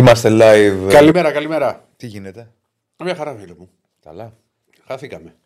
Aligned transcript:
Είμαστε 0.00 0.28
live. 0.32 0.88
Καλημέρα, 0.90 1.32
καλημέρα. 1.32 1.88
Τι 1.96 2.06
γίνεται; 2.06 2.52
Μια 3.02 3.14
χαρά, 3.14 3.34
φίλε 3.36 3.54
μου. 3.58 3.70
Καλά. 4.02 4.36
Χαθήκαμε. 4.86 5.36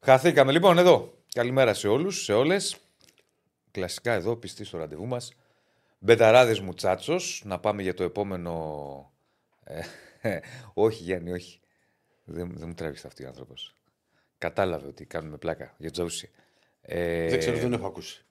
Χαθήκαμε 0.00 0.52
λοιπόν 0.52 0.78
εδώ. 0.78 1.14
Καλημέρα 1.34 1.74
σε 1.74 1.88
όλους, 1.88 2.22
σε 2.24 2.32
όλες. 2.32 2.76
Κλασικά 3.70 4.12
εδώ, 4.12 4.36
πιστοί 4.36 4.64
στο 4.64 4.78
ραντεβού 4.78 5.06
μας. 5.06 5.32
Μπεταράδες 5.98 6.60
μου 6.60 6.74
τσάτσος. 6.74 7.42
Να 7.44 7.58
πάμε 7.58 7.82
για 7.82 7.94
το 7.94 8.02
επόμενο. 8.04 9.12
Ε, 9.64 9.80
όχι, 10.74 11.02
Γιάννη, 11.02 11.32
όχι. 11.32 11.60
Δεν, 12.24 12.52
δεν 12.54 12.68
μου 12.68 12.74
τράβηξε 12.74 13.06
αυτή 13.06 13.24
ο 13.24 13.28
άνθρωπος. 13.28 13.74
Κατάλαβε 14.38 14.86
ότι 14.86 15.04
κάνουμε 15.04 15.36
πλάκα 15.36 15.74
για 15.78 15.90
Τζόουσι. 15.90 16.30
Ε, 16.82 17.28
Δεν 17.28 17.38
ξέρω, 17.38 17.58
δεν 17.58 17.72
έχω 17.72 17.86
ακούσει. 17.86 18.24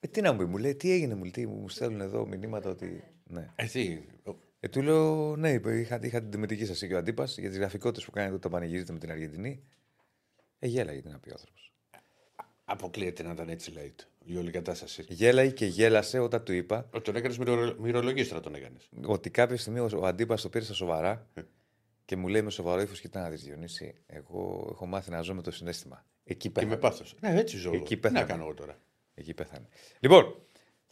ε, 0.00 0.06
τι 0.08 0.20
να 0.20 0.32
μου 0.32 0.38
πει, 0.38 0.44
μου 0.44 0.56
λέει, 0.56 0.74
τι 0.74 0.92
έγινε, 0.92 1.14
μου, 1.14 1.22
λέει, 1.22 1.30
τι, 1.30 1.46
μου 1.46 1.68
στέλνουν 1.68 2.00
εδώ 2.00 2.26
μηνύματα 2.26 2.70
ότι. 2.70 3.04
Ναι. 3.32 3.50
Εσύ. 3.56 4.04
Ε, 4.60 4.68
του 4.68 4.82
λέω, 4.82 5.36
ναι, 5.36 5.50
είπε, 5.52 5.78
είχα, 5.80 5.98
είχα 6.02 6.20
την 6.20 6.30
τιμητική 6.30 6.64
σας 6.66 6.78
και 6.86 6.94
ο 6.94 6.98
αντίπας 6.98 7.38
για 7.38 7.48
τις 7.48 7.58
γραφικότητες 7.58 8.04
που 8.04 8.10
κάνετε 8.10 8.34
όταν 8.34 8.50
πανηγυρίζετε 8.50 8.92
με 8.92 8.98
την 8.98 9.10
Αργεντινή. 9.10 9.62
Ε, 10.58 10.66
γέλαγε 10.66 11.00
τι 11.02 11.08
να 11.08 11.18
πει 11.18 11.28
ο 11.28 11.32
άνθρωπος. 11.32 11.72
Αποκλείεται 12.64 13.22
να 13.22 13.32
ήταν 13.32 13.48
έτσι, 13.48 13.70
λέει. 13.70 13.94
Η 14.24 14.36
όλη 14.36 14.50
κατάσταση. 14.50 15.04
Γέλαγε 15.08 15.50
και 15.50 15.66
γέλασε 15.66 16.18
όταν 16.18 16.44
του 16.44 16.52
είπα 16.52 16.88
Ότι 16.92 17.04
τον 17.04 17.16
έκανες 17.16 17.38
μυρολογίστρα, 17.78 18.40
τον 18.40 18.54
έκανες. 18.54 18.88
ότι 19.04 19.30
κάποια 19.30 19.56
στιγμή 19.56 19.78
ο, 19.78 19.88
ο 19.94 20.06
αντίπας 20.06 20.42
το 20.42 20.48
πήρε 20.48 20.64
στα 20.64 20.74
σοβαρά 20.74 21.26
και 22.04 22.16
μου 22.16 22.28
λέει 22.28 22.42
με 22.42 22.50
σοβαρό 22.50 22.80
ύφος: 22.80 23.00
Κοιτά 23.00 23.20
να 23.20 23.30
δεις, 23.30 23.42
Διονύση, 23.42 23.94
εγώ 24.06 24.68
έχω 24.72 24.86
μάθει 24.86 25.10
να 25.10 25.20
ζω 25.22 25.34
με 25.34 25.42
το 25.42 25.50
συνέστημα. 25.50 26.04
Εκεί 26.24 26.38
Και 26.38 26.50
πέθανε. 26.50 26.72
με 26.74 26.78
πάθος. 26.80 27.16
Ναι, 27.20 27.38
έτσι 27.40 27.56
ζω. 27.56 27.72
Εκεί 27.74 27.84
Τι 27.84 27.94
να 27.94 28.00
πέθανε. 28.00 28.26
κάνω 28.26 28.42
εγώ 28.44 28.54
τώρα. 28.54 28.78
Εκεί 29.14 29.34
πέθανε. 29.34 29.66
Λοιπόν, 30.00 30.34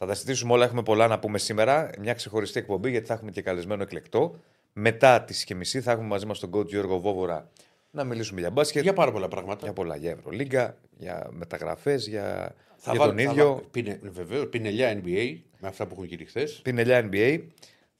θα 0.03 0.07
τα 0.07 0.13
συζητήσουμε 0.13 0.53
όλα. 0.53 0.65
Έχουμε 0.65 0.83
πολλά 0.83 1.07
να 1.07 1.19
πούμε 1.19 1.37
σήμερα. 1.37 1.89
Μια 1.99 2.13
ξεχωριστή 2.13 2.59
εκπομπή 2.59 2.89
γιατί 2.89 3.05
θα 3.05 3.13
έχουμε 3.13 3.31
και 3.31 3.41
καλεσμένο 3.41 3.83
εκλεκτό. 3.83 4.35
Μετά 4.73 5.21
τη 5.21 5.43
και 5.45 5.55
μισή 5.55 5.81
θα 5.81 5.91
έχουμε 5.91 6.07
μαζί 6.07 6.25
μας 6.25 6.39
τον 6.39 6.49
coach 6.53 6.67
Γιώργο 6.67 6.99
Βόβορα 6.99 7.49
να 7.91 8.03
μιλήσουμε 8.03 8.39
για 8.39 8.49
μπάσκετ. 8.49 8.83
Για 8.83 8.93
πάρα 8.93 9.11
πολλά 9.11 9.27
πράγματα. 9.27 9.59
Για 9.63 9.73
πολλά. 9.73 9.95
Για 9.95 10.11
Ευρωλίγκα, 10.11 10.77
για 10.97 11.27
μεταγραφές, 11.31 12.07
για, 12.07 12.55
Θα 12.77 12.91
για 12.91 12.99
βάλ- 12.99 13.09
τον 13.15 13.25
θα 13.25 13.31
ίδιο. 13.31 13.53
βάλ- 13.53 13.63
Πινε, 13.71 13.99
βεβαίως, 14.03 14.47
πινελιά 14.49 15.01
NBA 15.03 15.37
με 15.59 15.67
αυτά 15.67 15.85
που 15.85 15.93
έχουν 15.93 16.05
γίνει 16.05 16.25
χθες. 16.25 16.59
Πινελιά 16.63 17.09
NBA. 17.11 17.39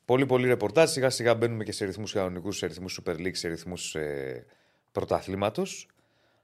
Πολύ 0.06 0.26
πολύ 0.26 0.48
ρεπορτάζ. 0.48 0.90
Σιγά 0.92 1.10
σιγά 1.10 1.36
μπαίνουμε 1.36 1.64
και 1.64 1.72
σε 1.72 1.86
ρυθμούς 1.86 2.14
κανονικούς, 2.14 2.58
σε 2.58 2.66
ρυθμούς 2.66 3.00
Super 3.06 3.16
League, 3.16 3.36
σε 3.36 3.48
ρυθμούς 3.48 3.96
ε, 3.96 4.46
πρωταθλήματος. 4.92 5.88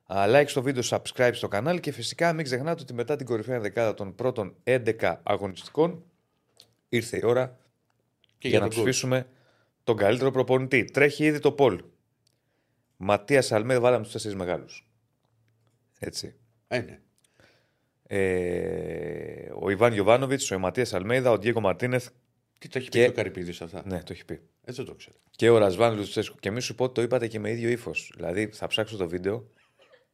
Like 0.10 0.44
στο 0.48 0.62
βίντεο, 0.62 0.84
subscribe 0.86 1.32
στο 1.34 1.48
κανάλι 1.48 1.80
και 1.80 1.92
φυσικά 1.92 2.34
μην 2.34 2.46
ξεχνάτε 2.46 2.82
ότι 2.82 2.94
μετά 2.94 3.16
την 3.16 3.26
κορυφαία 3.26 3.60
δεκάδα 3.60 3.94
των 3.94 4.16
πρώτων 4.16 4.56
11 4.64 5.16
αγωνιστικών 5.24 6.04
ήρθε 6.90 7.18
η 7.18 7.26
ώρα 7.26 7.58
Και 8.38 8.48
για, 8.48 8.50
για 8.50 8.60
να 8.60 8.66
τον 8.66 8.74
coach. 8.74 8.76
ψηφίσουμε 8.82 9.28
τον 9.84 9.98
καλύτερο 9.98 10.32
προπονητή. 10.32 10.86
Τρέχει 10.86 11.26
ήδη 11.26 11.40
το 11.40 11.52
Πολ. 11.52 11.84
Ματίας 12.98 13.52
Αλμέδα, 13.52 13.80
βάλαμε 13.80 14.04
τους 14.04 14.12
τέσσερις 14.12 14.38
μεγάλους. 14.38 14.88
Έτσι. 16.00 16.36
Ε, 16.68 16.80
ναι. 16.80 17.00
Ε, 18.08 19.52
ο 19.60 19.70
Ιβάν 19.70 19.94
Γιοβάνοβιτ, 19.94 20.52
ο 20.52 20.60
Ματίας 20.60 20.94
Αλμέδα, 20.94 21.32
ο 21.32 21.38
Ντιέγκο 21.38 21.60
Μαρτίνεθ. 21.60 22.10
Τι 22.58 22.68
τα 22.68 22.80
έχει 22.80 22.90
Και- 22.90 23.04
πει 23.04 23.10
ο 23.10 23.14
Καρυπίδης 23.14 23.62
αυτά; 23.62 23.82
Ναι, 23.86 24.04
το 24.04 24.14
έχει 24.14 24.26
πει. 24.26 24.34
Έτσι 24.64 24.82
δεν 24.82 24.86
το 24.86 24.94
ξέρω. 24.94 25.16
Και 25.32 25.50
ο 25.50 25.58
Ρασβάν 25.58 25.96
Λουτσέσκου. 25.96 26.36
Και 26.40 26.52
μη 26.52 26.62
σου 26.62 26.76
πω 26.76 26.84
ότι 26.84 26.94
το 26.94 27.02
είπατε 27.02 27.28
και 27.28 27.40
με 27.40 27.50
ίδιο 27.52 27.70
ύφος. 27.70 28.12
Δηλαδή 28.16 28.48
θα 28.48 28.68
ψάξω 28.68 28.98
το 28.98 29.08
βίντεο 29.08 29.52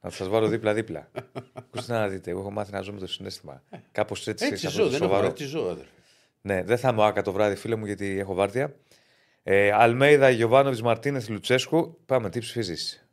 να 0.03 0.09
σας 0.09 0.27
βάλω 0.27 0.47
δίπλα-δίπλα. 0.47 1.11
Ακούστε 1.53 1.93
να 1.93 2.07
δείτε, 2.07 2.31
εγώ 2.31 2.39
έχω 2.39 2.51
μάθει 2.51 2.71
να 2.71 2.81
ζω 2.81 2.93
με 2.93 2.99
το 2.99 3.07
συνέστημα. 3.07 3.63
Κάπως 3.91 4.27
έτσι, 4.27 4.45
Έτσι 4.45 4.57
σε 4.67 4.69
ζω, 4.71 4.83
δεν 4.83 4.93
έχω 4.93 5.03
σοβαρό. 5.03 5.27
έτσι 5.27 5.45
ζω, 5.45 5.61
αδερφέ. 5.69 5.89
Ναι, 6.41 6.63
δεν 6.63 6.77
θα 6.77 6.89
είμαι 6.89 7.03
άκα 7.03 7.21
το 7.21 7.31
βράδυ, 7.31 7.55
φίλε 7.55 7.75
μου, 7.75 7.85
γιατί 7.85 8.19
έχω 8.19 8.33
βάρδια. 8.33 8.75
Ε, 9.43 9.71
Αλμέιδα, 9.71 10.29
Γιωβάνοβιτ, 10.29 10.79
Μαρτίνεθ, 10.79 11.29
Λουτσέσκου. 11.29 11.99
Πάμε, 12.05 12.29
τι 12.29 12.39
ψηφίζεις; 12.39 13.07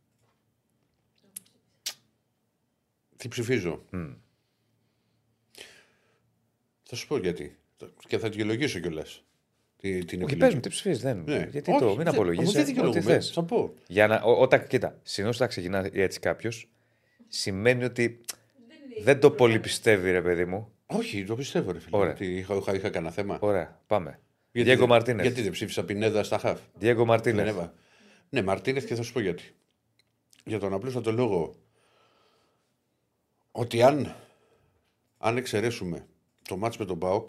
Τι 3.16 3.28
ψηφίζω; 3.28 3.82
Θα 6.82 6.96
σου 6.96 7.06
πω 7.06 7.16
γιατί. 7.18 7.58
Και 8.06 8.18
θα 8.18 8.28
δικαιολογήσω 8.28 8.78
κιόλας. 8.78 9.22
Την 9.76 9.90
Όχι, 9.94 9.98
επιλογή. 10.04 10.36
πες 10.36 10.54
μου, 10.54 10.60
τι 10.60 10.68
ψηφίζεις. 10.68 11.02
Δεν... 11.02 11.22
Ναι. 11.26 11.46
Γιατί 11.50 11.70
Όχι, 11.70 11.80
το, 11.80 11.86
μην 11.86 11.96
δεν- 11.96 12.08
απολογίζει. 12.08 12.40
όμως 12.40 12.52
δεν 12.52 12.62
Ό,τι 12.62 12.70
δικαιολογούμε. 12.72 13.02
θες. 13.02 13.30
Θα 13.30 13.42
πω. 13.42 13.74
Για 13.86 14.06
να, 14.06 14.20
ό, 14.22 14.40
όταν, 14.40 14.66
κοίτα, 14.66 14.98
συνήθως 15.02 15.36
όταν 15.36 15.48
ξεκινά 15.48 15.88
έτσι 15.92 16.20
κάποιος, 16.20 16.68
σημαίνει 17.30 17.84
ότι 17.84 18.20
δεν 19.02 19.20
το 19.20 19.30
πολύ 19.30 19.60
πιστεύει, 19.60 20.10
ρε 20.10 20.22
παιδί 20.22 20.44
μου. 20.44 20.72
Όχι, 20.86 21.24
το 21.24 21.36
πιστεύω, 21.36 21.72
ρε 21.72 21.78
φίλε. 21.80 21.96
Ωραία. 21.96 22.12
Ότι 22.12 22.26
είχα, 22.36 22.54
είχα, 22.54 22.74
είχα 22.74 22.90
κανένα 22.90 23.12
θέμα. 23.12 23.38
Ωραία, 23.40 23.80
πάμε. 23.86 24.20
Γιατί 24.52 24.68
Διέγκο 24.68 24.80
δεν- 24.86 24.88
Μαρτίνεθ. 24.96 25.24
Γιατί 25.24 25.42
δεν 25.42 25.50
ψήφισα 25.52 25.84
Πινέδα 25.84 26.22
στα 26.22 26.38
χαφ; 26.38 26.60
Διέγκο 26.74 26.98
Δεν 26.98 27.06
Μαρτίνεθ. 27.06 27.48
έβα. 27.48 27.74
Ναι, 28.28 28.42
Μαρτίνεθ 28.42 28.84
και 28.86 28.94
θα 28.94 29.02
σου 29.02 29.12
πω 29.12 29.20
γιατί. 29.20 29.54
Για 30.44 30.58
τον 30.58 30.72
απλούστατο 30.72 31.12
λόγο 31.12 31.54
ότι 33.52 33.82
αν, 33.82 34.14
αν 35.18 35.36
εξαιρέσουμε 35.36 36.06
το 36.48 36.56
μάτς 36.56 36.76
με 36.76 36.84
τον 36.84 36.96
Μπάουκ. 36.96 37.28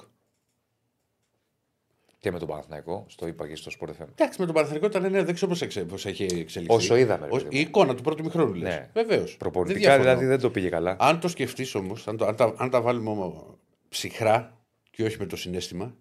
Και 2.21 2.31
με 2.31 2.39
τον 2.39 2.47
Παναθηναϊκό, 2.47 3.05
στο 3.09 3.27
είπα 3.27 3.47
και 3.47 3.55
στο 3.55 3.71
Sport 3.79 3.89
FM. 3.89 4.07
Εντάξει, 4.11 4.39
με 4.39 4.45
τον 4.45 4.55
Παναθηνικό 4.55 4.85
ήταν 4.85 5.11
ναι, 5.11 5.23
δεν 5.23 5.33
ξέρω 5.33 5.51
πώς 5.51 5.61
εξε, 5.61 5.83
πώς 5.85 6.05
έχει 6.05 6.23
εξελιχθεί. 6.23 6.75
Όσο 6.75 6.95
είδαμε, 6.95 7.25
ρε 7.25 7.31
Ως- 7.35 7.43
παιδί 7.43 7.55
η 7.55 7.59
μου. 7.61 7.65
εικόνα 7.67 7.95
του 7.95 8.03
πρώτου 8.03 8.23
μηχρόνου 8.23 8.53
λες. 8.53 8.69
Ναι. 8.75 8.89
Βεβαίως. 8.93 9.37
Προπονητικά 9.37 9.99
δηλαδή 9.99 10.25
δεν 10.25 10.39
το 10.39 10.49
πήγε 10.51 10.69
καλά. 10.69 10.95
Αν 10.99 11.19
το 11.19 11.27
σκεφτείς 11.27 11.75
όμως, 11.75 12.07
αν, 12.07 12.17
το- 12.17 12.25
αν, 12.25 12.35
τα, 12.35 12.53
αν 12.57 12.69
τα 12.69 12.81
βάλουμε 12.81 13.09
όμως 13.09 13.43
ψυχρά 13.89 14.57
και 14.91 15.03
όχι 15.03 15.17
με 15.19 15.25
το 15.25 15.35
συνέστημα, 15.35 15.95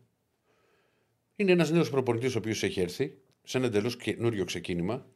είναι 1.36 1.52
ένας 1.52 1.70
νέος 1.70 1.90
προπονητής 1.90 2.34
ο 2.34 2.38
οποίος 2.38 2.62
έχει 2.62 2.80
έρθει 2.80 3.18
σε 3.42 3.58
ένα 3.58 3.66
εντελώς 3.66 3.96
καινούριο 3.96 4.44
ξεκίνημα 4.44 5.06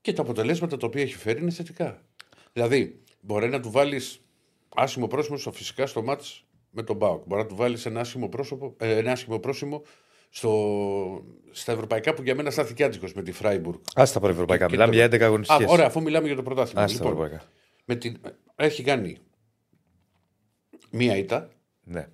και 0.00 0.12
τα 0.12 0.22
αποτελέσματα 0.22 0.76
τα 0.76 0.86
οποία 0.86 1.02
έχει 1.02 1.14
φέρει 1.14 1.40
είναι 1.40 1.50
θετικά. 1.50 2.02
Δηλαδή, 2.52 3.02
μπορεί 3.20 3.48
να 3.48 3.60
του 3.60 3.70
βάλεις 3.70 4.20
άσχημο 4.74 5.06
πρόσημο 5.06 5.36
στο 5.36 5.52
φυσικά 5.52 5.86
στο 5.86 6.02
μάτς 6.02 6.44
με 6.70 6.82
τον 6.82 6.96
Μπάουκ. 6.96 7.26
Μπορεί 7.26 7.42
να 7.42 7.48
του 7.48 7.56
βάλεις 7.56 7.86
ένα 7.86 8.00
άσχημο, 8.00 8.28
πρόσωπο, 8.28 8.74
ε, 8.78 8.96
ένα 8.96 9.12
άσχημο 9.12 9.38
πρόσημο 9.38 9.82
στο, 10.30 11.24
στα 11.50 11.72
ευρωπαϊκά 11.72 12.14
που 12.14 12.22
για 12.22 12.34
μένα 12.34 12.50
στάθηκε 12.50 12.84
άτυχο 12.84 13.06
με 13.14 13.22
τη 13.22 13.32
Φράιμπουργκ. 13.32 13.78
Άστα 13.94 14.20
τα 14.20 14.28
ευρωπαϊκά. 14.28 14.64
Και- 14.66 14.72
Μιλάμε 14.72 14.90
και 14.92 14.98
για 14.98 15.08
το- 15.08 15.16
11 15.16 15.22
αγωνιστικές. 15.26 15.66
Α, 15.66 15.70
ωραία, 15.72 15.86
αφού 15.86 16.02
μιλάμε 16.02 16.26
για 16.26 16.36
το 16.36 16.42
πρωτάθλημα. 16.42 16.82
Άστα 16.82 16.98
τα 16.98 17.04
Λοιπόν, 17.08 17.22
ευρωπαϊκά. 17.24 17.50
με 17.84 17.94
την... 17.96 18.16
Έχει 18.56 18.82
κάνει 18.82 19.18
μία 20.90 21.16
ήττα. 21.16 21.48
Ναι. 21.84 22.08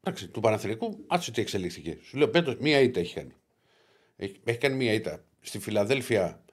Εντάξει, 0.00 0.28
του 0.28 0.40
Παναθηνικού, 0.40 1.04
άτσε 1.06 1.30
τι 1.30 1.40
εξελίχθηκε. 1.40 1.98
Σου 2.02 2.16
λέω 2.16 2.28
πέτω, 2.28 2.56
μία 2.60 2.80
ήττα 2.80 3.00
έχει 3.00 3.14
κάνει. 3.14 3.32
Έχει, 4.16 4.40
έχει 4.44 4.58
κάνει 4.58 4.76
μία 4.76 4.92
ήττα. 4.92 5.24
Στη 5.40 5.58
Φιλαδέλφια, 5.58 6.44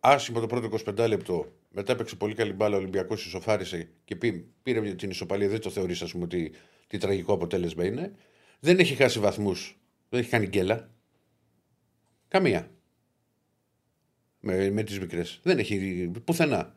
άσχημο 0.00 0.40
το 0.40 0.46
πρώτο 0.46 0.66
25 0.86 1.06
λεπτό. 1.08 1.52
Μετά 1.70 1.92
έπαιξε 1.92 2.16
πολύ 2.16 2.34
καλή 2.34 2.52
μπάλα. 2.52 2.76
Ο 2.76 2.78
Ολυμπιακός 2.78 3.26
ισοφάρισε 3.26 3.90
και 4.04 4.16
πή- 4.16 4.44
πήρε 4.62 4.94
την 4.94 5.10
ισοπαλία. 5.10 5.48
Δεν 5.48 5.60
το 5.60 5.70
θεωρείς, 5.70 6.02
ας 6.02 6.12
πούμε, 6.12 6.24
ότι 6.24 6.52
τι 6.86 6.98
τραγικό 6.98 7.32
αποτέλεσμα 7.32 7.84
είναι. 7.84 8.14
Δεν 8.60 8.78
έχει 8.78 8.94
χάσει 8.94 9.18
βαθμούς. 9.18 9.78
Δεν 10.08 10.20
έχει 10.20 10.30
κάνει 10.30 10.46
γκέλα. 10.46 10.90
Καμία. 12.28 12.70
Με, 14.40 14.70
με 14.70 14.82
τις 14.82 15.00
μικρές. 15.00 15.40
Δεν 15.42 15.58
έχει 15.58 16.10
πουθενά. 16.24 16.74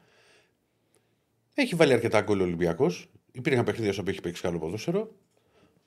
Έχει 1.54 1.75
βάλει 1.75 1.94
αρκετά 1.94 2.22
γκολ 2.22 2.40
ο 2.40 2.44
Ολυμπιακός. 2.44 3.12
Υπήρχαν 3.31 3.66
παιχνίδια 3.66 4.04
που 4.04 4.10
έχει 4.10 4.22
παίξει 4.22 4.42
καλό 4.42 4.60
ποδόσφαιρο. 4.60 5.16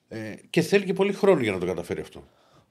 Ε, 0.07 0.35
και 0.49 0.61
θέλει 0.61 0.85
και 0.85 0.93
πολύ 0.93 1.13
χρόνο 1.13 1.41
για 1.41 1.51
να 1.51 1.59
το 1.59 1.65
καταφέρει 1.65 2.01
αυτό. 2.01 2.27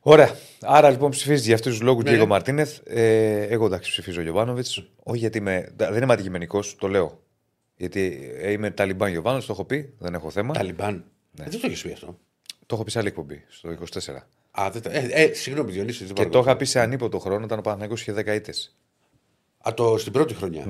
Ωραία. 0.09 0.37
Άρα 0.61 0.91
λοιπόν 0.91 1.11
ψηφίζεις 1.11 1.47
για 1.47 1.55
αυτούς 1.55 1.73
τους 1.73 1.81
λόγους 1.83 2.05
Ναι. 2.05 2.11
Διέγκο 2.11 2.27
Μαρτίνεθ. 2.27 2.81
Ε, 2.85 3.41
εγώ 3.43 3.67
εντάξει 3.67 3.91
ψηφίζω 3.91 4.21
Γιωβάνοβιτς. 4.21 4.83
Όχι 5.03 5.19
γιατί 5.19 5.39
είμαι, 5.39 5.73
δεν 5.77 6.03
είμαι 6.03 6.13
αντικειμενικός, 6.13 6.77
το 6.77 6.89
λέω. 6.89 7.23
Γιατί 7.77 8.31
ε, 8.37 8.51
είμαι 8.51 8.71
Ταλιμπάν 8.71 9.11
Γιωβάνο, 9.11 9.39
το 9.39 9.47
έχω 9.51 9.65
πει, 9.65 9.95
δεν 9.99 10.15
έχω 10.15 10.31
θέμα. 10.31 10.55
Ταλιμπάν. 10.55 11.05
Ε, 11.41 11.45
δεν 11.49 11.61
το 11.61 11.67
έχεις 11.67 11.83
πει 11.83 11.93
αυτό. 11.93 12.19
Το 12.67 12.75
έχω 12.75 12.85
πει 12.85 12.91
σε 12.91 12.99
άλλη 12.99 13.09
εκπομπή, 13.09 13.45
στο 13.49 13.69
24. 13.71 14.15
Α, 14.51 14.71
δεν 14.71 14.83
τα... 14.83 14.91
ε, 14.93 15.07
ε, 15.11 15.33
συγγνώμη, 15.33 15.73
Διονύση. 15.73 15.99
δεν 16.05 16.07
Και 16.07 16.13
πάρω 16.23 16.29
το 16.29 16.39
είχα 16.39 16.47
κόψη. 16.51 16.65
πει 16.65 16.71
σε 16.71 16.81
ανίποτο 16.81 17.19
χρόνο 17.19 17.45
όταν 17.45 17.59
ο 17.59 17.61
Παναθηναϊκός 17.61 18.01
είχε 18.01 18.13
10 18.13 18.27
ήττες. 18.35 18.77
Α, 19.69 19.75
το, 19.75 19.99
στην 19.99 20.13
πρώτη 20.13 20.35
χρονιά. 20.35 20.65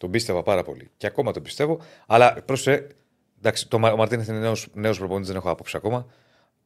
Τον 0.00 0.10
πίστευα 0.10 0.42
πάρα 0.42 0.62
πολύ. 0.62 0.90
Και 0.96 1.06
ακόμα 1.06 1.32
τον 1.32 1.42
πιστεύω. 1.42 1.78
Αλλά 2.06 2.32
πρόσεχε. 2.44 2.86
Εντάξει, 3.38 3.68
το, 3.68 3.78
Μα- 3.78 3.92
ο 3.92 3.96
Μαρτίνεθ 3.96 4.28
είναι 4.28 4.52
νέος 4.72 4.98
προπονητής, 4.98 5.28
δεν 5.28 5.36
έχω 5.36 5.50
άποψη 5.50 5.76
ακόμα. 5.76 6.06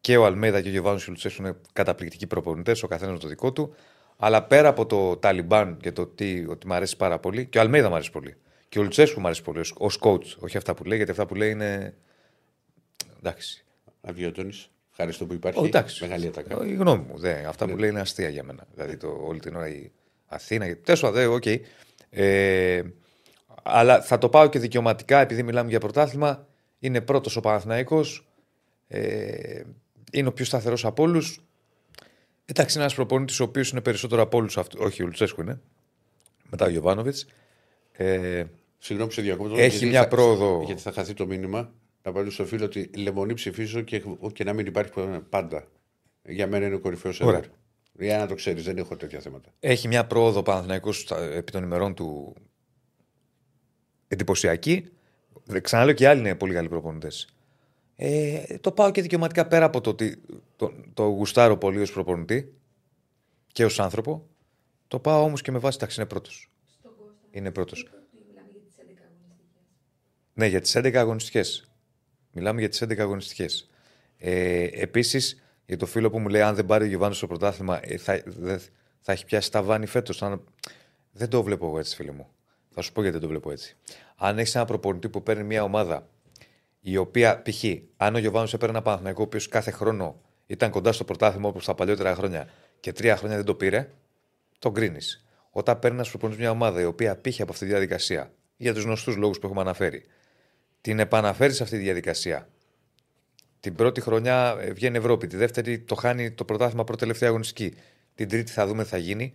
Και 0.07 0.17
ο 0.17 0.25
Αλμέδα 0.25 0.61
και 0.61 0.69
ο 0.69 0.71
Γιωβάνος 0.71 1.09
Λουτσέσου 1.09 1.43
είναι 1.43 1.57
καταπληκτικοί 1.73 2.27
προπονητές, 2.27 2.83
ο 2.83 2.87
καθένας 2.87 3.13
με 3.15 3.19
το 3.21 3.29
δικό 3.29 3.53
του. 3.53 3.75
Αλλά 4.17 4.43
πέρα 4.43 4.69
από 4.69 4.87
το 4.87 5.17
Ταλιμπάν 5.17 5.77
και 5.77 5.93
το 5.93 6.07
τι, 6.07 6.45
ότι 6.49 6.67
μου 6.67 6.75
αρέσει 6.75 6.97
πάρα 6.97 7.19
πολύ, 7.19 7.47
και 7.47 7.59
ο 7.59 7.61
Αλμέδα 7.61 7.89
μου 7.89 7.95
αρέσει 7.95 8.11
πολύ. 8.11 8.37
Και 8.69 8.79
ο 8.79 8.83
Λουτσέσκου 8.83 9.21
μου 9.21 9.27
αρέσει 9.27 9.43
πολύ 9.43 9.61
ως 9.77 9.99
coach. 10.03 10.37
Όχι 10.39 10.57
αυτά 10.57 10.75
που 10.75 10.85
λέει, 10.85 10.97
γιατί 10.97 11.11
αυτά 11.13 11.27
που 11.27 11.35
λέει 11.35 11.51
είναι. 11.51 11.95
Εντάξει. 13.19 13.65
Αβίωτον. 14.01 14.53
Ευχαριστώ 14.91 15.27
που 15.27 15.33
υπάρχει. 15.33 15.61
Ω, 15.61 15.65
εντάξει. 15.65 16.05
Μεγάλη 16.05 16.27
ατάκα. 16.27 16.67
Η 16.67 16.75
γνώμη 16.75 17.05
μου. 17.09 17.19
Δε, 17.19 17.45
αυτά 17.47 17.67
που 17.67 17.77
λέει 17.77 17.91
είναι 17.91 18.01
αστεία 18.01 18.29
για 18.29 18.43
μένα. 18.43 18.67
Δηλαδή 18.75 18.97
το, 18.97 19.19
όλη 19.27 19.41
την 19.41 19.57
ώρα 19.57 19.69
η 19.69 19.91
Αθήνα. 20.27 20.77
Τέλος 20.77 20.99
πάντων, 21.01 21.33
οκ. 21.33 21.45
Ε, 22.11 22.83
αλλά 23.63 24.03
θα 24.03 24.19
το 24.19 24.29
πάω 24.29 24.49
και 24.49 24.59
δικαιωματικά 24.59 25.21
επειδή 25.21 25.43
μιλάμε 25.43 25.71
για 25.71 25.81
πρωτάθλημα. 25.81 26.47
Είναι 26.79 27.01
πρώτος 27.01 27.37
ο 27.37 27.41
Παναθηναϊκός. 27.41 28.29
Ε, 28.89 29.63
είναι 30.13 30.29
ο 30.29 30.33
πιο 30.33 30.45
σταθερός 30.45 30.85
από 30.85 31.03
όλους. 31.03 31.41
Εντάξει, 32.45 32.75
είναι 32.75 32.83
ένας 32.85 32.95
προπονητής 32.97 33.41
ο 33.41 33.45
οποίος 33.45 33.71
είναι 33.71 33.81
περισσότερο 33.81 34.23
από 34.23 34.37
όλους 34.39 34.59
αυτού. 34.59 34.79
Όχι, 34.83 35.03
ο 35.03 35.07
Λουτσέσκου 35.07 35.41
είναι. 35.41 35.61
Μετά 36.51 36.65
ο 36.67 36.69
Γιοβάνοβιτς. 36.69 37.27
Ε, 37.93 38.45
Συγγνώμη 38.79 39.13
σε 39.13 39.23
διακόπτω. 39.23 39.55
Έχει 39.57 39.69
γιατί 39.69 39.87
μια 39.87 40.01
θα- 40.03 40.09
πρόοδο. 40.09 40.63
Γιατί 40.67 40.81
θα 40.83 40.93
χαθεί 40.93 41.15
το 41.15 41.27
μήνυμα. 41.27 41.73
Να 42.03 42.13
πάρει 42.13 42.31
στο 42.31 42.47
φίλο 42.47 42.65
ότι 42.65 42.91
λεμονή 42.97 43.35
ψηφίζω 43.35 43.81
και, 43.81 44.03
και 44.33 44.45
να 44.45 44.53
μην 44.53 44.67
υπάρχει 44.67 44.93
πάντα. 45.31 45.65
Για 46.23 46.47
μένα 46.47 46.67
είναι 46.67 46.75
ο 46.75 46.79
κορυφαίος 46.81 47.21
Ωραία. 47.21 47.41
ever. 47.41 47.49
Για 47.99 48.19
να 48.19 48.27
το 48.27 48.35
ξέρεις, 48.35 48.65
δεν 48.65 48.79
έχω 48.79 48.97
τέτοια 48.97 49.21
θέματα. 49.21 49.49
έχει 49.61 49.89
μια 49.89 50.07
πρόοδο 50.07 50.43
Παναθηναϊκός 50.43 51.01
στα- 51.01 51.23
επί 51.23 51.53
των 51.53 51.63
ημερών 51.63 51.95
του 51.95 52.35
εντυπωσιακή. 54.09 54.89
Δεν- 55.45 55.63
Ξαναλέω 55.63 55.95
και 55.95 56.03
οι 56.03 56.07
άλλοι 56.07 56.21
είναι 56.21 56.35
πολύ 56.35 56.53
καλοί 56.55 56.69
προπονητές. 56.69 57.29
Ε, 57.97 58.59
το 58.61 58.73
πάω 58.73 58.91
και 58.91 59.03
δικαιωματικά 59.03 59.47
πέρα 59.47 59.65
από 59.65 59.81
το 59.81 59.91
ότι 59.91 60.21
το, 60.57 60.73
το 60.95 61.03
γουστάρω 61.05 61.57
πολύ 61.57 61.81
ως 61.81 61.93
προπονητή 61.93 62.55
και 63.53 63.65
ως 63.65 63.81
άνθρωπο. 63.81 64.27
Το 64.89 64.99
πάω 64.99 65.23
όμως 65.23 65.41
και 65.43 65.51
με 65.51 65.59
βάση 65.59 65.79
τάξη 65.79 66.01
είναι 66.01 66.09
πρώτος. 66.09 66.51
Είναι 67.31 67.51
πρώτος. 67.51 67.89
Ναι, 70.35 70.47
για 70.47 70.61
τις 70.61 70.77
11 70.77 70.95
αγωνιστικές. 70.95 71.71
Μιλάμε 72.33 72.61
για 72.61 72.69
τις 72.69 72.83
11 72.83 72.99
αγωνιστικές. 72.99 73.71
Ε, 74.19 74.63
Επίσης, 74.73 75.43
για 75.67 75.77
το 75.77 75.87
φίλο 75.87 76.11
που 76.11 76.19
μου 76.19 76.29
λέει: 76.29 76.41
Αν 76.43 76.55
δεν 76.55 76.67
πάρει 76.67 76.85
ο 76.85 76.87
Γιωβάνος 76.87 77.17
στο 77.17 77.27
πρωτάθλημα, 77.27 77.81
ε, 77.83 77.97
θα, 77.97 78.23
δε- 78.27 78.59
θα 79.01 79.13
έχει 79.13 79.25
πιάσει 79.25 79.51
τα 79.51 79.63
βάνη 79.63 79.87
φέτος. 79.87 80.23
Δεν 81.13 81.29
το 81.29 81.43
βλέπω 81.43 81.67
εγώ 81.67 81.79
έτσι, 81.79 81.95
φίλε 81.97 82.11
μου. 82.13 82.29
Θα 82.71 82.81
σου 82.83 82.93
πω 82.93 83.01
γιατί 83.03 83.17
δεν 83.19 83.27
το 83.27 83.33
βλέπω 83.33 83.51
έτσι. 83.51 83.77
Αν 84.17 84.39
έχεις 84.39 84.55
ένα 84.55 84.65
προπονητή 84.65 85.09
που 85.09 85.23
παίρνει 85.23 85.43
μια 85.45 85.63
ομάδα 85.63 86.09
η 86.89 86.97
οποία 86.97 87.43
π.χ. 87.43 87.65
αν 87.97 88.15
ο 88.15 88.19
Γιωβάνος 88.19 88.55
έπαιρνε 88.55 88.75
ένα 88.75 88.85
Παναθηναϊκό 88.85 89.21
ο 89.23 89.25
οποίος 89.25 89.49
κάθε 89.49 89.71
χρόνο 89.71 90.21
ήταν 90.47 90.71
κοντά 90.71 90.93
στο 90.93 91.05
πρωτάθλημα 91.05 91.49
όπως 91.49 91.65
τα 91.65 91.75
παλιότερα 91.75 92.15
χρόνια 92.15 92.49
και 92.81 92.93
τρία 92.93 93.17
χρόνια 93.17 93.37
δεν 93.37 93.45
το 93.45 93.55
πήρε, 93.55 93.91
τον 94.59 94.75
κρίνεις. 94.75 95.27
Όταν 95.51 95.79
παίρνει 95.79 95.97
ένας 95.97 96.09
προπονητής 96.09 96.41
μια 96.41 96.51
ομάδα 96.51 96.81
η 96.81 96.85
οποία 96.85 97.17
πήχε 97.17 97.43
από 97.43 97.53
αυτή 97.53 97.65
τη 97.65 97.71
διαδικασία 97.71 98.33
για 98.57 98.75
τους 98.75 98.83
γνωστούς 98.83 99.17
λόγους 99.17 99.39
που 99.39 99.47
έχουμε 99.47 99.61
αναφέρει, 99.61 100.05
την 100.81 100.99
επαναφέρεις 100.99 101.57
σε 101.57 101.63
αυτή 101.63 101.77
τη 101.77 101.83
διαδικασία. 101.83 102.49
Την 103.61 103.75
πρώτη 103.75 104.01
χρονιά 104.01 104.57
ε, 104.61 104.73
βγαίνει 104.73 104.97
Ευρώπη, 104.97 105.27
τη 105.27 105.37
δεύτερη 105.37 105.79
το 105.79 105.95
χάνει 105.95 106.31
το 106.31 106.45
πρωτάθλημα 106.45 106.85
πρώτη 106.85 107.01
τελευταία 107.01 107.29
αγωνιστική. 107.29 107.75
Την 108.15 108.29
τρίτη 108.29 108.53
θα 108.53 108.67
δούμε 108.67 108.83
τι 108.83 108.89
θα 108.89 108.97
γίνει. 108.97 109.35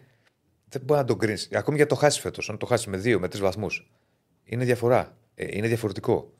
Δεν 0.67 0.81
μπορεί 0.81 0.99
να 0.99 1.05
τον 1.05 1.17
κρίνεις. 1.17 1.49
Ακόμη 1.53 1.77
για 1.77 1.85
το 1.85 1.95
χάσεις 1.95 2.21
φέτος. 2.21 2.49
Αν 2.49 2.57
το 2.57 2.65
χάσεις 2.65 2.85
με 2.85 2.97
δύο, 2.97 3.19
με 3.19 3.27
τρεις 3.27 3.41
βαθμούς. 3.41 3.91
Είναι 4.43 4.63
διαφορά. 4.63 5.17
Ε, 5.35 5.57
είναι 5.57 5.67
διαφορετικό. 5.67 6.33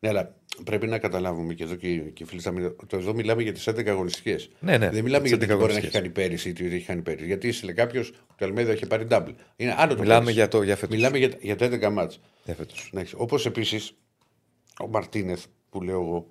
Ναι, 0.00 0.08
αλλά 0.08 0.34
πρέπει 0.64 0.86
να 0.86 0.98
καταλάβουμε 0.98 1.54
και 1.54 1.62
εδώ 1.62 1.74
και, 1.74 1.96
και 1.98 2.22
οι 2.22 2.26
φίλοι 2.26 2.40
θα 2.40 2.50
μιλά- 2.50 2.72
το 2.86 2.96
εδώ 2.96 3.14
μιλάμε 3.14 3.42
για 3.42 3.52
τις 3.52 3.68
11 3.68 3.86
αγωνιστικές. 3.88 4.50
Ναι, 4.60 4.78
ναι, 4.78 4.90
Δεν 4.90 5.02
μιλάμε 5.04 5.22
τις 5.22 5.30
για 5.30 5.38
τι 5.38 5.44
11 5.44 5.58
μπορεί 5.58 5.72
να 5.72 5.78
έχει 5.78 5.86
αγωνιστικές. 5.86 6.00
κάνει 6.00 6.08
πέρυσι 6.28 6.48
ή 6.48 6.52
τι 6.52 6.74
έχει 6.76 6.84
κάνει 6.86 7.02
πέρυσι. 7.02 7.26
Γιατί 7.26 7.48
είσαι 7.48 7.72
κάποιος 7.72 8.08
ότι 8.32 8.44
ο 8.44 8.46
Αλμέδα 8.46 8.72
είχε 8.72 8.86
πάρει 8.86 9.06
double. 9.10 9.34
Είναι 9.56 9.74
άλλο 9.78 9.94
το 9.94 10.00
Μιλάμε 10.00 10.18
πέρυσι. 10.20 10.34
για, 10.34 10.48
το, 10.48 10.62
για 10.62 10.76
φέτος. 10.76 10.96
Μιλάμε 10.96 11.18
για, 11.18 11.30
για 11.40 11.56
τα 11.56 11.66
11 11.66 11.90
μάτς. 11.92 12.20
Για 12.44 12.54
φέτος. 12.54 12.90
Όπως 13.16 13.46
επίσης 13.46 13.96
ο 14.80 14.86
Μαρτίνεθ 14.88 15.44
που 15.70 15.82
λέω 15.82 16.00
εγώ. 16.00 16.28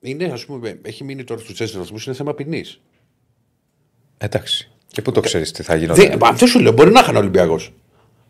Είναι, 0.00 0.24
ας 0.24 0.44
πούμε, 0.44 0.78
έχει 0.82 1.04
μείνει 1.04 1.24
τώρα 1.24 1.40
στους 1.40 1.60
4 1.72 1.78
βαθμούς, 1.78 2.06
είναι 2.06 2.14
θέμα 2.14 2.34
ποινής. 2.34 2.80
Εντάξει. 4.18 4.70
Και 4.86 5.02
πού 5.02 5.12
το 5.12 5.20
ξέρεις 5.20 5.52
τι 5.52 5.62
θα 5.62 5.74
γινόταν. 5.74 6.18
Αυτό 6.22 6.46
σου 6.46 6.60
λέω, 6.60 6.72
μπορεί 6.72 6.90
να 6.90 7.00
είχαν 7.00 7.16
Ολυμπιακός. 7.16 7.72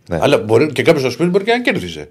Ναι. 0.09 0.19
Αλλά 0.21 0.39
μπορεί, 0.39 0.73
και 0.73 0.83
κάποιος 0.83 1.05
να 1.05 1.11
σου 1.11 1.17
πει 1.17 1.25
μπορεί 1.25 1.45
και 1.45 1.51
να 1.53 1.61
κέρδιζε. 1.63 2.11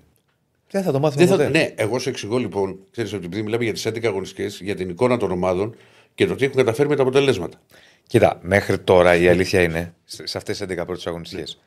Δεν 0.72 0.84
θα 0.84 0.92
το 0.92 1.00
μάθουμε 1.00 1.26
Δεν 1.26 1.38
θα, 1.38 1.44
ποτέ. 1.44 1.58
ναι, 1.58 1.74
εγώ 1.76 2.00
σου 2.00 2.10
εξηγώ 2.10 2.38
λοιπόν, 2.38 2.80
ξέρεις 2.92 3.14
ότι 3.14 3.26
επειδή 3.26 3.42
μιλάμε 3.42 3.64
για 3.64 3.74
τις 3.74 3.88
11 3.88 4.06
αγωνιστικές, 4.06 4.60
για 4.64 4.76
την 4.76 4.90
εικόνα 4.90 5.18
των 5.18 5.32
ομάδων 5.32 5.76
και 6.16 6.26
το 6.26 6.36
τι 6.36 6.46
έχουν 6.46 6.58
καταφέρει 6.58 6.90
με 6.90 6.96
τα 6.96 7.02
αποτελέσματα. 7.02 7.62
Κοίτα, 8.08 8.40
μέχρι 8.42 8.80
τώρα 8.80 9.16
η 9.16 9.28
αλήθεια 9.28 9.62
είναι 9.62 9.94
σε 10.06 10.28
σε 10.28 10.38
αυτές 10.38 10.58
τις 10.58 10.68
11 10.80 10.86
πρώτες 10.86 11.08
αγωνιστικές. 11.08 11.60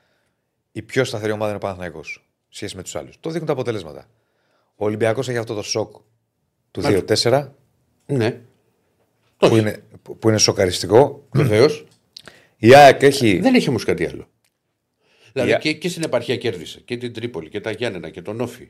Η 0.72 0.82
πιο 0.82 1.04
σταθερή 1.04 1.32
ομάδα 1.32 1.46
είναι 1.48 1.56
ο 1.56 1.60
Παναθηναϊκός 1.60 2.24
σχέση 2.48 2.76
με 2.76 2.82
τους 2.82 2.96
άλλους. 2.96 3.16
Το 3.20 3.28
δείχνουν 3.28 3.46
τα 3.46 3.52
αποτελέσματα. 3.52 4.06
Ο 4.76 4.84
Ολυμπιακός 4.84 5.28
έχει 5.28 5.38
αυτό 5.38 5.54
το 5.54 5.62
σοκ 5.62 5.94
του 6.70 6.80
2-4 6.82 7.48
Ναι, 8.06 8.40
που 9.36 9.56
είναι, 9.56 9.82
που 10.02 10.18
που 10.18 10.28
είναι 10.28 10.38
σοκαριστικό. 10.38 11.26
βεβαίως. 11.32 11.84
Η 12.56 12.74
ΑΕΚ 12.74 13.02
έχει. 13.02 13.38
Δεν 13.38 13.54
έχει 13.54 13.68
όμως 13.68 13.84
κάτι 13.84 14.06
άλλο. 14.06 14.28
Δηλαδή 15.32 15.50
Για- 15.50 15.58
και, 15.58 15.72
και 15.72 15.88
στην 15.88 16.02
επαρχία 16.02 16.36
κέρδισε 16.36 16.80
και 16.84 16.96
την 16.96 17.12
Τρίπολη 17.12 17.48
και 17.48 17.60
τα 17.60 17.70
Γιάννενα 17.70 18.10
και 18.10 18.22
τον 18.22 18.40
Όφη. 18.40 18.68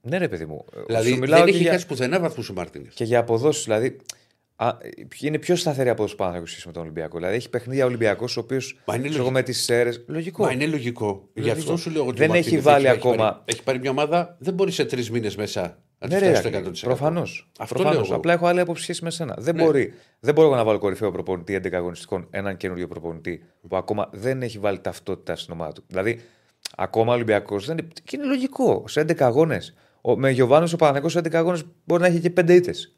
Ναι, 0.00 0.18
ρε 0.18 0.28
παιδί 0.28 0.44
μου. 0.46 0.64
Δηλαδή 0.86 1.10
Σου 1.10 1.18
μιλάω 1.18 1.38
δεν 1.38 1.48
και 1.48 1.54
έχει 1.54 1.62
για, 1.62 1.72
χάσει 1.72 1.86
πουθενά 1.86 2.20
βαθμούς 2.20 2.48
ο 2.48 2.52
Μαρτίνε. 2.52 2.88
και 2.94 3.04
για 3.04 3.18
αποδόσεις. 3.18 3.64
Δηλαδή, 3.64 3.96
α, 4.56 4.70
είναι 5.20 5.38
πιο 5.38 5.56
σταθερή 5.56 5.88
από 5.88 6.06
του 6.06 6.14
Παναθηναϊκούς 6.16 6.50
σχέση 6.50 6.66
με 6.66 6.72
τον 6.72 6.82
Ολυμπιακό. 6.82 7.16
Δηλαδή, 7.18 7.36
έχει 7.36 7.50
παιχνίδια 7.50 7.84
Ολυμπιακός, 7.84 8.36
ο 8.36 8.40
οποίος. 8.40 8.80
Μα 8.86 8.94
είναι 8.94 9.08
Εγώ 9.16 9.30
με 9.30 9.42
τις 9.42 9.62
ΣΕΡΕ. 9.62 9.92
Λογικό. 10.06 10.44
Μα 10.44 10.52
είναι 10.52 10.66
λογικό. 10.66 11.28
Γι' 11.34 11.50
αυτό 11.50 11.76
σου 11.76 11.90
λέω 11.90 12.00
ότι 12.02 12.10
ο 12.10 12.14
Δεν 12.14 12.28
Μαρτίνεθ 12.28 12.52
έχει 12.52 12.62
βάλει 12.62 12.86
έχει 12.86 12.94
ακόμα- 12.94 13.16
Πάρει, 13.32 13.42
έχει 13.44 13.62
πάρει 13.62 13.78
μια 13.78 13.90
ομάδα, 13.90 14.36
δεν 14.40 14.54
μπορεί 14.54 14.70
σε 14.72 14.84
τρεις 14.84 15.10
μήνες 15.10 15.36
μέσα 15.36 15.82
να 15.98 16.08
Ναι, 16.08 16.18
τη 16.18 16.24
ρε, 16.24 16.34
φτάσει 16.34 16.48
στο 16.48 16.70
100%. 16.70 16.80
προφανώς. 16.94 17.50
Αυτό 17.58 17.82
λέω 17.82 17.92
εγώ. 17.92 18.14
Απλά 18.14 18.32
έχω 18.32 18.46
άλλη 18.46 18.60
άποψη 18.60 18.82
σχέση 18.82 19.04
με 19.04 19.10
σένα. 19.10 19.36
Δεν, 19.38 19.54
Ναι. 19.56 19.62
μπορεί, 19.64 19.92
δεν 20.20 20.34
μπορώ 20.34 20.46
εγώ 20.46 20.56
να 20.56 20.64
βάλω 20.64 20.78
κορυφαίο 20.78 21.10
προπονητή 21.10 21.54
11 21.54 21.72
αγωνιστικών 21.76 22.26
έναν 22.30 22.56
καινούριο 22.56 22.88
προπονητή 22.88 23.44
που 23.68 23.76
ακόμα 23.76 24.08
δεν 24.12 24.42
έχει 24.42 24.58
βάλει 24.58 24.80
ταυτότητα 24.80 25.36
στην 25.36 25.52
ομάδα 25.52 25.72
του. 25.72 25.84
Δηλαδή, 25.86 26.20
ακόμα 26.76 27.10
ο 27.12 27.14
Ολυμπιακός 27.14 27.66
δεν 27.66 27.78
είναι. 27.78 27.88
Και 28.04 28.16
είναι 28.16 28.26
λογικό. 28.26 28.84
Σε 28.88 29.00
11 29.00 29.20
αγώνες. 29.26 29.74
Με 30.16 30.30
Γιωβάνος 30.30 30.72
ο 30.72 30.76
Παναγενικό 30.76 31.08
σε 31.08 31.18
11 31.18 31.34
αγώνες 31.38 31.62
μπορεί 31.84 32.00
να 32.02 32.06
έχει 32.08 32.20
και 32.20 32.30
5 32.30 32.54
ήττες. 32.54 32.96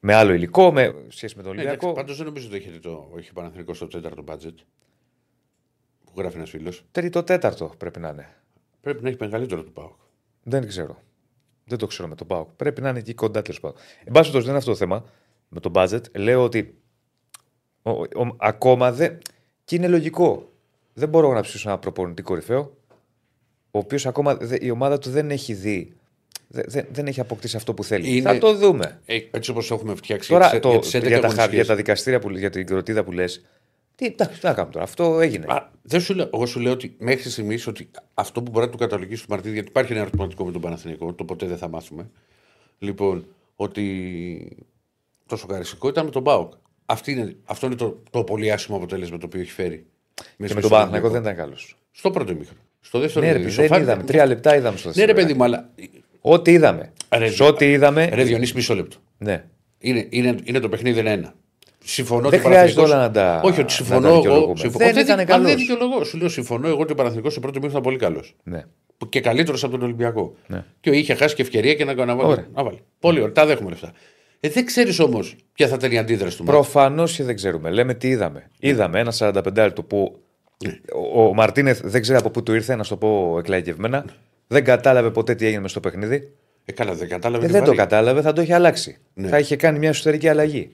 Με 0.00 0.14
άλλο 0.14 0.32
υλικό, 0.32 0.72
με 0.72 0.94
σχέση 1.08 1.36
με 1.36 1.42
τον 1.42 1.54
Ναι, 1.54 1.60
Ολυμπιακό. 1.60 1.92
Πάντως 1.92 2.16
δεν 2.16 2.26
νομίζω 2.26 2.46
ότι 2.46 2.56
έχετε 2.56 2.78
το 2.78 3.12
έχει 3.16 3.32
Παναθηνικό 3.32 3.74
στο 3.74 3.86
τέταρτο 3.86 4.24
budget. 4.28 4.54
Που 6.04 6.12
γράφει 6.20 6.36
ένας 6.36 6.50
φίλος. 6.50 6.84
Τρίτο 6.92 7.22
τέταρτο 7.22 7.74
πρέπει 7.78 8.00
να 8.00 8.08
είναι. 8.08 8.28
Πρέπει 8.80 9.02
να 9.02 9.08
έχει 9.08 9.16
μεγαλύτερο 9.20 9.62
του 9.62 9.72
Πάοκ. 9.72 9.92
Δεν 10.42 10.66
ξέρω. 10.66 10.98
Δεν 11.70 11.78
το 11.78 11.86
ξέρω 11.86 12.08
με 12.08 12.14
τον 12.14 12.26
Πάοκ. 12.26 12.48
Πρέπει 12.56 12.80
να 12.80 12.88
είναι 12.88 12.98
εκεί 12.98 13.14
κοντά 13.14 13.42
τέλος 13.42 13.60
πάντων. 13.60 13.76
Εν 14.04 14.12
πάση 14.12 14.30
περιπτώσει, 14.30 14.40
δεν 14.44 14.48
είναι 14.48 14.58
αυτό 14.58 14.70
το 14.70 14.76
θέμα 14.76 15.04
με 15.48 15.60
το 15.60 15.70
budget. 15.74 16.10
Λέω 16.12 16.42
ότι 16.42 16.74
ο, 17.82 17.90
ο- 17.90 18.36
ακόμα 18.36 18.92
δεν. 18.92 19.18
και 19.64 19.76
είναι 19.76 19.88
λογικό. 19.88 20.52
Δεν 20.94 21.08
μπορώ 21.08 21.32
να 21.32 21.40
ψήσω 21.40 21.68
ένα 21.68 21.78
προπονητή 21.78 22.22
κορυφαίο, 22.22 22.76
ο 23.70 23.78
οποίος 23.78 24.06
ακόμα 24.06 24.36
δε- 24.36 24.58
η 24.60 24.70
ομάδα 24.70 24.98
του 24.98 25.10
δεν 25.10 25.30
έχει 25.30 25.54
δει. 25.54 25.92
δε- 26.52 26.62
δεν- 26.66 26.86
δεν 26.92 27.06
έχει 27.06 27.20
αποκτήσει 27.20 27.56
αυτό 27.56 27.74
που 27.74 27.84
θέλει. 27.84 28.16
Είναι- 28.16 28.32
Θα 28.32 28.38
το 28.38 28.54
δούμε. 28.56 29.00
Ε, 29.04 29.18
έτσι 29.30 29.50
όπως 29.50 29.70
έχουμε 29.70 29.94
φτιάξει 29.94 30.28
Τώρα 30.28 30.48
για, 30.48 30.60
το, 30.60 30.78
τις- 30.78 30.90
για, 30.90 31.00
τις 31.00 31.08
11 31.08 31.08
για, 31.08 31.20
τα, 31.20 31.28
χα- 31.28 31.32
αγωνιστικές. 31.34 31.54
για 31.54 31.64
τα 31.66 31.74
δικαστήρια, 31.74 32.18
που, 32.18 32.30
για 32.30 32.50
την 32.50 32.66
κροτίδα 32.66 33.04
που 33.04 33.12
λες. 33.12 33.44
Τι, 34.00 34.06
εντάξει, 34.06 34.40
τι 34.40 34.46
να 34.46 34.52
κάνουμε 34.54 34.72
τώρα. 34.72 34.84
Αυτό 34.84 35.20
έγινε. 35.20 35.44
Α, 35.48 35.68
δεν 35.82 36.00
σου 36.00 36.14
λέω, 36.14 36.30
εγώ 36.34 36.46
σου 36.46 36.60
λέω 36.60 36.72
ότι 36.72 36.94
μέχρι 36.98 37.30
στιγμής 37.30 37.66
ότι 37.66 37.90
αυτό 38.14 38.42
που 38.42 38.50
μπορεί 38.50 38.66
να 38.66 38.72
του 38.72 38.78
καταλογίσει 38.78 39.22
του 39.22 39.30
Μαρτίνη, 39.30 39.54
γιατί 39.54 39.68
υπάρχει 39.68 39.92
ένα 39.92 40.00
ερωτηματικό 40.00 40.44
με 40.44 40.52
τον 40.52 40.60
Παναθηνικό, 40.60 41.12
το 41.12 41.24
ποτέ 41.24 41.46
δεν 41.46 41.56
θα 41.58 41.68
μάθουμε. 41.68 42.10
Λοιπόν, 42.78 43.26
ότι 43.56 44.56
το 45.26 45.36
σοκαριστικό 45.36 45.88
ήταν 45.88 46.04
με 46.04 46.10
τον 46.10 46.22
Μπάουκ. 46.22 46.52
Αυτή 46.86 47.12
είναι, 47.12 47.36
αυτό 47.44 47.66
είναι 47.66 47.74
το, 47.74 48.02
το 48.10 48.24
πολύ 48.24 48.52
άσχημο 48.52 48.76
αποτέλεσμα 48.76 49.18
το 49.18 49.26
οποίο 49.26 49.40
έχει 49.40 49.50
φέρει. 49.50 49.84
και 50.14 50.22
μέσα 50.36 50.54
με 50.54 50.60
στον 50.60 50.60
τον 50.60 50.70
Παναθηναϊκό 50.70 51.08
δεν 51.08 51.16
Ολυμπιακό. 51.16 51.38
ήταν 51.40 51.44
καλός. 51.44 51.76
Στο 51.90 52.10
πρώτο 52.10 52.32
ημίχρονο. 52.32 52.60
Στο 52.80 52.98
δεύτερο 52.98 53.26
Ναι, 53.26 53.32
ρε, 53.32 53.38
ημίχρονο. 53.38 53.68
παιδί, 53.68 53.80
δεν 53.80 53.88
είδαμε. 53.88 54.02
Τρία 54.08 54.26
λεπτά 54.26 54.56
είδαμε 54.56 54.76
στο 54.76 54.88
Ναι, 54.88 54.94
ρε 54.94 55.00
δεύτερο. 55.04 55.26
παιδί 55.26 55.38
μου, 55.38 55.44
αλλά. 55.44 55.70
Ό,τι 56.20 56.52
είδαμε. 56.52 56.92
Ρε, 57.14 57.30
Σε 57.30 57.42
ό,τι 57.42 57.70
είδαμε. 57.70 58.06
Ρε, 58.12 58.22
Διονύση, 58.24 58.52
μισό 58.54 58.74
λεπτό. 58.74 58.96
Ναι. 59.18 59.44
Είναι, 59.78 60.06
είναι, 60.10 60.36
είναι 60.44 60.58
το 60.60 60.68
παιχνίδι 60.68 60.98
ένα. 60.98 61.34
Συμφωνώ 61.84 62.28
Δεν 62.28 62.38
ότι 62.38 62.46
ο 62.48 62.50
χρειάζεται 62.50 62.80
Παναθηναϊκός- 62.80 62.94
όλα 62.94 63.02
να 63.06 63.10
τα- 63.10 63.40
Όχι, 63.44 63.48
ότι 63.52 63.58
να 63.60 63.66
τα 63.66 63.72
συμφωνώ 63.72 64.06
εγώ. 64.08 64.16
δικαιολογούμε. 64.16 64.58
συμφω- 64.58 64.78
Δεν 64.80 64.90
Όχι, 64.90 65.00
ήταν 65.00 65.16
μα 65.18 65.24
καλός. 65.24 65.46
Δεν 65.46 65.56
δικαιολογώ. 65.56 66.04
Σου 66.04 66.18
λέω 66.18 66.28
συμφωνώ 66.28 66.68
εγώ 66.68 66.80
ότι 66.80 66.92
ο 66.92 66.94
Παναθηναϊκός 66.94 67.32
στο 67.32 67.40
πρώτο 67.40 67.58
μήνυμα 67.58 67.78
ήταν 67.78 67.90
πολύ 67.90 67.98
καλός. 68.02 68.34
ναι. 68.42 68.62
Και 69.08 69.20
καλύτερος 69.20 69.62
από 69.64 69.72
τον 69.72 69.82
Ολυμπιακό. 69.82 70.34
Ναι. 70.46 70.64
Και 70.80 70.90
είχε 70.90 71.14
χάσει 71.14 71.34
και 71.34 71.42
ευκαιρία 71.42 71.74
και 71.74 71.84
να, 71.84 71.94
να, 71.94 72.14
βάλει. 72.16 72.28
Ωραία. 72.30 72.46
να 72.54 72.62
βάλει. 72.64 72.78
Πολύ 73.00 73.20
ωραία. 73.20 73.32
Τα 73.32 73.46
δέχομαι 73.46 73.70
λεφτά. 73.70 73.92
Ε, 74.40 74.48
δεν 74.48 74.64
ξέρεις 74.66 74.98
όμως 75.00 75.36
ποια 75.52 75.68
θα 75.68 75.74
ήταν 75.74 75.92
η 75.92 75.98
αντίδραση 75.98 76.36
του. 76.36 76.44
μάτς. 76.44 76.56
Προφανώς 76.56 77.16
και 77.16 77.24
δεν 77.24 77.34
ξέρουμε. 77.36 77.70
Λέμε 77.70 77.94
τι 77.94 78.08
είδαμε. 78.08 78.50
Είδαμε 78.58 79.00
ένα 79.00 79.10
45 79.10 79.62
λεπτό 79.64 79.82
που 79.82 80.18
Ναι. 80.64 80.78
ο, 81.14 81.22
ο 81.28 81.34
Μαρτίνεθ 81.34 81.80
δεν 81.84 82.00
ξέρει 82.02 82.18
από 82.18 82.30
πού 82.30 82.42
του 82.42 82.54
ήρθε, 82.54 82.76
να 82.76 82.82
σου 82.82 82.90
το 82.90 82.96
πω 82.96 83.36
εκλαϊκευμένα. 83.38 84.04
Δεν 84.46 84.64
κατάλαβε 84.64 85.10
ποτέ 85.10 85.34
τι 85.34 85.46
έγινε 85.46 85.60
μες 85.60 85.70
στο 85.70 85.80
παιχνίδι. 85.80 86.32
Ε, 86.64 86.72
καλά, 86.72 86.92
δεν 86.94 87.08
κατάλαβε. 87.08 87.44
Ε, 87.44 87.46
τι 87.46 87.52
δεν 87.52 87.60
το 87.60 87.66
βαρύ. 87.66 87.78
κατάλαβε, 87.78 88.20
θα 88.20 88.32
το 88.32 88.42
είχε 88.42 88.54
αλλάξει. 88.54 88.98
Ναι. 89.14 89.28
Θα 89.28 89.38
είχε 89.38 89.56
κάνει 89.56 89.78
μια 89.78 89.88
εσωτερική 89.88 90.28
αλλαγή. 90.28 90.70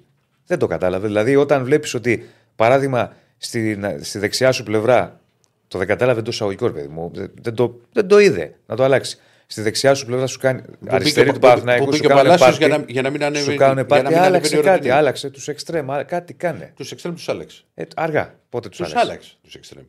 Δεν 0.46 0.58
το 0.58 0.66
κατάλαβε. 0.66 1.06
Δηλαδή, 1.06 1.36
όταν 1.36 1.64
βλέπεις 1.64 1.94
ότι, 1.94 2.28
παράδειγμα, 2.56 3.12
στη, 3.38 3.78
στη 4.00 4.18
δεξιά 4.18 4.52
σου 4.52 4.62
πλευρά 4.62 5.20
το 5.68 5.78
δεν 5.78 5.86
κατάλαβε 5.86 6.22
το 6.22 6.30
εισαγωγικό, 6.30 6.66
ρε 6.66 6.72
παιδί 6.72 6.88
μου, 6.88 7.10
δεν, 7.14 7.30
δεν 7.42 7.54
το, 7.54 7.80
δεν 7.92 8.06
το 8.06 8.18
είδε 8.18 8.54
να 8.66 8.76
το 8.76 8.84
αλλάξει. 8.84 9.18
Στη 9.48 9.62
δεξιά 9.62 9.94
σου 9.94 10.06
πλευρά 10.06 10.26
σου 10.26 10.38
κάνει. 10.38 10.60
Που 10.62 10.68
αριστερή 10.88 11.00
μπήκε- 11.26 11.32
του 11.32 11.32
που- 11.32 11.46
Παναθηναϊκού 11.46 11.84
που 11.84 11.92
σου 11.92 11.98
μπήκε 11.98 12.12
ο 12.12 12.16
κάνουν 12.16 12.24
Παλάσιος 12.38 12.58
πάρτι. 12.58 12.66
για 12.74 12.78
να- 12.78 12.92
για 12.92 13.02
να 13.02 13.10
μην 13.10 13.24
ανέβει- 13.24 13.50
Σου 13.50 13.56
κάνουν 13.56 13.74
για 13.74 13.86
πάρτι. 13.86 14.04
να 14.04 14.10
μην 14.10 14.18
ανέβει 14.18 14.34
Άλλαξε 14.34 14.56
η 14.56 14.60
κάτι. 14.60 14.68
οροφή. 14.86 14.90
Άλλαξε 14.90 15.30
τους 15.30 15.48
εξτρέμ. 15.48 15.92
α- 15.92 16.02
Κάτι 16.04 16.34
κάνε. 16.34 16.72
Τους 16.76 16.92
εξτρέμ 16.92 17.14
τους 17.14 17.28
άλλαξε. 17.28 17.62
Ε, 17.74 17.82
αργά. 17.96 18.34
Πότε 18.48 18.68
τους 18.68 18.78
Τους 18.78 18.86
άλλαξε. 18.86 19.06
άλλαξε 19.10 19.32
τους 19.42 19.54
εξτρέμ. 19.54 19.84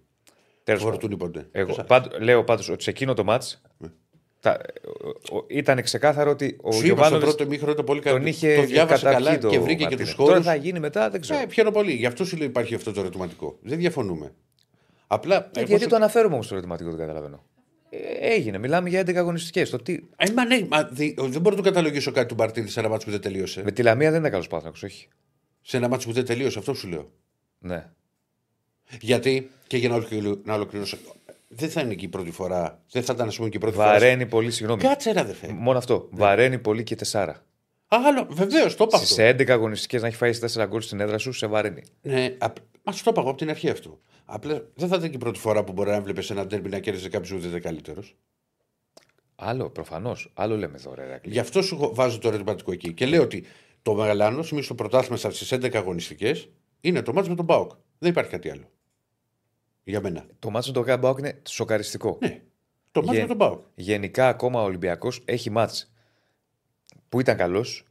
Τέλος 0.64 0.82
πάντων. 0.84 1.00
Φορτούνι 1.00 1.18
ποντέ. 1.18 1.46
Εγώ 1.52 1.74
Τους 1.74 1.84
πάντω, 1.88 2.10
λέω 2.20 2.44
πάντως 2.44 2.70
ότι 2.70 2.84
σε 2.84 2.90
εκείνο 2.90 3.14
το 3.14 3.24
μάτς 3.24 3.62
Τα, 4.48 4.62
ο- 5.32 5.38
ο- 5.38 5.46
ήταν 5.48 5.82
ξεκάθαρο 5.84 6.32
ότι 6.32 6.46
ο 6.46 6.50
Σου 6.50 6.58
είπα 6.62 6.74
στο 6.78 6.86
Γιωβάνοβιτς 6.86 7.26
πρώτο 7.26 7.44
ημίχρονο 7.44 7.72
ήταν 7.72 7.86
πολύ 7.86 8.02
καλό. 8.02 8.18
τον 8.18 8.26
είχε 8.28 8.56
το 8.56 8.62
διάβασε 8.64 9.04
καταπιεί 9.06 9.26
καλά 9.26 9.38
το 9.40 9.50
και 9.50 9.60
βρήκε 9.60 9.76
και 9.76 9.82
Μαρτίνεθ. 9.84 10.08
τους 10.08 10.16
χώρους. 10.16 10.32
Τώρα 10.34 10.44
θα 10.46 10.56
γίνει 10.56 10.80
μετά, 10.80 11.10
δεν 11.10 11.22
ξέρω. 11.22 11.40
Ε, 11.40 11.46
πιάνω 11.46 11.72
πολύ. 11.72 11.92
Γι' 11.94 12.06
αυτό 12.06 12.26
σου 12.26 12.38
λέω 12.38 12.48
υπάρχει 12.48 12.76
αυτό 12.76 12.92
το 12.92 13.00
ερωτηματικό. 13.00 13.58
Δεν 13.62 13.78
διαφωνούμε. 13.78 14.34
Απλά. 15.08 15.36
Ε, 15.36 15.50
εγώ 15.56 15.66
γιατί 15.68 15.82
σου- 15.84 15.90
το 15.90 15.96
αναφέρουμε 15.96 16.34
όμως 16.34 16.48
το 16.48 16.54
ερωτηματικό, 16.54 16.90
δεν 16.90 17.00
καταλαβαίνω. 17.00 17.44
Ε, 17.90 17.98
έγινε, 18.34 18.58
μιλάμε 18.58 18.90
για 18.90 19.00
11 19.00 19.16
αγωνιστικές. 19.16 19.70
Το 19.70 19.78
τι... 19.78 19.94
Ε, 20.16 20.32
μα 20.32 20.46
ναι, 20.46 20.60
μα, 20.70 20.84
δι- 20.84 21.22
δεν 21.22 21.42
μπορώ 21.42 21.56
να 21.56 21.62
το 21.62 21.70
καταλογίσω 21.70 22.12
κάτι 22.12 22.28
του 22.28 22.36
Μαρτίνη 22.36 22.68
σε 22.70 22.80
ένα 22.80 22.90
μάτσο 22.90 23.06
που 23.06 23.12
δεν 23.12 23.22
τελείωσε. 23.22 23.64
Με 23.64 23.72
τη 23.72 23.84
Λαμία 23.84 24.10
δεν 24.12 24.20
ήταν 24.20 24.32
καλός 24.32 24.48
Πάθνακο, 24.48 24.76
όχι. 24.84 25.08
Σε 25.62 25.78
ένα 25.78 25.88
μάτσο 25.88 26.08
που 26.08 26.14
δεν 26.14 26.26
τελείωσε, 26.26 26.60
αυτό 26.60 26.74
σου 26.74 26.88
λέω. 26.88 27.12
Ναι. 27.60 27.90
Γιατί, 29.02 29.50
και 29.68 29.78
για 29.78 29.90
να 29.90 29.96
ολοκληρω- 29.96 30.40
να 30.46 30.54
ολοκληρώσω, 30.54 30.98
δεν 31.48 31.70
θα 31.70 31.82
είναι 31.82 31.96
και 31.96 32.06
η 32.06 32.08
πρώτη 32.08 32.32
φορά. 32.32 32.84
Δεν 32.92 33.04
θα 33.04 33.14
ήταν, 33.14 33.28
ας 33.28 33.36
πούμε, 33.36 33.50
και 33.50 33.58
η 33.58 33.60
πρώτη 33.60 33.76
φορά. 33.76 33.88
Βαραίνει 33.88 34.26
πολύ, 34.26 34.52
συγγνώμη. 34.52 34.82
Κάτσε, 34.82 35.12
ρε, 35.12 35.20
αδερφέ. 35.20 35.54
Μόνο 35.54 35.78
αυτό. 35.78 36.08
Βαραίνει 36.12 36.60
πολύ 36.60 36.84
και 36.84 36.96
τεσσάρα. 36.96 37.46
Άλλο, 37.88 38.28
βεβαίως, 38.30 38.76
το 38.76 38.84
είπα 38.84 38.98
αυτό. 38.98 39.14
Σε 39.14 39.30
11 39.30 39.50
αγωνιστικές 39.50 40.02
να 40.02 40.08
έχει 40.08 40.16
φάει 40.16 40.32
4 40.56 40.66
γκολ 40.68 40.82
στην 40.82 41.00
έδρα 41.00 41.18
σου, 41.18 41.32
σε 41.32 41.48
βαραίνει. 41.48 41.84
Ναι, 42.02 42.36
απ... 42.38 42.56
μα 42.84 42.92
το 42.92 43.00
είπα 43.06 43.22
εγώ 43.22 43.30
από 43.30 43.38
την 43.38 43.50
αρχή 43.50 43.70
αυτό. 43.70 44.00
Απλά 44.26 44.62
δεν 44.76 44.88
θα 44.88 44.96
ήταν 44.96 45.10
και 45.10 45.16
η 45.16 45.20
πρώτη 45.20 45.40
φορά 45.40 45.64
που 45.64 45.72
μπορεί 45.72 45.90
να 45.90 46.02
βλέπεις 46.02 46.30
ένα 46.30 46.48
τέρμι 46.48 46.70
να 46.70 46.80
κέρδισε 46.80 47.10
κάποιος 47.10 47.32
που 47.32 47.40
δεν 47.40 47.50
ήταν 47.50 47.62
καλύτερος. 47.62 48.16
Άλλο, 49.36 49.70
προφανώς. 49.70 50.32
Άλλο 50.34 50.58
λέμε 50.58 50.78
εδώ, 50.78 50.94
ρε. 50.94 51.04
Ηρακλή. 51.04 51.32
Γι' 51.32 51.40
αυτό 51.40 51.62
σου 51.62 51.92
βάζω 51.94 52.20
το 52.20 52.28
ερωτηματικό 52.28 52.72
εκεί. 52.72 52.94
Και 52.94 53.06
λέω 53.06 53.22
ότι 53.22 53.46
το 53.82 53.94
μεγαλάνο 53.94 54.44
σημαίνει 54.44 54.66
στο 54.66 54.76
πρωτάθλημα 54.76 55.18
στις 55.18 55.54
11 55.54 55.76
αγωνιστικές 55.76 56.50
είναι 56.82 57.02
το 57.02 57.14
μάτι 57.14 57.30
με 57.30 57.36
τον 57.36 57.46
Μπάουκ. 57.46 57.72
Δεν 57.98 58.10
υπάρχει 58.10 58.32
κάτι 58.32 58.50
άλλο. 58.50 58.72
Για 59.88 60.02
μένα. 60.02 60.26
Το 60.40 60.50
μάτσο 60.50 60.72
του 60.72 60.82
Γκάμπαουκ 60.82 61.18
είναι 61.20 61.42
σοκαριστικό. 61.48 62.18
Ναι. 62.22 62.42
Το 62.92 63.02
μάτι 63.02 63.12
Γε- 63.18 63.22
με 63.22 63.28
τον 63.36 63.38
Μπάουκ. 63.38 63.64
Γενικά, 63.76 64.28
ακόμα 64.28 64.62
ο 64.62 64.64
Ολυμπιακός 64.66 65.22
έχει 65.26 65.50
μάτς 65.50 65.92
που 67.10 67.20
ήταν 67.20 67.38
καλός, 67.38 67.86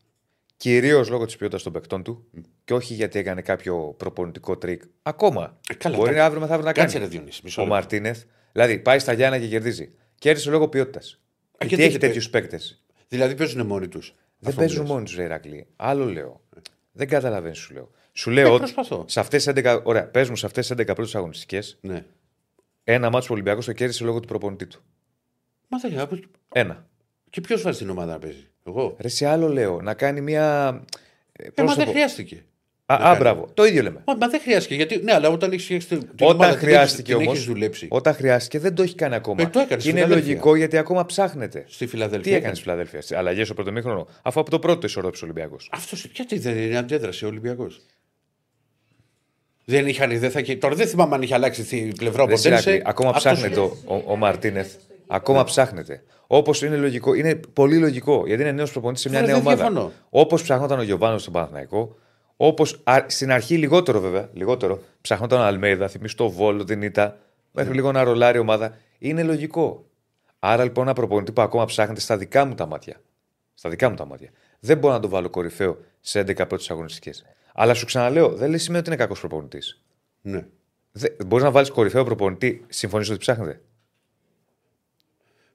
κυρίως 0.57 1.09
λόγω 1.09 1.25
της 1.25 1.37
ποιότητας 1.37 1.63
των 1.63 1.73
παικτών 1.73 2.03
του 2.03 2.27
και 2.65 2.75
όχι 2.75 2.95
γιατί 2.95 3.19
έκανε 3.19 3.41
κάποιο 3.43 3.95
προπονητικό 3.97 4.57
τρίκ. 4.59 4.83
Ακόμα. 5.03 5.59
Ε, 5.69 5.75
καλά, 5.75 5.97
Μπορεί 5.97 6.09
κάτσε. 6.09 6.23
αύριο 6.25 6.41
μεθαύριο 6.41 6.67
να 6.67 6.73
Κάτσε, 6.73 6.99
κάνει. 6.99 7.09
ρε 7.11 7.17
Διονύση. 7.17 7.41
Μισό 7.45 7.61
Ο 7.61 7.65
λεπτό. 7.65 7.79
Μαρτίνεθ, 7.81 8.23
δηλαδή 8.53 8.79
πάει 8.79 8.99
στα 8.99 9.13
Γιάννενα 9.13 9.39
και 9.39 9.49
κερδίζει. 9.49 9.93
Κέρδισε 10.19 10.51
λόγω 10.51 10.69
ποιότητας. 10.69 11.21
και 11.51 11.57
Γιατί 11.59 11.75
δεν 11.77 11.85
έχει 11.85 11.95
είπε- 11.97 12.07
τέτοιους 12.07 12.31
παίκτες; 12.31 12.85
Δηλαδή 13.09 13.35
παίζουν 13.35 13.67
μόνοι 13.67 13.89
τους. 13.89 14.15
Δεν 14.39 14.55
παίζουν 14.55 14.87
μόνοι 14.87 15.05
τους, 15.05 15.15
ρε 15.17 15.23
Ηρακλή. 15.23 15.67
Άλλο 15.77 16.05
λέω. 16.05 16.41
Δεν 16.93 17.09
καταλαβαίνεις, 17.09 17.59
σου 17.59 17.73
λέω. 17.75 17.91
Σου 18.19 18.31
λέω 18.31 18.47
Ε, 18.47 18.51
ότι 18.51 18.59
προσπαθώ. 18.59 19.05
σε 19.09 19.21
αυτές 19.21 19.47
11. 19.49 19.81
Ωραία, 19.83 20.07
πες 20.07 20.29
μου 20.29 20.37
σε 20.37 20.47
αυτές 20.47 20.67
τις 20.67 20.77
11 20.77 20.95
πρώτες 20.95 21.15
αγωνιστικές, 21.15 21.79
Ναι. 21.81 22.05
ένα 22.85 23.11
ματς 23.11 23.27
που 23.27 23.33
ο 23.33 23.37
Ολυμπιακός 23.37 23.65
το 23.65 23.73
κέρδισε 23.73 24.05
λόγω 24.05 24.21
του 24.21 24.27
προπονητή 24.29 24.67
του. 24.67 24.83
Μα 25.69 25.79
δεν 25.79 25.99
από- 25.99 26.19
Ένα. 26.53 26.87
Και 27.31 27.41
ποιος 27.41 27.63
βάζει 27.63 27.79
την 27.79 27.91
ομάδα 27.91 28.13
να 28.13 28.19
παίζει. 28.19 28.47
Εγώ; 28.67 28.97
Ρε, 29.01 29.09
σε 29.09 29.27
άλλο 29.27 29.49
λέω. 29.49 29.81
Να 29.81 29.95
κάνει 29.95 30.21
μια. 30.21 30.69
ε, 31.33 31.47
Ε, 31.47 31.51
πώς 31.51 31.65
μα 31.65 31.71
το 31.71 31.77
δεν 31.77 31.85
πω; 31.87 31.91
χρειάστηκε. 31.93 32.45
Α, 32.87 32.95
α, 32.95 32.99
κάνει. 32.99 33.17
μπράβο. 33.19 33.49
Το 33.55 33.65
ίδιο 33.65 33.83
λέμε. 33.83 34.03
Μα, 34.07 34.15
μα 34.15 34.29
δεν 34.29 34.41
χρειάστηκε. 34.41 34.75
Γιατί, 34.75 34.97
ναι, 35.03 35.13
αλλά 35.13 35.29
όταν 35.29 35.53
έχει 35.53 35.77
την 35.77 35.89
την 35.89 36.09
Όταν 36.15 36.31
ομάδα, 36.37 36.51
την 36.51 36.61
χρειάστηκε 36.61 37.01
έχεις- 37.03 37.05
την 37.05 37.15
όμως. 37.15 37.35
έχεις 37.35 37.45
δουλέψει. 37.45 37.87
Όταν 37.91 38.15
χρειάστηκε 38.15 38.59
δεν 38.59 38.75
το 38.75 38.83
έχει 38.83 38.95
κάνει 38.95 39.15
ακόμα. 39.15 39.43
Ε, 39.43 39.47
το 39.47 39.59
έκανε 39.59 39.75
και 39.75 39.81
στη 39.81 39.91
είναι 39.91 39.99
Φιλαδέλφια. 40.01 40.29
λογικό 40.33 40.57
γιατί 40.57 40.77
ακόμα 40.77 41.07
ψάχνεται. 41.07 41.65
Στη 41.69 41.87
Φιλαδέλφια. 41.87 42.31
Τι 42.33 42.37
έκανε 42.39 42.55
στη 42.55 42.63
Φιλαδέλφια, 42.63 43.19
αλλαγές 43.19 43.47
στο 43.47 43.55
πρώτο 43.55 43.73
μήχρονο, 43.73 44.07
αφού 44.23 44.41
από 44.41 44.51
το 44.51 44.59
πρώτο 44.59 44.87
ισορρόπησε 44.87 45.25
ο 45.25 45.29
Ολυμπιακός. 45.31 45.69
Αυτό 45.73 45.97
γιατί 46.15 46.39
δεν 46.39 46.57
είναι 46.59 46.77
αντέδραση 46.77 47.25
ο 47.25 47.29
Ολυμπιακός. 47.29 47.81
Δεν 49.69 49.87
είχαν, 49.87 50.19
δεν 50.19 50.31
θα, 50.31 50.41
είχε- 50.41 50.57
τώρα 50.57 50.75
δεν 50.75 50.87
θυμάμαι 50.87 51.15
αν 51.15 51.23
είχε 51.23 51.35
αλλάξει 51.35 51.63
τη 51.65 51.89
πλευρά 51.97 52.23
ο 52.23 52.27
Ποντένσε. 52.27 52.83
Ακόμα 52.85 53.13
ψάχνεται 53.13 53.61
ο, 53.61 53.77
ο, 53.87 54.03
ο 54.07 54.17
Μαρτίνεθ. 54.17 54.75
Ακόμα 55.07 55.45
ψάχνεται. 55.45 56.03
Όπως 56.27 56.63
είναι 56.63 56.77
λογικό, 56.77 57.15
είναι 57.15 57.35
πολύ 57.53 57.77
λογικό 57.79 58.27
γιατί 58.27 58.43
είναι 58.43 58.53
νέος 58.53 58.73
προπονητής 58.73 59.03
σε 59.03 59.09
μια 59.09 59.21
Ρε, 59.21 59.27
νέα 59.27 59.35
δεν 59.35 59.45
ομάδα. 59.47 59.63
διαφωνώ. 59.63 59.93
Όπως 60.11 60.43
ψάχνονταν 60.43 60.79
ο 60.79 60.83
Γιωβάνος 60.83 61.21
στον 61.21 61.33
Παναθηναϊκό, 61.33 61.97
όπως 62.37 62.83
στην 63.07 63.33
αρχή 63.33 63.57
λιγότερο 63.57 64.01
βέβαια, 64.01 64.29
λιγότερο, 64.33 64.81
ψάχνονταν 65.01 65.41
ο 65.41 65.43
Αλμέιδα, 65.45 65.89
θυμίσει 65.89 66.17
το 66.17 66.31
Βόλο, 66.31 66.65
την 66.65 66.83
Ήττα, 66.83 67.19
μέχρι 67.53 67.75
λίγο 67.75 67.93
να 67.93 68.03
ρολάρει 68.05 68.37
η 68.39 68.41
ομάδα. 68.41 68.77
Είναι 68.99 69.23
λογικό. 69.23 69.85
Άρα 70.39 70.63
λοιπόν 70.65 70.85
ένα 70.85 70.93
προπονητή 70.95 71.33
που 71.33 71.41
ακόμα 71.43 71.65
ψάχνεται 71.65 72.01
στα 72.01 72.17
δικά 72.17 72.45
μου 72.45 72.55
τα 72.55 72.67
μάτια. 72.67 73.01
Στα 73.55 73.69
δικά 73.71 73.89
μου 73.91 73.97
τα 73.97 74.05
μάτια. 74.07 74.31
Δεν 74.61 74.79
μπορώ 74.79 74.95
να 74.95 75.01
το 75.01 75.09
βάλω 75.09 75.31
κορυφαίο 75.31 75.77
σε 76.01 76.21
11 76.21 76.25
πρώτες 76.37 76.71
αγωνιστικές. 76.71 77.25
Αλλά 77.59 77.75
σου 77.75 77.87
ξαναλέω, 77.87 78.29
δεν 78.35 78.49
λέει 78.49 78.59
σημαίνει 78.59 78.81
ότι 78.81 78.89
είναι 78.89 78.99
κακός 78.99 79.21
προπονητής. 79.21 79.83
Ναι. 80.23 80.47
Μπορείς 81.27 81.45
να 81.45 81.51
βάλεις 81.51 81.71
κορυφαίο 81.71 82.05
προπονητή, 82.05 82.65
συμφωνείς 82.69 83.09
ότι 83.11 83.19
ψάχνετε; 83.19 83.61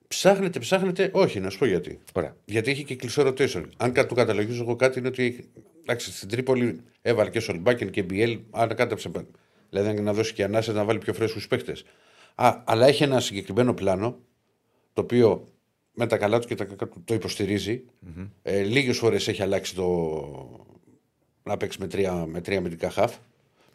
Ψάχνετε, 0.08 0.60
ψάχνετε, 0.60 1.10
όχι, 1.14 1.40
να 1.40 1.50
σου 1.50 1.58
πω 1.58 1.66
γιατί. 1.66 2.00
Ωραία. 2.14 2.36
Γιατί 2.46 2.72
έχει 2.72 2.84
και 2.84 2.96
κλεισό 2.96 3.24
rotation. 3.28 3.64
Αν 3.78 3.92
κα- 3.92 4.06
του 4.06 4.16
καταλογίζω 4.16 4.62
εγώ 4.64 4.76
κάτι, 4.76 5.00
είναι 5.00 5.08
ότι 5.08 5.24
έχει- 5.24 5.50
εντάξει, 5.82 6.12
στην 6.12 6.30
Τρίπολη 6.30 6.82
έβαλε 7.02 7.30
και 7.30 7.40
Σολμπάκεν 7.40 7.90
και 7.90 8.04
Μπιέλ, 8.04 8.40
ανακάτεψε. 8.52 9.12
Δηλαδή 9.70 10.02
να 10.02 10.14
δώσει 10.14 10.34
και 10.34 10.44
ανάσα 10.44 10.72
να 10.72 10.84
βάλει 10.84 11.00
πιο 11.00 11.14
φρέσκους 11.14 11.48
παίχτε. 11.48 11.76
Αλλά 12.64 12.88
έχει 12.88 13.04
ένα 13.04 13.20
συγκεκριμένο 13.20 13.74
πλάνο, 13.74 14.18
το 14.94 15.02
οποίο 15.02 15.48
με 15.94 16.08
τα 16.08 16.18
καλά 16.18 16.40
του 16.40 16.48
και 16.48 16.56
τα 16.56 16.66
κακά 16.66 16.88
του 16.88 17.02
το 17.06 17.14
υποστηριζει 17.14 17.84
Ε, 18.42 18.62
Λίγες 18.62 18.98
φορές 18.98 19.28
έχει 19.28 19.42
αλλάξει 19.42 19.76
το. 19.76 20.66
Να 21.44 21.58
παίξει 21.58 21.78
με 21.82 21.88
τρία, 21.88 22.14
με 22.28 22.42
τρία 22.42 22.58
αμυντικά 22.58 22.90
χαφ. 22.90 23.14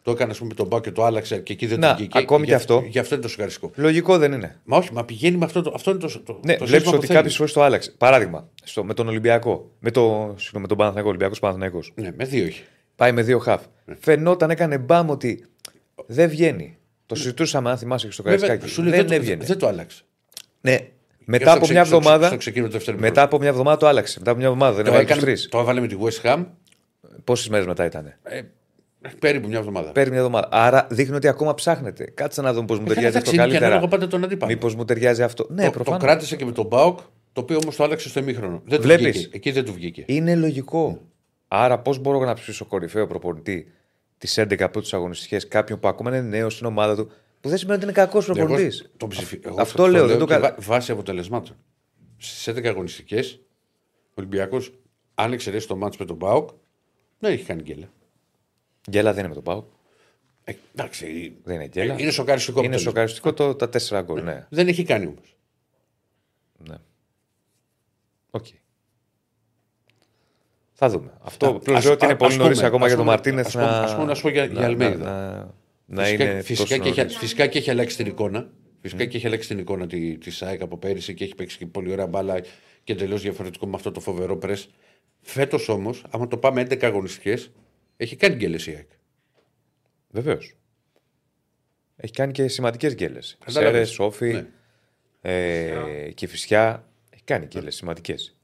Το 0.01 0.11
έκανε, 0.13 0.31
ας 0.31 0.37
πούμε, 0.37 0.49
με 0.49 0.55
τον 0.55 0.67
Μπάου 0.67 0.79
και 0.81 0.91
το 0.91 1.03
άλλαξε 1.03 1.37
και 1.37 1.53
εκεί 1.53 1.65
δεν 1.65 1.79
Να, 1.79 1.89
του 1.89 1.95
βγήκε. 1.97 2.17
ακόμη 2.17 2.43
Γι' 2.43 2.49
και 2.49 2.55
αυτό. 2.55 2.83
Γι' 2.87 2.99
αυτό 2.99 3.13
είναι 3.13 3.23
το 3.23 3.29
σοκαριστικό. 3.29 3.71
Λογικό 3.75 4.17
δεν 4.17 4.31
είναι. 4.31 4.59
Μα 4.63 4.77
όχι, 4.77 4.93
μα 4.93 5.05
πηγαίνει 5.05 5.37
με 5.37 5.45
αυτό. 5.45 5.61
Το, 5.61 5.71
αυτό 5.75 5.91
είναι 5.91 5.99
το, 5.99 6.07
το, 6.07 6.39
Ναι, 6.43 6.55
το 6.55 6.65
βλέπεις 6.65 6.69
σύστημα 6.69 6.91
που 6.91 6.97
ότι 6.97 7.05
θέλει. 7.05 7.17
κάποιες 7.17 7.35
φορές 7.35 7.53
το 7.53 7.61
άλλαξε. 7.63 7.91
Παράδειγμα, 7.97 8.49
στο, 8.63 8.83
με 8.83 8.93
τον 8.93 9.07
Ολυμπιακό. 9.07 9.71
Με, 9.79 9.91
το, 9.91 10.01
συγγνώμη, 10.37 10.61
με 10.61 10.67
τον 10.67 10.77
Παναθηναϊκό, 10.77 11.09
Ολυμπιακός 11.09 11.39
Παναθηναϊκός. 11.39 11.91
Ναι, 11.95 12.11
με 12.17 12.25
δύο 12.25 12.45
έχει. 12.45 12.63
Πάει 12.95 13.11
με 13.11 13.21
δύο 13.21 13.39
χαφ. 13.39 13.63
Ναι. 13.85 13.95
Φαινόταν, 13.99 14.49
έκανε 14.49 14.77
μπαμ 14.77 15.09
ότι 15.09 15.45
δεν 16.05 16.29
βγαίνει. 16.29 16.77
Το 17.05 17.15
συζητούσαμε, 17.15 17.69
αν 17.69 17.77
θυμάσαι 17.77 18.05
και 18.07 18.13
στο 18.13 18.23
Βέβαια, 18.23 18.39
Καρισκάκι. 18.39 18.71
σου 18.71 18.81
λέει, 18.81 18.89
Δεν 18.91 18.99
δεν, 18.99 19.07
το, 19.09 19.13
έβγαινε. 19.15 19.45
δεν 19.45 19.57
το 19.57 19.67
άλλαξε. 19.67 20.03
Ναι. 20.61 20.77
Και 20.77 20.83
Μετά 21.25 21.43
στο 21.43 21.51
από 21.53 21.61
ξε- 21.61 21.73
μια 21.75 21.85
στο- 21.85 21.95
εβδομάδα. 21.95 22.27
Στο 22.27 22.37
ξεκίνημα 22.37 22.67
του 22.69 22.73
δεύτερου 22.77 22.99
Μετά 22.99 23.21
από 23.21 23.37
μια 23.39 23.49
εβδομάδα 23.49 23.77
το 23.77 23.87
άλλαξε. 23.87 24.19
Μετά 24.19 24.31
από 24.31 24.39
μια 24.39 24.47
εβδομάδα. 24.49 24.75
Δεν 24.75 24.83
το, 24.83 24.89
έβαλε 24.89 25.05
του 25.05 25.11
έκανε, 25.11 25.25
τρεις. 25.25 25.47
το 25.49 25.59
έβαλε 25.59 25.79
με 25.81 25.87
τη 25.87 25.95
West 26.01 26.25
Ham 26.29 26.45
Πόσες 27.23 27.49
μέρες 27.49 27.65
μετά 27.65 27.85
ήταν. 27.85 28.13
ε, 28.23 28.41
περίπου 29.19 29.47
μια 29.47 29.57
εβδομάδα. 29.57 29.91
Παίρνει 29.91 30.09
μια 30.09 30.19
εβδομάδα. 30.19 30.47
Άρα 30.51 30.87
δείχνει 30.89 31.15
ότι 31.15 31.27
ακόμα 31.27 31.53
ψάχνετε. 31.53 32.03
Κάτσε 32.13 32.41
να 32.41 32.53
δούμε 32.53 32.65
πώς 32.65 32.77
μου 32.79 32.85
Ε, 32.85 32.87
ταιριάζει 32.87 33.07
εντάξει, 33.07 33.29
αυτό 33.29 33.31
είναι 33.41 33.43
και 33.43 33.49
καλύτερα. 33.49 33.71
ανάλογα 33.75 33.91
πάντα 33.97 34.07
τον 34.07 34.23
αντίπαλο. 34.23 34.51
Μήπως 34.51 34.75
μου 34.75 34.85
ταιριάζει 34.85 35.23
αυτό. 35.23 35.45
Ναι, 35.49 35.59
το, 35.61 35.65
το 35.65 35.71
προφανώς. 35.71 36.01
κράτησε 36.03 36.35
και 36.35 36.45
με 36.45 36.51
τον 36.51 36.65
Μπάουκ, 36.65 36.99
το 37.33 37.41
οποίο 37.41 37.57
όμως 37.61 37.75
το 37.75 37.83
άλλαξε 37.83 38.09
στο 38.09 38.19
ημίχρονο. 38.19 38.61
Δεν 38.65 38.77
του 38.77 38.83
Βλέπεις; 38.83 39.05
βγήκε. 39.17 39.35
Εκεί 39.35 39.51
δεν 39.51 39.65
του 39.65 39.73
βγήκε. 39.73 40.03
Είναι 40.07 40.35
λογικό. 40.35 41.01
Άρα, 41.47 41.79
πώς 41.79 41.97
μπορώ 41.99 42.19
να 42.25 42.33
ψήσω 42.33 42.65
κορυφαίο 42.65 43.07
προπονητή 43.07 43.71
τις 44.17 44.37
11 44.39 44.67
πρώτε 44.71 44.87
αγωνιστικές 44.95 45.47
κάποιον 45.47 45.79
που 45.79 45.87
ακόμα 45.87 46.09
είναι 46.09 46.27
νέος 46.27 46.53
στην 46.53 46.65
ομάδα 46.65 46.95
του, 46.95 47.11
που 47.41 47.49
δεν 47.49 47.57
σημαίνει 47.57 47.77
ότι 47.77 47.85
είναι 47.85 47.93
κακός 47.93 48.29
Εγώ 48.29 48.37
προπονητής; 48.37 48.89
το 48.97 49.07
ψηφι- 49.07 49.45
εγώ 49.45 49.61
Αυτό 49.61 49.87
λέω, 49.87 50.07
δεν 50.07 50.17
το 50.17 50.25
και 50.25 50.33
κα- 50.33 50.39
βά- 50.39 50.55
Βάσει 50.61 50.91
αποτελεσμάτων. 50.91 51.55
Στις 52.17 52.47
11 52.47 52.67
αγωνιστικές, 52.67 53.39
ο 54.09 54.13
Ολυμπιακός, 54.15 54.73
αν 55.15 55.33
εξαιρέσει 55.33 55.67
το 55.67 55.75
ματς 55.75 55.97
με 55.99 56.05
τον 56.05 56.15
ΠΑΟΚ, 56.15 56.49
δεν 57.19 57.31
έχει 57.31 57.43
κάνει 57.43 57.61
γκέλα. 57.61 57.89
Γκέλα 58.89 59.09
δεν 59.11 59.19
είναι 59.19 59.27
με 59.27 59.33
τον 59.33 59.43
Πάο. 59.43 59.63
Ε, 60.43 60.53
εντάξει. 60.75 61.35
Δεν 61.43 61.55
είναι 61.55 61.67
γκέλα. 61.67 61.95
Είναι 61.99 62.11
σοκαριστικό 62.11 62.59
Είναι 62.59 62.67
αποτέλεσμα. 62.67 62.91
σοκαριστικό 62.91 63.33
το, 63.33 63.55
τα 63.55 63.69
τέσσερα 63.69 64.01
γκολ. 64.01 64.23
Ναι. 64.23 64.45
Δεν 64.49 64.67
έχει 64.67 64.83
κάνει 64.83 65.05
όμως. 65.05 65.35
ναι. 66.69 66.75
Οκ. 68.31 68.45
Θα 70.73 70.89
δούμε. 70.89 71.11
Αυτό 71.21 71.45
Α, 71.45 71.49
απλώς 71.49 71.75
ας- 71.75 71.83
λέω 71.83 71.93
ότι 71.93 72.03
είναι 72.05 72.13
α- 72.13 72.17
πολύ 72.17 72.31
ας 72.31 72.37
νωρίς 72.37 72.55
πούμε, 72.55 72.67
ακόμα 72.67 72.83
ας 72.85 72.87
για 72.87 72.97
τον 72.97 73.05
πούμε, 73.05 73.15
Μαρτίνεθ 73.17 73.45
ας 73.45 73.53
πούμε, 73.53 73.65
ας 73.65 73.93
πούμε, 73.93 74.05
να 74.05 74.13
σου 74.15 74.21
πω 74.21 74.29
για- 74.29 74.45
για 74.45 74.65
Αλμέιδα. 74.65 75.05
Να, 75.85 75.95
να 75.95 76.03
φυσικά, 76.03 76.23
είναι 76.31 76.41
φυσικά, 76.41 76.67
τόσο 76.69 76.81
και 76.83 76.89
έχει, 76.89 76.97
νωρίς. 76.99 77.17
φυσικά 77.17 77.47
και 77.47 77.57
έχει 77.57 77.69
αλλάξει 77.69 77.97
την 77.97 78.05
εικόνα. 78.05 78.49
Φυσικά 78.81 79.05
και 79.05 79.17
έχει 79.17 79.27
αλλάξει 79.27 79.47
την 79.47 79.57
εικόνα 79.59 79.87
τη, 79.87 80.17
της 80.17 80.41
ΑΕΚ 80.41 80.61
από 80.61 80.77
πέρυσι 80.77 81.13
και 81.13 81.23
έχει 81.23 81.35
παίξει 81.35 81.57
και 81.57 81.65
πολύ 81.65 81.91
ωραία 81.91 82.07
μπάλα 82.07 82.39
και 82.83 82.93
εντελώς 82.93 83.21
διαφορετικό 83.21 83.67
με 83.67 83.75
αυτό 83.75 83.91
το 83.91 83.99
φοβερό 83.99 84.37
πρε. 84.37 84.53
Φέτος 85.29 85.69
όμως, 85.69 86.05
άμα 86.09 86.27
το 86.27 86.37
πάμε 86.37 86.61
11 86.61 86.83
αγωνιστικές, 86.85 87.51
έχει 87.97 88.15
κάνει 88.15 88.35
γκέλε 88.35 88.55
η 88.57 88.71
ΑΕΚ. 88.75 88.89
Βεβαίως. 90.09 90.53
Έχει 91.95 92.13
κάνει 92.13 92.31
και 92.31 92.47
σημαντικές 92.47 92.93
γκέλες. 92.93 93.37
Κατάλαβες. 93.45 93.71
Σέρε, 93.73 93.85
Σόφι, 93.85 94.31
Ναι. 94.33 94.47
ε, 95.21 96.11
και 96.11 96.27
φυσιά. 96.27 96.87
Έχει 97.09 97.23
κάνει 97.23 97.45
γκέλες 97.45 97.75
σημαντικές. 97.75 98.35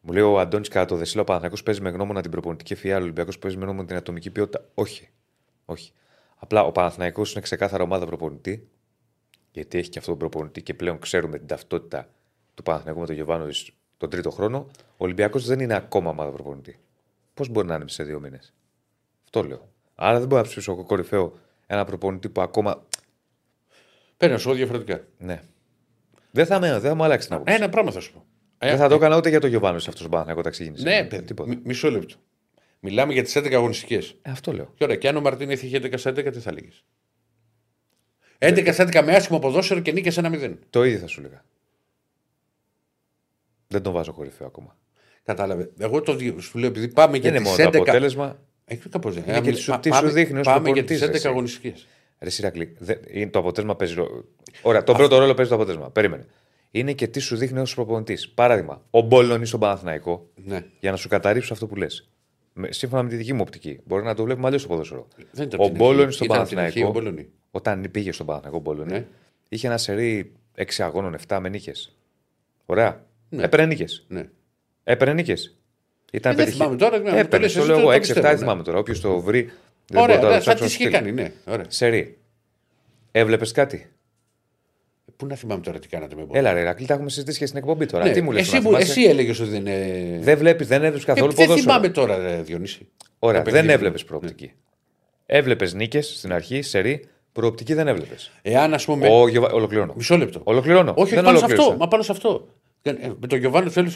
Μου 0.00 0.12
λέει 0.12 0.22
ο 0.22 0.38
Αντώνης 0.40 0.68
κατά 0.68 0.84
το 0.84 0.96
Δεσίλα, 0.96 1.20
ο 1.20 1.24
Παναθηναϊκός 1.24 1.62
παίζει 1.62 1.80
με 1.80 1.90
γνώμονα 1.90 2.22
την 2.22 2.30
προπονητική 2.30 2.72
ευφυά, 2.72 2.96
ο 2.96 3.00
Ολυμπιακός 3.02 3.38
παίζει 3.38 3.56
με 3.56 3.64
γνώμονα 3.64 3.86
την 3.86 3.96
ατομική 3.96 4.30
ποιότητα. 4.30 4.68
Όχι. 4.74 5.08
Όχι. 5.64 5.92
Απλά 6.36 6.64
ο 6.64 6.72
Παναθηναϊκός 6.72 7.32
είναι 7.32 7.40
ξεκάθαρα 7.40 7.82
ομάδα 7.82 8.06
προπονητή, 8.06 8.68
γιατί 9.52 9.78
έχει 9.78 9.88
και 9.88 9.98
αυτόν 9.98 10.18
τον 10.18 10.28
προπονητή 10.28 10.62
και 10.62 10.74
πλέον 10.74 10.98
ξέρουμε 10.98 11.38
την 11.38 11.46
ταυτότητα 11.46 12.08
του 12.54 12.62
Παναθηναϊκού 12.62 13.00
με 13.00 13.06
τον 13.06 13.14
Γεβάνο 13.14 13.46
τον 14.00 14.10
τρίτο 14.10 14.30
χρόνο. 14.30 14.66
Ο 14.80 15.04
Ολυμπιακός 15.04 15.46
δεν 15.46 15.60
είναι 15.60 15.74
ακόμα 15.74 16.10
ομάδα 16.10 16.30
προπονητή. 16.30 16.78
Πώς 17.34 17.48
μπορεί 17.48 17.66
να 17.66 17.74
είναι 17.74 17.88
σε 17.88 18.02
δύο 18.02 18.20
μήνες; 18.20 18.52
Αυτό 19.24 19.42
λέω. 19.42 19.68
Άρα 19.94 20.18
δεν 20.18 20.28
μπορεί 20.28 20.42
να 20.42 20.48
ψήσω 20.48 20.84
κορυφαίο 20.84 21.32
ένα 21.66 21.84
προπονητή 21.84 22.28
που 22.28 22.40
ακόμα. 22.40 22.86
Παίρνει 24.16 24.34
να 24.34 24.40
σου 24.40 24.48
πω 24.48 24.54
διαφορετικά. 24.54 25.04
Ναι. 25.18 25.40
Δεν 26.30 26.46
θα, 26.46 26.60
με, 26.60 26.70
δεν 26.70 26.80
θα 26.80 26.94
μου 26.94 27.04
αλλάξει 27.04 27.26
την 27.26 27.36
άποψη. 27.36 27.54
Ένα 27.54 27.68
πράγμα 27.68 27.90
θα 27.90 28.00
σου 28.00 28.12
πω. 28.12 28.24
Ε, 28.58 28.68
δεν 28.68 28.78
θα 28.78 28.88
το 28.88 28.94
έκανα 28.94 29.16
ούτε 29.16 29.28
για 29.28 29.40
το 29.40 29.46
Γιωβάνο 29.46 29.76
αυτός 29.76 30.00
τον 30.00 30.10
Παναθηναϊκό 30.10 30.40
όταν 30.40 30.52
ξεκίνησε. 30.52 30.84
Ναι, 30.84 31.04
παιδί, 31.04 31.24
τίποτα. 31.24 31.48
μι- 31.48 31.64
μισό 31.66 31.90
λεπτό. 31.90 32.14
Μιλάμε 32.80 33.12
για 33.12 33.22
τις 33.22 33.36
11 33.36 33.52
αγωνιστικές. 33.54 34.14
Ε, 34.22 34.30
αυτό 34.30 34.52
λέω. 34.52 34.72
Και 34.74 34.84
ωραία, 34.84 34.96
και 34.96 35.08
αν 35.08 35.16
ο 35.16 35.20
Μαρτίνεθ 35.20 35.62
είχε 35.62 35.76
11 35.76 35.98
στα 35.98 36.10
11, 36.10 36.32
τι 36.32 36.38
θα 36.40 36.52
λέγε. 36.52 36.68
11 38.38 38.72
στα 38.72 38.84
11 38.84 39.02
με 39.04 39.14
άσχημο 39.14 39.38
ποδόσφαιρο 39.38 39.80
και 39.80 39.92
νίκες 39.92 40.18
1-0. 40.20 40.56
Το 40.70 40.84
ίδιο 40.84 40.98
θα 40.98 41.06
σου 41.06 41.20
λέγα. 41.20 41.44
Δεν 43.72 43.82
τον 43.82 43.92
βάζω 43.92 44.12
κορυφαίο 44.12 44.46
ακόμα. 44.46 44.76
Κατάλαβε. 45.24 45.70
Εγώ 45.78 46.00
το 46.00 46.14
δι- 46.14 46.40
σου 46.40 46.58
λέω 46.58 46.68
επειδή 46.68 46.88
πάμε 46.88 47.16
για 47.18 47.30
Δεν 47.30 47.40
είναι 47.40 47.48
τις 47.48 47.58
μόνο 47.58 47.68
11. 47.70 47.72
το 47.72 47.78
αποτέλεσμα. 47.82 48.38
Έχει 48.64 48.88
κάπως 48.88 49.14
δεν. 49.14 49.22
Είναι 49.26 49.32
Ε, 49.36 49.40
και 49.40 49.46
μι- 49.46 49.54
τι 49.54 49.60
σου- 49.60 49.70
πά- 49.70 49.80
τι 49.80 49.88
σου 49.88 50.00
πάμε- 50.00 50.12
δείχνει 50.12 50.38
ως 50.38 50.44
Πάμε 50.46 50.70
για 50.70 50.84
τις 50.84 50.98
προπονητής, 50.98 51.02
11 51.02 51.14
εσύ. 51.16 51.28
αγωνιστικές. 51.28 51.86
Ρε 52.18 52.30
Σιρακλή, 52.30 52.76
δεν- 52.78 53.00
είναι 53.10 53.30
το 53.30 53.38
αποτέλεσμα 53.38 53.76
παίζει. 53.76 53.94
ρόλο. 53.94 54.24
Ωραία, 54.62 54.84
τον 54.84 54.96
πρώτο 54.96 55.18
ρόλο 55.18 55.34
παίζει 55.34 55.50
το 55.50 55.56
αποτέλεσμα. 55.56 55.90
Περίμενε. 55.90 56.26
Είναι 56.70 56.92
και 56.92 57.06
τι 57.06 57.18
σου 57.20 57.36
δείχνει 57.36 57.58
ως 57.58 57.74
προπονητής. 57.74 58.28
Παράδειγμα, 58.28 58.82
ο 58.90 59.00
Μπόλωνη 59.00 59.46
στον 59.46 59.60
Παναθηναϊκό, 59.60 60.28
Ναι. 60.44 60.64
για 60.80 60.90
να 60.90 60.96
σου 60.96 61.08
καταρρύψω 61.08 61.52
αυτό 61.52 61.66
που 61.66 61.76
λες. 61.76 62.08
Σύμφωνα 62.68 63.02
με 63.02 63.08
τη 63.08 63.16
δική 63.16 63.32
μου 63.32 63.40
οπτική. 63.42 63.80
Μπορεί 63.84 64.04
να 64.04 64.14
το 64.14 64.24
βλέπουμε 64.24 64.46
αλλιώς 64.46 64.62
το 64.62 64.68
ποδόσφαιρο. 64.68 65.08
Δεν 65.32 65.46
ήταν 65.46 65.60
από 65.60 65.64
Ο 65.64 65.66
την 65.66 65.76
Μπόλωνη 65.76 66.02
αρχή. 66.02 66.12
στον 66.14 66.26
Ήταν 66.26 66.40
από 66.40 66.48
την 66.48 66.58
αρχή 66.58 66.80
Παναθηναϊκό, 66.80 67.08
ο 67.08 67.10
Μπόλωνη. 67.12 67.28
όταν 67.50 67.86
πήγε 67.90 68.12
στον 68.12 68.26
Παναθηναϊκό 68.26 68.60
Μπόλωνη, 68.60 68.92
Ναι. 68.92 69.06
είχε 69.48 69.66
ένα 69.66 69.78
σερί 69.78 70.32
6 70.54 70.82
αγώνων, 70.82 71.14
7 71.14 71.40
με 71.40 71.48
νίκες. 71.48 71.96
Ωραία. 72.66 73.04
Ναι. 73.30 73.42
Έπαιρνε 73.44 73.66
νίκες. 73.66 74.04
Ναι. 74.08 74.28
Έπαιρνε 74.84 75.14
νίκες. 75.14 75.56
Ήταν 76.12 76.32
Ε, 76.32 76.34
δεν 76.34 76.44
πετυχη- 76.44 76.62
θυμάμαι 76.62 76.78
τώρα, 76.78 76.98
ναι, 76.98 77.10
το 77.10 77.16
Έπαιρνε, 77.16 77.44
λες 77.44 77.52
το 77.52 77.58
εσύ, 77.58 77.68
λέω 77.68 77.76
το- 77.76 77.82
εγώ 77.82 77.90
το 77.90 77.96
6-7, 77.96 78.00
πιστεύω, 78.00 78.20
δεν 78.26 78.32
ναι. 78.32 78.38
θυμάμαι 78.38 78.62
τώρα. 78.62 78.78
Όποιος 78.78 79.00
το 79.00 79.20
βρει. 79.20 79.40
δεν 79.42 79.52
μπορεί 79.86 80.02
Ωραία, 80.02 80.16
τώρα 80.18 80.28
να 80.30 80.38
ναι, 80.38 80.42
το 80.44 80.50
θα 80.50 80.54
ψάξει 80.54 80.62
τις 80.64 80.72
στο 80.72 80.82
είχε 80.82 80.96
στυλ. 80.96 81.12
κάνει, 81.12 81.12
ναι. 81.22 81.52
Ωραία. 81.52 81.64
Σερί. 81.68 82.18
Έβλεπες 83.12 83.52
κάτι; 83.52 83.90
Πού 85.16 85.26
να 85.26 85.34
θυμάμαι 85.34 85.60
τώρα 85.62 85.78
τι 85.78 85.88
κάνατε 85.88 86.14
με 86.14 86.20
Μπόλωνη. 86.20 86.38
Έλα, 86.38 86.52
ρε, 86.52 86.62
Ρακλή, 86.62 86.86
τα 86.86 86.94
έχουμε 86.94 87.10
συζητήσει 87.10 87.38
και 87.38 87.46
στην 87.46 87.58
εκπομπή 87.58 87.86
τώρα. 87.86 88.04
Ναι, 88.04 88.10
Τι 88.12 88.20
μου 88.22 88.32
λες, 88.32 88.52
εσύ, 88.52 88.60
μου- 88.60 88.74
εσύ 88.74 89.02
έλεγες 89.02 89.40
ότι 89.40 89.50
δεν 89.50 89.60
είναι. 89.66 90.18
Δεν 90.20 90.38
βλέπεις, 90.38 90.66
δεν 90.66 90.82
έβλεπες 90.82 91.02
Ε, 91.02 91.06
καθόλου 91.06 91.32
δεν 91.32 91.46
ποδόσφαιρο; 91.46 91.72
θυμάμαι 91.72 91.88
τώρα, 91.94 92.16
ρε, 92.16 92.42
Διονύση. 92.42 92.88
Ωραία, 93.18 93.36
Τα 93.38 93.44
δεν 93.44 93.52
παιχνίδια. 93.52 93.74
έβλεπες 93.74 94.04
προοπτική. 94.04 94.52
Έβλεπες 95.26 95.74
νίκες 95.74 96.14
στην 96.16 96.32
αρχή, 96.32 96.62
σερί, 96.62 97.04
προοπτική 97.32 97.74
δεν 97.74 97.88
έβλεπες. 97.88 98.30
Εάν, 98.42 98.74
ας 98.74 98.84
πούμε. 98.84 99.08
Ο... 99.10 99.28
Γιωβα- 99.28 99.52
Ολοκληρώνω. 99.52 99.92
Μισό 99.96 100.16
λεπτό. 100.16 100.40
Ολοκληρώνω. 100.44 100.94
Όχι, 100.96 101.14
δεν 101.14 101.24
πάνω 101.24 101.36
σε 101.38 101.44
ολοκλήρωσα. 101.44 101.68
αυτό. 101.68 101.78
Μα 101.84 101.88
πάνω 101.88 102.02
σε 102.02 102.12
αυτό. 102.12 102.48
Ε, 102.82 102.92
Με 103.20 103.26
τον 103.26 103.38
Γιωβάνο 103.38 103.70
θέλεις 103.70 103.92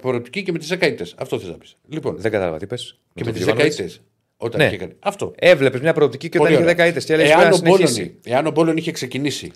προοπτική 0.00 0.42
και 0.42 0.52
με 0.52 0.58
τις 0.58 0.68
δεκαετέ. 0.68 1.06
Αυτό 1.16 1.38
θες 1.38 1.48
να 1.48 1.56
πεις. 1.58 1.76
Λοιπόν, 1.88 2.16
Δεν 2.18 2.30
κατάλαβα 2.30 2.58
τι 2.58 2.66
πες. 2.66 2.98
και 3.14 3.24
με 3.24 3.32
τις 3.32 3.44
δεκαετέ. 3.44 3.90
Όταν 4.36 4.60
Ναι. 4.60 4.66
είχε 4.66 4.76
κάνει. 4.76 4.92
Αυτό. 4.98 5.32
Έβλεπες 5.38 5.80
μια 5.80 5.92
προοπτική 5.92 6.28
και 6.28 6.38
όταν 6.38 6.40
Πολύ 6.52 6.52
είχε 6.52 6.62
ωραία. 6.62 6.74
δεκαετέ 6.84 7.06
και 7.06 7.12
έλεγες 7.12 7.30
Εάν 7.32 7.40
πρέπει 7.40 7.54
να 7.54 7.60
ο 7.60 7.70
Μπόλωνη- 7.70 7.88
συνεχίσει. 7.88 8.18
Εάν 8.24 8.46
ο 8.46 8.50
Μπόλον 8.50 8.76
είχε 8.76 8.90
ξεκινήσει 8.90 9.50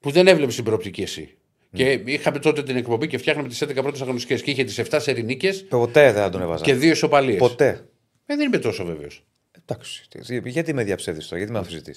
που 0.00 0.10
δεν 0.10 0.26
έβλεπες 0.26 0.54
την 0.54 0.64
προοπτική 0.64 1.02
εσύ. 1.02 1.36
Και 1.72 2.00
είχαμε 2.04 2.38
τότε 2.38 2.62
την 2.62 2.76
εκπομπή 2.76 3.06
και 3.06 3.18
φτιάχναμε 3.18 3.48
τις 3.48 3.62
11 3.62 3.82
πρώτες 3.82 4.00
αγωνιστικές 4.00 4.42
και 4.42 4.50
είχε 4.50 4.64
τις 4.64 4.78
7 4.78 5.00
σερινίκε 5.00 5.52
Ποτέ 5.68 6.12
δεν 6.12 6.22
θα 6.22 6.28
τον 6.30 6.40
έβαζα. 6.42 6.64
και 6.64 6.74
δύο 6.74 6.90
ισοπαλίες. 6.90 7.38
Ποτέ. 7.38 7.84
Ε, 8.26 8.36
δεν 8.36 8.46
είμαι 8.46 8.58
τόσο 8.58 8.84
βέβαιος. 8.84 9.24
Εντάξει. 9.66 10.04
τι- 10.08 10.48
Γιατί 10.48 10.74
με 10.74 10.84
διαψεύδεις 10.84 11.24
τώρα, 11.24 11.36
γιατί 11.36 11.52
με 11.52 11.58
αμφισβητεί. 11.58 11.94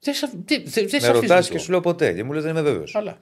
Δεν 0.00 0.14
σε- 0.14 0.30
δεν- 0.46 0.62
δεν- 0.64 0.88
δεν 0.88 1.00
σε 1.00 1.06
Με 1.06 1.12
ρωτάς 1.12 1.30
αφήσει 1.30 1.50
και 1.50 1.56
το. 1.56 1.62
σου 1.62 1.70
λέω 1.70 1.80
ποτέ 1.80 2.12
και 2.12 2.24
μου 2.24 2.32
λες 2.32 2.42
δεν 2.42 2.52
είμαι 2.52 2.62
βέβαιος. 2.62 2.94
Αλλά. 2.94 3.20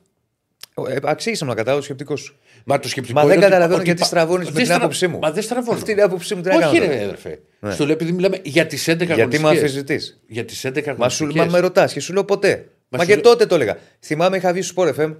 Ε, 0.89 0.97
Αξίζει 1.03 1.45
να 1.45 1.55
καταλάβω 1.55 1.79
το 1.79 1.85
σκεπτικό 1.85 2.17
σου. 2.17 2.37
Μα 2.65 2.79
το 2.79 2.89
σκεπτικό 2.89 3.19
Μα 3.21 3.25
δεν 3.27 3.31
είναι 3.37 3.41
ότι- 3.41 3.51
καταλαβαίνω 3.53 3.77
ότι 3.79 3.85
γιατί 3.87 4.01
πα- 4.01 4.07
στραβώνεις 4.07 4.45
με 4.47 4.53
δεν 4.53 4.55
την 4.63 4.65
στρα- 4.65 4.77
άποψή 4.77 5.07
μου. 5.07 5.19
Μα 5.19 5.31
δεν 5.31 5.43
στραβώνω. 5.43 5.77
Αυτή 5.79 5.91
είναι 5.91 6.01
η 6.01 6.05
άποψή 6.05 6.35
μου. 6.35 6.41
Τι 6.43 6.49
να 6.49 6.55
Όχι, 6.55 6.65
κάνω. 6.65 6.79
ρε, 6.79 6.87
τώρα. 6.87 7.03
αδερφέ. 7.05 7.41
Στο 7.71 7.85
λέω 7.85 7.93
επειδή 7.95 8.13
μιλάμε 8.13 8.39
για 8.43 8.67
τις 8.67 8.89
11 8.89 9.15
Γιατί 9.15 9.39
με 9.39 9.49
αγωνιστικές. 9.49 9.77
αμφισβητεί. 9.77 10.01
Για 10.27 10.45
τις 10.45 10.65
11 10.65 10.95
Μα, 10.99 11.09
σου, 11.09 11.25
αγωνιστικές. 11.25 11.35
μα 11.47 11.51
με 11.53 11.59
ρωτάς 11.59 11.93
και 11.93 12.01
σου 12.01 12.13
λέω 12.13 12.25
ποτέ. 12.25 12.69
Μα, 12.89 12.99
σου 12.99 13.07
και 13.07 13.13
λέω- 13.15 13.23
τότε 13.23 13.47
το 13.47 13.55
έλεγα. 13.55 13.77
Θυμάμαι, 14.01 14.37
είχα 14.37 14.53
βγει 14.53 14.63
στο 14.63 14.83
Sport 14.83 14.95
FM 15.01 15.15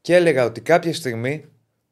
και 0.00 0.14
έλεγα 0.14 0.44
ότι 0.44 0.60
κάποια 0.60 0.94
στιγμή 0.94 1.44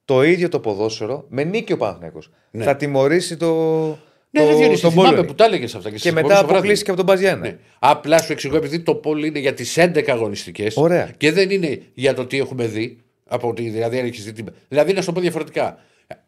το 0.04 0.22
ίδιο 0.22 0.48
το 0.48 0.60
ποδόσφαιρο 0.60 1.24
με 1.28 1.44
νίκη 1.44 1.72
ο 1.72 1.76
Παναθηναϊκός 1.76 2.30
Ναι. 2.50 2.64
θα 2.64 2.76
τιμωρήσει 2.76 3.36
το. 3.36 3.98
Ναι, 4.30 4.40
το, 4.40 4.46
ρε, 4.48 4.54
Διονύση, 4.54 4.82
τον 4.82 4.90
θυμάμαι 4.90 5.08
Μπόλωνη. 5.08 5.26
που 5.26 5.34
τα 5.34 5.44
έλεγες 5.44 5.74
αυτά. 5.74 5.88
Και, 5.88 5.94
Και 5.94 6.00
στις 6.00 6.12
μετά 6.12 6.20
εκπομπές 6.26 6.40
το 6.40 6.46
βράδυ. 6.46 6.58
αποκλείστηκε 6.58 6.90
από 6.90 7.04
τον 7.04 7.14
Μπαζιάννα. 7.14 7.46
Ναι. 7.46 7.56
Απλά 7.78 8.22
σου 8.22 8.32
εξηγώ 8.32 8.56
επειδή 8.56 8.80
το 8.80 8.94
πόλ 8.94 9.24
είναι 9.24 9.38
για 9.38 9.54
τις 9.54 9.76
11 9.78 10.10
αγωνιστικές. 10.10 10.76
Ωραία. 10.76 11.10
Και 11.16 11.32
δεν 11.32 11.50
είναι 11.50 11.82
για 11.94 12.14
το 12.14 12.26
τι 12.26 12.38
έχουμε 12.38 12.66
δει. 12.66 12.98
Από 13.28 13.48
ότι, 13.48 13.68
δηλαδή, 13.68 13.98
αν 13.98 14.04
έχεις 14.06 14.24
δει 14.24 14.32
την- 14.32 14.46
δηλαδή, 14.68 14.92
να 14.92 15.00
σου 15.00 15.06
το 15.06 15.12
πω 15.12 15.20
διαφορετικά. 15.20 15.78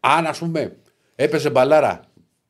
Αν 0.00 0.26
ας 0.26 0.38
πούμε 0.38 0.76
έπαιζε 1.14 1.50
μπαλάρα. 1.50 2.00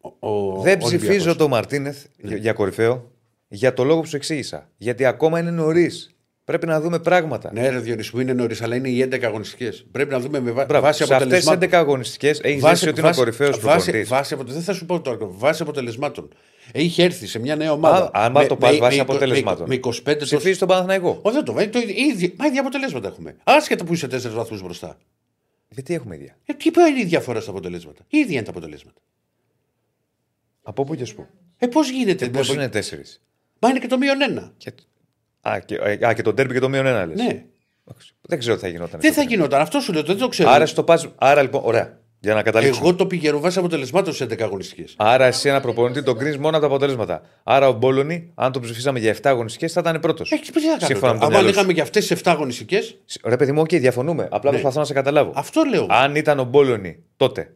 Ο, 0.01 0.09
ο 0.29 0.61
Δεν 0.61 0.79
Ολυμπιακός. 0.83 0.95
ψηφίζω 0.97 1.37
τον 1.37 1.51
Μαρτίνεθ 1.51 2.05
Ναι. 2.17 2.29
για- 2.29 2.37
για 2.37 2.53
κορυφαίο 2.53 3.11
για 3.49 3.75
το 3.75 3.85
λόγο 3.85 4.01
που 4.01 4.07
σου 4.07 4.17
εξήγησα. 4.17 4.71
Γιατί 4.77 5.05
ακόμα 5.05 5.38
είναι 5.38 5.51
νωρίς. 5.51 6.12
Πρέπει 6.44 6.66
να 6.66 6.81
δούμε 6.81 6.98
πράγματα. 6.98 7.52
Ναι, 7.52 7.68
ρε 7.68 7.78
Διονύση, 7.78 8.11
μου 8.14 8.20
είναι 8.20 8.33
νωρίς, 8.33 8.62
αλλά 8.62 8.76
είναι 8.76 8.88
οι 8.88 9.09
11 9.12 9.22
αγωνιστικές. 9.22 9.87
Πρέπει 9.92 10.11
να 10.11 10.20
δούμε 10.20 10.40
με 10.40 10.50
βα... 10.50 10.64
Μπράβο. 10.64 10.85
βάση 10.85 11.05
Σε 11.05 11.14
αυτές 11.14 11.18
τι 11.18 11.50
αποτελεσμάτων. 11.50 11.68
11 11.68 11.72
αγωνιστικές 11.72 12.40
έχεις 12.42 12.64
ζήσει 12.68 12.88
ότι 12.88 13.00
είναι 13.00 13.09
ο 13.09 13.14
κορυφαίος 13.14 13.61
βάση, 13.61 13.85
προπονητής. 13.85 14.09
βάση, 14.09 14.35
απο- 14.35 14.44
δεν 14.44 14.62
θα 14.62 14.72
σου 14.72 14.87
πω 14.87 15.00
τώρα. 15.00 15.18
Βάση 15.20 15.62
αποτελεσμάτων. 15.62 16.28
Έχει 16.72 17.02
έρθει 17.02 17.26
σε 17.26 17.38
μια 17.38 17.57
νέα 17.57 17.72
ομάδα. 17.72 18.05
Α, 18.05 18.11
άμα 18.12 18.46
το 18.46 18.57
πας 18.57 18.76
βάση 18.78 19.00
αποτελεσμάτων. 19.00 19.66
Με, 19.68 19.74
25 19.74 19.81
τόσο. 20.05 20.37
Ψηφίζει 20.37 20.59
τον 20.59 20.68
Παναθηναϊκό. 20.68 21.18
Όχι, 21.22 21.35
δεν 21.35 21.44
το 21.44 21.52
βάζει. 21.52 21.68
Το 21.68 21.78
ίδιο, 21.78 22.31
μα 22.37 22.46
ίδια 22.46 22.61
αποτελέσματα 22.61 23.09
έχουμε. 23.09 23.37
Άσχετα 23.44 23.85
που 23.85 23.92
είσαι 23.92 24.07
4 24.07 24.31
βαθμούς 24.35 24.62
μπροστά. 24.62 24.98
Γιατί 25.68 25.94
έχουμε 25.94 26.14
ίδια; 26.14 26.37
Ε, 26.44 26.52
τι 26.52 26.70
ποια 26.70 26.87
είναι 26.87 27.00
η 27.00 27.05
διαφορά 27.05 27.40
στα 27.40 27.50
αποτελέσματα; 27.50 28.05
Η 28.09 28.18
ίδια 28.18 28.35
είναι 28.35 28.42
τα 28.44 28.50
αποτελέσματα. 28.50 29.00
Από 30.62 30.85
πού 30.85 30.94
και 30.94 31.05
σου 31.05 31.14
πού; 31.14 31.26
Ε, 31.59 31.66
πώς 31.66 31.90
γίνεται. 31.90 32.28
Πώς 32.28 32.48
με- 32.48 32.55
είναι 32.55 32.68
τέσσερις; 32.68 33.20
Μα 33.59 33.68
είναι 33.68 33.78
και 33.78 33.87
το 33.87 33.98
μείον 33.98 34.22
ένα. 34.22 34.52
Και... 34.57 34.72
Α, 35.42 35.59
και, 35.59 35.78
α, 36.07 36.12
και 36.12 36.22
το 36.22 36.35
ντέρμπι 36.35 36.53
και 36.55 36.61
το 36.61 36.68
μείον 36.68 36.87
ένα 36.87 37.07
λες. 37.07 37.16
Ναι. 37.16 37.42
Δεν 38.20 38.38
ξέρω 38.38 38.55
τι 38.55 38.61
θα 38.61 38.68
γινόταν. 38.68 39.00
Δεν 39.00 39.12
στο 39.12 39.20
θα 39.22 39.28
γινόταν. 39.28 39.61
Αυτό 39.61 39.81
σου 39.81 39.92
λέω. 39.92 40.02
Δεν 40.02 40.16
το 40.18 40.28
ξέρω. 40.28 40.50
Άρα, 40.50 40.66
στο 40.66 40.83
πας... 40.83 41.09
Άρα 41.18 41.42
λοιπόν, 41.42 41.61
ωραία. 41.64 42.00
Για 42.20 42.35
να 42.35 42.42
καταλήξουμε. 42.42 42.87
Εγώ 42.88 42.96
το 42.96 43.07
πηγαίνω 43.07 43.40
βάσει 43.40 43.59
αποτελεσμάτων 43.59 44.12
σε 44.12 44.24
11 44.24 44.40
αγωνιστικές. 44.42 44.94
Άρα, 44.98 45.24
εσύ 45.24 45.48
ένα 45.48 45.61
προπονητή 45.61 46.02
τον 46.02 46.18
κρίνεις 46.18 46.37
μόνο 46.38 46.57
από 46.57 46.61
τα 46.61 46.66
αποτελέσματα. 46.66 47.22
Άρα, 47.42 47.68
ο 47.68 47.72
Μπόλονι, 47.72 48.31
αν 48.35 48.52
τον 48.52 48.62
ψηφίσαμε 48.62 48.98
για 48.98 49.14
7 49.14 49.18
αγωνιστικές, 49.22 49.72
θα 49.72 49.81
ήταν 49.81 50.00
πρώτος. 50.00 50.33
Έχεις 50.33 50.50
πει 50.50 50.61
τι 50.61 50.66
θα 50.66 50.72
κάνω. 50.72 50.87
Σύμφωνα 50.87 51.12
με 51.12 51.18
τώρα. 51.18 51.18
το 51.18 51.24
Αν 51.24 51.31
μυαλό 51.33 51.48
σου. 51.48 51.55
λέγαμε 51.55 51.72
για 51.72 51.83
αυτές 51.83 52.07
τις 52.07 52.20
7 52.22 52.31
αγωνιστικές, 52.31 52.98
Ρε, 53.24 53.37
παιδί 53.37 53.52
μου, 53.52 53.61
οκ, 53.61 53.68
διαφωνούμε. 53.68 54.28
Απλά 54.31 54.50
Ναι. 54.50 54.57
προσπαθώ 54.57 54.78
να 54.81 54.85
σε 54.87 54.92
καταλάβω. 54.92 55.33
αυτό 55.35 55.62
λέω. 55.70 55.87
Αν 55.90 56.14
ήταν 56.14 56.38
ο 56.38 56.44
Μπόλονι 56.44 57.03
τότε. 57.16 57.55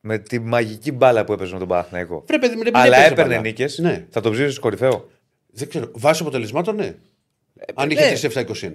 Με 0.00 0.18
τη 0.18 0.38
μαγική 0.38 0.92
μπάλα 0.92 1.24
που 1.24 1.32
έπαιζε 1.32 1.52
με 1.52 1.58
τον 1.58 1.68
Παναθηναϊκό. 1.68 2.20
Πρέπει 2.26 2.48
να 2.48 2.56
μην 2.56 2.76
Αλλά 2.76 2.96
έπαιζε 2.96 3.12
έπαιρνε 3.12 3.30
μπάλα. 3.30 3.40
νίκες. 3.46 3.78
Ναι. 3.78 4.06
Θα 4.10 4.20
τον 4.20 4.32
ψήφισε 4.32 4.60
κορυφαίο; 4.60 5.08
Δεν 5.52 5.68
ξέρω. 5.68 5.90
Βάσει 5.94 6.22
αποτελεσμάτων, 6.22 6.74
ναι. 6.76 6.94
Αν 7.74 7.86
ναι. 7.86 7.94
είχε 7.94 8.28
τι 8.28 8.34
7-21. 8.62 8.70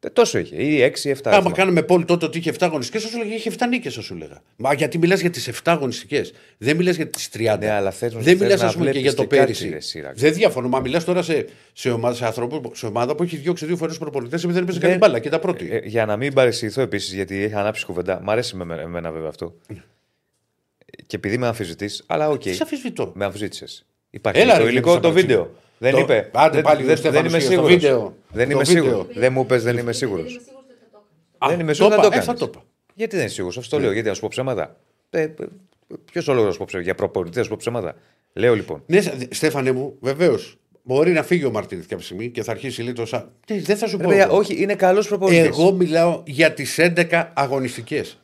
Ε, 0.00 0.08
Τόσο 0.08 0.38
είχε. 0.38 0.56
Ή 0.56 0.92
6 0.94 1.04
ή 1.04 1.10
7. 1.10 1.20
Άμα 1.24 1.36
θυμάμαι. 1.36 1.54
κάνουμε 1.56 1.82
πόλη 1.82 2.04
τότε 2.04 2.24
ότι 2.26 2.38
είχε 2.38 2.50
7 2.52 2.56
αγωνιστικές, 2.60 3.02
θα 3.02 3.08
σου 3.08 3.18
λέγε 3.18 3.34
είχε 3.34 3.50
7 3.58 3.66
νίκες, 3.68 3.94
θα 3.94 4.00
σου 4.00 4.14
λέγα. 4.14 4.42
Μα 4.56 4.72
γιατί 4.72 4.98
μιλάς 4.98 5.20
για 5.20 5.30
τις 5.30 5.48
7 5.48 5.52
αγωνιστικές; 5.64 6.32
Δεν 6.58 6.76
μιλάς 6.76 6.96
για 6.96 7.06
τις 7.08 7.28
30. 7.28 7.56
Ναι, 7.58 7.70
αλλά 7.70 7.90
θες 7.90 8.12
να- 8.14 8.20
δεν 8.20 8.32
θες 8.38 8.42
μιλάς, 8.46 8.60
να 8.60 8.66
ας 8.66 8.72
πούμε, 8.72 8.84
και 8.84 8.90
βλέπεις 8.90 9.08
για 9.14 9.22
το 9.22 9.26
και 9.28 9.36
κάτι, 9.36 9.46
πέρυσι. 9.52 9.68
ρε, 9.68 9.80
Σίρα. 9.80 10.12
δεν 10.16 10.32
διαφωνώ. 10.32 10.68
Μα 10.68 10.80
μιλάς 10.80 11.04
τώρα 11.04 11.22
σε, 11.22 11.46
σε, 11.72 11.90
ομάδα, 11.90 12.14
σε, 12.14 12.24
ανθρώπου, 12.26 12.70
σε 12.74 12.86
ομάδα 12.86 13.14
που 13.14 13.22
έχει 13.22 13.36
διώξει 13.36 13.66
δύο 13.66 13.76
φορές 13.76 13.98
προπονητές 13.98 14.38
επειδή 14.44 14.52
δεν 14.54 14.62
έπαιζε 14.62 14.78
Δεν- 14.78 14.88
καλή 14.88 15.00
μπάλα 15.00 15.18
και 15.18 15.28
τα 15.28 15.38
πρώτη. 15.38 15.68
Ε, 15.70 15.78
για 15.84 16.06
να 16.06 16.16
μην 16.16 16.32
παρεξηγηθώ 16.34 16.80
επίσης, 16.80 17.12
γιατί 17.12 17.42
έχει 17.42 17.54
ανάψει 17.54 17.84
κουβέντα. 17.86 18.20
Μ' 18.22 18.30
αρέσει 18.30 18.56
με 18.56 18.64
με- 18.64 18.80
εμένα 18.80 19.10
βέβαια 19.12 19.28
αυτό. 19.28 19.54
Και 21.06 21.16
επειδή 21.16 21.38
με 21.38 21.46
αμφισβητείς, 21.46 22.04
αλλά 22.06 22.28
οκ. 22.28 22.40
Τις 22.40 22.56
σε 22.56 22.62
αφισβητώ. 22.62 23.12
Με 23.14 23.24
αμφισβήτησες. 23.24 23.86
Υπάρχει 24.10 24.40
Έλα, 24.40 24.56
το 24.58 24.64
ρε, 24.64 24.70
υλικό, 24.70 24.86
κύριε 24.86 25.00
το 25.00 25.06
Σαπρατσίδη. 25.08 25.26
βίντεο. 25.34 25.54
Δεν 25.78 25.92
Το- 25.92 25.98
είπε. 25.98 26.30
Άντε 26.32 26.54
δεν, 26.54 26.62
πάλι, 26.62 26.82
ο 26.82 26.86
δεν, 26.86 26.96
Στέφανος 26.96 27.20
δεν 27.22 27.30
είμαι 27.30 27.38
για 27.38 27.46
το 27.48 27.52
σίγουρος. 27.54 27.74
βίντεο. 27.74 28.16
Δεν 28.32 28.46
Το 28.48 28.52
είμαι 28.54 28.62
βίντεο. 28.64 28.82
σίγουρο. 28.84 29.06
Δεν 29.14 29.32
μου 29.32 29.46
πες, 29.46 29.62
δεν 29.62 29.76
είμαι 29.76 29.92
σίγουρος. 29.92 30.40
Α, 31.38 31.46
Δεν 31.48 31.60
είμαι 31.60 31.68
το 31.68 31.74
σίγουρος 31.74 31.96
να 31.98 32.02
είπα. 32.02 32.12
το 32.12 32.16
Ε, 32.16 32.20
θα 32.20 32.26
κάνει. 32.26 32.38
το 32.38 32.44
είπα. 32.48 32.62
Γιατί 32.94 33.16
δεν 33.16 33.24
είσαι 33.24 33.34
σίγουρος, 33.34 33.58
αυτό 33.58 33.76
το 33.76 33.82
λέω. 33.82 33.92
Γιατί 33.92 34.08
να 34.08 34.14
σου 34.14 34.20
πω 34.20 34.28
ψέματα. 34.30 34.76
Ε, 35.10 35.26
Ποιος 36.12 36.28
ο 36.28 36.32
λόγος 36.32 36.46
να 36.46 36.52
σου 36.52 36.58
πω 36.58 36.64
ψέματα. 36.66 36.88
Για 36.88 36.94
προπονητή 36.94 37.36
να 37.36 37.42
σου 37.42 37.48
πω 37.50 37.56
ψέματα. 37.58 37.94
Λέω 38.32 38.54
λοιπόν. 38.54 38.82
Ναι, 38.86 39.00
Στέφανε 39.30 39.72
μου, 39.72 39.96
βεβαίως. 40.00 40.56
Μπορεί 40.82 41.12
να 41.12 41.22
φύγει 41.22 41.44
ο 41.44 41.50
Μαρτίνεθ 41.50 41.86
κάποια 41.86 42.04
στιγμή 42.04 42.28
και 42.30 42.42
θα 42.42 42.50
αρχίσει 42.50 42.82
λίγο 42.82 43.06
σαν. 43.06 43.30
Ναι, 43.50 43.60
δεν 43.60 43.76
θα 43.76 43.86
σου 43.86 43.96
Ρε, 43.96 44.02
πω. 44.02 44.08
παιδιά, 44.08 44.24
εγώ. 44.24 44.36
όχι, 44.36 44.62
είναι 44.62 44.74
καλός 44.74 45.08
προπονητής. 45.08 45.46
Εγώ 45.46 45.72
μιλάω 45.72 46.22
για 46.26 46.52
τις 46.52 46.78
11 46.78 47.30
αγωνιστικές. 47.34 48.18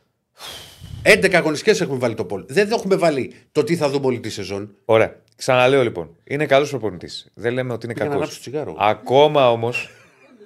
11 1.02 1.34
αγωνιστικές 1.36 1.80
έχουμε 1.80 1.98
βάλει 1.98 2.14
το 2.14 2.24
πόλ. 2.24 2.44
Δεν 2.48 2.70
έχουμε 2.72 2.96
βάλει 2.96 3.32
το 3.52 3.64
τι 3.64 3.76
θα 3.76 3.88
δούμε 3.88 4.06
όλη 4.06 4.20
τη 4.20 4.30
σεζόν. 4.30 4.74
Ωραία. 4.84 5.16
Ξαναλέω 5.36 5.82
λοιπόν. 5.82 6.16
Είναι 6.24 6.46
καλός 6.46 6.70
προπονητής. 6.70 7.30
Δεν 7.34 7.52
λέμε 7.52 7.72
ότι 7.72 7.84
είναι 7.86 7.94
Πήγα 7.94 8.04
να 8.06 8.10
κακός. 8.10 8.26
ανάψω 8.26 8.40
τσιγάρο. 8.40 8.76
Ακόμα 8.78 9.50
όμως. 9.50 9.90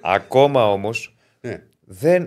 ακόμα 0.01 0.71
όμως. 0.71 1.15
Ναι. 1.41 1.61
Δεν, 1.85 2.23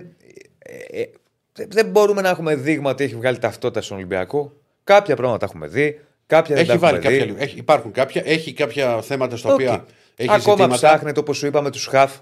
ε, 0.59 1.01
ε, 1.01 1.09
δεν- 1.53 1.67
δεν 1.71 1.85
μπορούμε 1.89 2.21
να 2.21 2.29
έχουμε 2.29 2.55
δείγμα 2.55 2.89
ότι 2.91 3.03
έχει 3.03 3.15
βγάλει 3.15 3.37
ταυτότητα 3.39 3.81
στον 3.81 3.97
Ολυμπιακό. 3.97 4.53
Κάποια 4.83 5.15
πράγματα 5.15 5.45
έχουμε 5.45 5.67
δει. 5.67 5.99
Κάποια 6.27 6.55
δεν 6.55 6.63
Έχει 6.63 6.73
τα 6.73 6.77
βάλει 6.77 6.97
έχουμε 6.97 7.17
κάποια. 7.17 7.33
δει. 7.33 7.43
Έχει, 7.43 7.57
υπάρχουν 7.57 7.91
κάποια. 7.91 8.21
Έχει 8.25 8.53
κάποια 8.53 9.01
θέματα 9.01 9.37
στα 9.37 9.49
Οκ. 9.49 9.53
οποία 9.53 9.85
έχει 10.15 10.29
Ακόμα 10.31 10.39
ζητήματα. 10.55 10.73
ψάχνεται 10.75 11.19
όπως 11.19 11.37
σου 11.37 11.45
είπαμε 11.45 11.71
τους 11.71 11.85
Χαφ. 11.85 12.17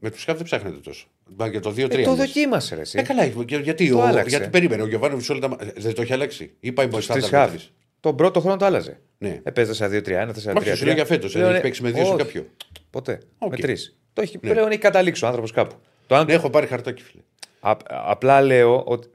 Με 0.00 0.10
τους 0.10 0.20
σκάφ 0.22 0.36
δεν 0.36 0.44
ψάχνετε 0.44 0.76
τόσο. 0.76 1.06
Μα 1.36 1.46
για 1.46 1.60
το 1.60 1.70
2-3. 1.70 2.00
Ε, 2.00 2.02
το 2.04 2.10
λες. 2.10 2.18
δοκίμασε 2.18 2.74
ρε, 2.74 2.80
εσύ. 2.80 2.98
Ε, 2.98 3.02
καλά, 3.02 3.26
και- 3.26 3.56
γιατί, 3.56 3.88
Το 3.90 3.98
ο, 3.98 4.02
άλλαξε. 4.02 4.28
γιατί 4.28 4.48
περίμενε. 4.50 4.82
Ο 4.82 4.86
Γιωβάνο 4.86 5.16
Βισόλτα 5.16 5.56
δεν 5.76 5.94
το 5.94 6.02
έχει 6.02 6.12
αλλάξει. 6.12 6.52
Είπα 6.60 6.82
η 6.82 6.86
Μποϊστάντα. 6.86 7.20
Στις 7.20 7.32
Χαφ. 7.32 7.52
Τον 8.00 8.16
πρώτο 8.16 8.40
χρόνο 8.40 8.56
το 8.56 8.64
άλλαζε. 8.64 9.00
Ναι. 9.18 9.40
Έπαιζε 9.42 9.86
4-2-3-1, 9.86 10.28
4-3-3. 10.32 10.56
Όχι, 10.56 10.74
σου 10.74 10.84
λέω 10.84 10.94
για 10.94 11.04
φέτος. 11.04 11.34
Λέω, 11.34 11.44
Έχει 11.46 11.54
ναι, 11.54 11.60
παίξει 11.60 11.82
με 11.82 11.90
δύο 11.90 12.04
σε 12.04 12.08
όχι, 12.12 12.18
κάποιο. 12.22 12.46
Ποτέ. 12.90 13.20
Οκ. 13.38 13.50
Με 13.50 13.56
τρεις. 13.56 13.96
Το 14.12 14.22
έχει, 14.22 14.38
Ναι. 14.42 14.50
Πλέον 14.52 14.70
έχει 14.70 14.78
καταλήξει 14.78 15.24
ο 15.24 15.26
άνθρωπος 15.26 15.52
κάπου. 15.52 15.74
Το 16.06 16.14
αν- 16.14 16.26
Ναι, 16.26 16.32
έχω 16.32 16.50
πάρει 16.50 16.66
χαρτάκι, 16.66 17.02
φίλε. 17.02 17.22
Α- 17.60 17.76
απλά 17.88 18.42
λέω 18.42 18.82
ότι. 18.86 19.08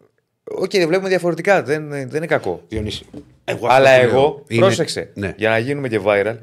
Οκ, 0.43 0.71
δεν 0.71 0.87
βλέπουμε 0.87 1.09
διαφορετικά. 1.09 1.63
Δεν, 1.63 1.89
δεν 1.89 2.09
είναι 2.15 2.25
κακό. 2.25 2.61
Διονύση. 2.67 3.05
Εγώ 3.45 3.67
Αλλά 3.69 3.89
αυτό 3.89 4.01
που 4.07 4.11
λέω 4.13 4.19
εγώ, 4.19 4.43
είναι- 4.47 4.61
πρόσεξε, 4.61 5.11
Ναι. 5.13 5.33
για 5.37 5.49
να 5.49 5.57
γίνουμε 5.57 5.87
και 5.87 5.99
viral, 6.05 6.35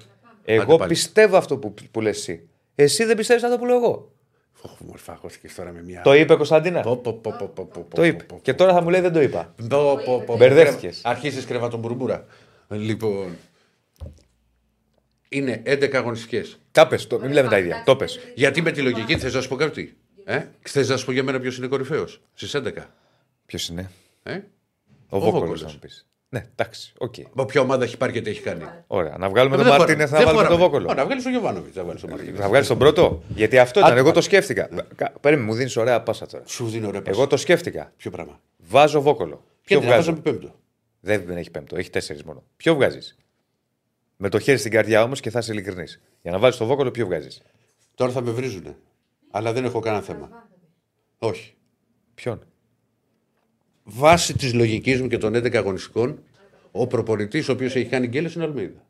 εγώ 0.45 0.77
πάλι. 0.77 0.89
πιστεύω 0.91 1.37
αυτό 1.37 1.57
που, 1.57 1.75
που 1.91 2.01
λες 2.01 2.19
εσύ. 2.19 2.49
Εσύ 2.75 3.05
δεν 3.05 3.17
πιστεύεις 3.17 3.43
αυτό 3.45 3.59
που 3.59 3.67
λέω 3.67 3.77
εγώ. 3.77 4.13
Ωχ, 4.63 4.71
μωρέ, 4.87 4.99
φαγώθηκες 4.99 5.55
τώρα 5.55 5.73
με 5.73 5.83
μια. 5.87 6.01
Το 6.03 6.15
είπε 6.15 6.35
Κωνσταντίνα. 6.35 6.81
Πω, 6.81 6.97
πω, 6.97 7.13
πω, 7.13 7.35
πω, 7.39 7.51
πω, 7.55 7.69
πω, 7.73 7.87
Το 7.97 8.05
είπε. 8.05 8.17
πω, 8.23 8.25
πω. 8.29 8.39
Και 8.43 8.55
τώρα 8.55 8.73
θα 8.73 8.83
μου 8.83 8.89
λέει 8.89 9.01
δεν 9.01 9.13
το 9.13 9.21
είπα. 9.23 9.55
Πω, 9.69 10.01
πω, 10.05 10.23
πω. 10.27 10.37
Μπερδεύτηκες. 10.37 11.01
Αρχίζεις 11.05 11.45
κρεβατομπουρμπούρα. 11.45 12.25
Λοιπόν. 12.69 13.37
Είναι 15.29 15.63
11 15.67 15.95
αγωνιστικές. 15.95 16.59
Τα 16.73 16.87
πες, 16.87 17.07
το, 17.07 17.19
μην 17.21 17.33
λέμε 17.33 17.49
τα 17.49 17.59
ίδια. 17.59 17.83
Το 17.87 17.97
πες. 17.97 18.19
Γιατί 18.35 18.63
με 18.63 18.71
τη 18.71 18.81
λογική 18.83 19.19
θες 19.19 19.35
να 19.35 19.41
σου 19.41 19.49
πω 19.49 19.57
κάτι; 19.57 19.97
Ε; 20.25 20.45
Θες 20.63 20.89
να 20.89 20.97
σου 20.97 21.05
πω 21.05 21.13
για 21.13 21.23
μένα 21.23 21.41
ποιος 21.41 21.57
είναι 21.59 21.67
κορυφαίος; 21.67 22.21
Στις 22.35 22.55
11. 22.55 22.73
Ποιος 23.47 23.69
είναι; 23.69 23.91
Ε; 24.23 24.33
Ο, 25.09 25.19
Βόκολος 25.19 25.33
Βόκολος. 25.41 25.61
θα 25.63 25.69
μου 25.73 25.79
πεις. 25.79 26.07
Ναι, 26.31 26.47
εντάξει, 26.57 26.93
οκ. 26.99 27.15
Από 27.33 27.45
ποια 27.45 27.61
ομάδα 27.61 27.85
έχει 27.85 27.97
πάρει 27.97 28.13
και 28.13 28.21
τι 28.21 28.31
έχει 28.31 28.41
κάνει; 28.41 28.65
Ωραία. 28.87 29.17
Να 29.19 29.29
βγάλουμε 29.29 29.57
τον 29.57 29.65
Δεν 29.65 29.77
Μαρτίνεθ 29.77 30.09
χωράμε. 30.09 30.25
να 30.27 30.33
Δεν 30.33 30.37
βάλουμε 30.37 30.43
τον 30.43 30.57
χωράμε. 30.57 30.65
Βόκολο. 30.65 30.85
Ωραία, 30.85 30.95
Να 30.97 31.05
βγάλεις 31.05 31.23
τον 31.23 31.33
Γιωβάνοβιτς. 31.33 31.75
Θα 31.77 31.83
βγάλει 31.85 32.01
τον 32.01 32.11
Μαρτίνεθ. 32.11 32.41
Θα 32.41 32.49
βγάλεις 32.49 32.69
τον 32.69 32.79
πρώτο. 32.79 33.23
Γιατί 33.29 33.59
αυτό 33.59 33.79
ήταν. 33.81 33.91
Άντε, 33.91 34.01
Εγώ 34.01 34.09
το 34.09 34.15
πάλι. 34.15 34.25
σκέφτηκα. 34.25 34.69
Κα- 34.97 35.13
Περίμενε, 35.21 35.47
μου 35.49 35.55
δίνεις 35.55 35.77
ωραία 35.77 36.03
πάσα 36.03 36.27
τώρα. 36.27 36.43
Σου 36.47 36.67
δίνω 36.69 36.91
ρε 36.91 37.01
Εγώ 37.05 37.27
το 37.27 37.37
σκέφτηκα. 37.37 37.93
Ποιο 37.97 38.11
πράγμα; 38.11 38.41
Βάζω 38.57 39.01
Βόκολο. 39.01 39.45
Ποιο 39.65 39.79
Ποιο 39.79 39.81
βγάζω; 39.81 39.93
βγάζω. 40.03 40.13
με 40.13 40.21
πέμπτο. 40.21 40.55
Δεν 41.01 41.23
δεν 41.27 41.37
έχει 41.37 41.51
πέμπτο, 41.51 41.77
έχει 41.77 41.91
τέσσερις 41.91 42.23
μόνο. 42.23 42.43
Ποιο 42.57 42.75
βγάζεις; 42.75 43.17
Με 44.21 44.29
το 44.29 44.39
χέρι 44.39 44.59
στην 44.59 44.71
καρδιά 44.71 45.03
όμως 45.03 45.21
και 45.21 45.31
θα 45.31 45.39
είσαι 45.39 45.53
ειλικρινής. 45.53 46.01
Για 46.23 46.31
να 46.31 46.39
βάλεις 46.39 46.57
το 46.57 46.67
Βόκολο, 46.67 46.91
ποιο 46.91 47.07
βγάζεις; 47.07 47.43
Τώρα 47.95 48.13
θα 48.13 48.21
με 48.21 48.31
βρίζουνε. 48.31 48.77
Αλλά 49.31 49.53
δεν 49.53 49.65
έχω 49.65 49.81
κανένα 49.81 50.03
θέμα. 50.03 50.49
Όχι. 51.19 51.55
Ποιον; 52.15 52.43
Βάσει 53.85 54.37
της 54.37 54.55
λογικής 54.55 55.01
μου 55.03 55.09
και 55.09 55.19
των 55.19 55.35
11 55.35 55.55
αγωνιστικών, 55.57 56.23
ο 56.71 56.87
προπονητής 56.87 57.49
ο 57.49 57.53
οποίος 57.53 57.77
έχει 57.77 57.89
κάνει 57.89 58.07
γκέλες 58.07 58.35
είναι 58.35 58.45
ο 58.45 58.47
Αλμίδα. 58.47 58.87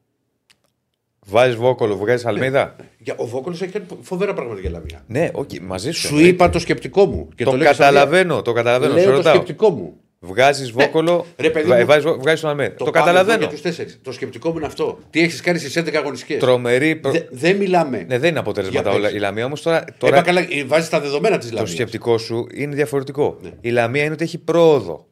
Βάζεις 1.26 1.56
Βόκολο, 1.56 1.96
βγάζεις 1.96 2.26
Αλμίδα. 2.26 2.76
Για, 2.98 3.14
ο 3.18 3.26
Βόκολος 3.26 3.62
έχει 3.62 3.72
κάνει 3.72 3.86
φοβερά 4.00 4.34
πράγματα 4.34 4.60
για 4.60 4.70
Λαμία. 4.70 5.04
Ναι, 5.06 5.30
οκ, 5.32 5.50
μαζί 5.62 5.90
σου. 5.90 6.06
Σου 6.06 6.18
είπα 6.18 6.50
το 6.50 6.58
σκεπτικό 6.58 7.06
μου. 7.06 7.28
Και 7.34 7.44
Το, 7.44 7.50
λέω 7.50 7.66
και 7.68 7.74
στα 7.74 7.84
καταλαβαίνω, 7.84 8.42
το 8.42 8.52
καταλαβαίνω. 8.52 8.92
δύο. 8.92 9.02
Σε 9.02 9.08
Λέω 9.08 9.16
το 9.16 9.22
ρωτάω. 9.22 9.34
σκεπτικό 9.34 9.70
μου. 9.70 10.00
Βγάζεις 10.20 10.70
Βόκολο, 10.70 11.26
ρε 11.36 11.50
παιδί 11.50 11.68
βα- 11.68 11.78
μου, 11.78 11.86
βάζεις, 11.86 12.04
βγάζεις 12.18 12.40
τον 12.40 12.50
Αλμίδα. 12.50 12.74
Το, 12.74 12.84
πάμε 12.84 12.90
καταλαβαίνω. 12.98 13.44
εδώ 13.44 13.54
Για 13.54 13.72
τους 13.72 13.76
4. 13.78 13.98
Το 14.02 14.12
σκεπτικό 14.12 14.50
μου 14.50 14.56
είναι 14.56 14.66
αυτό. 14.66 14.98
Τι 15.10 15.20
έχεις 15.20 15.40
κάνει 15.40 15.58
στις 15.58 15.76
11 15.76 15.94
αγωνιστικές; 15.98 16.38
Τρομερή. 16.40 16.96
προ- 16.96 17.14
Δεν 17.30 17.56
μιλάμε. 17.56 18.04
Ναι, 18.08 18.18
δεν 18.18 18.30
είναι 18.30 18.38
αποτέλεσματα 18.38 18.88
Για 18.88 18.98
όλα. 18.98 19.06
πες. 19.08 19.16
Η 19.16 19.20
Λαμία 19.20 19.44
όμως 19.44 19.62
τώρα. 19.62 19.84
Τώρα... 19.84 19.94
τώρα 19.98 20.22
καλά, 20.22 20.46
βάζεις 20.66 20.88
τα 20.88 21.00
δεδομένα 21.00 21.38
της 21.38 21.48
το 21.48 21.54
Λαμίας. 21.54 21.72
σκεπτικό 21.74 22.18
σου 22.18 22.46
είναι 22.54 22.74
διαφορετικό. 22.74 23.38
Ναι. 23.42 23.50
Η 23.60 23.70
Λαμία 23.70 24.02
είναι 24.04 24.12
ότι 24.12 24.24
έχει 24.24 24.38
πρόοδο. 24.38 25.06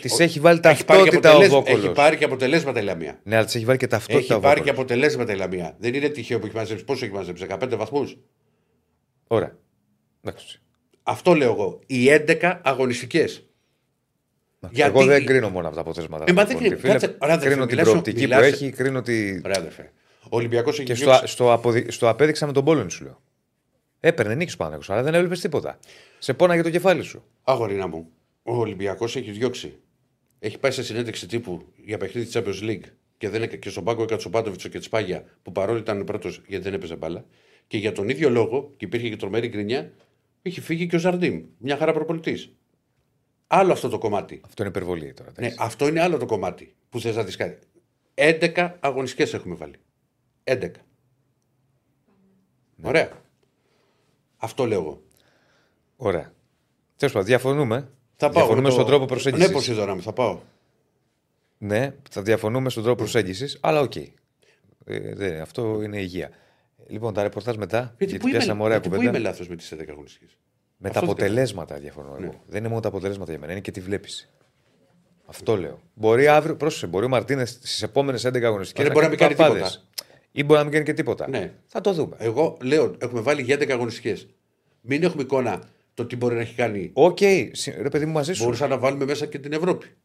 Της 0.00 0.12
ο- 0.20 0.22
έχει 0.22 0.40
βάλει 0.40 0.60
έχει 0.64 0.84
πάρει 0.84 1.02
και 1.02 1.10
ταυτότητα 1.10 1.28
ο 1.28 1.32
αποτελέσμα- 1.32 1.58
Έχει 1.66 1.72
Βόκολος. 1.76 1.96
πάρει 1.96 2.16
και 2.16 2.24
αποτελέσματα 2.24 2.80
η 2.80 2.82
Λαμία. 2.84 3.20
Ναι, 3.22 3.36
αλλά 3.36 3.44
της 3.44 3.54
έχει 3.54 3.64
βάλει 3.64 3.78
και 3.78 3.86
ταυτότητα 3.86 4.18
Έχει 4.18 4.32
ο 4.32 4.40
πάρει 4.40 4.60
και 4.60 4.66
Βόκολος. 4.70 4.78
αποτελέσματα 4.90 5.32
η 5.32 5.36
Λαμία. 5.36 5.76
Δεν 5.78 5.94
είναι 5.94 6.08
τυχαίο 6.08 6.38
που 6.38 6.46
έχει 6.46 6.56
μαζέψει. 6.56 6.84
Πόσο 6.84 7.04
έχει 7.04 7.14
μαζέψει, 7.14 7.46
15 7.48 7.76
βαθμούς; 7.76 8.16
Ωραία. 9.26 9.56
Εντάξει. 10.24 10.60
Αυτό 11.02 11.34
λέω 11.34 11.50
εγώ. 11.52 11.78
Οι 11.86 12.08
11 12.10 12.60
αγωνιστικές. 12.64 13.45
Γιατί- 14.72 14.90
Εγώ 14.98 15.04
δεν 15.06 15.26
κρίνω 15.26 15.48
μόνο 15.48 15.66
από 15.66 15.74
τα 15.74 15.80
αποτελέσματα. 15.80 16.24
Ε, 16.28 16.32
μα 16.32 16.42
του 16.42 16.48
δεν 16.48 16.56
προπονητή, 16.58 16.80
κρίνω. 16.82 16.98
φίλε. 16.98 17.06
Κάτσε, 17.06 17.16
ωραία, 17.22 17.34
αδερφέ, 17.34 17.54
κρίνω 17.54 17.66
την 17.66 17.74
μιλάς- 17.76 17.90
προοπτική 17.90 18.20
μιλάς- 18.20 18.40
που 18.40 18.46
έχει, 18.46 18.70
κρίνω 18.70 19.02
τη. 19.02 19.40
Ωραία, 19.44 19.56
αδερφέ. 19.58 19.92
Ο 20.22 20.36
Ολυμπιακός 20.36 20.74
έχει 20.78 20.86
Και 20.86 20.94
στο, 20.94 21.04
διώξει- 21.04 21.26
στο, 21.28 21.52
αποδει... 21.52 21.90
στο 21.90 22.08
απέδειξα 22.08 22.46
με 22.46 22.52
τον 22.52 22.64
Πόλεμο 22.64 22.88
σου 22.88 23.04
λέω. 23.04 23.20
Έπαιρνε 24.00 24.34
νίκη 24.34 24.56
πάνω 24.56 24.78
αλλά 24.88 25.02
δεν 25.02 25.14
έβλεπες 25.14 25.40
τίποτα. 25.40 25.78
Σε 26.18 26.34
πόναγε 26.34 26.62
το 26.62 26.70
κεφάλι 26.70 27.02
σου. 27.02 27.24
Αγορίνα 27.44 27.86
μου. 27.86 28.08
Ο 28.42 28.56
Ολυμπιακός 28.56 29.16
έχει 29.16 29.30
διώξει. 29.30 29.74
Έχει 30.38 30.58
πάει 30.58 30.70
σε 30.70 30.82
συνέντευξη 30.82 31.26
τύπου 31.26 31.66
για 31.76 31.98
παιχνίδι 31.98 32.26
της 32.26 32.36
Champions 32.42 32.68
League 32.70 32.88
και, 33.18 33.28
δεν, 33.28 33.42
έκα- 33.42 33.56
και 33.56 33.68
στον 33.70 33.84
πάγκο 33.84 34.02
έκανε 34.02 34.20
ο 34.26 34.30
Πάτοβιτσο 34.30 34.68
και 34.68 34.78
Τσπάγια 34.78 35.24
που 35.42 35.52
παρόλο 35.52 35.78
ήταν 35.78 36.04
πρώτος 36.04 36.42
γιατί 36.46 36.64
δεν 36.64 36.74
έπαιζε 36.74 36.96
μπάλα. 36.96 37.24
Και 37.66 37.78
για 37.78 37.92
τον 37.92 38.08
ίδιο 38.08 38.30
λόγο, 38.30 38.72
και 38.76 38.84
υπήρχε 38.84 39.08
και 39.08 39.16
τρομερή 39.16 39.48
γκρινιά, 39.48 39.92
είχε 40.42 40.60
φύγει 40.60 40.86
και 40.86 40.96
ο 40.96 40.98
Ζαρντίμ. 40.98 41.42
Μια 41.58 41.76
χαρά 41.76 41.92
προπολιτή. 41.92 42.38
Άλλο 43.46 43.72
αυτό 43.72 43.88
το 43.88 43.98
κομμάτι. 43.98 44.40
Αυτό 44.44 44.62
είναι 44.62 44.70
υπερβολή 44.70 45.12
τώρα. 45.14 45.30
Ναι, 45.30 45.46
εντάξει. 45.46 45.56
αυτό 45.60 45.88
είναι 45.88 46.00
άλλο 46.00 46.18
το 46.18 46.26
κομμάτι 46.26 46.74
που 46.90 47.00
θες 47.00 47.16
να 47.16 47.22
δει 47.24 47.36
κάτι. 47.36 47.58
11 48.14 48.70
αγωνιστικές 48.80 49.34
έχουμε 49.34 49.54
βάλει. 49.54 49.74
11. 50.44 50.70
Ωραία. 52.82 53.10
Αυτό 54.36 54.66
λέω 54.66 54.80
εγώ. 54.80 55.02
Ωραία. 55.96 56.32
Τέλος 56.96 57.12
πάντων, 57.12 57.28
διαφωνούμε. 57.28 57.88
Θα 58.16 58.26
πάω. 58.26 58.32
διαφωνούμε 58.32 58.60
με 58.62 58.68
το- 58.68 58.74
στον 58.74 58.86
τρόπο 58.86 59.04
προσέγγισης. 59.04 59.46
Ναι, 59.46 59.52
Ποσειδώνα 59.52 59.94
μου, 59.94 60.02
θα 60.02 60.12
πάω. 60.12 60.40
Ναι, 61.58 61.94
θα 62.10 62.22
διαφωνούμε 62.22 62.70
στον 62.70 62.82
τρόπο 62.82 62.98
προσέγγισης, 62.98 63.58
αλλά 63.62 63.80
οκ. 63.80 63.96
Ε, 63.96 65.14
δεν, 65.14 65.40
αυτό 65.40 65.82
είναι 65.82 66.00
υγεία. 66.00 66.30
Λοιπόν, 66.88 67.14
τα 67.14 67.22
ρεπορτάζ 67.22 67.56
μετά. 67.56 67.78
Γιατί, 67.80 68.04
Γιατί, 68.04 68.18
πού 68.18 68.28
είμαι, 68.28 68.36
πιάσαμε 68.36 68.62
ωραία 68.62 68.72
γιατί 68.76 68.88
πού 68.88 68.94
κουβέντα. 68.94 69.18
είμαι 69.18 69.28
λάθος 69.28 69.48
με 69.48 69.56
τις 69.56 69.72
11 69.72 69.90
αγωνιστικές; 69.92 70.38
Με 70.76 70.90
τα 70.90 70.98
Αυτό 70.98 71.10
αποτελέσματα 71.12 71.76
διαφωνώ 71.78 72.08
εγώ. 72.08 72.18
Ναι. 72.20 72.30
Δεν 72.46 72.58
είναι 72.58 72.68
μόνο 72.68 72.80
τα 72.80 72.88
αποτελέσματα 72.88 73.30
για 73.30 73.40
μένα, 73.40 73.52
είναι 73.52 73.60
και 73.60 73.70
τι 73.70 73.80
βλέπεις. 73.80 74.30
Αυτό 75.26 75.56
λέω. 75.56 75.80
Μπορεί 75.94 76.26
αύριο, 76.26 76.56
πρόσεχε, 76.56 76.86
μπορεί 76.86 77.04
ο 77.04 77.08
Μαρτίνεθ 77.08 77.50
στις 77.50 77.82
επόμενες 77.82 78.26
11 78.26 78.42
αγωνιστικές 78.42 78.84
Ρε, 78.86 78.90
μπορεί 78.92 79.04
να 79.04 79.10
μην 79.10 79.18
κάνει 79.18 79.34
τίποτα. 79.34 79.70
Ή 80.32 80.44
μπορεί 80.44 80.58
να 80.58 80.62
μην 80.64 80.72
κάνει 80.72 80.84
και 80.84 80.92
τίποτα. 80.92 81.28
Ναι. 81.28 81.52
Θα 81.66 81.80
το 81.80 81.92
δούμε. 81.92 82.16
Εγώ 82.18 82.56
λέω, 82.62 82.94
έχουμε 82.98 83.20
βάλει 83.20 83.42
για 83.42 83.56
11 83.56 83.70
αγωνιστικές. 83.70 84.26
Μην 84.80 85.02
έχουμε 85.02 85.22
εικόνα 85.22 85.62
το 85.94 86.04
τι 86.06 86.16
μπορεί 86.16 86.34
να 86.34 86.40
έχει 86.40 86.54
κάνει. 86.54 86.90
Οκ, 86.92 87.18
συ- 87.52 87.76
ρε 87.82 87.88
παιδί 87.88 88.06
μου 88.06 88.12
μαζί 88.12 88.32
σου. 88.32 88.42
Μπορούσα 88.44 88.66
να 88.66 88.78
βάλουμε 88.78 89.04
μέσα 89.04 89.26
και 89.26 89.38
την 89.38 89.52
Ευρώπη. 89.52 89.86
δεν 89.86 89.96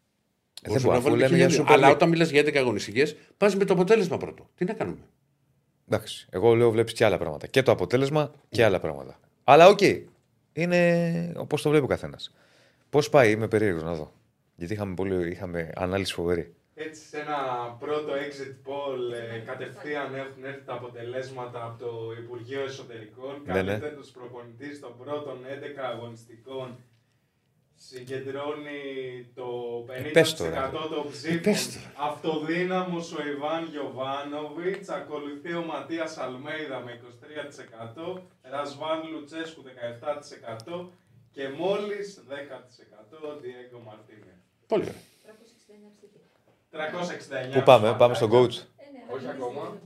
Μπορούσα 0.68 0.86
μπορώ, 0.88 0.92
να 0.92 1.00
αφού 1.02 1.10
βάλουμε 1.10 1.22
λέμε 1.28 1.36
χίλια 1.38 1.48
για 1.48 1.56
δύο. 1.56 1.66
Super 1.66 1.74
Αλλά 1.74 1.88
League. 1.90 1.94
όταν 1.94 2.10
μιλάς 2.10 2.30
για 2.30 2.42
11 2.42 2.56
αγωνιστικές, 2.58 3.16
πας 3.38 3.56
με 3.56 3.66
το 3.66 3.74
αποτέλεσμα 3.74 4.18
πρώτο. 4.18 4.50
Τι 4.56 4.66
να 4.66 4.74
κάνουμε. 4.74 5.02
Εντάξει. 5.90 6.28
Εγώ 6.30 6.56
λέω 6.56 6.72
βλέπεις 6.72 6.94
και 6.94 7.06
άλλα 7.06 7.18
πράγματα. 7.18 7.48
Και 7.48 7.62
το 7.64 7.72
αποτέλεσμα 7.72 8.32
και 8.50 8.64
άλλα 8.64 8.80
πράγματα. 8.80 9.20
Αλλά 9.44 9.68
οκ. 9.68 9.80
Είναι 10.54 11.34
όπως 11.38 11.62
το 11.62 11.70
βλέπει 11.70 11.86
ο 11.86 11.88
καθένας. 11.88 12.34
Πώς 12.90 13.10
πάει, 13.10 13.32
είμαι 13.32 13.48
περίεργος 13.48 13.84
να 13.84 13.94
δω. 13.94 14.12
Γιατί 14.56 14.74
είχαμε, 14.74 14.94
πολύ, 14.94 15.30
είχαμε 15.30 15.72
ανάλυση 15.76 16.14
φοβερή. 16.14 16.56
Έτσι, 16.74 17.02
σε 17.08 17.18
ένα 17.20 17.38
πρώτο 17.80 18.14
exit 18.14 18.54
poll 18.68 19.00
ε, 19.34 19.38
κατευθείαν 19.40 20.16
έχουν 20.16 20.44
έρθει 20.44 20.66
τα 20.66 20.74
αποτελέσματα 20.74 21.64
από 21.66 21.84
το 21.84 21.92
Υπουργείο 22.24 22.62
Εσωτερικών. 22.62 23.42
Ναι, 23.46 23.54
ναι. 23.54 23.62
Καλύτερος 23.62 24.10
προπονητής 24.10 24.80
των 24.80 24.98
πρώτων 24.98 25.38
11 25.44 25.80
αγωνιστικών 25.94 26.78
συγκεντρώνει 27.88 28.82
το 29.36 29.48
50% 30.10 30.12
πες 30.14 30.34
το, 30.34 30.44
ρε. 30.44 30.70
των 30.72 31.12
ψήφων. 31.12 31.42
πες 31.42 31.74
το. 31.74 31.80
Αυτοδύναμος 32.10 33.14
ο 33.14 33.22
Ιβάν 33.34 33.64
Γιοβάνοβιτς, 33.72 34.90
ακολουθεί 34.90 35.54
ο 35.54 35.64
Ματίας 35.72 36.18
Αλμέιδα 36.18 36.80
με 36.80 37.00
23%, 38.16 38.22
Ρασβάν 38.42 39.00
Λουτσέσκου 39.12 39.64
17% 40.72 40.86
και 41.32 41.50
μόλις 41.58 42.24
10% 42.28 42.34
ο 43.30 43.40
Διέγκο 43.42 43.80
Μαρτίνε. 43.86 44.34
Πολύ 44.68 44.84
ωραία. 44.84 45.10
369. 46.72 47.54
Πού 47.54 47.64
πάμε, 47.64 47.96
πάμε 47.98 48.14
στον 48.14 48.30
coach; 48.32 48.56
Όχι 49.16 49.28
ακόμα. 49.30 49.78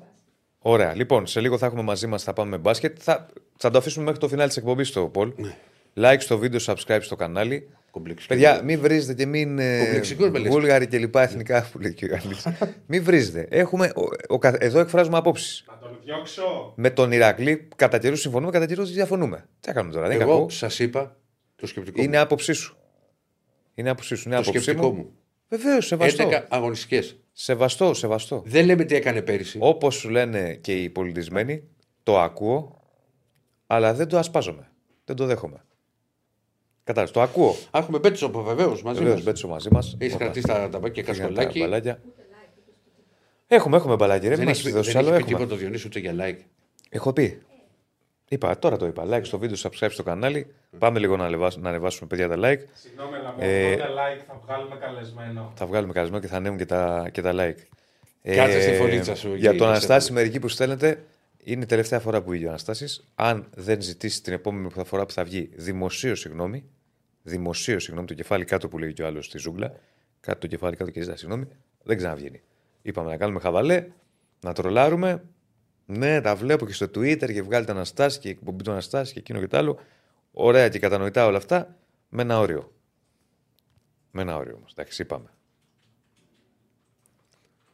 Ωραία. 0.59 0.95
Λοιπόν, 0.95 1.27
σε 1.27 1.39
λίγο 1.39 1.57
θα 1.57 1.65
έχουμε 1.65 1.81
μαζί 1.81 2.07
μας, 2.07 2.23
θα 2.23 2.33
πάμε 2.33 2.49
με 2.49 2.57
μπάσκετ. 2.57 2.97
Θα, 3.01 3.27
θα 3.57 3.69
το 3.69 3.77
αφήσουμε 3.77 4.05
μέχρι 4.05 4.19
το 4.19 4.27
φινάλι 4.27 4.47
της 4.47 4.57
εκπομπής 4.57 4.91
το 4.91 5.07
Πολ. 5.07 5.33
Ναι. 5.35 5.57
Like 5.97 6.17
στο 6.19 6.37
βίντεο, 6.37 6.59
subscribe 6.65 6.99
στο 7.01 7.15
κανάλι. 7.15 7.69
Κομπλεξικό. 7.95 8.33
Παιδιά, 8.33 8.61
μην 8.63 8.79
βρίζετε 8.79 9.13
και 9.13 9.25
μην. 9.25 9.59
Ε, 9.59 9.79
Κομπλεξικό 9.85 10.27
με 10.27 10.39
λες. 10.39 10.51
Βούλγαροι 10.51 10.87
και 10.87 10.97
λοιπά 10.97 11.21
εθνικά 11.21 11.69
που 11.71 11.79
λέει 11.79 11.93
και 11.93 12.05
ο 12.05 12.07
Ιωαννής. 12.07 12.47
μην 12.87 13.03
βρίζετε. 13.03 13.47
Έχουμε, 13.49 13.85
ο, 13.95 14.01
ο, 14.27 14.37
κα- 14.37 14.57
εδώ 14.59 14.79
εκφράζουμε 14.79 15.17
απόψεις. 15.17 15.65
Να 15.67 15.77
τον 15.77 15.99
διώξω. 16.03 16.73
Με 16.75 16.89
τον 16.89 17.11
Ηρακλή, 17.11 17.67
κατά 17.75 17.97
καιρούς 17.97 18.19
συμφωνούμε, 18.19 18.51
κατά 18.51 18.65
καιρούς 18.65 18.91
διαφωνούμε. 18.91 19.37
Τι 19.59 19.67
θα 19.67 19.73
κάνουμε 19.73 19.93
τώρα, 19.93 20.07
δεν 20.07 20.15
είναι 20.15 20.23
Εγώ 20.25 20.33
κακό. 20.37 20.49
σας 20.49 20.79
είπα 20.79 21.17
το 21.55 21.67
σκεπτικό 21.67 22.01
Είναι 22.01 22.17
μου. 22.17 22.23
άποψή 22.23 22.53
σου. 22.53 22.77
Είναι 23.73 23.89
άποψή 23.89 24.15
σου. 24.15 24.23
Είναι 24.29 24.35
Το 24.35 24.41
άποψή 24.41 24.61
σκεπτικό 24.61 24.91
μου. 24.93 25.11
Βεβαίως, 25.49 25.85
σεβαστό. 25.85 26.29
11 26.29 26.43
αγωνιστικές. 26.49 27.17
Σεβαστό, 27.31 27.93
σεβαστό. 27.93 28.41
Δεν 28.45 28.65
λέμε 28.65 28.83
τι 28.83 28.95
έκανε 28.95 29.21
πέρυσι. 29.21 29.57
Όπως 29.61 29.95
σου 29.95 30.09
λένε 30.09 30.53
και 30.53 30.81
οι 30.81 30.89
πολιτισμένοι, 30.89 31.63
το 32.03 32.19
ακούω, 32.19 32.81
αλλά 33.67 33.93
δεν 33.93 34.07
το 34.07 34.17
ασπάζομαι. 34.17 34.69
Δεν 35.05 35.15
το 35.15 35.25
δέχομαι. 35.25 35.63
Κατάλαβες. 36.85 37.13
Το 37.13 37.21
ακούω. 37.21 37.49
Α, 37.71 37.79
Έχουμε 37.79 37.99
μπέτσο 37.99 38.31
βεβαίως 38.31 38.83
μαζί 38.83 38.97
Βεβαίως, 38.97 39.15
μας. 39.15 39.23
Μπέτσο 39.25 39.47
μαζί 39.47 39.67
μας. 39.71 39.95
Έχεις 39.99 40.15
κρατήσει 40.15 40.47
τα 40.47 40.69
ταμπάκια 40.69 41.03
και 41.03 41.11
κασκολάκι. 41.11 41.65
Έχουμε, 43.47 43.77
έχουμε 43.77 43.95
μπαλάκι. 43.95 44.23
Ρε, 44.27 44.29
Δεν 44.29 44.39
μην 44.39 44.47
έχεις 44.47 44.63
μας 44.63 44.73
δώσεις 44.73 44.93
δεν 44.93 45.01
άλλο. 45.05 45.13
έχεις 45.13 45.25
πει 45.25 45.31
Έχουμε. 45.31 45.45
τίποτα 45.45 45.55
ο 45.55 45.59
Διονύσης 45.59 45.85
ούτε 45.85 45.99
για 45.99 46.13
like. 46.19 46.37
Έχω 46.89 47.13
πει. 47.13 47.41
Είπα, 48.29 48.59
τώρα 48.59 48.77
το 48.77 48.85
είπα. 48.85 49.03
Like 49.09 49.23
στο 49.23 49.37
βίντεο, 49.39 49.57
subscribe 49.61 49.87
στο 49.91 50.03
κανάλι. 50.03 50.53
Πάμε 50.79 50.99
λίγο 50.99 51.17
να, 51.17 51.25
ανεβάσουμε, 51.25 51.63
να 51.63 51.69
ανεβάσουμε 51.69 52.07
παιδιά 52.07 52.27
τα 52.27 52.35
like. 52.37 52.59
Συγγνώμη, 52.73 53.15
αλλά 53.15 53.35
Ε, 53.39 53.69
με 53.69 53.75
80 53.75 53.79
like 53.79 54.23
θα 54.27 54.39
βγάλουμε 54.45 54.75
καλεσμένο. 54.75 55.51
Θα 55.55 55.65
βγάλουμε 55.65 55.93
καλεσμένο 55.93 56.21
και 56.21 56.27
θα 56.29 56.35
ανέβουν 56.37 56.57
και 56.57 56.65
τα, 56.65 57.09
και 57.11 57.21
τα 57.21 57.31
like. 57.33 57.57
Κάτσε 58.35 58.61
στη 58.61 58.73
φωλίτσα 58.75 59.15
σου 59.15 59.27
εκεί, 59.27 59.37
Για 59.39 59.49
τον 59.49 59.59
σε 59.59 59.65
Αναστάση, 59.65 60.07
θέλω. 60.07 60.19
μερικοί 60.19 60.39
που 60.39 60.47
στέλνετε, 60.47 61.03
είναι 61.43 61.63
η 61.63 61.65
τελευταία 61.65 61.99
φορά 61.99 62.21
που 62.21 62.29
βγήκε 62.29 62.45
ο 62.45 62.49
Αναστάσης. 62.49 63.07
Αν 63.15 63.47
δεν 63.55 63.81
ζητήσει 63.81 64.23
την 64.23 64.33
επόμενη 64.33 64.69
φορά 64.85 65.05
που 65.05 65.13
θα 65.13 65.23
βγει 65.23 65.49
δημοσίως 65.55 66.19
συγγνώμη, 66.19 66.63
δημοσίως 67.25 67.83
συγγνώμη, 67.83 68.07
το 68.07 68.13
κεφάλι 68.13 68.45
κάτω 68.45 68.67
που 68.67 68.77
λέει 68.77 68.93
και 68.93 69.03
ο 69.03 69.05
άλλος 69.05 69.25
στη 69.25 69.37
ζούγκλα, 69.37 69.79
κάτω 70.19 70.39
το 70.39 70.47
κεφάλι 70.47 70.75
κάτω 70.75 70.91
και 70.91 71.01
ζητά 71.01 71.15
συγγνώμη, 71.15 71.47
δεν 71.83 71.97
ξαναβγαίνει. 71.97 72.41
Είπαμε 72.81 73.09
να 73.09 73.17
κάνουμε 73.17 73.39
χαβαλέ, 73.39 73.87
να 74.39 74.53
τρολάρουμε. 74.53 75.23
Ναι, 75.85 76.21
τα 76.21 76.35
βλέπω 76.35 76.65
και 76.65 76.73
στο 76.73 76.85
Twitter 76.85 77.33
και 77.33 77.41
βγάλει 77.41 77.65
τα 77.65 77.71
Αναστάση 77.71 78.19
και 78.19 78.27
η 78.27 78.31
εκπομπή 78.31 78.63
του 78.63 78.71
Αναστάση 78.71 79.13
και 79.13 79.19
εκείνο 79.19 79.39
και 79.39 79.47
το 79.47 79.57
άλλο. 79.57 79.79
Ωραία 80.31 80.69
και 80.69 80.79
κατανοητά 80.79 81.25
όλα 81.25 81.37
αυτά 81.37 81.77
με 82.09 82.21
ένα 82.21 82.39
όριο. 82.39 82.73
Με 84.11 84.21
ένα 84.21 84.37
όριο 84.37 84.55
όμως. 84.55 84.71
Εντάξει, 84.71 85.01
είπαμε. 85.01 85.29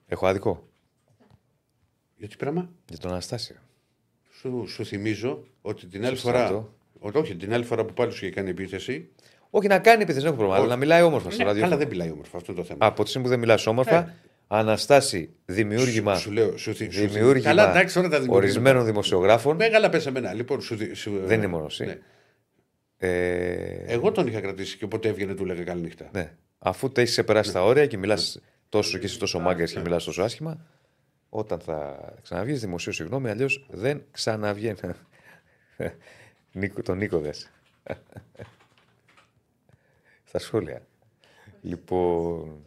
Έχω 0.08 0.28
άδικο; 0.28 0.70
Για 2.18 2.28
τι 2.28 2.36
πράγμα; 2.36 2.70
για 2.90 2.98
τον 2.98 3.12
Αναστάσιο. 3.12 3.56
Σου, 4.32 4.66
σου 4.68 4.86
θυμίζω 4.86 5.48
ότι 5.62 5.88
την 5.88 6.06
άλλη 6.06 6.16
Σωστά 6.16 6.32
φορά. 6.32 6.44
αυτό. 6.44 6.74
Ότι 7.00 7.18
όχι, 7.18 7.36
την 7.36 7.54
άλλη 7.54 7.64
φορά 7.64 7.86
που 7.86 7.94
πάλι 7.94 8.12
σου 8.12 8.26
είχε 8.26 8.34
κάνει 8.34 8.50
επίθεση. 8.50 9.10
Όχι 9.54 9.68
να 9.68 9.80
κάνει 9.80 10.02
επίθεση, 10.04 10.20
δεν 10.26 10.28
έχω 10.28 10.36
πρόβλημα, 10.38 10.60
αλλά 10.62 10.68
να 10.74 10.76
μιλάει 10.80 11.02
όμορφα 11.02 11.30
στο 11.30 11.38
Ναι, 11.40 11.44
ραδιόφωνο. 11.48 11.74
αλλά 11.76 11.84
δεν 11.84 11.92
μιλάει 11.98 12.12
όμορφα, 12.12 12.38
αυτό 12.38 12.52
είναι 12.52 12.62
το 12.62 12.68
θέμα. 12.68 12.86
Από 12.86 13.04
τη 13.04 13.10
στιγμή 13.10 13.28
που 13.28 13.32
δεν 13.34 13.40
μιλά 13.42 13.60
όμορφα, 13.66 13.96
Ε. 13.98 14.14
Αναστάση 14.48 15.30
δημιούργημα, 15.46 16.16
Σου, 16.16 16.22
σου 16.22 16.32
λέω, 16.32 16.58
σου, 16.58 16.76
θυ- 16.76 16.92
σου, 16.94 17.08
δημιούργημα 17.08 17.48
Καλά, 17.50 17.70
εντάξει, 17.70 17.94
τώρα 17.96 18.10
τα 18.10 18.20
δημιουργήματα. 18.20 18.46
ορισμένων 18.62 18.86
δημοσιογράφων. 18.86 19.56
Μεγάλα 19.56 19.90
πε 19.90 20.02
εμένα. 20.08 20.34
Λοιπόν, 20.34 20.62
σου, 20.62 20.76
δι- 20.76 20.96
σου, 20.96 21.20
Δεν 21.24 21.38
είναι 21.38 21.48
μόνος 21.48 21.80
εσύ. 21.82 21.90
Ναι. 21.90 21.98
Ε, 22.98 23.84
Εγώ 23.94 24.12
τον 24.12 24.28
είχα 24.28 24.42
κρατήσει 24.42 24.78
και 24.78 24.84
όποτε 24.84 25.08
έβγαινε 25.10 25.34
του 25.34 25.46
λέγα 25.46 25.64
καληνύχτα. 25.64 26.10
ναι. 26.12 26.32
Αφού 26.60 26.92
το 26.92 27.00
έχεις 27.02 27.12
ξεπεράσει 27.14 27.52
τα 27.54 27.64
όρια 27.64 27.86
και 27.86 27.98
μιλάς 27.98 28.36
Ναι. 28.36 28.42
τόσο 28.70 28.98
και 28.98 29.06
εσύ 29.06 29.20
τόσο 29.20 29.40
μάγκας 29.40 29.72
και 29.72 29.80
μιλάς 29.80 30.04
τόσο 30.04 30.22
άσχημα, 30.22 30.66
όταν 31.30 31.60
θα 31.60 32.00
ξαναβγείς 32.22 32.60
δημοσίου 32.62 32.92
συγγνώμη, 32.94 33.30
αλλιώς 33.30 33.66
δεν 33.70 34.04
ξαναβγαίνει. 34.12 34.78
Νίκο, 36.52 36.82
τον 36.82 36.98
Νίκο 36.98 37.20
δες. 37.20 37.52
Στα 40.32 40.40
σχόλια. 40.40 40.88
Λοιπόν. 41.62 42.66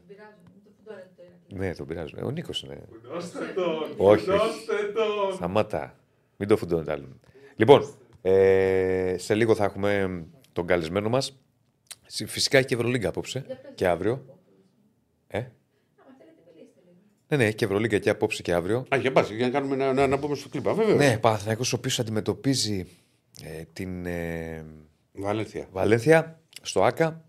Ναι, 1.49 1.75
τον 1.75 1.87
πειράζουν. 1.87 2.19
Ε, 2.19 2.23
Ο 2.23 2.31
Νίκος 2.31 2.63
είναι. 2.63 2.83
Φουντώστε 2.91 3.39
τον. 3.55 3.95
Όχι. 3.97 4.25
Φουντώστε 4.25 4.93
τον. 4.95 5.35
Σταμάτα. 5.35 5.99
Μην 6.37 6.49
το 6.49 6.57
φουντώνετε 6.57 6.93
άλλον. 6.93 7.21
Λοιπόν, 7.57 7.95
ε, 8.23 9.15
σε 9.19 9.35
λίγο 9.35 9.55
θα 9.55 9.65
έχουμε 9.65 10.25
τον 10.53 10.67
καλεσμένο 10.67 11.09
μας. 11.09 11.39
Φυσικά 12.27 12.59
έχει 12.59 12.67
και 12.67 12.75
Ευρωλίγκα 12.75 13.09
απόψε 13.09 13.47
και 13.75 13.87
αύριο. 13.87 14.25
Ε; 15.27 15.39
Ναι, 17.29 17.37
ναι, 17.37 17.45
έχει 17.45 17.55
και 17.55 17.65
Ευρωλίγκα 17.65 17.99
και 17.99 18.11
απόψε 18.11 18.43
και 18.43 18.53
αύριο. 18.53 18.85
Α, 18.95 18.97
για 18.97 19.13
πας, 19.13 19.31
για 19.31 19.47
να, 19.47 19.53
κάνουμε, 19.53 19.77
να, 19.77 19.93
να, 19.93 20.07
να 20.07 20.17
μπούμε 20.17 20.35
στο 20.35 20.49
κλίμα. 20.49 20.75
Βέβαια. 20.75 20.95
Ναι, 20.95 21.19
Παναθηναϊκός 21.19 21.73
ο 21.73 21.77
οποίος 21.77 21.99
αντιμετωπίζει 21.99 22.87
ε, 23.43 23.63
την 23.73 24.07
ε, 24.07 24.65
Βαλένθια. 25.13 25.69
Βαλένθια 25.73 26.41
στο 26.63 26.85
ΑΚΑ. 26.85 27.25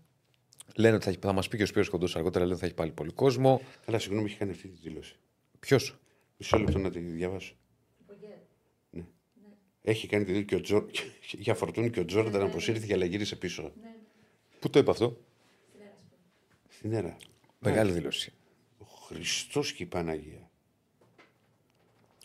Λένε 0.76 0.94
ότι 0.94 1.04
θα, 1.04 1.10
έχει- 1.10 1.18
θα 1.22 1.32
μας 1.32 1.48
πει 1.48 1.56
και 1.56 1.62
ο 1.62 1.66
Σπύρος 1.66 1.88
Κοντός 1.88 2.16
αργότερα, 2.16 2.44
λένε 2.44 2.52
ότι 2.52 2.60
θα 2.60 2.66
έχει 2.66 2.74
πάλι 2.74 2.90
πολύ 2.90 3.12
κόσμο. 3.12 3.60
Αλλά 3.84 3.98
συγγνώμη, 3.98 4.26
έχει 4.28 4.38
κάνει 4.38 4.50
αυτή 4.50 4.68
τη 4.68 4.78
δήλωση. 4.82 5.16
Ποιος; 5.60 5.96
Μισό 6.36 6.58
λεπτό 6.58 6.78
να 6.78 6.90
τη 6.90 6.98
διαβάσω. 6.98 7.54
Ναι. 8.90 9.02
Έχει 9.82 10.06
κάνει 10.06 10.24
τη 10.24 10.30
δήλωση 10.32 10.46
και 10.46 10.54
ο 10.54 10.60
Τζο... 10.60 10.86
για 11.32 11.54
φορτούν 11.54 11.90
και 11.90 12.00
ο 12.00 12.04
Τζόρνταν 12.04 12.42
αποσύρθηκε 12.42 12.92
αλλά 12.94 13.04
γύρισε 13.04 13.36
πίσω. 13.36 13.72
Πού 14.60 14.70
το 14.70 14.78
είπε 14.78 14.90
αυτό; 14.90 15.18
Στην 16.68 16.92
έρα. 16.92 17.16
Μεγάλη 17.58 17.92
δήλωση. 17.92 18.32
Ο 18.78 18.84
Χριστός 18.84 19.72
και 19.72 19.82
η 19.82 19.86
Παναγία. 19.86 20.50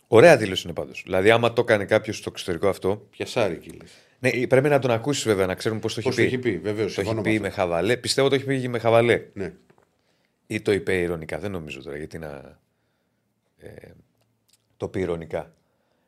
Ωραία 0.07 0.37
δήλωση 0.37 0.63
είναι 0.65 0.73
πάντως. 0.73 1.01
Δηλαδή, 1.03 1.29
άμα 1.31 1.53
το 1.53 1.61
έκανε 1.61 1.85
κάποιος 1.85 2.17
στο 2.17 2.29
εξωτερικό 2.29 2.67
αυτό. 2.67 3.07
Πιασάρι 3.09 3.57
κύλε. 3.57 3.85
Ναι, 4.23 4.47
πρέπει 4.47 4.69
να 4.69 4.79
τον 4.79 4.91
ακούσεις 4.91 5.23
βέβαια, 5.23 5.45
να 5.45 5.55
ξέρουμε 5.55 5.81
πώς 5.81 5.93
το 5.93 5.99
έχει 5.99 6.09
Πώς 6.09 6.17
πει. 6.17 6.21
το 6.21 6.27
έχει 6.27 6.37
πει, 6.37 6.57
βεβαίως. 6.57 6.93
Το 6.93 7.01
έχει 7.01 7.21
πει 7.21 7.39
με 7.39 7.49
χαβαλέ. 7.49 7.97
Πιστεύω 7.97 8.29
το 8.29 8.35
έχει 8.35 8.45
πει 8.45 8.67
με 8.67 8.79
χαβαλέ. 8.79 9.25
Ναι. 9.33 9.53
Ή 10.47 10.61
το 10.61 10.71
είπε 10.71 10.93
ηρωνικά. 11.01 11.39
Δεν 11.39 11.51
νομίζω 11.51 11.83
τώρα 11.83 11.97
γιατί 11.97 12.17
να. 12.17 12.59
Ε, 13.57 13.69
το 14.77 14.87
πει 14.87 14.99
ηρωνικά. 14.99 15.53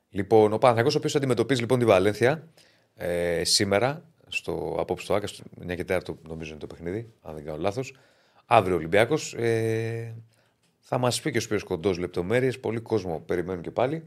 Λοιπόν, 0.09 0.53
ο 0.53 0.57
Παναθηναϊκός 0.57 0.95
ο 0.95 0.97
οποίος 0.97 1.15
αντιμετωπίζει 1.15 1.61
λοιπόν 1.61 1.79
τη 1.79 1.85
Βαλένθια 1.85 2.47
ε, 2.95 3.43
σήμερα, 3.43 4.05
στο, 4.27 4.75
απόψε 4.79 5.05
στο 5.05 5.13
Άκας, 5.13 5.29
στο 5.29 5.43
9 5.67 5.75
και 5.75 5.85
4 5.87 5.99
νομίζω 6.27 6.51
είναι 6.51 6.59
το 6.59 6.67
παιχνίδι, 6.67 7.13
αν 7.21 7.35
δεν 7.35 7.45
κάνω 7.45 7.57
λάθος. 7.57 7.95
Αύριο 8.45 8.75
Ολυμπιάκο. 8.75 9.17
Ε, 9.35 10.11
θα 10.79 10.97
μας 10.97 11.21
πει 11.21 11.31
και 11.31 11.37
ο 11.37 11.41
Σπύρος 11.41 11.63
Κοντός 11.63 11.97
λεπτομέρειες. 11.97 12.59
Πολύ 12.59 12.79
κόσμο 12.79 13.19
περιμένουν 13.19 13.61
και 13.61 13.71
πάλι. 13.71 14.03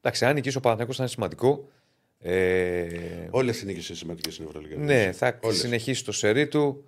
Εντάξει, 0.00 0.24
αν 0.24 0.34
νικήσει 0.34 0.56
ο 0.56 0.60
Παναθηναϊκός 0.60 0.96
θα 0.96 1.02
είναι 1.02 1.12
σημαντικό. 1.12 1.68
Ε, 2.22 3.28
Όλες 3.30 3.60
οι 3.62 3.66
νίκε 3.66 3.80
είναι 3.88 3.96
σημαντικές 3.96 4.34
στην 4.34 4.46
Ευρωλίγα. 4.46 4.76
ναι, 4.76 5.12
θα 5.12 5.38
Όλες. 5.42 5.58
συνεχίσει 5.58 6.04
το 6.04 6.12
σερί 6.12 6.48
του. 6.48 6.84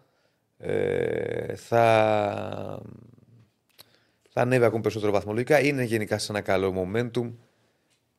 Ε, 0.58 1.54
θα, 1.56 2.82
θα 4.28 4.40
ανέβει 4.40 4.64
ακόμη 4.64 4.82
περισσότερο 4.82 5.12
βαθμολογικά. 5.12 5.60
Είναι 5.60 5.82
γενικά 5.82 6.18
σε 6.18 6.32
ένα 6.32 6.40
καλό 6.40 6.74
momentum 6.94 7.32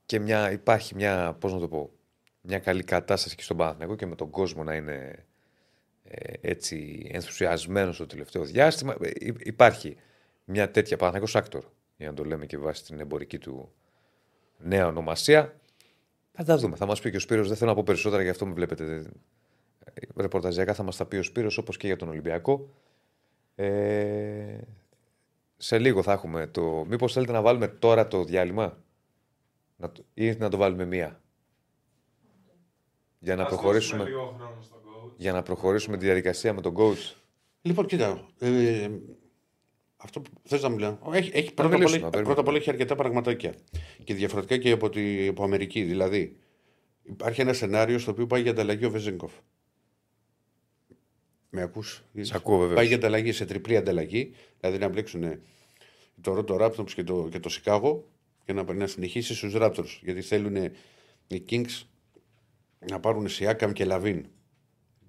και 0.05 0.19
μια, 0.19 0.51
υπάρχει 0.51 0.95
μια, 0.95 1.35
πώς 1.39 1.53
να 1.53 1.59
το 1.59 1.67
πω, 1.67 1.91
μια 2.41 2.59
καλή 2.59 2.83
κατάσταση 2.83 3.35
και 3.35 3.43
στον 3.43 3.57
Παναθηναϊκό 3.57 3.95
και 3.95 4.05
με 4.05 4.15
τον 4.15 4.29
κόσμο 4.29 4.63
να 4.63 4.75
είναι 4.75 5.25
ε, 6.03 6.33
έτσι 6.41 7.07
ενθουσιασμένος 7.13 7.97
το 7.97 8.05
τελευταίο 8.05 8.43
διάστημα. 8.43 8.95
Ε, 9.01 9.09
υ- 9.13 9.45
υπάρχει 9.45 9.95
μια 10.45 10.71
τέτοια 10.71 10.97
Παναθηναϊκός 10.97 11.35
AKTOR, 11.35 11.63
για 11.97 12.07
να 12.07 12.13
το 12.13 12.23
λέμε 12.23 12.45
και 12.45 12.57
βάσει 12.57 12.83
την 12.83 12.99
εμπορική 12.99 13.37
του 13.37 13.71
νέα 14.57 14.87
ονομασία. 14.87 15.59
Θα 16.35 16.43
τα 16.43 16.57
δούμε. 16.57 16.75
Θα 16.75 16.85
μας 16.85 17.01
πει 17.01 17.09
και 17.11 17.17
ο 17.17 17.19
Σπύρος. 17.19 17.47
Δεν 17.47 17.57
θέλω 17.57 17.69
να 17.69 17.75
πω 17.75 17.83
περισσότερα, 17.83 18.23
γι' 18.23 18.29
αυτό 18.29 18.45
με 18.45 18.53
βλέπετε. 18.53 19.11
ε, 19.83 20.01
Ρεπορταζιακά 20.15 20.73
θα 20.73 20.83
μας 20.83 20.97
τα 20.97 21.05
πει 21.05 21.15
ο 21.15 21.23
Σπύρος, 21.23 21.57
όπως 21.57 21.77
και 21.77 21.87
για 21.87 21.95
τον 21.95 22.09
Ολυμπιακό. 22.09 22.69
Ε, 23.55 24.57
σε 25.57 25.79
λίγο 25.79 26.01
θα 26.03 26.11
έχουμε 26.11 26.47
το. 26.47 26.85
Μήπως 26.87 27.13
θέλετε 27.13 27.31
να 27.31 27.41
βάλουμε 27.41 27.67
τώρα 27.67 28.07
το 28.07 28.23
διάλειμμα, 28.23 28.77
να 29.75 29.91
το... 29.91 30.03
ή 30.13 30.31
να 30.31 30.49
το 30.49 30.57
βάλουμε 30.57 30.85
μία; 30.85 31.21
Για 33.19 33.35
να, 33.35 33.41
Ας 33.43 33.47
προχωρήσουμε, 33.47 34.03
δώσουμε 34.03 34.17
λίγο 34.19 34.35
χρόνο 34.37 34.61
στον 34.61 34.79
coach. 34.79 35.11
για 35.17 35.31
να 35.31 35.43
προχωρήσουμε 35.43 35.97
τη 35.97 36.05
διαδικασία 36.05 36.53
με 36.53 36.61
τον 36.61 36.75
coach. 36.77 37.15
Λοιπόν, 37.61 37.85
κοίτα. 37.85 38.27
Ε, 38.39 38.89
αυτό 40.03 40.21
που 40.21 40.29
θες 40.43 40.61
να 40.61 40.69
μιλάω. 40.69 40.97
Έχει, 41.11 41.31
έχει, 41.33 41.53
πρώτα, 41.53 41.63
απ' 41.63 41.73
όλα, 41.75 41.77
μιλήσουμε, 41.77 42.07
έχει- 42.07 42.15
να 42.17 42.23
πρώτα 42.23 42.39
απ' 42.41 42.47
όλα 42.47 42.57
έχει 42.57 42.69
αρκετά 42.69 42.95
πραγματάκια. 42.95 43.53
Και 44.03 44.13
διαφορετικά 44.13 44.57
και 44.57 44.71
από, 44.71 44.89
τη, 44.89 45.27
από 45.27 45.43
Αμερική. 45.43 45.83
Δηλαδή, 45.83 46.37
υπάρχει 47.03 47.41
ένα 47.41 47.53
σενάριο 47.53 47.99
στο 47.99 48.11
οποίο 48.11 48.27
πάει 48.27 48.41
για 48.41 48.51
ανταλλαγή 48.51 48.85
ο 48.85 48.89
Βεζέγκοφ. 48.91 49.33
Με 51.49 51.61
ακούς; 51.61 52.03
Σ' 52.19 52.31
ακούω, 52.33 52.57
βεβαίως. 52.57 52.75
Πάει 52.75 52.87
για 52.87 52.95
ανταλλαγή 52.95 53.31
σε 53.31 53.45
τριπλή 53.45 53.77
ανταλλαγή. 53.77 54.31
Δηλαδή 54.59 54.77
να 54.77 54.87
μπλέξουν 54.87 55.39
το 56.21 56.33
Ρότο 56.33 56.57
Raptors 56.59 56.91
και 56.91 57.03
το, 57.03 57.27
και 57.31 57.39
το 57.39 57.49
Σικάγο 57.49 58.07
και 58.45 58.53
να, 58.53 58.73
να 58.73 58.87
συνεχίσει 58.87 59.35
στους 59.35 59.53
Raptors. 59.55 59.99
Γιατί 60.01 60.21
θέλουν 60.21 60.55
οι 61.27 61.43
Kings 61.49 61.81
να 62.89 62.99
πάρουν 62.99 63.27
Σιάκαμ 63.29 63.71
και 63.71 63.85
Λαβίν 63.85 64.25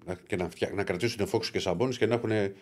να, 0.05 0.15
και 0.27 0.35
να, 0.35 0.49
φτια- 0.49 0.71
να 0.73 0.83
κρατήσουν 0.83 1.27
Φόξ 1.27 1.51
και 1.51 1.59
Σαμπόνι 1.59 1.95
και 1.95 2.05
να 2.05 2.15
έχουν 2.15 2.53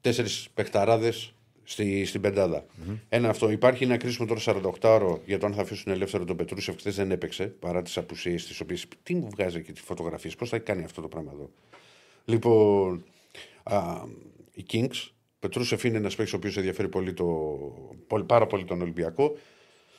τέσσερις 0.00 0.48
παιχταράδες 0.54 1.34
στη, 1.64 2.04
στην 2.04 2.20
πεντάδα. 2.20 2.66
Ένα 3.08 3.28
αυτό. 3.28 3.50
Υπάρχει 3.50 3.84
ένα 3.84 3.96
κρίσιμο 3.96 4.26
τώρα 4.28 4.40
48ωρο 4.44 5.18
για 5.26 5.38
το 5.38 5.46
αν 5.46 5.54
θα 5.54 5.62
αφήσουν 5.62 5.92
ελεύθερο 5.92 6.24
τον 6.24 6.36
Πετρούσεφ. 6.36 6.76
Χθες 6.76 6.94
δεν 6.94 7.10
έπαιξε 7.10 7.46
παρά 7.46 7.82
τις 7.82 7.96
απουσίες 7.96 8.46
τις 8.46 8.60
οποίες. 8.60 8.86
Τι 9.02 9.14
μου 9.14 9.28
βγάζει 9.30 9.62
και 9.62 9.72
τις 9.72 9.80
φωτογραφίες, 9.82 10.34
πώς 10.36 10.48
θα 10.48 10.58
κάνει 10.58 10.84
αυτό 10.84 11.00
το 11.00 11.08
πράγμα 11.08 11.30
εδώ; 11.34 11.50
Λοιπόν, 12.24 13.04
α, 13.62 14.02
οι 14.52 14.64
Kings. 14.72 15.08
Πετρούσεφ 15.38 15.84
είναι 15.84 15.96
ένας 15.96 16.14
παίκτης 16.14 16.34
ο 16.34 16.36
οποίος 16.36 16.56
ενδιαφέρει 16.56 16.88
πολύ 16.88 17.12
το, 17.12 17.24
πολύ, 18.06 18.24
πάρα 18.24 18.46
πολύ 18.46 18.64
τον 18.64 18.80
Ολυμπιακό. 18.82 19.36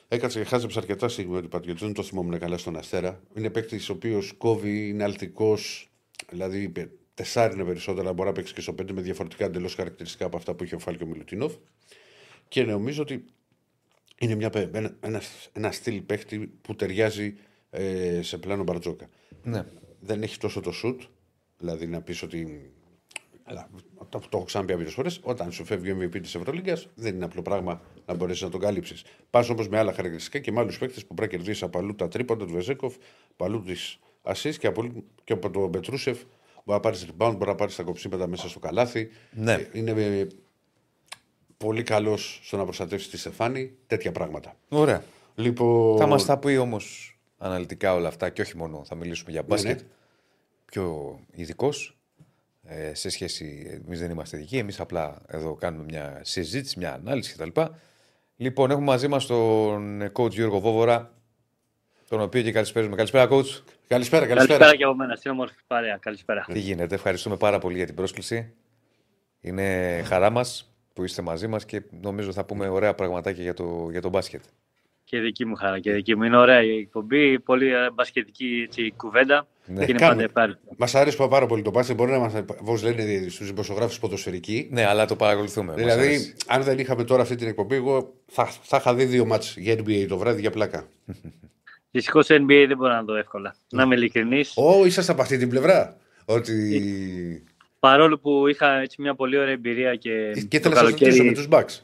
Έκατσε 0.07 0.39
και 0.39 0.45
χάζεψε 0.45 0.79
αρκετά 0.79 1.07
στιγμή 1.07 1.35
ότι 1.35 1.47
Πατιωτζόν 1.47 1.93
το 1.93 2.03
θυμόμουν 2.03 2.39
καλά 2.39 2.57
στον 2.57 2.77
Αστέρα. 2.77 3.21
Είναι 3.37 3.49
παίκτης 3.49 3.89
ο 3.89 3.93
οποίος 3.93 4.33
κόβει, 4.37 4.87
είναι 4.89 5.03
αλτικός, 5.03 5.89
δηλαδή 6.31 6.69
πε- 6.69 6.89
τεσσάρι 7.15 7.53
είναι 7.53 7.63
περισσότερα, 7.63 8.13
μπορεί 8.13 8.27
να 8.29 8.33
παίξει 8.35 8.53
και 8.53 8.61
στο 8.61 8.73
πέντε 8.73 8.93
με 8.93 9.01
διαφορετικά 9.01 9.45
εντελώς 9.45 9.75
χαρακτηριστικά 9.75 10.25
από 10.25 10.37
αυτά 10.37 10.53
που 10.53 10.63
είχε 10.63 10.75
ο 10.75 10.79
Φάλκιο 10.79 11.05
Μιλουτίνοφ. 11.05 11.53
Και 12.47 12.63
νομίζω 12.63 13.01
ότι 13.01 13.25
είναι 14.19 14.35
μια, 14.35 14.49
παι- 14.49 14.75
ένα, 14.75 14.95
ένα, 14.99 15.21
ένα 15.53 15.71
στυλ 15.71 16.01
παίκτη 16.01 16.37
που 16.61 16.75
ταιριάζει 16.75 17.35
ε, 17.69 18.21
σε 18.21 18.37
πλάνο 18.37 18.63
Μπαρτζόκα. 18.63 19.09
Ναι. 19.43 19.65
Δεν 19.99 20.23
έχει 20.23 20.37
τόσο 20.37 20.59
το 20.61 20.71
σουτ, 20.71 21.01
δηλαδή 21.57 21.87
να 21.87 22.01
πεις 22.01 22.21
ότι. 22.23 22.69
Αλλά 23.43 23.69
το, 24.09 24.19
το 24.19 24.27
έχω 24.37 24.43
ξαναπεί 24.43 24.73
πολλέ 24.73 24.89
φορές. 24.89 25.19
Όταν 25.23 25.51
σου 25.51 25.65
φεύγει 25.65 25.91
ο 25.91 25.97
MVP 26.01 26.21
της 26.21 26.35
Ευρωλίγκας, 26.35 26.87
δεν 26.95 27.15
είναι 27.15 27.25
απλό 27.25 27.41
πράγμα 27.41 27.81
να 28.05 28.13
μπορέσεις 28.13 28.41
να 28.41 28.49
τον 28.49 28.59
καλύψεις. 28.59 29.03
Πας 29.29 29.49
όμως 29.49 29.67
με 29.67 29.77
άλλα 29.77 29.93
χαρακτηριστικά 29.93 30.39
και 30.39 30.51
με 30.51 30.59
άλλους 30.59 30.77
παίκτες 30.77 31.05
που 31.05 31.13
πρέπει 31.13 31.31
να 31.33 31.37
κερδίσει 31.39 31.63
από 31.63 31.77
αλλού 31.79 31.95
τα 31.95 32.07
τρίποντα 32.07 32.45
του 32.45 32.51
Βεζέκοφ, 32.53 32.95
από 33.31 33.45
αλλού 33.45 33.61
τις 33.61 33.99
ασεί 34.23 34.57
και, 34.57 34.67
από- 34.67 35.03
και 35.23 35.33
από 35.33 35.49
τον 35.49 35.71
Πετρούσεφ. 35.71 36.21
Μπορεί 36.65 36.79
να 36.79 36.79
πάρεις 36.79 37.05
rebound, 37.05 37.33
μπορεί 37.37 37.49
να 37.49 37.55
πάρεις 37.55 37.75
τα 37.75 37.83
κοψίματα 37.83 38.27
μέσα 38.27 38.49
στο 38.49 38.59
καλάθι. 38.59 39.09
Ναι. 39.31 39.53
Ε, 39.53 39.69
Είναι 39.73 39.91
ε, 39.91 40.27
πολύ 41.57 41.83
καλός 41.83 42.39
στο 42.43 42.57
να 42.57 42.63
προστατεύσεις 42.63 43.09
τη 43.09 43.17
Στεφάνη. 43.17 43.73
Τέτοια 43.87 44.11
πράγματα. 44.11 44.55
Ωραία. 44.69 45.03
Λοιπόν, 45.35 45.97
Θα 45.97 46.07
μας 46.07 46.25
τα 46.25 46.37
πει 46.37 46.55
όμως 46.57 47.17
αναλυτικά 47.37 47.93
όλα 47.93 48.07
αυτά 48.07 48.29
και 48.29 48.41
όχι 48.41 48.57
μόνο 48.57 48.83
θα 48.85 48.95
μιλήσουμε 48.95 49.31
για 49.31 49.43
μπάσκετ. 49.43 49.79
ναι. 49.81 49.87
Πιο 50.65 51.19
ειδικός 51.31 51.97
ε, 52.63 52.93
σε 52.93 53.09
σχέση. 53.09 53.79
Εμείς 53.85 53.99
δεν 53.99 54.11
είμαστε 54.11 54.37
ειδικοί, 54.37 54.57
εμείς 54.57 54.79
απλά 54.79 55.21
εδώ 55.27 55.53
κάνουμε 55.55 55.83
μια 55.83 56.19
συζήτηση, 56.23 56.79
μια 56.79 56.93
ανάλυση 56.93 57.33
κτλ. 57.37 57.61
Λοιπόν, 58.35 58.71
έχουμε 58.71 58.85
μαζί 58.85 59.07
μας 59.07 59.25
τον 59.25 60.11
coach 60.13 60.31
Γιώργο 60.31 60.59
Βόβορα, 60.59 61.13
τον 62.07 62.21
οποίο 62.21 62.41
και 62.41 62.51
καλησπέριζουμε. 62.51 62.95
Καλησπέρα, 62.97 63.27
coach. 63.31 63.61
Καλησπέρα, 63.87 64.25
καλησπέρα. 64.25 64.59
Καλησπέρα 64.59 64.75
και 64.75 64.83
από 64.83 64.95
μένα. 64.95 65.15
Στην 65.15 65.31
όμορφη 65.31 65.55
παρέα. 65.67 65.97
Καλησπέρα. 65.97 66.45
Τι 66.53 66.59
γίνεται, 66.59 66.95
ευχαριστούμε 66.95 67.37
πάρα 67.37 67.59
πολύ 67.59 67.75
για 67.75 67.85
την 67.85 67.95
πρόσκληση. 67.95 68.53
Είναι 69.41 70.01
χαρά 70.05 70.29
μας 70.29 70.73
που 70.93 71.03
είστε 71.03 71.21
μαζί 71.21 71.47
μας 71.47 71.65
και 71.65 71.81
νομίζω 72.01 72.31
θα 72.31 72.45
πούμε 72.45 72.67
ωραία 72.67 72.93
πραγματάκια 72.93 73.43
για 73.43 73.53
το, 73.53 73.87
για 73.91 74.01
το 74.01 74.09
μπάσκετ. 74.09 74.41
Και 75.03 75.19
δική 75.19 75.45
μου 75.45 75.55
χαρά 75.55 75.79
και 75.79 75.91
δική 75.91 76.15
μου. 76.15 76.23
Είναι 76.23 76.37
ωραία 76.37 76.63
η 76.63 76.77
εκπομπή. 76.77 77.39
Πολύ 77.39 77.73
ε, 77.73 77.91
μπασκετική 77.93 78.63
έτσι, 78.65 78.93
κουβέντα. 78.97 79.47
Ναι. 79.65 79.85
Και 79.85 79.91
είναι 79.91 79.99
Κάνουμε. 79.99 80.27
πάντα 80.27 80.41
ευχάριστο. 80.41 80.75
Μας 80.77 80.95
αρέσει 80.95 81.27
πάρα 81.29 81.45
πολύ 81.45 81.61
το 81.61 81.71
μπάσκετ. 81.71 81.95
Μπορεί 81.95 82.11
να 82.11 82.19
μας. 82.19 82.33
Όπω 82.35 82.77
λένε 82.83 83.29
στους 83.29 83.47
δημοσιογράφους 83.47 83.99
ποδοσφαιρικοί. 83.99 84.67
Ναι, 84.71 84.85
αλλά 84.85 85.05
το 85.05 85.15
παρακολουθούμε. 85.15 85.71
μας 85.71 85.75
Δηλαδή, 85.81 86.07
αρέσει. 86.07 86.35
αν 86.47 86.63
δεν 86.63 86.79
είχαμε 86.79 87.03
τώρα 87.03 87.21
αυτή 87.21 87.35
την 87.35 87.47
εκπομπή, 87.47 87.75
εγώ 87.75 88.13
θα, 88.25 88.45
θα 88.45 88.77
είχα 88.77 88.93
δει 88.95 89.05
δύο 89.05 89.25
μάτς 89.25 89.57
για 89.57 89.73
NBA 89.73 90.05
το 90.07 90.17
βράδυ 90.17 90.41
για 90.41 90.51
πλάκα. 90.51 90.87
Δυστυχώς 91.95 92.27
NBA 92.29 92.65
δεν 92.67 92.77
μπορώ 92.77 92.93
να 92.93 93.03
δω 93.03 93.15
εύκολα. 93.15 93.55
Να 93.69 93.83
είμαι 93.83 93.95
ειλικρινής. 93.95 94.53
Ω, 94.55 94.85
είσαστε 94.85 95.11
από 95.11 95.21
αυτή 95.21 95.37
την 95.37 95.49
πλευρά. 95.49 95.97
Ότι. 96.25 97.43
Παρόλο 97.79 98.17
που 98.19 98.47
είχα 98.47 98.79
έτσι, 98.79 99.01
μια 99.01 99.15
πολύ 99.15 99.37
ωραία 99.37 99.53
εμπειρία 99.53 99.95
και, 99.95 100.31
και 100.49 100.59
το 100.59 100.69
ήθελα 100.69 100.73
να 100.73 100.81
σας 100.81 100.89
ρωτήσω 100.89 101.23
με 101.23 101.31
τους 101.31 101.47
Bucks. 101.51 101.79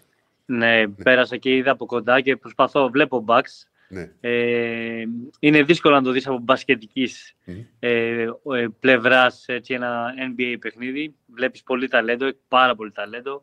ναι, 0.45 0.87
πέρασα 0.87 1.37
και 1.37 1.55
είδα 1.55 1.71
από 1.71 1.85
κοντά 1.85 2.21
και 2.21 2.35
προσπαθώ, 2.35 2.89
βλέπω 2.89 3.25
Bucks. 3.27 3.65
Ναι. 3.89 4.11
Ε, 4.19 5.03
είναι 5.39 5.63
δύσκολο 5.63 5.95
να 5.95 6.01
το 6.01 6.11
δεις 6.11 6.27
από 6.27 6.39
μπασκετικής 6.39 7.33
Μμμ. 7.45 7.57
ε, 7.79 8.21
ε, 8.21 8.67
πλευράς 8.79 9.43
έτσι, 9.47 9.73
ένα 9.73 10.13
NBA 10.35 10.55
παιχνίδι. 10.59 11.15
Βλέπεις 11.25 11.63
πολύ 11.63 11.87
ταλέντο, 11.87 12.29
πάρα 12.47 12.75
πολύ 12.75 12.91
ταλέντο. 12.91 13.41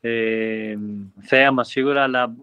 Ε, 0.00 0.76
θέαμα 1.20 1.64
σίγουρα, 1.64 2.02
αλλά 2.02 2.34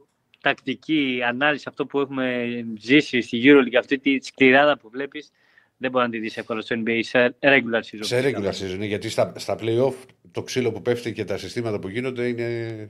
τακτική 0.43 1.21
ανάλυση, 1.27 1.65
αυτό 1.67 1.85
που 1.85 1.99
έχουμε 1.99 2.47
ζήσει 2.79 3.21
στη 3.21 3.41
EuroLeague, 3.43 3.75
αυτή 3.79 3.99
τη 3.99 4.25
σκληράδα 4.25 4.77
που 4.77 4.89
βλέπεις, 4.89 5.31
δεν 5.77 5.91
μπορεί 5.91 6.05
να 6.05 6.11
τη 6.11 6.17
δεις 6.19 6.37
εύκολα 6.37 6.61
στο 6.61 6.75
NBA 6.85 6.99
σε 7.01 7.35
regular 7.39 7.81
season. 7.81 7.99
Σε 7.99 8.21
φυσικά. 8.21 8.39
regular 8.39 8.53
season, 8.53 8.87
γιατί 8.87 9.09
στα, 9.09 9.33
στα 9.35 9.57
play-off 9.59 9.93
το 10.31 10.43
ξύλο 10.43 10.71
που 10.71 10.81
πέφτει 10.81 11.13
και 11.13 11.23
τα 11.23 11.37
συστήματα 11.37 11.79
που 11.79 11.87
γίνονται 11.87 12.27
είναι. 12.27 12.89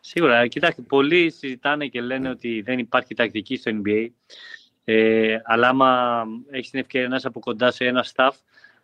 Σίγουρα. 0.00 0.46
Κοιτάξτε, 0.46 0.82
πολλοί 0.82 1.30
συζητάνε 1.30 1.86
και 1.86 2.00
λένε 2.00 2.28
ότι 2.28 2.60
δεν 2.60 2.78
υπάρχει 2.78 3.14
τακτική 3.14 3.56
στο 3.56 3.70
NBA. 3.84 4.08
Ε, 4.84 5.36
αλλά 5.44 5.68
άμα 5.68 6.22
έχεις 6.50 6.70
την 6.70 6.80
ευκαιρία 6.80 7.08
να 7.08 7.16
είσαι 7.16 7.26
από 7.26 7.40
κοντά 7.40 7.70
σε 7.70 7.84
ένα 7.84 8.06
staff 8.14 8.30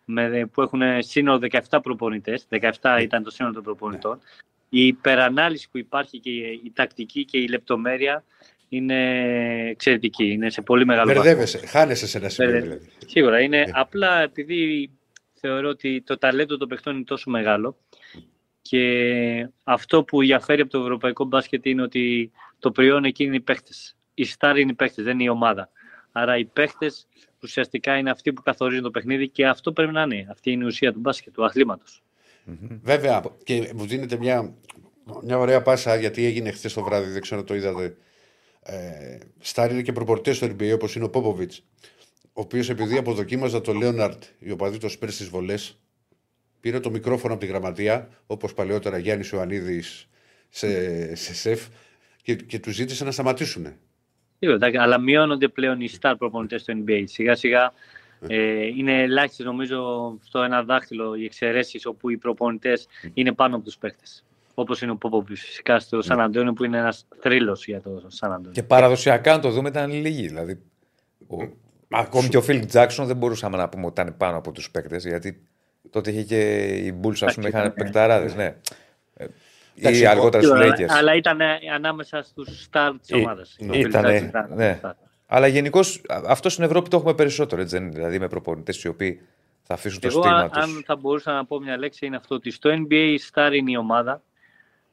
με, 0.05 0.49
που 0.53 0.61
έχουν 0.61 0.81
σύνολο 0.99 1.47
17 1.69 1.79
προπονητές, 1.83 2.47
17 2.81 2.99
ήταν 3.01 3.23
το 3.23 3.31
σύνολο 3.31 3.53
των 3.53 3.63
προπονητών, 3.63 4.19
η 4.73 4.85
υπερανάλυση 4.87 5.69
που 5.71 5.77
υπάρχει 5.77 6.19
και 6.19 6.29
η, 6.29 6.61
η 6.63 6.71
τακτική 6.75 7.25
και 7.25 7.37
η 7.37 7.47
λεπτομέρεια 7.47 8.23
είναι 8.69 8.95
εξαιρετική. 9.69 10.25
Είναι 10.31 10.49
σε 10.49 10.61
πολύ 10.61 10.85
μεγάλο 10.85 11.07
βαθμό. 11.07 11.23
Μπερδεύεσαι, 11.23 11.57
χάνεσαι 11.65 12.07
σε 12.07 12.17
ένα 12.17 12.29
σημείο 12.29 12.51
Μπερδε- 12.51 12.69
δηλαδή. 12.69 12.89
Σίγουρα 13.05 13.39
είναι 13.41 13.57
Ναι. 13.57 13.71
απλά 13.73 14.21
επειδή 14.21 14.89
θεωρώ 15.33 15.69
ότι 15.69 16.01
το 16.01 16.17
ταλέντο 16.17 16.57
των 16.57 16.67
παιχτών 16.67 16.95
είναι 16.95 17.03
τόσο 17.03 17.29
μεγάλο 17.29 17.77
και 18.61 19.49
αυτό 19.63 20.03
που 20.03 20.19
διαφέρει 20.19 20.61
από 20.61 20.69
το 20.71 20.79
ευρωπαϊκό 20.79 21.23
μπάσκετ 21.25 21.65
είναι 21.65 21.81
ότι 21.81 22.31
το 22.59 22.71
προϊόν 22.71 23.03
εκεί 23.03 23.23
είναι 23.23 23.35
οι 23.35 23.39
παίχτες. 23.41 23.95
Οι 24.13 24.23
στάρ 24.23 24.57
είναι 24.57 24.71
οι 24.71 24.75
παίχτες, 24.75 25.03
δεν 25.03 25.13
είναι 25.13 25.23
η 25.23 25.27
ομάδα. 25.29 25.69
Άρα 26.11 26.37
οι 26.37 26.45
παίχτες 26.45 27.07
ουσιαστικά 27.43 27.97
είναι 27.97 28.09
αυτοί 28.09 28.33
που 28.33 28.41
καθορίζουν 28.41 28.83
το 28.83 28.91
παιχνίδι 28.91 29.29
και 29.29 29.47
αυτό 29.47 29.71
πρέπει 29.71 29.91
να 29.91 30.01
είναι. 30.01 30.27
Αυτή 30.31 30.51
είναι 30.51 30.63
η 30.63 30.67
ουσία 30.67 30.93
του 30.93 30.99
μπάσκετ, 30.99 31.33
του 31.33 31.45
αθλήματος. 31.45 32.01
Βέβαια, 32.81 33.23
και 33.43 33.71
μου 33.75 33.85
δίνεται 33.85 34.17
μια, 34.17 34.55
μια 35.23 35.37
ωραία 35.37 35.61
πάσα 35.61 35.95
γιατί 35.95 36.25
έγινε 36.25 36.51
χθες 36.51 36.73
το 36.73 36.83
βράδυ, 36.83 37.11
δεν 37.11 37.21
ξέρω 37.21 37.39
αν 37.39 37.45
το 37.45 37.55
είδατε. 37.55 37.97
Ε, 38.63 39.17
Στάρ 39.39 39.71
είναι 39.71 39.81
και 39.81 39.91
προπορτές 39.91 40.35
στο 40.35 40.47
NBA 40.47 40.71
όπως 40.73 40.95
είναι 40.95 41.05
ο 41.05 41.09
Πόποβιτ, 41.09 41.51
ο 42.23 42.41
οποίος 42.41 42.69
επειδή 42.69 42.97
αποδοκίμαζα 42.97 43.61
το 43.61 43.73
Λέοναρτ, 43.73 44.23
οι 44.39 44.51
οπαδοί 44.51 44.77
το 44.77 44.89
σπέρ 44.89 45.11
στις 45.11 45.27
βολές, 45.27 45.79
πήρε 46.59 46.79
το 46.79 46.89
μικρόφωνο 46.89 47.33
από 47.33 47.41
τη 47.41 47.47
γραμματεία, 47.47 48.09
όπως 48.25 48.53
παλαιότερα 48.53 48.97
Γιάννης 48.97 49.29
Ιωαννίδης 49.29 50.07
σε, 50.49 51.15
σε 51.15 51.33
σεφ, 51.33 51.67
και, 52.21 52.35
και 52.35 52.59
τους 52.59 52.75
ζήτησε 52.75 53.03
να 53.03 53.11
σταματήσουν. 53.11 53.67
Σίγουρα, 54.39 54.57
εντάξει, 54.57 54.77
αλλά 54.77 54.99
μειώνονται 54.99 55.47
πλέον 55.47 55.81
οι 55.81 55.89
star 56.01 56.13
προπονητές 56.17 56.61
στο 56.61 56.73
NBA. 56.85 57.03
Σιγά 57.05 57.35
σιγά 57.35 57.73
ε, 58.27 58.65
είναι 58.65 59.01
ελάχιστε 59.01 59.43
νομίζω 59.43 59.79
στο 60.23 60.41
ένα 60.41 60.63
δάχτυλο 60.63 61.15
οι 61.15 61.25
εξαιρέσεις 61.25 61.85
όπου 61.85 62.09
οι 62.09 62.17
προπονητές 62.17 62.87
είναι 63.13 63.31
πάνω 63.33 63.55
από 63.55 63.65
τους 63.65 63.77
παίχτε. 63.77 64.03
Όπως 64.53 64.81
είναι 64.81 64.91
ο 64.91 64.95
Πόποβιτ 64.95 65.37
φυσικά 65.37 65.79
στο 65.79 66.01
Σαν 66.01 66.21
Αντώνιο 66.21 66.53
που 66.53 66.63
είναι 66.63 66.77
ένας 66.77 67.05
θρύλος 67.19 67.65
για 67.65 67.81
το 67.81 68.03
Σαν 68.07 68.31
Αντώνιο. 68.31 68.51
Και 68.51 68.63
παραδοσιακά, 68.63 69.33
αν 69.33 69.41
το 69.41 69.49
δούμε, 69.49 69.69
ήταν 69.69 69.91
λίγοι. 69.91 70.27
Δηλαδή, 70.27 70.61
ο, 71.27 71.37
ακόμη 71.89 72.27
και 72.27 72.37
ο 72.37 72.41
Φίλιπ 72.41 72.65
Τζάξον 72.65 73.05
δεν 73.05 73.15
μπορούσαμε 73.17 73.57
να 73.57 73.69
πούμε 73.69 73.85
ότι 73.85 74.01
ήταν 74.01 74.17
πάνω 74.17 74.37
από 74.37 74.51
τους 74.51 74.71
παίκτες, 74.71 75.05
γιατί 75.05 75.43
τότε 75.89 76.11
είχε 76.11 76.23
και 76.23 76.61
οι 76.67 76.99
Bulls, 77.03 77.23
ας 77.23 77.33
πούμε, 77.33 77.47
είχαν 77.47 77.61
ήταν, 77.61 77.73
ναι. 77.77 77.83
παικταράδες. 77.83 78.35
Ναι. 78.35 78.55
Ε, 79.13 79.25
Εντάξει, 79.79 80.01
Ή 80.01 80.05
αργότερα 80.05 80.43
στους 80.43 80.57
Σίγουρα, 80.57 80.75
Lakers. 80.77 80.97
αλλά 80.97 81.15
ήταν 81.15 81.39
ανάμεσα 81.73 82.21
στους 82.21 82.67
star 82.71 82.91
της 83.01 83.09
Ή- 83.09 83.15
ομάδας. 83.15 83.57
ήτανε, 83.71 84.31
ναι. 84.55 84.79
Αλλά 85.33 85.47
γενικώς 85.47 86.01
αυτός 86.27 86.51
στην 86.53 86.63
Ευρώπη 86.63 86.89
το 86.89 86.97
έχουμε 86.97 87.13
περισσότερο. 87.13 87.61
Έτσι, 87.61 87.75
δεν 87.77 87.85
είναι. 87.85 87.95
Δηλαδή 87.95 88.19
με 88.19 88.27
προπονητές 88.27 88.83
οι 88.83 88.87
οποίοι 88.87 89.21
θα 89.63 89.73
αφήσουν 89.73 89.99
το 89.99 90.07
Εγώ, 90.07 90.21
στίγμα 90.21 90.37
αν, 90.39 90.49
τους. 90.49 90.63
αν 90.63 90.83
θα 90.85 90.95
μπορούσα 90.95 91.33
να 91.33 91.45
πω 91.45 91.59
μια 91.59 91.77
λέξη, 91.77 92.05
είναι 92.05 92.15
αυτό 92.15 92.35
ότι 92.35 92.51
στο 92.51 92.69
NBA 92.73 92.93
η 93.17 93.19
star 93.33 93.49
είναι 93.53 93.71
η 93.71 93.75
ομάδα. 93.75 94.21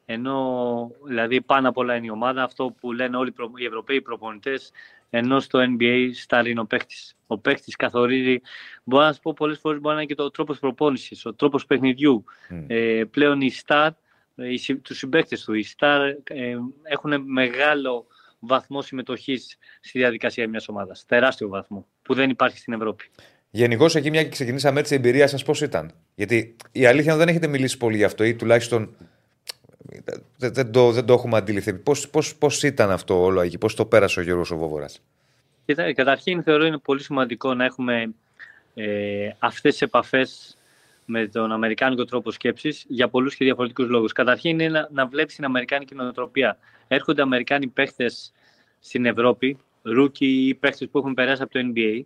Ενώ 0.07 0.91
δηλαδή 1.07 1.41
πάνω 1.41 1.69
απ' 1.69 1.77
όλα 1.77 1.95
είναι 1.97 2.07
η 2.07 2.11
ομάδα, 2.11 2.43
αυτό 2.43 2.75
που 2.81 2.93
λένε 2.93 3.17
όλοι 3.17 3.29
οι 3.29 3.33
προ- 3.33 3.51
οι 3.57 3.65
Ευρωπαίοι 3.65 4.03
προπονητές, 4.03 4.73
ενώ 5.11 5.41
στο 5.41 5.59
NBA 5.79 6.11
star 6.27 6.47
είναι 6.47 6.61
ο 6.61 6.65
παίχτη. 6.67 6.95
Ο 7.27 7.39
παίχτη 7.39 7.71
καθορίζει, 7.73 8.41
μπορώ 8.85 9.05
να 9.05 9.13
σα 9.13 9.21
πω 9.21 9.33
πολλές 9.33 9.59
φορές 9.59 9.81
μπορεί 9.81 9.95
να 9.95 10.01
είναι 10.01 10.11
και 10.11 10.15
το 10.23 10.31
τρόπος 10.31 10.59
προπόνησης, 10.59 11.27
ο 11.27 11.35
τρόπος 11.35 11.67
παιχνιδιού. 11.67 12.25
Μμ. 12.51 12.65
Ε, 12.67 13.05
πλέον 13.11 13.41
οι 13.41 13.51
star, 13.67 13.89
ε, 14.37 14.53
οι, 14.53 14.57
συ- 14.57 14.83
τους 14.83 14.99
συμπαίκτες 14.99 15.45
του, 15.45 15.55
οι 15.55 15.67
star 15.79 16.01
ε, 16.25 16.57
έχουν 16.83 17.23
μεγάλο 17.27 18.07
βαθμός 18.39 18.87
συμμετοχής 18.87 19.59
στη 19.81 19.99
διαδικασία 19.99 20.49
μιας 20.49 20.69
ομάδας. 20.69 21.05
Τεράστιο 21.07 21.49
βαθμό, 21.49 21.87
που 22.03 22.15
δεν 22.15 22.31
υπάρχει 22.31 22.59
στην 22.59 22.73
Ευρώπη. 22.73 23.05
Γενικώς, 23.51 23.95
εκεί 23.95 24.11
μια 24.11 24.23
και 24.23 24.29
ξεκινήσαμε 24.29 24.81
έτσι, 24.81 24.95
η 24.95 24.97
εμπειρία 24.97 25.27
σας 25.27 25.43
πώς 25.43 25.61
ήταν; 25.61 25.93
Γιατί 26.15 26.57
η 26.73 26.87
αλήθεια 26.87 27.13
είναι 27.13 27.13
ότι 27.13 27.19
δεν 27.19 27.29
έχετε 27.29 27.47
μιλήσει 27.47 27.77
πολύ 27.77 27.97
γι' 27.97 28.05
αυτό 28.05 28.25
ή 28.25 28.35
τουλάχιστον 28.35 28.97
δεν, 30.37 30.53
δεν, 30.53 30.73
το, 30.73 30.93
δεν 30.93 31.05
το 31.05 31.13
έχουμε 31.13 31.37
αντιληφθεί. 31.37 31.75
Πώς 31.75 32.09
πώς, 32.09 32.37
πώς 32.37 32.63
ήταν 32.63 32.91
αυτό 32.91 33.23
όλο 33.23 33.41
εκεί, 33.41 33.59
πώς 33.59 33.75
το 33.75 33.87
πέρασε 33.87 34.21
ο 34.21 34.23
Γιώργος 34.23 34.55
Βόβορας; 34.55 35.01
Κοιτά, 35.65 35.93
καταρχήν 35.93 36.43
θεωρώ 36.43 36.67
είναι 36.67 36.79
πολύ 36.79 37.03
σημαντικό 37.03 37.55
να 37.55 37.65
έχουμε 37.65 38.15
ε, 38.75 39.31
αυτές 39.39 39.73
τις 39.73 39.83
επαφές 39.83 40.58
με 41.11 41.27
τον 41.27 41.53
Αμερικάνικο 41.53 42.05
τρόπο 42.05 42.31
σκέψης 42.31 42.85
για 42.89 43.09
πολλούς 43.09 43.35
και 43.35 43.45
διαφορετικούς 43.45 43.89
λόγους. 43.89 44.13
Καταρχήν 44.13 44.51
είναι 44.51 44.69
να, 44.69 44.89
να 44.93 45.07
βλέπεις 45.07 45.35
την 45.35 45.45
Αμερικάνικη 45.45 45.95
νοοτροπία. 45.95 46.59
Έρχονται 46.89 47.23
Αμερικάνοι 47.23 47.67
παίχτες 47.67 48.33
στην 48.79 49.07
Ευρώπη, 49.07 49.59
rookie 49.83 50.47
ή 50.49 50.55
παίχτες 50.55 50.89
που 50.89 50.99
έχουν 50.99 51.15
περάσει 51.15 51.43
από 51.43 51.53
το 51.53 51.61
NBA 51.75 52.01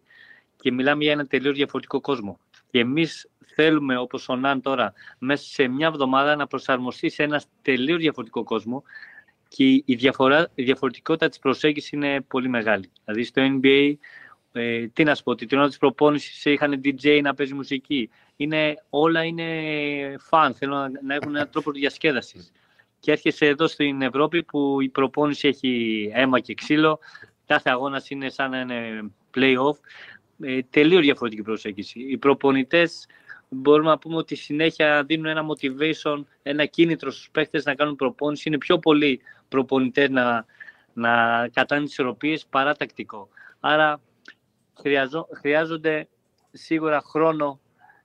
και 0.57 0.73
μιλάμε 0.73 1.03
για 1.03 1.13
ένα 1.13 1.27
τελείως 1.27 1.57
διαφορετικό 1.57 2.01
κόσμο. 2.01 2.39
Και 2.71 2.79
εμείς 2.79 3.31
θέλουμε, 3.55 3.97
όπως 3.97 4.29
ο 4.29 4.37
Ναν 4.37 4.61
τώρα, 4.61 4.93
μέσα 5.19 5.45
σε 5.45 5.69
μια 5.69 5.87
εβδομάδα 5.87 6.37
να 6.37 6.47
προσαρμοστεί 6.47 7.09
σε 7.09 7.23
ένα 7.23 7.43
τελείως 7.63 7.99
διαφορετικό 7.99 8.43
κόσμο 8.43 8.83
και 9.49 9.65
η, 9.85 9.95
διαφορά, 9.95 10.49
η 10.55 10.63
διαφορετικότητα 10.63 11.29
της 11.29 11.39
προσέγγισης 11.39 11.91
είναι 11.91 12.21
πολύ 12.21 12.49
μεγάλη. 12.49 12.91
Δηλαδή 13.05 13.25
στο 13.25 13.43
NBA, 13.63 13.95
ε, 14.53 14.87
τι 14.87 15.05
να 15.05 15.15
σου 15.15 15.23
πω, 15.23 15.35
την 15.35 15.59
ώρα 15.59 15.69
της 15.69 15.79
προπόνησης 15.79 16.45
είχαν 16.45 16.81
DJ 16.85 17.21
να 17.23 17.35
παίζει 17.35 17.55
μουσική. 17.55 18.11
Είναι, 18.37 18.75
όλα 18.91 19.25
είναι 19.25 19.47
φαν, 20.19 20.55
θέλουν 20.55 20.79
να, 20.79 20.91
να 21.03 21.15
έχουν 21.15 21.35
έναν 21.35 21.51
τρόπο 21.51 21.71
διασκέδασης. 21.73 22.53
Και 23.01 23.13
έρχεσαι 23.13 23.47
εδώ 23.47 23.67
στην 23.67 24.03
Ευρώπη 24.03 24.43
που 24.43 24.81
η 24.81 24.89
προπόνηση 24.89 25.49
έχει 25.49 26.11
αίμα 26.15 26.41
και 26.41 26.55
ξύλο, 26.55 26.99
κάθε 27.47 27.71
αγώνας 27.71 28.11
είναι 28.11 28.29
σαν 28.29 28.51
να 28.51 28.61
είναι 28.61 29.11
play-off. 29.35 29.77
Ε, 30.41 30.59
τελείως 30.71 31.03
διαφορετική 31.03 31.43
προσέγγιση. 31.43 32.01
Οι 32.01 32.19
προπονητές 32.19 33.07
μπορούμε 33.49 33.89
να 33.89 33.99
πούμε 33.99 34.17
ότι 34.17 34.35
συνέχεια 34.35 35.05
δίνουν 35.05 35.27
ένα 35.27 35.47
motivation, 35.47 36.25
ένα 36.43 36.65
κίνητρο 36.65 37.11
στους 37.11 37.31
παίχτες 37.31 37.65
να 37.65 37.75
κάνουν 37.75 37.97
προπόνηση. 37.97 38.49
Είναι 38.49 38.59
πιο 38.59 38.79
πολλοί 38.79 39.21
προπονητές 39.49 40.11
να, 40.11 40.45
να 40.93 41.49
κατάνε 41.49 41.83
τις 41.83 41.93
ισορροπίες 41.93 42.47
παρά 42.47 42.75
τακτικό. 42.75 43.29
Άρα 43.61 44.01
χρειαζό, 44.81 45.29
χρειάζονται 45.33 46.09
σίγουρα 46.53 47.03
χρόνο 47.07 47.61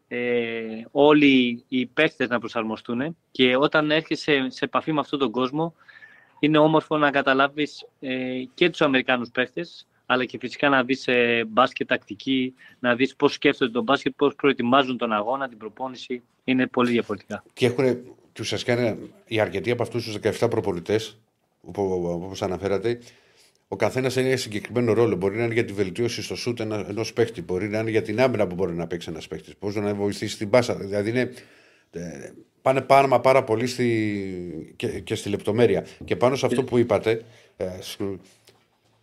ε, 0.08 0.84
όλοι 0.92 1.64
οι 1.68 1.86
παίχτες 1.86 2.30
να 2.30 2.40
προσαρμοστούν 2.40 3.18
και 3.32 3.56
όταν 3.56 3.92
έρχεσαι 3.92 4.46
σε 4.50 4.66
επαφή 4.66 4.92
με 4.92 5.00
αυτόν 5.00 5.20
τον 5.20 5.32
κόσμο 5.32 5.74
είναι 6.40 6.58
όμορφο 6.58 6.98
να 6.98 7.12
καταλάβεις 7.12 7.88
ε, 8.00 8.44
και 8.54 8.70
τους 8.70 8.82
Αμερικάνους 8.82 9.30
παίχτες 9.30 9.88
αλλά 10.10 10.26
και 10.26 10.38
φυσικά 10.38 10.70
να 10.70 10.84
δεις 10.84 11.08
ε, 11.08 11.46
μπάσκετ 11.48 11.88
τακτική, 11.88 12.54
να 12.80 12.96
δεις 12.96 13.16
πώς 13.16 13.34
σκέφτονται 13.34 13.72
τον 13.72 13.84
μπάσκετ, 13.84 14.14
πώς 14.16 14.36
προετοιμάζουν 14.36 14.98
τον 14.98 15.12
αγώνα, 15.12 15.48
την 15.48 15.58
προπόνηση. 15.58 16.24
Είναι 16.44 16.68
πολύ 16.68 16.92
διαφορετικά. 16.92 17.44
Και 17.54 17.66
έχουν, 17.66 17.86
και 18.34 18.42
ουσιαστικά 18.42 18.98
οι 19.26 19.40
αρκετοί 19.40 19.72
από 19.72 19.84
αυτούς 19.84 20.04
τους 20.04 20.40
17 20.40 20.50
προπονητές, 20.50 21.18
όπως 21.62 22.42
αναφέρατε, 22.42 23.00
ο 23.68 23.76
καθένας 23.76 24.18
έχει 24.18 24.28
ένα 24.28 24.38
συγκεκριμένο 24.38 24.94
ρόλο. 24.94 25.16
Μπορεί 25.16 25.38
να 25.38 25.44
είναι 25.44 25.54
για 25.54 25.66
τη 25.66 25.74
βελτίωση 25.74 26.22
στο 26.22 26.36
σούτ 26.36 26.60
ενός 26.60 27.14
παίχτη, 27.14 27.42
μπορεί 27.42 27.70
να 27.70 27.80
είναι 27.80 27.90
για 27.90 28.02
την 28.02 28.22
άμυνα 28.22 28.48
που 28.48 28.56
μπορεί 28.56 28.74
να 28.74 28.88
παίξει 28.88 29.10
ένας 29.10 29.28
παίχτης, 29.28 29.56
πώς 29.56 29.76
να 29.76 29.94
βοηθήσει 29.94 30.38
την 30.38 30.50
πάσα. 30.50 30.76
Δηλαδή 30.76 31.10
είναι, 31.10 31.32
ε, 31.92 32.32
πάνε 32.62 32.82
πάρα, 32.82 33.20
πάρα 33.20 33.44
πολύ 33.44 33.68
στη, 33.68 34.74
και, 34.76 34.88
και, 34.88 35.16
στη 35.16 35.30
λεπτομέρεια. 35.30 35.86
Και 36.06 36.16
πάνω 36.16 36.36
σε 36.36 36.46
αυτό 36.46 36.64
που 36.64 36.78
είπατε, 36.78 37.22
ε, 37.58 37.66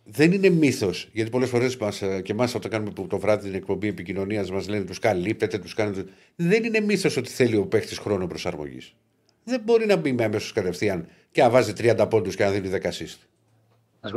δεν 0.03 0.31
είναι 0.31 0.49
μύθος. 0.49 1.09
Γιατί 1.11 1.29
πολλές 1.29 1.49
φορές 1.49 1.77
ε, 2.01 2.21
και 2.21 2.31
εμάς, 2.31 2.55
όταν 2.55 2.71
κάνουμε 2.71 2.91
το 3.07 3.19
βράδυ 3.19 3.45
την 3.45 3.55
εκπομπή 3.55 3.87
επικοινωνίας, 3.87 4.51
μας 4.51 4.67
λένε 4.67 4.83
τους 4.83 4.99
καλύπτεται, 4.99 5.57
τους 5.57 5.73
κάνετε. 5.73 6.05
Δεν 6.35 6.63
είναι 6.63 6.79
μύθος 6.79 7.17
ότι 7.17 7.29
θέλει 7.29 7.55
ο 7.55 7.65
παίχτης 7.65 7.97
χρόνο 7.97 8.27
προσαρμογής. 8.27 8.95
Δεν 9.43 9.61
μπορεί 9.65 9.85
να 9.85 9.95
μπει 9.95 10.13
με 10.13 10.23
αμέσως 10.23 10.51
κατευθείαν 10.51 11.07
και 11.31 11.41
να 11.41 11.49
βάζει 11.49 11.73
30 11.77 12.07
πόντους 12.09 12.35
και 12.35 12.43
να 12.43 12.51
δίνει 12.51 12.69
10 12.69 12.89
assist. 12.89 13.17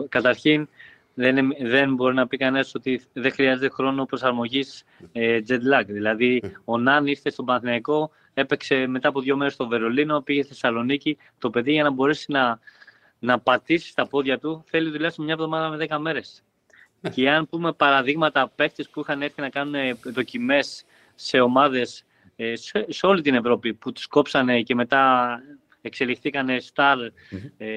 Καταρχήν, 0.08 0.68
δεν, 1.14 1.52
δεν 1.60 1.94
μπορεί 1.94 2.14
να 2.14 2.26
πει 2.26 2.36
κανένας 2.36 2.74
ότι 2.74 3.02
δεν 3.12 3.32
χρειάζεται 3.32 3.68
χρόνο 3.68 4.04
προσαρμογής 4.04 4.84
ε, 5.12 5.40
jet 5.48 5.60
lag. 5.72 5.84
Δηλαδή, 5.86 6.42
ο 6.64 6.78
Ναν 6.78 7.06
ήρθε 7.06 7.30
στον 7.30 7.44
Παναθηναϊκό, 7.44 8.10
έπαιξε 8.34 8.86
μετά 8.86 9.08
από 9.08 9.20
δύο 9.20 9.36
μέρες 9.36 9.52
στο 9.52 9.68
Βερολίνο, 9.68 10.20
πήγε 10.20 10.42
στη 10.42 10.52
Θεσσαλονίκη. 10.52 11.16
Το 11.38 11.50
παιδί 11.50 11.72
για 11.72 11.82
να 11.82 11.90
μπορέσει 11.90 12.32
να, 12.32 12.58
να 13.18 13.38
πατήσει 13.38 13.88
στα 13.88 14.06
πόδια 14.06 14.38
του 14.38 14.64
θέλει 14.66 14.92
τουλάχιστον 14.92 15.24
μια 15.24 15.34
εβδομάδα 15.34 15.68
με 15.68 15.86
10 15.88 15.98
μέρες. 16.00 16.42
Ναι. 17.00 17.10
Και 17.10 17.30
αν 17.30 17.48
πούμε 17.48 17.72
παραδείγματα 17.72 18.52
παίχτε 18.56 18.84
που 18.92 19.00
είχαν 19.00 19.22
έρθει 19.22 19.40
να 19.40 19.48
κάνουν 19.48 19.74
δοκιμές 20.02 20.84
σε 21.14 21.40
ομάδες 21.40 22.04
ε, 22.36 22.56
σε, 22.56 22.86
σε, 22.88 23.06
όλη 23.06 23.22
την 23.22 23.34
Ευρώπη 23.34 23.74
που 23.74 23.92
τους 23.92 24.06
κόψανε 24.06 24.62
και 24.62 24.74
μετά 24.74 25.32
εξελιχθήκανε 25.80 26.56
star 26.74 26.96
ε, 27.56 27.68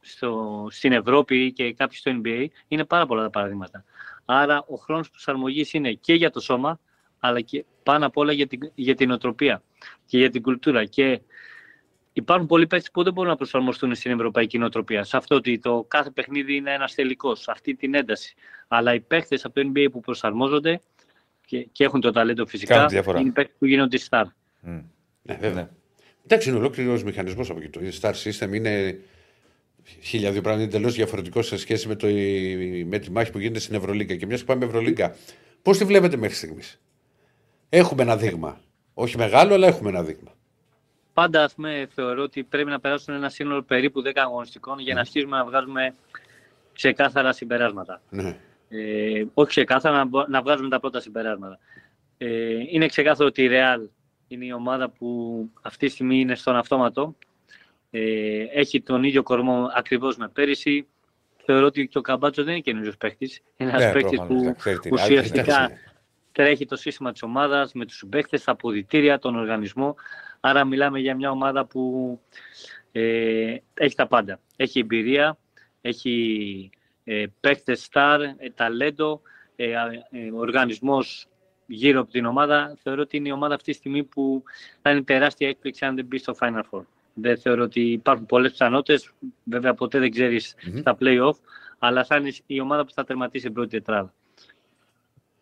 στο, 0.00 0.66
στην 0.70 0.92
Ευρώπη 0.92 1.52
και 1.52 1.72
κάποιοι 1.72 1.96
στο 1.96 2.20
NBA, 2.24 2.46
είναι 2.68 2.84
πάρα 2.84 3.06
πολλά 3.06 3.22
τα 3.22 3.30
παραδείγματα. 3.30 3.84
Άρα 4.24 4.64
ο 4.68 4.74
χρόνος 4.74 5.10
προσαρμογής 5.10 5.72
είναι 5.72 5.92
και 5.92 6.14
για 6.14 6.30
το 6.30 6.40
σώμα, 6.40 6.80
αλλά 7.18 7.40
και 7.40 7.64
πάνω 7.82 8.06
απ' 8.06 8.16
όλα 8.16 8.32
για 8.32 8.46
την, 8.46 8.70
για 8.74 8.94
την 8.94 9.10
οτροπία 9.10 9.62
και 10.06 10.18
για 10.18 10.30
την 10.30 10.42
κουλτούρα. 10.42 10.84
Και 10.84 11.20
υπάρχουν 12.12 12.46
πολλοί 12.46 12.66
παίκτες 12.66 12.90
που 12.90 13.02
δεν 13.02 13.12
μπορούν 13.12 13.30
να 13.30 13.36
προσαρμοστούν 13.36 13.94
στην 13.94 14.10
ευρωπαϊκή 14.10 14.58
νοοτροπία. 14.58 15.04
Σε 15.04 15.16
αυτό 15.16 15.34
ότι 15.34 15.58
το 15.58 15.84
κάθε 15.88 16.10
παιχνίδι 16.10 16.56
είναι 16.56 16.72
ένας 16.72 16.94
τελικός, 16.94 17.48
αυτή 17.48 17.74
την 17.74 17.94
ένταση. 17.94 18.34
Αλλά 18.68 18.94
οι 18.94 19.00
παίκτες 19.00 19.44
από 19.44 19.54
το 19.54 19.70
NBA 19.74 19.86
που 19.92 20.00
προσαρμόζονται 20.00 20.80
και, 21.46 21.68
και 21.72 21.84
έχουν 21.84 22.00
το 22.00 22.10
ταλέντο 22.10 22.46
φυσικά, 22.46 22.86
είναι 23.18 23.32
παίκτες 23.32 23.56
που 23.58 23.66
γίνονται 23.66 23.98
star. 24.08 24.24
Mm. 24.66 24.84
Ναι, 25.22 25.34
βέβαια. 25.34 25.70
Εντάξει, 26.30 26.48
είναι 26.48 26.58
ολόκληρος 26.58 27.02
μηχανισμός 27.02 27.50
από 27.50 27.60
εκεί. 27.60 27.68
Το 27.68 27.80
Star 28.00 28.12
System 28.12 28.52
είναι 28.52 28.98
χίλια 30.00 30.32
δύο 30.32 30.40
πράγματα. 30.40 30.64
Είναι 30.66 30.74
εντελώς 30.74 30.94
διαφορετικό 30.94 31.42
σε 31.42 31.56
σχέση 31.56 31.88
με, 31.88 31.94
το, 31.94 32.06
με 32.86 32.98
τη 32.98 33.10
μάχη 33.10 33.30
που 33.30 33.38
γίνεται 33.38 33.58
στην 33.58 33.74
Ευρωλίγκα. 33.74 34.14
Και 34.14 34.26
μιας 34.26 34.40
που 34.40 34.46
πάμε 34.46 34.64
Ευρωλίγκα, 34.64 35.16
πώς 35.62 35.78
τη 35.78 35.84
βλέπετε 35.84 36.16
μέχρι 36.16 36.36
στιγμής; 36.36 36.80
Έχουμε 37.68 38.02
ένα 38.02 38.16
δείγμα. 38.16 38.60
Όχι 38.94 39.16
μεγάλο, 39.16 39.54
αλλά 39.54 39.66
έχουμε 39.66 39.88
ένα 39.88 40.02
δείγμα. 40.02 40.32
Πάντα 41.12 41.44
ας 41.44 41.54
πούμε, 41.54 41.88
θεωρώ 41.94 42.22
ότι 42.22 42.42
πρέπει 42.42 42.70
να 42.70 42.80
περάσουν 42.80 43.14
ένα 43.14 43.28
σύνολο 43.28 43.62
περίπου 43.62 44.02
10 44.02 44.10
αγωνιστικών 44.14 44.78
για 44.78 44.94
να 44.94 45.00
αρχίσουμε 45.00 45.36
να 45.36 45.44
βγάζουμε 45.44 45.94
ξεκάθαρα 46.72 47.32
συμπεράσματα. 47.32 48.00
Ναι. 48.10 48.36
Ε, 48.68 49.24
όχι 49.34 49.48
ξεκάθαρα, 49.48 50.04
να, 50.04 50.28
να 50.28 50.42
βγάζουμε 50.42 50.68
τα 50.68 50.80
πρώτα 50.80 51.00
συμπεράσματα. 51.00 51.58
Ε, 52.18 52.54
είναι 52.70 52.86
ξεκάθαρο 52.86 53.28
ότι 53.28 53.42
η 53.42 53.48
Real 53.50 53.88
είναι 54.28 54.44
η 54.44 54.52
ομάδα 54.52 54.90
που 54.90 55.50
αυτή 55.62 55.86
τη 55.86 55.92
στιγμή 55.92 56.20
είναι 56.20 56.34
στον 56.34 56.56
αυτόματο. 56.56 57.16
Ε, 57.90 58.42
έχει 58.52 58.82
τον 58.82 59.04
ίδιο 59.04 59.22
κορμό 59.22 59.70
ακριβώς 59.74 60.16
με 60.16 60.28
πέρυσι. 60.28 60.86
Θεωρώ 61.44 61.66
ότι 61.66 61.88
και 61.88 61.98
ο 61.98 62.00
Καμπάτσος 62.00 62.44
δεν 62.44 62.52
είναι 62.52 62.62
καινούριος 62.62 62.96
παίκτης. 62.96 63.40
Είναι 63.56 63.70
ένας 63.70 63.94
ναι, 63.94 64.26
που 64.26 64.54
ουσιαστικά 64.92 65.70
τρέχει 66.32 66.66
το 66.66 66.76
σύστημα 66.76 67.12
της 67.12 67.22
ομάδας 67.22 67.72
με 67.72 67.86
τους 67.86 67.96
συμπαίκτες, 67.96 68.44
τα 68.44 68.52
αποδητήρια, 68.52 69.18
τον 69.18 69.36
οργανισμό. 69.36 69.94
Άρα 70.40 70.64
μιλάμε 70.64 70.98
για 70.98 71.14
μια 71.14 71.30
ομάδα 71.30 71.64
που 71.64 72.20
ε, 72.92 73.56
έχει 73.74 73.94
τα 73.94 74.06
πάντα. 74.06 74.40
Έχει 74.56 74.78
εμπειρία, 74.78 75.38
έχει 75.80 76.70
ε, 77.04 77.24
παίκτες 77.40 77.88
star, 77.92 78.18
ε, 78.36 78.50
ταλέντο, 78.50 79.20
ε, 79.56 79.72
ε, 80.10 80.30
οργανισμός 80.34 81.28
γύρω 81.70 82.00
από 82.00 82.10
την 82.10 82.24
ομάδα, 82.24 82.76
θεωρώ 82.82 83.02
ότι 83.02 83.16
είναι 83.16 83.28
η 83.28 83.32
ομάδα 83.32 83.54
αυτή 83.54 83.70
τη 83.70 83.76
στιγμή 83.76 84.04
που 84.04 84.42
θα 84.82 84.90
είναι 84.90 85.02
τεράστια 85.02 85.48
έκπληξη 85.48 85.84
αν 85.84 85.94
δεν 85.94 86.04
μπει 86.04 86.18
στο 86.18 86.34
Final 86.40 86.62
Four. 86.70 86.82
Δεν 87.14 87.38
θεωρώ 87.38 87.62
ότι 87.62 87.80
υπάρχουν 87.80 88.26
πολλές 88.26 88.50
πιθανότητες. 88.50 89.10
Βέβαια, 89.44 89.74
ποτέ 89.74 89.98
δεν 89.98 90.10
ξέρεις 90.10 90.54
mm-hmm. 90.54 90.78
στα 90.78 90.96
playoff, 91.00 91.34
αλλά 91.78 92.04
θα 92.04 92.16
είναι 92.16 92.32
η 92.46 92.60
ομάδα 92.60 92.84
που 92.84 92.92
θα 92.92 93.04
τερματίσει 93.04 93.44
την 93.44 93.54
πρώτη 93.54 93.70
τετράδα. 93.70 94.14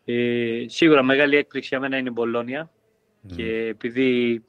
Ε, 0.04 0.64
σίγουρα 0.66 1.02
μεγάλη 1.02 1.36
έκπληξη 1.36 1.68
για 1.68 1.80
μένα 1.80 1.96
είναι 1.96 2.08
η 2.08 2.12
Μπολόνια. 2.12 2.70
Mm. 2.70 3.32
Και 3.36 3.66
επειδή 3.66 4.42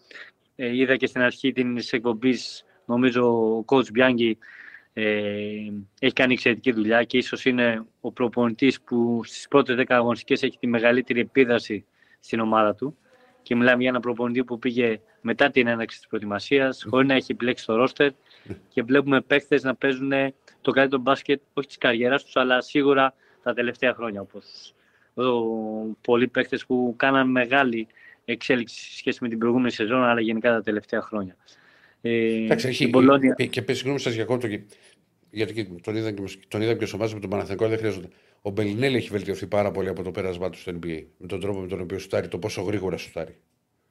ε, 0.55 0.75
είδα 0.75 0.95
και 0.95 1.07
στην 1.07 1.21
αρχή 1.21 1.51
την 1.51 1.78
εκπομπής, 1.91 2.65
νομίζω 2.86 3.23
ο 3.57 3.65
coach 3.67 3.91
Μπιάνγκη 3.91 4.30
ε, 4.30 4.38
έχει 6.00 6.14
κάνει 6.14 6.34
εξαιρετική 6.34 6.72
δουλειά 6.72 7.04
και 7.04 7.18
ίσως 7.18 7.45
είναι 7.45 7.86
ο 8.02 8.12
προπονητής 8.12 8.82
που 8.82 9.22
στις 9.24 9.48
πρώτες 9.48 9.76
10 9.80 9.84
αγωνιστικές 9.88 10.43
έχει 10.43 10.58
τη 10.58 10.68
μεγαλύτερη 10.68 11.20
επίδραση 11.20 11.86
στην 12.20 12.39
ομάδα 12.39 12.76
του 12.76 12.98
και 13.41 13.56
μιλάμε 13.56 13.82
για 13.82 13.89
ένα 13.89 14.00
προπονητή 14.00 14.43
που 14.43 14.60
πήγε 14.60 15.00
μετά 15.22 15.52
την 15.52 15.68
έναρξη 15.68 15.98
της 15.98 16.08
προετοιμασίας 16.08 16.84
mm. 16.86 16.89
χωρίς 16.89 17.08
να 17.08 17.14
έχει 17.14 17.32
επιλέξει 17.32 17.66
το 17.66 17.76
ρόστερ 17.76 18.12
και 18.70 18.84
βλέπουμε 18.84 19.22
παίχτες 19.22 19.64
να 19.64 19.76
παίζουν 19.76 20.12
το 20.62 20.72
καλύτερο 20.72 21.02
μπάσκετ 21.02 21.41
όχι 21.54 21.68
της 21.68 21.78
καριέρας 21.78 22.24
τους 22.24 22.36
αλλά 22.36 22.62
σίγουρα 22.62 23.14
τα 23.43 23.54
τελευταία 23.54 23.93
χρόνια 23.93 24.22
όπως 24.22 24.74
πολλοί 26.02 26.28
παίχτες 26.28 26.66
που 26.66 26.93
κάναν 26.98 27.30
μεγάλη 27.30 27.88
εξέλιξη 28.26 28.80
σε 28.80 28.98
σχέση 28.98 29.18
με 29.22 29.30
την 29.30 29.38
προηγούμενη 29.38 29.72
σεζόν 29.72 30.04
αλλά 30.04 30.22
γενικά 30.22 30.52
τα 30.52 30.62
τελευταία 30.62 31.02
χρόνια. 31.02 31.36
Ε, 32.08 32.43
Εντάξει, 32.43 32.68
έχει, 32.68 32.88
Μπολόνια... 32.88 33.34
Και 33.34 33.62
πες 33.62 33.76
συγγνώμη 33.76 33.99
σας 33.99 34.14
διακόπτω 34.14 34.47
γιατί 35.30 35.80
τον 35.84 35.95
είδα 35.95 36.12
και, 36.12 36.24
τον 36.47 36.62
είδα 36.62 36.74
και 36.74 36.86
στο 36.86 36.97
μάτι 36.97 37.14
με 37.14 37.20
τον 37.20 37.30
Παναθηνικό, 37.30 37.68
δεν 37.68 37.78
χρειάζεται. 37.78 38.08
Ο 38.41 38.49
Μπελινέλη 38.49 38.95
έχει 38.95 39.10
βελτιωθεί 39.10 39.47
πάρα 39.47 39.72
πολύ 39.72 39.89
από 39.89 40.03
το 40.03 40.12
πέρασμά 40.12 40.49
του 40.49 40.58
στο 40.58 40.72
NBA. 40.72 41.03
Με 41.18 41.28
τον 41.28 41.39
τρόπο 41.39 41.60
με 41.60 41.68
τον 41.68 41.82
οποίο 41.82 41.99
σουτάρει, 41.99 42.28
το 42.28 42.38
πόσο 42.38 42.62
γρήγορα 42.62 42.97
σουτάρει. 42.97 43.36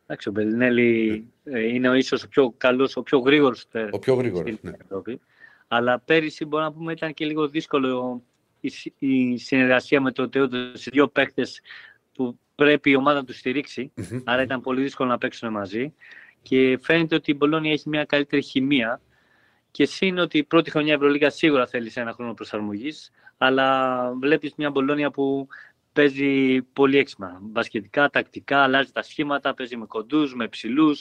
Εντάξει, 0.02 0.28
ο 0.28 0.32
Μπελινέλη 0.32 1.24
ε, 1.44 1.60
είναι 1.60 1.98
ίσως 1.98 2.22
ο 2.22 2.28
πιο 2.28 2.54
καλός, 2.56 2.96
ο 2.96 3.02
πιο 3.02 3.18
γρήγορος 3.18 3.58
σουτάρι. 3.58 3.88
Ο 3.92 3.98
πιο 3.98 4.14
γρήγορος. 4.14 4.54
Ναι. 4.60 4.72
Αλλά 5.68 5.98
πέρυσι 5.98 6.44
μπορεί 6.44 6.62
να 6.62 6.72
πούμε 6.72 6.92
ήταν 6.92 7.14
και 7.14 7.24
λίγο 7.24 7.48
δύσκολο 7.48 8.22
η, 8.60 8.72
η 8.98 9.38
συνεργασία 9.38 10.00
με 10.00 10.12
το 10.12 10.28
Τέο, 10.28 10.48
σε 10.72 10.90
δύο 10.92 11.08
παίκτες 11.08 11.60
που 12.14 12.38
πρέπει 12.54 12.90
η 12.90 12.96
ομάδα 12.96 13.24
τους 13.24 13.38
στηρίξει. 13.38 13.92
Mm-hmm. 13.96 14.22
Άρα 14.24 14.42
ήταν 14.42 14.60
πολύ 14.60 14.82
δύσκολο 14.82 15.08
να 15.08 15.18
παίξουν 15.18 15.50
μαζί. 15.50 15.94
Και 16.48 16.78
φαίνεται 16.82 17.14
ότι 17.14 17.30
η 17.30 17.34
Μπολόνια 17.38 17.72
έχει 17.72 17.88
μια 17.88 18.04
καλύτερη 18.04 18.42
χημεία 18.42 19.00
και 19.70 19.86
σύν 19.86 20.18
ότι 20.18 20.38
η 20.38 20.44
πρώτη 20.44 20.70
χρονιά 20.70 20.94
Ευρωλίγα 20.94 21.30
σίγουρα 21.30 21.66
θέλει 21.66 21.92
ένα 21.94 22.12
χρόνο 22.12 22.34
προσαρμογής, 22.34 23.10
αλλά 23.38 24.10
βλέπεις 24.20 24.52
μια 24.56 24.70
Μπολόνια 24.70 25.10
που 25.10 25.48
παίζει 25.92 26.62
πολύ 26.62 26.98
έξυπνα. 26.98 27.38
Μπασκετικά, 27.40 28.10
τακτικά, 28.10 28.62
αλλάζει 28.62 28.92
τα 28.92 29.02
σχήματα, 29.02 29.54
παίζει 29.54 29.76
με 29.76 29.86
κοντούς, 29.86 30.34
με 30.34 30.48
ψηλού. 30.48 30.96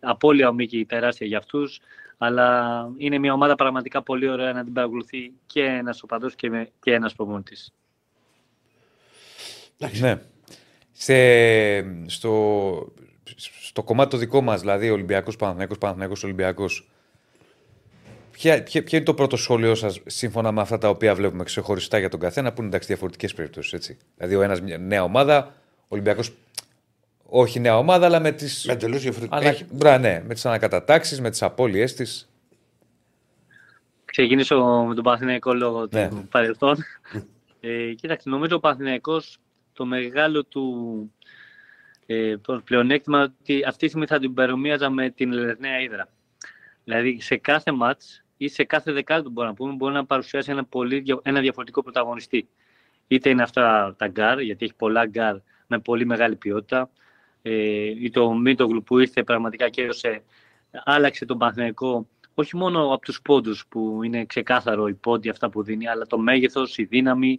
Απόλυα 0.00 0.48
ο 0.48 0.52
Μίκη 0.52 0.84
τεράστια 0.84 1.26
για 1.26 1.38
αυτούς. 1.38 1.80
Αλλά 2.18 2.88
είναι 2.96 3.18
μια 3.18 3.32
ομάδα 3.32 3.54
πραγματικά 3.54 4.02
πολύ 4.02 4.28
ωραία 4.28 4.52
να 4.52 4.64
την 4.64 4.72
παρακολουθεί 4.72 5.32
και 5.46 5.64
ένας 5.64 6.02
οπαδός 6.02 6.34
και, 6.34 6.70
και 6.82 6.92
ένας 6.92 7.14
προπονητής. 7.14 7.72
Ναι. 10.00 10.20
Σε, 10.92 12.08
στο, 12.08 12.92
στο 13.36 13.82
κομμάτι 13.82 14.10
το 14.10 14.16
δικό 14.16 14.40
μας, 14.40 14.60
δηλαδή 14.60 14.90
Ολυμπιακός 14.90 15.36
Παναθηναϊκός, 15.36 15.78
Παναθηναϊκός 15.78 16.24
Ολυμπιακός, 16.24 16.86
Ποια, 18.32 18.62
ποια, 18.62 18.82
ποιο 18.82 18.96
είναι 18.96 19.06
το 19.06 19.14
πρώτο 19.14 19.36
σχόλιο 19.36 19.74
σας 19.74 20.00
σύμφωνα 20.06 20.52
με 20.52 20.60
αυτά 20.60 20.78
τα 20.78 20.88
οποία 20.88 21.14
βλέπουμε 21.14 21.44
ξεχωριστά 21.44 21.98
για 21.98 22.08
τον 22.08 22.20
καθένα, 22.20 22.52
που 22.52 22.58
είναι 22.58 22.68
εντάξει 22.68 22.88
διαφορετικές 22.88 23.34
περιπτώσεις. 23.34 23.96
Δηλαδή, 24.16 24.34
ο 24.34 24.42
ένας 24.42 24.60
μια 24.60 24.78
νέα 24.78 25.02
ομάδα, 25.02 25.54
ο 25.78 25.86
Ολυμπιακός 25.88 26.32
όχι 27.22 27.60
νέα 27.60 27.78
ομάδα, 27.78 28.06
αλλά 28.06 28.20
με 28.20 28.32
τις. 28.32 28.64
Με 28.66 28.72
εντελώς 28.72 29.02
διαφορετικά. 29.02 29.36
Ανα... 29.36 29.98
Ναι, 29.98 30.22
με 30.26 30.34
τις 30.34 30.46
ανακατατάξεις, 30.46 31.20
με 31.20 31.30
τις 31.30 31.42
απώλειές 31.42 31.94
της. 31.94 32.28
Ξεκινήσω 34.04 34.84
με 34.88 34.94
τον 34.94 35.04
Παθηναϊκό 35.04 35.54
λόγο 35.54 35.88
ναι. 35.90 36.08
του 36.08 36.28
παρελθόν. 36.30 36.76
ε, 37.60 37.92
κοίταξε, 37.94 38.28
νομίζω 38.28 38.56
ο 38.56 38.60
Παθηναϊκός 38.60 39.38
το 39.72 39.84
μεγάλο 39.84 40.44
του 40.44 41.12
ε, 42.12 42.40
πλεονέκτημα 42.64 43.22
ότι 43.22 43.64
αυτή 43.64 43.78
τη 43.78 43.86
στιγμή 43.86 44.06
θα 44.06 44.18
την 44.18 44.34
παρομοίαζα 44.34 44.90
με 44.90 45.10
την 45.10 45.32
Λερναία 45.32 45.80
Ήδρα. 45.80 46.08
Δηλαδή 46.84 47.20
σε 47.20 47.36
κάθε 47.36 47.72
ματς 47.72 48.24
ή 48.36 48.48
σε 48.48 48.64
κάθε 48.64 48.92
δεκάλεπτο 48.92 49.30
μπορεί 49.30 49.48
να 49.48 49.54
πούμε, 49.54 49.72
μπορεί 49.72 49.94
να 49.94 50.06
παρουσιάσει 50.06 50.50
ένα, 50.50 50.64
πολύ, 50.64 51.04
ένα 51.22 51.40
διαφορετικό 51.40 51.82
πρωταγωνιστή. 51.82 52.48
Είτε 53.06 53.30
είναι 53.30 53.42
αυτά 53.42 53.94
τα 53.98 54.08
γκάρ, 54.08 54.40
γιατί 54.40 54.64
έχει 54.64 54.74
πολλά 54.74 55.06
γκάρ 55.06 55.36
με 55.66 55.78
πολύ 55.78 56.06
μεγάλη 56.06 56.36
ποιότητα, 56.36 56.90
ε, 57.42 57.52
ή 58.02 58.10
το 58.10 58.32
Μήτογλου 58.32 58.82
που 58.82 58.98
ήρθε 58.98 59.22
πραγματικά 59.22 59.68
και 59.68 59.82
έδωσε, 59.82 60.22
άλλαξε 60.84 61.24
τον 61.24 61.38
Παναθηναϊκό 61.38 62.06
όχι 62.34 62.56
μόνο 62.56 62.92
από 62.92 63.02
τους 63.02 63.22
πόντους 63.22 63.66
που 63.68 64.02
είναι 64.02 64.24
ξεκάθαρο 64.24 64.88
οι 64.88 64.94
πόντοι 64.94 65.28
αυτά 65.28 65.50
που 65.50 65.62
δίνει, 65.62 65.88
αλλά 65.88 66.06
το 66.06 66.18
μέγεθος, 66.18 66.78
η 66.78 66.84
δύναμη, 66.84 67.38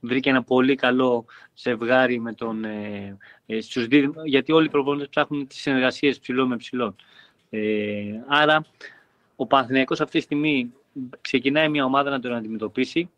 βρήκε 0.00 0.30
ένα 0.30 0.42
πολύ 0.42 0.74
καλό 0.74 1.24
ζευγάρι 1.54 2.20
με 2.20 2.32
τον, 2.32 2.64
ε, 2.64 3.16
ε, 3.46 3.60
στους, 3.60 3.86
γιατί 4.24 4.52
όλοι 4.52 4.66
οι 4.66 4.70
προπονητές 4.70 5.08
ψάχνουν 5.08 5.46
τις 5.46 5.60
συνεργασίες 5.60 6.18
ψηλό 6.18 6.46
με 6.46 6.56
ψηλό. 6.56 6.96
Ε, 7.50 8.02
άρα 8.28 8.64
ο 9.36 9.46
Παναθηναϊκός 9.46 10.00
αυτή 10.00 10.18
τη 10.18 10.24
στιγμή 10.24 10.72
ξεκινάει 11.20 11.68
μια 11.68 11.84
ομάδα 11.84 12.10
να 12.10 12.20
τον 12.20 12.34
αντιμετωπίσει. 12.34 13.10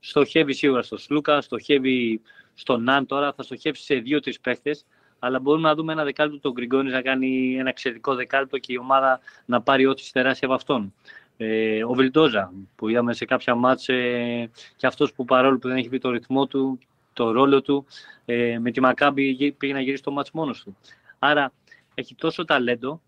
Στοχεύει 0.00 0.52
σίγουρα 0.52 0.82
στο 0.82 0.96
Σλούκα, 0.96 1.40
στοχεύει 1.40 2.20
στον 2.54 2.82
Ναν 2.82 3.06
τώρα, 3.06 3.32
θα 3.32 3.42
στοχεύσει 3.42 3.82
σε 3.82 3.94
δύο-τρει 3.94 4.34
παίχτες. 4.42 4.86
Αλλά 5.18 5.40
μπορούμε 5.40 5.68
να 5.68 5.74
δούμε 5.74 5.92
ένα 5.92 6.04
δεκάλεπτο 6.04 6.40
τον 6.40 6.52
Γκριγκόνης 6.52 6.92
να 6.92 7.02
κάνει 7.02 7.56
ένα 7.58 7.68
εξαιρετικό 7.68 8.14
δεκάλεπτο 8.14 8.58
και 8.58 8.72
η 8.72 8.76
ομάδα 8.76 9.20
να 9.44 9.62
πάρει 9.62 9.86
ό,τι 9.86 10.02
στεράσει 10.02 10.44
από 10.44 10.54
αυτόν. 10.54 10.94
Ε, 11.40 11.84
ο 11.84 11.92
Βιλντόζα 11.92 12.52
που 12.76 12.88
είδαμε 12.88 13.12
σε 13.12 13.24
κάποια 13.24 13.54
μάτς 13.54 13.88
ε, 13.88 14.50
και 14.76 14.86
αυτός 14.86 15.12
που 15.12 15.24
παρόλο 15.24 15.58
που 15.58 15.68
δεν 15.68 15.76
έχει 15.76 15.88
βρει 15.88 15.98
το 15.98 16.10
ρυθμό 16.10 16.46
του, 16.46 16.78
το 17.12 17.30
ρόλο 17.30 17.62
του, 17.62 17.86
ε, 18.24 18.58
με 18.58 18.70
τη 18.70 18.80
Μακάμπη 18.80 19.52
πήγε 19.52 19.72
να 19.72 19.80
γυρίσει 19.80 20.02
το 20.02 20.10
μάτς 20.10 20.30
μόνος 20.30 20.62
του. 20.62 20.76
Άρα 21.18 21.52
έχει 21.94 22.14
τόσο 22.14 22.44
ταλέντο. 22.44 23.02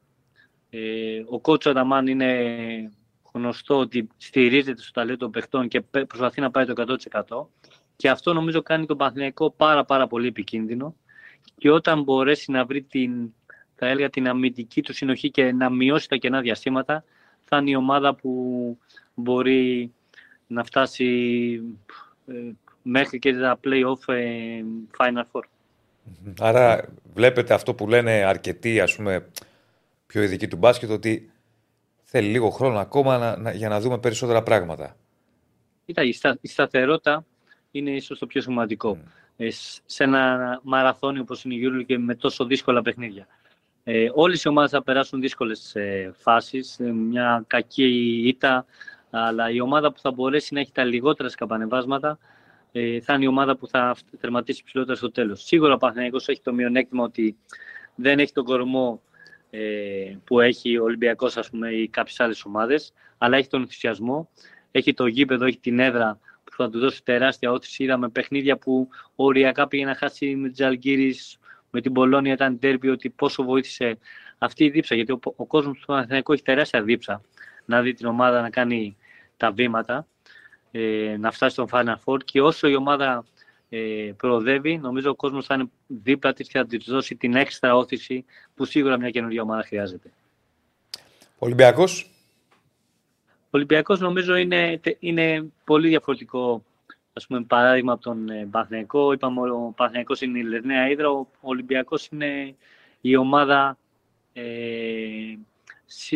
Ε, 0.70 1.22
ο 1.28 1.40
κότσο 1.40 1.70
Ανταμάν 1.70 2.06
είναι 2.06 2.90
γνωστό 3.32 3.78
ότι 3.78 4.08
στηρίζεται 4.16 4.82
στο 4.82 4.92
ταλέντο 4.92 5.16
των 5.16 5.30
παιχτών 5.30 5.68
και 5.68 5.80
προσπαθεί 5.80 6.40
να 6.40 6.50
πάει 6.50 6.64
το 6.64 6.96
100%. 7.28 7.46
Και 7.96 8.10
αυτό 8.10 8.32
νομίζω 8.32 8.62
κάνει 8.62 8.86
τον 8.86 8.96
Παναθηναϊκό 8.96 9.50
πάρα 9.50 9.84
πάρα 9.84 10.06
πολύ 10.06 10.26
επικίνδυνο. 10.26 10.94
Και 11.58 11.70
όταν 11.70 12.02
μπορέσει 12.02 12.50
να 12.50 12.64
βρει 12.64 12.82
την, 12.82 13.34
θα 13.74 13.86
έλεγα, 13.86 14.10
την 14.10 14.28
αμυντική 14.28 14.82
του 14.82 14.92
συνοχή 14.92 15.30
και 15.30 15.52
να 15.52 15.70
μειώσει 15.70 16.08
τα 16.08 16.16
κενά 16.16 16.40
διαστήματα, 16.40 17.04
θα 17.50 17.56
είναι 17.58 17.70
η 17.70 17.74
ομάδα 17.74 18.14
που 18.14 18.78
μπορεί 19.14 19.92
να 20.46 20.64
φτάσει 20.64 21.62
ε, 22.26 22.32
μέχρι 22.82 23.18
και 23.18 23.34
τα 23.34 23.58
play-off 23.64 24.14
ε, 24.14 24.62
Final 24.98 25.22
Four. 25.32 25.42
Άρα 26.40 26.88
βλέπετε 27.14 27.54
αυτό 27.54 27.74
που 27.74 27.88
λένε 27.88 28.10
αρκετοί 28.10 28.80
ας 28.80 28.96
πούμε 28.96 29.26
πιο 30.06 30.22
ειδικοί 30.22 30.48
του 30.48 30.56
μπάσκετ 30.56 30.90
ότι 30.90 31.30
θέλει 32.02 32.28
λίγο 32.28 32.50
χρόνο 32.50 32.78
ακόμα 32.78 33.36
να, 33.36 33.52
για 33.52 33.68
να 33.68 33.80
δούμε 33.80 33.98
περισσότερα 33.98 34.42
πράγματα. 34.42 34.96
Κοίτα, 35.86 36.02
η, 36.02 36.12
στα, 36.12 36.38
η 36.40 36.48
σταθερότητα 36.48 37.24
είναι 37.70 37.90
ίσως 37.90 38.18
το 38.18 38.26
πιο 38.26 38.40
σημαντικό. 38.40 38.98
Ε, 39.36 39.48
σε 39.86 40.04
ένα 40.04 40.60
μαραθώνι 40.62 41.18
όπως 41.18 41.44
είναι 41.44 41.54
η 41.54 41.60
Euro 41.64 41.84
και 41.86 41.98
με 41.98 42.14
τόσο 42.14 42.44
δύσκολα 42.44 42.82
παιχνίδια. 42.82 43.26
Ε, 43.92 44.10
όλες 44.14 44.42
οι 44.42 44.48
ομάδες 44.48 44.70
θα 44.70 44.82
περάσουν 44.82 45.20
δύσκολες 45.20 45.74
ε, 45.74 46.12
φάσεις, 46.16 46.78
ε, 46.80 46.92
μια 46.92 47.44
κακή 47.46 48.22
ήττα, 48.26 48.66
αλλά 49.10 49.50
η 49.50 49.60
ομάδα 49.60 49.92
που 49.92 50.00
θα 50.00 50.10
μπορέσει 50.10 50.54
να 50.54 50.60
έχει 50.60 50.72
τα 50.72 50.84
λιγότερα 50.84 51.28
σκαπανεβάσματα 51.28 52.18
ε, 52.72 53.00
θα 53.00 53.14
είναι 53.14 53.24
η 53.24 53.26
ομάδα 53.26 53.56
που 53.56 53.66
θα 53.66 53.96
τερματίσει 54.20 54.64
ψηλότερα 54.64 54.96
στο 54.96 55.10
τέλος. 55.10 55.44
Σίγουρα 55.44 55.74
ο 55.74 55.76
Παναθηναϊκός 55.76 56.28
έχει 56.28 56.40
το 56.40 56.52
μειονέκτημα 56.52 57.04
ότι 57.04 57.36
δεν 57.94 58.18
έχει 58.18 58.32
τον 58.32 58.44
κορμό 58.44 59.02
ε, 59.50 59.60
που 60.24 60.40
έχει 60.40 60.78
ο 60.78 60.82
Ολυμπιακός 60.82 61.36
ας 61.36 61.50
πούμε, 61.50 61.70
ή 61.70 61.88
κάποιες 61.88 62.20
άλλες 62.20 62.44
ομάδες, 62.44 62.92
αλλά 63.18 63.36
έχει 63.36 63.48
τον 63.48 63.60
ενθουσιασμό, 63.60 64.28
έχει 64.70 64.94
το 64.94 65.06
γήπεδο, 65.06 65.44
έχει 65.44 65.58
την 65.58 65.78
έδρα 65.78 66.18
που 66.44 66.52
θα 66.56 66.70
του 66.70 66.78
δώσει 66.78 67.04
τεράστια 67.04 67.52
όθηση. 67.52 67.84
Είδαμε 67.84 68.08
παιχνίδια 68.08 68.56
που 68.56 68.88
οριακά 69.14 69.68
πήγε 69.68 69.84
να 69.84 69.94
χάσει 69.94 70.36
με 70.36 70.48
τις 70.48 70.60
με 71.70 71.80
την 71.80 71.92
Πολώνια 71.92 72.32
ήταν 72.32 72.58
τέρπι 72.58 72.88
ότι 72.88 73.10
πόσο 73.10 73.42
βοήθησε 73.42 73.98
αυτή 74.38 74.64
η 74.64 74.70
δίψα. 74.70 74.94
Γιατί 74.94 75.12
ο, 75.12 75.18
ο 75.36 75.46
κόσμος 75.46 75.78
του 75.78 75.86
Παναθηναϊκού 75.86 76.32
έχει 76.32 76.42
τεράστια 76.42 76.82
δίψα 76.82 77.22
να 77.64 77.82
δει 77.82 77.92
την 77.92 78.06
ομάδα 78.06 78.40
να 78.40 78.50
κάνει 78.50 78.96
τα 79.36 79.52
βήματα, 79.52 80.06
ε, 80.70 81.16
να 81.18 81.30
φτάσει 81.30 81.52
στον 81.52 81.68
Final 81.70 81.94
Four 82.04 82.24
και 82.24 82.40
όσο 82.40 82.68
η 82.68 82.74
ομάδα 82.74 83.24
ε, 83.68 84.12
προοδεύει, 84.16 84.78
νομίζω 84.78 85.10
ο 85.10 85.14
κόσμος 85.14 85.46
θα 85.46 85.54
είναι 85.54 85.70
δίπλα 85.86 86.32
της 86.32 86.48
και 86.48 86.58
θα 86.58 86.66
της 86.66 86.84
δώσει 86.84 87.16
την 87.16 87.34
έξτρα 87.34 87.76
όθηση 87.76 88.24
που 88.54 88.64
σίγουρα 88.64 88.98
μια 88.98 89.10
καινούργια 89.10 89.42
ομάδα 89.42 89.62
χρειάζεται. 89.62 90.12
Ολυμπιακός; 91.38 92.10
Ο 93.44 93.48
Ολυμπιακός 93.50 94.00
νομίζω 94.00 94.36
είναι, 94.36 94.80
είναι 94.98 95.44
πολύ 95.64 95.88
διαφορετικό 95.88 96.64
ας 97.20 97.26
πούμε, 97.26 97.42
παράδειγμα 97.42 97.92
από 97.92 98.02
τον 98.02 98.28
ε, 98.28 98.48
Παναθηναϊκό. 98.50 99.12
Είπαμε 99.12 99.50
ο 99.50 99.72
Παναθηναϊκός 99.76 100.20
είναι 100.20 100.38
η 100.38 100.42
Λερναία 100.42 100.88
Ήδρα, 100.90 101.10
ο 101.10 101.26
Ολυμπιακός 101.40 102.06
είναι 102.06 102.56
η 103.00 103.16
ομάδα, 103.16 103.78
ε, 104.32 104.42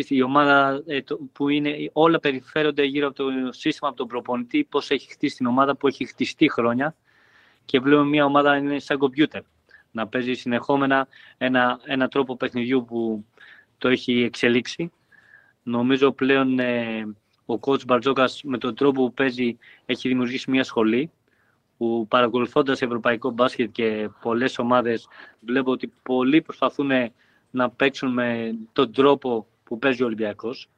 η 0.09 0.23
ομάδα 0.23 0.83
ε, 0.87 1.01
που 1.33 1.49
είναι, 1.49 1.91
όλα 1.93 2.21
περιφέρονται 2.21 2.85
γύρω 2.85 3.07
από 3.07 3.17
το 3.17 3.53
σύστημα, 3.53 3.89
από 3.89 3.99
τον 3.99 4.07
προπονητή, 4.07 4.65
πώς 4.65 4.91
έχει 4.91 5.11
χτίσει 5.11 5.37
την 5.37 5.47
ομάδα 5.47 5.77
που 5.77 5.87
έχει 5.87 6.05
χτιστεί 6.05 6.51
χρόνια 6.51 6.95
και 7.65 7.81
βλέπουμε 7.81 8.09
μια 8.09 8.25
ομάδα 8.25 8.57
είναι 8.57 8.79
σαν 8.79 8.99
κομπιούτερ. 8.99 9.43
Να 9.91 10.07
παίζει 10.07 10.33
συνεχόμενα 10.35 11.09
ένα, 11.39 11.81
ένα 11.85 12.09
τρόπο 12.09 12.37
παιχνιδιού 12.37 12.85
που 12.85 13.25
το 13.79 13.89
έχει 13.89 14.23
εξελίξει. 14.23 14.93
Νομίζω 15.63 16.13
πλέον 16.13 16.59
ε, 16.59 17.15
ο 17.47 17.59
coach 17.61 17.87
Μπαρτζόκας 17.87 18.43
με 18.45 18.59
τον 18.59 18.75
τρόπο 18.75 19.05
που 19.05 19.15
παίζει 19.15 19.59
έχει 19.87 20.09
δημιουργήσει 20.09 20.51
μια 20.51 20.65
σχολή 20.65 21.11
που 21.77 22.07
παρακολουθώντας 22.09 22.83
ευρωπαϊκό 22.83 23.31
μπάσκετ 23.31 23.71
και 23.73 24.09
πολλές 24.23 24.59
ομάδες 24.59 25.09
βλέπω 25.41 25.71
ότι 25.71 25.93
πολλοί 26.03 26.43
προσπαθούν 26.43 26.91
να 27.51 27.71
παίξουν 27.71 28.13
με 28.13 28.59
τον 28.73 28.93
τρόπο 28.93 29.47
που 29.65 29.79
παίζει 29.79 30.03
ο 30.03 30.07
Ολυμπιακός 30.07 30.69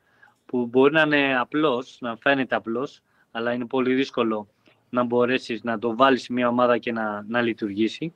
που 0.47 0.67
μπορεί 0.67 0.93
να 0.93 1.01
είναι 1.01 1.39
απλός, 1.39 1.97
να 2.01 2.17
φαίνεται 2.17 2.55
απλός 2.55 3.03
αλλά 3.31 3.53
είναι 3.53 3.67
πολύ 3.67 3.95
δύσκολο 3.95 4.49
να 4.91 5.05
μπορέσεις 5.05 5.63
να 5.63 5.79
το 5.79 5.97
βάλεις 5.97 6.23
σε 6.23 6.33
μια 6.33 6.49
ομάδα 6.49 6.79
και 6.79 6.93
να, 6.93 7.25
να 7.29 7.43
λειτουργησει 7.43 8.13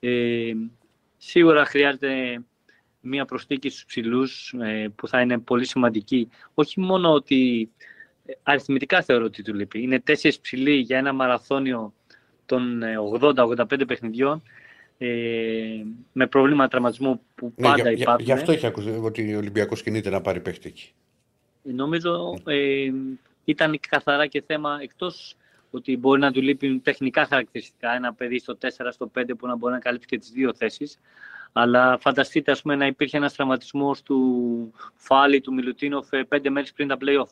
Ε, 0.00 0.52
σίγουρα 1.16 1.64
χρειάζεται 1.64 2.42
μια 3.06 3.24
προσθήκη 3.24 3.68
στους 3.68 3.84
ψηλούς 3.84 4.54
ε, 4.60 4.88
που 4.96 5.08
θα 5.08 5.20
είναι 5.20 5.38
πολύ 5.38 5.66
σημαντική. 5.66 6.28
Όχι 6.54 6.80
μόνο 6.80 7.12
ότι 7.12 7.70
ε, 8.26 8.32
αριθμητικά 8.42 9.02
θεωρώ 9.02 9.24
ότι 9.24 9.42
του 9.42 9.54
λείπει. 9.54 9.82
Είναι 9.82 10.00
τέσσερις 10.00 10.40
ψηλοί 10.40 10.74
για 10.74 10.98
ένα 10.98 11.12
μαραθώνιο 11.12 11.94
των 12.46 12.82
80-85 13.20 13.80
ε, 13.80 13.84
παιχνιδιών 13.84 14.42
ε, 14.98 15.08
με 16.12 16.26
προβλήματα 16.26 16.68
τραυματισμού 16.68 17.20
που 17.34 17.52
ναι, 17.56 17.68
πάντα 17.68 17.82
για, 17.82 17.90
υπάρχουν. 17.90 18.24
Γι' 18.24 18.32
αυτό 18.32 18.52
έχει 18.52 18.66
ακούσει 18.66 19.00
ότι 19.02 19.34
ο 19.34 19.38
Ολυμπιακός 19.38 19.82
κινείται 19.82 20.10
να 20.10 20.20
πάρει 20.20 20.40
παίχτη 20.40 20.68
εκεί. 20.68 20.92
Νομίζω 21.62 22.38
ε, 22.46 22.90
ήταν 23.44 23.78
καθαρά 23.88 24.26
και 24.26 24.42
θέμα 24.46 24.78
εκτός 24.82 25.36
ότι 25.70 25.96
μπορεί 25.96 26.20
να 26.20 26.32
του 26.32 26.42
λείπουν 26.42 26.82
τεχνικά 26.82 27.26
χαρακτηριστικά 27.26 27.94
ένα 27.94 28.14
παιδί 28.14 28.38
στο 28.38 28.58
4, 28.60 28.68
στο 28.90 29.10
5 29.18 29.22
που 29.38 29.46
να 29.46 29.56
μπορεί 29.56 29.72
να 29.72 29.78
καλύψει 29.78 30.06
και 30.06 30.18
τις 30.18 30.30
δύο 30.30 30.54
θέσεις 30.54 30.98
αλλά 31.58 31.98
φανταστείτε 31.98 32.50
ας 32.50 32.62
πούμε, 32.62 32.76
να 32.76 32.86
υπήρχε 32.86 33.16
ένας 33.16 33.34
τραυματισμός 33.34 34.02
του 34.02 34.72
Φάλι, 34.94 35.40
του 35.40 35.54
Μιλουτίνοφ, 35.54 36.08
πέντε 36.28 36.50
μέρες 36.50 36.72
πριν 36.72 36.88
τα 36.88 36.96
play-off. 37.00 37.28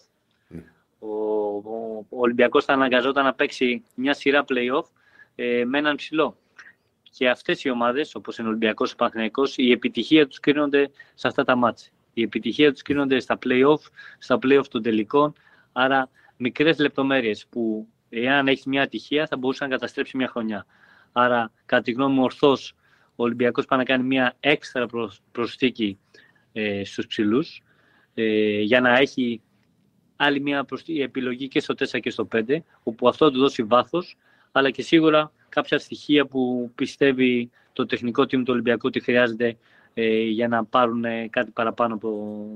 Mm. 0.54 0.62
Ο, 0.98 1.08
ο, 1.08 2.06
ο 2.08 2.20
Ολυμπιακός 2.20 2.64
θα 2.64 2.72
αναγκαζόταν 2.72 3.24
να 3.24 3.34
παίξει 3.34 3.82
μια 3.94 4.14
σειρά 4.14 4.44
play-off 4.48 4.84
ε, 5.34 5.64
με 5.64 5.78
έναν 5.78 5.96
ψηλό. 5.96 6.36
Και 7.10 7.28
αυτές 7.28 7.64
οι 7.64 7.70
ομάδες, 7.70 8.14
όπως 8.14 8.38
είναι 8.38 8.46
ο 8.46 8.50
Ολυμπιακός, 8.50 8.92
ο 8.92 8.96
Παναθηναϊκός, 8.96 9.56
η 9.56 9.70
επιτυχία 9.70 10.26
τους 10.26 10.40
κρίνονται 10.40 10.90
σε 11.14 11.28
αυτά 11.28 11.44
τα 11.44 11.56
μάτια. 11.56 11.88
Η 12.14 12.22
επιτυχία 12.22 12.72
τους 12.72 12.82
κρίνονται 12.82 13.20
στα 13.20 13.38
play-off, 13.46 13.80
στα 14.18 14.38
play-off 14.42 14.66
των 14.70 14.82
τελικών. 14.82 15.32
Άρα 15.72 16.08
μικρές 16.36 16.78
λεπτομέρειες 16.78 17.46
που 17.50 17.88
εάν 18.08 18.48
έχει 18.48 18.68
μια 18.68 18.82
ατυχία 18.82 19.26
θα 19.26 19.36
μπορούσε 19.36 19.64
να 19.64 19.70
καταστρέψει 19.70 20.16
μια 20.16 20.28
χρονιά. 20.28 20.66
Άρα, 21.12 21.50
κατά 21.66 21.82
τη 21.82 21.92
γνώμη 21.92 22.14
μου, 22.14 22.22
ορθώς 22.22 22.74
ο 23.16 23.22
Ολυμπιακός 23.22 23.64
πάει 23.64 23.78
να 23.78 23.84
κάνει 23.84 24.04
μια 24.04 24.36
έξτρα 24.40 24.86
προσθήκη 25.32 25.98
ε, 26.52 26.84
στους 26.84 27.06
ψηλούς 27.06 27.62
ε, 28.14 28.60
για 28.60 28.80
να 28.80 28.98
έχει 28.98 29.40
άλλη 30.16 30.40
μια 30.40 30.66
επιλογή 31.00 31.48
και 31.48 31.60
στο 31.60 31.74
4 31.78 32.00
και 32.00 32.10
στο 32.10 32.28
5 32.32 32.56
όπου 32.82 33.08
αυτό 33.08 33.30
του 33.30 33.38
δώσει 33.38 33.62
βάθος 33.62 34.16
αλλά 34.52 34.70
και 34.70 34.82
σίγουρα 34.82 35.32
κάποια 35.48 35.78
στοιχεία 35.78 36.26
που 36.26 36.70
πιστεύει 36.74 37.50
το 37.72 37.86
τεχνικό 37.86 38.22
team 38.22 38.28
του 38.28 38.44
Ολυμπιακού 38.48 38.86
ότι 38.86 39.00
χρειάζεται 39.00 39.56
ε, 39.94 40.22
για 40.22 40.48
να 40.48 40.64
πάρουν 40.64 41.04
κάτι 41.30 41.50
παραπάνω 41.50 41.94
από, 41.94 42.46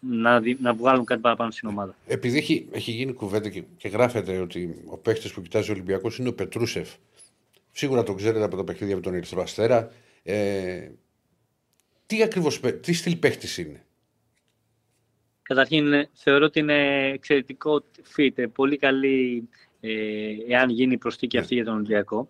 να, 0.00 0.40
να 0.60 0.74
βγάλουν 0.74 1.04
κάτι 1.04 1.20
παραπάνω 1.20 1.50
στην 1.50 1.68
ομάδα. 1.68 1.94
Επειδή 2.06 2.36
έχει, 2.36 2.68
έχει 2.70 2.90
γίνει 2.90 3.12
κουβέντα 3.12 3.48
και, 3.48 3.62
και 3.76 3.88
γράφεται 3.88 4.38
ότι 4.38 4.82
ο 4.86 4.96
παίχτη 4.96 5.28
που 5.34 5.42
κοιτάζει 5.42 5.70
ο 5.70 5.72
Ολυμπιακός 5.72 6.18
είναι 6.18 6.28
ο 6.28 6.34
Πετρούσεφ. 6.34 6.90
Σίγουρα 7.72 8.02
το 8.02 8.14
ξέρετε 8.14 8.44
από 8.44 8.56
το 8.56 8.64
παιχνίδι 8.64 8.94
με 8.94 9.00
τον 9.00 9.14
Ερυθρό 9.14 9.42
Αστέρα. 9.42 9.92
Ε, 10.22 10.90
τι 12.06 12.22
ακριβώς, 12.22 12.60
τι 12.80 12.92
στυλ 12.92 13.16
παίχτης 13.16 13.58
είναι; 13.58 13.84
Καταρχήν, 15.42 16.08
θεωρώ 16.12 16.44
ότι 16.44 16.58
είναι 16.58 17.08
εξαιρετικό 17.08 17.84
fit. 18.16 18.44
Πολύ 18.52 18.76
καλή 18.76 19.48
ε, 19.80 19.90
εάν 20.48 20.70
γίνει 20.70 20.92
η 20.92 20.98
προσθήκη 20.98 21.38
αυτή 21.38 21.54
για 21.54 21.64
τον 21.64 21.74
Ολυμπιακό. 21.74 22.28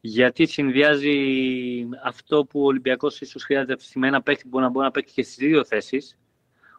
Γιατί 0.00 0.46
συνδυάζει 0.46 1.14
αυτό 2.04 2.44
που 2.44 2.60
ο 2.60 2.64
Ολυμπιακός 2.64 3.20
ίσως 3.20 3.44
χρειάζεται 3.44 3.72
αυτή 3.72 3.84
τη 3.84 3.90
στιγμή 3.90 4.06
ένα 4.08 4.22
παίκτη 4.22 4.42
που 4.42 4.48
μπορεί 4.48 4.64
να 4.64 4.70
μπορεί 4.70 4.84
να 4.84 4.90
παίξει 4.90 5.14
και 5.14 5.22
στις 5.22 5.36
δύο 5.36 5.64
θέσεις, 5.64 6.18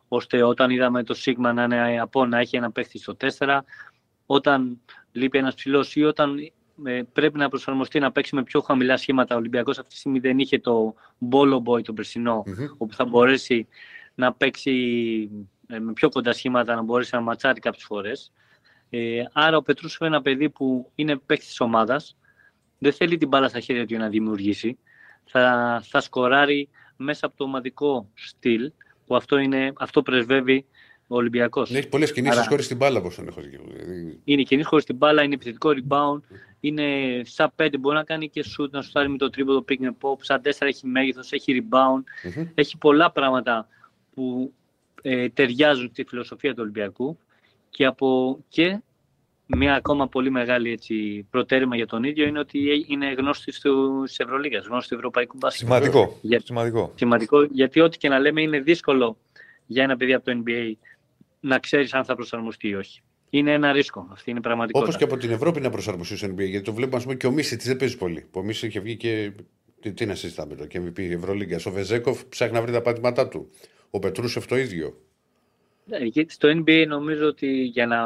ώστε 0.08 0.44
όταν 0.44 0.70
είδαμε 0.70 1.04
το 1.04 1.14
Σίγμα 1.14 1.54
να 1.54 1.64
είναι 1.64 2.00
από 2.00 2.26
να 2.26 2.40
έχει 2.40 2.56
ένα 2.56 2.72
παίκτη 2.72 2.98
στο 2.98 3.16
4, 3.38 3.60
όταν 4.26 4.82
λείπει 5.12 5.38
ένας 5.38 5.56
ψηλός 5.56 5.96
ή 5.96 6.04
όταν 6.04 6.38
ε, 6.38 6.52
πρέπει 7.14 7.38
να 7.38 7.50
προσαρμοστεί 7.50 8.00
να 8.00 8.12
παίξει 8.12 8.36
με 8.36 8.44
πιο 8.44 8.62
χαμηλά 8.62 8.98
σχήματα. 8.98 9.36
Ο 9.36 9.38
Ολυμπιακός 9.38 9.78
αυτή 9.78 9.90
τη 9.90 9.98
στιγμή 9.98 10.20
δεν 10.20 10.40
είχε 10.40 10.60
το 10.60 10.96
Bolo 11.32 11.62
Boy 11.64 11.84
τον 11.84 11.96
περσινο 11.96 12.44
όπου 12.78 12.94
θα 12.94 13.06
μπορέσει 13.06 13.68
να 14.16 14.34
παίξει 14.34 14.72
ε, 15.68 15.80
με 15.80 15.94
πιο 15.94 16.10
κοντά 16.10 16.34
σχήματα, 16.34 16.76
να 16.76 16.82
μπορέσει 16.82 17.16
να 17.16 17.22
ματσάρει 17.22 17.60
κάποιες 17.60 17.84
φορές. 17.84 18.32
Ε, 18.90 19.24
άρα 19.34 19.58
ο 19.58 19.62
Πετρούσεφ 19.62 20.00
είναι 20.00 20.10
ένα 20.10 20.22
παιδί 20.22 20.50
που 20.50 20.92
είναι 20.96 21.18
παίκτης 21.18 21.48
της 21.48 21.60
ομάδας, 21.60 22.18
δεν 22.78 22.94
θέλει 22.94 23.18
την 23.18 23.28
μπάλα 23.28 23.48
στα 23.48 23.60
χέρια 23.60 23.82
του 23.82 23.94
για 23.94 24.00
να 24.04 24.10
δημιουργήσει. 24.10 24.78
Θα, 25.26 25.82
θα 25.86 26.02
σκοράρει 26.02 26.70
μέσα 26.96 27.26
από 27.26 27.38
το 27.38 27.44
ομαδικό 27.44 28.10
στυλ, 28.14 28.72
που 29.06 29.16
αυτό, 29.16 29.38
είναι, 29.38 29.74
αυτό 29.78 30.02
πρεσβεύει 30.02 30.66
ο 31.12 31.16
Ολυμπιακός. 31.16 31.72
Έχει 31.72 31.88
πολλές 31.88 32.12
κινήσεις 32.12 32.38
Άρα... 32.38 32.48
χωρίς 32.50 32.68
την 32.68 32.78
μπάλα, 32.78 33.00
όπως 33.00 33.16
τον 33.16 33.28
έχω 33.28 33.42
Είναι 34.24 34.42
κινήσεις 34.42 34.70
χωρίς 34.70 34.86
την 34.86 34.96
μπάλα, 34.96 35.24
είναι 35.24 35.34
επιθετικό 35.34 35.70
rebound, 35.70 36.20
είναι 36.60 36.84
σαν 37.24 37.52
πέντε, 37.56 37.78
μπορεί 37.78 37.96
να 37.96 38.04
κάνει 38.04 38.30
και 38.30 38.46
shoot, 38.46 38.70
να 38.70 38.82
σου 38.82 38.92
με 39.10 39.18
το 39.18 39.30
τρίποδο 39.30 39.64
pick 39.70 39.82
and 39.82 39.96
pop, 40.02 40.16
σαν 40.20 40.42
τέσσερα 40.42 40.70
έχει 40.70 40.88
μέγεθος, 40.88 41.32
έχει 41.32 41.64
rebound, 41.64 42.00
mm-hmm. 42.28 42.48
έχει 42.56 42.78
πολλά 42.78 43.12
πράγματα 43.12 43.68
που 44.14 44.54
ε, 45.02 45.30
ταιριάζουν 45.30 45.90
στη 45.92 46.04
φιλοσοφία 46.04 46.52
του 46.52 46.60
Ολυμπιακού 46.62 47.18
και, 47.70 47.86
από, 47.86 48.40
και 48.50 48.80
μια 49.46 49.76
ακόμα 49.76 50.08
πολύ 50.08 50.32
μεγάλη 50.32 50.72
έτσι, 50.72 51.28
προτέρημα 51.30 51.76
για 51.76 51.88
τον 51.88 52.04
ίδιο 52.04 52.26
είναι 52.26 52.40
ότι 52.40 52.86
είναι 52.88 53.14
γνώστη 53.14 53.52
της 53.52 54.20
Ευρωλίγα, 54.20 54.60
γνώστη 54.60 54.90
του 54.90 54.96
Ευρωπαϊκού 54.96 55.38
Μπάσκετ. 55.40 55.68
Σημαντικό. 55.68 56.18
Για, 56.22 56.42
σημαντικό. 56.44 56.92
σημαντικό. 56.96 57.44
Γιατί 57.44 57.80
ό,τι 57.80 57.98
και 57.98 58.10
να 58.10 58.20
λέμε 58.20 58.42
είναι 58.42 58.60
δύσκολο 58.60 59.18
για 59.66 59.84
ένα 59.84 59.98
παιδί 59.98 60.14
από 60.14 60.26
το 60.26 60.44
NBA 60.46 60.74
να 61.42 61.60
ξέρεις 61.60 61.94
αν 61.94 62.06
θα 62.06 62.16
προσαρμοστεί 62.16 62.68
ή 62.68 62.76
όχι. 62.76 63.02
Είναι 63.30 63.54
ένα 63.54 63.72
ρίσκο. 63.72 64.08
Αυτή 64.12 64.32
είναι 64.32 64.42
πραγματικότητα. 64.42 64.90
Όπως 64.90 64.98
και 64.98 65.14
από 65.14 65.22
την 65.22 65.32
Ευρώπη 65.32 65.62
να 65.62 65.70
προσαρμοστεί 65.70 66.18
στο 66.18 66.28
NBA. 66.28 66.48
Γιατί 66.48 66.62
το 66.62 66.74
βλέπουμε, 66.74 66.98
ας 66.98 67.04
πούμε, 67.04 67.16
και 67.16 67.28
ο 67.28 67.32
Μίσης 67.32 67.66
δεν 67.66 67.78
παίζει 67.78 67.98
πολύ. 67.98 68.26
Ο 68.32 68.44
Μίσης 68.44 68.64
είχε 68.64 68.80
βγει 68.80 68.98
και. 68.98 69.32
Τι, 69.80 69.94
τι 69.94 70.06
να 70.06 70.16
συζητάμε 70.16 70.56
το 70.56 70.66
και 70.66 70.82
MVP 70.82 71.00
Ευρωλίγκα. 71.00 71.60
Ο 71.66 71.72
Βεζέκοφ 71.72 72.26
ψάχνει 72.26 72.54
να 72.54 72.62
βρει 72.62 72.72
τα 72.72 72.82
πάτηματά 72.82 73.28
του. 73.28 73.50
Ο 73.90 74.00
Πετρούσεφ 74.00 74.46
το 74.46 74.58
ίδιο. 74.58 74.98
Ναι, 75.86 75.98
στο 76.28 76.50
NBA 76.50 76.86
νομίζω 76.88 77.28
ότι 77.28 77.64
για 77.64 77.86
να 77.86 77.98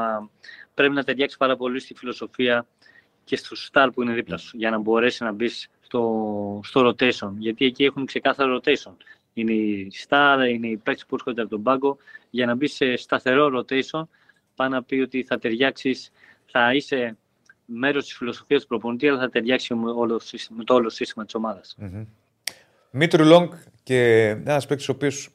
πρέπει 0.73 0.93
να 0.93 1.03
ταιριάξεις 1.03 1.37
πάρα 1.37 1.55
πολύ 1.57 1.79
στη 1.79 1.93
φιλοσοφία 1.93 2.67
και 3.23 3.35
στου 3.35 3.55
στάρ 3.55 3.89
που 3.89 4.01
είναι 4.01 4.13
δίπλα 4.13 4.37
σου 4.37 4.57
για 4.57 4.69
να 4.69 4.79
μπορέσεις 4.79 5.19
να 5.19 5.31
μπεις 5.31 5.69
στο, 5.81 6.59
στο 6.63 6.87
rotation. 6.87 7.31
Γιατί 7.37 7.65
εκεί 7.65 7.83
έχουν 7.83 8.05
ξεκάθαρο 8.05 8.61
rotation 8.63 8.93
είναι 9.35 9.53
η 9.53 9.91
Star, 10.07 10.37
είναι 10.49 10.67
οι 10.67 10.77
παίκτες 10.77 11.05
που 11.05 11.15
έρχονται 11.15 11.41
από 11.41 11.49
τον 11.49 11.63
πάγκο, 11.63 11.97
για 12.35 12.45
να 12.45 12.55
μπεις 12.55 12.73
σε 12.73 12.95
σταθερό 12.95 13.59
rotation, 13.59 14.03
πάει 14.55 14.69
να 14.69 14.83
πει 14.83 14.95
ότι 14.95 15.23
θα 15.23 15.39
ταιριάξεις, 15.39 16.11
θα 16.45 16.73
είσαι 16.73 17.17
μέρος 17.65 18.03
της 18.03 18.13
φιλοσοφίας 18.17 18.61
του 18.61 18.67
προπονητή, 18.67 19.07
αλλά 19.07 19.19
θα 19.19 19.29
ταιριάξει 19.29 19.73
με, 19.73 19.91
όλο, 19.91 20.21
με 20.49 20.63
το 20.63 20.73
όλο 20.73 20.89
σύστημα 20.89 21.25
της 21.25 21.35
ομάδας. 21.35 21.77
Mm-hmm. 21.81 22.05
Μήτρου 22.91 23.23
Λόγκ 23.23 23.53
και 23.83 24.27
ένας 24.27 24.65
παίκτης 24.65 24.89
ο 24.89 24.91
οποίος 24.91 25.29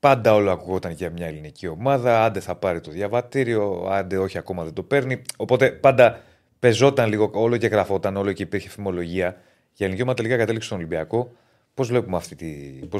πάντα 0.00 0.34
όλο 0.34 0.50
ακουγόταν 0.50 0.92
για 0.92 1.10
μια 1.10 1.26
ελληνική 1.26 1.66
ομάδα. 1.66 2.24
Άντε 2.24 2.40
θα 2.40 2.54
πάρει 2.54 2.80
το 2.80 2.90
διαβατήριο, 2.90 3.86
άντε 3.90 4.16
όχι 4.16 4.38
ακόμα 4.38 4.64
δεν 4.64 4.72
το 4.72 4.82
παίρνει. 4.82 5.22
Οπότε 5.36 5.70
πάντα 5.70 6.22
πεζόταν 6.58 7.08
λίγο, 7.08 7.30
όλο 7.34 7.56
και 7.56 7.66
γραφόταν, 7.66 8.16
όλο 8.16 8.32
και 8.32 8.42
υπήρχε 8.42 8.68
φημολογία. 8.68 9.40
Για 9.72 9.86
ελληνική 9.86 10.02
ομάδα 10.02 10.16
τελικά 10.16 10.36
κατέληξε 10.36 10.66
στον 10.66 10.78
Ολυμπιακό. 10.78 11.32
Πώς 11.74 11.88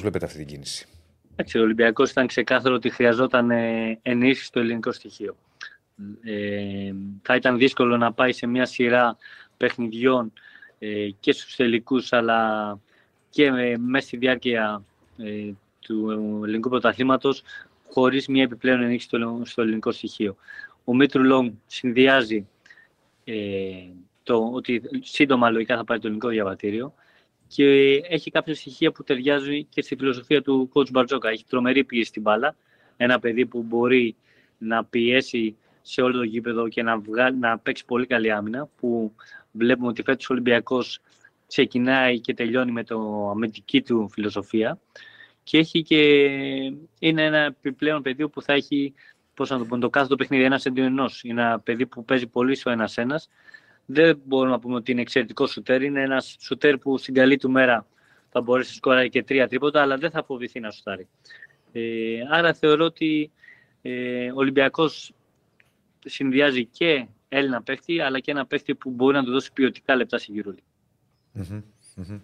βλέπετε 0.01 0.25
αυτή 0.25 0.39
την 0.39 0.47
κίνηση; 0.47 0.87
Ο 1.37 1.61
Ολυμπιακός 1.61 2.11
ήταν 2.11 2.27
ξεκάθαρο 2.27 2.75
ότι 2.75 2.91
χρειαζόταν 2.91 3.51
ε, 3.51 3.99
ενίσχυση 4.03 4.47
στο 4.47 4.61
ελληνικό 4.61 4.93
στοιχείο. 4.93 5.37
Ε, 6.23 6.93
θα 7.23 7.35
ήταν 7.35 7.59
δύσκολο 7.59 7.97
να 7.97 8.13
πάει 8.13 8.33
σε 8.33 8.47
μια 8.47 8.67
σειρά 8.67 9.17
παιχνιδιών 9.57 10.33
ε, 10.79 11.11
και 11.21 11.33
στους 11.33 11.57
τελικούς 11.57 12.13
αλλά 12.13 12.79
και 13.31 13.45
ε, 13.45 13.77
μέσα 13.79 14.07
στη 14.07 14.17
διάρκεια 14.17 14.85
ε, 15.19 15.51
του 15.81 16.11
ελληνικού 16.45 16.69
πρωταθλήματος 16.69 17.43
χωρίς 17.91 18.29
μια 18.29 18.43
επιπλέον 18.43 18.83
ενίσχυση 18.83 19.07
στο, 19.07 19.43
στο 19.45 19.63
ελληνικό 19.63 19.91
στοιχείο. 19.91 20.37
Ο 20.85 20.95
Μήτρου 20.95 21.25
Λόγκ 21.25 21.53
συνδυάζει 21.67 22.47
το 24.23 24.51
ότι 24.53 24.83
σύντομα 25.01 25.51
λογικά 25.51 25.77
θα 25.77 25.85
πάρει 25.85 26.01
το 26.01 26.07
ελληνικό 26.07 26.29
διαβατήριο 26.29 26.95
και 27.55 28.01
έχει 28.09 28.31
κάποια 28.31 28.55
στοιχεία 28.55 28.93
που 28.93 29.03
ταιριάζουν 29.03 29.69
και 29.69 29.83
στη 29.83 29.97
φιλοσοφία 29.97 30.43
του 30.43 30.71
coach 30.73 30.91
Μπαρτζόκα. 30.91 31.29
Έχει 31.29 31.45
τρομερή 31.49 31.85
πίεση 31.85 32.09
στην 32.09 32.23
μπάλα. 32.23 32.57
Ένα 32.97 33.19
παιδί 33.19 33.47
που 33.47 33.63
μπορεί 33.63 34.17
να 34.59 34.85
πιέσει 34.85 35.57
σε 35.83 36.03
όλο 36.03 36.19
το 36.19 36.23
γήπεδο 36.23 36.69
και 36.69 36.83
να, 36.83 36.99
βγάλει, 36.99 37.37
να 37.37 37.59
παίξει 37.59 37.85
πολύ 37.85 38.07
καλή 38.07 38.33
άμυνα. 38.33 38.69
Που 38.77 39.15
βλέπουμε 39.53 39.89
ότι 39.89 40.03
φέτος 40.03 40.31
ο 40.31 40.33
Ολυμπιακός 40.33 41.01
ξεκινάει 41.47 42.21
και 42.21 42.35
τελειώνει 42.35 42.73
με 42.73 42.85
το 42.85 43.29
αμυντική 43.31 43.83
του 43.83 44.09
φιλοσοφία. 44.09 44.79
Και, 45.43 45.59
έχει 45.59 45.83
και 45.83 45.97
είναι 46.99 47.25
ένα 47.25 47.39
επιπλέον 47.39 48.03
παιδί 48.03 48.29
που 48.29 48.43
θα 48.43 48.53
έχει 48.53 48.95
πώς 49.35 49.51
να 49.51 49.59
το, 49.59 49.65
πω, 49.65 49.79
το 49.79 49.91
κάθε 49.91 50.07
το 50.07 50.17
παιχνίδι 50.17 50.45
ένας 50.45 50.67
εντύπωση 50.67 50.87
ενό. 50.87 51.11
Είναι 51.23 51.43
ένα 51.43 51.61
παιδί 51.61 51.87
που 51.87 52.05
παίζει 52.05 52.27
πολύ 52.27 52.55
στο 52.55 52.71
ένα-ένα 52.71 53.21
δεν 53.93 54.21
μπορούμε 54.25 54.51
να 54.51 54.61
πούμε 54.61 54.75
ότι 54.75 54.93
είναι 54.93 55.01
εξαιρετικό 55.01 55.47
σουτέρ. 55.47 55.83
Είναι 55.83 56.03
ένας 56.03 56.37
σουτέρ 56.41 56.79
που 56.79 56.99
στην 56.99 57.15
καλή 57.15 57.37
του 57.37 57.51
μέρα 57.51 57.87
θα 58.31 58.41
μπορέσει 58.41 58.69
να 58.69 58.75
σκοράρει 58.77 59.09
και 59.09 59.23
τρία 59.23 59.49
τρίποτα, 59.49 59.83
αλλά 59.83 59.97
δεν 59.97 60.11
θα 60.11 60.25
φοβηθεί 60.25 60.61
να 60.61 60.71
σουτάρει. 60.71 61.09
Ε, 61.73 61.83
άρα 62.31 62.55
θεωρώ 62.55 62.85
ότι 62.85 63.31
ε, 63.83 64.31
ο 64.31 64.37
Ολυμπιακός 64.37 65.13
συνδυάζει 66.05 66.65
και 66.65 67.07
Έλληνα 67.29 67.63
παίχτη, 67.63 68.01
αλλά 68.01 68.21
και 68.21 68.31
ένα 68.31 68.47
παίχτη 68.47 68.75
που 68.75 68.91
μπορεί 68.91 69.17
να 69.17 69.25
του 69.25 69.31
δώσει 69.31 69.53
ποιοτικά 69.53 69.97
λεπτά 69.97 70.19
στην 70.19 70.43
Euroleague. 70.43 71.41
Mm-hmm. 71.41 72.21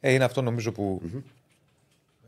Ε, 0.00 0.12
είναι 0.12 0.24
αυτό 0.24 0.42
νομίζω 0.42 0.72
που 0.72 1.02
mm-hmm. 1.04 1.22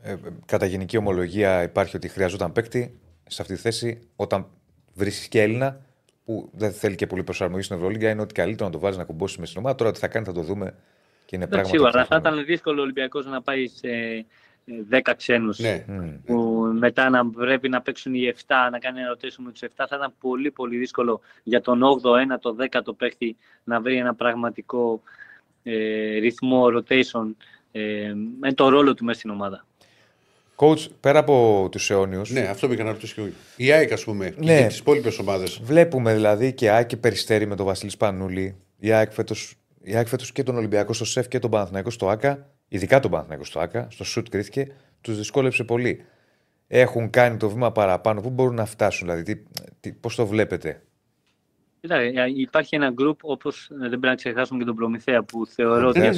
ε, 0.01 0.15
κατά 0.45 0.65
γενική 0.65 0.97
ομολογία 0.97 1.63
υπάρχει 1.63 1.95
ότι 1.95 2.07
χρειαζόταν 2.07 2.51
παίκτη 2.51 2.99
σε 3.27 3.41
αυτή 3.41 3.53
τη 3.53 3.59
θέση. 3.59 4.07
Όταν 4.15 4.47
βρίσκεις 4.93 5.27
και 5.27 5.41
Έλληνα, 5.41 5.81
που 6.25 6.49
δεν 6.53 6.71
θέλει 6.71 6.95
και 6.95 7.07
πολύ 7.07 7.23
προσαρμογή 7.23 7.63
στην 7.63 7.75
Ευρωλίγκα, 7.75 8.09
είναι 8.09 8.21
ότι 8.21 8.33
καλύτερο 8.33 8.65
να 8.65 8.71
το 8.71 8.79
βάζει 8.79 8.97
να 8.97 9.03
κουμπώσει 9.03 9.39
με 9.39 9.45
στην 9.45 9.59
ομάδα. 9.59 9.75
Τώρα 9.75 9.91
τι 9.91 9.99
θα 9.99 10.07
κάνει 10.07 10.25
θα 10.25 10.31
το 10.31 10.41
δούμε. 10.41 10.75
Και 11.25 11.35
είναι 11.35 11.47
πράγμα 11.47 11.69
Σίγουρα, 11.69 12.05
θα 12.05 12.15
ήταν 12.15 12.45
δύσκολο 12.45 12.79
ο 12.79 12.83
Ολυμπιακός 12.83 13.25
να 13.25 13.41
πάει 13.41 13.67
σε 13.67 13.87
10 14.91 14.99
ε, 15.03 15.13
ξένους. 15.13 15.59
Ναι. 15.59 15.85
Που 16.25 16.35
μετά 16.79 17.09
να 17.09 17.29
πρέπει 17.29 17.69
να 17.69 17.81
παίξουν 17.81 18.13
οι 18.13 18.33
7, 18.35 18.55
να 18.71 18.79
κάνει 18.79 18.99
ένα 18.99 19.17
rotation 19.17 19.43
με 19.43 19.51
τους 19.51 19.61
7. 19.61 19.67
Θα 19.75 19.95
ήταν 19.95 20.13
πολύ 20.19 20.51
πολύ 20.51 20.77
δύσκολο 20.77 21.21
για 21.43 21.61
τον 21.61 21.81
8ο, 21.83 22.09
1ο, 22.09 22.79
10ο 22.79 22.97
παίχτη 22.97 23.37
να 23.63 23.81
βρει 23.81 23.97
ένα 23.97 24.15
πραγματικό 24.15 25.01
ε, 25.63 26.17
ρυθμό 26.17 26.65
rotation 26.65 27.33
ε, 27.71 28.13
με 28.39 28.53
το 28.53 28.69
ρόλο 28.69 28.93
του 28.93 29.05
μέσα 29.05 29.19
στην 29.19 29.31
ομάδα. 29.31 29.65
Coach, 30.55 30.87
πέρα 30.99 31.19
από 31.19 31.67
τους 31.71 31.89
αιώνιους. 31.89 32.29
Ναι, 32.29 32.41
αυτό 32.41 32.67
πήγα 32.67 32.83
να 32.83 32.91
ρωτήσω 32.91 33.21
και 33.21 33.31
Η 33.55 33.71
ΑΕΚ, 33.71 33.91
ας 33.91 34.03
πούμε, 34.03 34.33
ναι. 34.37 34.61
και 34.61 34.67
τις 34.67 34.77
υπόλοιπες 34.77 35.19
ομάδες. 35.19 35.59
Βλέπουμε 35.63 36.13
δηλαδή 36.13 36.53
και 36.53 36.69
ΑΕΚ 36.69 36.87
και 36.87 36.97
Περιστέρη 36.97 37.47
με 37.47 37.55
τον 37.55 37.65
Βασίλη 37.65 37.91
Σπανούλη. 37.91 38.55
Η 38.79 38.91
ΑΕΚ 38.91 39.11
φέτος 39.11 40.31
και 40.33 40.43
τον 40.43 40.57
Ολυμπιακό 40.57 40.93
στο 40.93 41.05
ΣΕΦ 41.05 41.27
και 41.27 41.39
τον 41.39 41.49
Παναθηναϊκό 41.49 41.89
στο 41.89 42.09
ΑΚΑ. 42.09 42.49
Ειδικά 42.67 42.99
τον 42.99 43.11
Παναθηναϊκό 43.11 43.43
στο 43.43 43.59
ΑΚΑ. 43.59 43.87
Στο 43.91 44.03
ΣΟΥΤ 44.03 44.27
κρίθηκε. 44.29 44.71
Τους 45.01 45.17
δυσκόλεψε 45.17 45.63
πολύ. 45.63 46.05
Έχουν 46.67 47.09
κάνει 47.09 47.37
το 47.37 47.49
βήμα 47.49 47.71
παραπάνω. 47.71 48.21
Πού 48.21 48.29
μπορούν 48.29 48.55
να 48.55 48.65
φτάσουν, 48.65 49.07
δηλαδή, 49.07 49.43
πώς 49.99 50.15
το 50.15 50.27
βλέπετε; 50.27 50.81
Κοίτα, 51.83 51.95
ε, 51.95 52.13
υπάρχει 52.35 52.75
ένα 52.75 52.89
γκρουπ 52.89 53.19
όπως 53.23 53.69
ε, 53.71 53.75
δεν 53.77 53.89
πρέπει 53.89 54.05
να 54.05 54.15
ξεχάσουμε 54.15 54.59
και 54.59 54.65
τον 54.65 54.75
Προμηθέα 54.75 55.23
που 55.23 55.45
θεωρώ 55.45 55.87
ότι 55.87 56.13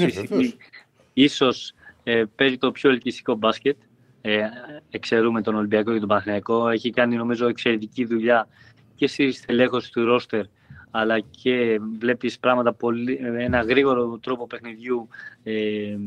ίσως 1.13 1.73
ε, 2.03 2.23
παίζει 2.35 2.57
το 2.57 2.71
πιο 2.71 2.89
ελκυστικό 2.89 3.35
μπάσκετ 3.35 3.77
ε, 4.25 4.49
εξαιρούμε 4.89 5.41
τον 5.41 5.55
Ολυμπιακό 5.55 5.93
και 5.93 5.99
τον 5.99 6.07
Παναθηναϊκό. 6.07 6.69
Έχει 6.69 6.89
κάνει 6.89 7.15
νομίζω 7.15 7.47
εξαιρετική 7.47 8.05
δουλειά 8.05 8.47
και 8.95 9.07
στη 9.07 9.31
στελέχωση 9.31 9.91
του 9.91 10.05
ρόστερ 10.05 10.45
αλλά 10.91 11.19
και 11.19 11.79
βλέπεις 11.99 12.39
πράγματα 12.39 12.73
πολύ, 12.73 13.19
ένα 13.37 13.61
γρήγορο 13.61 14.19
τρόπο 14.21 14.47
παιχνιδιού 14.47 15.07
ε, 15.43 15.97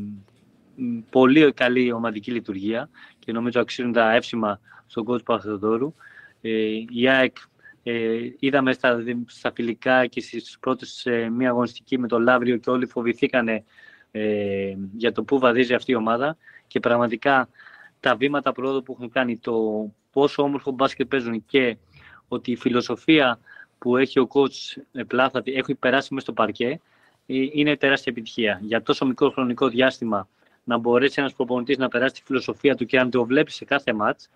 πολύ 1.09 1.51
καλή 1.53 1.91
ομαδική 1.91 2.31
λειτουργία 2.31 2.89
και 3.19 3.31
νομίζω 3.31 3.61
αξίζουν 3.61 3.91
τα 3.91 4.15
εύσημα 4.15 4.59
στον 4.87 5.03
κόσμο 5.03 5.23
Παπαθεοδόρου. 5.25 5.93
Ε, 6.41 6.51
η 6.89 7.09
ΑΕΚ 7.09 7.37
ε, 7.83 8.19
είδαμε 8.39 8.73
στα, 8.73 9.03
στα 9.25 9.51
φιλικά 9.55 10.05
και 10.05 10.21
στις 10.21 10.57
πρώτες 10.59 11.05
ε, 11.05 11.29
μία 11.29 11.49
αγωνιστική 11.49 11.99
με 11.99 12.07
το 12.07 12.19
Λαύριο 12.19 12.57
και 12.57 12.69
όλοι 12.69 12.85
φοβηθήκανε 12.85 13.63
ε, 14.11 14.75
για 14.95 15.11
το 15.11 15.23
πού 15.23 15.39
βαδίζει 15.39 15.73
αυτή 15.73 15.91
η 15.91 15.95
ομάδα 15.95 16.37
και 16.67 16.79
πραγματικά 16.79 17.49
τα 17.99 18.15
βήματα 18.15 18.51
πρόοδου 18.51 18.83
που 18.83 18.93
έχουν 18.97 19.11
κάνει, 19.11 19.37
το 19.37 19.85
πόσο 20.11 20.43
όμορφο 20.43 20.71
μπάσκετ 20.71 21.07
παίζουν 21.07 21.45
και 21.45 21.77
ότι 22.27 22.51
η 22.51 22.55
φιλοσοφία 22.55 23.39
που 23.77 23.97
έχει 23.97 24.19
ο 24.19 24.27
coach 24.33 24.81
Πλάθατη, 25.07 25.53
έχει 25.53 25.75
περάσει 25.75 26.13
μέσα 26.13 26.25
στο 26.25 26.33
παρκέ, 26.33 26.79
ε, 27.25 27.33
είναι 27.51 27.77
τεράστια 27.77 28.11
επιτυχία. 28.11 28.59
Για 28.63 28.81
τόσο 28.81 29.05
μικρό 29.05 29.29
χρονικό 29.29 29.67
διάστημα 29.67 30.27
να 30.63 30.77
μπορέσει 30.77 31.15
ένας 31.17 31.33
προπονητής 31.33 31.77
να 31.77 31.87
περάσει 31.87 32.13
τη 32.13 32.21
φιλοσοφία 32.25 32.75
του 32.75 32.85
και 32.85 32.99
αν 32.99 33.09
το 33.09 33.25
βλέπεις 33.25 33.55
σε 33.55 33.65
κάθε 33.65 33.93
μάτς, 33.93 34.29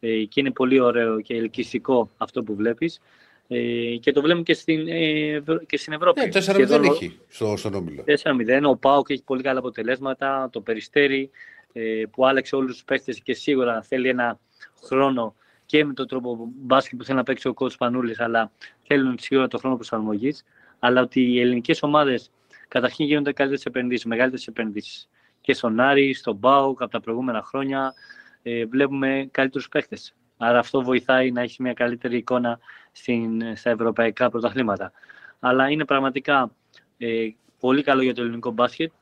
ε, 0.00 0.24
και 0.24 0.40
είναι 0.40 0.50
πολύ 0.50 0.80
ωραίο 0.80 1.20
και 1.20 1.34
ελκυστικό 1.34 2.10
αυτό 2.16 2.42
που 2.42 2.54
βλέπεις. 2.54 3.00
Ε, 3.48 3.96
και 3.96 4.12
το 4.12 4.20
βλέπουμε 4.20 4.44
και 4.44 4.54
στην, 4.54 4.88
ε, 4.88 5.42
και 5.66 5.76
στην 5.76 5.92
Ευρώπη. 5.92 6.20
Ναι, 6.20 6.28
4-0 6.28 6.66
δεν 6.66 6.82
έχει 6.82 7.18
στο, 7.28 7.56
στον 7.56 7.74
Όμιλο. 7.74 8.04
4-0. 8.04 8.68
Ο 8.70 8.76
Πάοκ 8.76 9.10
έχει 9.10 9.22
πολύ 9.22 9.42
καλά 9.42 9.58
αποτελέσματα. 9.58 10.48
Το 10.52 10.60
Περιστέρι 10.60 11.30
ε, 11.63 11.63
που 12.10 12.26
άλλαξε 12.26 12.56
όλους 12.56 12.72
τους 12.72 12.84
παίχτε 12.84 13.12
και 13.12 13.34
σίγουρα 13.34 13.82
θέλει 13.82 14.08
ένα 14.08 14.38
χρόνο 14.86 15.34
και 15.66 15.84
με 15.84 15.92
τον 15.92 16.06
τρόπο 16.06 16.48
μπάσκετ 16.54 16.98
που 16.98 17.04
θέλει 17.04 17.16
να 17.16 17.22
παίξει 17.22 17.48
ο 17.48 17.54
κότσο 17.54 17.76
Πανούλης, 17.76 18.20
αλλά 18.20 18.50
θέλουν 18.82 19.18
σίγουρα 19.18 19.48
το 19.48 19.58
χρόνο 19.58 19.74
προσαρμογής. 19.74 20.44
Αλλά 20.78 21.00
ότι 21.00 21.20
οι 21.20 21.40
ελληνικές 21.40 21.82
ομάδες 21.82 22.30
καταρχήν 22.68 23.06
γίνονται 23.06 23.32
καλύτερες 23.32 23.64
επενδύσεις, 23.64 24.04
μεγαλύτερες 24.04 24.46
επενδύσεις. 24.46 25.08
Και 25.40 25.54
στον 25.54 25.80
Άρη, 25.80 26.14
στον 26.14 26.36
Μπάουκ 26.36 26.82
από 26.82 26.90
τα 26.90 27.00
προηγούμενα 27.00 27.42
χρόνια 27.42 27.94
ε, 28.42 28.64
βλέπουμε 28.64 29.28
καλύτερους 29.30 29.68
παίχτε. 29.68 29.96
Άρα 30.36 30.58
αυτό 30.58 30.82
βοηθάει 30.82 31.30
να 31.30 31.40
έχει 31.40 31.62
μια 31.62 31.72
καλύτερη 31.72 32.16
εικόνα 32.16 32.58
στην, 32.92 33.56
στα 33.56 33.70
ευρωπαϊκά 33.70 34.30
πρωταθλήματα. 34.30 34.92
Αλλά 35.40 35.70
είναι 35.70 35.84
πραγματικά 35.84 36.50
ε, 36.98 37.28
πολύ 37.60 37.82
καλό 37.82 38.02
για 38.02 38.14
το 38.14 38.22
ελληνικό 38.22 38.50
μπάσκετ. 38.50 38.92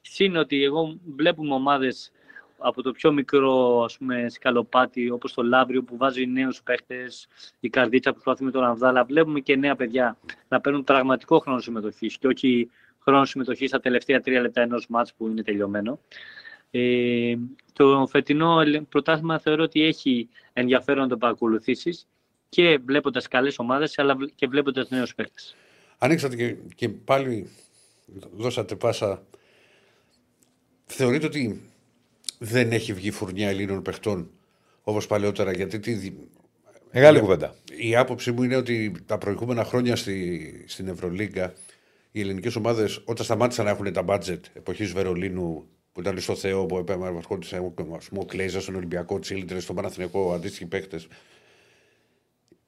Συν 0.00 0.36
ότι 0.36 0.64
εγώ 0.64 0.98
βλέπουμε 1.16 1.54
ομάδες 1.54 2.12
από 2.62 2.82
το 2.82 2.92
πιο 2.92 3.12
μικρό 3.12 3.82
ας 3.84 3.96
πούμε, 3.98 4.28
σκαλοπάτι, 4.28 5.10
όπως 5.10 5.34
το 5.34 5.42
Λάβριο 5.42 5.82
που 5.82 5.96
βάζει 5.96 6.26
νέους 6.26 6.62
παίχτες, 6.62 7.28
η 7.60 7.68
Καρδίτσα 7.68 8.10
που 8.10 8.14
προσπαθεί 8.14 8.44
με 8.44 8.50
τον 8.50 8.64
Αμβδάλα. 8.64 9.04
Βλέπουμε 9.04 9.40
και 9.40 9.56
νέα 9.56 9.76
παιδιά 9.76 10.16
να 10.48 10.60
παίρνουν 10.60 10.84
πραγματικό 10.84 11.38
χρόνο 11.38 11.60
συμμετοχής 11.60 12.18
και 12.18 12.26
όχι 12.26 12.70
χρόνο 12.98 13.24
συμμετοχής 13.24 13.68
στα 13.68 13.80
τελευταία 13.80 14.20
τρία 14.20 14.40
λεπτά 14.40 14.60
ενός 14.60 14.86
μάτς 14.88 15.14
που 15.14 15.28
είναι 15.28 15.42
τελειωμένο. 15.42 16.00
Ε, 16.70 17.34
το 17.72 18.06
φετινό 18.10 18.62
πρωτάθλημα 18.88 19.38
θεωρώ 19.38 19.62
ότι 19.62 19.82
έχει 19.82 20.28
ενδιαφέρον 20.52 21.02
να 21.02 21.08
το 21.08 21.16
παρακολουθήσεις 21.16 22.06
και 22.48 22.78
βλέποντας 22.84 23.28
καλές 23.28 23.58
ομάδες, 23.58 23.98
αλλά 23.98 24.16
και 24.34 24.46
βλέποντας 24.46 24.90
νέους 24.90 25.14
παίκτε. 25.14 25.40
Ανοίξατε 25.98 26.36
και, 26.36 26.56
και 26.74 26.88
πάλι 26.88 27.50
δώσατε 28.36 28.74
πάσα. 28.74 29.22
Θεωρείτε 30.86 31.26
ότι 31.26 31.71
δεν 32.44 32.72
έχει 32.72 32.92
βγει 32.92 33.10
φουρνιά 33.10 33.48
Ελλήνων 33.48 33.82
παιχτών 33.82 34.30
όπως 34.82 35.06
παλαιότερα, 35.06 35.52
γιατί 35.52 35.78
τι... 35.78 36.12
Μεγάλη 36.92 37.20
κουβέντα. 37.20 37.54
Η 37.76 37.96
άποψή 37.96 38.32
μου 38.32 38.42
είναι 38.42 38.56
ότι 38.56 38.92
τα 39.06 39.18
προηγούμενα 39.18 39.64
χρόνια 39.64 39.96
στη, 39.96 40.64
στην 40.66 40.88
Ευρωλίγκα 40.88 41.52
οι 42.10 42.20
ελληνικές 42.20 42.56
ομάδες, 42.56 43.02
όταν 43.04 43.24
σταμάτησαν 43.24 43.64
να 43.64 43.70
έχουν 43.70 43.92
τα 43.92 44.02
μπάτζετ 44.02 44.44
εποχής 44.54 44.92
Βερολίνου, 44.92 45.66
που 45.92 46.00
ήταν 46.00 46.20
στο 46.20 46.34
Θεό, 46.34 46.66
που 46.66 46.84
ερχόντουσαν 47.16 47.74
ο 48.18 48.24
Κλέιζα 48.24 48.60
στον 48.60 48.74
Ολυμπιακό 48.74 49.18
Τσίλιντρε, 49.18 49.60
στον 49.60 49.76
Παναθηνικό, 49.76 50.32
αντίστοιχοι 50.32 50.66
παίχτε. 50.66 51.00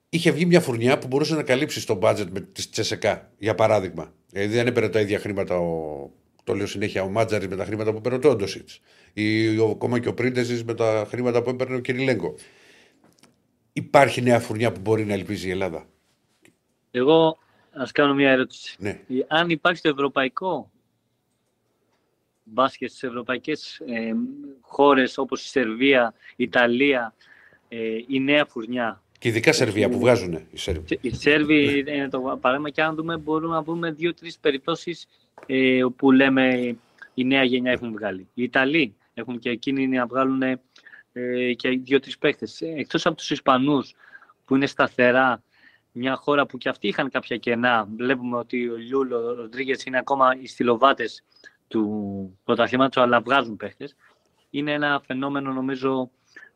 Είχε 0.09 0.31
βγει 0.31 0.47
μια 0.47 0.61
φουρνιά 0.61 0.99
που 0.99 1.07
μπορούσε 1.07 1.35
να 1.35 1.43
καλύψει 1.43 1.87
το 1.87 1.95
μπάτζετ 1.95 2.29
με 2.33 2.41
τη 2.41 2.69
Τσεσεκά, 2.69 3.31
για 3.39 3.55
παράδειγμα. 3.55 4.13
Δηλαδή 4.31 4.55
δεν 4.55 4.67
έπαιρνε 4.67 4.89
τα 4.89 5.01
ίδια 5.01 5.19
χρήματα 5.19 5.59
ο, 5.59 6.11
το 6.45 6.55
λέω 6.55 6.67
συνέχεια, 6.67 7.03
ο 7.03 7.09
Μάτζαρης 7.09 7.49
με 7.49 7.57
τα 7.57 7.65
χρήματα 7.65 7.91
που 7.91 7.97
έπαιρνε 7.97 8.19
ο 8.19 8.21
Τόντοσιτς. 8.21 8.81
Ή 9.15 9.59
ο, 9.59 9.69
ακόμα 9.71 9.99
και 9.99 10.09
ο 10.09 10.15
Πρίντεζης 10.15 10.65
με 10.65 10.75
τα 10.75 11.07
χρήματα 11.09 11.43
που 11.43 11.51
έπαιρνε 11.51 11.77
ο 11.77 11.81
Κυριλέγκο. 11.81 12.35
Υπάρχει 13.73 14.23
νέα 14.23 14.41
φουρνιά 14.41 14.73
που 14.73 14.81
μπορεί 14.81 15.05
να 15.05 15.13
ελπίζει 15.13 15.49
η 15.49 15.51
Ελλάδα. 15.51 15.87
Εγώ 16.91 17.39
ας 17.73 17.93
κάνω 17.93 18.15
μια 18.15 18.31
ερώτηση. 18.31 18.77
Ναι. 18.79 19.01
Αν 19.29 19.51
υπάρχει 19.51 19.83
το 19.83 19.89
ευρωπαϊκό 19.89 20.71
μπάσκετ 22.45 22.89
στις 22.89 23.03
ευρωπαϊκές 23.03 23.81
ε, 23.87 24.15
χώρες 24.61 25.19
όπως 25.19 25.45
η 25.45 25.49
Σερβία, 25.49 26.15
η 26.37 26.45
Ιταλία, 26.45 27.15
ε, 27.69 27.79
η 28.07 28.21
νέα 28.21 28.45
φουρνιά. 28.45 29.03
Και 29.19 29.29
ειδικά 29.29 29.53
Σερβία 29.53 29.89
που 29.89 29.99
βγάζουν 29.99 30.33
οι 30.51 30.57
Σέρβοι. 30.57 30.99
Οι 31.01 31.15
Σέρβοι 31.15 31.83
ναι. 31.83 31.91
είναι 31.91 32.09
το 32.09 32.39
παράδειγμα 32.41 32.71
και 32.71 32.83
αν 32.83 32.95
δούμε 32.95 33.17
μπορούμε 33.17 33.55
να 33.55 33.63
πούμε 33.63 33.91
δύο-τρεις 33.91 34.39
περιπτώσεις 34.39 35.07
ε, 35.47 35.81
που 35.97 36.11
λέμε 36.11 36.77
η 37.15 37.25
νέα 37.25 37.45
γενιά 37.45 37.73
έχουν 37.73 37.93
βγάλει. 37.93 38.29
Οι 38.35 38.43
Ιταλοί 38.43 38.95
έχουν 39.15 39.39
και 39.39 39.51
εκείνοι 39.51 39.89
να 39.89 40.07
βγάλουν 40.07 40.43
ε, 40.43 41.55
και 41.55 41.69
δύο-τρεις 41.69 42.19
παίχτε. 42.19 42.47
Εκτός 42.61 43.07
από 43.07 43.17
τους 43.17 43.31
Ισπανούς 43.31 43.95
που 44.45 44.57
είναι 44.57 44.67
σταθερά, 44.67 45.43
μια 45.93 46.17
χώρα 46.17 46.47
που 46.47 46.59
και 46.59 46.69
αυτοί 46.69 46.89
είχαν 46.89 47.11
κάποια 47.11 47.37
κενά. 47.37 47.89
Βλέπουμε 47.97 48.37
ότι 48.37 48.69
ο 48.69 48.77
Λιούλο, 48.77 49.27
ο 49.27 49.35
Ροντρίγκες 49.35 49.85
είναι 49.85 49.99
ακόμα 49.99 50.37
οι 50.41 50.47
στυλοβάτες 50.47 51.25
του 51.69 52.39
πρωταθλήματος, 52.45 53.03
αλλά 53.03 53.21
βγάζουν 53.21 53.57
παίχτε. 53.57 53.89
Είναι 54.51 54.73
ένα 54.73 55.03
φαινόμενο, 55.07 55.53
νομίζω, 55.53 56.11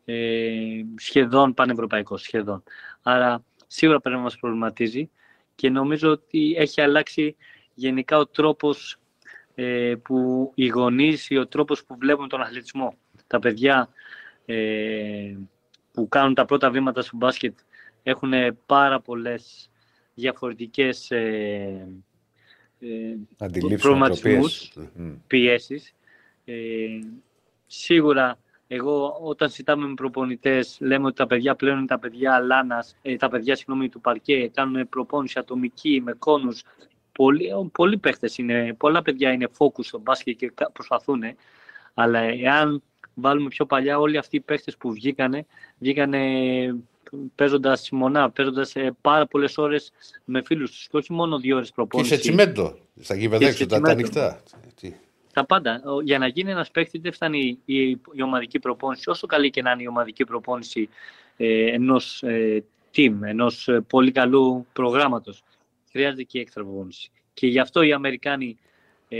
ε, 0.05 0.81
σχεδόν 0.95 1.53
πανευρωπαϊκό. 1.53 2.17
Σχεδόν. 2.17 2.63
Άρα, 3.01 3.43
σίγουρα 3.67 3.99
πρέπει 3.99 4.17
να 4.17 4.23
μας 4.23 4.37
προβληματίζει 4.37 5.09
και 5.55 5.69
νομίζω 5.69 6.11
ότι 6.11 6.55
έχει 6.57 6.81
αλλάξει 6.81 7.35
γενικά 7.73 8.17
ο 8.17 8.27
τρόπος 8.27 8.99
ε, 9.61 9.95
που 10.03 10.51
οι 10.55 10.67
γονείς 10.67 11.29
ή 11.29 11.37
ο 11.37 11.47
τρόπος 11.47 11.83
που 11.83 11.95
βλέπουν 11.97 12.29
τον 12.29 12.41
αθλητισμό. 12.41 12.93
Τα 13.27 13.39
παιδιά 13.39 13.89
ε, 14.45 15.35
που 15.91 16.07
κάνουν 16.07 16.33
τα 16.33 16.45
πρώτα 16.45 16.69
βήματα 16.71 17.01
στο 17.01 17.17
μπάσκετ 17.17 17.57
έχουν 18.03 18.33
πάρα 18.65 18.99
πολλές 18.99 19.69
διαφορετικές 20.13 21.11
ε, 21.11 21.87
ε, 22.79 23.15
προβληματισμούς, 23.77 24.73
πιέσεις. 25.27 25.93
Ε, 26.45 26.55
σίγουρα 27.67 28.39
εγώ 28.67 29.17
όταν 29.21 29.49
συζητάμε 29.49 29.87
με 29.87 29.93
προπονητές, 29.93 30.77
λέμε 30.79 31.05
ότι 31.05 31.15
τα 31.15 31.27
παιδιά 31.27 31.55
πλέον 31.55 31.77
είναι 31.77 31.87
τα 31.87 31.99
παιδιά 31.99 32.39
λάνας, 32.39 32.95
ε, 33.01 33.15
τα 33.15 33.29
παιδιά 33.29 33.55
συγγνώμη, 33.55 33.89
του 33.89 34.01
παρκέ, 34.01 34.51
κάνουν 34.53 34.89
προπόνηση 34.89 35.39
ατομική 35.39 36.01
με 36.03 36.13
κόνους 36.13 36.63
πολλοί, 37.19 37.49
πολλοί 37.71 37.97
παίχτες 37.97 38.37
είναι, 38.37 38.75
πολλά 38.77 39.01
παιδιά 39.01 39.31
είναι 39.31 39.47
focus 39.57 39.83
στο 39.83 39.99
μπάσκετ 39.99 40.37
και 40.37 40.51
προσπαθούν, 40.73 41.23
αλλά 41.93 42.19
εάν 42.19 42.81
βάλουμε 43.13 43.47
πιο 43.47 43.65
παλιά 43.65 43.99
όλοι 43.99 44.17
αυτοί 44.17 44.35
οι 44.35 44.39
παίχτες 44.39 44.77
που 44.77 44.91
βγήκανε, 44.91 45.45
βγήκανε 45.77 46.19
παίζοντας 47.35 47.89
μονά, 47.91 48.29
παίζοντας 48.29 48.75
ε, 48.75 48.95
πάρα 49.01 49.25
πολλές 49.27 49.57
ώρες 49.57 49.91
με 50.25 50.41
φίλους 50.45 50.71
τους 50.71 50.87
και 50.87 50.97
όχι 50.97 51.13
μόνο 51.13 51.39
δύο 51.39 51.55
ώρες 51.55 51.71
προπόνησης. 51.71 52.15
Και 52.15 52.21
σε 52.21 52.27
τσιμέντο, 52.27 52.77
στα 52.99 53.15
γήπεδα 53.15 53.47
έξω, 53.47 53.65
τα, 53.65 53.81
ανοιχτά. 53.83 54.41
Τα 55.33 55.45
πάντα. 55.45 55.81
Για 56.03 56.17
να 56.17 56.27
γίνει 56.27 56.51
ένας 56.51 56.71
παίχτη 56.71 56.97
δεν 56.97 57.13
φτάνει 57.13 57.59
η, 57.65 57.89
η, 57.89 58.21
ομαδική 58.23 58.59
προπόνηση, 58.59 59.09
όσο 59.09 59.27
καλή 59.27 59.49
και 59.49 59.61
να 59.61 59.71
είναι 59.71 59.83
η 59.83 59.87
ομαδική 59.87 60.23
προπόνηση 60.23 60.89
ε, 61.37 61.73
ενός 61.73 62.23
ε, 62.23 62.63
team, 62.95 63.13
ενός 63.21 63.67
ε, 63.67 63.83
πολύ 63.87 64.11
καλού 64.11 64.67
προγράμματος 64.73 65.43
χρειάζεται 65.91 66.23
και 66.23 66.39
έξτρα 66.39 66.63
προπόνηση. 66.63 67.11
Και 67.33 67.47
γι' 67.47 67.59
αυτό 67.59 67.81
οι 67.81 67.93
Αμερικάνοι, 67.93 68.57
ε, 69.09 69.19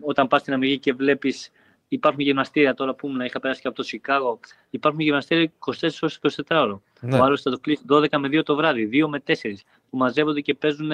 όταν 0.00 0.28
πας 0.28 0.40
στην 0.40 0.52
Αμερική 0.52 0.78
και 0.78 0.92
βλέπεις, 0.92 1.50
υπάρχουν 1.88 2.20
γυμναστήρια 2.20 2.74
τώρα 2.74 2.94
που 2.94 3.06
ήμουν, 3.06 3.20
είχα 3.20 3.40
περάσει 3.40 3.60
και 3.60 3.68
από 3.68 3.76
το 3.76 3.82
Σικάγο, 3.82 4.40
υπάρχουν 4.70 5.00
γυμναστήρια 5.00 5.52
24 5.58 6.02
ώρες 6.02 6.18
24 6.22 6.60
ώρες. 6.62 6.76
Ναι. 7.00 7.18
Ο 7.18 7.24
άλλος 7.24 7.42
θα 7.42 7.50
το 7.50 7.58
κλείσει 7.58 7.82
12 7.88 8.18
με 8.18 8.28
2 8.28 8.42
το 8.42 8.56
βράδυ, 8.56 8.86
2 8.86 9.08
με 9.08 9.20
4, 9.20 9.64
που 9.90 9.96
μαζεύονται 9.96 10.40
και 10.40 10.54
παίζουν. 10.54 10.90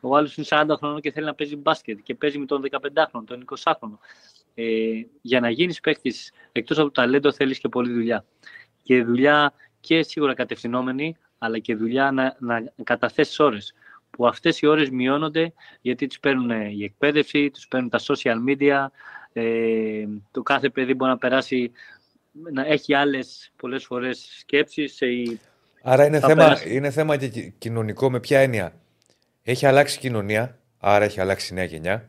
Ο 0.00 0.16
άλλος 0.16 0.36
είναι 0.36 0.46
40 0.50 0.76
χρονών 0.78 1.00
και 1.00 1.10
θέλει 1.10 1.26
να 1.26 1.34
παίζει 1.34 1.56
μπάσκετ 1.56 1.98
και 2.02 2.14
παίζει 2.14 2.38
με 2.38 2.46
τον 2.46 2.62
15χρονο, 2.70 3.22
τον 3.26 3.44
20χρονο. 3.44 3.98
Ε, 4.54 4.64
για 5.20 5.40
να 5.40 5.50
γίνεις 5.50 5.80
παίκτης, 5.80 6.32
εκτός 6.52 6.78
από 6.78 6.86
το 6.86 7.00
ταλέντο, 7.00 7.32
θέλεις 7.32 7.58
και 7.58 7.68
πολλή 7.68 7.92
δουλειά. 7.92 8.24
Και 8.82 9.02
δουλειά 9.02 9.52
και 9.80 10.02
σίγουρα 10.02 10.34
κατευθυνόμενη, 10.34 11.16
αλλά 11.38 11.58
και 11.58 11.74
δουλειά 11.74 12.10
να, 12.10 12.36
να 12.38 12.72
καταθέσεις 12.82 13.38
ώρες 13.38 13.74
που 14.16 14.26
αυτές 14.26 14.60
οι 14.60 14.66
ώρες 14.66 14.90
μειώνονται 14.90 15.52
γιατί 15.80 16.06
τους 16.06 16.20
παίρνουν 16.20 16.50
η 16.50 16.84
εκπαίδευση, 16.84 17.50
τους 17.50 17.68
παίρνουν 17.68 17.90
τα 17.90 17.98
social 17.98 18.36
media, 18.48 18.86
ε, 19.32 20.04
το 20.30 20.42
κάθε 20.42 20.68
παιδί 20.68 20.94
μπορεί 20.94 21.10
να 21.10 21.18
περάσει, 21.18 21.70
να 22.52 22.66
έχει 22.66 22.94
άλλες 22.94 23.52
πολλές 23.56 23.84
φορές 23.84 24.28
σκέψεις. 24.38 25.00
Ε, 25.00 25.08
άρα 25.82 26.06
είναι 26.06 26.20
θέμα, 26.20 26.56
είναι 26.66 26.90
θέμα 26.90 27.16
και 27.16 27.52
κοινωνικό 27.58 28.10
με 28.10 28.20
ποια 28.20 28.38
έννοια. 28.38 28.72
Έχει 29.42 29.66
αλλάξει 29.66 29.96
η 29.96 30.00
κοινωνία, 30.00 30.58
άρα 30.78 31.04
έχει 31.04 31.20
αλλάξει 31.20 31.52
η 31.52 31.56
νέα 31.56 31.64
γενιά. 31.64 32.08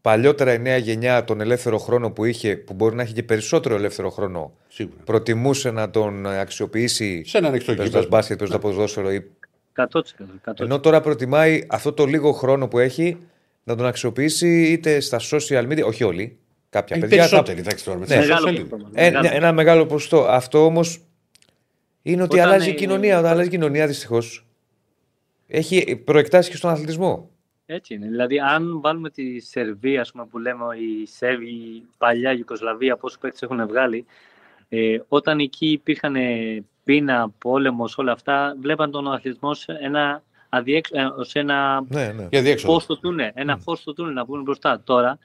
Παλιότερα 0.00 0.52
η 0.52 0.58
νέα 0.58 0.76
γενιά 0.76 1.24
τον 1.24 1.40
ελεύθερο 1.40 1.78
χρόνο 1.78 2.10
που 2.10 2.24
είχε, 2.24 2.56
που 2.56 2.74
μπορεί 2.74 2.94
να 2.94 3.02
έχει 3.02 3.12
και 3.12 3.22
περισσότερο 3.22 3.74
ελεύθερο 3.74 4.10
χρόνο, 4.10 4.52
Σίγουρα. 4.68 5.02
προτιμούσε 5.04 5.70
να 5.70 5.90
τον 5.90 6.26
αξιοποιήσει 6.26 7.24
σε 7.24 7.38
ένα 7.38 7.48
ανοιχτό 7.48 7.74
παίζοντας 7.74 8.08
μπάσκετ, 8.08 8.38
παίζοντας 8.38 8.62
ποδόσφαιρο 8.62 9.12
ή 9.12 9.30
100%, 9.78 9.86
100%. 10.44 10.60
Ενώ 10.60 10.80
τώρα 10.80 11.00
προτιμάει 11.00 11.66
αυτό 11.68 11.92
το 11.92 12.04
λίγο 12.04 12.32
χρόνο 12.32 12.68
που 12.68 12.78
έχει 12.78 13.16
να 13.64 13.76
τον 13.76 13.86
αξιοποιήσει 13.86 14.62
είτε 14.72 15.00
στα 15.00 15.20
social 15.30 15.68
media, 15.72 15.82
όχι 15.84 16.04
όλοι. 16.04 16.38
Κάποια 16.70 16.96
Οι 16.96 17.00
παιδιά. 17.00 17.16
περισσότεροι, 17.16 17.60
εντάξει 17.60 17.84
τώρα. 17.84 17.98
Ναι. 17.98 18.16
Μεγάλο 18.16 18.46
ποσοστό, 18.52 18.88
Ε, 18.94 19.10
μεγάλο. 19.10 19.28
ένα 19.32 19.52
μεγάλο 19.52 19.86
ποσοστό. 19.86 20.26
Αυτό 20.28 20.64
όμως 20.64 21.00
είναι 22.02 22.22
ότι 22.22 22.36
Όταν, 22.38 22.48
αλλάζει 22.48 22.68
η 22.68 22.72
ε, 22.72 22.74
κοινωνία. 22.74 23.18
Όταν 23.18 23.30
αλλάζει 23.30 23.46
η 23.46 23.50
κοινωνία, 23.50 23.86
δυστυχώς. 23.86 24.46
έχει 25.46 25.96
προεκτάσει 25.96 26.50
και 26.50 26.56
στον 26.56 26.70
αθλητισμό. 26.70 27.30
Έτσι 27.66 27.94
είναι. 27.94 28.06
Δηλαδή, 28.06 28.38
αν 28.38 28.80
βάλουμε 28.80 29.10
τη 29.10 29.40
Σερβία, 29.40 30.00
ας 30.00 30.10
πούμε, 30.12 30.26
που 30.30 30.38
λέμε 30.38 30.64
η 30.76 31.06
Σέρβη, 31.06 31.46
η 31.50 31.82
παλιά 31.98 32.32
Ιουκοσλαβία, 32.32 32.96
πόσους 32.96 33.18
παίκτες 33.18 33.42
έχουν 33.42 33.66
βγάλει, 33.66 34.04
ε, 34.68 34.98
όταν 35.08 35.38
εκεί 35.38 35.66
υπήρχαν 35.66 36.16
ε, 36.16 36.64
πείνα, 36.88 37.30
πόλεμος, 37.38 37.98
όλα 37.98 38.12
αυτά, 38.12 38.56
βλέπαν 38.60 38.90
τον 38.90 39.12
αθλητισμό 39.12 39.54
σε 39.54 39.78
ένα, 39.80 40.22
αδιέξ, 40.48 40.90
ε, 40.90 41.02
ως 41.16 41.34
ένα 41.34 41.84
Ναι, 41.88 42.12
ναι. 42.12 42.26
Για 42.30 42.42
διέξοδο. 42.42 42.72
φως 42.72 42.82
στο 42.82 42.98
τούνε, 42.98 43.32
ένα 43.34 43.56
φως 43.56 43.78
στο 43.78 43.92
τούνε 43.92 44.12
να 44.12 44.24
βγουν 44.24 44.42
μπροστά. 44.42 44.82
Τώρα 44.84 45.18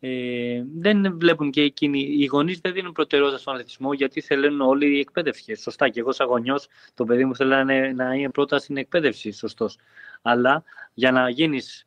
ε, 0.00 0.62
δεν 0.76 1.18
βλέπουν 1.18 1.50
και 1.50 1.62
εκείνοι, 1.62 2.00
οι 2.00 2.24
γονείς 2.24 2.60
δεν 2.60 2.72
δίνουν 2.72 2.92
προτεραιότητα 2.92 3.38
στον 3.38 3.54
αθλητισμό 3.54 3.92
γιατί 3.92 4.20
θέλουν 4.20 4.60
όλοι 4.60 4.96
η 4.96 4.98
εκπαίδευση. 4.98 5.42
Και 5.44 5.56
Σωστά, 5.56 5.88
και 5.88 6.00
εγώ 6.00 6.12
σαν 6.12 6.26
γονιός, 6.26 6.66
το 6.94 7.04
παιδί 7.04 7.24
μου 7.24 7.36
θέλω 7.36 7.50
να 7.50 7.60
είναι, 7.60 7.92
να 7.96 8.14
είναι 8.14 8.30
πρώτα 8.30 8.58
στην 8.58 8.76
εκπαίδευση, 8.76 9.32
σωστός. 9.32 9.76
Αλλά 10.22 10.64
για 10.94 11.12
να 11.12 11.28
γίνεις 11.28 11.86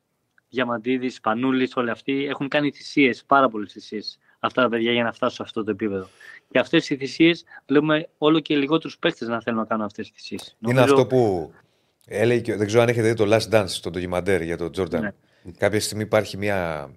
διαμαντίδης, 0.50 1.20
πανούλης, 1.20 1.76
όλοι 1.76 1.90
αυτοί 1.90 2.26
έχουν 2.26 2.48
κάνει 2.48 2.72
θυσίες, 2.72 3.24
πάρα 3.26 3.50
πολλές 3.50 3.72
θυσίες 3.72 4.20
αυτά 4.48 4.62
τα 4.62 4.70
παιδιά 4.70 4.92
για 4.92 5.04
να 5.04 5.12
φτάσουν 5.14 5.36
σε 5.36 5.44
αυτό 5.44 5.64
το 5.64 5.72
επίπεδο. 5.72 6.08
Και 6.52 6.60
αυτές 6.60 6.90
οι 6.90 6.96
θυσίες 6.98 7.44
βλέπουμε 7.68 8.10
όλο 8.18 8.40
και 8.40 8.56
λιγότερους 8.56 8.98
παίχτες 8.98 9.28
να 9.28 9.42
θέλουν 9.42 9.60
να 9.60 9.66
κάνουν 9.66 9.86
αυτές 9.86 10.12
τις 10.12 10.16
θυσίες. 10.22 10.58
Είναι 10.68 10.82
αυτό 10.82 11.06
που 11.06 11.52
έλεγε, 12.06 12.42
και- 12.42 12.56
δεν 12.56 12.68
ξέρω 12.68 12.82
αν 12.82 12.90
έχετε 12.90 13.08
δει 13.08 13.14
το 13.14 13.36
Last 13.36 13.54
Dance, 13.54 13.70
το 13.82 13.90
ντοκιμαντέρ 13.90 14.42
για 14.42 14.58
τον 14.58 14.72
Τζόρνταν. 14.72 15.02
Ναι. 15.02 15.12
Κάποια 15.58 15.80
στιγμή 15.80 16.04
υπάρχει 16.04 16.38
μια. 16.38 16.90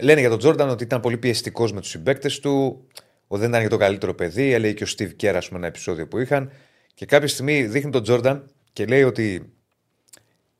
Λένε 0.00 0.20
για 0.20 0.28
τον 0.28 0.38
Τζόρνταν 0.38 0.68
ότι 0.68 0.84
ήταν 0.84 1.00
πολύ 1.00 1.16
πιεστικός 1.18 1.72
με 1.72 1.80
τους 1.80 1.90
συμπαίκτες 1.90 2.40
του, 2.40 2.86
ότι 3.26 3.40
δεν 3.40 3.50
ήταν 3.50 3.62
και 3.62 3.68
το 3.68 3.76
καλύτερο 3.76 4.14
παιδί. 4.14 4.52
Έλεγε 4.52 4.72
και 4.72 4.84
ο 4.84 4.86
Steve 4.98 5.10
Kerr, 5.22 5.34
ας 5.36 5.46
πούμε, 5.46 5.58
ένα 5.58 5.68
επεισόδιο 5.68 6.08
που 6.08 6.18
είχαν. 6.18 6.50
Και 6.94 7.06
κάποια 7.06 7.28
στιγμή 7.28 7.62
δείχνει 7.66 7.90
τον 7.90 8.02
Τζόρνταν 8.02 8.50
και 8.72 8.84
λέει 8.86 9.02
ότι 9.02 9.52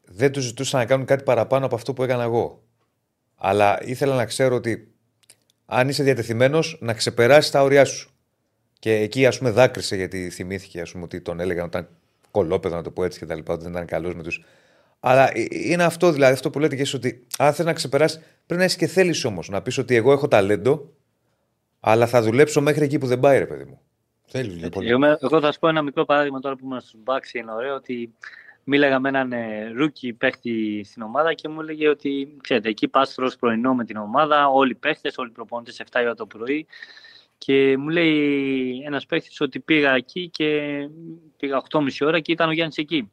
δεν 0.04 0.32
τους 0.32 0.44
ζητούσα 0.44 0.78
να 0.78 0.84
κάνουν 0.84 1.06
κάτι 1.06 1.22
παραπάνω 1.22 1.66
από 1.66 1.74
αυτό 1.74 1.92
που 1.92 2.02
έκανα 2.02 2.22
εγώ. 2.22 2.62
Αλλά 3.36 3.78
ήθελα 3.82 4.14
να 4.16 4.24
ξέρω 4.24 4.56
ότι 4.56 4.92
αν 5.70 5.88
είσαι 5.88 6.02
διατεθειμένος 6.02 6.78
να 6.80 6.94
ξεπεράσεις 6.94 7.50
τα 7.50 7.62
όρια 7.62 7.84
σου. 7.84 8.10
Και 8.78 8.92
εκεί, 8.94 9.26
ας 9.26 9.38
πούμε, 9.38 9.50
δάκρυσε 9.50 9.96
γιατί 9.96 10.30
θυμήθηκε 10.30 10.80
ας 10.80 10.92
πούμε, 10.92 11.04
ότι 11.04 11.20
τον 11.20 11.40
έλεγαν 11.40 11.64
ότι 11.64 11.76
ήταν 11.78 11.88
κωλόπαιδο, 12.30 12.76
να 12.76 12.82
το 12.82 12.90
πω 12.90 13.04
έτσι 13.04 13.18
και 13.18 13.26
τα 13.26 13.34
λοιπά, 13.34 13.52
ότι 13.52 13.62
δεν 13.62 13.72
ήταν 13.72 13.86
καλός 13.86 14.14
με 14.14 14.22
τους. 14.22 14.44
Αλλά 15.00 15.30
ε, 15.36 15.46
είναι 15.50 15.84
αυτό 15.84 16.12
δηλαδή, 16.12 16.32
αυτό 16.32 16.50
που 16.50 16.58
λέτε 16.58 16.76
και 16.76 16.82
εσείς 16.82 16.94
ότι 16.94 17.26
αν 17.38 17.52
θες 17.52 17.66
να 17.66 17.72
ξεπεράσεις, 17.72 18.18
πρέπει 18.18 18.60
να 18.60 18.64
έχει 18.64 18.76
και 18.76 18.86
θέλεις 18.86 19.24
όμως. 19.24 19.48
Να 19.48 19.62
πεις 19.62 19.78
ότι 19.78 19.94
εγώ 19.94 20.12
έχω 20.12 20.28
ταλέντο, 20.28 20.92
αλλά 21.80 22.06
θα 22.06 22.22
δουλέψω 22.22 22.60
μέχρι 22.60 22.84
εκεί 22.84 22.98
που 22.98 23.06
δεν 23.06 23.20
πάει, 23.20 23.38
ρε 23.38 23.46
παιδί 23.46 23.64
μου. 23.64 23.80
Θέλεις 24.26 24.52
δουλειά 24.52 24.68
πολύ. 24.68 24.88
Εγώ, 24.88 25.04
εγώ 25.20 25.40
θα 25.40 25.52
σου 25.52 25.58
πω 25.58 25.68
ένα 25.68 25.82
μικρό 25.82 26.04
παράδειγμα 26.04 26.40
τώρα 26.40 26.56
που 26.56 26.64
ήμουν 26.64 26.80
στους 26.80 27.00
Bucks 27.04 27.34
είναι 27.34 27.52
ωραίο 27.52 27.74
ότι 27.74 28.14
μίλαγα 28.68 29.00
με 29.00 29.08
έναν 29.08 29.32
ε, 29.32 29.72
rookie 29.74 30.12
παίχτη 30.12 30.82
στην 30.84 31.02
ομάδα 31.02 31.34
και 31.34 31.48
μου 31.48 31.60
έλεγε 31.60 31.88
ότι 31.88 32.36
ξέρετε 32.42 32.68
εκεί 32.68 32.88
πας 32.88 33.14
τρως 33.14 33.36
πρωινό 33.36 33.74
με 33.74 33.84
την 33.84 33.96
ομάδα, 33.96 34.48
όλοι 34.48 34.70
οι 34.70 34.74
παίχτες, 34.74 35.18
όλοι 35.18 35.28
οι 35.28 35.32
προπονητές 35.32 35.82
7 35.90 36.00
η 36.00 36.04
ώρα 36.04 36.14
το 36.14 36.26
πρωί 36.26 36.66
και 37.38 37.76
μου 37.78 37.88
λέει 37.88 38.82
ένας 38.84 39.06
παίχτης 39.06 39.40
ότι 39.40 39.60
πήγα 39.60 39.94
εκεί 39.94 40.28
και 40.28 40.78
πήγα 41.36 41.62
8.30 41.70 41.88
ώρα 42.00 42.20
και 42.20 42.32
ήταν 42.32 42.48
ο 42.48 42.52
Γιάννης 42.52 42.76
εκεί. 42.76 43.10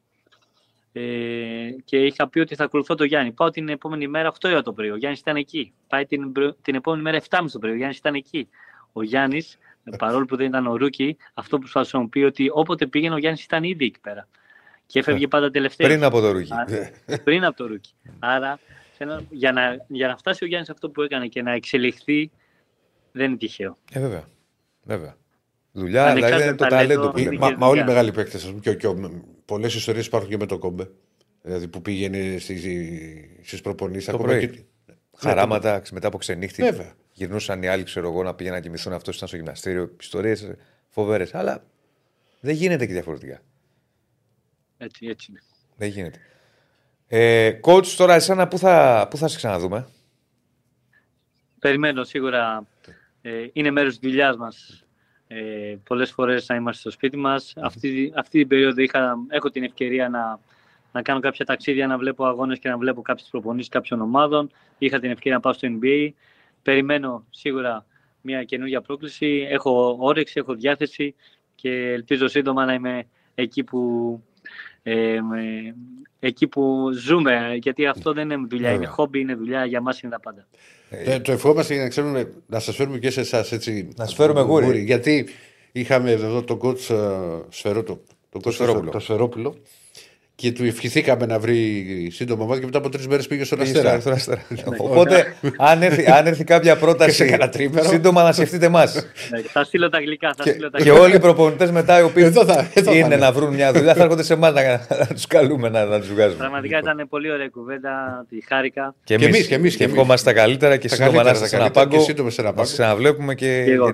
Ε, 0.92 1.70
και 1.84 1.96
είχα 1.96 2.28
πει 2.28 2.40
ότι 2.40 2.54
θα 2.54 2.64
ακολουθώ 2.64 2.94
τον 2.94 3.06
Γιάννη. 3.06 3.32
Πάω 3.32 3.50
την 3.50 3.68
επόμενη 3.68 4.08
μέρα 4.08 4.32
8 4.40 4.48
η 4.48 4.52
ώρα 4.52 4.62
το 4.62 4.72
πρωί. 4.72 4.90
Ο 4.90 4.96
Γιάννης 4.96 5.20
ήταν 5.20 5.36
εκεί. 5.36 5.72
Πάει 5.88 6.06
την, 6.06 6.32
πρω- 6.32 6.56
την 6.62 6.74
επόμενη 6.74 7.02
μέρα 7.02 7.20
7.30 7.30 7.46
το 7.52 7.58
πρωί. 7.58 7.72
Ο 7.72 7.76
Γιάννης 7.76 7.98
ήταν 7.98 8.14
εκεί. 8.14 8.48
Ο 8.92 9.02
Γιάννης, 9.02 9.58
παρόλο 9.98 10.24
που 10.24 10.36
δεν 10.36 10.46
ήταν 10.46 10.66
ο 10.66 10.76
rookie, 10.76 11.16
αυτό 11.34 11.56
που 11.56 11.60
προσπαθούσε 11.60 11.96
να 11.96 12.02
μου 12.02 12.08
πει 12.08 12.22
ότι 12.22 12.50
όποτε 12.52 12.86
πήγαινε 12.86 13.14
ο 13.14 13.18
Γιάννης 13.18 13.44
ήταν 13.44 13.62
ήδη 13.62 13.84
εκεί 13.84 14.00
πέρα. 14.00 14.28
Και 14.86 14.98
έφευγε 14.98 15.28
πάντα 15.28 15.50
τελευταίο. 15.50 15.86
Πριν 15.86 16.04
από 16.04 16.20
το 16.20 16.32
rookie. 16.32 16.52
πριν 17.24 17.44
από 17.44 17.56
το 17.56 17.66
rookie. 17.66 17.94
Άρα, 18.18 18.58
θέλω- 18.96 19.26
για 19.30 19.52
να, 19.52 19.84
για 19.88 20.08
να 20.08 20.16
φτάσει 20.16 20.44
ο 20.44 20.46
Γιάννης 20.46 20.70
αυτό 20.70 20.90
που 20.90 21.02
έκανε 21.02 21.26
και 21.26 21.42
να 21.42 21.52
εξελιχθεί, 21.52 22.30
δεν 23.12 23.28
είναι 23.28 23.36
τυχαίο. 23.36 23.78
Ε, 23.92 24.00
βέβαια. 24.00 24.24
βέβαια. 24.82 25.16
Δουλειά, 25.72 26.04
Ανεξάρτητα 26.06 26.36
δηλαδή 26.36 26.48
είναι 26.48 26.56
το 26.56 26.66
ταλέντο, 26.66 26.92
ταλέντο 26.94 27.10
που 27.12 27.18
είναι 27.18 27.30
λέμε. 27.30 27.40
Μα, 27.40 27.48
και 27.50 27.56
μα 27.56 27.66
όλοι 27.66 27.78
οι 27.78 27.80
δουλειά. 27.82 27.94
μεγάλοι 27.94 28.12
παίκτες, 28.12 28.42
ας 28.44 28.48
πούμε, 28.48 28.60
και, 28.60 28.74
και 28.74 28.88
πολλές 29.44 29.74
ιστορίες 29.74 30.06
υπάρχουν 30.06 30.30
και 30.30 30.36
με 30.36 30.46
το 30.46 30.58
κόμπε. 30.58 30.90
Δηλαδή 31.42 31.68
που 31.68 31.82
πήγαινε 31.82 32.36
στι 32.38 33.58
προπονήσεις. 33.62 34.06
Το 34.12 34.18
πρωί. 34.18 34.66
Χαράματα 35.16 35.82
μετά 35.92 36.06
από 36.06 36.18
ξενύχτη. 36.18 36.62
Βέβαια. 36.62 36.92
Γυρνούσαν 37.12 37.62
οι 37.62 37.66
άλλοι, 37.68 37.82
ξέρω 37.82 38.08
εγώ, 38.08 38.22
να 38.22 38.34
πήγαιναν 38.34 38.58
να 38.58 38.64
κοιμηθούν. 38.64 38.92
Αυτός 38.92 39.16
ήταν 39.16 39.28
στο 39.28 39.36
γυμναστήριο. 39.36 39.90
Ιστορίες 40.00 40.50
φοβερές. 40.88 41.34
Αλλά 41.34 41.64
δεν 42.40 42.54
γίνεται 42.54 42.86
και 42.86 42.92
διαφορετικά. 42.92 43.40
Έτσι, 44.78 45.06
έτσι 45.06 45.26
είναι. 45.30 45.42
Δεν 45.76 45.88
γίνεται. 45.88 46.18
Ε, 47.08 47.60
coach, 47.62 47.86
τώρα 47.86 48.14
εσένα 48.14 48.48
πού 48.48 48.58
θα, 48.58 49.06
πού 49.10 49.16
θα 49.16 49.28
σε 49.28 49.36
ξαναδούμε; 49.36 49.88
Περιμένω 51.58 52.04
σίγουρα. 52.04 52.66
Ε, 53.22 53.46
είναι 53.52 53.70
μέρος 53.70 53.98
της 53.98 54.10
δουλειάς 54.10 54.36
μας. 54.36 54.84
Ε, 55.28 55.76
πολλές 55.84 56.10
φορές 56.10 56.48
να 56.48 56.54
είμαστε 56.54 56.80
στο 56.80 56.90
σπίτι 56.90 57.16
μας. 57.16 57.52
Αυτή, 57.56 58.12
αυτή 58.16 58.38
την 58.38 58.48
περίοδο 58.48 58.82
είχα, 58.82 59.16
έχω 59.28 59.50
την 59.50 59.62
ευκαιρία 59.62 60.08
να, 60.08 60.40
να 60.92 61.02
κάνω 61.02 61.20
κάποια 61.20 61.44
ταξίδια, 61.44 61.86
να 61.86 61.98
βλέπω 61.98 62.26
αγώνες 62.26 62.58
και 62.58 62.68
να 62.68 62.78
βλέπω 62.78 63.02
κάποιες 63.02 63.28
προπονήσεις 63.30 63.68
κάποιων 63.68 64.00
ομάδων. 64.00 64.50
Είχα 64.78 64.98
την 64.98 65.10
ευκαιρία 65.10 65.34
να 65.34 65.40
πάω 65.40 65.52
στο 65.52 65.68
NBA. 65.80 66.10
Περιμένω 66.62 67.24
σίγουρα 67.30 67.86
μια 68.20 68.44
καινούργια 68.44 68.80
πρόκληση. 68.80 69.46
Έχω 69.50 69.96
όρεξη, 70.00 70.34
έχω 70.38 70.54
διάθεση 70.54 71.14
και 71.54 71.70
ελπίζω 71.70 72.28
σύντομα 72.28 72.64
να 72.64 72.74
είμαι 72.74 73.06
εκεί 73.34 73.64
που, 73.64 74.22
ε, 74.88 75.20
με- 75.20 75.74
εκεί 76.18 76.46
που 76.46 76.90
ζούμε. 76.92 77.58
Γιατί 77.62 77.86
αυτό 77.86 78.12
δεν 78.12 78.30
είναι 78.30 78.46
δουλειά, 78.48 78.68
είναι 78.68 78.78
Βέβαια. 78.78 78.92
χόμπι, 78.92 79.20
είναι 79.20 79.34
δουλειά. 79.34 79.64
Για 79.64 79.80
μας 79.80 80.00
είναι 80.00 80.12
τα 80.12 80.20
πάντα. 80.20 80.46
Ε, 80.90 81.20
το 81.20 81.32
ευχόμαστε 81.32 81.74
για 81.74 81.82
να 81.82 81.88
ξέρουμε 81.88 82.32
να 82.46 82.58
σας 82.58 82.76
φέρουμε 82.76 82.98
και 82.98 83.10
σε 83.10 83.20
εσάς 83.20 83.52
έτσι. 83.52 83.88
Να 83.96 84.04
σας 84.04 84.14
φέρουμε 84.14 84.40
γούρι. 84.40 84.82
Γιατί 84.84 85.28
είχαμε 85.72 86.10
εδώ 86.10 86.42
τον 86.42 86.58
coach 86.62 86.90
ε, 86.90 86.96
Σφαιρό, 87.48 87.82
το, 87.82 88.00
τον 88.30 88.40
coach 88.44 88.52
Σφερόπουλο. 88.52 88.90
το 88.90 88.98
Σφερόπουλο 88.98 89.56
και 90.38 90.52
του 90.52 90.64
ευχηθήκαμε 90.64 91.26
να 91.26 91.38
βρει 91.38 92.08
σύντομα 92.12 92.44
ομάδα 92.44 92.58
και 92.60 92.64
μετά 92.66 92.78
από 92.78 92.88
τρεις 92.88 93.06
μέρες 93.06 93.26
πήγε 93.26 93.44
στον 93.44 93.58
Πήγε 93.58 93.70
Αστέρα. 93.70 94.00
στο 94.00 94.10
Αστέρα. 94.10 94.42
Οπότε, 94.78 95.36
αν 95.58 95.82
έρθει, 95.82 96.10
αν 96.10 96.26
έρθει 96.26 96.44
κάποια 96.44 96.72
Και 96.72 96.78
σε 96.78 96.84
πρόταση, 96.84 97.24
κανένα 97.24 97.48
τρίμηνο. 97.48 97.82
σύντομα 97.82 98.22
να 98.22 98.32
σκεφτείτε 98.32 98.66
εμάς. 98.66 98.94
Ναι, 99.30 99.40
θα 99.40 99.64
στείλω 99.64 99.88
τα 99.88 99.98
αγγλικά. 99.98 100.34
Θα 100.36 100.42
στείλω 100.42 100.70
τα 100.70 100.78
και 100.78 100.82
αγγλικά. 100.82 101.04
όλοι 101.06 101.14
οι 101.16 101.18
προπονητές 101.20 101.70
μετά, 101.70 101.98
οι 102.00 102.02
οποίοι 102.02 102.22
Εδώ 102.26 102.44
θα- 102.44 102.70
εδώ 102.74 102.90
θα 102.90 102.96
είναι 102.96 103.04
είναι. 103.06 103.16
να 103.16 103.32
βρουν 103.32 103.54
μια 103.54 103.72
δουλειά, 103.72 103.94
θα 103.94 104.02
έρχονται 104.02 104.22
σε 104.22 104.32
εμάς 104.32 104.52
να, 104.54 104.62
να 104.98 105.06
τους 105.06 105.26
καλούμε 105.26 105.68
να, 105.68 105.84
να 105.84 105.98
τους 106.00 106.08
βγάζουμε. 106.08 106.38
Πραγματικά 106.38 106.78
ήταν 106.78 107.06
πολύ 107.08 107.30
ωραία 107.30 107.48
κουβέντα. 107.48 108.24
Τη 108.28 108.38
χάρηκα. 108.48 108.94
Και 109.04 109.16
Και 109.16 109.24
εμείς, 109.24 109.46
και 109.46 109.54
εμείς, 109.54 109.76
και 109.76 109.84
εμείς. 109.84 109.94
ευχόμαστε 109.94 110.32
τα 110.32 110.36
καλύτερα 110.36 110.76
και 110.76 110.88
Τα 110.88 110.94
σύντομα 110.94 111.12
να 111.12 111.22
καλύτερα, 111.22 111.34
είστε 111.44 111.44
τα 111.44 111.48
σε 111.50 111.56
ένα 111.56 111.64
καλύτερα 111.64 111.86
πάγκο. 111.86 111.96
και 112.04 112.10
σύντομα 112.10 112.30
σε 112.30 112.40
ένα 112.40 112.50
Να 112.50 112.56
σας 112.56 112.66
πάγκο. 112.68 112.82
ξαναβλέπουμε 112.82 113.34
και. 113.34 113.62
Και 113.64 113.72
εγώ. 113.72 113.92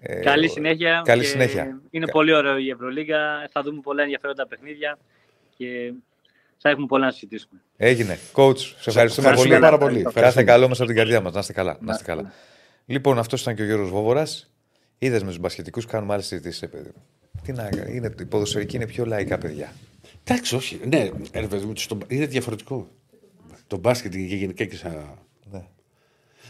ε, 0.00 0.14
Καλή 0.14 0.48
συνέχεια. 0.48 1.02
καλή 1.04 1.20
και 1.22 1.28
συνέχεια. 1.28 1.80
Είναι 1.90 2.06
πολύ 2.10 2.34
ωραίο 2.34 2.58
η 2.58 2.68
Ευρωλίγα. 2.70 3.18
Θα 3.52 3.62
δούμε 3.62 3.80
πολλά 3.82 4.02
ενδιαφέροντα 4.02 4.46
παιχνίδια 4.46 4.98
και 5.56 5.92
θα 6.58 6.68
έχουμε 6.70 6.86
πολλά 6.86 7.04
να 7.04 7.10
συζητήσουμε. 7.10 7.60
Έγινε. 7.76 8.18
Coach, 8.34 8.58
σε 8.58 8.74
ευχαριστούμε, 8.88 9.28
ευχαριστούμε 9.28 9.48
πολύ. 9.48 9.60
πάρα 9.60 9.78
πολύ. 9.78 9.94
Κάθε 10.02 10.08
Ευχαριστούμε. 10.08 10.44
καλό 10.46 10.68
μέσα 10.68 10.82
από 10.82 10.92
την 10.92 11.00
καρδιά 11.00 11.20
μας. 11.20 11.32
Να 11.32 11.40
είστε 11.40 11.52
καλά. 11.52 11.78
Να 11.80 11.92
είστε 11.92 12.04
καλά. 12.04 12.32
Λοιπόν, 12.86 13.18
αυτός 13.18 13.40
ήταν 13.40 13.54
και 13.54 13.62
ο 13.62 13.64
Γιώργος 13.64 13.90
Βόβορας. 13.90 14.50
Είδες 14.98 15.22
με 15.22 15.28
τους 15.28 15.38
μπασχετικούς 15.38 15.86
κάνουμε 15.86 16.12
άλλες 16.12 16.26
συζητήσεις, 16.26 16.68
παιδί 16.68 16.90
μου. 16.94 17.02
Τι 17.42 17.52
να 17.52 17.68
κάνει, 17.68 17.96
είναι, 17.96 18.14
οι 18.20 18.24
ποδοσφαιρικοί 18.24 18.76
είναι 18.76 18.86
πιο 18.86 19.04
λαϊκά 19.04 19.38
παιδιά. 19.38 19.72
Εντάξει, 20.24 20.56
όχι. 20.56 20.80
Ναι, 20.88 21.10
ρε 21.34 21.46
παιδί 21.46 21.64
μου, 21.64 21.72
στο- 21.76 21.98
είναι 22.08 22.26
διαφορετικό. 22.26 22.88
Το 23.66 23.76
μπάσκετ 23.76 24.12
και 24.12 24.18
γενικά 24.18 24.64
και 24.64 24.76
σαν. 24.76 25.18
Ναι. 25.50 25.64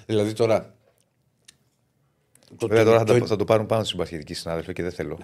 Δηλαδή 0.07 0.32
τώρα. 0.32 0.74
Το, 2.59 2.66
Βέβαια 2.66 2.84
τώρα 2.84 2.98
θα, 2.98 3.05
το- 3.05 3.18
το, 3.18 3.26
θα 3.26 3.36
το 3.36 3.44
πάρουν 3.44 3.66
πάνω 3.66 3.84
στου 3.84 3.96
μπασχετικοί 3.96 4.34
συνάδελφοι 4.34 4.72
και 4.72 4.82
δεν 4.82 4.92
θέλω. 4.92 5.18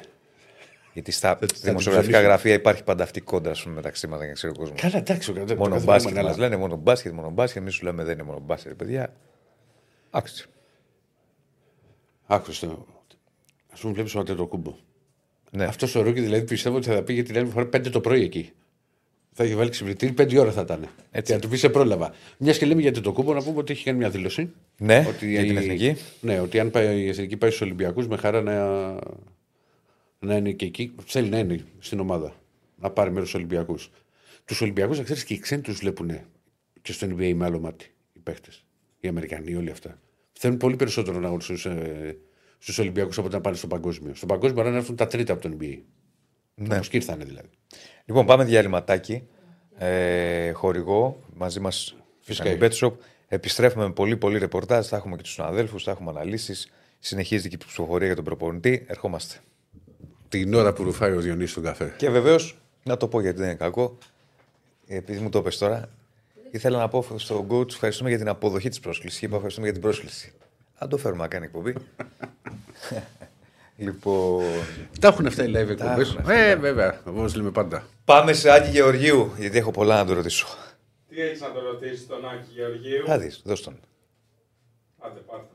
Γιατί 0.93 1.11
στα 1.11 1.37
την 1.37 1.49
δημοσιογραφικά 1.63 2.11
ψωνίσουν. 2.13 2.23
γραφεία 2.31 2.55
υπάρχει 2.55 2.85
πάντα 2.85 3.03
αυτή 3.03 3.19
η 3.19 3.23
κόντρα 3.23 3.55
σου 3.55 3.71
μεταξύ 3.71 4.07
μας, 4.07 4.19
δεν 4.19 4.33
ξέρει 4.33 4.53
ο 4.53 4.57
κόσμος. 4.59 4.81
Καλά, 4.81 4.97
εντάξει. 4.97 5.33
το- 5.33 5.45
το 5.45 5.57
Μόνο 5.57 5.71
καθένα 5.75 5.93
μπάσκετ 5.93 6.11
είναι, 6.11 6.23
μας 6.23 6.31
αλλά- 6.35 6.41
λένε, 6.49 6.57
μόνο 6.57 6.77
μπάσκετ, 6.77 7.13
μόνο 7.13 7.31
μπάσκετ. 7.31 7.63
Εμείς 7.63 7.75
σου 7.75 7.85
λέμε 7.85 8.05
δεν 8.05 8.13
είναι 8.15 8.23
μόνο 8.23 8.39
μπάσκετ, 8.41 8.73
παιδιά. 8.75 9.13
Άκουσε. 10.11 10.45
Άκουσε. 12.27 12.67
Α 12.67 13.81
πούμε, 13.81 13.93
βλέπεις 13.93 14.15
ο 14.15 14.19
Αντετοκούμπο. 14.21 14.75
Ναι. 15.51 15.65
Αυτός 15.65 15.95
ο 15.95 16.03
Ρούκι 16.03 16.21
δηλαδή 16.21 16.45
πιστεύω 16.45 16.77
ότι 16.77 16.87
θα 16.91 17.03
πήγε 17.03 17.23
την 17.23 17.37
άλλη 17.39 17.47
φορά 17.49 17.67
5 17.67 17.91
το 17.91 18.01
πρωί 18.01 18.23
εκεί. 18.23 18.53
Θα 19.33 19.45
είχε 19.45 19.55
βάλει 19.55 19.71
ξυπνητήρι, 19.71 20.13
5 20.13 20.39
ώρα 20.39 20.53
θα 20.53 20.61
ήταν. 20.61 20.87
Έτσι. 21.11 21.27
Και 21.33 21.35
να 21.35 21.39
του 21.45 21.49
πει 21.49 21.57
σε 21.57 21.69
πρόλαβα. 21.69 22.13
Μιας 22.39 22.59
και 22.59 22.67
λέμε 22.67 22.81
για 22.81 22.93
το 22.93 23.13
κούμπο, 23.13 23.35
να 23.35 23.43
πούμε 23.43 23.59
ότι 23.59 23.73
έχει 23.73 23.85
κάνει 23.85 23.99
μια 23.99 24.11
δήλωση. 24.11 24.51
Ναι, 24.79 25.05
ότι 25.09 25.31
για 25.31 25.41
την 25.41 25.55
η- 25.57 25.59
εθνική. 25.59 25.97
Ναι, 26.21 26.41
ότι 26.41 26.61
αν 26.61 26.71
πάει, 26.71 27.01
η 27.01 27.09
εθνική 27.09 27.37
πάει 27.37 27.51
στους 27.51 27.63
Ολυμπιακούς, 27.63 28.07
με 28.09 28.17
χαρά 28.17 28.43
να, 28.43 28.55
να 30.21 30.37
είναι 30.37 30.53
και 30.53 30.65
εκεί. 30.65 30.95
Θέλει 31.05 31.29
να 31.29 31.39
είναι 31.39 31.65
στην 31.79 32.01
ομάδα. 32.01 32.35
Να 32.77 32.91
πάρει 32.91 33.11
μέρος 33.11 33.29
στους 33.29 33.41
Ολυμπιακούς. 33.41 33.91
Τους 34.45 34.61
Ολυμπιακούς, 34.61 34.99
να 34.99 35.05
ξέρεις 35.05 35.25
και 35.25 35.35
οι 35.35 35.39
ξένοι 35.39 35.63
τους 35.63 35.77
βλέπουν 35.79 36.11
και 36.83 36.93
στο 36.93 37.07
NBA 37.07 37.33
με 37.35 37.45
άλλο 37.45 37.61
μάτι. 37.61 37.95
Οι 38.13 38.19
παίχτε. 38.19 38.51
Οι 39.01 39.09
Αμερικανοί, 39.09 39.55
όλοι 39.55 39.71
αυτά. 39.71 40.01
Θέλουν 40.33 40.57
πολύ 40.57 40.77
περισσότερο 40.77 41.19
να 41.19 41.27
έχουν 41.27 41.41
στους 41.41 41.67
ε, 41.67 42.19
στους 42.59 42.79
Ολυμπιακούς 42.79 43.19
από 43.19 43.29
να 43.29 43.41
πάνε 43.41 43.57
στο 43.57 43.67
παγκόσμιο. 43.67 44.15
Στο 44.15 44.27
παγκόσμιο 44.27 44.55
μπορεί 44.63 44.71
να 44.71 44.77
έρθουν 44.77 44.97
τα 44.97 45.07
τρίτα 45.07 45.33
από 45.33 45.43
το 45.43 45.57
NBA. 45.61 45.79
Ναι. 46.55 46.75
Όπως 46.75 46.89
και 46.89 46.97
ήρθανε 46.97 47.25
δηλαδή. 47.25 47.49
Λοιπόν, 48.05 48.27
πάμε 48.27 48.45
διαλυματάκι. 48.45 49.23
ε, 49.77 50.51
χορηγό 50.53 51.23
μαζί 51.35 51.61
μας 51.61 51.97
Φυσικά 52.21 52.51
η 52.51 52.59
BetShop. 52.61 52.93
Επιστρέφουμε 53.29 53.85
με 53.85 53.93
πολύ 53.93 54.17
πολύ 54.17 54.39
ρεπορτάζ. 54.39 54.87
Θα 54.87 54.97
έχουμε 54.97 55.17
και 55.17 55.23
τους 55.23 55.33
συναδέλφους, 55.33 55.83
θα 55.85 55.91
έχουμε 55.91 56.11
αναλύσεις. 56.11 56.71
Συνεχίζεται 56.99 57.49
και 57.49 57.55
η 57.55 57.67
ψηφοφορία 57.67 58.07
για 58.07 58.17
τον 58.17 58.25
προπονητή. 58.25 58.85
Ερχόμαστε. 58.89 59.41
Την 60.31 60.55
ώρα 60.55 60.73
που 60.73 60.83
ρουφάει 60.83 61.13
ο 61.13 61.21
Διονύσης 61.21 61.55
τον 61.55 61.63
καφέ. 61.63 61.95
Και 61.97 62.11
βεβαίως, 62.11 62.57
να 62.83 62.97
το 62.97 63.09
πω 63.09 63.21
γιατί 63.21 63.37
δεν 63.39 63.47
είναι 63.47 63.57
κακό, 63.57 63.99
επειδή 64.87 65.21
μου 65.21 65.29
το 65.29 65.43
πες 65.43 65.59
τώρα, 65.59 65.89
ήθελα 66.51 66.79
να 66.79 66.89
πω 66.89 67.07
στον 67.17 67.47
coach 67.51 67.69
ευχαριστούμε 67.71 68.09
για 68.09 68.19
την 68.19 68.29
αποδοχή 68.29 68.69
της 68.69 68.81
πρόσκλησης. 68.81 69.23
Είπα 69.23 69.35
ευχαριστούμε 69.35 69.67
για 69.67 69.75
την 69.75 69.83
πρόσκληση. 69.85 70.33
Αν 70.79 70.89
το 70.89 70.97
φέρουμε 70.97 71.23
να 71.23 71.29
κάνει 71.29 71.45
εκπομπή. 71.45 71.75
λοιπόν. 73.77 74.45
Τα 75.01 75.09
έχουν 75.09 75.27
αυτά 75.27 75.45
οι 75.45 75.51
live 75.51 75.69
εκπομπές. 75.69 76.09
έχουν 76.09 76.19
αυτά, 76.21 76.33
Ε, 76.35 76.57
βέβαια. 76.57 77.01
Όπως 77.07 77.35
λέμε 77.35 77.51
πάντα. 77.51 77.87
Πάμε 78.05 78.33
σε 78.33 78.51
Άκη 78.51 78.71
Γεωργίου, 78.71 79.33
γιατί 79.39 79.59
έχω 79.59 79.71
πολλά 79.71 79.97
να 79.97 80.05
το 80.07 80.13
ρωτήσω. 80.13 80.47
Τι 81.09 81.21
έχεις 81.21 81.41
να 81.41 81.53
το 81.53 81.61
ρωτήσεις 81.61 82.07
τον 82.07 82.29
Άκη 82.29 82.53
Γεωργίου; 82.55 83.05
Θα 83.07 83.19
δεις, 83.19 83.41
δώσ' 83.45 83.61
τον. 83.63 83.81
Άντε, 84.99 85.21
πάρτε. 85.21 85.47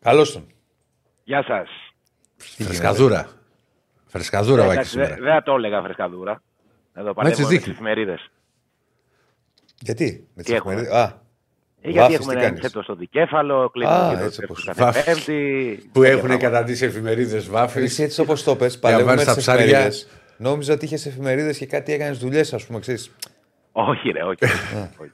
Καλώς 0.00 0.32
τον. 0.32 0.46
Γεια 1.28 1.44
σας. 1.46 1.68
Φρεσκαδούρα. 2.36 3.28
Φρεσκαδούρα 4.06 4.62
ο 4.62 4.70
Άκης 4.70 4.76
Δεν 4.76 4.84
σήμερα. 4.84 5.14
δεν 5.14 5.32
θα 5.34 5.42
το 5.42 5.54
έλεγα 5.54 5.82
φρεσκαδούρα. 5.82 6.42
Εδώ 6.94 7.08
έτσι 7.08 7.14
παλεύουμε 7.14 7.42
με 7.42 7.48
δείχνει. 7.48 7.64
τις 7.64 7.72
εφημερίδες. 7.72 8.30
Γιατί, 9.80 10.26
με 10.34 10.42
τις 10.42 10.50
Τι 10.50 10.56
έχουμε; 10.56 10.72
εφημερίδες- 10.74 11.00
Α, 11.04 11.20
Ε, 11.80 11.90
γιατί 11.90 11.98
Βάφης, 11.98 12.14
έχουμε 12.14 12.32
τι 12.32 12.38
ένα 12.38 12.48
κάνεις; 12.48 12.64
ενθέτω 12.64 12.82
στο 12.82 12.94
δικέφαλο, 12.94 13.62
Α, 13.62 13.70
κλείνουμε 13.70 14.14
και 14.18 14.24
έτσι 14.24 14.40
το 14.40 14.46
όπως- 14.48 14.64
κάθε 14.64 14.82
Βάφης. 14.84 15.04
πέμπτη. 15.04 15.76
Που 15.92 16.00
τέτοια 16.00 16.12
έχουν 16.14 16.26
πράγματα. 16.26 16.50
καταντήσει 16.50 16.84
εφημερίδες 16.84 17.48
βάφη. 17.48 17.80
εσύ 17.82 18.02
έτσι 18.02 18.20
όπως 18.20 18.42
το 18.42 18.56
πες, 18.56 18.78
παλεύουμε 18.78 19.06
βάλεις 19.06 19.24
τις 19.24 19.34
τα 19.34 19.40
ψάρια. 19.40 19.62
εφημερίδες. 19.64 20.08
Νόμιζα 20.36 20.72
ότι 20.72 20.84
είχες 20.84 21.06
εφημερίδες 21.06 21.58
και 21.58 21.66
κάτι 21.66 21.92
έκανες 21.92 22.18
δουλειές, 22.18 22.52
ας 22.54 22.66
πούμε, 22.66 22.78
ξέρεις. 22.80 23.10
Όχι, 23.72 24.08
ρε, 24.10 24.22
όχι. 24.22 24.44
όχι. 24.98 25.10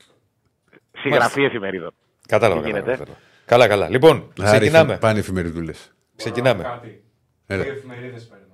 Συγγραφή 1.01 1.43
εφημερίδων. 1.45 1.91
Κατάλαβα, 2.29 2.61
Τι 2.63 2.67
κατάλαβα. 2.71 2.91
γίνεται; 2.91 2.91
κατάλαβα. 2.91 3.19
Καλά, 3.47 3.69
καλά. 3.69 3.89
Λοιπόν, 3.89 4.33
ξεκινάμε. 4.43 4.97
Πάνε 4.99 5.19
εφημεριδούλες. 5.19 5.89
Ξεκινάμε. 6.17 6.63
Μπορώ 6.63 6.75
Κάτι. 6.75 7.05
Έλα. 7.47 7.63
Τι 7.63 7.69
εφημερίδες 7.69 8.25
παίρνω. 8.27 8.45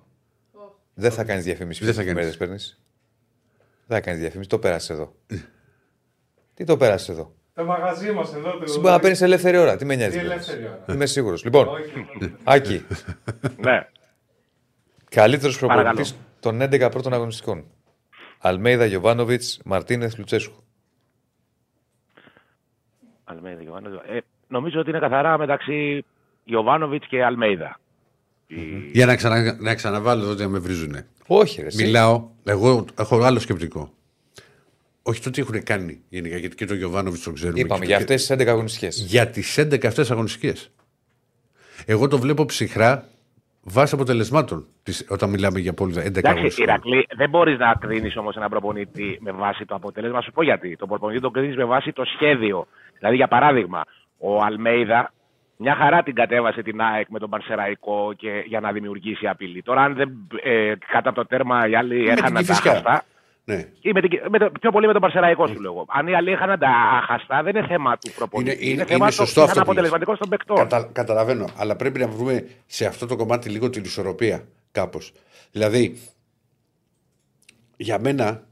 Δεν 0.95 1.11
θα 1.11 1.25
κάνεις 1.25 1.45
διαφήμιση. 1.45 1.85
Δεν 1.85 1.95
θα 1.95 2.03
ποιες 2.03 2.15
κάνεις. 2.15 2.29
εφημερίδες 2.33 2.37
παίρνεις. 2.37 2.81
Δεν 3.87 3.97
θα 3.99 4.01
κάνεις 4.05 4.21
διαφήμιση, 4.21 4.49
το 4.49 4.59
πέρασες 4.59 4.89
εδώ. 4.91 5.15
Τι 6.55 6.65
το 6.65 6.77
πέρασες 6.77 7.09
εδώ; 7.09 7.35
Το 7.55 7.65
μαγαζί 7.65 8.13
μας 8.13 8.35
εδώ. 8.35 8.51
το- 8.51 8.63
Εσύ 8.63 8.79
μπορεί 8.79 8.93
να 8.93 8.99
παίρνεις 9.01 9.21
ελεύθερη 9.21 9.57
ώρα. 9.57 9.77
Τι 9.77 9.85
με 9.85 9.95
νοιάζει. 9.97 10.11
Τι 10.11 10.17
βέβαια. 10.19 10.33
ελεύθερη 10.33 10.65
ώρα. 10.67 10.85
Είμαι 10.95 11.07
σίγουρος. 11.07 11.45
Λοιπόν, 11.45 11.69
Όχι. 11.69 12.07
Άκη, 12.45 12.87
Ναι. 13.67 13.89
καλύτερος 15.11 15.59
Παρακαλώ. 15.59 15.83
προπονητής 15.85 16.17
των 16.41 16.61
11 16.63 16.91
πρώτων 16.91 17.13
αγωνιστικών. 17.13 17.65
Αλμέιδα 18.39 18.85
Γιοβάνοβιτ, 18.85 19.43
Μαρτίνεθ 19.65 20.19
Λουτσέσκου. 20.19 20.63
Αλμέιδα, 23.25 23.63
Γιωβάνοβιτς. 23.63 24.03
Ε, 24.09 24.21
νομίζω 24.49 24.81
ότι 24.81 24.91
είναι 24.91 24.99
καθαρά 24.99 25.39
μεταξύ 25.39 26.05
Ιωβάνοβιτς 26.45 27.07
και 27.07 27.25
Αλμέιδα. 27.25 27.81
Η- 28.47 28.91
Για 28.93 29.07
να, 29.07 29.17
ξανα, 29.17 29.57
να 29.61 29.75
ξαναβάλω 29.75 30.23
εδώ 30.23 30.31
ότι 30.31 30.43
να 30.43 30.49
με 30.49 30.59
βρίζουνε. 30.59 31.07
Όχι, 31.27 31.61
ρε. 31.61 31.67
εσύ. 31.67 31.85
Μιλάω, 31.85 32.29
εγώ 32.45 32.85
έχω 32.99 33.23
άλλο 33.23 33.39
σκεπτικό. 33.39 33.93
Όχι 35.03 35.21
το 35.23 35.31
τι 35.31 35.41
έχουν 35.41 35.63
κάνει 35.63 36.01
γενικά, 36.09 36.37
γιατί 36.37 36.55
και 36.57 36.65
το 36.65 36.75
Γιωβάνοβιτς 36.75 37.23
το 37.23 37.33
ξέρουμε. 37.33 37.61
Είπαμε 37.61 37.81
Και- 37.81 37.87
για 37.87 37.97
και- 37.97 38.03
αυτές 38.03 38.21
τις 38.21 38.31
11 38.31 38.51
αγωνιστικές. 38.51 39.05
Για 39.09 39.29
τις 39.31 39.59
11 39.59 39.87
αυτές 39.87 40.11
αγωνιστικές. 40.11 40.71
Εγώ 41.87 42.09
το 42.09 42.19
βλέπω 42.19 42.45
ψυχρά 42.45 43.05
βάσει 43.63 43.95
αποτελεσμάτων 43.95 44.67
τις- 44.83 45.07
όταν 45.09 45.31
μιλάμε 45.31 45.59
για 45.61 45.73
πόλη 45.73 45.93
11 45.93 46.07
Εντάξει, 46.07 46.29
αγωνιστικών. 46.31 46.69
Ηρακλή, 46.75 47.07
δεν 47.17 47.31
μπορείς 47.31 47.59
να 47.59 47.75
κρίνεις 47.81 48.17
όμως 48.17 48.37
έναν 48.37 48.49
προπονητή 48.51 49.19
με 49.21 49.33
βάση 49.33 49.65
το 49.65 49.75
αποτέλεσμα. 49.75 50.17
Να 50.17 50.23
Σου 50.23 50.33
πω 50.33 50.43
γιατί. 50.43 50.77
Το 50.77 50.87
προπονητή 50.87 51.21
το 51.21 51.31
κρίνεις 51.31 51.57
με 51.57 51.65
βάση 51.65 51.93
το 51.93 52.05
σχέδιο. 52.05 52.67
Δηλαδή, 52.99 53.17
για 53.17 53.29
παράδειγμα, 53.29 53.85
ο 54.19 54.43
Αλμέιδα 54.43 55.13
μια 55.63 55.75
χαρά 55.75 56.03
την 56.03 56.15
κατέβασε 56.15 56.63
την 56.63 56.81
ΑΕΚ 56.81 57.07
με 57.09 57.19
τον 57.19 57.31
Παρσεραϊκό 57.31 58.13
και 58.17 58.43
για 58.47 58.61
να 58.61 58.73
δημιουργήσει 58.73 59.27
απειλή. 59.27 59.63
Τώρα, 59.63 59.83
αν 59.83 59.95
δεν 59.95 60.11
ε, 60.43 60.73
κατά 60.93 61.09
από 61.09 61.21
το 61.21 61.27
τέρμα 61.27 61.69
οι 61.69 61.75
άλλοι 61.75 61.99
την 61.99 62.09
έχαναν 62.11 62.33
τα 62.33 62.41
Κηφισιά. 62.41 62.73
χαστά. 62.73 63.05
Ναι. 63.45 63.65
Ή 63.81 63.93
με 63.93 64.01
την, 64.01 64.21
με 64.29 64.39
το, 64.39 64.51
πιο 64.61 64.71
πολύ 64.71 64.87
με 64.87 64.93
τον 64.93 65.01
Παρσεραϊκό 65.03 65.47
σου 65.47 65.61
λέω. 65.61 65.73
εγώ. 65.73 65.85
Αν 65.89 66.07
οι 66.07 66.15
άλλοι 66.15 66.31
έχαναν 66.33 66.59
τα 66.59 66.69
χαστά, 67.07 67.43
δεν 67.43 67.57
είναι 67.57 67.67
θέμα 67.67 67.99
του 67.99 68.11
προπονητή. 68.17 68.51
Είναι- 68.61 68.71
είναι- 68.73 68.85
θέμα 68.85 68.97
είναι 68.97 69.05
το 69.07 69.13
σωστό 69.13 69.41
ήταν 69.43 69.45
αυτό 69.59 69.65
που 69.65 69.73
λες. 69.73 69.79
αποτελεσματικό 69.79 70.17
των 70.17 70.29
παικτών. 70.29 70.57
Κατα, 70.57 70.89
καταλαβαίνω, 70.93 71.45
αλλά 71.57 71.77
πρέπει 71.77 71.99
να 71.99 72.09
βρούμε 72.09 72.47
σε 72.67 72.87
αυτό 72.87 73.07
το 73.07 73.17
κομμάτι 73.17 73.49
λίγο 73.49 73.71
την 73.71 73.83
ισορροπία 73.85 74.45
κάπως. 74.73 75.13
Δηλαδή, 75.53 75.99
για 77.77 77.99
μένα, 77.99 78.43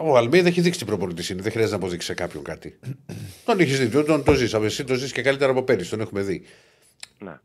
ο 0.00 0.16
Αλμέιδα 0.16 0.48
έχει 0.48 0.60
δείξει 0.60 0.78
τι 0.78 0.84
προπονητής 0.84 1.28
είναι. 1.30 1.42
Δεν 1.42 1.50
χρειάζεται 1.52 1.76
να 1.76 1.82
αποδείξει 1.82 2.06
σε 2.06 2.14
κάποιον 2.14 2.42
κάτι. 2.44 2.78
τον 3.44 3.60
έχεις 3.60 3.78
δει, 3.78 3.88
τον, 3.88 4.04
τον 4.04 4.24
το 4.24 4.32
ζει. 4.34 4.56
Εσύ 4.64 4.84
το 4.84 4.94
ζεις 4.94 5.12
και 5.12 5.22
καλύτερα 5.22 5.50
από 5.50 5.62
πέρυσι, 5.62 5.90
τον 5.90 6.00
έχουμε 6.00 6.22
δει. 6.22 6.42
Ναι. 7.18 7.38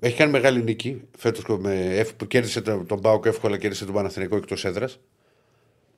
Έχει 0.00 0.16
κάνει 0.16 0.30
μεγάλη 0.30 0.62
νίκη 0.62 1.02
φέτος 1.18 1.44
που 2.16 2.26
κέρδισε 2.26 2.60
τον, 2.60 2.86
τον 2.86 2.98
Μπάουκ 2.98 3.24
εύκολα, 3.26 3.56
κέρδισε 3.58 3.84
τον 3.84 3.94
Παναθηναϊκό 3.94 4.36
εκτός 4.36 4.64
έδρας. 4.64 5.00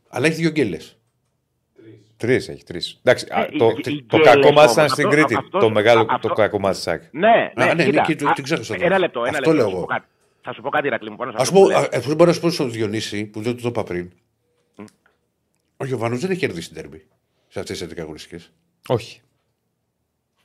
Αλλά 0.08 0.26
έχει 0.26 0.34
δύο 0.34 0.50
γκέλες. 0.50 0.94
Τρεις 2.16 2.48
έχει, 2.48 2.64
τρεις. 2.64 3.00
Εντάξει, 3.02 3.26
α, 3.30 3.40
Ε, 3.42 3.48
το, 3.58 3.66
οι- 3.66 3.92
οι 3.92 4.02
το 4.08 4.16
γκέλες 4.16 4.34
κακό 4.34 4.52
μάτι 4.52 4.58
όμως, 4.58 4.72
ήταν 4.72 4.88
στην 4.88 5.06
αυτό- 5.06 5.16
Κρήτη. 5.18 5.34
αυτό- 5.34 5.58
Το 5.58 5.70
μεγάλο 5.70 6.06
αυτό- 6.10 6.28
το 6.28 6.34
κακό 6.34 6.58
μάτι 6.58 6.78
τη 6.80 6.90
ΑΕΚ. 6.90 7.02
Ναι, 7.10 7.28
ναι, 7.56 7.64
Α, 7.70 7.74
ναι, 7.74 7.84
κοίτα, 7.84 8.00
νίκη 8.00 8.16
του- 8.16 8.28
α, 8.28 8.32
την 8.32 8.44
ξέχασα 8.44 8.74
τώρα. 8.74 8.86
Ένα 8.86 8.98
λεπτό, 8.98 9.24
ένα 9.24 9.38
Αυτό 9.38 9.52
λεπτό. 9.52 9.54
λέω 9.54 9.64
θα 9.64 9.70
σου 9.70 9.76
εγώ. 9.76 9.86
πω 9.86 9.92
κάτι. 9.92 10.06
Θα 10.42 10.52
σου 10.52 10.62
πω 10.62 10.68
κάτι, 10.68 10.86
Ηρακλή 10.86 11.10
μου, 11.10 11.16
πάνω 11.16 11.30
σε 11.30 11.36
Α 11.36 11.40
αυτό 11.40 11.54
που 11.54 11.60
πούμε, 11.60 11.74
λες. 11.74 11.82
α, 11.82 11.88
εφόσον 11.90 12.14
μπορώ 12.16 12.28
να 12.30 12.34
σου 12.36 12.40
πω 12.40 12.50
στον 12.50 12.70
Διονύση, 12.70 13.24
που 13.24 13.40
δεν 13.40 13.56
το 13.62 13.68
είπα 13.68 13.84
πριν, 13.84 14.10
ο 15.80 15.84
Γιωβάνο 15.84 16.16
δεν 16.16 16.30
έχει 16.30 16.40
κερδίσει 16.40 16.68
την 16.72 16.76
τέρμη 16.82 17.02
σε 17.48 17.60
αυτές 17.60 17.78
τις 17.78 17.88
11 17.94 18.00
αγωνιστικές. 18.00 18.52
Όχι. 18.88 19.20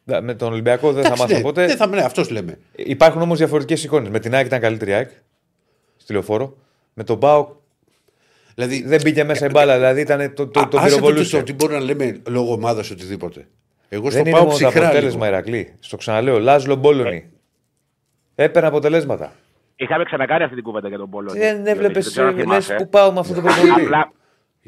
Ναι, 0.03 0.21
Με 0.21 0.33
τον 0.33 0.51
Ολυμπιακό 0.51 0.91
δεν 0.93 1.03
θα 1.03 1.17
μάθω 1.17 1.41
ποτέ. 1.41 1.65
Δεν 1.65 1.77
θα 1.77 1.87
ναι, 1.87 2.01
αυτός 2.01 2.29
λέμε. 2.29 2.59
Υπάρχουν 2.75 3.21
όμως 3.21 3.37
διαφορετικές 3.37 3.83
εικόνες. 3.83 4.09
Με 4.09 4.19
την 4.19 4.33
ΑΕΚ 4.35 4.45
ήταν 4.45 4.59
καλύτερη 4.59 4.93
ΑΕΚ. 4.93 5.09
Στη 5.97 6.13
λεωφόρο. 6.13 6.57
Με 6.93 7.03
τον 7.03 7.17
Μπάουκ 7.17 7.49
Δηλαδή, 8.55 8.83
δεν 8.83 8.99
μπήκε 9.03 9.23
μέσα 9.23 9.45
η 9.45 9.49
μπάλα. 9.49 9.75
Δηλαδή 9.75 10.01
ήταν 10.01 10.33
το, 10.33 10.47
το, 10.47 10.67
το 10.67 10.77
α- 10.77 10.81
άσε 10.81 10.89
το, 10.89 10.95
το, 10.95 11.01
πυροβολούσε. 11.01 11.37
ότι 11.37 11.53
μπορούμε 11.53 11.77
να 11.79 11.85
λέμε 11.85 12.21
λόγω 12.27 12.53
ομάδας 12.53 12.91
οτιδήποτε. 12.91 13.47
Εγώ 13.89 14.09
στο 14.09 14.17
Δεν 14.17 14.21
είναι 14.21 14.31
πάω 14.31 14.45
μόνο 14.45 14.57
το 14.57 14.65
ψυχρά. 14.65 14.85
αποτέλεσμα, 14.87 15.25
λίγο. 15.25 15.35
Ηρακλή. 15.37 15.75
Στο 15.79 15.97
ξαναλέω. 15.97 16.39
Λάζλο 16.39 16.75
Μπόλωνη. 16.75 17.29
Έπαιρνε 18.35 18.67
αποτελέσματα. 18.67 19.33
Είχαμε 19.75 20.03
ξανακάνει 20.03 20.43
αυτή 20.43 20.55
την 20.55 20.63
κουβέντα 20.63 20.87
για 20.87 20.97
τον 20.97 21.09
Πόλο. 21.09 21.31
Δεν 21.31 21.67
έβλεπες 21.67 22.05
ξέρω 22.07 22.27
αν 22.27 22.33
λες 22.35 22.43
θυμάσαι. 22.43 22.75
που 22.75 22.89
πάω 22.89 23.11
με 23.11 23.19
αυτό 23.19 23.33
το 23.33 23.41
προπονητή. 23.41 23.69
Απλά, 23.81 23.85
Γιατί; 23.97 24.15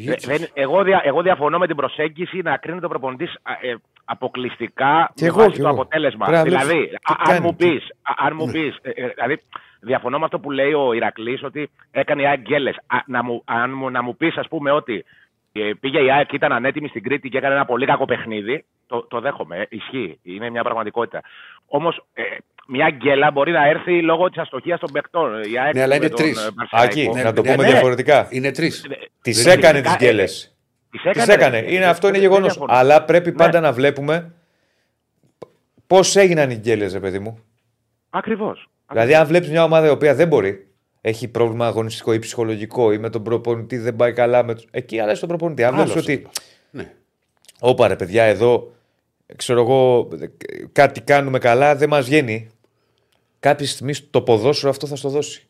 Δεν- 0.06 0.48
εγώ, 0.54 0.84
δια, 0.84 1.02
εγώ 1.04 1.22
διαφωνώ 1.22 1.58
με 1.58 1.68
την 1.68 1.76
προσέγγιση 1.76 2.42
να 2.42 2.58
κρίνει 2.58 2.80
το 2.80 2.88
προπονητής 2.88 3.34
ε, 3.62 3.74
αποκλειστικά 4.06 5.12
Κι 5.16 5.24
με 5.24 5.28
εγώ, 5.30 5.38
βάση 5.38 5.52
κι 5.52 5.62
το 5.62 5.68
εγώ. 5.68 5.74
αποτέλεσμα. 5.82 6.26
Πρέπει 6.26 6.50
να 6.50 6.58
δηλαδή, 6.60 6.74
βλέπεις 6.78 6.90
τι 6.90 7.14
α- 7.14 7.16
αν 7.20 7.28
κάνει, 7.28 7.46
μου 7.46 7.56
τι- 7.56 7.70
πεις, 7.70 7.90
αν 8.18 8.34
μου 8.36 8.52
πεις, 8.52 8.78
ε, 8.82 8.90
ε, 8.90 9.08
δηλαδή, 9.08 9.42
διαφωνώ 9.82 10.18
με 10.20 10.26
αυτό 10.26 10.40
που 10.40 10.52
λέει 10.52 10.74
ο 10.74 10.94
Ηρακλής 10.94 11.44
ότι 11.44 11.70
έκανε 11.92 12.22
η 12.22 12.28
ΑΕΚ 12.28 12.40
γκέλες. 12.40 12.76
Α, 12.88 12.98
να 13.06 13.24
μου, 13.24 13.42
αν 13.46 13.72
μου, 13.74 13.90
να 13.90 14.02
μου 14.02 14.16
πεις, 14.18 14.38
ας 14.38 14.48
πούμε, 14.48 14.72
ότι 14.72 15.06
ε, 15.52 15.72
πήγε 15.80 16.00
η 16.04 16.12
ΑΕΚ, 16.12 16.34
ήταν 16.34 16.52
ανέτοιμη 16.52 16.88
στην 16.88 17.04
Κρήτη 17.04 17.30
και 17.30 17.38
έκανε 17.38 17.54
ένα 17.54 17.66
πολύ 17.66 17.86
κακό 17.86 18.06
παιχνίδι, 18.06 18.66
το, 18.88 19.02
το 19.04 19.20
δέχομαι, 19.20 19.58
ε, 19.58 19.66
ισχύει, 19.70 20.20
είναι 20.24 20.50
μια 20.50 20.64
πραγματικότητα. 20.64 21.22
Όμως, 21.68 22.06
ε, 22.14 22.24
μια 22.68 22.90
γκέλα 22.90 23.32
μπορεί 23.32 23.52
να 23.52 23.68
έρθει 23.68 24.02
λόγω 24.02 24.30
της 24.30 24.42
αστοχίας 24.42 24.80
των 24.80 24.90
παικτών. 24.92 25.44
Η 25.44 25.60
ΑΕΚ 25.60 25.74
Ναι, 25.74 25.82
αλλά 25.82 25.90
με 25.90 25.96
είναι 25.96 26.08
τον, 26.08 26.18
τρεις. 26.18 26.46
ε, 26.46 26.50
Πανσεραϊκό. 26.56 26.92
Άκη, 27.00 27.10
Ναι, 27.18 27.24
να 27.24 27.34
το 27.34 27.42
ναι, 27.42 27.52
πούμε 27.52 27.64
ναι. 27.66 27.72
διαφορετικά. 27.72 28.28
Είναι 28.30 28.52
τρεις. 28.52 28.86
Τις 29.22 29.44
Δεν 29.44 29.58
έκανε 29.58 29.78
είναι- 29.80 29.88
τι 29.88 29.96
γκέλες. 29.96 30.56
Τις 30.92 31.02
Τις 31.12 31.28
έκανε. 31.28 31.60
ρε. 31.60 31.74
Είναι 31.74 31.86
αυτό 31.86 32.08
είναι 32.08 32.18
Δεν 32.20 32.28
γεγονός. 32.30 32.48
διαφωνώ. 32.54 32.74
Αλλά 32.80 33.04
πρέπει 33.04 33.30
Ναι. 33.30 33.36
πάντα 33.36 33.60
να 33.60 33.72
βλέπουμε 33.72 34.32
πώς 35.88 36.16
έγιναν 36.16 36.50
οι 36.50 36.56
γκέλες, 36.56 36.94
ρε 36.94 37.00
παιδί 37.00 37.20
μου. 37.20 37.40
Ακριβώς. 38.10 38.70
Δηλαδή, 38.92 39.16
αν 39.16 39.28
βλέπεις 39.28 39.50
μια 39.50 39.64
ομάδα 39.64 39.88
η 39.88 39.90
οποία 39.90 40.16
δεν 40.16 40.28
μπορεί, 40.28 40.68
έχει 41.02 41.28
πρόβλημα 41.28 41.68
αγωνιστικό 41.68 42.14
ή 42.14 42.20
ψυχολογικό 42.20 42.92
ή 42.92 42.98
με 42.98 43.10
τον 43.10 43.24
προπονητή 43.24 43.78
δεν 43.78 43.96
πάει 43.96 44.14
καλά. 44.14 44.44
Με... 44.44 44.54
τους- 44.56 44.66
Εκεί 44.72 45.00
αλλάζει 45.00 45.20
τον 45.20 45.30
προπονητή. 45.30 45.64
Αν 45.64 45.74
Άλλο 45.74 45.84
βλέπεις 45.84 46.00
αυτό. 46.02 46.12
ότι. 46.14 46.28
Ναι. 46.72 46.92
Όπα 47.60 47.88
ρε 47.88 47.96
παιδιά, 47.96 48.24
εδώ 48.24 48.72
ξέρω 49.36 49.60
εγώ, 49.62 50.08
κάτι 50.72 51.02
κάνουμε 51.02 51.40
καλά, 51.40 51.76
δεν 51.76 51.90
μας 51.90 52.06
βγαίνει. 52.06 52.50
Κάποια 53.40 53.68
στιγμή 53.68 53.94
το 53.96 54.22
ποδόσφαιρο 54.22 54.70
αυτό 54.72 54.88
θα 54.88 54.96
στο 54.96 55.10
δώσει. 55.10 55.48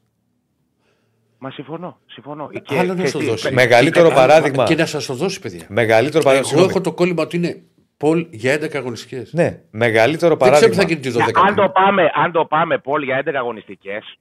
Μα 1.38 1.52
συμφωνώ. 1.52 1.98
συμφωνώ. 2.06 2.50
Άλλο 2.68 2.88
να 2.88 2.94
ξέρεις 2.94 3.10
στο 3.10 3.20
τι, 3.20 3.26
δώσει. 3.26 3.44
παι- 3.44 3.54
Μεγαλύτερο 3.54 4.08
Και- 4.08 4.14
παράδειγμα. 4.14 4.64
Και 4.64 4.76
να 4.76 4.86
σας 4.86 5.06
το 5.06 5.14
δώσει, 5.14 5.40
παιδιά. 5.40 5.66
Μεγαλύτερο 5.70 6.18
Εγώ 6.30 6.30
παράδειγμα. 6.30 6.64
έχω 6.70 6.82
το 6.82 6.94
κόλλημα 6.94 7.24
ότι 7.24 7.36
είναι 7.38 7.62
Πολ 7.98 8.28
για 8.32 8.54
11 8.54 8.78
αγωνιστικές. 8.78 9.34
Ναι, 9.34 9.62
μεγαλύτερο 9.72 10.36
Δεν 10.36 10.52
ξέρω 10.52 10.70
τι 10.70 10.70
παράδειγμα. 10.70 10.76
θα 10.76 10.84
γίνει 10.84 11.00
τη 11.00 11.10
Να- 11.10 11.26
12. 11.26 11.42
αν, 11.48 11.56
το 11.56 11.70
πάμε, 11.70 12.12
αν 12.14 12.32
το 12.32 12.46
πάμε 12.46 12.78
Πολ 12.78 13.04
για 13.04 13.18
11 13.18 13.38
αγωνιστικές, 13.38 14.18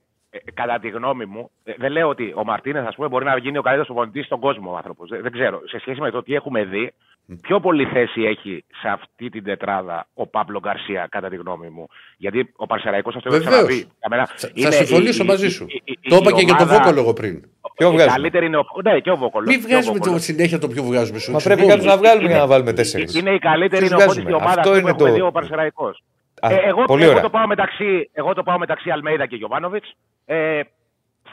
κατά 0.55 0.79
τη 0.79 0.89
γνώμη 0.89 1.25
μου, 1.25 1.51
ε, 1.65 1.73
δεν 1.79 1.93
λέω 1.93 2.09
ότι 2.09 2.33
ο 2.37 2.45
Μαρτίνες 2.45 2.95
μπορεί 3.11 3.25
να 3.25 3.37
γίνει 3.39 3.59
ο 3.59 3.63
καλύτερος 3.63 3.87
προπονητή 3.87 4.23
στον 4.23 4.41
κόσμο 4.41 4.73
ο 4.73 4.77
άνθρωπος. 4.77 5.09
Δεν, 5.09 5.23
δεν 5.23 5.33
ξέρω. 5.33 5.61
Σε 5.69 5.79
σχέση 5.79 6.01
με 6.01 6.11
το 6.11 6.23
τι 6.23 6.35
έχουμε 6.35 6.65
δει, 6.65 6.93
πιο 7.41 7.61
πολύ 7.61 7.85
θέση 7.85 8.23
έχει 8.23 8.65
σε 8.81 8.89
αυτή 8.89 9.29
την 9.31 9.45
τετράδα 9.45 10.07
ο 10.15 10.27
Παύλο 10.27 10.59
Γκαρσία, 10.61 11.07
κατά 11.11 11.29
τη 11.29 11.37
γνώμη 11.37 11.69
μου. 11.69 11.87
Γιατί 12.17 12.53
ο 12.57 12.67
Παρσεραϊκό 12.67 13.09
αυτό 13.17 13.21
το 13.29 13.35
έχω 13.35 13.45
Βεβαίως. 13.45 13.67
ξαναπεί. 13.67 13.89
Για 13.99 14.09
μένα 14.11 14.27
Θα, 14.37 14.51
είναι 14.55 14.67
θα 14.71 14.73
συμφωνήσω 14.73 15.23
η- 15.23 15.27
η- 15.27 15.29
μαζί 15.29 15.47
η- 15.47 15.51
σου. 15.51 15.65
η- 15.69 15.83
η- 15.85 16.09
Το 16.09 16.17
είπα 16.17 16.31
η 16.31 16.33
και 16.33 16.41
για 16.43 16.55
τον 16.55 16.67
ομάδα- 16.67 16.83
Βόκολο 16.83 17.01
εγώ 17.01 17.13
πριν. 17.13 17.43
Ποιο 17.77 17.89
η 17.89 17.93
βγάζουμε; 17.93 18.13
καλύτερη 18.15 18.47
είναι 18.47 18.57
ο, 18.57 18.65
ναι, 18.85 18.99
και 19.01 19.11
ο 19.11 19.17
Βόκολο. 19.17 19.47
Μην 19.47 19.61
βγάζουμε 19.61 19.99
το, 19.99 20.19
συνέχεια 20.19 20.59
το 20.59 20.69
ποιο 20.69 20.83
βγάζουμε 20.83 21.19
σου. 21.19 21.33
Μα 21.33 21.39
πρέπει 21.39 21.67
κάποιος 21.67 21.85
να 21.87 21.97
βγάλουμε 21.97 22.29
για 22.29 22.39
να 22.39 22.47
βάλουμε 22.47 22.73
τέσσερις. 22.73 23.15
Είναι 23.15 23.31
η 23.31 23.39
καλύτερη 23.39 23.87
Ποιους 23.87 23.91
είναι 23.93 24.03
ο 24.03 24.07
Φώτης 24.07 24.23
βγάζουμε. 24.23 24.31
και 24.31 24.31
η 24.31 24.35
ομάδα 24.47 24.61
Αυτό 24.61 24.71
που 24.71 24.77
είναι 24.79 24.89
έχουμε 24.91 25.09
το- 25.11 25.15
δει 25.15 25.21
ο 25.21 25.31
Παρσεραϊκός. 25.31 26.03
Α, 26.41 26.53
Ε, 26.53 26.57
εγώ, 26.67 26.85
πολύ 26.85 27.03
εγώ, 27.03 27.11
ωραία. 27.11 27.23
το 27.23 27.31
πάω 27.31 27.47
μεταξύ, 27.47 28.11
εγώ 28.13 28.35
το 28.35 28.43
πάω 28.43 28.59
μεταξύ 28.59 28.91
Αλμέιδα 28.91 29.27
και 29.27 29.37
Γιωβάνοβιτς. 29.37 29.97
Ε, 30.25 30.61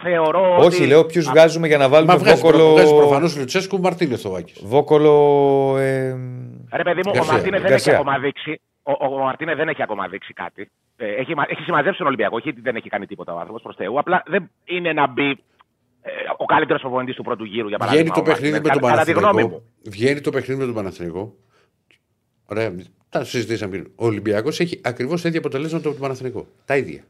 θεωρώ 0.03 0.55
Όχι, 0.57 0.65
ότι... 0.81 0.87
λέω 0.87 1.05
ποιους 1.05 1.25
βγάζουμε 1.29 1.67
για 1.67 1.77
να 1.77 1.89
βάλουμε 1.89 2.13
Μα 2.13 2.19
βγάζει, 2.19 2.41
βόκολο. 2.41 2.63
προ, 2.63 2.73
βγάζει 2.73 2.95
προφανώς 2.95 3.37
Λουτσέσκου 3.37 3.79
Μαρτίνε 3.79 4.17
το 4.17 4.29
Βάκη. 4.29 4.53
Βόκολο. 4.65 5.13
Ε, 5.77 6.17
Ρε 6.73 6.83
παιδί 6.83 7.01
μου, 7.05 7.11
ο 7.11 7.11
Γκαρσία, 7.13 7.33
Μαρτίνες 7.33 7.61
δεν 7.61 7.69
Γκαρσία. 7.69 7.91
έχει 7.91 8.01
ακόμα 8.01 8.19
δείξει. 8.19 8.61
Ο, 8.83 8.91
ο, 8.91 9.05
ο 9.15 9.17
Μαρτίνες 9.23 9.55
δεν 9.55 9.67
έχει 9.69 9.81
ακόμα 9.83 10.07
δείξει 10.07 10.33
κάτι. 10.33 10.71
Ε, 10.97 11.05
έχει, 11.13 11.35
μα- 11.35 11.45
έχει 11.47 11.61
συμμαζέψει 11.61 11.97
τον 11.97 12.07
Ολυμπιακό, 12.07 12.35
όχι 12.35 12.49
ότι 12.49 12.61
δεν 12.61 12.75
έχει 12.75 12.89
κάνει 12.89 13.05
τίποτα 13.05 13.33
ο 13.33 13.37
άνθρωπος 13.39 13.61
προς 13.61 13.75
Θεού. 13.75 13.99
Απλά 13.99 14.23
δεν 14.25 14.49
είναι 14.65 14.93
να 14.93 15.07
μπει 15.07 15.29
ε, 16.01 16.11
ο 16.37 16.45
καλύτερος 16.45 16.81
προπονητής 16.81 17.15
του 17.15 17.23
πρώτου 17.23 17.43
γύρου 17.43 17.67
για 17.67 17.77
παράδειγμα. 17.77 18.03
Βγαίνει 18.13 18.23
το 18.23 18.29
ο 18.31 18.33
παιχνίδι 18.33 18.53
με 18.53 18.59
Μαρτίνες, 18.59 18.79
τον 18.79 18.89
κατά- 18.89 19.03
κατά 19.03 19.11
τη 19.11 19.19
γνώμη 19.19 19.33
Παναθηναϊκό. 19.33 19.65
μου. 19.83 19.91
Βγαίνει 19.91 20.21
το 20.21 20.29
παιχνίδι 20.31 20.59
με 20.59 20.65
τον 20.65 20.73
Παναθηναϊκό. 20.75 21.33
Ωραία, 22.45 22.75
τα 23.13 23.23
συζητήσαμε 23.23 23.71
πριν. 23.71 23.91
Ο 23.95 24.05
Ολυμπιακός 24.05 24.59
έχει 24.59 24.81
ακριβώς 24.83 25.21
τα 25.21 25.27
ίδια 25.27 25.39
αποτελέσματα 25.39 25.83
από 25.83 25.93
τον 25.93 26.01
Παναθηναϊκό. 26.01 26.47
Τα 26.65 26.77
ίδια. 26.77 27.01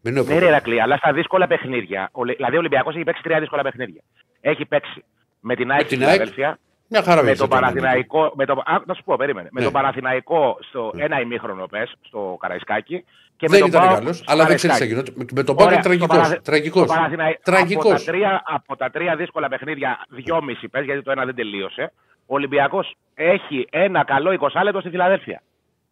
Με 0.00 0.10
νέο 0.10 0.22
Ναι, 0.22 0.28
ρε 0.28 0.34
πρόβλημα. 0.34 0.50
Ηρακλή, 0.56 0.82
αλλά 0.82 0.96
στα 0.96 1.12
δύσκολα 1.12 1.46
παιχνίδια. 1.46 2.08
ο 2.12 2.24
Λε- 2.24 2.36
Δηλαδή 2.36 2.54
ο 2.56 2.58
Ολυμπιακός 2.58 2.94
έχει 2.94 3.04
παίξει 3.04 3.22
τρία 3.22 3.40
δύσκολα 3.40 3.62
παιχνίδια. 3.62 4.00
Έχει 4.40 4.64
παίξει 4.64 5.04
με 5.40 5.54
την 5.56 5.70
ΑΕΚ 5.70 5.78
την 5.80 5.88
στην 5.88 6.02
ΑΕΚ, 6.02 6.10
Φιλαδέλφια, 6.12 6.58
Μια 6.90 7.02
χαρά 7.02 7.16
με 7.16 7.22
βγαίνει 7.22 7.36
τον 7.38 7.48
το 7.48 7.54
παιχνίδι. 7.56 7.80
Παναθηναϊκό. 7.80 8.32
Με 8.36 8.44
τον, 8.46 8.58
α, 8.58 8.82
να 8.86 8.94
σου 8.94 9.02
πω, 9.04 9.16
περίμενε. 9.16 9.48
Με 9.52 9.58
Ναι. 9.60 9.64
τον 9.64 9.72
Παναθηναϊκό 9.72 10.58
στο 10.68 10.92
ένα 10.96 11.20
ημίχρονο 11.20 11.66
πες, 11.66 11.94
στο 12.02 12.36
Καραϊσκάκι. 12.40 13.04
Και 13.36 13.46
Δεν 13.48 13.50
με 13.50 13.58
τον 13.58 13.68
ήταν 13.68 13.80
ΠΑΟΚ 13.86 13.98
καλός, 13.98 14.16
στο 14.16 14.32
αλλά 14.32 14.44
δεν 14.46 14.56
ξέρεις 14.56 14.76
τι 14.76 14.82
θα 14.82 14.88
Καραϊσκάκι. 14.88 15.12
γινόταν. 15.16 15.36
Με 15.36 15.42
τον 15.44 15.56
Πάο 15.56 15.66
Ωραία, 15.66 15.78
είναι 15.78 15.86
τραγικός. 15.88 16.08
το 16.16 16.22
Παναθη- 16.22 16.42
Τραγικός. 16.44 16.86
το 16.86 16.92
Παναθηναϊ- 16.94 17.38
Τραγικός. 17.42 17.92
Από, 17.92 18.04
τα 18.04 18.10
τρία, 18.12 18.42
από 18.44 18.76
τα 18.76 18.90
τρία 18.90 19.16
δύσκολα 19.16 19.48
παιχνίδια, 19.48 20.04
δυόμιση 20.08 20.68
πες, 20.68 20.84
γιατί 20.84 21.02
το 21.02 21.10
ένα 21.10 21.24
δεν 21.24 21.34
τελείωσε. 21.34 21.92
Ο 22.30 22.34
Ολυμπιακός 22.34 22.94
έχει 23.14 23.66
ένα 23.70 24.04
καλό 24.04 24.30
20 24.40 24.60
λεπτό 24.64 24.80
στη 24.80 24.90
Φιλαδέλφια. 24.90 25.42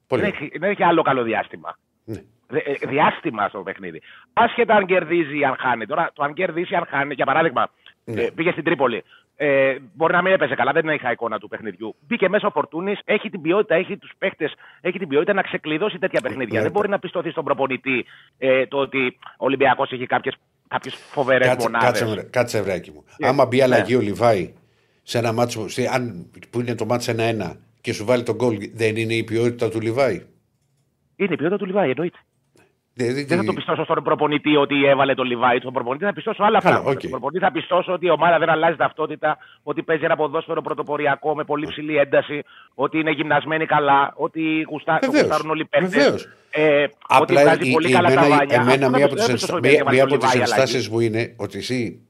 Πολύ. 0.06 0.22
Δεν 0.22 0.30
έχει, 0.34 0.58
δεν 0.58 0.70
έχει 0.70 0.82
άλλο 0.82 1.02
καλό 1.02 1.22
διάστημα. 1.22 1.76
Ναι. 2.04 2.22
Δε- 2.48 2.58
ε, 2.58 2.86
διάστημα 2.86 3.48
στο 3.48 3.58
παιχνίδι. 3.58 4.02
Άσχετα 4.32 4.74
αν 4.74 4.86
κερδίζει 4.86 5.38
ή 5.38 5.44
αν 5.44 5.56
χάνει. 5.58 5.86
Τώρα, 5.86 6.10
το 6.12 6.22
αν 6.24 6.32
κερδίσει 6.34 6.72
ή 6.72 6.76
αν 6.76 6.86
χάνει, 6.88 7.14
για 7.14 7.24
παράδειγμα, 7.24 7.68
Ναι. 8.04 8.22
ε, 8.22 8.30
πήγε 8.34 8.50
στην 8.50 8.64
Τρίπολη. 8.64 9.04
Ε, 9.38 9.76
μπορεί 9.94 10.12
να 10.12 10.22
μην 10.22 10.32
έπαιζε 10.32 10.54
καλά, 10.54 10.72
δεν 10.72 10.88
είχα 10.88 11.10
εικόνα 11.12 11.38
του 11.38 11.48
παιχνιδιού. 11.48 11.94
Μπήκε 12.06 12.28
μέσα 12.28 12.46
ο 12.46 12.50
Φορτούνης, 12.50 12.98
έχει 13.04 13.30
την 13.30 13.40
ποιότητα, 13.40 13.74
έχει 13.74 13.96
τους 13.96 14.12
παίχτε, 14.18 14.50
έχει 14.80 14.98
την 14.98 15.08
ποιότητα 15.08 15.32
να 15.32 15.42
ξεκλειδώσει 15.42 15.98
τέτοια 15.98 16.20
παιχνίδια. 16.20 16.56
Ναι. 16.58 16.62
Δεν 16.62 16.70
μπορεί 16.72 16.88
να 16.88 16.98
πιστωθεί 16.98 17.30
στον 17.30 17.44
προπονητή 17.44 18.04
ε, 18.38 18.66
το 18.66 18.78
ότι 18.78 19.18
ο 19.22 19.44
Ολυμπιακός 19.44 19.92
έχει 19.92 20.06
κάποιε 20.06 20.30
φοβερές 21.12 21.48
Κάτσε, 21.48 21.68
μονάδες. 21.68 21.88
κάτσε, 22.00 22.06
βρε- 22.14 22.30
κάτσε 22.30 22.62
βράκι 22.62 22.90
μου. 22.90 23.04
Ναι. 23.18 23.28
Άμα 23.28 23.46
μπει 23.46 23.62
αλλαγή 23.62 23.92
Ναι. 23.92 23.98
ο 23.98 24.00
Λιβάη 24.00 24.52
σε 25.08 25.18
ένα 25.18 25.32
μάτσο 25.32 25.68
σε- 25.68 25.88
αν, 25.92 26.30
που 26.50 26.60
είναι 26.60 26.74
το 26.74 26.84
μάτσο 26.86 27.12
1-1 27.12 27.56
και 27.80 27.92
σου 27.92 28.04
βάλει 28.04 28.22
τον 28.22 28.34
γκολ, 28.34 28.56
δεν 28.74 28.96
είναι 28.96 29.14
η 29.14 29.24
ποιότητα 29.24 29.68
του 29.68 29.80
Λιβάη; 29.80 30.14
Είναι 31.16 31.32
η 31.32 31.36
ποιότητα 31.36 31.56
του 31.56 31.66
Λιβάη, 31.66 31.90
εννοείται. 31.90 32.18
Δηλαδή, 32.98 33.24
Δεν 33.24 33.38
θα 33.38 33.44
το 33.44 33.52
πιστώσω 33.52 33.84
στον 33.84 34.02
προπονητή 34.04 34.56
ότι 34.56 34.84
έβαλε 34.86 35.14
τον 35.14 35.26
Λιβάη. 35.26 35.58
Στον 35.58 35.72
προπονητή 35.72 36.04
θα 36.04 36.12
πιστώσω 36.12 36.42
άλλα 36.42 36.58
Καλά, 36.60 36.74
πράγματα. 36.74 36.90
οκ. 36.94 36.98
Στον 36.98 37.10
προπονητή 37.10 37.44
θα 37.44 37.52
πιστώσω 37.52 37.92
ότι 37.92 38.06
η 38.06 38.10
ομάδα 38.10 38.38
δεν 38.38 38.48
αλλάζει 38.48 38.76
ταυτότητα, 38.76 39.38
ότι 39.62 39.82
παίζει 39.82 40.04
ένα 40.04 40.16
ποδόσφαιρο 40.16 40.62
πρωτοποριακό 40.62 41.34
με 41.34 41.44
πολύ 41.44 41.66
ψηλή 41.66 41.96
ένταση, 41.96 42.42
ότι 42.74 42.98
είναι 42.98 43.10
γυμνασμένοι 43.10 43.66
καλά, 43.66 44.12
ότι 44.16 44.40
γουστά, 44.70 44.98
το 44.98 45.06
Βεβαίως, 45.06 45.26
γουστάρουν 45.26 45.50
όλοι 45.50 45.60
οι 45.60 45.64
παίκτες, 45.64 45.90
βεβαίως. 45.90 46.28
Ε, 46.50 46.82
ότι 46.82 46.92
Απλά 47.08 47.40
βγάζει 47.42 47.68
η- 47.68 47.72
πολύ 47.72 47.88
η- 47.88 47.92
καλά 47.92 48.08
τα 48.08 48.20
εμένα, 48.20 48.36
βάνια. 48.36 48.54
εμένα 48.56 48.72
Αυτό 48.86 48.88
μία 48.88 48.90
δεν 48.90 49.02
από 49.04 49.08
το- 49.08 49.14
τις 49.14 49.24
δεν 49.24 49.30
ενστα- 49.34 49.52
το 49.54 49.58
μία- 49.60 49.70
έβαλε 49.72 49.96
μία 49.96 50.06
τον 50.06 50.14
από 50.14 50.24
τις 50.24 50.34
Λιβάη 50.34 50.46
αλλαγή. 50.46 50.60
ενστάσεις 50.62 50.88
μου 50.88 51.00
είναι 51.00 51.34
ότι 51.36 51.58
εσύ 51.58 52.05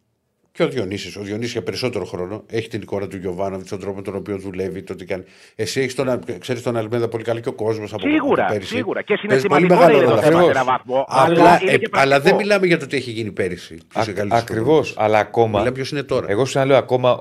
και 0.57 0.63
ο 0.63 0.69
Διονύσης, 0.69 1.17
ο 1.17 1.23
Διονύσης 1.23 1.53
για 1.53 1.63
περισσότερο 1.63 2.05
χρόνο 2.05 2.45
έχει 2.47 2.69
την 2.69 2.81
εικόνα 2.83 3.09
του 3.09 3.17
Γιωβάνοβιτς, 3.17 3.69
τον 3.71 3.81
τρόπο 3.81 3.97
με 3.97 4.03
τον 4.03 4.15
οποίο 4.17 4.39
δουλεύει, 4.39 4.83
το 4.83 4.95
τι 4.95 5.05
κάνει. 5.05 5.25
Εσύ 5.55 5.81
έχεις 5.81 5.95
τον, 5.95 6.21
ξέρεις 6.39 6.63
τον 6.63 6.77
Αλμέδα 6.77 7.09
πολύ 7.09 7.25
καλά 7.25 7.41
και 7.41 7.49
ο 7.49 7.53
κόσμος 7.53 7.93
από 7.93 8.09
Σίγουρα, 8.09 8.43
από 8.45 8.53
πέρυσι. 8.53 8.75
σίγουρα. 8.75 9.03
Και 9.03 9.15
Παίζει 9.27 9.47
πολύ 9.47 9.61
συναισθηματικό 9.61 9.75
μεγάλο 9.93 9.97
είναι 9.97 10.07
το 10.07 10.11
ρόλο 10.11 10.23
θέμα 10.23 10.39
αυτό. 10.39 10.45
σε 10.45 10.51
έναν 10.61 10.65
βαθμό. 10.67 11.05
Απλά, 11.09 11.41
αλλά 11.49 11.63
είναι 11.63 11.71
ε, 11.71 11.79
και 11.79 11.89
αλλά 11.93 12.05
δεν 12.05 12.21
πρακτικό. 12.23 12.37
μιλάμε 12.37 12.67
για 12.67 12.79
το 12.79 12.87
τι 12.87 12.97
έχει 12.97 13.11
γίνει 13.11 13.33
πέρυσι. 13.33 13.79
Ποιος 13.89 14.07
είναι 14.07 14.15
καλύτερος 14.17 14.43
Ακριβώς. 14.43 14.67
προπονητής. 14.67 14.97
Αλλά 14.99 15.19
ακόμα. 15.19 15.49
Μιλάμε 15.59 15.73
ποιος 15.73 15.91
είναι 15.91 16.03
τώρα. 16.03 16.27
Εγώ 16.31 16.45
σου 16.45 16.65
λέω 16.65 16.77
ακόμα. 16.77 17.19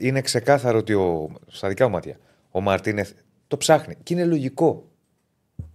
Είναι 0.00 0.20
ξεκάθαρο 0.20 0.78
ότι 0.78 0.94
ο, 0.94 1.30
στα 1.46 1.68
δικά 1.68 1.84
μου 1.88 1.90
μάτια 1.94 2.16
ο 2.50 2.60
Μαρτίνεθ 2.60 3.10
το 3.48 3.56
ψάχνει. 3.56 3.96
Και 4.02 4.14
είναι 4.14 4.24
λογικό. 4.24 4.84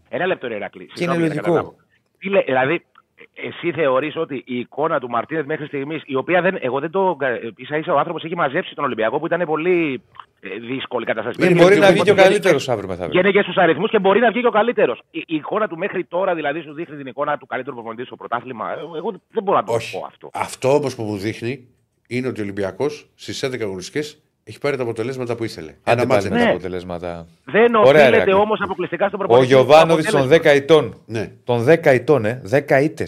Ένα 0.10 0.26
λεπτό, 0.26 0.48
ρε 0.48 0.56
Ηρακλή. 0.56 0.86
Και 0.86 0.92
Συγγνώμη, 0.96 1.20
είναι 1.26 1.28
να 1.28 1.34
λογικό. 1.36 1.54
καταλάβω. 1.54 1.76
Τι 2.18 2.30
λέ- 2.30 2.46
δηλαδή, 2.46 2.86
εσύ 3.34 3.72
θεωρείς 3.72 4.16
ότι 4.18 4.44
η 4.46 4.60
εικόνα 4.60 5.00
του 5.00 5.10
Μαρτίνεθ 5.10 5.46
μέχρι 5.46 5.66
στιγμής, 5.66 6.02
η 6.06 6.16
οποία 6.16 6.42
δεν, 6.42 6.58
εγώ 6.62 6.80
δεν 6.80 6.92
το. 6.92 7.18
ίσα 7.56 7.78
ίσα 7.78 7.94
ο 7.94 7.98
άνθρωπος 7.98 8.24
έχει 8.24 8.36
μαζέψει 8.36 8.76
τον 8.76 8.84
Ολυμπιακό 8.84 9.20
που 9.20 9.26
ήταν 9.26 9.42
πολύ 9.46 10.02
ε, 10.40 10.50
δύσκολη 10.60 11.04
η 11.04 11.08
κατάσταση. 11.08 11.38
Είναι 11.42 11.50
Ε, 11.52 11.54
και 11.56 11.62
μπορεί 11.64 11.76
ο- 11.76 11.80
να 11.80 11.88
βγει 11.92 11.96
και 11.96 12.02
ο 12.02 12.06
Γενναι- 12.14 12.24
καλύτερος 12.24 12.70
αύριο 12.70 12.88
μεθαύριο. 12.88 13.14
Γενναι 13.22 13.32
και 13.38 13.42
στους 13.42 13.56
αριθμούς 13.58 13.90
και 13.90 14.00
μπορεί 14.00 14.20
να 14.20 14.32
βγει 14.32 14.42
και 14.42 14.48
ο 14.48 14.52
καλύτερος. 14.52 15.02
Η, 15.12 15.24
η 15.28 15.36
εικόνα 15.36 15.68
του 15.68 15.78
μέχρι 15.78 16.04
τώρα 16.04 16.36
δηλαδή 16.36 16.62
σου 16.62 16.74
δείχνει 16.74 16.98
την 16.98 17.08
εικόνα 17.08 17.38
του 17.38 17.46
καλύτερου 17.46 17.76
προπονητή 17.76 18.06
στο 18.06 18.16
πρωτάθλημα. 18.16 18.72
Ε, 18.72 18.80
Εγώ 18.98 19.12
δεν 19.32 19.44
μπορώ 19.44 19.58
να 19.58 19.64
το 19.64 19.74
Όχι. 19.74 20.00
πω 20.00 20.06
αυτό. 20.06 20.30
Αυτό 20.34 20.74
όμως 20.76 20.96
που 20.96 21.04
μου 21.04 21.18
δείχνει 21.18 21.68
είναι 22.08 22.28
ότι 22.28 22.40
ο 22.40 22.44
Ολυμπιακός 22.44 23.10
στις 23.16 23.44
11 23.44 23.62
αγωνιστικές 23.62 24.24
έχει 24.48 24.60
πάρει 24.60 24.78
τα 24.78 24.84
αποτελέσματα 24.84 25.36
που 25.36 25.44
ήθελε. 25.44 25.70
Άντε 25.84 26.02
Ένα 26.02 26.06
πάλι 26.08 26.08
μάτς 26.08 26.24
με 26.24 26.30
δεν 26.30 26.32
τα 26.32 26.36
Ναι. 26.38 26.42
είναι. 26.44 26.52
αποτελέσματα. 26.52 27.28
Δεν 27.46 27.76
Ωραία, 27.76 27.82
οφείλεται 28.02 28.16
Ηρακλή. 28.16 28.34
όμως 28.34 28.60
αποκλειστικά 28.62 29.08
στον 29.08 29.20
Ο 29.20 29.24
προπονητή. 29.24 29.54
Γιωβάνοβιτς 29.54 30.06
Το 30.06 30.12
των 30.12 30.22
αποτέλεσμα. 30.22 30.52
10 30.52 30.56
ετών. 30.56 31.02
Ναι. 31.06 31.32
Των 31.44 31.64
10 31.66 31.90
ετών, 31.92 32.26
ε. 32.26 32.42
10 32.44 32.82
ήττε. 32.82 33.08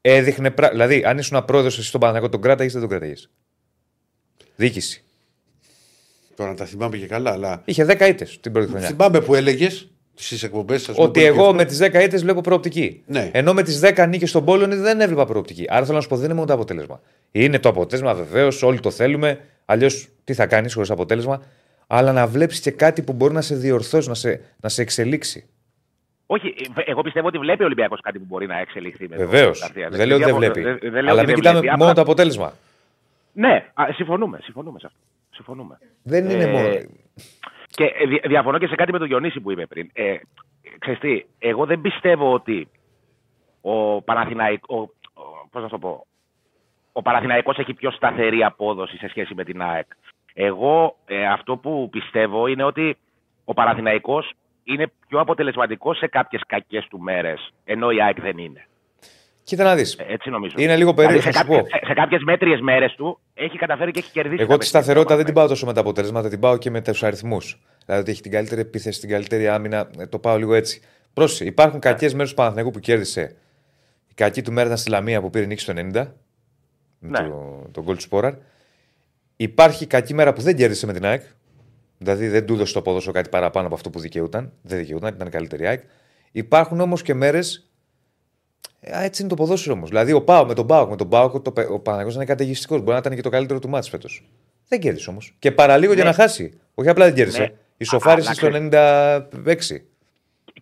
Έδειχνε. 0.00 0.50
πρα- 0.50 0.70
Δηλαδή, 0.70 1.02
αν 1.06 1.18
ήσουν 1.18 1.44
πρόεδρο 1.44 1.66
εσύ 1.68 1.82
στον 1.82 2.00
Παναγιώτο, 2.00 2.28
τον 2.28 2.40
κράταγε 2.40 2.68
ή 2.68 2.72
δεν 2.72 2.80
τον 2.80 2.90
κράταγε. 2.90 3.14
Δίκηση. 4.56 5.02
Τώρα 6.36 6.50
να 6.50 6.56
τα 6.56 6.64
θυμάμαι 6.64 6.96
και 6.96 7.06
καλά, 7.06 7.30
αλλά. 7.32 7.62
Είχε 7.64 7.84
10 7.84 8.06
ήττε 8.08 8.26
την 8.40 8.52
πρώτη 8.52 8.68
χρονιά. 8.70 8.88
Θυμάμαι 8.88 9.20
που 9.20 9.34
έλεγες 9.34 9.88
στις 10.14 10.42
εκπομπές 10.42 10.82
σας. 10.82 10.96
Ότι 10.98 11.24
εγώ 11.24 11.52
με 11.54 11.64
τις 11.64 11.78
10 11.78 12.02
ήττε 12.02 12.16
βλέπω 12.16 12.40
προοπτική. 12.40 13.02
Ναι. 13.06 13.30
Ενώ 13.32 13.52
με 13.54 13.62
τις 13.62 13.80
10 13.80 14.06
νίκες 14.06 14.28
στον 14.28 14.44
Πόλωνη 14.44 14.74
δεν 14.74 15.00
έβλεπα 15.00 15.24
προοπτική. 15.26 15.64
Άρα 15.68 15.84
θέλω 15.84 15.96
να 15.96 16.02
σου 16.02 16.08
πω 16.08 16.16
δεν 16.16 16.24
είναι 16.24 16.34
μόνο 16.34 16.46
το 16.46 16.52
αποτέλεσμα. 16.52 17.00
Είναι 17.30 17.58
το 17.58 17.68
αποτέλεσμα 17.68 18.14
βεβαίως, 18.14 18.62
όλοι 18.62 18.80
το 18.80 18.90
θέλουμε. 18.90 19.40
Αλλιώς 19.64 20.08
τι 20.24 20.34
θα 20.34 20.46
κάνεις 20.46 20.74
χωρίς 20.74 20.90
αποτέλεσμα. 20.90 21.42
Αλλά 21.86 22.12
να 22.12 22.26
βλέπεις 22.26 22.60
και 22.60 22.70
κάτι 22.70 23.02
που 23.02 23.12
μπορεί 23.12 23.34
να 23.34 23.40
σε 23.40 23.54
διορθώσει, 23.56 24.08
να 24.08 24.14
σε, 24.14 24.40
να 24.60 24.68
σε 24.68 24.82
εξελίξει. 24.82 25.48
Όχι, 26.26 26.46
ε, 26.76 26.90
εγώ 26.90 27.02
πιστεύω 27.02 27.26
ότι 27.26 27.38
βλέπει 27.38 27.62
ο 27.62 27.66
Ολυμπιακός 27.66 28.00
κάτι 28.00 28.18
που 28.18 28.24
μπορεί 28.28 28.46
να 28.46 28.58
εξελιχθεί. 28.58 29.08
με 29.08 29.16
τον 29.16 29.26
Βεβαίως. 29.28 29.60
Γκαρσία. 29.60 29.88
Δεν 29.88 30.06
λέω 30.06 30.16
ότι 30.16 30.24
δεν 30.24 30.38
διαφο- 30.38 30.38
βλέπει. 30.38 30.60
δεν- 30.60 30.78
δεν 30.92 31.02
λέω 31.02 31.12
Αλλά 31.12 31.12
ότι 31.12 31.18
μην 31.18 31.26
δεν 31.26 31.34
κοιτάμε 31.34 31.58
βλέπει. 31.60 31.76
μόνο 31.78 31.90
Απλά- 31.90 31.94
το 31.94 32.00
αποτέλεσμα. 32.10 32.52
Ναι, 33.32 33.66
α, 33.74 33.84
συμφωνούμε, 33.94 34.38
συμφωνούμε 34.42 34.78
σε 34.78 34.86
αυτό. 34.86 34.98
Συμφωνούμε. 35.30 35.78
Δεν 36.02 36.30
είναι 36.30 36.42
Ε, 36.44 36.50
μόνο. 36.52 36.68
Και 37.66 37.84
ε, 37.84 38.06
δι- 38.06 38.26
διαφωνώ 38.28 38.58
και 38.58 38.66
σε 38.66 38.74
κάτι 38.74 38.92
με 38.92 38.98
τον 38.98 39.08
Διονύση 39.08 39.40
που 39.40 39.50
είπε 39.52 39.66
πριν. 39.66 39.90
Ε, 39.92 40.16
ξέρεις 40.78 41.00
τι, 41.00 41.24
εγώ 41.38 41.66
δεν 41.66 41.80
πιστεύω 41.80 42.32
ότι 42.32 42.68
ο 43.60 44.02
Παναθηναϊκός, 44.02 44.88
πώς 45.50 45.62
να 45.62 45.68
το 45.68 45.78
πω, 45.78 46.06
ο 46.96 47.02
Παναθηναϊκός 47.02 47.58
έχει 47.58 47.74
πιο 47.74 47.90
σταθερή 47.90 48.42
απόδοση 48.44 48.96
σε 48.96 49.08
σχέση 49.08 49.34
με 49.34 49.44
την 49.44 49.62
ΑΕΚ. 49.62 49.86
Εγώ 50.34 50.96
ε, 51.06 51.26
αυτό 51.26 51.56
που 51.56 51.88
πιστεύω 51.90 52.46
είναι 52.46 52.64
ότι 52.64 52.96
ο 53.44 53.54
Παναθηναϊκός 53.54 54.32
είναι 54.64 54.92
πιο 55.08 55.20
αποτελεσματικός 55.20 55.98
σε 55.98 56.06
κάποιες 56.06 56.42
κακές 56.46 56.86
του 56.90 57.00
μέρες, 57.00 57.52
ενώ 57.64 57.90
η 57.90 58.02
ΑΕΚ 58.02 58.20
δεν 58.20 58.38
είναι. 58.38 58.66
Κοίτα 59.44 59.64
να 59.64 59.74
δεις. 59.74 59.94
Ε, 59.98 60.04
Έτσι 60.08 60.30
νομίζω. 60.30 60.54
Είναι 60.58 60.76
λίγο 60.76 60.94
περίεργο, 60.94 61.20
Δηλαδή, 61.20 61.36
θα 61.38 61.44
σε, 61.44 61.52
σου 61.52 61.58
πω. 61.58 61.62
κάποιες, 61.62 61.80
σε, 61.80 61.86
σε 61.86 61.92
κάποιες 61.94 62.22
μέτριες 62.22 62.60
μέρες 62.60 62.94
του 62.94 63.18
έχει 63.34 63.56
καταφέρει 63.58 63.90
και 63.90 63.98
έχει 63.98 64.10
κερδίσει. 64.12 64.42
Εγώ 64.42 64.50
τα 64.50 64.58
τη 64.58 64.58
παιχνίδια 64.58 64.80
σταθερότητα 64.80 65.14
δεν 65.16 65.24
του 65.24 65.30
την 65.30 65.40
πάω 65.40 65.48
τόσο 65.48 65.66
με 65.66 65.72
τα 65.72 65.80
αποτελέσματα, 65.80 66.28
την 66.28 66.40
πάω 66.40 66.56
και 66.58 66.70
με 66.70 66.80
τους 66.82 67.02
αριθμούς. 67.02 67.60
Δηλαδή 67.84 68.02
ότι 68.02 68.10
έχει 68.10 68.22
την 68.22 68.30
καλύτερη 68.30 68.60
επίθεση, 68.60 69.00
την 69.00 69.08
καλύτερη 69.08 69.48
άμυνα. 69.48 69.90
ε, 69.98 70.06
Το 70.06 70.18
πάω 70.18 70.36
λίγο 70.38 70.54
έτσι. 70.54 70.82
Πρόσεχε, 71.14 71.44
υπάρχουν 71.44 71.80
κακές 71.80 72.12
μέρες 72.14 72.28
του 72.30 72.36
Παναθηναϊκού 72.36 72.70
που 72.70 72.78
κέρδισε. 72.78 73.36
Η 74.08 74.14
κακή 74.14 74.42
του 74.42 74.52
μέρα 74.52 74.66
ήταν 74.66 74.78
στη 74.78 74.90
Λαμία 74.90 75.20
που 75.20 75.30
πήρε 75.30 75.46
νίκη 75.46 75.60
στο 75.60 75.72
90. 75.76 76.06
Με 77.06 77.20
Ναι. 77.20 77.28
το, 77.28 77.64
τον 77.72 77.84
γκολ 77.84 77.94
του 77.94 78.00
Σπόραρ. 78.02 78.34
Υπάρχει 79.36 79.86
κακή 79.86 80.14
μέρα 80.14 80.32
που 80.32 80.40
δεν 80.40 80.56
κέρδισε 80.56 80.86
με 80.86 80.92
την 80.92 81.04
ΑΕΚ. 81.04 81.22
Δηλαδή 81.98 82.28
δεν 82.28 82.46
του 82.46 82.54
έδωσε 82.54 82.72
το 82.72 82.82
ποδόσφαιρο 82.82 83.12
κάτι 83.14 83.28
παραπάνω 83.28 83.66
από 83.66 83.74
αυτό 83.74 83.90
που 83.90 83.98
δικαιούταν. 83.98 84.52
Δεν 84.62 84.78
δικαιούταν, 84.78 85.14
ήταν 85.14 85.30
καλύτερη 85.30 85.66
ΑΕΚ. 85.66 85.82
Υπάρχουν 86.32 86.80
όμως 86.80 87.02
και 87.02 87.14
μέρες. 87.14 87.68
Έτσι 88.80 89.20
είναι 89.22 89.30
το 89.30 89.36
ποδόσφαιρο 89.36 89.74
όμως. 89.74 89.88
Δηλαδή 89.88 90.12
ο 90.12 90.22
Πάο 90.22 90.46
με 90.46 90.54
τον 90.54 90.66
Πάο, 90.66 90.88
με 90.88 90.96
τον 90.96 91.08
Πάο, 91.08 91.40
το, 91.40 91.52
ο 91.70 91.78
Παναγιώ 91.78 92.12
είναι 92.14 92.24
καταιγιστικός. 92.24 92.78
Μπορεί 92.78 92.90
να 92.92 92.96
ήταν 92.98 93.14
και 93.14 93.20
το 93.22 93.28
καλύτερο 93.30 93.58
του 93.58 93.68
μάτι 93.68 93.90
φέτος. 93.90 94.28
Δεν 94.68 94.80
κέρδισε 94.80 95.10
όμως. 95.10 95.34
Και 95.38 95.52
παραλίγο 95.52 95.92
για 95.92 96.02
Ναι. 96.02 96.08
να 96.08 96.14
χάσει. 96.14 96.58
Όχι 96.74 96.88
απλά 96.88 97.04
δεν 97.04 97.14
κέρδισε. 97.14 97.40
Ναι. 97.42 97.52
Ισοφάρισε 97.76 98.30
Α, 98.30 98.34
στο 98.34 98.46
αλλά 98.46 98.58
96. 98.58 99.84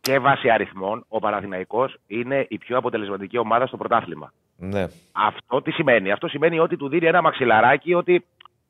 και 0.01 0.19
βάσει 0.19 0.49
αριθμών, 0.51 1.05
ο 1.09 1.19
Παναθηναϊκός 1.19 1.97
είναι 2.07 2.47
η 2.49 2.59
πιο 2.59 2.77
αποτελεσματική 2.79 3.39
ομάδα 3.39 3.67
στο 3.67 3.77
πρωτάθλημα. 3.77 4.33
Ναι. 4.65 4.87
Αυτό 5.13 5.63
τι 5.63 5.71
σημαίνει. 5.71 6.11
Αυτό 6.13 6.29
σημαίνει 6.29 6.59
ότι 6.59 6.77
του 6.77 6.89
δίνει 6.89 7.07
ένα 7.07 7.23
μαξιλαράκι 7.23 7.95
ότι 7.95 8.25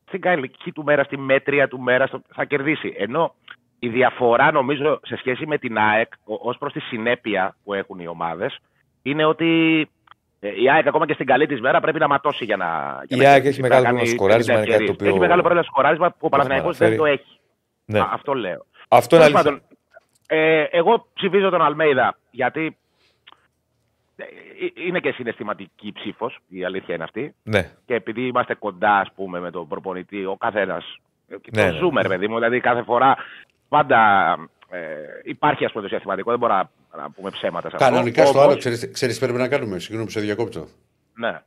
στην 0.07 0.21
καλική 0.21 0.73
του 0.73 0.85
μέρα, 0.85 1.05
στη 1.05 1.17
μέτρια 1.19 1.69
του 1.69 1.81
μέρα 1.81 2.07
στο- 2.07 2.23
θα 2.35 2.45
κερδίσει. 2.45 2.95
Ενώ 2.99 3.35
η 3.79 3.89
διαφορά 3.89 4.53
νομίζω 4.53 5.01
σε 5.03 5.17
σχέση 5.17 5.47
με 5.47 5.59
την 5.59 5.79
ΑΕΚ 5.79 6.13
ως 6.25 6.59
προς 6.59 6.73
τη 6.73 6.81
συνέπεια 6.81 7.57
που 7.65 7.75
έχουν 7.75 7.99
οι 7.99 8.07
ομάδες 8.07 8.59
είναι 9.03 9.25
ότι 9.25 9.89
Ε, 10.45 10.63
η 10.63 10.71
ΑΕΚ 10.71 10.87
ακόμα 10.87 11.07
και 11.07 11.13
στην 11.15 11.27
καλή 11.27 11.47
της 11.47 11.61
μέρα 11.61 11.81
πρέπει 11.81 11.99
να 11.99 12.09
ματώσει 12.09 12.45
για 12.45 12.57
να. 12.57 12.67
Για 13.07 13.17
Η 13.17 13.21
να 13.21 13.29
ΑΕΚ 13.31 13.43
κερδίσει, 13.43 13.49
έχει 13.49 13.61
πρέπει 13.61 13.75
μεγάλο 13.75 13.85
να 13.97 14.03
κάνει 14.03 14.09
σκοράρισμα, 14.15 14.53
είναι 14.55 14.63
50 14.63 14.71
κάτι 14.73 14.85
το 14.85 14.91
ευκαιρίες. 14.93 14.95
οποίο- 14.95 15.09
Έχει 15.09 15.19
μεγάλο 15.19 15.41
πρόβλημα 15.43 15.65
σκοράρισμα 15.67 16.11
που 16.11 16.17
ο 16.21 16.29
Παναθηναϊκός 16.29 16.77
δεν 16.77 16.89
αναφέρει. 16.89 17.15
το 17.17 17.23
έχει. 17.23 17.39
Ναι. 17.85 17.99
Α, 17.99 18.09
αυτό 18.13 18.35
λέω. 18.35 18.65
Αυτό 18.89 19.17
είναι 19.17 19.25
Τέλος 19.25 19.45
αλήθεια. 19.47 19.61
πάντων, 19.61 19.79
ε, 20.27 20.63
εγώ 20.71 21.07
ψηφίζω 21.15 21.51
τον 21.51 21.63
Αλμέιδα 21.63 22.19
γιατί 22.31 22.65
ε, 22.65 22.67
ε, 22.67 22.77
είναι 24.87 25.01
και 25.01 25.13
συναισθηματική 25.13 25.93
ψήφος, 25.93 26.39
η 26.49 26.65
αλήθεια 26.65 26.95
είναι 26.95 27.05
αυτή. 27.05 27.35
Ναι. 27.43 27.71
Και 27.87 27.95
επειδή 27.95 28.27
είμαστε 28.27 28.55
κοντά, 28.55 28.99
ας 28.99 29.13
πούμε, 29.15 29.41
με 29.41 29.51
τον 29.51 29.69
προπονητή, 29.69 30.25
ο 30.25 30.37
καθένας. 30.37 30.97
Ναι, 31.29 31.39
το 31.39 31.73
ναι. 31.73 31.79
ζούμε, 31.79 32.03
ρε 32.03 32.09
παιδί 32.09 32.29
μου. 32.29 32.35
Δηλαδή, 32.35 32.61
κάθε 32.61 32.83
φορά 32.83 33.17
πάντα 33.69 33.99
ε, 34.71 34.79
υπάρχει, 35.23 35.65
ας 35.65 35.71
πούμε, 35.71 35.83
το 35.83 35.89
συναισθηματικό. 35.89 36.31
Δεν 36.31 36.39
μπορούμε 36.39 36.69
να, 36.93 37.03
να 37.03 37.11
πούμε 37.11 37.31
ψέματα 37.31 37.69
σε 37.69 37.77
αυτό. 37.77 37.89
Κανονικά 37.91 38.27
στο 38.27 38.39
Όμως, 38.39 38.51
άλλο, 38.51 38.59
ξέρεις, 38.59 38.91
ξέρεις 38.91 39.19
τι 39.19 39.25
πρέπει 39.25 39.39
να 39.39 39.49
κάνουμε; 39.49 39.79
Συγγνώμη 39.79 40.05
που 40.05 40.13
σε 40.13 40.21
διακόπτω. 40.21 40.67
Ναι. 41.15 41.41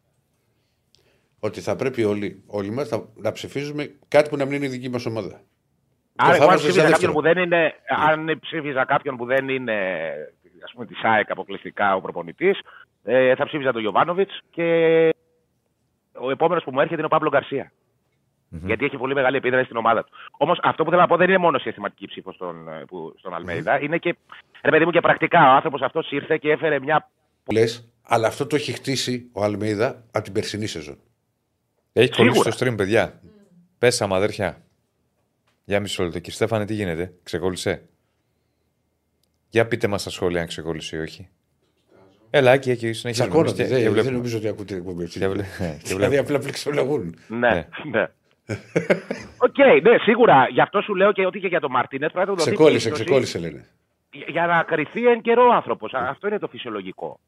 Ότι 1.39 1.61
θα 1.61 1.75
πρέπει 1.75 2.03
όλοι, 2.03 2.43
όλοι 2.47 2.71
μας 2.71 2.89
να, 2.89 3.01
να 3.15 3.31
ψηφίζουμε 3.31 3.95
κάτι 4.07 4.29
που 4.29 4.37
να 4.37 4.45
μην 4.45 4.53
είναι 4.53 4.65
η 4.65 4.69
δική 4.69 4.89
μας 4.89 5.05
ομάδα. 5.05 5.41
Άρα, 6.15 6.35
θα 6.35 6.35
εγώ 6.35 6.43
αν 6.43 6.49
έβαζα 6.49 6.63
σε 6.63 6.67
ψήφιζα 6.67 6.87
δεύτερο. 6.87 6.91
κάποιον 6.91 7.13
που 7.13 7.21
δεν 7.21 7.37
είναι, 7.43 7.73
αν 8.07 8.39
ψήφιζα 8.39 8.85
κάποιον 8.85 9.17
που 9.17 9.25
δεν 9.25 9.49
είναι, 9.49 9.73
ας 10.65 10.71
πούμε, 10.73 10.85
της 10.85 10.99
ΣΑΕΚ 10.99 11.31
αποκλειστικά 11.31 11.95
ο 11.95 12.01
προπονητής, 12.01 12.59
ε, 13.03 13.35
θα 13.35 13.45
ψήφιζα 13.45 13.71
τον 13.71 13.81
Γιωβάνοβιτς 13.81 14.39
και 14.49 14.63
ο 16.13 16.29
επόμενος 16.31 16.63
που 16.63 16.71
μου 16.71 16.79
έρχεται 16.79 16.95
είναι 16.95 17.05
ο 17.05 17.09
Παύλο 17.09 17.29
Γκαρσία. 17.29 17.71
Γιατί 18.49 18.85
έχει 18.85 18.97
πολύ 18.97 19.13
μεγάλη 19.13 19.37
επίδραση 19.37 19.65
στην 19.65 19.77
ομάδα 19.77 20.03
του. 20.03 20.11
Όμως 20.37 20.59
αυτό 20.63 20.83
που 20.83 20.89
θέλω 20.89 21.01
να 21.01 21.07
πω 21.07 21.17
δεν 21.17 21.29
είναι 21.29 21.37
μόνο 21.37 21.57
συστηματική 21.59 22.07
ψήφο 22.07 22.31
στον, 22.31 22.67
ε, 22.69 22.83
που- 22.87 23.13
στον 23.17 23.33
Αλμέιδα, 23.33 23.81
είναι 23.81 23.97
και, 23.97 24.15
ρε 24.63 24.69
παιδί 24.71 24.85
μου, 24.85 24.91
και 24.91 24.99
πρακτικά. 25.01 25.39
Ο 25.51 25.55
άνθρωπος 25.55 25.81
αυτός 25.81 26.11
ήρθε 26.11 26.37
και 26.37 26.51
έφερε 26.51 26.79
μια. 26.79 27.09
Λες, 27.51 27.89
αλλά 28.03 28.27
αυτό 28.27 28.47
το 28.47 28.55
έχει 28.55 28.71
χτίσει 28.71 29.29
ο 29.33 29.43
Αλμέιδα 29.43 30.03
από 30.11 30.23
την 30.23 30.33
περσινή 30.33 30.67
σεζόν. 30.67 30.97
Έχει 31.93 32.09
κολλήσει 32.09 32.33
Σίγουρα. 32.35 32.51
στο 32.51 32.65
stream, 32.65 32.77
παιδιά. 32.77 33.19
Πέσαμε, 33.79 34.15
αδέρφια. 34.15 34.57
Για 35.65 35.79
μισό 35.79 36.03
λεπτό. 36.03 36.17
Κύριε 36.19 36.35
Στέφανε, 36.35 36.65
τι 36.65 36.73
γίνεται, 36.73 37.13
ξεκόλλησε; 37.23 37.89
Για 39.49 39.65
πείτε 39.67 39.87
μας 39.87 40.01
στα 40.01 40.09
σχόλια 40.09 40.41
αν 40.41 40.47
ξεκόλλησε 40.47 40.95
ή 40.95 40.99
όχι. 40.99 41.29
Έλα, 42.29 42.51
εκεί, 42.51 42.71
εκεί, 42.71 42.93
συνεχίζουμε. 42.93 43.11
Τσακώνονται. 43.29 43.63
Και- 43.63 43.69
και 43.69 43.73
Δεν, 43.75 43.83
δεν 43.83 43.91
βλέπουμε. 43.91 44.15
νομίζω 44.15 44.37
ότι 44.37 44.47
ακούτε 44.47 44.65
την 44.65 44.77
εκπομπή. 44.77 45.07
Και 45.07 45.27
βλέ- 45.27 45.45
ε, 45.59 45.63
και 45.65 45.87
Δηλαδή 45.87 45.97
βλέπουμε. 45.97 46.17
απλά 46.19 46.39
πληξιολογούν. 46.39 47.15
Ναι, 47.27 47.37
Ναι. 47.49 47.65
ναι. 47.91 48.07
Οκ, 49.37 49.57
ναι, 49.81 49.97
σίγουρα. 50.01 50.47
Γι' 50.51 50.61
αυτό 50.61 50.81
σου 50.81 50.95
λέω 50.95 51.11
και 51.11 51.25
ότι 51.25 51.39
και 51.39 51.47
για 51.47 51.59
τον 51.59 51.71
Μαρτίνετ 51.71 52.11
πρέπει 52.11 52.27
να 52.29 52.33
του 52.33 52.39
δοθεί 52.39 52.51
Ξεκόλλησε, 52.55 52.89
πίστωση. 52.89 53.03
ξεκόλλησε 53.03 53.39
λένε. 53.39 53.65
για 54.27 54.45
να 54.45 54.63
κρυθεί 54.63 55.07
εν 55.07 55.21
καιρό 55.21 55.49
άνθρωπος. 55.49 55.93
Αυτό 55.93 56.27
είναι 56.27 56.39
το 56.39 56.47
φυσιολογικό. 56.47 57.19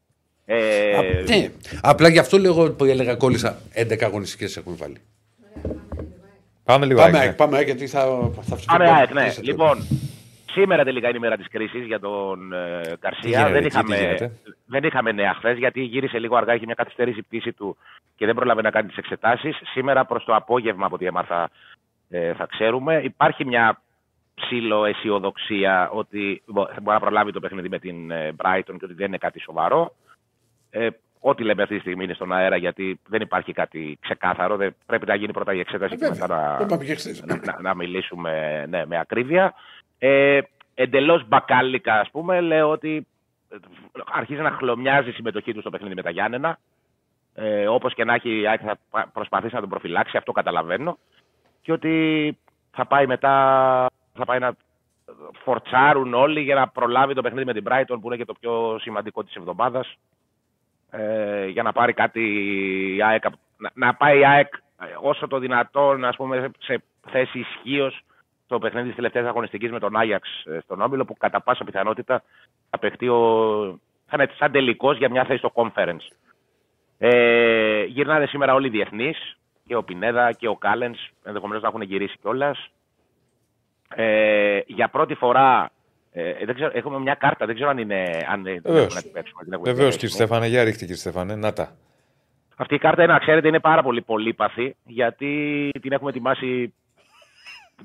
Ε, 0.44 0.96
Α, 0.96 1.02
ναι. 1.28 1.50
Απλά 1.82 2.08
γι' 2.08 2.18
αυτό 2.18 2.38
λέω 2.38 2.50
εγώ 2.50 2.72
που 2.72 2.84
έλεγα 2.84 3.14
κόλλησα 3.14 3.58
11 3.74 4.04
αγωνιστικές 4.04 4.56
έχουμε 4.56 4.76
βάλει. 4.78 4.96
Πάμε 6.64 6.86
λίγο. 6.86 6.98
Πάμε, 7.00 7.10
ΑΕΚ, 7.18 7.20
ΑΕΚ, 7.22 7.30
ναι. 7.30 7.36
πάμε, 7.36 7.56
ΑΕΚ, 7.56 7.66
γιατί 7.66 7.86
θα, 7.86 8.00
θα 8.40 8.54
ψηφίσουμε. 8.56 8.78
Πάμε, 8.78 8.90
ΑΕΚ, 8.90 9.12
ναι. 9.12 9.22
Κλείστε 9.22 9.40
το. 9.40 9.46
Λοιπόν, 9.50 9.78
σήμερα 10.50 10.84
τελικά 10.84 11.08
είναι 11.08 11.16
η 11.16 11.20
μέρα 11.20 11.36
της 11.36 11.48
κρίσης 11.48 11.84
για 11.86 12.00
τον 12.00 12.52
ε, 12.52 12.80
Τι 12.80 12.96
Καρσία. 12.96 13.28
γίνεται 13.30 13.52
Δεν 13.52 13.56
εκεί, 13.64 13.68
τι 13.68 13.74
είχαμε, 13.78 13.96
γίνεται; 13.96 14.32
δεν 14.66 14.82
είχαμε 14.84 15.12
νέα 15.12 15.34
χθες 15.34 15.58
γιατί 15.58 15.80
γύρισε 15.82 16.18
λίγο 16.18 16.36
αργά, 16.36 16.54
είχε 16.54 16.64
μια 16.64 16.74
καθυστέρηση 16.74 17.22
πτήση 17.22 17.52
του 17.52 17.76
και 18.16 18.26
δεν 18.26 18.34
πρόλαβε 18.34 18.62
να 18.62 18.70
κάνει 18.70 18.88
τις 18.88 18.96
εξετάσεις. 18.96 19.58
Σήμερα 19.72 20.04
προς 20.04 20.24
το 20.24 20.34
απόγευμα, 20.34 20.86
από 20.86 20.94
ό,τι 20.94 21.06
έμαθα, 21.06 21.50
ε, 22.10 22.34
θα 22.34 22.46
ξέρουμε. 22.46 23.00
Υπάρχει 23.04 23.44
μια 23.44 23.80
ψήλο 24.34 24.84
αισιοδοξία 24.84 25.90
ότι 25.90 26.42
μπο- 26.46 26.66
θα 26.66 26.80
μπορεί 26.80 26.96
να 26.96 27.00
προλάβει 27.00 27.32
το 27.32 27.40
παιχνίδι 27.40 27.68
με 27.68 27.78
την 27.78 28.10
ε, 28.10 28.34
Brighton 28.42 28.74
και 28.78 28.84
ότι 28.84 28.94
δεν 28.94 29.06
είναι 29.06 29.18
κάτι 29.18 29.40
σοβαρό. 29.40 29.94
Ε, 30.70 30.88
ό,τι 31.20 31.42
λέμε 31.42 31.62
αυτή 31.62 31.74
τη 31.74 31.80
στιγμή 31.80 32.04
είναι 32.04 32.14
στον 32.14 32.32
αέρα 32.32 32.56
γιατί 32.56 33.00
δεν 33.08 33.20
υπάρχει 33.20 33.52
κάτι 33.52 33.98
ξεκάθαρο. 34.00 34.56
Δεν, 34.56 34.74
πρέπει 34.86 35.06
να 35.06 35.14
γίνει 35.14 35.32
πρώτα 35.32 35.54
η 35.54 35.58
εξέταση 35.60 35.94
Ε, 35.94 35.96
και 35.96 36.08
μετά 36.08 36.26
βέβαια. 36.26 36.50
να, 36.50 36.56
Το 36.56 36.64
είπαμε 36.64 36.84
και 36.84 36.94
χθες. 36.94 37.22
να, 37.24 37.40
να- 37.44 37.60
να 37.60 37.74
μιλήσουμε 37.74 38.64
ναι, 38.68 38.86
με 38.86 38.98
ακρίβεια. 38.98 39.54
Ε, 39.98 40.40
Εντελώς 40.74 41.28
μπακάλικα, 41.28 42.00
ας 42.00 42.10
πούμε, 42.10 42.40
λέω 42.40 42.70
ότι 42.70 43.06
ε, 43.48 43.56
αρχίζει 44.12 44.40
να 44.40 44.50
χλωμιάζει 44.50 45.08
η 45.08 45.12
συμμετοχή 45.12 45.54
του 45.54 45.60
στο 45.60 45.70
παιχνίδι 45.70 45.94
με 45.94 46.02
τα 46.02 46.10
Γιάννενα. 46.10 46.58
Ε, 47.34 47.68
Όπως 47.68 47.94
και 47.94 48.04
να 48.04 48.14
έχει, 48.14 48.40
η 48.40 48.46
ΑΕΚ 48.48 48.60
θα 48.64 48.78
πα- 48.90 49.10
προσπαθήσει 49.12 49.54
να 49.54 49.60
τον 49.60 49.68
προφυλάξει, 49.68 50.16
αυτό 50.16 50.32
καταλαβαίνω. 50.32 50.98
Και 51.62 51.72
ότι 51.72 52.36
θα 52.70 52.86
πάει 52.86 53.06
μετά, 53.06 53.30
θα 54.14 54.24
πάει 54.24 54.38
να 54.38 54.54
φορτσάρουν 55.44 56.14
όλοι 56.14 56.40
για 56.40 56.54
να 56.54 56.68
προλάβει 56.68 57.14
το 57.14 57.22
παιχνίδι 57.22 57.44
με 57.44 57.52
την 57.52 57.64
Brighton 57.68 57.98
που 58.00 58.06
είναι 58.06 58.16
και 58.16 58.24
το 58.24 58.34
πιο 58.40 58.78
σημαντικό 58.80 59.24
της 59.24 59.34
εβδομάδας. 59.34 59.94
Ε, 60.90 61.46
για 61.46 61.62
να 61.62 61.72
πάρει 61.72 61.92
κάτι 61.92 62.20
η 62.96 63.02
ΑΕΚ, 63.02 63.24
να, 63.56 63.70
να 63.74 63.94
πάει 63.94 64.18
η 64.18 64.26
ΑΕΚ 64.26 64.54
ε, 64.54 64.84
όσο 65.00 65.26
το 65.26 65.38
δυνατόν 65.38 66.04
ας 66.04 66.16
πούμε, 66.16 66.50
σε 66.58 66.82
θέση 67.10 67.38
ισχύως 67.38 68.00
στο 68.48 68.58
παιχνίδι 68.58 68.86
της 68.86 68.96
τελευταίας 68.96 69.26
αγωνιστικής 69.26 69.70
με 69.70 69.78
τον 69.78 69.96
Άγιαξ 69.96 70.28
ε, 70.44 70.58
στον 70.60 70.80
Όμιλο, 70.80 71.04
που 71.04 71.16
κατά 71.16 71.40
πάσα 71.40 71.64
πιθανότητα 71.64 72.22
θα 72.70 72.78
παιχτεί 72.78 73.08
ο... 73.08 73.20
θα 74.06 74.16
είναι 74.22 74.30
σαν 74.38 74.52
τελικός 74.52 74.98
για 74.98 75.10
μια 75.10 75.24
θέση 75.24 75.38
στο 75.38 75.52
conference. 75.54 76.06
Ε, 76.98 77.82
γυρνάνε 77.84 78.26
σήμερα 78.26 78.54
όλοι 78.54 78.66
οι 78.66 78.70
διεθνείς, 78.70 79.38
και 79.66 79.76
ο 79.76 79.82
Πινέδα 79.82 80.32
και 80.32 80.48
ο 80.48 80.56
Κάλενς, 80.56 80.98
ενδεχομένως 81.24 81.62
να 81.62 81.68
έχουν 81.68 81.80
γυρίσει 81.80 82.16
κιόλας. 82.20 82.70
Ε, 83.94 84.60
για 84.66 84.88
πρώτη 84.88 85.14
φορά. 85.14 85.70
Ε, 86.12 86.44
δεν 86.44 86.54
ξέρω, 86.54 86.70
έχουμε 86.74 86.98
μια 86.98 87.14
κάρτα, 87.14 87.46
δεν 87.46 87.54
ξέρω 87.54 87.70
αν 87.70 87.78
είναι. 87.78 88.26
Αν 88.28 88.42
την 88.42 88.62
Βεβαίως. 88.62 88.84
έχουμε 88.84 88.94
να 88.94 89.02
την 89.02 89.12
παίξουμε. 89.12 89.44
την 89.44 89.52
έχουμε 89.52 89.70
Βεβαίως, 89.72 89.96
διαθέσιμη. 89.96 90.10
κύριε 90.10 90.26
Στέφανε, 90.26 90.46
για 90.46 90.64
ρίχτε, 90.64 90.78
κύριε 90.78 90.94
Στέφανε. 90.94 91.34
Να 91.34 91.52
τα. 91.52 91.76
Αυτή 92.56 92.74
η 92.74 92.78
κάρτα, 92.78 93.06
να 93.06 93.18
ξέρετε, 93.18 93.48
είναι 93.48 93.60
πάρα 93.60 93.82
πολύ 93.82 94.02
πολύπαθη 94.02 94.76
γιατί 94.84 95.70
την 95.80 95.92
έχουμε 95.92 96.10
ετοιμάσει 96.10 96.74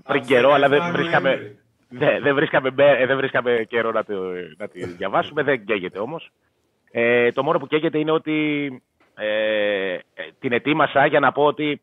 πριν 0.08 0.26
καιρό, 0.26 0.52
αλλά 0.52 0.68
δεν 0.70 0.92
βρίσκαμε, 0.92 1.56
ναι, 1.90 2.20
δεν, 2.20 2.36
βρίσκαμε, 2.36 2.72
μπε- 2.72 3.00
ε, 3.02 3.06
δεν 3.06 3.18
βρίσκαμε 3.18 3.66
καιρό 3.70 3.92
να, 3.92 4.04
το, 4.04 4.22
να 4.58 4.68
τη 4.68 4.86
διαβάσουμε. 4.86 5.44
Δεν 5.44 5.66
καίγεται 5.66 6.00
όμως. 6.00 6.30
Ε, 6.92 7.32
το 7.32 7.44
μόνο 7.44 7.60
που 7.60 7.68
καίγεται 7.68 7.98
είναι 7.98 8.12
ότι 8.12 8.68
ε, 9.16 9.94
ε, 9.94 10.00
την 10.40 10.52
ετοίμασα 10.52 11.06
για 11.06 11.20
να 11.20 11.32
πω 11.32 11.44
ότι 11.46 11.82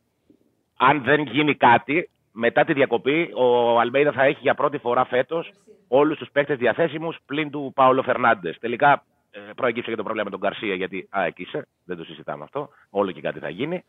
αν 0.76 1.02
δεν 1.02 1.22
γίνει 1.22 1.54
κάτι, 1.54 2.10
μετά 2.32 2.64
τη 2.64 2.72
διακοπή, 2.72 3.30
ο 3.34 3.78
Αλμέιδα 3.80 4.12
θα 4.12 4.24
έχει 4.24 4.38
για 4.40 4.54
πρώτη 4.54 4.78
φορά 4.78 5.04
φέτος 5.04 5.52
όλους 5.88 6.18
τους 6.18 6.30
παίκτες 6.32 6.58
διαθέσιμους 6.58 7.16
πλην 7.26 7.50
του 7.50 7.72
Πάολο 7.74 8.02
Φερνάντες. 8.02 8.58
Τελικά 8.58 9.02
ε, 9.30 9.38
προέκυψε 9.56 9.90
και 9.90 9.96
το 9.96 10.02
πρόβλημα 10.02 10.24
με 10.24 10.30
τον 10.30 10.40
Καρσία, 10.40 10.74
γιατί 10.74 11.08
α, 11.10 11.24
εκεί 11.24 11.42
είσαι, 11.42 11.66
δεν 11.84 11.96
το 11.96 12.04
συζητάμε 12.04 12.44
αυτό. 12.44 12.68
Όλο 12.90 13.10
και 13.12 13.20
κάτι 13.20 13.38
θα 13.38 13.48
γίνει. 13.48 13.84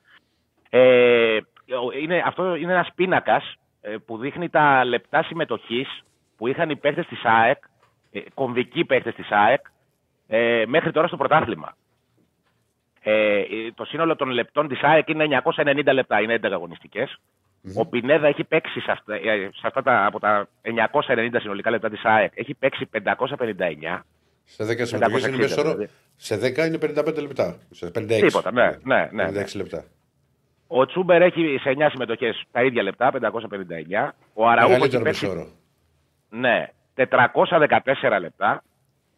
Ε, 0.70 1.38
ο- 1.86 1.92
είναι, 2.02 2.24
αυτό 2.26 2.56
είναι 2.56 2.72
ένας 2.72 2.90
πίνακας 2.96 3.56
που 4.06 4.18
δείχνει 4.18 4.50
τα 4.50 4.86
λεπτά 4.86 5.24
συμμετοχής 5.24 6.04
που 6.38 6.48
είχαν 6.48 6.70
οι 6.70 6.76
παίκτε 6.76 7.04
της 7.04 7.24
ΑΕΚ, 7.24 7.58
ε, 8.12 8.20
κομβικοί 8.34 8.86
παίκτε 8.86 9.12
της 9.12 9.32
ΑΕΚ, 9.32 9.66
ε, 10.28 10.64
μέχρι 10.68 10.92
τώρα 10.92 11.08
στο 11.08 11.18
πρωτάθλημα. 11.18 11.76
Ε, 13.04 13.40
ε, 13.40 13.72
το 13.76 13.86
σύνολο 13.86 14.16
των 14.16 14.30
λεπτών 14.30 14.68
της 14.68 14.82
ΑΕΚ 14.82 15.10
είναι 15.10 15.42
990 15.44 15.94
λεπτά, 15.94 16.22
είναι 16.22 16.34
11 16.34 16.52
αγωνιστικες 16.52 17.20
Ο 17.76 17.86
Πινέδα 17.86 18.28
έχει 18.28 18.44
παίξει 18.44 18.80
σε 18.80 18.92
αυτά, 18.92 19.16
ε, 19.16 19.50
σε 19.54 19.68
αυτά 19.68 19.82
τα, 19.82 20.06
από 20.06 20.20
τα 20.20 20.48
990 20.62 21.40
συνολικά 21.40 21.70
λεπτά 21.70 21.90
της 21.90 22.04
ΑΕΚ, 22.04 22.32
έχει 22.36 22.54
παίξει 22.54 22.86
559. 22.86 24.06
Σε 24.44 24.64
10 24.64 24.86
συμμετοχές 24.86 25.26
είναι 25.26 25.38
560 25.38 25.40
μέσο 25.40 25.62
όρο. 25.62 25.70
δηλαδή. 25.70 25.90
Σε 26.16 26.36
10 26.38 26.66
είναι 26.66 26.78
55 26.78 27.22
λεπτά. 27.22 27.58
Σε 27.72 27.92
56. 27.96 28.08
Τίποτα, 28.08 28.52
ναι, 28.52 28.70
ναι, 28.84 29.10
ναι, 29.12 29.26
56 29.26 29.32
ναι. 29.32 29.44
λεπτά. 29.56 29.86
Ο 30.74 30.86
Τσούμπερ 30.86 31.22
έχει 31.22 31.58
σε 31.62 31.74
9 31.78 31.88
συμμετοχές 31.92 32.44
τα 32.52 32.64
ίδια 32.64 32.84
λεπτά, 32.84 33.12
559. 33.12 34.16
Ο 34.34 34.48
Αραούχος 34.48 34.88
έχει 34.88 34.98
Μεγαλύτερο 34.98 35.04
παίξει 35.04 35.26
μέσο 35.26 35.38
όρο. 35.40 35.48
ναι, 36.30 36.68
414 36.96 38.20
λεπτά. 38.20 38.64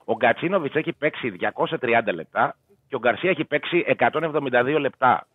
Ο 0.05 0.13
Γκατσίνοβιτς 0.15 0.75
έχει 0.75 0.93
παίξει 0.93 1.33
230 1.39 2.13
λεπτά 2.13 2.55
και 2.87 2.95
ο 2.95 2.99
Γκαρσία 2.99 3.29
έχει 3.29 3.45
παίξει 3.45 3.85
172 3.99 4.77
λεπτά. 4.79 5.27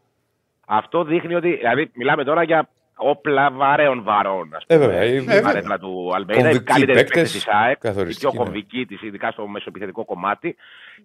Αυτό 0.66 1.04
δείχνει 1.04 1.34
ότι. 1.34 1.56
Δηλαδή, 1.56 1.90
μιλάμε 1.94 2.24
τώρα 2.24 2.42
για 2.42 2.68
όπλα 2.96 3.50
βαρέων 3.50 4.02
βαρών. 4.02 4.54
Ας 4.54 4.64
Ε, 4.66 4.74
πούμε, 4.74 4.86
βέβαια, 4.86 5.04
η 5.04 5.20
βέβαια. 5.20 5.42
παρέμβαση 5.42 5.80
του 5.80 6.10
Αλμέιδα. 6.14 6.40
Οι 6.40 6.42
Κομβικοί 6.52 6.64
καλύτεροι 6.64 6.98
παίκτες, 6.98 7.14
παίκτες 7.14 7.32
της 7.32 7.46
ΑΕΚ, 7.48 7.76
οι 7.76 7.80
καθοριστικοί, 7.80 8.30
πιο 8.30 8.38
ναι. 8.38 8.44
κομβικοί 8.44 8.86
της, 8.86 9.02
ειδικά 9.02 9.30
στο 9.30 9.46
μεσοεπιθετικό 9.46 10.04
κομμάτι. 10.04 10.56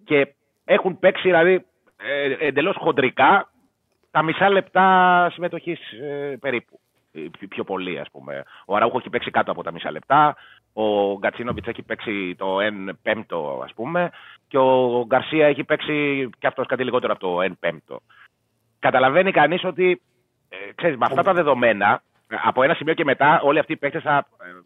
Και 0.03 0.33
έχουν 0.65 0.99
παίξει 0.99 1.21
δηλαδή 1.27 1.53
ε, 1.97 2.47
εντελώς 2.47 2.75
χοντρικά 2.79 3.52
τα 4.13 4.21
μισά 4.23 4.49
λεπτά 4.49 5.29
συμμετοχής 5.33 5.79
περίπου. 6.39 6.79
Ε, 7.11 7.19
πιο- 7.37 7.47
Πιο 7.47 7.63
πολύ, 7.63 7.99
ας 7.99 8.07
πούμε. 8.11 8.43
Ο 8.65 8.75
Αραούχο 8.75 8.97
έχει 8.97 9.09
παίξει 9.09 9.31
κάτω 9.31 9.51
από 9.51 9.63
τα 9.63 9.71
μισά 9.71 9.91
λεπτά. 9.91 10.35
Ο 10.73 11.17
Γκατσίνοβιτς 11.17 11.67
έχει 11.67 11.81
παίξει 11.83 12.35
το 12.37 12.59
1 12.61 12.93
πέμπτο, 13.01 13.61
ας 13.63 13.73
πούμε. 13.73 14.09
Και 14.47 14.57
ο 14.57 15.03
Γκαρσία 15.07 15.47
έχει 15.47 15.63
παίξει 15.63 16.29
και 16.39 16.47
αυτός 16.47 16.67
κάτι 16.67 16.83
λιγότερο 16.83 17.11
από 17.13 17.21
το 17.21 17.41
1 17.41 17.57
πέμπτο. 17.59 17.99
Καταλαβαίνει 18.79 19.31
κανείς 19.31 19.63
ότι, 19.63 20.01
ε, 20.49 20.55
ξέρεις, 20.75 20.97
με 20.97 21.05
αυτά 21.05 21.23
τα 21.23 21.33
δεδομένα, 21.33 22.01
ε, 22.27 22.35
από 22.43 22.63
ένα 22.63 22.73
σημείο 22.73 22.93
και 22.93 23.03
μετά, 23.03 23.41
όλοι 23.41 23.59
αυτοί 23.59 23.71
οι 23.73 23.77
παίκτες 23.77 24.01
θα, 24.03 24.17
ε, 24.17 24.61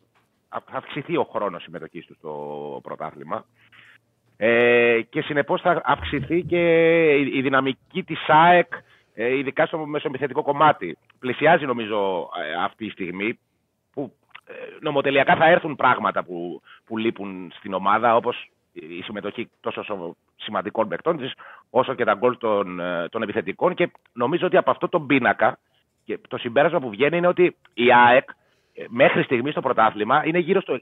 θα 0.49 0.77
αυξηθεί 0.77 1.17
ο 1.17 1.23
χρόνος 1.23 1.61
συμμετοχής 1.63 2.05
τους 2.05 2.17
στο 2.17 2.79
πρωτάθλημα. 2.83 3.45
Ε, 4.37 5.01
και 5.09 5.21
συνεπώς 5.21 5.61
θα 5.61 5.81
αυξηθεί 5.85 6.43
και 6.43 6.61
η, 7.15 7.37
η 7.37 7.41
δυναμική 7.41 8.03
της 8.03 8.19
ΑΕΚ, 8.27 8.73
ε, 8.73 8.77
ειδικά 9.25 9.65
στο 9.65 9.77
μεσοεπιθετικό 9.77 10.41
κομμάτι. 10.41 10.97
Πλησιάζει 11.19 11.65
νομίζω 11.65 12.29
ε, 12.43 12.63
αυτή 12.63 12.85
τη 12.85 12.91
στιγμή 12.91 13.39
που 13.93 14.13
ε, 14.47 14.53
νομοτελειακά 14.79 15.35
θα 15.35 15.45
έρθουν 15.45 15.75
πράγματα 15.75 16.23
που, 16.23 16.61
που 16.85 16.97
λείπουν 16.97 17.51
στην 17.57 17.73
ομάδα, 17.73 18.15
όπως 18.15 18.49
η 18.73 19.01
συμμετοχή 19.01 19.49
τόσο 19.59 19.83
σο- 19.83 20.15
σημαντικών 20.35 20.87
παικτών 20.87 21.17
της, 21.17 21.33
όσο 21.69 21.93
και 21.93 22.03
τα 22.03 22.13
γκολ 22.13 22.37
των, 22.37 22.79
ε, 22.79 23.09
των 23.09 23.21
επιθετικών. 23.21 23.73
Και 23.73 23.91
νομίζω 24.13 24.45
ότι 24.45 24.57
από 24.57 24.71
αυτό 24.71 24.89
τον 24.89 25.07
πίνακα, 25.07 25.59
και 26.05 26.19
το 26.27 26.37
συμπέρασμα 26.37 26.79
που 26.79 26.89
βγαίνει 26.89 27.17
είναι 27.17 27.27
ότι 27.27 27.55
η 27.73 27.93
ΑΕΚ 27.93 28.29
ε, 28.73 28.85
μέχρι 28.87 29.23
στιγμής 29.23 29.51
στο 29.51 29.61
πρωτάθλημα 29.61 30.25
είναι 30.25 30.39
γύρω 30.39 30.61
στο 30.61 30.79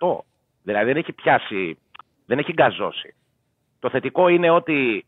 60%. 0.00 0.18
Δηλαδή 0.62 0.86
δεν 0.86 0.96
έχει 0.96 1.12
πιάσει, 1.12 1.78
δεν 2.26 2.38
έχει 2.38 2.52
γκαζώσει. 2.52 3.14
Το 3.78 3.90
θετικό 3.90 4.28
είναι 4.28 4.50
ότι 4.50 5.06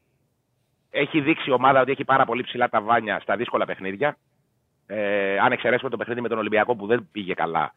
έχει 0.91 1.21
δείξει 1.21 1.51
η 1.51 1.53
ομάδα 1.53 1.81
ότι 1.81 1.91
έχει 1.91 2.05
πάρα 2.05 2.25
πολύ 2.25 2.43
ψηλά 2.43 2.69
τα 2.69 2.81
βάνια 2.81 3.21
στα 3.21 3.37
δύσκολα 3.37 3.65
παιχνίδια. 3.65 4.17
Ε, 4.87 5.39
αν 5.39 5.53
εξαιρέσουμε 5.53 5.91
το 5.91 5.97
παιχνίδι 5.97 6.21
με 6.21 6.29
τον 6.29 6.39
Ολυμπιακό 6.39 6.77
που 6.77 6.87
δεν 6.87 7.09
πήγε 7.13 7.35
καλά, 7.35 7.73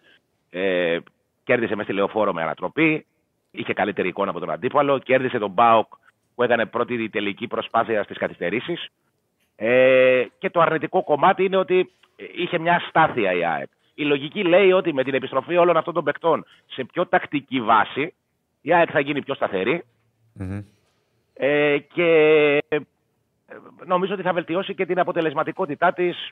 ε, 0.49 0.97
κέρδισε 1.43 1.75
μες 1.75 1.85
στη 1.85 1.93
λεωφόρο 1.93 2.33
με 2.33 2.41
ανατροπή. 2.41 3.05
Είχε 3.51 3.73
καλύτερη 3.73 4.07
εικόνα 4.07 4.29
από 4.29 4.39
τον 4.39 4.51
αντίπαλο. 4.51 4.99
Κέρδισε 4.99 5.39
τον 5.39 5.51
Μπάουκ 5.51 5.93
που 6.35 6.43
έκανε 6.43 6.65
πρώτη 6.65 7.09
τελική 7.09 7.47
προσπάθεια 7.47 8.03
στις 8.03 8.17
καθυστερήσεις. 8.17 8.87
Ε, 9.55 10.25
και 10.37 10.49
το 10.49 10.59
αρνητικό 10.61 11.03
κομμάτι 11.03 11.43
είναι 11.43 11.57
ότι 11.57 11.91
είχε 12.35 12.59
μια 12.59 12.75
αστάθεια 12.75 13.33
η 13.33 13.45
ΑΕΚ. 13.45 13.69
Η 13.93 14.03
λογική 14.03 14.43
λέει 14.43 14.71
ότι 14.71 14.93
με 14.93 15.03
την 15.03 15.13
επιστροφή 15.13 15.57
όλων 15.57 15.77
αυτών 15.77 15.93
των 15.93 16.03
παικτών 16.03 16.45
σε 16.65 16.83
πιο 16.83 17.07
τακτική 17.07 17.61
βάση, 17.61 18.13
η 18.61 18.73
ΑΕΚ 18.73 18.89
θα 18.91 18.99
γίνει 18.99 19.21
πιο 19.21 19.33
σταθερή 19.33 19.83
Μμμ. 20.33 20.63
ε, 21.33 21.77
και 21.77 22.07
ε, 22.67 22.77
νομίζω 23.85 24.13
ότι 24.13 24.23
θα 24.23 24.33
βελτιώσει 24.33 24.75
και 24.75 24.85
την 24.85 24.99
αποτελεσματικότητά 24.99 25.93
της 25.93 26.31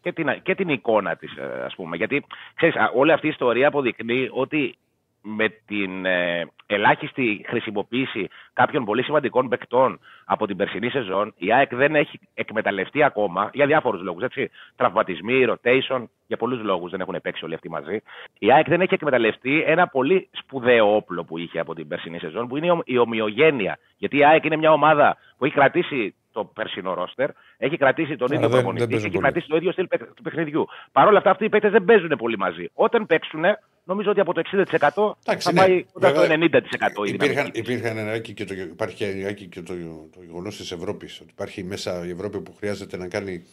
και 0.00 0.12
την, 0.12 0.42
και 0.42 0.54
την 0.54 0.68
εικόνα 0.68 1.16
της, 1.16 1.36
ε, 1.36 1.62
ας 1.64 1.74
πούμε. 1.74 1.96
Γιατί, 1.96 2.24
ξέρεις, 2.54 2.76
α, 2.76 2.90
όλη 2.94 3.12
αυτή 3.12 3.26
η 3.26 3.30
ιστορία 3.30 3.68
αποδεικνύει 3.68 4.28
ότι 4.32 4.78
με 5.22 5.48
την 5.66 6.06
ε, 6.06 6.46
ελάχιστη 6.66 7.44
χρησιμοποίηση 7.48 8.28
κάποιων 8.52 8.84
πολύ 8.84 9.02
σημαντικών 9.02 9.48
παικτών 9.48 10.00
από 10.24 10.46
την 10.46 10.56
περσινή 10.56 10.90
σεζόν, 10.90 11.34
η 11.36 11.52
ΑΕΚ 11.52 11.74
δεν 11.74 11.94
έχει 11.94 12.20
εκμεταλλευτεί 12.34 13.02
ακόμα, 13.02 13.50
για 13.52 13.66
διάφορους 13.66 14.02
λόγους, 14.02 14.22
έτσι, 14.22 14.50
τραυματισμοί, 14.76 15.44
rotation, 15.48 16.04
για 16.26 16.36
πολλούς 16.36 16.62
λόγους 16.62 16.90
δεν 16.90 17.00
έχουν 17.00 17.18
παίξει 17.22 17.44
όλοι 17.44 17.54
αυτοί 17.54 17.70
μαζί. 17.70 18.00
Η 18.38 18.52
ΑΕΚ 18.52 18.68
δεν 18.68 18.80
έχει 18.80 18.94
εκμεταλλευτεί 18.94 19.62
ένα 19.66 19.86
πολύ 19.88 20.28
σπουδαίο 20.32 20.96
όπλο 20.96 21.24
που 21.24 21.38
είχε 21.38 21.58
από 21.58 21.74
την 21.74 21.88
περσινή 21.88 22.18
σεζόν, 22.18 22.48
που 22.48 22.56
είναι 22.56 22.66
η 22.66 22.70
ομ- 22.70 22.82
η 22.84 22.98
ομοιογένεια. 22.98 23.78
Γιατί 23.96 24.16
η 24.16 24.24
ΑΕΚ 24.24 24.44
είναι 24.44 24.56
μια 24.56 24.72
ομάδα 24.72 25.16
που 25.38 25.44
έχει 25.44 25.54
κρατήσει 25.54 26.14
το 26.32 26.44
περσινό 26.44 26.94
ρόστερ, 26.94 27.30
έχει 27.58 27.76
κρατήσει 27.76 28.16
τον 28.16 28.26
Αλλά 28.30 28.36
ίδιο 28.36 28.40
δεν- 28.40 28.50
δεν 28.50 28.50
προπονητή, 28.64 28.86
παίζουν 28.86 29.06
έχει 29.06 29.14
πολύ. 29.16 29.22
κρατήσει 29.24 29.48
το 29.48 29.56
ίδιο 29.56 29.72
στυλ 29.72 29.86
παικ- 29.86 30.14
του 30.14 30.22
παιχνιδιού. 30.22 30.66
Παρ' 30.92 31.06
όλα 31.06 31.18
αυτά, 31.18 31.30
αυτοί 31.30 31.44
οι 31.44 31.48
παίκτες 31.48 31.70
δεν 31.70 31.84
παίζουν 31.84 32.08
πολύ 32.18 32.38
μαζί. 32.38 32.70
Όταν 32.74 33.06
παίξουν, 33.06 33.40
νομίζω 33.84 34.10
ότι 34.10 34.20
από 34.20 34.32
το 34.34 34.40
60% 34.40 35.16
Εντάξει, 35.26 35.46
θα 35.46 35.52
ναι. 35.52 35.60
πάει 35.60 35.84
κοντά 35.92 36.08
στο 36.08 36.20
Βέβαια, 36.20 36.36
90% 36.36 37.04
η 37.04 37.10
Υπήρχαν, 37.10 37.28
δυναμική. 37.34 37.58
υπήρχαν 37.58 37.96
ενάκι 37.98 38.32
και 38.34 38.44
το, 38.44 38.54
υπάρχει 38.54 38.96
και 38.96 39.06
ενάκι 39.06 39.46
και 39.46 39.62
το, 39.62 39.72
το 40.14 40.20
γεγονός 40.26 40.56
της 40.56 40.72
Ευρώπης. 40.72 41.20
Ότι 41.20 41.30
υπάρχει 41.32 41.64
μέσα 41.64 42.06
η 42.06 42.10
Ευρώπη 42.10 42.40
που 42.40 42.54
χρειάζεται 42.58 42.96
να 42.96 43.08
κάνει 43.08 43.44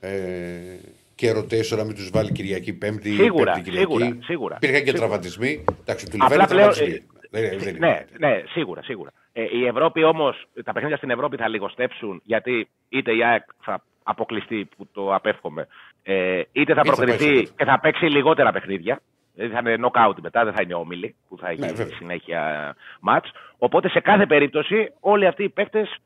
ε, 0.00 0.10
και 1.14 1.30
rotation 1.36 1.76
να 1.76 1.84
μην 1.84 1.94
τους 1.94 2.10
βάλει 2.10 2.32
Κυριακή 2.32 2.72
Πέμπτη. 2.72 3.10
Σίγουρα, 3.14 3.52
Πέμπτη, 3.52 3.70
Κυριακή. 3.70 3.92
σίγουρα, 3.92 4.18
σίγουρα. 4.22 4.54
Υπήρχαν 4.56 4.78
και 4.78 4.84
Σίγουρα. 4.90 4.98
τραυματισμοί. 5.06 5.64
Εντάξει, 5.80 6.10
του 6.10 6.16
Απλά 6.20 6.28
Λιβέρνη 6.36 6.54
πλέον, 6.54 6.72
τραυματισμοί. 6.72 7.06
ε, 7.30 7.40
Δεν- 7.40 7.58
δεν 7.58 7.74
είναι. 7.76 8.04
ναι, 8.18 8.28
ναι, 8.28 8.42
σίγουρα, 8.48 8.82
σίγουρα. 8.82 9.10
Ε, 9.36 9.42
η 9.58 9.66
Ευρώπη 9.66 10.04
όμως, 10.04 10.46
τα 10.64 10.72
παιχνίδια 10.72 10.96
στην 10.96 11.10
Ευρώπη 11.10 11.36
θα 11.36 11.48
λιγοστέψουν 11.48 12.20
γιατί 12.24 12.68
είτε 12.88 13.14
η 13.14 13.24
ΑΕΚ 13.24 13.42
θα 13.60 13.82
αποκλειστεί, 14.02 14.68
που 14.76 14.88
το 14.92 15.14
απέφχομαι, 15.14 15.66
ε, 16.02 16.42
είτε 16.52 16.74
θα 16.74 16.82
Ή 16.84 16.88
θα 16.88 16.94
πάει 16.96 17.06
προκριθεί 17.06 17.46
στο 17.46 17.54
και 17.56 17.64
θα 17.64 17.80
παίξει 17.80 18.04
λιγότερα 18.04 18.52
παιχνίδια. 18.52 19.00
Δηλαδή 19.34 19.54
θα 19.54 19.70
είναι 19.70 19.88
knockout 19.88 20.14
μετά, 20.20 20.44
δεν 20.44 20.52
θα 20.52 20.62
είναι 20.62 20.74
όμιλοι 20.74 21.14
που 21.28 21.38
θα 21.38 21.48
έχει 21.48 21.60
Ναι, 21.60 21.66
βέβαια. 21.66 21.96
συνέχεια 21.96 22.74
μάτς. 23.00 23.30
Οπότε 23.58 23.88
σε 23.88 24.00
κάθε 24.00 24.26
περίπτωση 24.26 24.92
όλοι 25.00 25.26
αυτοί 25.26 25.44
οι 25.44 25.48
παίκτες 25.48 25.96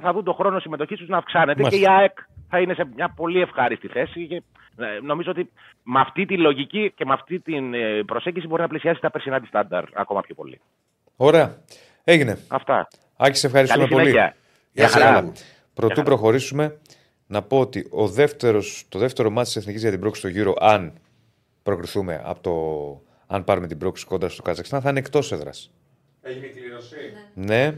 θα 0.00 0.12
δουν 0.12 0.24
τον 0.24 0.34
χρόνο 0.34 0.58
συμμετοχής 0.58 0.98
τους 0.98 1.08
να 1.08 1.16
αυξάνεται 1.16 1.62
Μάλιστα. 1.62 1.84
και 1.86 1.92
η 1.92 1.94
ΑΕΚ 1.96 2.18
θα 2.48 2.60
είναι 2.60 2.74
σε 2.74 2.84
μια 2.94 3.12
πολύ 3.16 3.40
ευχάριστη 3.40 3.88
θέση. 3.88 4.26
Και, 4.26 4.42
ε, 4.76 5.00
νομίζω 5.02 5.30
ότι 5.30 5.50
με 5.82 6.00
αυτή 6.00 6.26
τη 6.26 6.36
λογική 6.38 6.92
και 6.96 7.04
με 7.04 7.12
αυτή 7.12 7.40
την 7.40 7.74
ε, 7.74 8.02
προσέγγιση 8.06 8.46
μπορεί 8.46 8.62
να 8.62 8.68
πλησιάσει 8.68 9.00
τα 9.00 9.10
περσινά 9.10 9.40
της 9.40 9.48
στάνταρ 9.48 9.84
ακόμα 9.94 10.20
πιο 10.20 10.34
πολύ. 10.34 10.60
Ωραία. 11.16 11.56
Έγινε. 12.10 12.38
Αυτά. 12.48 12.88
Άκη, 13.16 13.38
σε 13.38 13.46
ευχαριστούμε 13.46 13.82
Καλή 13.84 13.94
πολύ. 13.94 14.08
συνέχεια. 14.08 14.36
Γεια 14.72 14.84
Γεια 14.84 14.88
χαρά. 14.88 15.04
χαρά 15.04 15.22
μου. 15.22 15.32
Πρωτού 15.74 16.02
προχωρήσουμε, 16.02 16.78
να 17.26 17.42
πω 17.42 17.60
ότι 17.60 17.86
ο 17.90 18.08
δεύτερος, 18.08 18.84
το 18.88 18.98
δεύτερο 18.98 19.30
μάτι 19.30 19.46
της 19.46 19.56
Εθνικής 19.56 19.80
για 19.82 19.90
την 19.90 20.00
πρόκληση 20.00 20.30
στο 20.42 20.50
Euro, 20.50 20.54
αν 20.60 20.92
προκριθούμε 21.62 22.20
από 22.24 22.40
το. 22.40 22.52
Αν 23.26 23.44
πάρουμε 23.44 23.66
την 23.66 23.78
πρόκληση 23.78 24.06
κοντά 24.06 24.28
στο 24.28 24.42
Καζακστάν, 24.42 24.80
θα 24.80 24.90
είναι 24.90 24.98
εκτός 24.98 25.32
έδρας. 25.32 25.70
Έγινε 26.22 26.46
κλήρωση. 26.46 26.96
Ναι, 27.34 27.74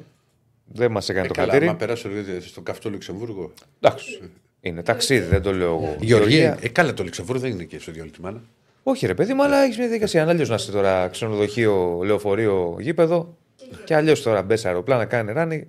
δεν 0.64 0.90
μας 0.90 1.08
έκανε 1.08 1.24
Ε, 1.24 1.28
το 1.28 1.34
καλά, 1.34 1.46
χατήρι. 1.52 1.68
άμα 1.68 1.78
περάσω 1.78 2.08
δηλαδή, 2.08 2.40
στο 2.40 2.60
καυτό 2.60 2.90
Λουξεμβούργο. 2.90 3.52
Εντάξει. 3.80 4.30
Είναι 4.60 4.82
ταξίδι, 4.82 5.26
δεν 5.26 5.42
το 5.42 5.52
λέω 5.52 5.68
εγώ. 5.74 5.96
Γεωργία. 6.00 6.58
Ε, 6.60 6.68
καλά, 6.68 6.94
το 6.94 7.02
Λουξεμβούργο 7.04 7.40
δεν 7.42 7.50
είναι 7.50 7.64
και 7.64 7.78
στο 7.78 7.92
διόλυτημάνα. 7.92 8.40
Όχι, 8.82 9.06
ρε 9.06 9.14
παιδί 9.14 9.34
μου, 9.34 9.42
αλλά 9.44 9.56
έχεις 9.62 9.76
μια 9.76 9.86
διαδικασία. 9.86 10.22
Αν 10.22 10.28
αλλιώς 10.28 10.48
να 10.48 10.54
είστε 10.54 10.72
τώρα 10.72 11.08
ξενοδοχείο, 11.08 12.00
λεωφορείο, 12.04 12.76
γήπεδο, 12.80 13.36
και 13.84 13.94
αλλιώς 13.94 14.22
τώρα 14.22 14.42
μπες 14.42 14.64
αεροπλάνα, 14.64 15.04
κάνει 15.04 15.32
ράνι. 15.32 15.68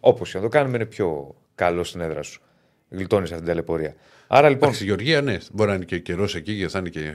Όπως 0.00 0.30
και 0.30 0.36
να 0.36 0.42
το 0.42 0.48
κάνουμε, 0.48 0.76
είναι 0.76 0.86
πιο 0.86 1.34
καλό 1.54 1.84
στην 1.84 2.00
έδρα 2.00 2.22
σου. 2.22 2.40
Γλιτώνεις 2.88 3.28
αυτή 3.30 3.42
την 3.42 3.52
ταλαιπωρία. 3.52 3.94
Άρα 4.26 4.48
λοιπόν, 4.48 4.68
Εντάξει, 4.68 4.84
Γεωργία, 4.84 5.20
ναι. 5.22 5.36
Μπορεί 5.52 5.68
να 5.68 5.74
είναι 5.76 5.84
και 5.84 5.98
καιρός 5.98 6.34
εκεί 6.34 6.58
και 6.58 6.68
θα 6.68 6.78
είναι 6.78 6.88
και. 6.88 7.12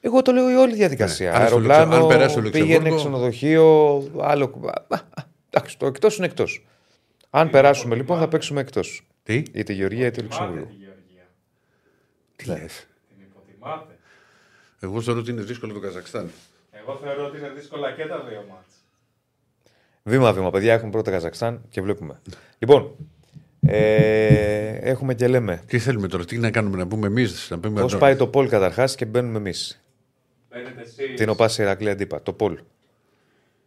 εγώ 0.00 0.22
το 0.22 0.32
λέω 0.32 0.50
η 0.50 0.54
όλη 0.54 0.74
διαδικασία. 0.74 1.30
Ναι. 1.30 1.36
Άρα 1.36 1.46
στο 1.46 1.54
Αεροπλάνο, 1.56 1.84
Λουξε- 1.84 2.02
αν 2.02 2.08
περάσει 2.08 2.34
το 2.34 2.40
Λουξεμβούργο- 2.40 2.78
πήγαινε 2.80 2.96
ξενοδοχείο, 2.96 4.02
άλλο. 4.20 4.72
Α, 4.88 4.96
α, 4.96 5.00
Εντάξει, 5.50 5.78
το 5.78 5.86
εκτός 5.86 6.16
είναι 6.16 6.26
εκτός. 6.26 6.66
Αν 7.30 7.50
περάσουμε 7.50 7.94
λοιπόν, 7.94 8.18
θα 8.18 8.28
παίξουμε 8.28 8.60
εκτός. 8.60 9.06
Τι, 9.22 9.42
Είτε 9.52 9.72
Γεωργία 9.72 10.06
είτε 10.06 10.20
Υποτιμάτε 10.20 10.44
Λουξεμβούργο. 10.44 10.64
τη 10.66 10.84
Γεωργία. 10.84 11.26
τι 12.36 12.46
λες; 12.46 12.86
Την 13.08 13.16
υποτιμάτε. 13.30 13.98
Εγώ 14.80 15.00
θεωρώ 15.00 15.20
ότι 15.20 15.30
είναι 15.30 15.42
δύσκολο 15.42 15.72
το 15.72 15.78
Καζακστάν. 15.80 16.30
Εγώ 16.70 16.98
θεωρώ 17.02 17.26
ότι 17.26 17.38
είναι 17.38 17.48
δύσκολα 17.48 17.92
και 17.92 18.04
τα 18.06 18.24
δύο 18.28 18.44
μάτς. 18.50 18.74
Βήμα-βήμα, 20.02 20.50
παιδιά, 20.50 20.72
έχουμε 20.72 20.90
πρώτα 20.90 21.10
Καζακστάν 21.10 21.62
και 21.68 21.80
βλέπουμε. 21.80 22.20
λοιπόν, 22.58 22.94
ε, 23.60 24.78
έχουμε 24.90 25.14
και 25.14 25.28
λέμε. 25.28 25.62
Τι 25.66 25.78
θέλουμε 25.78 26.08
τώρα, 26.08 26.24
τι 26.24 26.38
να 26.38 26.50
κάνουμε, 26.50 26.76
να 26.76 26.86
πούμε 26.86 27.06
εμείς. 27.06 27.50
Να 27.50 27.58
πούμε 27.58 27.80
Πώς 27.80 27.92
τώρα. 27.92 28.04
πάει 28.04 28.16
το 28.16 28.26
Πολ 28.26 28.48
καταρχάς 28.48 28.94
και 28.94 29.04
μπαίνουμε 29.04 29.38
εμείς. 29.38 29.84
Μπαίνετε 30.50 30.80
εσείς. 30.80 31.14
Τι 31.16 31.22
είναι 31.22 31.30
ο 31.30 31.34
Πάση 31.34 31.62
Ηρακλή 31.62 31.90
αντίπα. 31.90 32.22
Το 32.22 32.32
Πολ. 32.32 32.58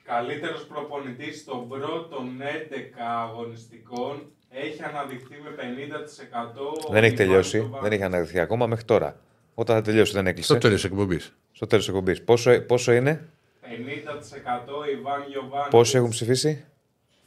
Καλύτερος 0.04 0.66
προπονητής 0.66 1.40
στον 1.40 1.68
πρώτων 1.68 2.42
11 2.42 3.02
αγωνιστικών 3.28 4.22
έχει 4.50 4.84
αναδειχθεί 4.84 5.36
με 5.44 5.50
50% 5.58 6.92
Δεν 6.92 7.04
έχει 7.04 7.14
ο 7.14 7.18
τελειώσει. 7.18 7.58
Ιβάν 7.58 7.82
Δεν 7.82 7.92
έχει 7.92 8.04
αναδειχθεί 8.04 8.40
ακόμα 8.40 8.68
μέχρι 8.68 8.86
τώρα. 8.86 9.20
Όταν 9.54 9.76
θα 9.76 9.82
τελειώσει, 9.82 10.14
δεν 10.14 10.28
έκλεισε. 10.28 10.48
Στο 10.52 10.58
τέλος 10.58 10.84
εκπομπής. 10.86 11.36
Στο 11.52 11.68
τέλος 11.68 11.88
εκπομπής. 11.88 12.22
Πόσο, 12.24 12.62
πόσο 12.62 12.92
είναι, 12.92 13.30
50% 13.64 14.90
Ιβάν 14.98 15.22
Γιωβάνοβιτς. 15.28 15.70
πόσοι 15.70 15.98
έχουν 15.98 16.10
ψηφίσει; 16.10 16.66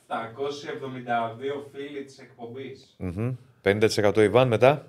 772 0.07 1.67
φίλοι 1.73 2.05
της 2.05 2.19
εκπομπής. 2.19 2.95
Μμμ. 2.99 3.35
50% 3.63 4.23
Ιβάν 4.23 4.49
μετά; 4.49 4.87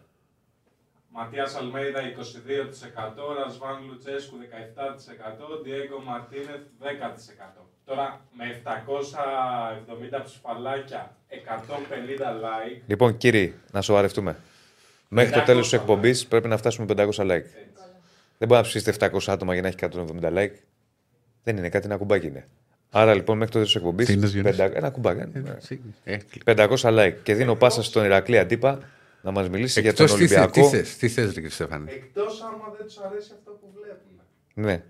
Ματίας 1.10 1.56
Αλμέιδα 1.56 2.02
22%, 2.02 3.34
Ρασβάν 3.38 3.86
Λουτσέσκου 3.88 4.38
17%, 4.38 5.62
Διέγκο 5.64 6.00
Μαρτίνεθ 6.06 6.64
10%. 6.80 7.66
Τώρα 7.86 8.22
με 8.38 8.46
770 8.46 10.22
ψηφαλάκια, 10.24 11.16
150 11.28 12.32
like, 12.32 12.82
Λοιπόν, 12.88 13.18
κύριοι, 13.18 13.54
να 13.72 13.82
σοβαρευτούμε. 13.82 14.38
Μέχρι 15.08 15.32
το 15.32 15.40
500 15.40 15.46
τέλος 15.46 15.70
της 15.70 15.78
like. 15.78 15.82
εκπομπής 15.82 16.28
πρέπει 16.28 16.48
να 16.48 16.58
φτάσουμε 16.58 16.86
500 16.98 17.24
like. 17.24 17.46
Δεν 18.38 18.48
μπορεί 18.48 18.62
να 18.62 18.62
ψηφίσετε 18.62 19.10
700 19.12 19.32
άτομα 19.32 19.54
για 19.54 19.62
να 19.62 19.68
έχει 19.68 19.78
170 19.78 20.34
like. 20.38 20.52
Δεν 21.48 21.58
είναι 21.58 21.70
κάτι, 21.70 21.86
ένα 21.86 21.98
κουμπάκι 21.98 22.28
είναι. 22.28 22.48
Άρα 22.90 23.14
λοιπόν 23.14 23.38
μέχρι 23.38 23.52
το 23.54 23.58
τέλος 23.60 23.68
της 23.74 23.82
εκπομπής. 23.82 24.06
Τι 24.06 24.14
είναι, 24.14 24.28
Γιάννη; 24.28 24.76
Ένα 24.78 24.90
κουμπάκι. 24.90 25.32
είναι. 25.36 25.58
Ε, 26.04 26.18
500 26.46 26.76
like. 26.82 27.14
Και 27.24 27.34
δίνω 27.34 27.56
πάσα 27.56 27.84
στον 27.84 28.06
Ηρακλή 28.06 28.38
Αντίπα 28.38 28.80
να 29.22 29.32
μας 29.32 29.50
μιλήσει 29.50 29.82
για 29.82 29.94
τον 29.94 30.06
Εκτός 30.06 30.20
τι 30.20 30.28
θε- 30.28 30.38
Ολυμπιακό. 30.40 30.70
τι 30.70 30.78
θες, 30.78 30.98
τι 30.98 31.08
θες, 31.10 31.34
ρε 31.34 31.50
Στέφανε. 31.50 31.92
εκτός 31.92 32.42
άμα 32.42 32.74
δεν 32.78 32.86
τους 32.86 32.98
αρέσει 32.98 33.32
αυτό 33.38 33.52
που 33.52 33.68
βλέπουν. 33.82 34.22
Ναι. 34.54 34.84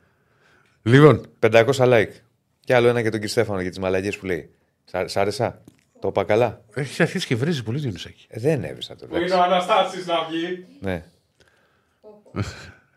Λοιπόν, 0.83 1.25
500 1.39 1.93
like. 1.93 2.11
Και 2.59 2.75
άλλο 2.75 2.87
ένα 2.87 2.99
για 2.99 3.11
τον 3.11 3.19
κύριο 3.19 3.27
Στέφανο 3.35 3.61
για 3.61 3.69
τις 3.69 3.79
μαλαγίε 3.79 4.11
που 4.19 4.25
λέει. 4.25 4.49
Σ' 4.85 5.11
σ' 5.11 5.17
άρεσα; 5.17 5.61
Το 5.99 6.07
είπα 6.07 6.23
καλά; 6.23 6.61
έχει 6.73 7.01
αρχίσει 7.01 7.27
και 7.27 7.35
βρίζει 7.35 7.63
πολύ 7.63 7.79
Διονυσάκη. 7.79 8.25
Ε, 8.29 8.39
δεν 8.39 8.63
έβρισα 8.63 8.95
το. 8.95 9.05
Που 9.07 9.15
είναι 9.15 9.25
εντάξει. 9.25 9.41
ο 9.41 9.43
Αναστάσης 9.45 10.05
να 10.07 10.15
βγει. 10.29 10.65
Ναι. 10.79 11.03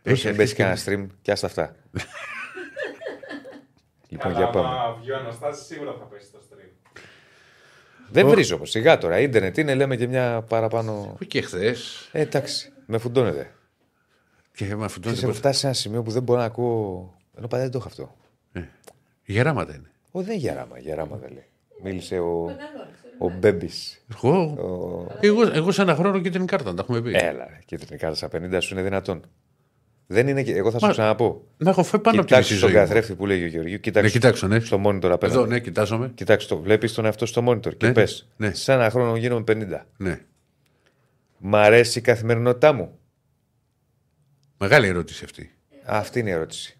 Έχει 0.03 0.27
Έχει 0.29 0.33
μπέσει 0.37 0.55
και 0.55 0.63
ένα 0.63 0.77
stream 0.85 1.07
και 1.23 1.33
άστα 1.33 1.47
αυτά. 1.47 1.75
Λοιπόν, 4.13 4.33
Καλά, 4.33 4.45
για 4.45 4.51
πάμε. 4.53 4.69
άμα 4.69 4.97
βγει 5.01 5.11
ο 5.11 5.17
Αναστάσης 5.17 5.67
σίγουρα 5.67 5.95
θα 5.99 6.05
πέσει 6.05 6.33
το 6.33 6.39
stream. 6.51 6.99
Δεν 8.11 8.29
βρίζω 8.29 8.55
όμως. 8.55 8.71
Σιγά 8.71 8.99
τώρα. 8.99 9.19
Ιντερνετ 9.21 9.57
είναι, 9.59 9.75
λέμε 9.75 9.97
και 9.97 10.07
μια 10.07 10.43
παραπάνω. 10.49 11.17
Και 11.27 11.41
χθες; 11.43 12.09
Ε, 12.13 12.21
εντάξει, 12.21 12.73
με 12.87 12.99
φουντώνεται. 12.99 13.51
Και 14.55 14.77
με 14.77 14.85
αυτόν 14.85 15.15
Και 15.15 15.25
έχω 15.25 15.33
φτάσει 15.33 15.59
σε 15.61 15.67
ένα 15.67 15.75
σημείο 15.75 16.03
που 16.03 16.11
δεν 16.11 16.23
μπορώ 16.23 16.39
να 16.39 16.45
ακούω. 16.45 17.15
Ενώ 17.37 17.47
πάντα 17.47 17.63
δεν 17.63 17.71
το 17.73 17.79
έχω 17.79 17.89
αυτό. 17.89 18.17
Γεράματα 19.25 19.75
είναι. 19.75 19.91
Ο 20.11 20.23
δεν 20.23 20.37
γεράμα, 20.37 20.79
γεράμα 20.79 21.17
δεν 21.17 21.33
λέει. 21.33 21.45
Μίλησε 21.83 22.19
ο, 22.19 22.57
ο 23.19 23.31
Μπέμπης. 23.31 24.05
Εγώ, 24.15 24.43
Ο... 24.43 25.07
εγώ, 25.21 25.43
εγώ 25.53 25.71
σε 25.73 25.83
ένα 25.83 25.95
χρόνο 25.95 26.21
και 26.21 26.31
την 26.31 26.47
κάρτα, 26.47 26.75
τα 26.75 26.83
έχουμε 26.83 27.01
πει. 27.03 27.11
Έλα, 27.15 27.47
ρε, 27.49 27.59
και 27.65 27.77
την 27.77 27.99
κάρτα 27.99 28.17
στα 28.17 28.29
50 28.33 28.59
σου 28.61 28.75
είναι 28.75 28.83
δυνατόν. 28.83 29.25
Δεν 30.13 30.29
είναι 30.29 30.43
και. 30.43 30.55
Εγώ 30.57 30.71
θα 30.71 30.79
σου 30.79 30.85
Μα- 30.87 30.91
ξαναπώ. 30.93 31.45
Να 31.57 31.71
έχω 31.71 31.83
φάει 31.83 32.01
πάνω 32.01 32.17
από 32.21 32.27
τη 32.27 32.33
Κοιτάξτε 32.33 32.55
μισή 32.55 32.65
τον 32.67 32.73
ζωή. 32.73 32.81
μου. 32.83 32.87
καθρέφτη 32.87 33.15
που 33.15 33.27
λέει 33.27 33.43
ο 33.43 33.47
Γεωργίου. 33.47 33.73
Ναι, 33.73 33.79
Κοιτάξτε 33.79 34.11
κοιτάξω, 34.11 34.47
ναι. 34.47 34.61
στο 34.61 34.83
monitor 34.87 35.05
απέναντι. 35.11 35.39
Εδώ, 35.39 35.47
ναι, 35.47 35.61
κοιτάζομαι. 35.61 36.11
Κοιτάξτε 36.15 36.55
το. 36.55 36.61
Βλέπεις 36.61 36.93
τον 36.95 37.05
εαυτό 37.05 37.27
στο 37.27 37.45
monitor 37.49 37.77
και 37.77 37.87
Ναι, 37.87 37.93
πες. 37.93 38.29
ναι. 38.37 38.53
Σε 38.55 38.73
ένα 38.73 38.91
χρόνο 38.91 39.17
γίνομαι 39.17 39.45
50. 39.47 39.87
Ναι. 39.97 40.21
Μ' 41.39 41.57
αρέσει 41.57 41.99
η 41.99 42.03
καθημερινότητά 42.03 42.73
μου; 42.73 42.99
Μεγάλη 44.59 44.87
ερώτηση 44.87 45.25
αυτή. 45.25 45.55
Αυτή 45.85 46.19
είναι 46.19 46.31
η 46.31 46.33
ερώτηση. 46.33 46.79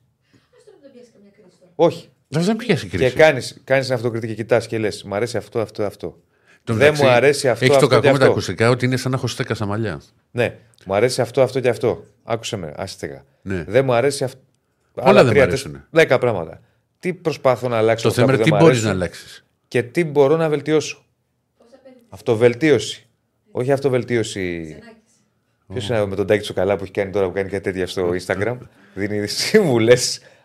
Όχι. 1.75 2.09
Δεν 2.29 2.43
δεν 2.43 2.57
πιάσεις 2.57 2.91
Και 2.91 2.97
κρίση. 2.97 3.15
κάνει 3.17 3.41
κάνεις 3.65 3.87
την 3.87 3.95
αυτοκριτική, 3.95 4.35
κοιτάς 4.35 4.67
και 4.67 4.79
λες: 4.79 5.03
Μ' 5.03 5.15
αρέσει 5.15 5.37
αυτό, 5.37 5.61
αυτό, 5.61 5.83
αυτό. 5.83 6.23
Το 6.65 6.73
δεν 6.75 6.83
μεταξύ, 6.83 7.03
μου 7.03 7.09
αρέσει 7.09 7.49
αυτό, 7.49 7.65
Έχεις 7.65 7.77
αυτό 7.77 7.89
το 7.89 7.95
κακό 7.95 8.07
και 8.07 8.13
με 8.13 8.19
τα 8.19 8.25
αυτό. 8.25 8.35
ακουστικά 8.35 8.71
ότι 8.71 8.85
είναι 8.85 8.97
σαν 8.97 9.11
να 9.11 9.17
έχω 9.17 9.27
στέκα 9.27 9.55
στα 9.55 9.67
μαλλιά. 9.67 10.01
Ναι, 10.31 10.57
μου 10.87 10.95
αρέσει 10.95 11.21
αυτό, 11.21 11.43
αυτό 11.43 11.61
και 11.61 11.69
αυτό. 11.69 12.05
Άκουσε 12.25 12.57
με, 12.57 12.73
άστεγα. 12.77 13.25
Ναι. 13.43 13.65
Δεν 13.67 13.85
μου 13.85 13.93
αρέσει 13.93 14.25
αυτό. 14.25 14.41
Όλα 14.95 15.25
δεν 15.25 15.37
μ' 15.37 15.41
αρέσουνε. 15.41 15.87
Δέκα 15.91 16.19
πράγματα. 16.19 16.61
Τι 16.99 17.13
προσπαθώ 17.13 17.69
να 17.69 17.77
αλλάξω. 17.77 18.03
Το 18.03 18.09
αυτά 18.09 18.21
θέμα 18.21 18.33
που 18.33 18.43
είναι 18.43 18.51
δεν 18.51 18.53
τι 18.53 18.63
μ' 18.63 18.65
μπορείς 18.65 18.85
αρέσουν 18.85 18.99
να 18.99 19.05
αλλάξεις. 19.05 19.45
Και 19.69 19.83
τι 19.83 20.05
μπορώ 20.05 20.37
να 20.37 20.49
βελτιώσω. 20.49 21.05
Αυτοβελτίωση. 22.09 23.07
Όχι 23.51 23.73
αυτοβελτίωση. 23.73 24.77
Ποιος 25.73 25.89
είναι 25.89 26.07
με 26.07 26.17
τον 26.17 26.27
Τάκη 26.27 26.41
Τσοκαλά 26.41 26.77
που 26.77 26.83
έχει 26.83 26.93
κάνει 26.93 27.11
τώρα 27.11 27.27
που 27.27 27.33
κάνει 27.33 27.49
κάτι 27.49 27.63
τέτοια 27.63 27.87
στο 27.87 28.11
Instagram; 28.27 28.57
Δίνει 28.95 29.27
συμβουλέ 29.27 29.97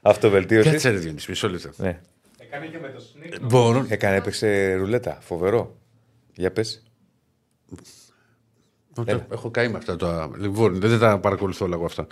αυτοβελτίωσης. 0.02 0.72
Κάτσε 0.72 0.90
ρε 0.90 0.98
Διονύση, 0.98 1.30
μισό 1.30 1.50
λεπτό. 1.50 1.70
Ναι. 1.78 2.00
Έκανε 2.40 2.66
και 2.66 2.78
με 2.82 2.88
το 2.88 3.04
sneak. 3.04 3.40
Μπορώ. 3.42 3.86
Έκανε, 3.90 4.16
έπαιξε 4.16 4.74
ρουλέτα. 4.74 5.18
Φοβερό. 5.22 5.76
Για 6.36 6.52
πες. 6.52 6.84
Έχω 9.32 9.52
καεί 9.52 9.68
με 9.68 9.78
αυτά 9.78 9.96
τα. 9.96 10.32
Λοιπόν, 10.40 10.80
δεν 10.80 11.00
τα 11.00 11.20
παρακολουθώ 11.20 11.66
όλα 11.66 11.76
εγώ 11.76 11.86
αυτά. 11.86 12.08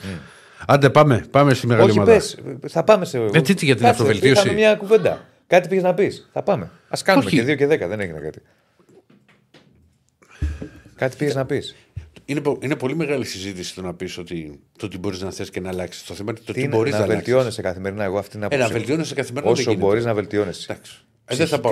Άντε, 0.68 0.90
πάμε. 0.90 1.26
Πάμε 1.32 1.54
στη 1.54 1.68
μεγάλη 1.68 1.90
Όχι, 1.90 2.00
ομάδα. 2.00 2.14
πες. 2.14 2.38
Θα 2.68 2.84
πάμε 2.84 3.06
σε. 3.06 3.18
Ε, 3.18 3.42
τι, 3.42 3.54
τι, 3.54 3.66
για 3.66 3.76
την 3.76 3.84
Κάτσε, 3.84 4.02
αυτοβελτίωση; 4.02 4.42
Είχαμε 4.42 4.54
μια 4.54 4.76
κουβέντα. 4.76 5.26
Κάτι 5.48 5.68
πήγες 5.68 5.84
να 5.84 5.94
πεις. 5.94 6.30
Θα 6.34 6.44
πάμε. 6.44 6.64
Α 6.66 6.98
κάνουμε 7.04 7.26
Όχι. 7.26 7.36
και 7.36 7.44
δύο 7.44 7.56
και 7.56 7.68
δέκα. 7.68 7.88
Δεν 7.88 8.00
έγινε 8.00 8.20
κάτι. 8.20 8.42
Κάτι 10.96 11.16
πήγες 11.18 11.36
να 11.36 11.46
πεις. 11.46 11.76
Είναι, 12.26 12.42
πο- 12.42 12.58
είναι 12.62 12.76
πολύ 12.76 12.96
μεγάλη 12.96 13.26
συζήτηση 13.26 13.76
το 13.76 13.82
να 13.82 13.94
πεις 13.94 14.18
ότι 14.18 14.60
το 14.78 14.88
τι 14.88 14.98
μπορείς 14.98 15.22
να 15.22 15.32
θες 15.32 15.50
και 15.50 15.60
να 15.60 15.70
αλλάξεις. 15.70 16.04
Το 16.04 16.14
θέμα 16.14 16.32
είναι 16.32 16.40
το 16.40 16.54
Τι 16.54 16.60
τι 16.60 16.66
είναι 16.66 16.76
μπορείς 16.76 16.92
να 16.92 16.98
να 16.98 17.04
αλλάξεις. 17.04 17.26
βελτιώνεσαι 17.26 17.62
καθημερινά. 17.62 18.04
Εγώ 18.04 18.18
αυτή 18.18 18.38
είναι 18.38 18.46
Ε, 18.46 18.48
να 18.50 18.56
άποψή 18.56 18.74
μου. 18.74 18.78
βελτιώνεσαι 18.80 19.14
καθημερινά. 19.16 19.52
δεν 19.54 19.62
Όσο 19.62 19.70
γίνεται. 19.72 19.88
μπορείς 19.88 20.06
να 20.06 20.14
βελτιώνεσαι. 20.14 20.72
Εντάξει. 20.72 21.02
Ε, 21.26 21.36
δεν 21.36 21.48
θα 21.48 21.60
πάω. 21.60 21.72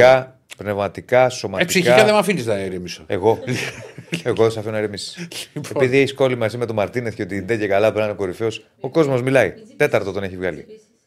Ψυχικά, 0.58 0.64
πνευματικά, 0.64 1.26
Ε, 1.26 1.30
σωματικά. 1.30 1.68
ψυχικά 1.70 1.96
δεν 2.04 2.14
με 2.14 2.20
αφήνεις 2.20 2.46
να 2.46 2.60
ηρεμήσω. 2.60 3.04
Εγώ. 3.08 3.40
Εγώ 4.24 4.50
θα 4.50 4.60
αφήνω 4.60 4.74
να 4.74 4.78
ηρεμήσεις. 4.80 5.28
Λοιπόν. 5.54 5.72
Επειδή 5.76 5.98
έχει 5.98 6.14
κόλλη 6.14 6.36
μαζί 6.38 6.58
με 6.58 6.66
τον 6.66 6.76
Μαρτίνεθ 6.76 7.16
και 7.16 7.22
ότι 7.22 7.40
δεν 7.40 7.60
και 7.60 7.68
καλά 7.68 7.86
πρέπει 7.86 8.00
να 8.00 8.06
είναι 8.06 8.14
κορυφαίος, 8.16 8.66
ο 8.80 8.90
κόσμος 8.90 9.22
μιλάει. 9.22 9.54
Τέταρτο 9.78 10.12
τον 10.12 10.24
έχει 10.24 10.38
βγάλει. 10.38 10.66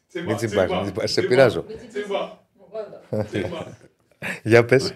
Τσίμπα, 0.08 0.26
Μην 0.26 0.36
τσιμπάς, 0.36 0.70
μην 0.70 0.82
τσιμπάς. 0.82 1.10
Σε 1.10 1.20
τσίμπα, 1.20 1.28
πειράζω. 1.28 1.64
Τσίμπα. 1.92 3.24
Τσίμπα. 3.24 3.66
Για 4.50 4.64
πες. 4.64 4.94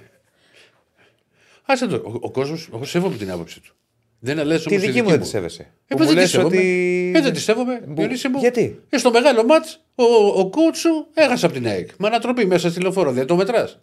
Άσε 1.64 1.86
το. 1.86 1.96
Ο, 1.96 2.12
ο 2.20 2.30
κόσμος, 2.30 2.68
εγώ 2.74 2.84
σέβομαι 2.84 3.16
την 3.16 3.30
άποψη 3.30 3.60
του. 3.60 3.72
Δεν 4.20 4.38
αλλάζει 4.38 4.64
Τη 4.64 4.74
όμως 4.74 4.86
δική 4.86 5.02
μου 5.02 5.08
δεν 5.08 5.20
τη 5.20 5.26
σέβεσαι. 5.26 5.62
Ε, 5.62 5.66
Που 5.94 5.96
πώς 5.96 6.06
μου 6.06 6.06
δεν 6.06 6.14
τη 6.14 6.20
λες 6.20 6.30
σέβομαι. 6.30 6.56
ότι. 6.56 7.12
Ε, 7.16 7.20
δεν 7.20 7.32
τη 7.32 7.40
σέβομαι. 7.40 7.80
Που- 7.86 7.94
Διονύση 7.94 8.28
μου. 8.28 8.38
Γιατί; 8.38 8.80
Ε, 8.88 8.98
στο 8.98 9.10
μεγάλο 9.10 9.44
μάτς, 9.44 9.80
ο, 9.94 10.02
ο 10.40 10.50
coach 10.54 10.74
σου 10.76 11.06
έχασε 11.14 11.46
από 11.46 11.54
την 11.54 11.66
ΑΕΚ. 11.66 11.88
Με 11.98 12.06
ανατροπή 12.06 12.46
μέσα 12.46 12.70
στη 12.70 12.80
λεωφόρο. 12.80 13.12
Δεν 13.12 13.26
το 13.26 13.36
μετράς. 13.36 13.80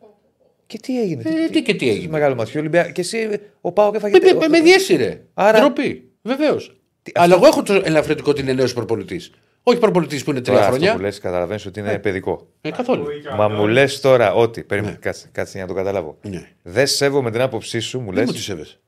Και 0.67 0.77
τι 0.79 1.01
έγινε. 1.01 1.21
Ε, 1.25 1.49
τι 1.49 1.61
και 1.61 1.73
τι 1.73 1.89
έγινε; 1.89 2.11
Μεγάλο 2.11 2.35
μαθιό 2.35 2.59
Ολυμπιακό. 2.59 2.91
Και 2.91 3.01
εσύ 3.01 3.39
ο 3.61 3.71
Πάο 3.71 3.91
και 3.91 3.97
έφαγε. 3.97 4.17
Με, 4.23 4.33
με, 4.33 4.47
με 4.47 4.59
διέσυρε. 4.61 5.21
Άρα- 5.33 5.59
Ντροπή. 5.59 6.09
Βεβαίως. 6.21 6.77
Αλλά 7.13 7.35
εγώ 7.35 7.45
έχω 7.45 7.63
το 7.63 7.73
ελαφρυντικό 7.85 8.29
ότι 8.31 8.41
είναι 8.41 8.53
νέος 8.53 8.73
προπονητής. 8.73 9.31
Όχι 9.63 9.79
προπονητής 9.79 10.23
που 10.23 10.31
είναι 10.31 10.41
τρία 10.41 10.53
Τώρα, 10.53 10.65
αυτό 10.65 10.77
χρόνια. 10.77 10.95
που 10.95 11.01
λες, 11.01 11.19
καταλαβαίνεις 11.19 11.65
ότι 11.65 11.79
είναι 11.79 11.99
παιδικό. 11.99 12.47
Ε, 12.61 12.71
καθόλου. 12.71 13.01
Ακούει 13.01 13.21
και 13.21 13.27
ο 13.27 13.35
Μα 13.35 13.47
μου 13.47 13.53
Αντώνης. 13.55 13.73
λες 13.73 13.99
τώρα 13.99 14.33
ότι. 14.33 14.63
Περίμενε, 14.63 14.97
κάτσε, 15.01 15.29
κάτσε 15.31 15.51
για 15.57 15.61
να 15.61 15.67
το 15.67 15.73
καταλάβω. 15.73 16.17
Ναι. 16.21 16.49
Δεν 16.61 16.87
σέβομαι 16.87 17.31
την 17.31 17.41
άποψή 17.41 17.79
σου, 17.79 17.99
μου 17.99 18.07
λες. 18.11 18.15
Δεν 18.15 18.25
μου 18.27 18.31
τη 18.33 18.39
σέβεσαι. 18.39 18.79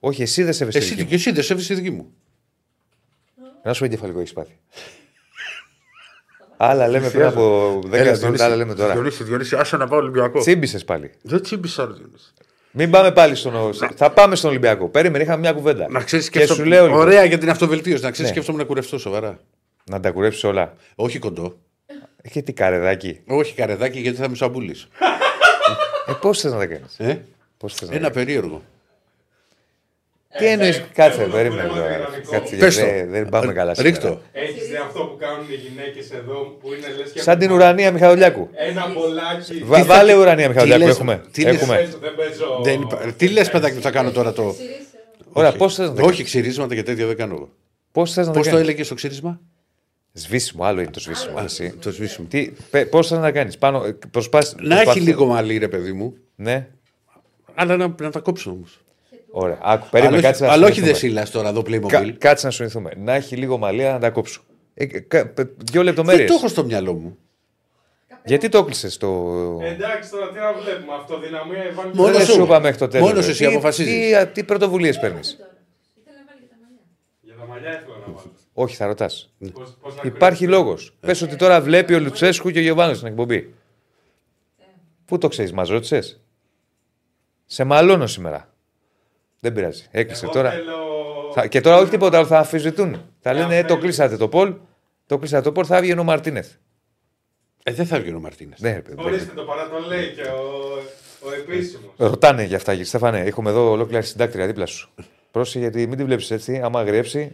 Όχι, 0.00 0.22
εσύ 0.22 0.42
δεν 0.42 0.52
σέβεσαι. 0.52 0.78
Εσύ, 0.78 0.88
δική 0.88 1.02
μου. 1.02 1.08
και 1.08 1.14
εσύ 1.14 1.30
δεν 1.32 1.42
σέβεσαι 1.42 1.68
τη 1.68 1.74
δική 1.80 1.90
μου. 1.90 2.12
Να 3.64 3.72
σου 3.72 3.84
εγκεφαλικό 3.84 4.18
έχεις 4.18 4.32
πάθει. 4.32 4.58
Άλλα 6.64 6.88
λέμε 6.88 7.10
πριν 7.10 7.24
από 7.24 7.78
10 7.92 8.14
χρόνια, 8.18 8.44
άλλα 8.44 8.56
λέμε 8.56 8.74
τώρα. 8.74 8.92
Διονύση, 8.92 9.24
Διονύση, 9.24 9.56
άσε 9.56 9.76
να 9.76 9.86
πάω 9.88 9.98
Ολυμπιακό. 9.98 10.40
Τσίμπησες 10.40 10.84
πάλι. 10.84 11.10
Δεν 11.22 11.42
τσίμπησα, 11.42 11.84
ρε 11.86 11.92
Διονύση. 11.92 12.32
Μην 12.70 12.90
πάμε 12.90 13.12
πάλι 13.12 13.34
στον. 13.34 13.52
Θα 13.96 14.10
πάμε 14.10 14.34
στον 14.36 14.50
Ολυμπιακό. 14.50 14.88
Περίμενε, 14.88 15.24
είχαμε 15.24 15.38
μια 15.38 15.52
κουβέντα. 15.52 15.86
Να 15.90 16.02
ξέρεις 16.02 16.28
και 16.28 16.46
σου 16.46 16.64
λέω 16.64 16.84
λοιπόν, 16.86 17.00
Ωραία 17.00 17.24
για 17.24 17.38
την 17.38 17.50
αυτοβελτίωση. 17.50 18.02
Να 18.02 18.10
ξέρεις 18.10 18.30
Ναι. 18.30 18.36
σκέφτομαι 18.36 18.62
να 18.62 18.68
κουρευτώ 18.68 18.98
σοβαρά. 18.98 19.38
να 19.90 20.00
τα 20.00 20.10
κουρέψεις 20.10 20.44
όλα. 20.44 20.74
Όχι 20.94 21.18
κοντό. 21.18 21.58
Και 22.30 22.42
τι 22.42 22.52
καρεδάκι. 22.52 23.20
Όχι 23.26 23.54
καρεδάκι 23.54 24.00
γιατί 24.00 24.16
θα 24.16 24.28
με 24.28 24.36
σαμπούλει. 24.36 24.76
Ε, 26.06 26.12
πώς 26.20 26.40
θες 26.40 26.52
να 26.52 26.58
τα 26.58 26.66
κάνεις; 26.66 26.98
Ε; 26.98 27.24
Πώς 27.56 27.74
θες 27.74 27.88
να 27.88 27.94
Ένα 27.94 28.10
περίεργο. 28.10 28.62
Τι 30.38 30.46
εννοείς, 30.46 30.82
κάτσε, 30.94 31.20
έχω 31.22 31.30
περίμενε 31.30 31.62
ένα 31.62 31.72
τώρα. 31.74 31.86
δυναμικό. 31.86 32.30
Κάτσε, 32.30 32.56
Πες 32.56 32.74
γιατί 32.74 32.90
το. 32.90 32.96
δεν- 32.96 33.10
δεν 33.10 33.28
πάμε 33.28 33.52
καλά. 33.52 33.74
σήμερα. 33.74 33.94
Ρίχτω. 33.94 34.20
Έχει 34.32 34.60
δει 34.68 34.76
αυτό 34.86 35.00
που 35.04 35.16
κάνουν 35.18 35.46
οι 35.50 35.54
γυναίκες 35.54 36.10
εδώ 36.10 36.34
που 36.60 36.66
είναι 36.72 36.86
λες 36.98 37.10
και. 37.12 37.20
Σαν 37.20 37.38
την 37.38 37.50
ουρανία 37.50 37.92
Μιχαηλιάκου. 37.92 38.48
Ένα 38.54 38.86
μπολάκι. 38.94 39.62
Βα- 39.64 39.84
Βάλε 39.84 40.14
ουρανία 40.14 40.48
Μιχαηλιάκου, 40.48 40.84
λες, 40.84 40.94
έχουμε. 40.94 41.22
τι 41.32 41.42
λες, 41.42 41.54
έχουμε. 41.54 41.76
Παίζω, 41.76 41.98
Δεν 42.00 42.14
παίζω. 42.16 42.60
Δεν 42.62 42.80
υπά- 42.80 43.12
Τι 43.16 43.28
λες, 43.28 43.50
παιδάκι, 43.50 43.74
που 43.76 43.82
θα 43.82 43.90
κάνω 43.90 44.10
τώρα 44.10 44.32
το. 44.32 44.54
Ωραία, 45.32 45.52
πώς 45.52 45.74
θες 45.74 45.88
να 45.88 45.94
τα 45.94 46.02
Όχι, 46.02 46.22
ξυρίσματα 46.22 46.74
και 46.74 46.82
τέτοια 46.82 47.06
δεν 47.06 47.16
κάνω 47.16 47.34
εγώ. 47.34 47.48
Πώς 47.92 48.12
θες 48.12 48.26
να 48.26 48.32
τα 48.32 48.38
Πώς 48.38 48.46
το 48.48 48.52
κάνεις; 48.54 48.68
έλεγες 48.68 48.86
στο 48.86 48.94
ξύρισμα, 48.94 49.40
Σβήσιμο, 50.12 50.64
άλλο 50.64 50.80
είναι 50.80 50.90
το 50.90 51.00
σβήσιμο. 51.00 51.34
εσύ. 51.44 51.70
το 51.80 51.90
σβήσιμο. 51.90 52.28
Πώς 52.90 53.08
θες 53.08 53.18
να 53.18 53.24
τα 53.24 53.30
κάνεις; 53.30 53.58
Πάνω, 53.58 53.84
ε, 53.84 53.96
προσπάς, 54.10 54.54
Να 54.58 54.60
έχει 54.74 54.74
προσπάθησε- 54.74 55.06
λίγο 55.06 55.26
μαλλί, 55.26 55.58
ρε 55.58 55.68
παιδί 55.68 55.92
μου, 55.92 56.14
Ναι. 56.36 56.68
αλλά 57.54 57.76
να, 57.76 57.94
να 58.00 58.10
τα 58.10 58.20
κόψω 58.20 58.50
όμως. 58.50 58.80
Ωραία. 59.34 59.58
Άκου, 59.62 59.86
περίμενε, 59.90 60.16
Αλλά, 60.16 60.26
κάτσε 60.26 60.42
όχι- 60.42 60.50
να 60.50 60.56
αλλά 60.56 60.66
όχι 60.66 60.74
συνοηθούμε. 60.74 61.08
δεν 61.10 61.24
σύλλα 61.26 61.42
τώρα 61.42 61.48
εδώ 61.48 61.62
Κα- 61.88 62.00
Playmobil. 62.02 62.14
Κάτσε 62.18 62.46
να 62.46 62.52
σου 62.52 62.62
ενθούμε. 62.62 62.90
Να 62.96 63.14
έχει 63.14 63.36
λίγο 63.36 63.58
μαλλιά 63.58 63.92
να 63.92 63.98
τα 63.98 64.10
κόψω. 64.10 64.42
Ε, 64.74 64.86
κα- 64.86 65.26
πε- 65.28 65.46
δύο 65.46 65.56
Δεν 65.72 65.82
λεπτομέρειες. 65.84 66.28
το 66.28 66.34
έχω 66.34 66.48
στο 66.48 66.64
μυαλό 66.64 66.92
μου. 66.92 67.16
Γιατί 68.24 68.48
το 68.48 68.58
έκλεισε 68.58 68.98
το. 68.98 69.08
Εντάξει 69.62 70.10
τώρα 70.10 70.28
τι 70.28 70.38
να 70.38 70.52
βλέπουμε. 70.52 70.94
Αυτοδυναμία 71.00 71.66
Ιβάν 71.70 71.90
Μόνο 71.94 72.12
Δεν 72.12 72.24
σου. 72.26 72.32
σου 72.32 72.42
είπα 72.42 72.60
μέχρι 72.60 72.78
το 72.78 72.88
τέλος. 72.88 73.08
Μόνος 73.08 73.28
εσύ 73.28 73.44
αποφασίζεις. 73.44 74.16
Τι, 74.18 74.26
τι 74.26 74.44
πρωτοβουλίες 74.44 74.98
παίρνεις; 74.98 75.38
Για 77.20 77.34
τα 77.34 77.46
μαλλιά 77.46 77.68
ήθελα 77.70 77.96
να 78.06 78.12
βάλω. 78.12 78.32
Όχι, 78.52 78.76
θα 78.76 78.86
ρωτάς. 78.86 79.32
Πώς, 79.52 79.76
πώς 79.80 79.94
να 79.94 80.00
Υπάρχει 80.04 80.46
λόγος. 80.46 80.94
Πες 81.00 81.22
ότι 81.22 81.36
τώρα 81.36 81.60
βλέπει 81.60 81.94
ο 81.94 82.00
Λουτσέσκου 82.00 82.50
και 82.50 82.58
ο 82.58 82.62
Γιωβάνος 82.62 82.96
στην 82.96 83.08
εκπομπή. 83.08 83.54
Πού 85.04 85.18
το 85.18 85.28
ξέρεις, 85.28 85.52
μας 85.52 85.68
ρώτησες; 85.68 86.20
Σε 87.46 87.64
μαλώνω 87.64 88.06
σήμερα. 88.06 88.51
Δεν 89.44 89.52
πειράζει. 89.52 89.84
Έκλεισε 89.90 90.24
Εγώ 90.24 90.32
τώρα. 90.34 90.50
θέλω- 90.50 91.32
Θα- 91.34 91.46
και 91.46 91.60
τώρα 91.60 91.76
όχι 91.76 91.90
τίποτα 91.90 92.16
άλλο, 92.18 92.26
θα 92.26 92.38
αφιζητούν. 92.38 93.02
Θα 93.20 93.32
λένε, 93.32 93.56
ε, 93.58 93.64
το 93.64 93.76
κλείσατε 93.78 94.16
το 94.16 94.28
Πολ. 94.28 94.54
Το 95.06 95.18
κλείσατε 95.18 95.42
το 95.42 95.52
Πολ, 95.52 95.64
θα 95.68 95.76
έβγαινε 95.76 96.00
ο 96.00 96.04
Μαρτίνεθ. 96.04 96.50
Ε, 97.62 97.72
δεν 97.72 97.86
θα 97.86 98.00
βγει 98.00 98.14
ο 98.14 98.20
Μαρτίνε. 98.20 98.54
Ναι, 98.58 98.72
ρε 98.72 98.80
παιδί. 98.80 98.96
Ορίστε 99.04 99.32
το 99.34 99.42
παρά 99.42 99.68
το 99.68 99.86
λέει 99.88 100.06
και 100.14 100.20
ο, 100.22 101.28
ο 101.28 101.32
επίσημος. 101.32 101.92
Ρωτάνε 101.96 102.44
για 102.44 102.56
αυτά, 102.56 102.70
κύριε 102.70 102.86
Στέφανε. 102.86 103.20
Έχουμε 103.20 103.50
εδώ 103.50 103.70
ολόκληρη 103.70 104.04
συντάκτρια 104.04 104.46
δίπλα 104.46 104.66
σου. 104.66 104.90
Πρόσεχε 105.30 105.58
γιατί 105.58 105.86
μην 105.86 105.96
την 105.96 106.06
βλέπεις 106.06 106.30
έτσι. 106.30 106.60
Άμα 106.64 106.80
αγριέψει, 106.80 107.32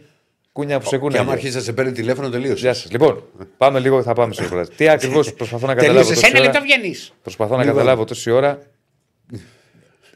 κούνια 0.51 0.79
που 0.79 0.85
σε 0.85 0.89
Και 0.95 0.97
κούνια. 0.97 1.19
άμα 1.19 1.31
αρχίσει 1.31 1.55
να 1.55 1.61
σε 1.61 1.73
παίρνει 1.73 1.91
τηλέφωνο, 1.91 2.29
τελείωσες. 2.29 2.59
Γεια 2.59 2.73
σας. 2.73 2.91
Λοιπόν, 2.91 3.23
πάμε 3.57 3.79
λίγο, 3.79 4.03
θα 4.03 4.13
πάμε 4.13 4.33
στο 4.33 4.43
ρεπορτάζ. 4.43 4.75
Τι 4.75 4.89
ακριβώς 4.89 5.33
προσπαθώ 5.33 5.67
να 5.67 5.73
καταλάβω. 5.75 5.99
Τελείωσε. 5.99 6.15
Σε 6.15 6.21
τόση 6.21 6.31
ένα 6.41 6.49
ώρα. 6.49 6.59
λεπτό 6.59 6.65
βγαίνεις. 6.75 7.13
Προσπαθώ 7.21 7.55
να 7.55 7.59
Λοιπόν. 7.63 7.75
καταλάβω 7.77 8.03
τόση 8.03 8.31
ώρα. 8.31 8.59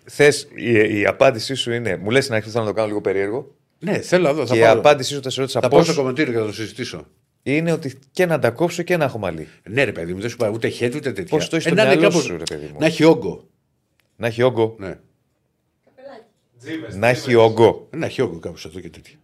Θες, 0.06 0.48
η, 0.56 1.00
η 1.00 1.06
απάντησή 1.06 1.54
σου 1.56 1.72
είναι. 1.72 1.98
Μου 1.98 2.10
λες 2.10 2.24
στην 2.24 2.36
αρχή 2.36 2.50
θέλω 2.50 2.64
να 2.64 2.70
το 2.70 2.76
κάνω 2.76 2.88
λίγο 2.88 3.02
περίεργο. 3.02 3.56
Ναι, 3.80 3.98
θέλω 3.98 4.24
να 4.24 4.34
δω. 4.34 4.46
Θα 4.46 4.54
και 4.54 4.60
η 4.60 4.64
πάω, 4.64 4.74
απάντησή 4.78 5.14
σου 5.14 5.22
θα 5.22 5.30
σε 5.30 5.40
ρώτησα 5.40 5.60
θα 5.60 5.68
πώ. 5.68 5.76
πάω 5.76 5.86
στο 5.86 5.94
κομμεντήριο 5.96 6.34
και 6.34 6.40
θα 6.40 6.46
το 6.46 6.54
συζητήσω. 6.54 7.08
Είναι 7.44 7.72
ότι 7.72 8.00
και 8.12 8.26
να 8.26 8.40
τα 8.40 8.50
κόψω 8.52 8.84
και 8.84 8.98
να 8.98 9.04
έχω 9.06 9.18
μαλλί. 9.18 9.48
Ναι, 9.70 9.84
ρε 9.84 9.92
παιδί 9.92 10.14
μου, 10.14 10.20
δεν 10.22 10.30
σου 10.30 10.38
πάει 10.38 10.52
ούτε 10.52 10.68
χέρι 10.68 10.96
ούτε 10.98 11.12
τέτοια. 11.12 11.38
Πώς 11.38 11.50
το 11.50 11.56
έχεις 11.56 11.68
Ε, 11.68 11.70
στο 11.70 11.78
να 11.78 11.84
είναι 11.86 11.96
μυαλό 11.96 12.10
κάπως- 12.10 12.26
σου, 12.26 12.38
ρε 12.38 12.44
παιδί 12.44 12.70
μου. 12.74 12.80
Να 12.80 12.86
έχει 12.86 13.04
όγκο. 13.04 13.48
Να 14.16 14.28
έχει 14.28 14.42
όγκο. 14.42 14.76
Ναι. 14.80 15.00
Τζίβες, 16.60 16.96
Να 16.96 17.08
έχει 17.08 17.22
τζίβες. 17.22 17.44
όγκο. 17.44 17.88
Να 17.92 18.06
έχει 18.06 18.22
όγκο 18.22 18.40
κάπου 18.40 18.58
εδώ 18.66 18.80
και 18.80 18.90
τέτοια. 18.90 19.16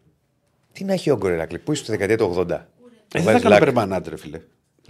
Τι 0.73 0.83
να 0.83 0.93
έχει 0.93 1.09
όγκο, 1.11 1.27
ρε 1.27 1.35
Ρακλή. 1.35 1.59
Πού 1.59 1.71
είσαι 1.71 1.83
το 1.85 1.91
δεκαετία 1.91 2.17
του 2.17 2.33
80. 2.37 2.49
Ε, 2.49 2.51
Βάζεις 2.51 2.67
δεν 3.11 3.23
θα 3.23 3.31
κάνω 3.39 3.49
λάκ. 3.49 3.59
περμανάτ, 3.59 4.07
ρε 4.07 4.17
φίλε. 4.17 4.41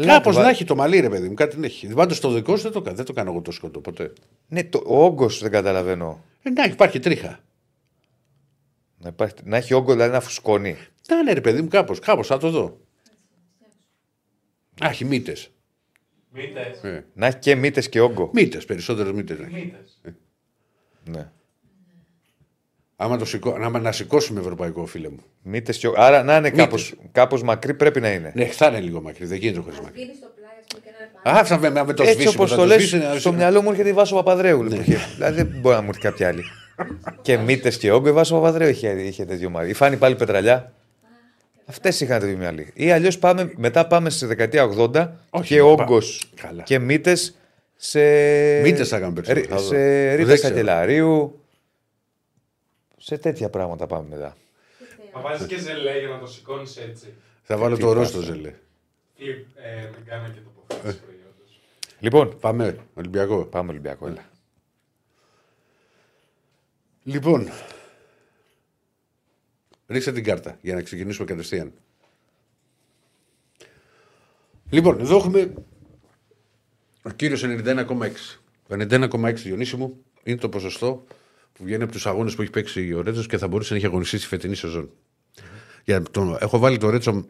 Κάπως 0.06 0.36
βα- 0.36 0.42
να 0.44 0.50
έχει 0.50 0.64
το 0.66 0.76
μαλλί, 0.76 1.00
ρε 1.00 1.10
παιδί 1.10 1.28
μου, 1.28 1.34
κάτι 1.34 1.58
να 1.58 1.66
έχει. 1.66 1.88
Πάντω 1.88 2.16
το 2.20 2.32
δικό 2.32 2.56
σου 2.56 2.64
δεν 2.64 2.72
το, 2.72 2.82
κα- 2.82 2.94
δεν 2.94 3.06
το 3.06 3.14
κάνω 3.14 3.32
εγώ 3.32 3.42
το 3.42 3.52
σκότο 3.52 3.80
ποτέ. 3.80 4.14
Ναι, 4.48 4.64
το, 4.64 4.84
ο 4.86 5.04
όγκος 5.04 5.40
δεν 5.42 5.52
καταλαβαίνω. 5.52 6.24
Ε, 6.44 6.50
να 6.50 6.64
υπάρχει 6.64 7.00
τρίχα. 7.00 7.40
Να, 8.98 9.10
υπάρχει, 9.10 9.34
να 9.44 9.58
έχει 9.58 9.74
όγκο, 9.74 9.92
δηλαδή 9.92 10.12
να 10.12 10.20
φουσκώνει. 10.20 10.78
Να 11.08 11.18
είναι 11.18 11.34
ρε 11.34 11.42
παιδί 11.42 11.62
μου, 11.62 11.68
κάπως, 11.68 12.00
κάπως 12.00 12.28
θα 12.28 12.38
το 12.38 12.50
δω. 12.50 12.80
Α, 14.86 14.88
έχει 14.90 15.06
μύτες. 15.06 15.52
Μύτες. 16.34 16.84
Ε. 16.84 17.06
Να 17.14 17.26
έχει 17.28 17.38
και 17.38 17.56
μύτες 17.56 17.90
και 17.90 18.00
όγκο. 18.00 18.30
Μύτες, 18.34 18.66
περισσότερες 18.66 19.12
μύτες. 19.12 19.38
Μύτες. 19.52 20.02
Ναι. 21.10 21.32
Άμα, 23.02 23.18
το 23.18 23.26
σηκώ, 23.26 23.58
άμα 23.62 23.80
να 23.80 23.92
σηκώσουμε 23.92 24.40
ευρωπαϊκό, 24.40 24.86
φίλε 24.86 25.10
μου. 25.10 25.24
Μύτες 25.42 25.78
και 25.78 25.88
όγκο. 25.88 26.02
Άρα 26.02 26.24
να 26.24 26.36
είναι 26.36 26.50
κάπως, 26.50 26.94
κάπως 27.12 27.44
μακρύ 27.44 27.74
πρέπει 27.74 28.00
να 28.00 28.12
είναι. 28.12 28.32
Ναι, 28.36 28.46
θα 28.46 28.68
είναι 28.68 28.80
λίγο 28.80 29.02
μακρύ, 29.02 29.26
δεν 29.26 29.38
γίνεται 29.38 29.60
χωρίς 29.60 29.80
μακρύ. 29.80 30.02
Δίνει 30.02 30.14
στο 30.18 30.28
πλάι, 30.36 30.52
ας 30.60 30.66
πούμε, 30.68 30.82
και 30.84 30.90
ένα 30.98 31.10
επάνω. 31.20 31.40
Α, 31.40 31.46
θα 31.46 31.60
με, 31.82 31.84
με 31.86 31.94
το 31.94 32.04
Έτσι 32.04 32.14
σβήσει. 32.14 32.36
όπως 32.36 32.50
θα 32.50 32.56
το 32.56 32.66
λες, 32.66 32.78
σβήσει, 32.82 32.98
να- 32.98 33.20
στο 33.20 33.34
μυαλό 33.34 33.62
μου 33.62 33.70
έρχεται 33.70 33.90
η 33.90 33.94
Βάσο 33.94 34.16
Παπαδρέου. 34.16 34.64
Ναι. 34.64 34.70
λοιπόν, 34.70 34.84
και- 34.94 34.98
Δηλαδή 35.16 35.36
δεν 35.36 35.48
μπορεί 35.62 35.76
να 35.76 35.82
μου 35.82 35.88
έρθει 35.90 36.02
κάποια 36.02 36.28
άλλη. 36.28 36.44
και 37.22 37.38
μύτες 37.38 37.78
και 37.78 37.92
όγκο, 37.92 38.08
η 38.08 38.12
Βάσο 38.12 38.36
Παπαδρέου 38.36 38.70
είχε, 38.70 38.90
είχε 38.90 39.26
τέτοιο 39.26 39.50
μάρι. 39.50 39.70
Η 39.70 39.74
Φάνη 39.74 39.96
πάλι 39.98 40.16
πετραλιά. 40.16 40.72
Αυτές 41.66 42.02
είχαν 42.02 42.20
τέτοιο 42.20 42.38
μυαλί. 42.38 42.72
Ή 42.74 42.92
αλλιώς 42.92 43.20
μετά 43.56 43.88
πάμε 43.88 44.10
στη 44.10 44.26
δεκαετία 44.26 44.64
80 44.78 45.08
Όχι, 45.30 45.54
και 45.54 45.60
πα- 45.60 45.66
όγκος 45.66 46.32
Καλά. 46.42 46.64
και 46.64 46.80
μύτες 46.80 47.38
σε. 47.76 48.00
Μύτες 48.62 48.88
θα 48.88 49.00
κάνουν 49.00 49.14
περισσότερο, 49.14 49.42
ρι- 49.46 49.50
θα 49.54 49.56
δω. 49.62 49.68
Σε 49.68 49.76
Δεν 49.78 50.16
ρήτα 50.16 50.34
ξέρω. 50.34 50.48
Σακελαρίου. 50.54 51.39
Σε 53.10 53.18
τέτοια 53.18 53.50
πράγματα 53.50 53.88
πάμε 53.88 54.08
μετά. 54.10 54.38
Θα 55.12 55.20
βάζεις 55.20 55.48
και 55.48 55.58
ζελέ 55.60 56.00
για 56.00 56.08
να 56.08 56.20
το 56.20 56.28
σηκώνεις 56.28 56.78
έτσι. 56.78 57.14
Θα 57.42 57.58
βάλω 57.58 57.76
Τι 57.76 57.82
το 57.82 57.92
ροζ 57.94 58.06
πάθαμε. 58.06 58.24
στο 58.24 58.34
ζελέ. 58.34 58.54
Κλιπ, 59.18 59.46
ε, 59.58 59.90
μην 59.96 60.06
κάνω 60.06 60.28
και 60.34 60.40
τοποθέτηση 60.40 61.00
προϊόντος. 61.04 61.60
Λοιπόν, 62.00 62.40
Πάμε, 62.40 62.78
Ολυμπιακό. 62.94 63.46
πάμε 63.46 63.70
Ολυμπιακό. 63.70 64.08
Έλα. 64.08 64.30
Λοιπόν, 67.04 67.50
ρίξτε 69.88 70.12
την 70.12 70.24
κάρτα 70.24 70.58
για 70.62 70.76
να 70.76 70.82
ξεκινήσουμε 70.82 71.26
κατευθείαν. 71.28 71.74
Λοιπόν, 74.70 75.00
εδώ 75.00 75.18
έχουμε 75.18 75.54
ο 77.02 77.10
κύριος 77.10 77.44
91,6. 77.44 78.40
Το 78.68 78.76
91,6 78.76 79.34
Διονύση 79.34 79.76
μου 79.76 80.04
είναι 80.24 80.38
το 80.38 80.50
ποσοστό 80.50 81.06
που 81.60 81.66
βγαίνει 81.66 81.84
από 81.84 81.92
τους 81.92 82.06
αγώνες 82.06 82.36
που 82.36 82.42
έχει 82.42 82.52
παίξει 82.52 82.94
ο 82.94 83.02
Ρέτσος 83.02 83.28
και 83.28 83.38
θα 83.38 83.48
μπορούσε 83.48 83.74
να 83.74 83.80
έχει 83.80 83.88
αγωνιστεί 83.88 84.18
στη 84.18 84.28
φετινή 84.28 84.56
σεζόν. 84.56 84.90
Για 85.84 86.02
τον, 86.02 86.38
έχω 86.40 86.58
βάλει 86.58 86.78
το 86.78 86.90
Ρέτσο 86.90 87.26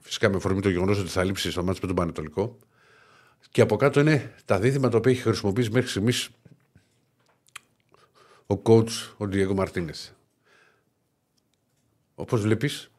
φυσικά 0.00 0.28
με 0.28 0.36
αφορμή 0.36 0.60
το 0.60 0.68
γεγονός 0.68 0.98
ότι 0.98 1.08
θα 1.08 1.24
λείψει 1.24 1.50
στο 1.50 1.64
μάτι 1.64 1.78
με 1.80 1.86
τον 1.86 1.96
Πανετολικό. 1.96 2.58
Και 3.50 3.60
από 3.60 3.76
κάτω 3.76 4.00
είναι 4.00 4.34
τα 4.44 4.58
δίδυμα 4.58 4.88
τα 4.88 4.96
οποία 4.96 5.12
έχει 5.12 5.20
χρησιμοποιήσει 5.20 5.70
μέχρι 5.70 5.88
στιγμής 5.88 6.28
ο 8.46 8.62
coach 8.62 8.88
ο 9.16 9.24
Diego 9.32 9.54
Μαρτίνε. 9.54 9.92
Όπως 12.14 12.40
βλέπεις, 12.40 12.90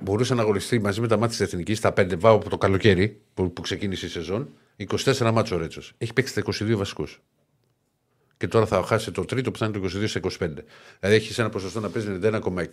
μπορούσε 0.00 0.34
να 0.34 0.42
αγωνιστεί 0.42 0.78
μαζί 0.78 1.00
με 1.00 1.06
τα 1.06 1.16
μάτια 1.16 1.36
της 1.36 1.46
Εθνικής 1.46 1.78
στα 1.78 1.92
5 1.96 2.18
βάου 2.18 2.34
από 2.34 2.48
το 2.48 2.58
καλοκαίρι 2.58 3.20
που, 3.34 3.52
που 3.52 3.60
ξεκίνησε 3.60 4.06
η 4.06 4.08
σεζόν. 4.08 4.48
24 4.76 5.30
μάτσο 5.32 5.54
ο 5.54 5.58
Ρέτσος. 5.58 5.92
Έχει 5.98 6.12
παίξει 6.12 6.34
τα 6.34 6.40
22 6.40 6.74
βασικούς. 6.76 7.20
Και 8.40 8.48
τώρα 8.48 8.66
θα 8.66 8.82
χάσει 8.82 9.10
το 9.10 9.24
τρίτο 9.24 9.50
που 9.50 9.58
θα 9.58 9.66
είναι 9.66 9.78
το 9.78 9.98
22 9.98 10.08
σε 10.08 10.20
25. 10.22 10.28
Δηλαδή 10.38 11.16
έχεις 11.16 11.38
ένα 11.38 11.48
ποσοστό 11.48 11.80
να 11.80 11.88
παίζει 11.90 12.18
91,6. 12.22 12.64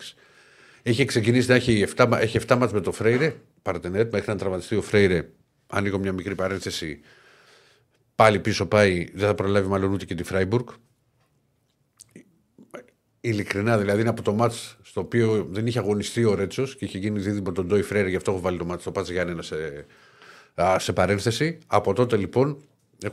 Έχει 0.82 1.06
ξεκινήσει 1.06 1.50
να 1.50 1.56
έχει 1.56 1.86
7, 1.96 2.18
έχει 2.20 2.40
7 2.48 2.56
μάτς 2.58 2.74
με 2.74 2.82
το 2.82 2.92
Φρέιρε, 2.92 3.36
Παρτενέτ, 3.62 4.12
μέχρι 4.14 4.30
να 4.32 4.38
τραυματιστεί 4.38 4.76
ο 4.76 4.82
Φρέιρε. 4.82 5.30
Ανοίγω 5.68 6.00
μια 6.00 6.12
μικρή 6.12 6.36
παρένθεση. 6.36 7.00
Πάλι 8.16 8.40
πίσω 8.40 8.66
πάει, 8.66 9.08
δεν 9.14 9.28
θα 9.28 9.36
προλάβει 9.36 9.68
μάλλον 9.68 9.94
ούτε 9.94 10.06
και 10.06 10.16
τη 10.16 10.24
Φράιμπουργκ. 10.24 10.68
Ειλικρινά, 13.22 13.78
δηλαδή 13.78 14.00
είναι 14.00 14.10
από 14.10 14.22
το 14.22 14.34
μάτς 14.34 14.78
στο 14.82 15.02
οποίο 15.02 15.48
δεν 15.52 15.68
είχε 15.68 15.80
αγωνιστεί 15.80 16.24
ο 16.24 16.36
Ρέτσος 16.36 16.76
και 16.76 16.86
είχε 16.86 16.98
γίνει 16.98 17.20
δίδυμο 17.20 17.52
τον 17.52 17.68
Ντόι 17.68 17.82
Φρέιρε, 17.82 18.10
γι' 18.10 18.16
αυτό 18.16 18.32
έχω 18.32 18.40
βάλει 18.40 18.58
το 18.58 18.66
μάτς 18.66 18.82
στο 18.82 18.92
Πάτς 18.92 19.10
Γιάννενα 19.10 19.42
σε, 19.42 19.86
α, 20.56 20.80
σε 20.80 20.94
παρένθεση. 20.94 21.58
Από 21.68 21.94
τότε 21.94 22.18
λοιπόν 22.18 22.50
Έχω- 22.50 22.67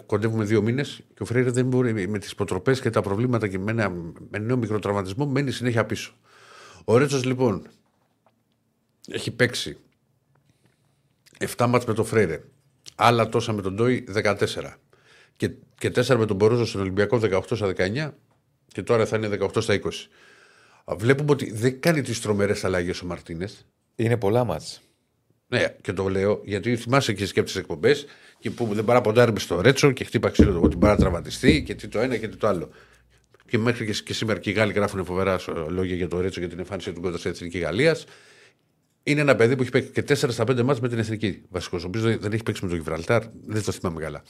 Κοντεύουμε 0.07 0.45
δύο 0.45 0.63
μήνες 0.63 1.01
και 1.15 1.23
ο 1.23 1.25
Φρέιρε 1.25 1.51
δεν 1.51 1.67
μπορεί 1.67 2.09
με 2.09 2.19
τις 2.19 2.31
υποτροπέ 2.31 2.75
και 2.75 2.91
τα 2.91 3.01
προβλήματα 3.03 3.49
και 3.49 3.59
με 3.59 3.71
ένα 3.71 3.91
με 4.31 4.39
νέο 4.39 4.57
μικροτραυματισμό 4.57 5.27
μένει 5.27 5.51
συνέχεια 5.51 5.85
πίσω. 5.87 6.15
Ο 6.85 6.97
Ρέτσος 6.97 7.25
λοιπόν 7.25 7.67
έχει 9.09 9.31
παίξει 9.31 9.77
7 11.57 11.67
μάτς 11.69 11.85
με 11.85 11.95
τον 11.95 12.05
Φρέιρε, 12.05 12.43
άλλα 12.95 13.29
τόσα 13.29 13.53
με 13.53 13.63
τον 13.63 13.75
Ντόι 13.75 14.05
14 14.15 14.37
και, 15.37 15.51
και 15.79 15.89
4 15.89 16.17
με 16.17 16.27
τον 16.27 16.37
Μπορόζο 16.37 16.67
στον 16.67 16.81
Ολυμπιακό 16.81 17.21
18 17.23 17.43
στα 17.55 17.73
19 17.77 18.11
και 18.67 18.83
τώρα 18.83 19.07
θα 19.07 19.17
είναι 19.17 19.39
18 19.41 19.63
στα 19.63 19.81
20. 19.83 19.89
Α, 20.85 20.95
Βλέπουμε 20.97 21.31
ότι 21.31 21.53
δεν 21.53 21.81
κάνει 21.81 22.03
τις 22.03 22.21
τρομερές 22.21 22.65
αλλαγές 22.65 23.01
ο 23.01 23.07
Μαρτίνες. 23.07 23.67
Είναι 23.95 24.17
πολλά 24.17 24.45
μάτς. 24.45 24.83
Ναι, 25.55 25.77
και 25.81 25.93
το 25.93 26.09
λέω 26.09 26.41
γιατί 26.45 26.77
θυμάσαι 26.77 27.13
και 27.13 27.27
σκέφτε 27.27 27.59
εκπομπές 27.59 28.07
και 28.39 28.51
που 28.51 28.67
δεν 28.75 28.85
παραποντάρουμε 28.85 29.39
στο 29.39 29.61
Ρέτσο 29.61 29.91
και 29.93 30.05
χτύπα 30.05 30.31
ξύλο 30.31 30.61
ότι 30.61 30.77
μπορεί 30.77 30.93
να 30.93 30.99
τραυματιστεί 30.99 31.63
και 31.63 31.75
τι 31.75 31.89
το 31.89 31.99
ένα 31.99 32.17
και 32.17 32.29
τι 32.29 32.37
το 32.37 32.47
άλλο. 32.47 32.71
Και 33.49 33.59
μέχρι 33.59 33.87
και, 33.87 33.93
και 34.03 34.15
σήμερα 34.15 34.39
και 34.39 34.51
οι 34.51 34.53
Γάλλοι 34.53 34.73
γράφουν 34.73 35.05
φοβερά 35.05 35.39
σο- 35.39 35.67
λόγια 35.71 35.95
για 35.97 36.09
το 36.09 36.21
Ρέτσο 36.21 36.41
και 36.41 36.47
την 36.49 36.59
εμφάνιση 36.59 36.93
του 36.93 37.01
κοντά 37.01 37.19
στην 37.19 37.31
Εθνική 37.31 37.59
Γαλλίας. 37.59 38.05
Είναι 39.03 39.21
ένα 39.21 39.37
παιδί 39.37 39.57
που 39.57 39.63
έχει 39.63 39.71
παίξει 39.71 39.91
και 39.91 40.03
4 40.09 40.15
στα 40.31 40.45
5 40.45 40.63
μάτς 40.63 40.81
με 40.81 40.89
την 40.89 40.99
Εθνική. 40.99 41.43
Βασικός, 41.49 41.85
ο 41.85 41.87
οποίος 41.87 42.05
δεν 42.05 42.19
δεν 42.21 42.33
έχει 42.33 42.43
παίξει 42.43 42.63
με 42.63 42.69
τον 42.69 42.79
Γιβραλτάρ, 42.79 43.23
δεν 43.47 43.63
το 43.63 43.73
θυμάμαι 43.73 44.01
καλά. 44.01 44.23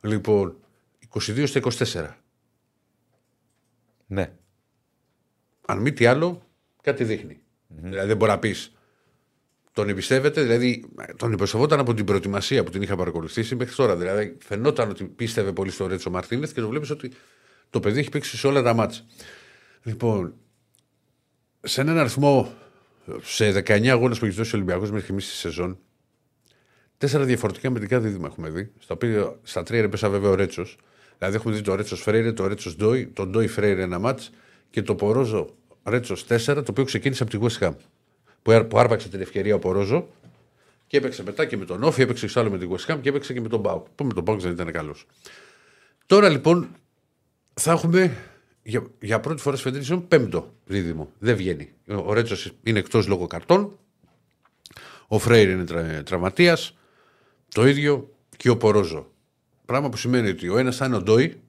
Λοιπόν, 0.00 0.56
22 1.08 1.46
στα 1.46 1.60
24. 1.60 2.16
Ναι. 4.06 4.32
Αν 5.66 5.78
μη 5.78 5.92
τι 5.92 6.06
άλλο, 6.06 6.42
κάτι 6.82 7.04
δείχνει. 7.04 7.40
Δηλαδή 7.68 8.06
δεν 8.06 8.16
μπορεί 8.16 8.30
να 8.30 8.38
πεις. 8.38 8.72
Τον 9.80 9.88
εμπιστεύεται, 9.88 10.42
δηλαδή 10.42 10.84
τον 11.16 11.32
εμπιστευόταν 11.32 11.80
από 11.80 11.94
την 11.94 12.04
προετοιμασία 12.04 12.64
που 12.64 12.70
την 12.70 12.82
είχα 12.82 12.96
παρακολουθήσει 12.96 13.54
μέχρι 13.54 13.74
τώρα. 13.74 13.96
Δηλαδή 13.96 14.36
φαινόταν 14.42 14.90
ότι 14.90 15.04
πίστευε 15.04 15.52
πολύ 15.52 15.70
στο 15.70 15.86
Ρέτσο 15.86 16.10
Μαρτίνεθ 16.10 16.52
και 16.52 16.60
το 16.60 16.68
βλέπεις 16.68 16.90
ότι 16.90 17.10
το 17.70 17.80
παιδί 17.80 17.98
έχει 17.98 18.08
παίξει 18.08 18.36
σε 18.36 18.46
όλα 18.46 18.62
τα 18.62 18.74
μάτσα. 18.74 19.02
Λοιπόν, 19.82 20.34
σε 21.60 21.80
έναν 21.80 21.98
αριθμό 21.98 22.52
σε 23.22 23.62
19 23.66 23.86
αγώνε 23.86 24.14
που 24.14 24.24
έχει 24.24 24.34
δώσει 24.34 24.54
ο 24.54 24.58
Ολυμπιακός 24.58 24.88
μέχρι 24.88 25.02
στιγμή 25.02 25.20
στη 25.20 25.34
σεζόν, 25.34 25.78
τέσσερα 26.98 27.24
διαφορετικά 27.24 27.70
μετρικά 27.70 28.00
δίδυμα 28.00 28.26
έχουμε 28.26 28.50
δει. 28.50 28.72
Στα 28.78 28.94
οποία 28.94 29.38
στα 29.42 29.62
τρία 29.62 29.80
έπεσα 29.80 30.08
βέβαια 30.08 30.30
ο 30.30 30.34
Ρέτσος. 30.34 30.78
Δηλαδή 31.18 31.36
έχουμε 31.36 31.54
δει 31.54 31.60
το 31.60 31.74
Ρέτσος 31.74 32.00
Φρέιρε, 32.00 32.32
το 32.32 32.46
Ρέτσος 32.46 32.76
Ντόι, 32.76 33.06
τον 33.06 33.30
Ντόι 33.30 33.46
Φρέιρε 33.46 33.82
ένα 33.82 33.98
μάτς 33.98 34.30
και 34.70 34.82
το 34.82 34.94
Πορόζο 34.94 35.54
Ρέτσος 35.84 36.24
4, 36.28 36.38
το 36.44 36.64
οποίο 36.70 36.84
ξεκίνησε 36.84 37.22
από 37.22 37.38
τη 37.38 37.38
West 37.42 37.66
Ham. 37.66 37.74
Που, 38.42 38.52
άρ- 38.52 38.64
που 38.64 38.78
άρπαξε 38.78 39.08
την 39.08 39.20
ευκαιρία 39.20 39.54
ο 39.54 39.58
Πορόζο 39.58 40.08
και 40.86 40.96
έπαιξε 40.96 41.22
μετά 41.22 41.44
και 41.44 41.56
με 41.56 41.64
τον 41.64 41.82
Όφη, 41.82 42.02
έπαιξε 42.02 42.24
εξάλλου 42.24 42.50
με 42.50 42.58
τη 42.58 42.66
West 42.70 42.92
Ham 42.92 42.98
και 43.00 43.08
έπαιξε 43.08 43.32
και 43.32 43.40
με 43.40 43.48
τον 43.48 43.60
Μπάουκ. 43.60 43.86
Που 43.94 44.04
με 44.04 44.12
τον 44.12 44.22
Μπάουκ 44.22 44.40
δεν 44.40 44.50
ήταν 44.52 44.72
καλός. 44.72 45.06
Τώρα 46.06 46.28
λοιπόν 46.28 46.68
θα 47.54 47.72
έχουμε 47.72 48.16
για, 48.62 48.86
για 49.00 49.20
πρώτη 49.20 49.42
φορά 49.42 49.56
στη 49.56 49.64
φετινή 49.64 49.84
σεζόν 49.84 50.08
πέμπτο 50.08 50.54
δίδυμο. 50.64 51.12
Δεν 51.18 51.36
βγαίνει. 51.36 51.72
Ο, 51.88 51.94
ο 51.94 52.12
Ρέτσος 52.12 52.52
είναι 52.62 52.78
εκτός 52.78 53.06
λόγω 53.06 53.26
καρτών. 53.26 53.78
Ο 55.06 55.18
Φρέιρ 55.18 55.48
είναι 55.48 55.64
τρα, 55.64 56.02
τραυματίας. 56.02 56.76
Το 57.54 57.66
ίδιο 57.66 58.14
και 58.36 58.48
ο 58.48 58.56
Πορόζο. 58.56 59.10
Πράγμα 59.64 59.88
που 59.88 59.96
σημαίνει 59.96 60.28
ότι 60.28 60.48
ο 60.48 60.58
ένας 60.58 60.76
θα 60.76 60.86
είναι 60.86 60.96
ο 60.96 61.02
Ντόι, 61.02 61.40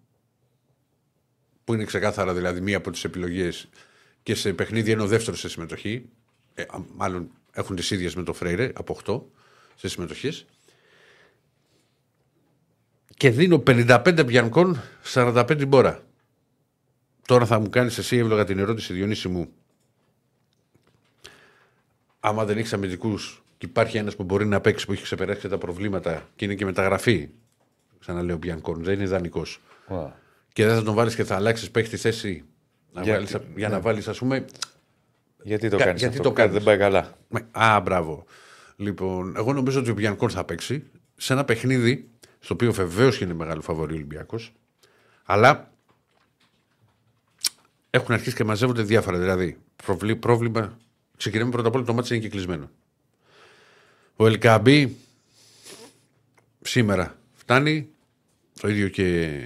που 1.64 1.74
είναι 1.74 1.84
ξεκάθαρα 1.84 2.34
δηλαδή 2.34 2.62
μία 2.62 2.78
από 2.78 2.92
τις 2.92 3.04
επιλογές 3.04 3.70
και 4.24 4.36
σε 4.36 4.54
παιχνίδι 4.54 4.92
είναι 4.92 5.02
ο 5.02 5.08
δεύτερος 5.08 5.40
σε 5.40 5.50
συμμετοχή. 5.50 6.10
Ε, 6.54 6.62
α, 6.62 6.80
μάλλον 6.96 7.30
έχουν 7.52 7.76
τις 7.76 7.92
ίδιες 7.92 8.16
με 8.16 8.24
το 8.24 8.34
Φρέιρε 8.34 8.72
από 8.76 8.94
8 9.06 9.22
σε 9.76 9.88
συμμετοχές. 9.88 10.46
Και 13.16 13.30
δίνω 13.30 13.64
55 13.68 14.24
πιανκών, 14.26 14.82
45 15.14 15.66
μπόρα. 15.68 16.04
Τώρα 17.28 17.46
θα 17.46 17.60
μου 17.60 17.70
κάνεις 17.70 17.98
εσύ 17.98 18.18
εύλογα 18.18 18.44
την 18.46 18.60
ερώτηση, 18.60 18.94
Διονύση 18.94 19.28
μου. 19.28 19.50
Άμα 22.20 22.46
δεν 22.46 22.58
έχεις 22.58 22.74
αμυντικούς 22.74 23.44
και 23.58 23.66
υπάρχει 23.66 23.98
ένας 23.98 24.16
που 24.16 24.24
μπορεί 24.24 24.46
να 24.46 24.62
παίξει 24.62 24.86
που 24.86 24.92
έχει 24.92 25.04
ξεπεράσει 25.04 25.40
και 25.40 25.48
τα 25.48 25.58
προβλήματα 25.58 26.30
και 26.36 26.46
είναι 26.46 26.56
και 26.56 26.66
μεταγραφή. 26.66 27.30
Ξαναλέω 28.00 28.38
Μπιανκόν, 28.38 28.84
δεν 28.84 28.94
είναι 28.94 29.04
ιδανικό. 29.04 29.42
Ω. 29.88 30.12
Και 30.54 30.66
δεν 30.66 30.76
θα 30.76 30.84
τον 30.84 30.94
βάλεις 30.96 31.16
και 31.16 31.24
θα 31.24 31.36
αλλάξεις 31.36 31.72
παίχτη 31.72 31.98
θέση. 31.98 32.44
Να 32.94 33.02
Γιατί- 33.02 33.34
βάλεις, 33.34 33.48
για 33.56 33.70
να 33.70 33.80
βάλεις, 33.80 34.08
ας 34.08 34.18
πούμε. 34.18 34.46
Γιατί 35.44 35.70
το 35.70 35.78
Κα- 35.78 35.84
κάνεις 35.86 36.00
γιατί 36.02 36.18
αυτό, 36.18 36.30
το 36.30 36.36
κάτι 36.36 36.48
κάνεις. 36.50 36.64
δεν 36.64 36.64
πάει 36.64 36.78
καλά. 36.90 37.18
με- 37.30 37.48
Α, 37.52 37.80
μπράβο. 37.80 38.26
Λοιπόν, 38.76 39.34
εγώ 39.38 39.54
νομίζω 39.54 39.80
ότι 39.80 39.90
ο 39.90 39.94
Μπιανκόν 39.94 40.30
θα 40.30 40.44
παίξει 40.44 40.84
σε 41.18 41.34
ένα 41.34 41.46
παιχνίδι 41.46 42.10
στο 42.40 42.54
οποίο 42.54 42.74
βεβαίως 42.74 43.18
και 43.18 43.24
είναι 43.24 43.34
μεγάλο 43.34 43.62
φαβορή 43.62 43.92
ο 43.92 43.96
Ολυμπιακός. 43.96 44.54
Αλλά 45.24 45.72
έχουν 47.90 48.14
αρχίσει 48.14 48.36
και 48.36 48.44
μαζεύονται 48.44 48.82
διάφορα. 48.82 49.18
Δηλαδή, 49.18 49.58
προβλή- 49.86 50.16
πρόβλημα. 50.20 50.78
Ξεκινάμε 51.18 51.52
πρώτα 51.52 51.68
απ' 51.68 51.76
όλα 51.76 51.84
το 51.84 51.94
μάτι 51.94 52.14
είναι 52.14 52.24
και 52.24 52.30
κλεισμένο. 52.30 52.70
Ο 54.16 54.28
Ελκαμπή 54.28 54.96
σήμερα 56.62 57.18
φτάνει. 57.34 57.90
Το 58.62 58.68
ίδιο 58.68 58.88
και, 58.88 59.40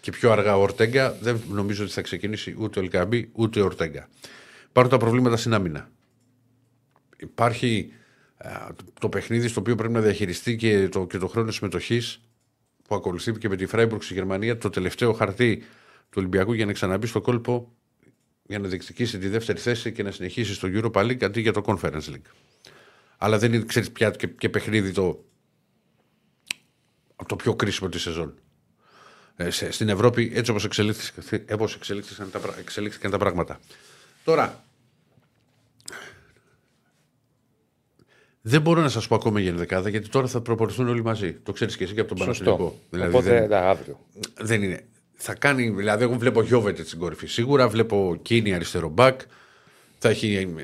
και 0.00 0.10
πιο 0.10 0.32
αργά 0.32 0.56
ο 0.56 0.60
Ορτέγκα. 0.62 1.12
Δεν 1.12 1.40
νομίζω 1.48 1.82
ότι 1.84 1.92
θα 1.92 2.00
ξεκινήσει 2.00 2.54
ούτε 2.58 2.78
ο 2.78 2.82
Ελκαμπή 2.82 3.28
ούτε 3.32 3.60
ο 3.60 3.64
Ορτέγκα. 3.64 4.08
Υπάρχουν 4.78 4.98
τα 4.98 5.04
προβλήματα 5.04 5.36
στην 5.36 5.54
άμυνα. 5.54 5.90
Υπάρχει 7.16 7.92
ε, 8.36 8.48
το 9.00 9.08
παιχνίδι 9.08 9.48
στο 9.48 9.60
οποίο 9.60 9.74
πρέπει 9.74 9.92
να 9.92 10.00
διαχειριστεί 10.00 10.56
και 10.56 10.88
το, 10.88 11.06
και 11.06 11.18
το 11.18 11.26
χρόνο 11.26 11.50
συμμετοχής 11.50 12.20
που 12.88 12.94
ακολουθεί 12.94 13.32
και 13.32 13.48
με 13.48 13.56
τη 13.56 13.66
Φράιμπουργκ 13.66 14.00
στη 14.00 14.14
Γερμανία. 14.14 14.58
Το 14.58 14.70
τελευταίο 14.70 15.12
χαρτί 15.12 15.56
του 16.00 16.14
Ολυμπιακού 16.16 16.52
για 16.52 16.66
να 16.66 16.72
ξαναμπεί 16.72 17.06
στο 17.06 17.20
κόλπο 17.20 17.72
για 18.42 18.58
να 18.58 18.68
διεκδικήσει 18.68 19.18
τη 19.18 19.28
δεύτερη 19.28 19.58
θέση 19.58 19.92
και 19.92 20.02
να 20.02 20.10
συνεχίσει 20.10 20.54
στο 20.54 20.68
Europa 20.72 21.00
League 21.00 21.24
αντί 21.24 21.40
για 21.40 21.52
το 21.52 21.62
Conference 21.66 22.08
League. 22.08 22.30
Αλλά 23.18 23.38
δεν 23.38 23.52
είναι, 23.52 23.64
ξέρεις 23.64 23.90
πια 23.90 24.10
και, 24.10 24.26
και 24.26 24.48
παιχνίδι 24.48 24.92
το, 24.92 25.24
το 27.26 27.36
πιο 27.36 27.54
κρίσιμο 27.54 27.88
της 27.88 28.02
σεζόν. 28.02 28.34
Ε, 29.36 29.50
σε, 29.50 29.70
στην 29.70 29.88
Ευρώπη, 29.88 30.30
έτσι 30.34 30.50
όπως 30.50 30.64
εξελίχθηκαν, 30.64 31.24
εξελίχθηκαν, 31.74 32.30
τα, 32.30 32.40
εξελίχθηκαν 32.58 33.10
τα 33.10 33.18
πράγματα. 33.18 33.60
Τώρα, 34.24 34.66
δεν 38.48 38.60
μπορώ 38.60 38.80
να 38.80 38.88
σας 38.88 39.08
πω 39.08 39.14
ακόμα 39.14 39.40
για 39.40 39.52
δεκάδα 39.52 39.88
γιατί 39.88 40.08
τώρα 40.08 40.26
θα 40.26 40.40
προπορθούν 40.40 40.88
όλοι 40.88 41.02
μαζί. 41.02 41.32
Το 41.32 41.52
ξέρεις 41.52 41.76
και 41.76 41.84
εσύ 41.84 41.94
και 41.94 42.00
από 42.00 42.08
τον 42.08 42.18
Παναθηναϊκό. 42.18 42.78
Δηλαδή, 42.90 43.10
Οπότε, 43.10 43.46
δεν, 43.46 43.52
αύριο. 43.52 43.98
Δεν 44.40 44.62
είναι. 44.62 44.84
Θα 45.14 45.34
κάνει, 45.34 45.70
δηλαδή, 45.70 46.02
εγώ 46.02 46.14
βλέπω 46.18 46.42
Γιώβετ 46.42 46.86
στην 46.86 46.98
κορυφή 46.98 47.26
σίγουρα. 47.26 47.68
Βλέπω 47.68 48.18
Κίνη 48.22 48.54
αριστερό 48.54 48.88
μπακ. 48.88 49.20
Θα 49.98 50.08
έχει 50.08 50.54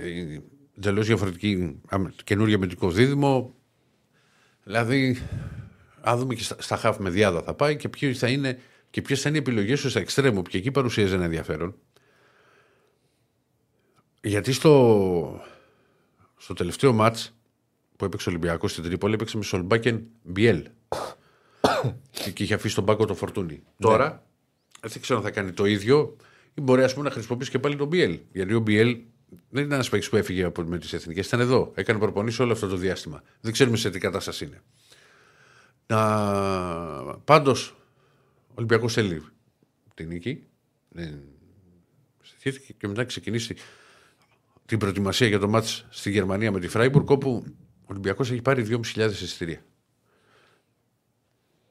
εντελώς 0.77 1.07
διαφορετική 1.07 1.81
καινούργια 2.25 2.59
μετρικό 2.59 2.91
δίδυμο. 2.91 3.55
Δηλαδή, 4.65 5.23
αν 6.01 6.19
δούμε 6.19 6.35
και 6.35 6.43
στα, 6.43 6.57
στα 6.59 6.77
χάφ 6.77 6.99
με 6.99 7.11
διάδα 7.11 7.43
θα 7.43 7.55
πάει 7.55 7.77
και 7.77 7.89
ποιε 7.89 8.13
θα 8.13 8.29
είναι, 8.29 8.59
και 8.91 9.03
ποιες 9.03 9.21
θα 9.21 9.29
είναι 9.29 9.39
οι 9.39 9.41
επιλογές 9.41 9.81
του 9.81 9.91
στα 9.91 10.01
εξτρέμου, 10.01 10.43
που 10.43 10.51
και 10.51 10.59
εκεί 10.59 10.71
παρουσίαζε 10.71 11.15
ένα 11.15 11.25
ενδιαφέρον. 11.25 11.75
Γιατί 14.21 14.53
στο, 14.53 15.41
στο 16.37 16.55
τελευταίο 16.55 16.93
μάτς 16.93 17.35
που 17.97 18.05
έπαιξε 18.05 18.29
ο 18.29 18.33
Ολυμπιακός 18.33 18.71
στην 18.71 18.85
Τρίπολη 18.85 19.15
έπαιξε 19.15 19.37
με 19.37 19.43
Σολμπάκεν 19.43 20.07
Μπιέλ. 20.23 20.69
και 22.35 22.43
είχε 22.43 22.55
αφήσει 22.55 22.75
τον 22.75 22.85
πάκο 22.85 23.05
το 23.07 23.15
φορτούνι. 23.15 23.63
Τώρα; 23.79 24.09
Ναι. 24.83 24.89
δεν 24.89 25.01
ξέρω 25.01 25.19
αν 25.19 25.25
θα 25.25 25.31
κάνει 25.31 25.53
το 25.53 25.65
ίδιο 25.65 26.17
ή 26.55 26.61
μπορεί 26.61 26.83
ας 26.83 26.93
πούμε, 26.95 27.05
να 27.05 27.11
χρησιμοποιήσει 27.11 27.51
και 27.51 27.59
πάλι 27.59 27.77
τον 27.77 27.87
Μπιέλ. 27.87 28.19
Γιατί 28.33 28.55
ο 28.55 28.61
Μπιέλ 28.61 28.99
δεν 29.49 29.63
ήταν 29.65 29.73
ένας 29.73 29.89
παίκτης 29.89 30.09
που 30.09 30.17
έφυγε 30.17 30.45
από, 30.45 30.63
με 30.63 30.79
τις 30.79 30.93
εθνικές, 30.93 31.27
ήταν 31.27 31.41
εδώ. 31.41 31.73
Έκανε 31.75 31.99
προπονήσεις 31.99 32.41
όλο 32.41 32.53
αυτό 32.53 32.69
το 32.69 32.77
διάστημα. 32.77 33.23
Δεν 33.41 33.53
ξέρουμε 33.53 33.77
σε 33.77 33.91
τι 33.91 33.99
κατάσταση 33.99 34.45
είναι. 34.45 34.63
Να... 35.87 37.17
Πάντως, 37.17 37.69
ο 38.49 38.55
Ολυμπιακός 38.55 38.93
θέλει 38.93 39.23
την 39.95 40.09
νίκη. 40.09 40.47
Και 42.77 42.89
μετά 42.89 43.05
ξεκινήσει 43.05 43.55
την 44.67 44.79
προετοιμασία 44.79 45.27
για 45.27 45.39
το 45.39 45.49
μάτς 45.49 45.87
στη 45.91 46.11
Γερμανία 46.11 46.53
με 46.53 46.61
τη 46.61 46.69
Φράιμπουργκ, 46.69 47.11
όπου 47.11 47.45
ο 47.47 47.64
Ολυμπιακός 47.87 48.31
έχει 48.31 48.43
πάρει 48.43 48.67
2.500 48.95 49.11
εισιτήρια. 49.11 49.61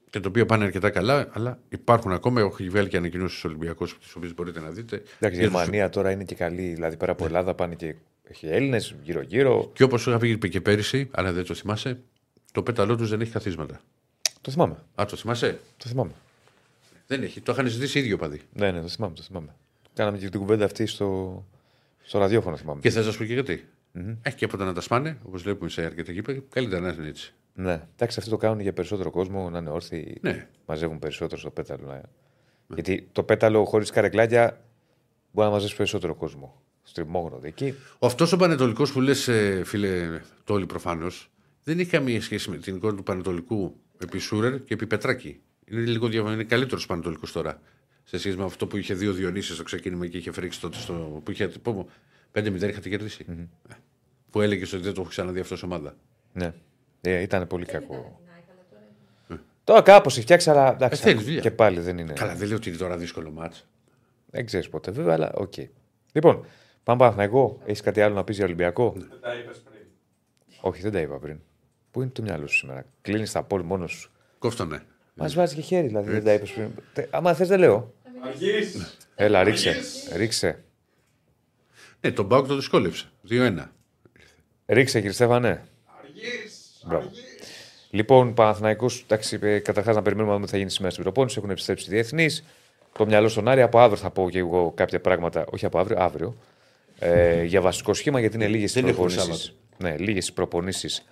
Και 0.10 0.20
το 0.20 0.28
οποίο 0.28 0.46
πάνε 0.46 0.64
αρκετά 0.64 0.90
καλά, 0.90 1.30
αλλά 1.32 1.60
υπάρχουν 1.70 2.12
ακόμα. 2.12 2.40
Έχω 2.42 2.56
βγάλει 2.60 2.88
και 2.88 2.98
ανακοινώσεις 2.98 3.44
Ολυμπιακούς, 3.44 3.98
τις 4.00 4.16
οποίες 4.16 4.34
μπορείτε 4.34 4.60
να 4.60 4.70
δείτε. 4.70 5.04
Εντάξει, 5.20 5.40
η 5.40 5.44
Γερμανία 5.44 5.90
τώρα 5.90 6.12
είναι 6.12 6.24
και 6.24 6.36
καλή. 6.36 6.74
Δηλαδή 6.74 6.98
πέρα 6.98 7.12
από 7.12 7.22
ναι. 7.22 7.28
Ελλάδα 7.28 7.54
πάνε 7.54 7.76
και 7.76 7.96
έχει 8.24 8.48
Έλληνες 8.48 8.96
γύρω-γύρω. 9.04 9.72
Και 9.74 9.84
όπως 9.84 10.08
είχα 10.08 10.18
πει 10.18 10.50
και 10.50 10.62
πέρυσι, 10.62 11.10
αλλά 11.12 11.32
δεν 11.34 11.46
το 11.46 11.54
θυμάσαι, 11.54 12.00
το 12.52 12.64
πέταλό 12.64 12.96
τους 12.96 13.10
δεν 13.10 13.22
έχει 13.22 13.32
καθίσματα. 13.32 13.82
Το 14.42 14.52
θυμάμαι. 14.52 14.76
Α, 14.96 15.06
το 15.06 15.16
θυμάσαι; 15.16 15.60
Το 15.78 15.90
θυμάμαι. 15.90 16.12
Δεν 17.08 17.24
έχει. 17.24 17.42
Το 17.42 17.52
είχαν 17.52 17.68
ζητήσει 17.68 18.00
ίδιο 18.00 18.18
παδί. 18.18 18.42
Ναι, 18.54 18.72
ναι, 18.72 18.82
το 18.82 18.88
θυμάμαι. 18.88 19.16
Το 19.16 19.22
θυμάμαι. 19.22 19.56
Κάναμε 19.94 20.18
και 20.18 20.30
την 20.30 20.40
κουβέντα 20.40 20.66
αυτή 20.66 20.86
στο, 20.86 21.46
στο 22.04 22.20
ραδιόφωνο, 22.20 22.58
θυμάμαι. 22.58 22.80
Και 22.82 22.90
θες 22.90 23.06
να 23.06 23.12
σου 23.12 23.18
πω 23.18 23.26
και 23.26 23.34
γιατί. 23.34 23.68
Mm-hmm. 23.96 24.18
Έχει 24.22 24.36
και 24.36 24.46
από 24.46 24.58
το 24.58 24.66
να 24.66 24.74
τα 24.74 24.82
σπάνε, 24.82 25.18
όπως 25.24 25.42
βλέπουμε 25.42 25.70
σε 25.70 25.86
αρκετά 25.86 26.12
γήπεδα, 26.12 26.42
καλύτερα 26.50 26.82
να 26.82 26.94
είναι 26.94 27.08
έτσι. 27.08 27.34
Ναι, 27.54 27.82
εντάξει, 27.96 28.20
αυτό 28.20 28.32
το 28.32 28.38
κάνουν 28.38 28.60
για 28.60 28.74
περισσότερο 28.74 29.10
κόσμο, 29.10 29.50
να 29.50 29.58
είναι 29.58 29.70
όρθιοι. 29.70 30.18
Ναι. 30.22 30.48
Μαζεύουν 30.66 31.00
περισσότερο 31.00 31.40
στο 31.40 31.50
πέταλο. 31.50 31.88
Ναι. 31.88 32.02
Γιατί 32.74 33.10
το 33.12 33.24
πέταλο 33.24 33.66
χωρίς 33.66 33.90
καρεκλάκια 33.90 34.62
μπορεί 35.32 35.48
να 35.48 35.54
μαζέψει 35.54 35.76
περισσότερο 35.76 36.16
κόσμο. 36.16 36.62
Στριμόγνωδο 36.84 37.48
εκεί. 37.48 37.74
Αυτός 38.00 38.32
ο 38.32 38.38
Πανετολικός 38.38 38.92
που 38.92 39.02
λες, 39.02 39.28
ε, 39.28 39.62
φίλε 39.66 40.22
Τόλι, 40.44 40.66
προφανώς 40.66 41.32
δεν 41.64 41.80
έχει 41.80 41.90
καμία 41.90 42.22
σχέση 42.22 42.50
με 42.50 42.58
την 42.58 42.76
εικόνα 42.76 42.96
του 42.96 43.04
Πανετολικού 43.04 43.76
επί 43.98 44.20
Σούρερ 44.20 44.64
και 44.64 44.74
επί 44.74 44.88
Πετράκη. 44.88 45.40
Είναι 45.66 45.82
λίγο 45.82 46.08
είναι 46.08 46.44
καλύτερος 46.44 46.86
Πανετολικός 46.86 47.32
τώρα. 47.32 47.62
Σε 48.04 48.18
σχέση 48.18 48.38
με 48.38 48.44
αυτό 48.44 48.68
που 48.68 48.78
είχε 48.78 48.94
δύο 48.94 49.14
Διονύσει 49.14 49.54
στο 49.54 49.64
ξεκίνημα 49.64 50.08
και 50.08 50.18
είχε 50.18 50.32
φρίξει 50.32 50.60
τότε 50.60 50.78
στο. 50.78 51.22
που 51.24 51.32
είχε. 51.32 51.52
5-0 52.34 52.62
είχατε 52.62 52.90
κερδίσει. 52.90 53.26
Mm-hmm. 53.30 53.76
Που 54.32 54.42
έλεγες 54.42 54.74
ότι 54.74 54.84
δεν 54.84 54.94
το 54.94 55.02
έχω 55.02 55.10
ξαναδεί 55.10 55.40
αυτός 55.40 55.64
ομάδα. 55.64 55.96
Ναι. 56.34 56.54
Ε, 57.02 57.22
ήταν 57.22 57.48
πολύ 57.48 57.66
κακό. 57.66 58.22
Ε. 59.30 59.36
Τώρα 59.64 59.82
κάπως 59.82 60.14
έχει 60.14 60.22
φτιάξει, 60.22 60.50
αλλά 60.50 60.74
εντάξει, 60.74 61.10
ε, 61.10 61.40
και 61.40 61.52
πάλι 61.52 61.80
δεν 61.80 61.98
είναι. 61.98 62.14
Καλά, 62.14 62.36
δεν 62.36 62.48
λέω 62.48 62.58
ότι 62.58 62.70
είναι 62.70 62.78
τώρα 62.78 62.98
δύσκολο 62.98 63.32
ματς. 63.32 63.68
Δεν 64.26 64.46
ξέρεις 64.46 64.70
ποτέ, 64.70 64.92
βέβαια, 64.92 65.14
αλλά 65.14 65.32
OK. 65.34 65.54
Okay. 65.58 65.68
Λοιπόν, 66.12 66.46
πάμε 66.84 67.14
εγώ. 67.18 67.60
Έχεις 67.66 67.82
κάτι 67.82 68.02
άλλο 68.02 68.16
να 68.16 68.24
πεις 68.24 68.36
για 68.36 68.46
Ολυμπιακό; 68.46 68.94
Δεν 68.98 69.10
τα 69.22 69.34
είπες 69.34 69.58
πριν. 69.58 69.82
Όχι, 70.62 70.82
δεν 70.82 70.92
τα 70.92 71.00
είπα 71.00 71.18
πριν. 71.18 71.40
Πού 71.92 72.02
είναι 72.02 72.12
το 72.12 72.22
μυαλό 72.22 72.48
σου 72.48 72.58
σήμερα; 72.58 72.86
Κλείνεις 73.02 73.32
τα 73.32 73.44
πόλη 73.44 73.64
μόνος 73.64 73.92
σου. 73.92 74.12
Κόφτονε. 74.40 74.82
Μας 75.14 75.34
βάζει 75.34 75.56
και 75.56 75.62
χέρι, 75.62 75.88
δηλαδή 75.88 76.12
δεν 76.12 76.24
τα 76.24 76.34
είπες 76.34 76.52
πριν. 76.52 76.70
Άμα 77.10 77.34
θες, 77.34 77.48
δεν 77.48 77.60
λέω. 77.60 77.94
Αργείς. 78.26 78.98
Έλα, 79.16 79.44
ρίξε. 79.44 79.76
ρίξε. 80.16 80.64
Ναι, 82.06 82.12
τον 82.12 82.26
Μπάουκ 82.26 82.48
το 82.48 82.56
δυσκόλεψε. 82.56 83.06
2-1. 83.30 83.70
Ρίξε, 84.66 84.98
κύριε 84.98 85.14
Στέφανε. 85.14 85.64
Αργής. 86.00 86.86
Λοιπόν, 87.90 88.34
Παναθυναϊκό, 88.34 88.90
ε, 89.40 89.60
καταρχάς 89.60 89.96
να 89.96 90.02
περιμένουμε 90.02 90.32
να 90.32 90.34
δούμε 90.34 90.46
τι 90.46 90.52
θα 90.52 90.58
γίνει 90.58 90.70
σήμερα 90.70 90.92
στην 90.92 91.04
προπόνηση. 91.04 91.36
Έχουν 91.38 91.50
επιστρέψει 91.50 91.86
οι 91.90 91.94
διεθνείς. 91.94 92.44
Το 92.98 93.06
μυαλό 93.06 93.28
στον 93.28 93.48
Άρη. 93.48 93.62
Από 93.62 93.80
αύριο 93.80 93.98
θα 93.98 94.10
πω 94.10 94.30
και 94.30 94.40
εγώ 94.40 94.72
κάποια 94.76 95.02
πράγματα. 95.02 95.46
Όχι 95.52 95.66
από 95.66 95.80
αύριο, 95.80 95.98
αύριο. 96.00 96.36
Ε, 97.00 97.44
για 97.44 97.62
βασικό 97.62 97.94
σχήμα, 97.94 98.20
γιατί 98.20 98.36
είναι 98.36 98.48
λίγες 98.48 98.76
οι 98.76 98.82
προπονήσεις. 98.82 99.56
Ναι, 99.78 99.98
λίγες 99.98 100.34
προπονήσεις 100.34 101.06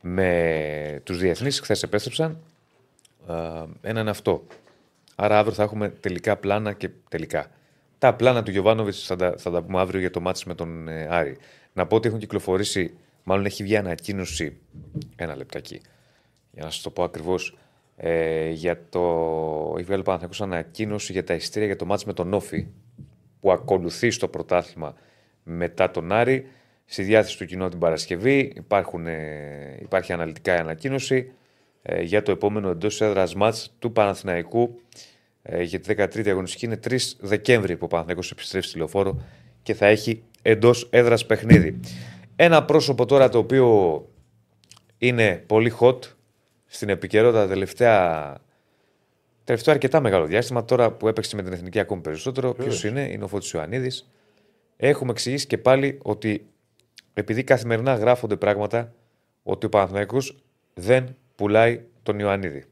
με 0.00 1.00
τους 1.04 1.18
διεθνείς. 1.18 1.60
Χθες 1.60 1.82
επέστρεψαν. 1.82 2.38
Ε, 3.28 3.32
ένα 3.88 4.00
είναι 4.00 4.10
αυτό. 4.10 4.46
Άρα 5.14 5.38
αύριο 5.38 5.54
θα 5.54 5.62
έχουμε 5.62 5.88
τελικά 5.88 6.36
πλάνα 6.36 6.72
και 6.72 6.90
τελικά. 7.08 7.50
Τα 8.02 8.14
πλάνα 8.14 8.42
του 8.42 8.50
Γιωβάνοβιτς 8.50 9.06
θα, 9.06 9.16
τα, 9.16 9.34
θα 9.38 9.50
τα 9.50 9.62
πούμε 9.62 9.80
αύριο 9.80 10.00
για 10.00 10.10
το 10.10 10.20
μάτι 10.20 10.42
με 10.46 10.54
τον 10.54 10.88
ε, 10.88 11.06
Άρη. 11.10 11.36
Να 11.72 11.86
πω 11.86 11.96
ότι 11.96 12.08
έχουν 12.08 12.20
κυκλοφορήσει, 12.20 12.94
μάλλον 13.22 13.44
έχει 13.44 13.62
βγει 13.62 13.76
ανακοίνωση. 13.76 14.56
Ένα 15.16 15.36
λεπτάκι. 15.36 15.80
Για 16.50 16.64
να 16.64 16.70
σας 16.70 16.82
το 16.82 16.90
πω 16.90 17.02
ακριβώς. 17.02 17.56
Ε, 17.96 18.50
για 18.50 18.80
το. 18.88 19.00
Έχει 19.76 19.84
βγάλει 19.86 20.02
Παναθηναϊκός 20.02 20.40
ανακοίνωση 20.40 21.12
για 21.12 21.24
τα 21.24 21.34
ειστήρια 21.34 21.66
για 21.66 21.76
το 21.76 21.84
μάτι 21.84 22.06
με 22.06 22.12
τον 22.12 22.34
Όφη 22.34 22.66
που 23.40 23.52
ακολουθεί 23.52 24.10
στο 24.10 24.28
πρωτάθλημα 24.28 24.94
μετά 25.42 25.90
τον 25.90 26.12
Άρη. 26.12 26.46
Στη 26.84 27.02
διάθεση 27.02 27.38
του 27.38 27.46
κοινού 27.46 27.68
την 27.68 27.78
Παρασκευή 27.78 28.52
υπάρχουν, 28.56 29.06
ε, 29.06 29.78
υπάρχει 29.80 30.12
αναλυτικά 30.12 30.54
η 30.54 30.58
ανακοίνωση 30.58 31.32
ε, 31.82 32.02
για 32.02 32.22
το 32.22 32.30
επόμενο 32.30 32.68
εντός 32.68 33.00
έδρας 33.00 33.34
μάτς 33.34 33.74
του 33.78 33.92
Παναθηναϊκού 33.92 34.80
ε, 35.42 35.62
για 35.62 35.80
τη 35.80 35.94
13η 35.96 36.28
αγωνιστική. 36.28 36.64
Είναι 36.64 36.80
3 36.88 36.96
Δεκέμβρη 37.20 37.76
που 37.76 37.84
ο 37.84 37.88
Παναθηναϊκός 37.88 38.30
επιστρέφει 38.30 38.66
στη 38.66 38.78
λεωφόρο 38.78 39.22
και 39.62 39.74
θα 39.74 39.86
έχει 39.86 40.22
εντός 40.42 40.88
έδρας 40.90 41.26
παιχνίδι. 41.26 41.80
Ένα 42.36 42.64
πρόσωπο 42.64 43.06
τώρα 43.06 43.28
το 43.28 43.38
οποίο 43.38 44.06
είναι 44.98 45.44
πολύ 45.46 45.72
hot 45.80 45.98
στην 46.66 46.88
επικαιρότητα 46.88 47.48
τελευταία. 47.48 48.36
Τελευταίο 49.44 49.74
αρκετά 49.74 50.00
μεγάλο 50.00 50.26
διάστημα, 50.26 50.64
τώρα 50.64 50.90
που 50.92 51.08
έπαιξε 51.08 51.36
με 51.36 51.42
την 51.42 51.52
εθνική 51.52 51.78
ακόμη 51.78 52.00
περισσότερο. 52.00 52.54
Ποιος 52.54 52.84
είναι, 52.84 53.00
είναι 53.10 53.24
ο 53.24 53.28
Φώτη 53.28 53.50
Ιωαννίδη. 53.54 53.90
Έχουμε 54.76 55.10
εξηγήσει 55.10 55.46
και 55.46 55.58
πάλι 55.58 55.98
ότι 56.02 56.46
επειδή 57.14 57.44
καθημερινά 57.44 57.94
γράφονται 57.94 58.36
πράγματα, 58.36 58.94
ότι 59.42 59.66
ο 59.66 59.68
Παναθηναϊκός 59.68 60.42
δεν 60.74 61.16
πουλάει 61.34 61.80
τον 62.02 62.18
Ιωαννίδη. 62.18 62.64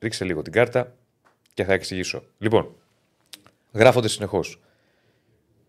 Ρίξε 0.00 0.24
λίγο 0.24 0.42
την 0.42 0.52
κάρτα 0.52 0.94
και 1.54 1.64
θα 1.64 1.72
εξηγήσω. 1.72 2.22
Λοιπόν, 2.38 2.74
γράφονται 3.72 4.08
συνεχώς 4.08 4.60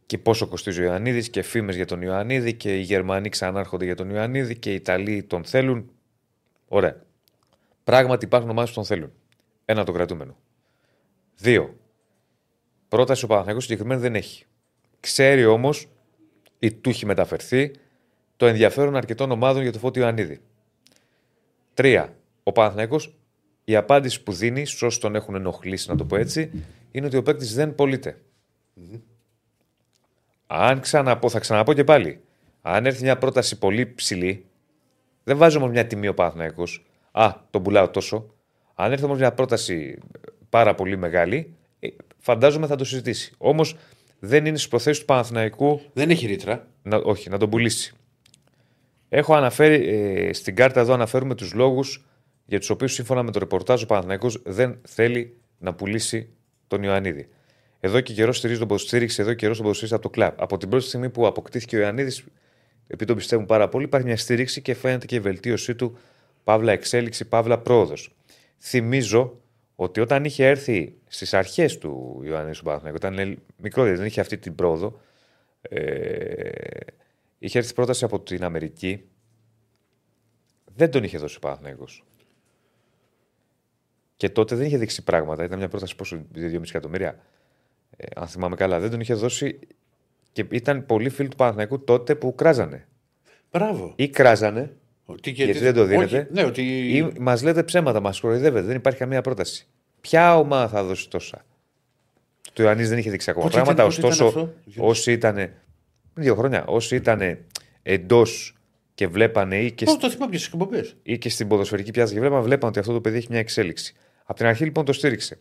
και 0.06 0.18
πόσο 0.18 0.48
κοστίζει 0.48 0.82
ο 0.82 0.84
Ιωαννίδης 0.84 1.30
και 1.30 1.42
φήμες 1.42 1.76
για 1.76 1.86
τον 1.86 2.02
Ιωαννίδη 2.02 2.54
και 2.54 2.78
οι 2.78 2.82
Γερμανοί 2.82 3.30
ξανάρχονται 3.30 3.86
για 3.86 3.96
τον 3.96 4.10
Ιωαννίδη 4.10 4.58
και 4.58 4.72
οι 4.72 4.76
Ιταλοί 4.76 5.24
τον 5.24 5.44
θέλουν. 5.44 5.92
Ωραία. 6.68 7.04
Πράγματι 7.84 8.26
υπάρχουν 8.26 8.50
ομάδες 8.50 8.70
που 8.70 8.76
τον 8.76 8.86
θέλουν. 8.86 9.12
Ένα 9.66 9.84
το 9.84 9.92
κρατούμενο. 9.92 10.38
Δύο. 11.36 11.78
Πρόταση 12.88 13.24
ο 13.24 13.28
Παναθηναϊκός 13.28 13.64
συγκεκριμένη 13.64 14.02
δεν 14.02 14.16
έχει. 14.16 14.46
Ξέρει 15.00 15.46
όμως 15.46 15.88
ή 16.60 16.74
του 16.74 16.90
έχει 16.90 17.06
μεταφερθεί 17.06 17.72
το 18.38 18.46
ενδιαφέρον 18.46 18.96
αρκετών 18.96 19.32
ομάδων 19.32 19.62
για 19.62 19.72
το 19.72 19.80
Φώτη 19.80 20.00
Ιωαννίδη. 20.00 20.42
Τρία. 21.74 22.16
Ο 22.44 22.52
Παναθηναϊκός 22.52 23.16
η 23.66 23.76
απάντηση 23.76 24.24
που 24.24 24.32
δίνει, 24.32 24.66
στου 24.66 24.88
όσους 24.88 25.00
τον 25.00 25.16
έχουν 25.16 25.36
ενοχλήσει, 25.36 25.90
να 25.90 25.96
το 25.96 26.06
πω 26.06 26.16
έτσι, 26.16 26.52
είναι 26.92 27.06
ότι 27.06 27.18
ο 27.18 27.24
παίκτης 27.24 27.54
δεν 27.54 27.76
πωλείται. 27.76 28.18
Αν 30.48 30.80
ξαναπώ, 30.80 31.30
θα 31.30 31.40
ξαναπώ 31.40 31.74
και 31.74 31.84
πάλι. 31.84 32.20
Αν 32.62 32.86
έρθει 32.86 33.04
μια 33.04 33.18
πρόταση 33.18 33.58
πολύ 33.58 33.86
ψηλή, 33.86 34.46
δεν 35.24 35.38
βάζω 35.38 35.58
όμως 35.58 35.70
μια 35.70 35.88
τιμή 35.88 36.08
ο 36.08 36.14
Παναθηναϊκός. 36.14 36.86
Α, 37.12 37.34
τον 37.50 37.64
πουλάω 37.64 37.90
τόσο. 37.90 38.34
Αν 38.76 38.92
έρθει 38.92 39.06
όμως 39.06 39.18
μια 39.18 39.34
πρόταση 39.34 39.98
πάρα 40.50 40.76
πολύ 40.76 40.98
μεγάλη, 40.98 41.54
ε, 41.80 41.88
φαντάζομαι 42.18 42.68
θα 42.68 42.76
το 42.76 42.86
συζητήσει. 42.86 43.34
Όμως 43.38 43.76
δεν 44.20 44.46
είναι 44.46 44.58
στις 44.58 44.70
προθέσεις 44.70 45.00
του 45.00 45.06
Παναθηναϊκού 45.06 45.82
Δεν 45.94 46.10
έχει 46.10 46.28
ρήτρα. 46.28 46.68
να, 46.82 46.98
όχι, 46.98 47.30
να 47.30 47.38
τον 47.38 47.50
πουλήσει. 47.50 47.94
Έχω 49.10 49.36
αναφέρει, 49.36 49.88
ε, 49.88 50.34
στην 50.34 50.56
κάρτα 50.56 50.80
εδώ 50.80 50.94
αναφέρουμε 50.94 51.36
τους 51.36 51.54
λόγους 51.54 52.06
για 52.46 52.60
τους 52.60 52.70
οποίους 52.70 52.94
σύμφωνα 52.94 53.24
με 53.24 53.32
το 53.32 53.40
ρεπορτάζ 53.40 53.84
ο 53.84 53.86
Παναθηναϊκός 53.86 54.42
δεν 54.46 54.80
θέλει 54.88 55.38
να 55.58 55.74
πουλήσει 55.74 56.30
τον 56.68 56.84
Ιωαννίδη. 56.84 57.28
Εδώ 57.80 58.02
και 58.02 58.14
καιρός 58.14 58.38
στηρίζει 58.38 58.60
τον 58.60 58.68
ποδοσφαίριξη, 58.68 59.22
εδώ 59.22 59.30
και 59.30 59.36
καιρός 59.36 59.56
τον 59.56 59.66
ποδοσφαίριξη 59.66 59.96
από 59.96 60.04
το 60.04 60.10
κλαμπ. 60.10 60.42
Από 60.42 60.58
την 60.58 60.70
πρώτη 60.70 60.86
στιγμή 60.86 61.10
που 61.10 61.28
αποκτήθηκε 61.28 61.76
ο 61.76 61.80
Ιωαννίδης, 61.80 62.24
επειδή 62.88 63.06
τον 63.06 63.16
πιστεύουν 63.16 63.46
πάρα 63.46 63.70
πολύ, 63.70 63.86
υπάρχει 63.86 64.08
μια 64.08 64.18
στήριξη 64.18 64.62
και 64.62 64.74
φαίνεται 64.74 65.06
και 65.06 65.16
η 65.16 65.20
βελτίωσή 65.20 65.76
του, 65.76 65.98
παύλα 66.44 66.72
εξέλιξη, 66.72 67.26
παύλα 67.26 67.60
πρόοδος. 67.60 68.16
Θυμίζω 68.60 69.42
ότι 69.76 70.00
όταν 70.00 70.26
είχε 70.26 70.48
έρθει 70.48 70.96
στις 71.08 71.34
αρχές 71.34 71.78
του 71.78 72.22
Ιωαννίδης 72.24 72.58
του 72.58 72.64
Παναθηναϊκού, 72.64 72.98
όταν 73.04 73.18
είναι 73.18 73.38
μικρό, 73.58 73.82
δηλαδή 73.82 74.00
δεν 74.00 74.08
είχε 74.08 74.22
αυτή 74.22 74.38
την 74.38 74.56
πρόοδο, 74.56 75.00
ε, 75.62 76.50
είχε 77.40 77.58
έρθει 77.58 77.74
πρόταση 77.74 78.06
από 78.06 78.20
την 78.20 78.44
Αμερική. 78.44 79.04
Δεν 80.76 80.92
τον 80.92 81.04
είχε 81.04 81.18
δώσει 81.18 81.38
ο 81.38 81.40
Παναθηναϊκός. 81.40 82.04
Και 84.18 84.30
τότε 84.30 84.56
δεν 84.56 84.66
είχε 84.66 84.78
δείξει 84.78 85.04
πράγματα. 85.04 85.44
Ήταν 85.44 85.58
μια 85.58 85.68
πρόταση 85.68 85.96
πόσο, 85.96 86.26
2,5 86.36 86.70
εκατομμύρια. 86.70 87.20
Ε, 87.98 88.06
αν 88.16 88.28
θυμάμαι 88.28 88.56
καλά, 88.56 88.80
δεν 88.80 88.90
τον 88.90 89.00
είχε 89.00 89.14
δώσει. 89.14 89.60
Και 90.32 90.46
ήταν 90.50 90.86
πολλοί 90.86 91.10
φίλοι 91.10 91.28
του 91.30 91.36
Παναθηναϊκού 91.36 91.84
τότε 91.84 92.16
που 92.16 92.36
κράζανε. 92.36 92.88
Μπράβο. 93.52 93.94
Ή 93.96 94.10
κράζανε, 94.10 94.74
Ότι, 95.06 95.30
γιατί 95.32 95.60
δεν 95.60 95.74
το 95.74 95.84
δίνετε. 95.86 96.18
Όχι, 96.18 96.28
ναι, 96.32 96.44
ότι. 96.44 96.62
ή 96.98 97.14
μας 97.20 97.44
λέτε 97.44 97.64
ψέματα, 97.64 98.00
μας 98.00 98.20
κοροϊδεύετε. 98.20 98.66
Δεν 98.68 98.76
υπάρχει 98.76 99.00
καμία 99.00 99.22
πρόταση. 99.22 99.68
Ποια 100.02 100.38
ομάδα 100.38 100.68
θα 100.68 100.84
δώσει 100.84 101.10
τόσα; 101.10 101.46
Το 102.54 102.64
Ιωαννίδη 102.64 102.88
δεν 102.90 102.98
είχε 102.98 103.10
δείξει 103.10 103.30
ακόμα 103.30 103.46
Πότε 103.46 103.62
ήταν- 103.62 103.76
πράγματα. 103.76 103.96
πότε 104.02 104.08
ήταν 104.16 104.28
ωστόσο, 104.28 104.40
αυτό; 104.68 104.86
όσοι 104.88 105.12
ήταν. 105.12 105.52
Δύο 106.14 106.36
χρόνια. 106.36 106.66
Όσοι 106.66 106.96
ήταν 106.96 107.38
εντός 107.84 108.56
και 108.94 109.08
βλέπανε 109.08 109.62
ή 109.62 109.72
και 109.72 109.86
Πώς 109.86 109.98
το 109.98 110.10
θυμάμαι 110.10 110.32
και 110.32 110.38
στις 110.38 110.54
εκπομπές. 110.54 110.96
ή 111.04 111.18
και 111.18 111.30
στην 111.30 111.48
ποδοσφαιρική 111.48 111.92
πιάτσα 111.92 112.14
και 112.14 112.20
βλέπαμε, 112.20 112.42
βλέπαμε 112.42 112.70
ότι 112.70 112.80
αυτό 112.80 112.94
το 112.94 113.02
παιδί 113.02 113.18
έχει 113.18 113.28
μια 113.30 113.40
εξέλιξη. 113.40 113.96
Από 114.26 114.38
την 114.38 114.46
αρχή 114.46 114.64
λοιπόν 114.64 114.86
το 114.86 114.94
στήριξε. 114.94 115.40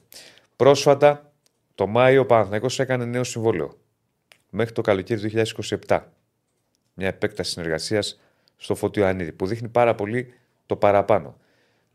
Πρόσφατα, 0.56 1.32
το 1.74 1.86
Μάιο, 1.86 2.20
ο 2.20 2.24
Παναθηναϊκός 2.24 2.78
έκανε 2.78 3.04
νέο 3.04 3.24
συμβόλαιο. 3.24 3.78
Μέχρι 4.50 4.72
το 4.72 4.80
καλοκαίρι 4.80 5.20
του 5.20 5.44
2027. 5.86 6.00
Μια 6.94 7.08
επέκταση 7.08 7.50
συνεργασίας 7.50 8.20
στο 8.56 8.74
Φώτιο 8.74 9.02
Ιωαννίδη, 9.02 9.32
που 9.32 9.46
δείχνει 9.46 9.68
πάρα 9.68 9.94
πολύ 9.94 10.34
το 10.66 10.76
παραπάνω. 10.76 11.36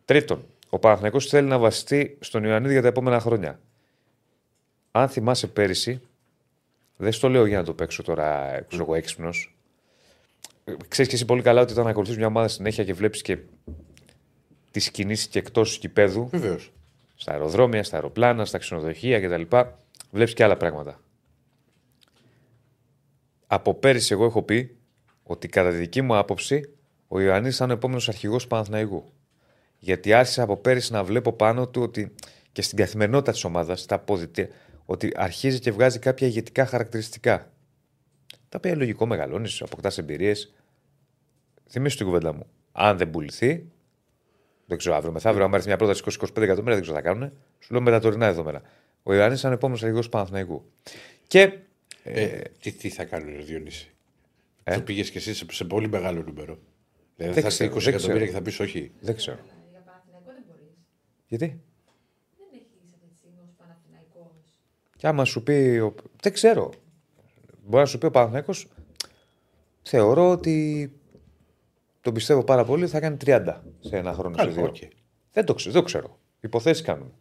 Τρίτον, 0.05 0.45
ο 0.69 0.79
Παναθηναϊκός 0.79 1.25
θέλει 1.25 1.47
να 1.47 1.57
βασιστεί 1.57 2.17
στον 2.19 2.43
Ιωαννίδη 2.43 2.73
για 2.73 2.81
τα 2.81 2.87
επόμενα 2.87 3.19
χρόνια. 3.19 3.59
Αν 4.91 5.09
θυμάσαι 5.09 5.47
πέρυσι, 5.47 6.01
δεν 6.97 7.11
στο 7.11 7.29
λέω 7.29 7.45
για 7.45 7.57
να 7.57 7.63
το 7.63 7.73
παίξω 7.73 8.03
τώρα, 8.03 8.59
ξέρω 8.67 8.83
εγώ, 8.83 8.95
έξυπνος. 8.95 9.55
Ξέρεις 10.87 11.09
και 11.09 11.15
εσύ 11.15 11.25
πολύ 11.25 11.41
καλά 11.41 11.61
ότι 11.61 11.71
όταν 11.71 11.87
ακολουθείς 11.87 12.17
μια 12.17 12.27
ομάδα 12.27 12.47
συνέχεια 12.47 12.83
και 12.83 12.93
βλέπεις 12.93 13.21
και 13.21 13.37
τις 14.71 14.91
κινήσεις 14.91 15.27
και 15.27 15.39
εκτός 15.39 15.77
κηπέδου, 15.77 16.27
Βεβαίως. 16.27 16.71
Στα 17.19 17.31
αεροδρόμια, 17.31 17.83
στα 17.83 17.95
αεροπλάνα, 17.95 18.45
στα 18.45 18.57
ξενοδοχεία 18.57 19.19
κτλ. 19.19 19.57
Βλέπεις 20.11 20.33
και 20.33 20.43
άλλα 20.43 20.57
πράγματα. 20.57 20.99
Από 23.47 23.73
πέρυσι, 23.73 24.13
εγώ 24.13 24.25
έχω 24.25 24.43
πει 24.43 24.77
ότι 25.23 25.47
κατά 25.47 25.69
τη 25.69 25.75
δική 25.75 26.01
μου 26.01 26.15
άποψη 26.15 26.73
ο 27.07 27.19
Ιωαννίδη 27.19 27.55
ήταν 27.55 27.69
ο 27.69 27.73
επόμενος 27.73 28.07
αρχηγός 28.07 28.43
του 28.43 28.49
Παναθηναϊκού. 28.49 29.11
Γιατί 29.79 30.13
άρχισα 30.13 30.43
από 30.43 30.57
πέρυσι 30.57 30.91
να 30.91 31.03
βλέπω 31.03 31.33
πάνω 31.33 31.67
του 31.67 31.81
ότι 31.81 32.15
και 32.51 32.61
στην 32.61 32.77
καθημερινότητα 32.77 33.31
της 33.31 33.43
ομάδας, 33.43 33.81
στα 33.81 33.99
πόδια, 33.99 34.49
ότι 34.85 35.11
αρχίζει 35.15 35.59
και 35.59 35.71
βγάζει 35.71 35.99
κάποια 35.99 36.27
ηγετικά 36.27 36.65
χαρακτηριστικά. 36.65 37.51
Τα 38.49 38.57
οποία 38.57 38.75
λογικό 38.75 39.05
μεγαλώνεις, 39.05 39.61
αποκτάς 39.61 39.97
εμπειρίες. 39.97 40.53
Θυμήσου 41.69 41.97
την 41.97 42.05
κουβέντα 42.05 42.33
μου. 42.33 42.45
Αν 42.71 42.97
δεν 42.97 43.09
πουληθεί, 43.09 43.71
δεν 44.69 44.77
ξέρω 44.77 44.95
αύριο 44.95 45.11
μεθαύριο, 45.11 45.45
αν 45.45 45.53
έρθει 45.53 45.67
μια 45.67 45.77
πρόταση 45.77 46.03
20-25 46.05 46.11
εκατομμύρια, 46.41 46.73
δεν 46.73 46.81
ξέρω 46.81 46.97
τι 46.97 47.03
θα 47.03 47.09
κάνουν. 47.13 47.31
Σου 47.59 47.73
λέω 47.73 47.81
με 47.81 47.91
τα 47.91 47.99
τωρινά 47.99 48.25
δεδομένα. 48.27 48.61
Ο 49.03 49.13
Ιωάννης 49.13 49.39
ήταν 49.39 49.51
επόμενος 49.51 49.83
αρχηγός 49.83 50.05
του 50.05 50.11
Παναθηναϊκού. 50.11 50.71
Και 51.27 51.53
Ε, 52.03 52.41
τι, 52.61 52.71
τι 52.71 52.89
θα 52.89 53.05
κάνουν, 53.05 53.35
Ρε 53.35 53.41
Διονύση; 53.43 53.91
Ε; 54.63 54.73
Θα 54.73 54.81
πήγες 54.81 55.11
και 55.11 55.17
εσύ 55.17 55.33
σε, 55.33 55.45
σε 55.51 55.65
πολύ 55.65 55.87
μεγάλο 55.89 56.23
νούμερο. 56.23 56.57
Δηλαδή 57.15 57.33
Δεν 57.33 57.43
θα 57.43 57.47
είσαι 57.49 57.65
20 57.65 57.67
ξέρω, 57.67 57.81
δεν 57.81 57.93
εκατομμύρια 57.93 58.25
ξέρω. 58.25 58.25
και 58.25 58.31
θα 58.31 58.41
πεις 58.41 58.59
όχι. 58.59 58.91
δεν 58.99 59.15
ξέρω. 59.15 59.37
Για 59.71 59.81
Παναθηναϊκό 59.85 60.31
δεν 60.33 60.43
μπορείς. 60.47 60.75
Γιατί; 61.27 61.45
Δεν 62.37 62.47
έχεις 62.53 62.93
αυτή 62.93 63.07
τη 63.11 63.15
στιγμή 63.17 63.39
ως 63.43 63.51
Παναθηναϊκός. 63.57 64.55
Και 64.97 65.07
άμα 65.07 65.25
σου 65.25 65.43
πει. 65.43 65.77
Ο... 65.77 65.95
Δεν 66.21 66.33
ξέρω. 66.33 66.69
Μπορεί 67.65 67.83
να 67.83 67.89
σου 67.89 67.97
πει 67.97 68.05
ο 68.05 68.11
Παναθηναϊκός 68.11 68.67
Θεωρώ 69.81 70.29
ότι 70.29 70.91
τον 72.09 72.17
πιστεύω 72.17 72.43
πάρα 72.43 72.65
πολύ 72.65 72.87
θα 72.87 72.99
κάνει 72.99 73.17
30 73.25 73.55
σε 73.79 73.97
ένα 73.97 74.13
χρόνο. 74.13 74.35
σε 74.37 74.43
Καλά, 74.43 74.55
δύο. 74.55 74.65
οκ. 74.65 74.75
Δεν 75.31 75.45
το 75.45 75.53
ξέρω. 75.53 75.73
Δεν 75.73 75.81
το 75.81 75.87
ξέρω. 75.87 76.19
Υποθέσεις 76.39 76.83
κάνουμε. 76.83 77.11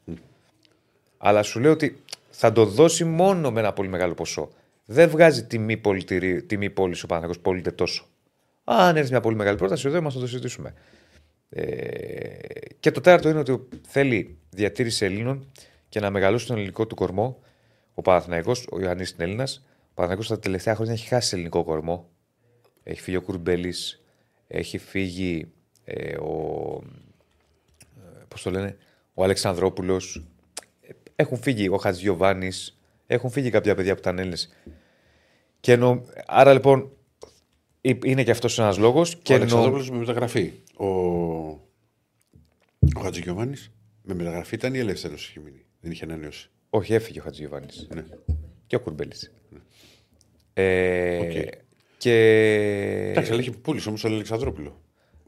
Αλλά 1.19 1.43
σου 1.43 1.61
λέω 1.61 1.73
ότι 1.73 2.03
θα 2.31 2.53
το 2.53 2.65
δώσει 2.65 3.05
μόνο 3.05 3.51
με 3.51 3.61
ένα 3.61 3.73
πολύ 3.73 3.89
μεγάλο 3.89 4.15
ποσό. 4.15 4.51
Δεν 4.85 5.09
βγάζει 5.09 5.45
τιμή, 5.45 5.77
πολιτηρί, 5.77 6.43
τιμή 6.43 6.71
πώληση 6.71 7.05
ο 7.05 7.07
Παναθηναϊκός 7.07 7.43
πωλείται 7.43 7.71
τόσο. 7.71 8.07
Αν 8.65 8.97
έρθει 8.97 9.11
μια 9.11 9.21
πολύ 9.21 9.37
μεγάλη 9.37 9.57
πρόταση, 9.57 9.89
εδώ 9.89 9.97
είμαστε 9.97 10.19
να 10.19 10.25
το 10.25 10.31
συζητήσουμε. 10.31 10.75
Ε, 11.49 11.65
και 12.81 12.91
το 12.91 13.01
τέταρτο 13.01 13.29
είναι 13.29 13.39
ότι 13.39 13.69
θέλει 13.87 14.39
διατήρηση 14.51 15.05
Ελλήνων 15.05 15.47
και 15.89 16.01
να 16.01 16.11
μεγαλώσει 16.11 16.47
τον 16.47 16.57
ελληνικό 16.57 16.87
του 16.87 16.95
κορμό. 16.95 17.39
Ο 17.95 18.03
Παναθηναϊκός, 18.03 18.67
ο 18.73 18.81
Ιωαννής 18.81 19.11
είναι 19.11 19.25
Έλληνας. 19.25 19.67
Ο 19.67 19.91
Παναθηναϊκός 19.95 20.29
τα 20.29 20.39
τελευταία 20.39 20.75
χρόνια 20.75 20.93
έχει 20.93 21.07
χάσει 21.09 21.35
ελληνικό 21.35 21.65
κορμό. 21.65 22.09
Έχει 22.83 23.01
φύγει 23.01 23.17
ο 23.17 23.23
Κουρμπέλης, 23.23 24.03
έχει 24.49 24.79
φύγει 24.79 25.53
ε, 25.85 26.17
ο. 26.17 26.83
Πώς 28.29 28.43
το 28.43 28.51
λένε, 28.51 28.77
ο 29.15 29.25
Αλεξανδρόπουλος. 29.25 30.25
Έχουν 31.17 31.39
φύγει 31.39 31.69
ο 31.69 31.77
Χατζιωβάνη. 31.77 32.51
Έχουν 33.07 33.31
φύγει 33.31 33.51
κάποια 33.51 33.75
παιδιά 33.75 33.95
που 33.95 34.01
ήταν 34.01 34.19
Έλληνες. 34.19 34.55
Και 35.61 35.73
εννο... 35.73 36.05
Άρα 36.27 36.53
λοιπόν 36.53 36.91
ε- 37.81 37.99
είναι 38.05 38.25
και 38.25 38.31
αυτός 38.31 38.59
ένας 38.59 38.79
λόγος. 38.79 39.15
Ο 39.15 39.19
Και 39.23 39.33
εννο... 39.33 39.45
Αλεξανδρόπουλος 39.45 39.91
με 39.91 39.97
μεταγραφή. 39.97 40.53
Ο, 40.77 40.87
ο 42.97 43.01
Χατζηγιοβάνης 43.03 43.71
με 44.03 44.15
μεταγραφή 44.15 44.55
ήταν 44.55 44.75
ή 44.75 44.79
ελεύθερος 44.79 45.29
είχε 45.29 45.41
μείνει. 45.41 45.65
Δεν 45.81 45.91
είχε 45.91 46.05
ανανεώσει. 46.05 46.51
Όχι, 46.71 46.95
έφυγε 46.95 47.21
ο 47.21 47.23
Χατζηγιοβάνης. 47.23 47.67
Ναι. 47.95 48.05
Και 48.67 48.77
ο 48.77 48.81
Κουρμπέλης. 48.81 49.33
Ε, 50.53 51.19
Οκ. 51.19 51.67
Και. 51.99 52.13
Εντάξει, 53.11 53.31
αλλά 53.33 53.41
είχε 53.41 53.51
πούλησε 53.51 53.89
όμως 53.89 54.01
τον 54.01 54.13
Αλεξανδρόπουλο. 54.13 54.81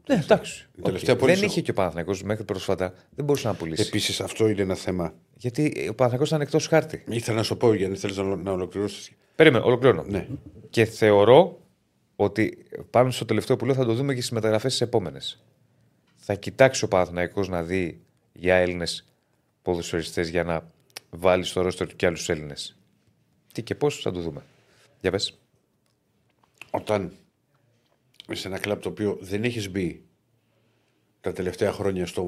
Ναι, 0.09 0.15
εντάξει. 0.15 0.67
Η 0.77 0.81
τελευταία 0.81 1.13
Οκ. 1.13 1.19
πώληση- 1.19 1.39
Δεν 1.39 1.49
είχε 1.49 1.61
και 1.61 1.71
ο 1.71 1.73
Παναθηναϊκός 1.73 2.23
μέχρι 2.23 2.43
πρόσφατα. 2.43 2.93
Δεν 3.15 3.25
μπορούσε 3.25 3.47
να 3.47 3.53
πουλήσει. 3.53 3.81
Επίσης 3.87 4.21
αυτό 4.21 4.47
είναι 4.49 4.61
ένα 4.61 4.75
θέμα. 4.75 5.13
Γιατί 5.35 5.87
ο 5.89 5.93
Παναθηναϊκός 5.93 6.27
ήταν 6.27 6.41
εκτός 6.41 6.67
χάρτη. 6.67 7.03
Ήθελα 7.09 7.37
να 7.37 7.43
σου 7.43 7.57
πω, 7.57 7.73
Γιάννη, 7.73 7.97
θέλεις 7.97 8.17
να, 8.17 8.35
να 8.35 8.51
ολοκληρώσεις; 8.51 9.11
Περίμενε, 9.35 9.63
ολοκληρώνω. 9.65 10.03
Ναι. 10.07 10.27
Και 10.69 10.85
θεωρώ 10.85 11.59
ότι 12.15 12.57
πάνω 12.89 13.11
στο 13.11 13.25
τελευταίο 13.25 13.55
που 13.55 13.65
λέω 13.65 13.75
θα 13.75 13.85
το 13.85 13.93
δούμε 13.93 14.13
και 14.13 14.19
στις 14.19 14.31
μεταγραφές 14.31 14.77
τι 14.77 14.83
επόμενες. 14.85 15.43
Θα 16.17 16.33
κοιτάξει 16.35 16.83
ο 16.83 16.87
Παναθηναϊκός 16.87 17.49
να 17.49 17.63
δει 17.63 18.01
για 18.33 18.55
Έλληνες 18.55 19.05
ποδοσφαιριστές 19.61 20.29
για 20.29 20.43
να 20.43 20.71
βάλει 21.09 21.43
στο 21.43 21.61
ρόστερ 21.61 21.87
του 21.87 21.95
και 21.95 22.05
άλλους 22.05 22.29
Έλληνες. 22.29 22.75
Τι 23.53 23.61
και 23.61 23.75
πώς 23.75 24.01
θα 24.01 24.11
το 24.11 24.19
δούμε. 24.19 24.41
Για 25.01 25.11
πες. 25.11 25.39
Όταν 26.71 27.13
είσαι 28.29 28.47
ένα 28.47 28.59
κλαμπ 28.59 28.79
το 28.79 28.89
οποίο 28.89 29.17
δεν 29.21 29.43
έχεις 29.43 29.71
μπει 29.71 30.03
τα 31.21 31.33
τελευταία 31.33 31.71
χρόνια 31.71 32.05
στο, 32.05 32.23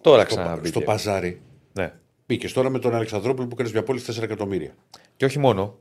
Τώρα 0.00 0.24
στο, 0.24 0.34
ξαναμπήκε. 0.34 0.68
στο 0.68 0.80
παζάρι. 0.80 1.40
Ναι. 1.72 1.92
Μπήκες 2.26 2.52
τώρα 2.52 2.70
με 2.70 2.78
τον 2.78 2.94
Αλεξανδρόπουλο 2.94 3.46
που 3.46 3.54
έκανε 3.54 3.70
μια 3.72 3.82
πόλη 3.82 4.00
4 4.06 4.22
εκατομμύρια. 4.22 4.74
Και 5.16 5.24
όχι 5.24 5.38
μόνο. 5.38 5.78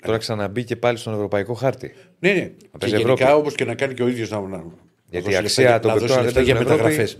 Τώρα 0.00 0.18
ξαναμπήκε 0.18 0.76
πάλι 0.76 0.98
στον 0.98 1.14
ευρωπαϊκό 1.14 1.54
χάρτη. 1.54 1.94
Ναι, 2.18 2.32
ναι. 2.32 2.40
Και 2.40 2.68
παίζει 2.78 2.96
γενικά 2.96 3.12
Ευρώπη. 3.24 3.40
όπως 3.40 3.54
και 3.54 3.64
να 3.64 3.74
κάνει 3.74 3.94
και 3.94 4.02
ο 4.02 4.08
ίδιος 4.08 4.30
να, 4.30 4.40
να, 4.40 4.48
να 4.48 4.64
Γιατί 5.10 5.24
δώσει 5.26 5.36
η 5.36 5.36
αξία 5.36 5.64
λεφτά, 5.64 5.80
των 5.80 5.90
να 5.90 5.96
δώσει 5.96 6.06
παικτών 6.06 6.24
λεφτά 6.24 6.40
δεν 6.40 6.44
για 6.44 6.54
παίζουν 6.54 6.72
Ευρώπη. 6.72 6.90
μεταγραφέ. 6.96 7.18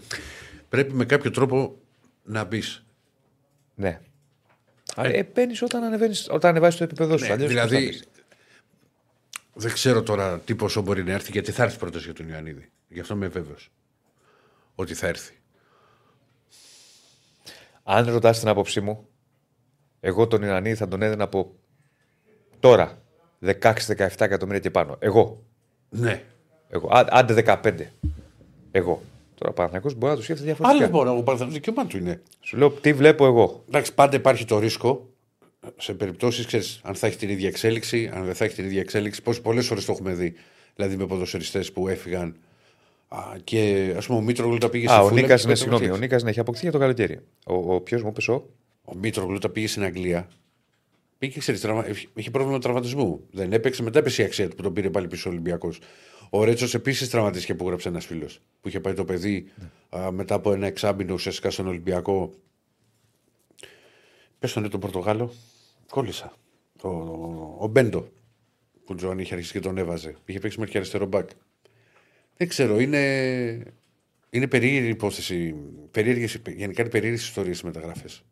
Πρέπει 0.69 0.93
με 0.93 1.05
κάποιο 1.05 1.31
τρόπο 1.31 1.77
να 2.23 2.45
μπεις. 2.45 2.85
Ναι. 3.75 4.01
Ε, 4.97 5.23
μπαίνεις 5.35 5.63
όταν, 5.63 5.83
ανεβαίνεις, 5.83 6.29
όταν 6.31 6.51
ανεβάζει 6.51 6.77
το 6.77 6.85
επίπεδο 6.85 7.19
σου. 7.19 7.25
Ναι, 7.25 7.33
αλλιώς 7.33 7.53
πώς 7.53 7.61
θα 7.61 7.67
δηλαδή 7.67 7.87
μπεις. 7.87 8.05
Δεν 9.55 9.73
ξέρω 9.73 10.03
τώρα 10.03 10.39
τι 10.39 10.55
πόσο 10.55 10.81
μπορεί 10.83 11.05
να 11.05 11.13
έρθει 11.13 11.31
γιατί 11.33 11.53
θα 11.53 11.63
έρθει 11.63 11.79
πρόταση 11.79 12.05
για 12.05 12.15
τον 12.15 12.29
Ιωαννίδη. 12.29 12.71
Γι' 12.89 13.01
αυτό 13.01 13.15
είμαι 13.15 13.29
βέβαιος 13.29 13.71
ότι 14.75 14.95
θα 14.95 15.07
έρθει. 15.07 15.35
Αν 17.83 18.11
ρωτάς 18.11 18.39
την 18.39 18.49
άποψή 18.49 18.81
μου, 18.81 19.09
εγώ 20.01 20.27
τον 20.27 20.43
Ιρανί 20.43 20.75
θα 20.75 20.89
τον 20.89 21.03
έδινα 21.03 21.25
από 21.25 21.55
τώρα 22.61 23.03
16-17 23.45 24.09
εκατομμύρια 24.19 24.61
και 24.61 24.71
πάνω. 24.71 24.97
Εγώ. 24.99 25.43
Ναι. 25.89 26.23
Εγώ. 26.69 26.89
Α- 26.97 27.07
Άντε 27.11 27.35
15. 27.63 27.87
Εγώ. 28.71 29.03
Τώρα 29.35 29.51
ο 29.51 29.55
Παναθηναϊκός 29.55 29.95
μπορεί 29.95 30.11
να 30.13 30.17
το 30.19 30.23
σκέφτεται 30.25 30.47
διαφορετικά. 30.53 30.85
Άλλος 30.85 30.97
μπορεί 31.05 31.17
να 31.17 31.23
πάρει 31.23 31.39
το 31.39 31.47
δικαίωμά 31.47 31.87
του 31.87 31.97
είναι. 31.97 32.23
Σου 32.41 32.57
λέω 32.57 32.71
τι 32.71 32.93
βλέπω 32.93 33.27
εγώ. 33.27 33.65
Εντάξει, 33.69 33.95
πάντα 33.95 34.17
υπάρχει 34.17 34.45
το 34.45 34.59
ρίσκο 34.59 35.09
σε 35.79 35.95
περιπτώσεις, 35.95 36.47
ξέρεις, 36.47 36.81
αν 36.83 36.95
θα 36.95 37.07
έχει 37.07 37.17
την 37.17 37.29
ίδια 37.29 37.49
εξέλιξη, 37.49 38.11
αν 38.15 38.25
δεν 38.25 38.35
θα 38.35 38.45
έχει 38.45 38.55
την 38.55 38.65
ίδια 38.65 38.81
εξέλιξη. 38.81 39.23
Πώς 39.23 39.41
πολλές 39.41 39.67
φορές 39.67 39.85
το 39.85 39.93
έχουμε 39.93 40.15
δει. 40.15 40.35
Δηλαδή 40.75 40.97
με 40.97 41.07
ποδοσφαιριστές 41.07 41.73
που 41.73 41.89
έφυγαν. 41.89 42.37
Α, 43.09 43.19
και 43.45 43.93
ας 43.97 44.07
πούμε 44.07 44.19
ο 44.19 44.23
Μήτρογλου 44.23 44.59
τα 44.59 44.69
πήγε 44.69 44.91
Α, 44.91 45.01
ο 45.01 45.09
Φούλεμ 45.09 45.23
Νίκας, 45.23 45.41
και 45.41 45.47
ναι, 45.47 45.53
το 45.53 45.59
συγγνώμη. 45.59 45.83
Ο 45.83 45.87
μεταξύ. 45.87 46.05
Νίκας 46.05 46.23
ναι, 46.23 46.31
έχει 46.31 46.41
αποκτήσει 46.41 46.65
για 46.65 46.79
το 46.79 46.81
καλοκαίρι. 46.85 47.21
Ο, 47.47 47.75
ο 47.75 47.81
ποιος 47.81 48.03
μου 48.03 48.13
είπε, 48.17 48.33
ο; 48.33 48.51
Ο 48.85 48.95
Μήτρογλου 48.97 49.39
τα 49.39 49.49
πήγε 49.49 49.67
στην 49.67 49.83
Αγγλία. 49.83 50.29
Πήγε, 51.19 51.39
ξέρεις, 51.39 51.61
τραυμα... 51.61 51.87
είχε 52.15 52.31
πρόβλημα 52.31 52.59
τραυματισμού. 52.59 53.21
Δεν 53.31 53.53
έπαιξε, 53.53 53.83
μετά 53.83 53.99
έπεσε 53.99 54.23
η 54.23 54.25
αξία 54.25 54.49
του 54.49 54.57
που 54.57 54.63
τον 54.63 54.73
πήρε 54.73 54.91
πάλι 54.91 55.07
πίσω 55.07 55.29
ο 55.29 55.33
Ολυμπιακός. 55.33 55.79
Ο 56.31 56.45
Ρέτσος 56.45 56.75
επίσης 56.75 57.11
τραυματίστηκε 57.11 57.55
που 57.55 57.67
γράψε 57.67 57.89
ένας 57.89 58.07
φίλος. 58.07 58.41
Που 58.61 58.69
είχε 58.69 58.81
πάει 58.81 58.95
το 58.95 59.05
παιδί 59.05 59.51
α, 59.89 60.11
μετά 60.11 60.35
από 60.35 60.53
ένα 60.53 60.67
εξάμεινο 60.67 61.15
ουσιαστικά 61.15 61.51
στον 61.51 61.67
Ολυμπιακό. 61.67 62.33
Πες 64.39 64.53
τον 64.53 64.71
τον 64.71 64.81
Πορτογάλο. 64.81 65.33
Κόλλησα. 65.91 66.33
Το, 66.79 66.89
ο 67.61 67.67
Μπέντο. 67.67 68.01
Που 68.73 68.93
ο 68.93 68.95
Τζοάν 68.95 69.19
είχε 69.19 69.35
αρχίσει 69.35 69.53
και 69.53 69.61
τον 69.61 69.79
έβαζε. 69.79 70.17
Είχε 70.25 70.39
παίξει 70.39 70.57
μέχρι 70.59 70.73
και 70.73 70.79
αριστερό 70.79 71.07
μπακ. 71.07 71.29
Δεν 72.37 72.49
ξέρω, 72.49 72.81
είναι, 72.81 72.99
είναι 74.31 74.47
περίεργη 74.47 74.89
υπόθεση. 74.89 75.55
Περίεργες, 75.91 76.39
γενικά 76.57 76.81
είναι 76.83 76.91
περίεργες 76.91 77.23
ιστορίες 77.23 77.61
οι 77.61 77.67
μεταγραφές. 77.67 78.23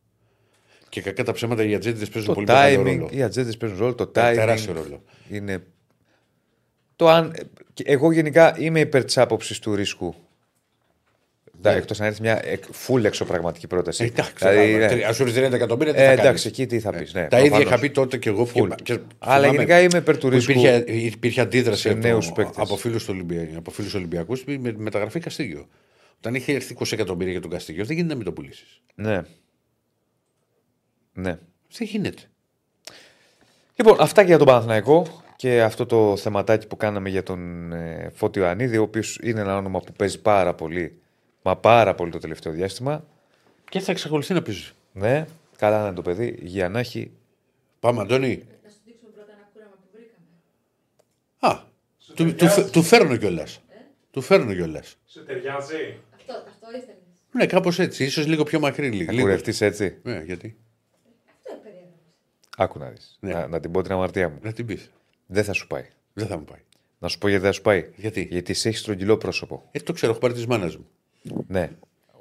Και 0.89 1.01
κακά 1.01 1.25
τα 1.25 1.33
ψέματα 1.33 1.65
οι 1.65 1.75
ατζέντες 1.75 2.09
παίζουν 2.09 2.29
Το 2.29 2.35
πολύ 2.35 2.47
μεγάλο 2.47 2.81
timing, 2.83 2.85
ρόλο. 2.97 3.09
οι 3.13 3.23
ατζέντες 3.23 3.57
παίζουν 3.57 3.79
ρόλο. 3.79 3.95
Το 3.95 4.03
Ε, 4.03 4.07
timing. 4.07 4.35
τεράστιο 4.35 4.73
ρόλο. 4.73 5.03
Είναι. 5.31 5.67
Το 6.97 7.09
αν... 7.09 7.35
και 7.75 7.83
Εγώ 7.87 8.13
γενικά 8.13 8.59
είμαι 8.59 8.81
υπέρ 8.81 9.05
της 9.05 9.19
άποψης 9.19 9.59
του 9.59 9.75
ρίσκου. 9.75 10.15
Ναι. 11.71 11.77
Εκτός 11.77 12.01
αν 12.01 12.07
έρθει 12.07 12.21
μια 12.23 12.41
εκ- 12.45 12.65
full 12.87 13.05
εξωπραγματική 13.05 13.67
πρόταση. 13.67 14.05
Ε, 14.05 14.07
Εντάξει, 14.07 14.33
Δηλαδή, 14.49 14.95
ναι. 14.97 15.05
ας 15.05 15.17
σου 15.17 15.25
30 15.25 15.53
εκατομμύρια. 15.53 15.93
τι 15.95 16.01
Ε, 16.01 16.05
θα 16.05 16.11
εντάξει, 16.11 16.25
κάνεις. 16.27 16.45
εκεί 16.45 16.67
τι 16.67 16.81
θα 16.81 16.91
πεις. 16.93 17.13
Ναι, 17.15 17.27
τα 17.29 17.37
ίδια 17.39 17.51
προφανώς. 17.51 17.73
είχα 17.73 17.81
πει 17.81 17.91
τότε 17.91 18.17
και 18.17 18.29
εγώ. 18.29 18.49
Full. 18.55 18.69
Και, 18.83 18.95
και 18.95 18.99
Αλλά 19.19 19.37
θυμάμαι 19.41 19.53
γενικά 19.57 19.81
είμαι 19.81 19.99
υπέρ 19.99 20.19
του 20.19 20.29
που 20.29 20.35
ρίσκου. 20.35 20.51
Υπήρχε, 20.51 20.85
υπήρχε 20.87 21.41
αντίδραση 21.41 21.81
σε 21.81 21.89
από, 21.91 21.99
νέους 21.99 22.33
παίκτες. 22.33 22.57
από 22.59 22.77
φίλους 22.77 23.09
Ολυμπιακού 23.09 23.57
από 23.57 23.71
φίλους 23.71 23.95
Ολυμπιακούς 23.95 24.45
με 24.45 24.75
μεταγραφή 24.77 25.21
Καστίγιο. 25.21 25.67
Όταν 26.19 26.35
είχε 26.35 26.53
έρθει 26.53 26.77
20 26.79 26.93
εκατομμύρια 26.93 27.33
για 27.33 27.41
τον 27.41 27.51
Καστίγιο, 27.51 27.85
δεν 27.85 27.97
γίνεται 27.97 28.13
να 28.13 28.17
μην 28.19 28.27
το 28.27 28.33
πουλήσεις. 28.33 28.81
Ναι. 28.95 29.23
Ναι. 31.13 31.39
Δεν 31.77 31.87
γίνεται. 31.87 32.23
Λοιπόν, 33.77 33.97
αυτά 34.01 34.21
και 34.23 34.27
για 34.29 34.39
τον 34.39 34.47
Παναθηναϊκό 34.47 35.23
και 35.37 35.63
αυτό 35.63 35.87
το 35.87 36.17
θεματάκι 36.17 36.67
που 36.67 36.77
κάναμε 36.77 37.09
για 37.09 37.23
τον 37.23 37.73
ε, 37.73 38.11
Φώτιο 38.15 38.47
Ανίδη, 38.47 38.77
ο 38.79 38.83
οποίος 38.83 39.19
είναι 39.23 39.41
ένα 39.41 39.57
όνομα 39.57 39.81
που 39.81 39.93
παίζει 39.93 40.21
πάρα 40.21 40.55
πολύ, 40.55 41.01
μα 41.43 41.57
πάρα 41.57 41.95
πολύ 41.95 42.11
το 42.11 42.19
τελευταίο 42.19 42.53
διάστημα. 42.53 43.05
Και 43.71 43.81
θα 43.81 43.93
εξακολουθεί 43.93 44.35
να 44.35 44.43
παίζει. 44.43 44.71
Ναι, 44.93 45.27
καλά 45.57 45.81
να 45.81 45.87
είναι 45.87 45.95
το 45.95 46.03
παιδί, 46.03 46.37
υγεία 46.43 46.69
να 46.69 46.79
έχει. 46.79 47.11
Πάμε, 47.81 48.01
Αντώνη. 48.01 48.45
Να 48.65 48.71
σου 48.71 48.77
δείξουμε 48.85 49.11
πρώτα 49.15 49.33
ένα 49.33 49.49
κούραμα 49.53 49.73
που 49.75 49.89
βρήκαμε. 49.93 50.27
Α, 51.39 51.63
του, 52.15 52.35
του, 52.35 52.49
φε- 52.49 52.71
του 52.71 52.83
φέρνω 52.83 53.17
κιόλας. 53.17 53.61
Του 54.11 54.21
φέρνω 54.21 54.55
κιόλας. 54.55 54.97
Σου 55.07 55.25
ταιριάζει. 55.25 55.99
Αυτό, 56.15 56.33
αυτό 56.49 56.67
ήθελες. 56.69 56.97
Ναι, 57.33 57.47
κάπως 57.47 57.79
έτσι. 57.79 58.09
σω 58.09 58.23
λίγο 58.23 58.43
πιο 58.45 58.61
μακρύ. 58.61 58.91
Λίγο. 58.91 59.13
Θα 59.13 59.21
κουρευτείς 59.21 59.61
έτσι; 59.61 59.99
Ναι, 60.03 60.23
γιατί; 60.25 60.57
Αυτό 61.37 61.61
περιέγραψε. 61.63 62.17
Άκου 62.57 62.79
να 62.79 62.89
δεις. 62.89 63.17
Ναι. 63.21 63.33
Να, 63.33 63.47
να 63.47 63.61
την 63.61 63.71
πω 63.71 63.83
την 63.83 63.93
αμαρτία 63.93 64.29
μου. 64.29 64.39
Να 64.43 64.53
την 64.53 64.67
πεις. 64.67 64.91
Δεν 65.27 65.45
θα 65.45 65.53
σου 65.53 65.67
πάει. 65.67 65.87
Δεν 66.13 66.27
θα 66.27 66.39
μου 66.39 66.45
πάει. 66.45 66.61
Να 66.99 67.09
σου 67.09 67.19
πω 67.19 67.29
γιατί 67.29 67.43
δεν 67.43 67.53
θα 67.53 67.57
σου 67.57 67.63
πάει. 67.63 67.91
Γιατί; 67.97 68.27
Γιατί 68.31 68.53
εσύ 68.53 68.69
έχει 68.69 68.77
στρογγυλό 68.79 69.17
πρόσωπο. 69.17 69.69
Ε, 69.71 69.79
το 69.81 69.93
ξέρω, 69.93 70.13
έχω 70.13 70.21
πάρει 70.21 70.35
τη 70.35 70.49
μάνα 70.49 70.67
μου. 70.67 70.87
Ναι. 71.49 71.71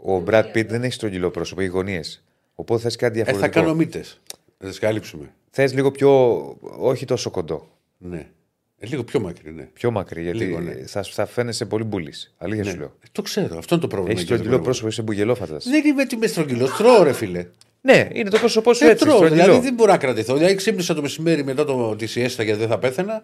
Ο 0.01 0.19
Μπρατ 0.19 0.51
Πιτ 0.51 0.69
δεν 0.69 0.83
έχει 0.83 0.93
στρογγυλό 0.93 1.29
πρόσωπο, 1.29 1.61
οι 1.61 1.65
γωνίες. 1.65 2.23
Οπότε 2.55 2.81
θες 2.81 2.95
κάτι 2.95 3.19
Ε, 3.19 3.23
θα 3.23 3.25
διαφορετικό. 3.31 3.63
κάνω 3.63 3.75
μύτες. 3.75 4.19
Θα 4.57 4.67
τις 4.67 4.79
καλύψουμε. 4.79 5.33
Θες 5.49 5.73
λίγο 5.73 5.91
πιο. 5.91 6.39
όχι 6.79 7.05
τόσο 7.05 7.29
κοντό. 7.29 7.67
Ναι. 7.97 8.27
Ε, 8.79 8.85
λίγο 8.87 9.03
πιο 9.03 9.19
μακρύ, 9.19 9.51
ναι. 9.51 9.63
Πιο 9.73 9.91
μακρύ, 9.91 10.21
γιατί 10.23 10.37
Λίγο, 10.37 10.59
ναι. 10.59 10.73
θα, 10.73 11.03
θα 11.03 11.25
φαίνεσαι 11.25 11.65
πολύ 11.65 11.83
μπουλής. 11.83 12.33
Αλήθεια 12.37 12.63
σου 12.63 12.77
λέω. 12.77 12.85
Ε, 13.03 13.07
το 13.11 13.21
ξέρω, 13.21 13.57
αυτό 13.57 13.73
είναι 13.75 13.83
το 13.83 13.89
πρόβλημα. 13.89 14.11
Έχεις 14.11 14.23
και 14.27 14.33
για 14.33 14.43
το 14.43 14.43
στρογγυλό 14.43 14.63
πρόβλημα. 14.63 14.63
πρόσωπο, 14.63 14.87
είσαι 14.87 15.01
μπουγελόφατα. 15.01 15.57
Δεν 15.71 15.85
είμαι 15.85 16.05
τι 16.05 16.17
με 16.17 16.27
στρογγυλός, 16.27 16.71
τρώω 16.77 17.03
ρε 17.03 17.13
φίλε. 17.13 17.47
Ναι, 17.81 18.07
είναι 18.13 18.29
το 18.29 18.37
πρόσωπό 18.37 18.73
σου 18.73 18.85
Ε, 18.85 18.89
έτσι. 18.89 19.05
τρώω, 19.05 19.15
στρογγυλό. 19.17 19.43
δηλαδή 19.43 19.63
δεν 19.65 19.73
μπορώ 19.73 19.91
να 19.91 19.97
κρατηθώ. 19.97 20.33
Δηλαδή 20.35 20.55
ξύπνησα 20.55 20.93
το 20.93 21.01
μεσημέρι 21.01 21.43
μετά 21.43 21.65
το, 21.65 21.95
τη 21.95 22.05
σιέστα 22.05 22.43
γιατί 22.43 22.59
δεν 22.59 22.69
θα 22.69 22.77
πέθαινα. 22.77 23.21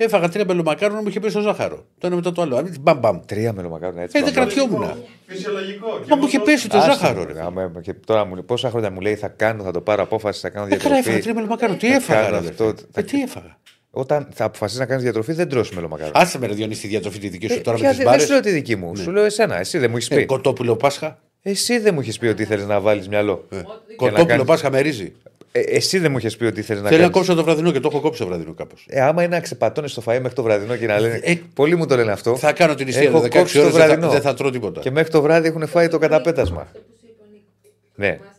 Έφαγα 0.00 0.28
τρία 0.28 0.44
μπελομακάρονα 0.44 1.02
μου 1.02 1.08
είχε 1.08 1.20
πει 1.20 1.28
στο 1.28 1.40
ζάχαρο. 1.40 1.86
Το 1.98 2.06
ένα 2.06 2.16
μετά 2.16 2.32
το 2.32 2.42
άλλο. 2.42 2.56
Αν 2.56 2.74
μπαμ 2.80 2.98
μπαμ. 2.98 3.20
Τρία 3.26 3.52
μελομακάρονα 3.52 4.02
έτσι. 4.02 4.18
Ε, 4.18 4.22
δεν 4.22 4.32
μπαμ, 4.34 4.44
μπαμ. 4.44 4.54
κρατιόμουν. 4.54 5.04
Φυσιολογικό. 5.26 5.86
Και 5.86 5.92
Μα 6.08 6.16
μου 6.16 6.22
εγώ 6.22 6.26
είχε 6.26 6.38
το- 6.38 6.44
πέσει 6.44 6.68
το 6.68 6.76
Άστα, 6.78 6.92
ζάχαρο. 6.92 7.24
ρε, 7.24 7.32
Ρε. 7.32 7.40
άμα- 7.42 7.72
και 7.82 7.94
τώρα 8.06 8.24
μου 8.24 8.34
λέει 8.34 8.42
πόσα 8.42 8.70
χρόνια 8.70 8.90
μου 8.90 9.00
λέει 9.00 9.14
θα 9.16 9.28
κάνω, 9.28 9.62
θα 9.62 9.70
το 9.70 9.80
πάρω 9.80 10.02
απόφαση, 10.02 10.40
θα 10.40 10.48
κάνω 10.48 10.66
Ε, 10.66 10.68
καλά, 10.68 10.80
έφαγα 10.82 11.00
τρία 11.02 11.12
διατροφή. 11.12 11.32
μπελομακάρονα. 11.36 11.78
Τι 11.78 11.88
Θα 11.88 11.94
έφαγα. 11.94 12.20
κάνω 12.24 12.40
ρε, 12.40 12.48
αυτό, 12.48 12.64
αδερφέ; 12.64 12.86
θα- 12.92 13.00
Ε, 13.00 13.02
τι 13.02 13.20
έφαγα; 13.22 13.58
Όταν 13.90 14.28
θα 14.34 14.44
αποφασίσεις 14.44 14.80
να 14.80 14.86
κάνεις 14.86 15.02
διατροφή, 15.02 15.32
δεν 15.32 15.48
τρώσει 15.48 15.74
μελομακάρονα. 15.74 16.18
Άσε 16.18 16.38
με 16.38 16.46
ρε 16.46 16.52
Διονύση 16.54 16.80
τη 16.80 16.88
διατροφή 16.88 17.18
τη 17.18 17.28
δική 17.28 17.48
σου 17.48 17.54
Ε, 17.58 17.60
τώρα 17.60 17.76
ποια- 17.76 17.88
με 17.88 17.94
τις 17.94 18.04
δεν 18.04 18.20
σου 18.20 18.26
λέω 18.26 18.38
μπάρε. 18.38 18.40
τη 18.50 18.50
δική 18.56 18.76
μου. 18.76 18.96
Σου 18.96 19.10
λέω 19.10 19.24
εσένα. 19.24 19.58
Εσύ 19.58 19.78
δεν 19.78 19.90
μου 19.90 19.96
έχεις 19.96 20.10
Ε, 20.10 20.14
πει. 20.16 20.26
κοτόπουλο 20.26 20.76
Πάσχα. 20.76 21.18
Εσύ 21.42 21.78
δεν 21.78 21.94
μου 21.94 22.00
είχες 22.00 22.18
πει 22.18 22.26
ότι 22.26 22.42
ήθελε 22.42 22.64
να 22.64 22.80
βάλεις 22.80 23.08
μυαλό. 23.08 23.46
Ε, 23.50 23.56
να 23.56 23.62
Κοτόπουλο 23.96 24.26
κάνεις- 24.26 24.44
Πάσχα 24.46 24.70
με 24.70 24.80
ρύζι. 24.80 25.12
Ε, 25.52 25.60
εσύ 25.60 25.98
δεν 25.98 26.10
μου 26.12 26.18
είχες 26.18 26.36
πει 26.36 26.44
ότι 26.44 26.60
ήθελε 26.60 26.80
να 26.80 26.86
Θέλει 26.88 26.98
να 27.00 27.06
κάνει. 27.06 27.16
κόψω 27.16 27.34
το 27.34 27.44
βραδινό 27.44 27.72
και 27.72 27.80
το 27.80 27.88
έχω 27.92 28.00
κόψει 28.00 28.20
το 28.20 28.26
βραδινό 28.26 28.54
κάπως. 28.54 28.86
Ε, 28.88 29.00
άμα 29.00 29.22
είναι 29.22 29.34
να 29.34 29.40
ξεπατώνεις 29.42 29.94
το 29.94 30.02
φαΐ 30.06 30.18
μέχρι 30.20 30.32
το 30.32 30.42
βραδινό 30.42 30.76
και 30.76 30.86
να 30.86 31.00
λένε. 31.00 31.20
Ε, 31.22 31.34
πολλοί 31.54 31.76
μου 31.76 31.86
το 31.86 31.96
λένε 31.96 32.12
αυτό. 32.12 32.36
Θα 32.36 32.52
κάνω 32.52 32.74
την 32.74 32.88
Έχω 32.88 32.98
ιστία 32.98 33.20
16 33.20 33.28
κόψει 33.38 33.54
το 33.54 33.60
ώρες, 33.60 33.72
δεν, 33.72 33.80
θα- 33.80 33.86
βραδινό. 33.86 34.10
δεν 34.10 34.20
θα 34.20 34.34
τρώω 34.34 34.50
τίποτα. 34.50 34.80
Και 34.80 34.90
μέχρι 34.90 35.10
το 35.10 35.22
βράδυ 35.22 35.48
έχουν 35.48 35.66
φάει 35.66 35.88
το 35.88 35.98
καταπέτασμα. 35.98 36.60
Αυτό 36.60 36.78
που 36.78 36.84
σου 37.00 37.06
είπε 37.08 37.22
ο 37.22 37.26
Νίκος. 37.32 37.72
Ναι. 37.94 38.06
Θυμάσαι 38.12 38.30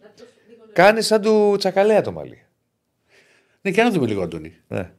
να- 0.00 0.06
να 0.06 0.12
τρως 0.16 0.28
λίγο 0.48 0.58
νερό. 0.60 0.70
Κάνει 0.72 1.02
σαν 1.02 1.20
του 1.22 1.54
τσακαλέα 1.58 2.00
το 2.00 2.12
μαλλί. 2.12 2.38
Ναι, 3.60 3.70
και 3.70 3.82
να 3.82 3.90
δούμε 3.90 4.06
λίγο, 4.06 4.22
Αντώνη. 4.22 4.52
Ναι. 4.68 4.90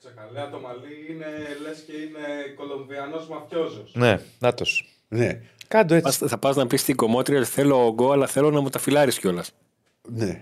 Τσακαλέα 0.00 0.50
το 0.50 0.58
μαλλί 0.60 0.94
είναι 1.10 1.26
λες 1.62 1.82
και 1.86 1.92
είναι 1.92 2.24
Κολομβιανός 2.56 3.28
μαφιόζος. 3.28 3.92
Ναι, 3.94 4.18
νάτο. 4.38 4.64
Ναι, 5.08 5.40
Κάντο 5.72 5.94
έτσι. 5.94 6.18
Πας- 6.18 6.30
θα 6.30 6.38
πας 6.38 6.56
να 6.56 6.66
πεις 6.66 6.80
στην 6.80 6.96
κομμότρια 6.96 7.44
θέλω 7.44 7.86
ογκό, 7.86 8.12
αλλά 8.12 8.26
θέλω 8.26 8.50
να 8.50 8.60
μου 8.60 8.68
τα 8.68 8.78
φιλάρει 8.78 9.10
κιόλας. 9.10 9.52
ναι. 10.08 10.40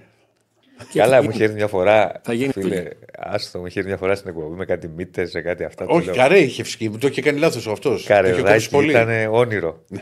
Καλά, 0.95 1.23
μου 1.23 1.31
είχε 1.31 1.43
έρθει 1.43 1.55
μια 1.55 1.67
φορά. 1.67 2.21
Θα 2.25 2.33
γίνει 2.33 2.53
Φίλε, 2.53 2.67
δουλειά. 2.67 2.93
άστο, 3.19 3.59
μου 3.59 3.67
είχε 3.67 3.79
έρθει 3.79 3.91
μια 3.91 3.99
φορά 3.99 4.15
στην 4.15 4.29
εκπομπή 4.29 4.57
με 4.57 4.65
κάτι 4.65 4.89
μύτες, 4.89 5.31
σε 5.31 5.41
κάτι 5.41 5.65
αυτά. 5.65 5.85
του 5.85 5.91
Όχι, 5.95 6.07
λέω, 6.07 6.15
καρέ 6.15 6.39
είχε 6.39 6.63
φυσκεί. 6.63 6.89
Μου 6.89 6.99
το 6.99 7.07
είχε 7.07 7.23
κάνει 7.23 7.39
λάθος 7.39 7.67
αυτός. 7.67 8.05
Καρεδάκι 8.05 8.89
ήταν 8.89 9.09
όνειρο. 9.31 9.85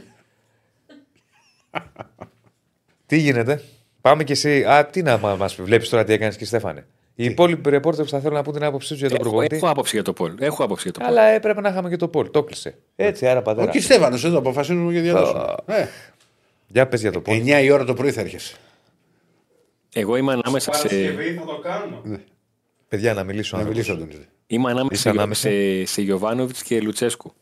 τι 3.07 3.17
γίνεται; 3.17 3.63
Πάμε 4.01 4.25
κι 4.25 4.33
εσύ. 4.33 4.65
Α, 4.65 4.87
τι 4.87 5.03
να 5.03 5.19
μας 5.19 5.55
πει. 5.55 5.63
Βλέπεις 5.63 5.89
τώρα 5.89 6.05
τι 6.05 6.13
έκανες 6.13 6.37
και 6.37 6.45
Στέφανε; 6.45 6.87
Οι 7.21 7.25
υπόλοιποι 7.25 7.71
ρεπόρτερ 7.71 8.05
που 8.05 8.11
θα 8.11 8.21
θέλουν 8.21 8.35
να 8.37 8.43
πούν 8.43 8.53
την 8.53 8.65
άποψή 8.65 8.89
τους 8.89 8.99
για 8.99 9.09
τον 9.09 9.17
Έχω, 9.17 9.25
προπονητή. 9.29 9.57
έχω 9.57 9.69
άποψη 9.69 9.95
για 9.95 10.05
το 10.05 10.13
Πολ. 10.13 10.35
Έχω 10.39 10.65
άποψη 10.65 10.83
για 10.83 10.93
το 10.93 10.99
Πολ. 11.01 11.09
Αλλά 11.09 11.23
έπρεπε 11.23 11.61
να 11.61 11.69
είχαμε 11.69 11.89
και 11.89 11.97
το 11.97 12.09
Πολ. 12.09 12.31
Το 12.31 12.43
κλείσε. 12.45 12.79
Έτσι, 12.97 13.27
άρα 13.27 13.39
Ο 13.39 13.43
πατέρα. 13.43 13.71
κ. 13.71 13.81
Στέφανος 13.81 14.25
εδώ 14.25 14.39
αποφασίζουμε 14.39 14.93
για 14.93 15.03
διαδόση. 15.03 15.35
Ναι. 15.67 15.89
Για 16.67 16.89
πες 16.89 17.01
για 17.01 17.13
το 17.13 17.21
Πολ. 17.21 17.37
9 17.45 17.63
η 17.63 17.71
ώρα 17.71 17.85
το 17.85 17.95
πρωί 17.95 18.11
θα 18.13 18.21
έρχεσαι. 18.21 18.57
Εγώ 19.93 20.17
είμαι 20.17 20.33
ανάμεσα 20.33 20.73
σε, 20.73 20.87
Παρασκευή 20.89 21.35
θα 21.35 21.45
το 21.45 21.59
κάνω. 21.59 22.03
Παιδιά, 22.89 23.15
να 23.15 23.25
μιλήσω. 23.25 23.57
Να 23.57 23.63
άνθρωπος. 23.63 23.87
μιλήσω, 23.89 24.05
Αντώνη. 24.07 24.25
είμαι 24.47 24.71
ανάμεσα, 24.71 24.91
Είσαι 24.95 25.09
ανάμεσα. 25.09 25.49
σε, 25.49 25.85
σε 25.85 26.03
Γιωβάνοβιτς 26.03 26.63
και 26.63 26.81
Λουτσέσκου. 26.81 27.33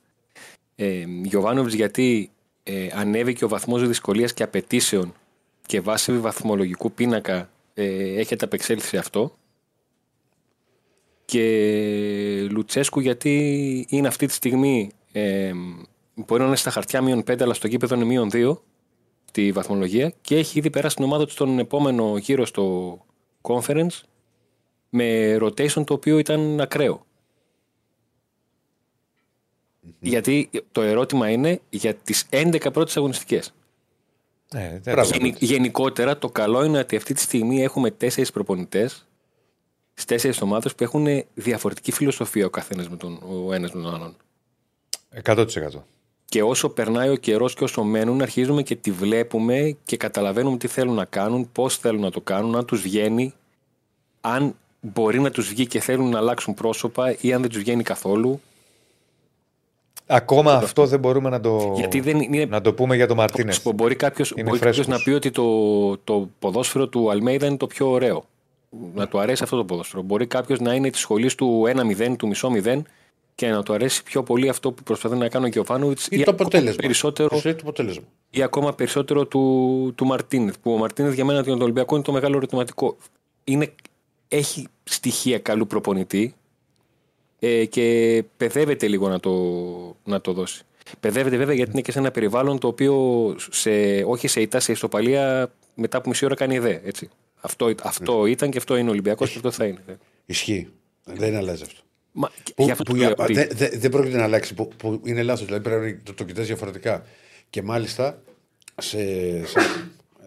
Ε, 0.76 1.04
Γιωβάνοβιτς 1.22 1.74
γιατί 1.74 2.30
ε, 2.62 2.86
ανέβηκε 2.94 3.44
ο 3.44 3.48
βαθμός 3.48 3.86
δυσκολίας 3.86 4.32
και 4.34 4.42
απαιτήσεων 4.42 5.14
και 5.66 5.80
βάσει 5.80 6.12
βαθμολογικού 6.12 6.92
πίνακα 6.92 7.48
ε, 7.74 7.84
έχετε 8.20 8.44
απεξέλθει 8.44 8.86
σε 8.88 8.98
αυτό. 8.98 9.36
Και 11.26 12.46
Λουτσέσκου 12.50 13.00
γιατί 13.00 13.86
είναι 13.88 14.08
αυτή 14.08 14.26
τη 14.26 14.32
στιγμή 14.32 14.90
ε, 15.12 15.52
μπορεί 16.14 16.40
να 16.40 16.46
είναι 16.46 16.56
στα 16.56 16.70
χαρτιά 16.70 17.02
μείον 17.02 17.20
5 17.20 17.42
αλλά 17.42 17.54
στο 17.54 17.66
γήπεδο 17.66 17.94
είναι 17.94 18.04
μείον 18.04 18.28
2 18.32 18.56
στη 19.24 19.52
βαθμολογία 19.52 20.12
και 20.20 20.36
έχει 20.36 20.58
ήδη 20.58 20.70
περάσει 20.70 20.96
την 20.96 21.04
ομάδα 21.04 21.24
του 21.26 21.30
στον 21.32 21.58
επόμενο 21.58 22.16
γύρο 22.16 22.46
στο 22.46 22.98
conference 23.42 24.00
με 24.88 25.36
rotation 25.40 25.84
το 25.86 25.94
οποίο 25.94 26.18
ήταν 26.18 26.60
ακραίο. 26.60 27.06
Γιατί 30.00 30.50
το 30.72 30.82
ερώτημα 30.82 31.30
είναι 31.30 31.60
για 31.70 31.94
τις 31.94 32.26
11 32.30 32.72
πρώτες 32.72 32.96
αγωνιστικές. 32.96 33.54
Ναι, 34.54 34.78
δεν 34.82 34.94
Μπράβο. 34.94 35.10
το- 35.10 35.16
Γενι- 35.16 35.36
γενικότερα 35.42 36.18
το 36.18 36.28
καλό 36.28 36.64
είναι 36.64 36.78
ότι 36.78 36.96
αυτή 36.96 37.14
τη 37.14 37.20
στιγμή 37.20 37.62
έχουμε 37.62 37.90
τέσσερις 37.90 38.30
προπονητές 38.30 39.05
στις 39.98 40.04
τέσσερις 40.04 40.40
ομάδες 40.40 40.74
που 40.74 40.82
έχουν 40.82 41.06
διαφορετική 41.34 41.92
φιλοσοφία 41.92 42.46
ο 42.46 42.50
καθένας 42.50 42.88
με 42.88 42.96
τον, 42.96 43.18
ο 43.46 43.52
ένας 43.52 43.72
με 43.72 43.82
τον 43.82 43.94
άλλον. 43.94 44.16
100%. 45.24 45.46
Και 46.24 46.42
όσο 46.42 46.68
περνάει 46.68 47.08
ο 47.08 47.16
καιρός 47.16 47.54
και 47.54 47.64
όσο 47.64 47.82
μένουν, 47.82 48.22
αρχίζουμε 48.22 48.62
και 48.62 48.76
τη 48.76 48.90
βλέπουμε 48.90 49.76
και 49.84 49.96
καταλαβαίνουμε 49.96 50.56
τι 50.56 50.66
θέλουν 50.68 50.94
να 50.94 51.04
κάνουν, 51.04 51.48
πώς 51.52 51.76
θέλουν 51.78 52.00
να 52.00 52.10
το 52.10 52.20
κάνουν, 52.20 52.56
αν 52.56 52.64
τους 52.64 52.80
βγαίνει, 52.80 53.34
αν 54.20 54.54
μπορεί 54.80 55.20
να 55.20 55.30
τους 55.30 55.48
βγει 55.48 55.66
και 55.66 55.80
θέλουν 55.80 56.08
να 56.10 56.18
αλλάξουν 56.18 56.54
πρόσωπα 56.54 57.16
ή 57.20 57.32
αν 57.32 57.40
δεν 57.40 57.50
τους 57.50 57.58
βγαίνει 57.58 57.82
καθόλου. 57.82 58.40
Ακόμα 60.06 60.52
αυτό 60.54 60.86
δεν 60.86 60.98
μπορούμε 61.00 61.28
να 61.30 61.40
το, 61.40 61.72
Γιατί 61.76 62.00
δεν 62.00 62.20
είναι- 62.20 62.44
να 62.44 62.60
το 62.60 62.72
πούμε 62.74 62.96
για 62.96 63.06
τον 63.06 63.16
Μαρτίνες. 63.16 63.54
Σου 63.54 63.62
πω, 63.62 63.72
Μπορεί 63.72 63.94
κάποιο 63.96 64.24
Είναι 64.30 64.42
κάποιος 64.42 64.58
φρέσκος. 64.60 64.86
να 64.86 64.98
πει 65.02 65.10
ότι 65.10 65.30
το, 65.30 65.96
το 65.98 66.28
ποδόσφαιρο 66.38 66.86
του 66.88 67.10
Αλμέιδα 67.10 67.46
είναι 67.46 67.56
το 67.56 67.66
πιο 67.66 67.90
ωραίο. 67.90 68.24
Να 68.94 69.08
του 69.08 69.18
αρέσει 69.20 69.42
αυτό 69.42 69.56
το 69.56 69.64
ποδόσφαιρο. 69.64 70.02
Μπορεί 70.02 70.26
κάποιος 70.26 70.60
να 70.60 70.74
είναι 70.74 70.90
της 70.90 71.00
σχολής 71.00 71.34
του 71.34 71.62
1-0, 71.66 72.16
του 72.18 72.26
μισό 72.26 72.50
0 72.64 72.82
και 73.34 73.48
να 73.48 73.62
του 73.62 73.72
αρέσει 73.72 74.02
πιο 74.02 74.22
πολύ 74.22 74.48
αυτό 74.48 74.72
που 74.72 74.82
προσπαθεί 74.82 75.16
να 75.16 75.28
κάνει 75.28 75.44
ο 75.44 75.48
Γιωβάνοβιτς 75.48 76.06
Ή 76.10 76.22
το 76.22 76.30
αποτέλεσμα. 76.30 76.80
περισσότερο, 76.80 77.36
Εσύ 77.36 77.54
το 77.54 77.58
αποτέλεσμα. 77.62 78.04
ή 78.30 78.42
ακόμα 78.42 78.74
περισσότερο 78.74 79.26
του, 79.26 79.92
του 79.96 80.06
Μαρτίνεθ. 80.06 80.54
Που 80.62 80.72
ο 80.72 80.76
Μαρτίνεθ 80.76 81.14
για 81.14 81.24
μένα 81.24 81.44
τον 81.44 81.62
Ολυμπιακό 81.62 81.94
είναι 81.94 82.04
το 82.04 82.12
μεγάλο 82.12 82.36
ερωτηματικό. 82.36 82.96
Είναι, 83.44 83.72
έχει 84.28 84.66
στοιχεία 84.84 85.38
καλού 85.38 85.66
προπονητή 85.66 86.34
ε, 87.38 87.64
και 87.64 88.24
παιδεύεται 88.36 88.86
λίγο 88.88 89.08
να 89.08 89.20
το, 89.20 89.32
να 90.04 90.20
το 90.20 90.32
δώσει. 90.32 90.62
Παιδεύεται 91.00 91.36
βέβαια 91.36 91.54
γιατί 91.54 91.70
είναι 91.70 91.80
και 91.80 91.92
σε 91.92 91.98
ένα 91.98 92.10
περιβάλλον 92.10 92.58
το 92.58 92.66
οποίο 92.66 93.34
σε, 93.50 93.70
όχι 94.06 94.28
σε 94.28 94.40
ητά, 94.40 94.60
σε 94.60 94.72
ισοπαλία 94.72 95.50
μετά 95.74 95.98
από 95.98 96.08
μισή 96.08 96.24
ώρα 96.24 96.34
κάνει 96.34 96.54
ιδέα. 96.54 96.80
Έτσι. 96.84 97.08
Αυτό, 97.46 97.74
αυτό 97.82 98.26
ήταν 98.26 98.50
και 98.50 98.58
αυτό 98.58 98.76
είναι 98.76 98.88
ο 98.88 98.92
Ολυμπιακός 98.92 99.30
και 99.30 99.36
αυτό 99.36 99.50
θα 99.50 99.64
είναι. 99.64 99.80
Ισχύει. 100.26 100.68
Δεν 101.04 101.36
αλλάζει 101.36 101.62
αυτό. 101.62 101.80
Μα, 102.12 102.30
Που, 102.54 102.64
γι' 102.64 102.70
αυτό 102.70 102.82
που 102.82 102.90
το 102.90 102.96
για- 102.96 103.06
λέω 103.06 103.16
ότι- 103.18 103.32
δεν 103.34 103.48
δε, 103.52 103.68
δεν 103.68 103.90
πρόκειται 103.90 104.16
να 104.16 104.22
αλλάξει. 104.22 104.54
Που, 104.54 104.68
που 104.76 105.00
είναι 105.04 105.22
λάθος. 105.22 105.44
Δηλαδή 105.46 105.64
πρέπει 105.64 105.92
να 105.92 106.00
το, 106.02 106.14
το 106.14 106.24
κοιτάζει 106.24 106.46
διαφορετικά. 106.46 107.04
Και 107.50 107.62
μάλιστα 107.62 108.22
σε, 108.76 108.98
σε, 109.46 109.58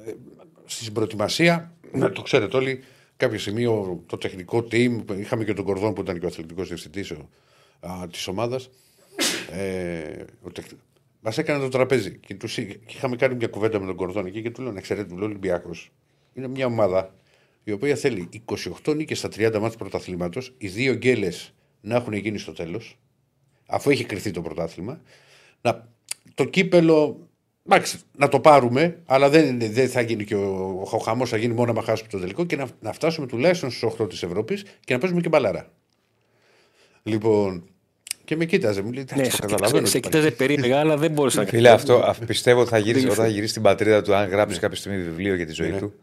ε, 0.06 0.14
στην 0.66 0.94
προετοιμασία, 0.94 1.74
να 1.92 2.12
το 2.12 2.22
ξέρετε 2.22 2.58
όλοι, 2.58 2.84
κάποια 3.18 3.40
στιγμή 3.40 3.66
ο- 3.66 4.04
το 4.06 4.18
τεχνικό 4.18 4.58
team, 4.72 5.04
είχαμε 5.18 5.44
και 5.44 5.54
τον 5.54 5.66
Κορδόν 5.66 5.94
που 5.94 6.02
ήταν 6.02 6.20
και 6.20 6.26
ο 6.26 6.28
αθλητικός 6.28 6.68
διευθυντής 6.68 7.14
της 8.12 8.28
ομάδας. 8.28 8.70
Ε, 9.52 10.24
ο 10.42 10.52
τεχ... 10.52 10.66
Μας 11.22 11.38
έκανε 11.38 11.60
το 11.60 11.70
τραπέζι 11.70 12.18
και, 12.18 12.36
τους, 12.36 12.58
εί- 12.58 12.80
και 12.86 12.94
είχαμε 12.96 13.16
κάνει 13.16 13.36
μια 13.36 13.48
κουβέντα 13.48 13.80
με 13.80 13.86
τον 13.86 13.96
Κορδόν 13.96 14.26
εκεί 14.26 14.42
και 14.42 14.50
του 14.52 14.62
λέω 14.62 14.72
να 14.72 14.82
ξέρετε, 14.82 15.08
του 15.10 15.18
λέω 15.18 15.26
Ολυμπιακός. 15.26 15.92
Είναι 16.40 16.48
μια 16.48 16.66
ομάδα 16.66 17.14
η 17.64 17.72
οποία 17.72 17.96
θέλει 17.96 18.30
28 18.86 18.96
νίκες 18.96 19.18
στα 19.18 19.30
30 19.36 19.58
μάτια 19.60 19.78
πρωταθλήματος, 19.78 20.54
οι 20.58 20.68
δύο 20.68 20.94
γκέλες 20.94 21.54
να 21.82 21.96
έχουν 21.96 22.14
γίνει 22.14 22.38
στο 22.38 22.52
τέλος, 22.54 22.98
αφού 23.68 23.90
έχει 23.90 24.04
κρυθεί 24.04 24.32
το 24.32 24.42
πρωτάθλημα. 24.42 25.02
Να, 25.62 25.88
το 26.36 26.44
κύπελο, 26.46 27.28
εντάξει, 27.70 27.98
να 28.18 28.28
το 28.28 28.40
πάρουμε, 28.40 29.00
αλλά 29.06 29.30
δεν, 29.30 29.48
είναι- 29.48 29.70
δεν 29.70 29.90
θα 29.90 30.02
γίνει 30.02 30.24
και 30.24 30.36
ο, 30.36 30.80
ο 30.92 30.98
χαμός, 30.98 31.30
θα 31.30 31.38
γίνει 31.38 31.54
μόνο 31.54 31.74
να 31.74 31.82
χάσουμε 31.82 32.10
το 32.10 32.20
τελικό 32.20 32.46
και 32.46 32.56
να, 32.56 32.68
να 32.82 32.94
φτάσουμε 32.94 33.28
τουλάχιστον 33.28 33.72
στους 33.72 33.94
8 34.02 34.10
της 34.10 34.24
Ευρώπης 34.24 34.64
και 34.86 34.94
να 34.94 35.00
παίζουμε 35.00 35.22
και 35.22 35.30
μπαλάρα. 35.30 35.72
Λοιπόν, 37.04 37.64
και 38.26 38.36
με 38.36 38.46
κοίταζε, 38.46 38.82
μου 38.82 38.92
λέει, 38.92 39.06
Ναι, 39.10 39.22
εντάξει, 39.22 39.32
σε, 39.36 39.42
το 39.42 39.46
κοίταζε- 39.48 39.62
καταλαβαίνω. 39.62 39.86
σε 39.88 39.98
ότι 39.98 40.08
κοίταζε 40.10 40.32
περίεργα, 40.32 40.80
αλλά 40.80 40.98
δεν 40.98 41.12
μπορούσε 41.12 41.40
να 41.40 41.46
Φίλε, 41.46 41.70
αυτό 41.70 41.96
αυ- 41.96 42.26
πιστεύω 42.26 42.62
ότι 42.62 42.70
θα 42.70 42.78
γυρίσει, 42.78 43.04
Δεν 43.06 43.14
όταν 43.14 43.26
θα 43.26 43.32
γυρίσει 43.32 43.50
στην 43.52 43.62
πατρίδα 43.62 44.02
του, 44.02 44.14
αν 44.16 44.30
γράψεις 44.30 44.60
κάποια 44.60 44.78
στιγμή 44.78 45.04
βιβλίο 45.04 45.36
για 45.36 45.46
τη 45.46 45.52
ζωή 45.54 45.70
Ναι. 45.72 45.78
του, 45.80 45.94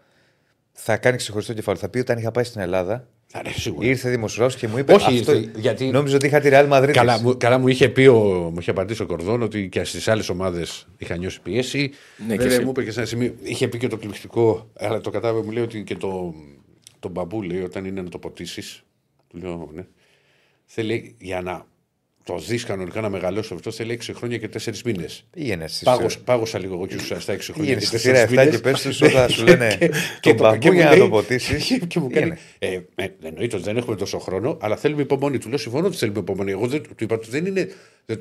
θα 0.79 0.97
κάνει 0.97 1.17
ξεχωριστό 1.17 1.53
κεφάλαιο. 1.53 1.81
Θα 1.83 1.89
πει 1.89 1.99
όταν 1.99 2.19
είχα 2.19 2.31
πάει 2.31 2.45
στην 2.45 2.61
Ελλάδα, 2.61 3.09
Θα 3.27 3.41
είναι 3.45 3.55
σίγουρα. 3.57 3.87
ήρθε 3.87 4.11
δημοσιογράφος 4.11 4.61
και 4.61 4.69
μου 4.69 4.79
είπε. 4.79 4.93
Όχι, 4.93 5.19
αυτό, 5.19 5.33
ήρθε, 5.37 5.51
γιατί- 5.57 5.91
Νόμιζα 5.91 6.17
ότι 6.17 6.27
είχα 6.27 6.41
τη 6.41 6.49
Real 6.53 6.69
Madrid. 6.73 6.91
Καλά, 6.93 7.21
μου, 7.21 7.37
καλά 7.37 7.59
μου 7.59 7.69
είχε 7.69 7.89
πει 7.89 8.07
ο, 8.07 8.19
μου 8.53 8.57
είχε 8.61 8.71
απαντήσει 8.71 9.03
ο 9.03 9.07
Κορδόν 9.07 9.43
ότι 9.43 9.69
και 9.69 9.85
στις 9.85 10.09
άλλες 10.09 10.29
ομάδες 10.29 10.87
είχα 10.99 11.17
νιώσει 11.17 11.41
πίεση. 11.43 11.91
Ναι, 12.27 12.33
και 12.37 12.43
Βέβαια 12.43 12.57
σε- 12.59 12.63
μου 12.65 12.71
είπε 12.71 12.85
και 12.85 12.91
σε 12.91 12.99
ένα 12.99 13.09
σημείο, 13.09 13.35
είχε 13.43 13.69
πει 13.69 13.79
και 13.79 13.89
το 13.89 13.97
πληκτικό, 13.97 14.71
αλλά 14.79 15.01
το 15.01 15.11
κατάλαβε, 15.11 15.43
μου 15.45 15.51
λέει 15.51 15.63
ότι 15.63 15.83
και 15.85 15.97
το, 15.97 16.35
το 16.99 17.09
μπαμπού 17.09 17.43
λέει 17.43 17.61
όταν 17.63 17.85
είναι 17.85 18.03
να 18.03 18.09
το 18.09 18.19
ποτίσεις. 18.19 18.83
Του 19.29 19.39
λέω, 19.39 19.71
ναι. 19.75 19.87
Θέλει 20.65 21.15
για 21.19 21.41
να 21.43 21.67
το 22.27 22.39
δεις 22.39 22.65
κανονικά 22.65 23.01
να 23.01 23.09
μεγαλώσει 23.09 23.55
αυτό, 23.55 23.71
θέλει 23.71 23.93
6 24.07 24.13
χρόνια 24.15 24.37
και 24.39 24.49
4 24.65 24.73
μήνες. 24.85 25.25
Πήγαινε 25.31 25.69
στη 25.69 25.85
Πάγωσα, 25.85 26.19
πάγωσα 26.25 26.59
λίγο 26.59 26.75
εγώ 26.75 26.87
και 26.87 26.99
σου 26.99 27.21
στα 27.21 27.33
6 27.35 27.39
χρόνια 27.53 27.55
Πήγαινε 27.63 27.81
και 27.81 27.87
στη 27.87 27.97
4 27.97 28.01
σειρά 28.01 28.25
7 28.27 28.31
μήνες. 28.31 28.49
και 28.51 28.59
πες 28.59 28.83
τους 28.83 29.01
όταν 29.01 29.29
σου 29.35 29.45
λένε 29.45 29.77
Και- 29.81 29.89
τον 29.89 29.99
και 30.21 30.35
το- 30.35 30.43
μπαμπού 30.43 30.59
και 30.59 30.69
μου 30.71 30.75
για 30.77 30.85
να 30.85 30.91
λέει- 30.91 30.99
το 31.01 31.09
ποτίσεις. 31.09 31.65
και- 31.67 31.79
Και 31.87 32.01
μου 32.01 32.11
κάνει. 32.11 32.35
Πήγαινε. 32.59 32.85
Ε, 32.95 33.05
ε, 33.05 33.09
εννοείται 33.23 33.57
ότι 33.57 33.65
δεν 33.65 33.77
έχουμε 33.77 33.97
τόσο 33.97 34.19
χρόνο, 34.19 34.57
αλλά 34.61 34.77
θέλουμε 34.77 35.03
υπομονή. 35.03 35.39
Του 35.39 35.49
λέω 35.49 35.59
συμφωνώ 35.59 35.87
ότι 35.87 35.97
θέλουμε 35.97 36.19
υπομονή. 36.19 36.51
Εγώ 36.51 36.67
δεν, 36.67 36.83
του 36.83 36.95
είπα 37.05 37.15
ότι 37.15 37.31
δεν 37.31 37.47
είναι. 37.47 37.69
Δεν, 38.07 38.21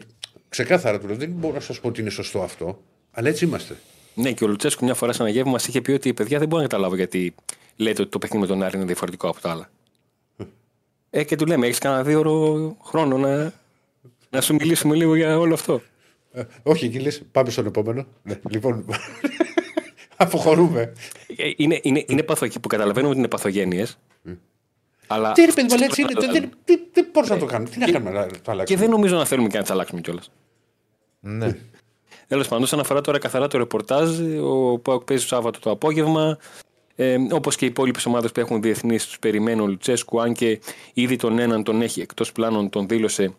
ξεκάθαρα 0.50 1.00
του 1.00 1.08
λέω 1.08 1.16
δεν 1.16 1.30
μπορώ 1.30 1.54
να 1.54 1.60
σας 1.60 1.80
πω 1.80 1.88
ότι 1.88 2.02
είναι 2.02 2.10
σωστό 2.10 2.42
αυτό, 2.42 2.82
αλλά 3.12 3.30
έτσι 3.30 3.46
είμαστε. 3.46 3.76
Ναι, 4.14 4.32
και 4.32 4.44
ο 4.44 4.48
Λουτσέσκου 4.48 4.86
μια 4.86 4.94
φορά 4.94 5.14
σε 5.14 5.22
ένα 5.22 5.32
γεύμα 5.32 5.52
μας 5.52 5.68
είχε 5.68 5.82
πει 5.82 5.92
ότι 5.92 6.14
παιδιά 6.14 6.40
δεν 6.40 6.48
μπορώ 6.48 6.62
να 6.62 6.68
καταλάβω 6.68 6.96
γιατί 6.96 7.36
λέτε 7.76 8.02
ότι 8.02 8.12
το 8.12 8.18
παιχνίδι 8.20 8.42
με 8.48 8.54
τον 8.54 8.64
Άρη 8.64 8.78
είναι 8.78 8.86
διαφορετικό 8.86 9.28
από 9.30 9.42
τα 9.42 9.50
άλλα. 9.50 9.70
Ε, 11.10 11.24
και 11.24 11.36
του 11.36 11.46
λέμε, 11.46 11.66
έχεις 11.66 11.78
κανένα 11.80 12.04
δύο 12.04 12.20
ώρο 12.20 12.76
χρόνο 12.84 13.18
να, 13.18 13.54
να 14.36 14.42
σου 14.42 14.54
μιλήσουμε 14.54 14.96
λίγο 14.96 15.16
για 15.16 15.38
όλο 15.40 15.54
αυτό. 15.54 15.82
Ε, 16.34 16.44
όχι, 16.64 16.86
εκεί 16.86 17.00
λες, 17.00 17.22
πάμε 17.32 17.50
στον 17.50 17.66
επόμενο. 17.66 18.06
Ναι, 18.24 18.40
λοιπόν, 18.50 18.86
αποχωρούμε. 20.16 20.94
Ε, 21.36 21.52
Είναι, 21.56 21.80
είναι, 21.82 22.04
είναι 22.08 22.24
παθογένειε 22.24 22.60
που 22.62 22.68
καταλαβαίνουμε 22.68 23.10
ότι 23.10 23.20
είναι 23.20 23.28
παθογένειες. 23.28 23.98
Αλλά 25.08 25.32
Τι 25.32 25.42
ρε 25.46 25.52
παιδί 25.52 25.68
μου, 25.68 25.74
αλλά 25.74 25.86
έτσι 25.86 26.02
είναι. 26.02 26.12
Δεν, 26.20 26.32
δεν, 26.32 26.52
δεν, 26.66 26.80
δεν 26.94 27.08
μπορώ 27.14 27.28
να 27.30 27.38
το 27.38 27.46
κάνουμε. 27.46 27.70
Τι 27.70 27.80
να 27.80 27.92
κάνουμε 27.92 28.12
να 28.12 28.26
το 28.26 28.36
και 28.36 28.52
αλλάξουμε. 28.52 28.80
δεν 28.80 28.90
νομίζω 28.90 29.16
να 29.16 29.26
θέλουμε 29.26 29.48
και 29.48 29.58
να 29.58 29.64
τι 29.64 29.74
αλλάξουμε 29.74 30.02
κιόλας. 30.02 30.32
Ναι. 31.20 31.58
Τέλος 32.28 32.48
πάντων, 32.48 32.64
όσον 32.64 32.80
αφορά 32.80 33.02
τώρα 33.02 33.18
καθαρά 33.18 33.48
το 33.48 33.58
ρεπορτάζ, 33.58 34.20
ο 34.42 34.80
Πάοκ 34.80 35.04
παίζει 35.04 35.24
το 35.24 35.30
Σάββατο 35.30 35.60
το 35.60 35.70
απόγευμα. 35.70 36.38
Ε, 36.96 37.18
Όπως 37.32 37.56
και 37.56 37.66
οι 37.66 37.68
υπόλοιπες 37.68 38.06
ομάδες 38.06 38.32
που 38.32 38.40
έχουν 38.40 38.62
διεθνείς, 38.62 39.06
τους 39.06 39.20
περιμένει 39.20 39.62
ο 39.62 39.68
Λουτσέσκου. 39.68 40.22
Αν 40.22 40.34
και 40.34 40.60
ήδη 40.94 41.16
τον 41.16 41.40
έναν 41.40 41.64
τον 41.64 41.82
έχει 41.82 42.02
εκτός 42.02 42.32
πλάνων, 42.32 42.70
τον 42.70 42.88
δήλωσε 42.88 43.34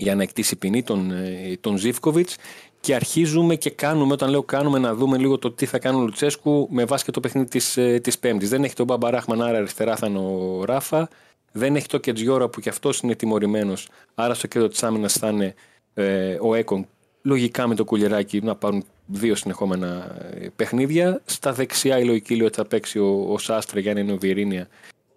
για 0.00 0.14
να 0.14 0.22
εκτίσει 0.22 0.56
ποινή 0.56 0.82
τον, 0.82 1.10
ε, 1.10 1.56
τον 1.60 1.76
Ζήφκοβιτς. 1.76 2.36
Και 2.80 2.94
αρχίζουμε 2.94 3.54
και 3.56 3.70
κάνουμε, 3.70 4.12
όταν 4.12 4.30
λέω 4.30 4.42
κάνουμε, 4.42 4.78
να 4.78 4.94
δούμε 4.94 5.18
λίγο 5.18 5.38
το 5.38 5.50
τι 5.50 5.66
θα 5.66 5.78
κάνει 5.78 5.96
ο 5.96 6.00
Λουτσέσκου 6.00 6.68
με 6.70 6.84
βάση 6.84 7.04
και 7.04 7.10
το 7.10 7.20
παιχνίδι 7.20 7.48
της 7.48 7.78
της 8.02 8.18
Πέμπτης. 8.18 8.48
Δεν 8.48 8.64
έχει 8.64 8.74
τον 8.74 8.86
Μπαμπαράχμαν, 8.86 9.42
άρα 9.42 9.58
αριστερά 9.58 9.96
θα 9.96 10.06
είναι 10.06 10.18
ο 10.18 10.64
Ράφα. 10.64 11.08
Δεν 11.52 11.76
έχει 11.76 11.86
το 11.86 11.98
Κετζιόρα 11.98 12.48
που 12.48 12.60
κι 12.60 12.68
αυτός 12.68 13.00
είναι 13.00 13.14
τιμωρημένος. 13.14 13.88
Άρα 14.14 14.34
στο 14.34 14.46
κέντρο 14.46 14.68
της 14.68 14.82
άμυνας 14.82 15.12
θα 15.12 15.28
είναι 15.28 15.54
ε, 15.94 16.38
ο 16.40 16.54
Έκον. 16.54 16.86
Λογικά 17.22 17.66
με 17.66 17.74
το 17.74 17.84
κουλεράκι 17.84 18.40
να 18.40 18.54
πάρουν 18.54 18.84
δύο 19.06 19.34
συνεχόμενα 19.34 20.16
ε, 20.34 20.48
παιχνίδια. 20.56 21.20
Στα 21.24 21.52
δεξιά 21.52 21.98
η 21.98 22.04
λογική 22.04 22.36
λέει 22.36 22.46
ότι 22.46 22.56
θα 22.56 22.64
παίξει 22.64 22.98
ο, 22.98 23.26
ο 23.28 23.38
Σάστρε 23.38 23.80
για 23.80 23.94
να 23.94 24.00
είναι 24.00 24.12
ο 24.12 24.16
Βιερίνια 24.16 24.68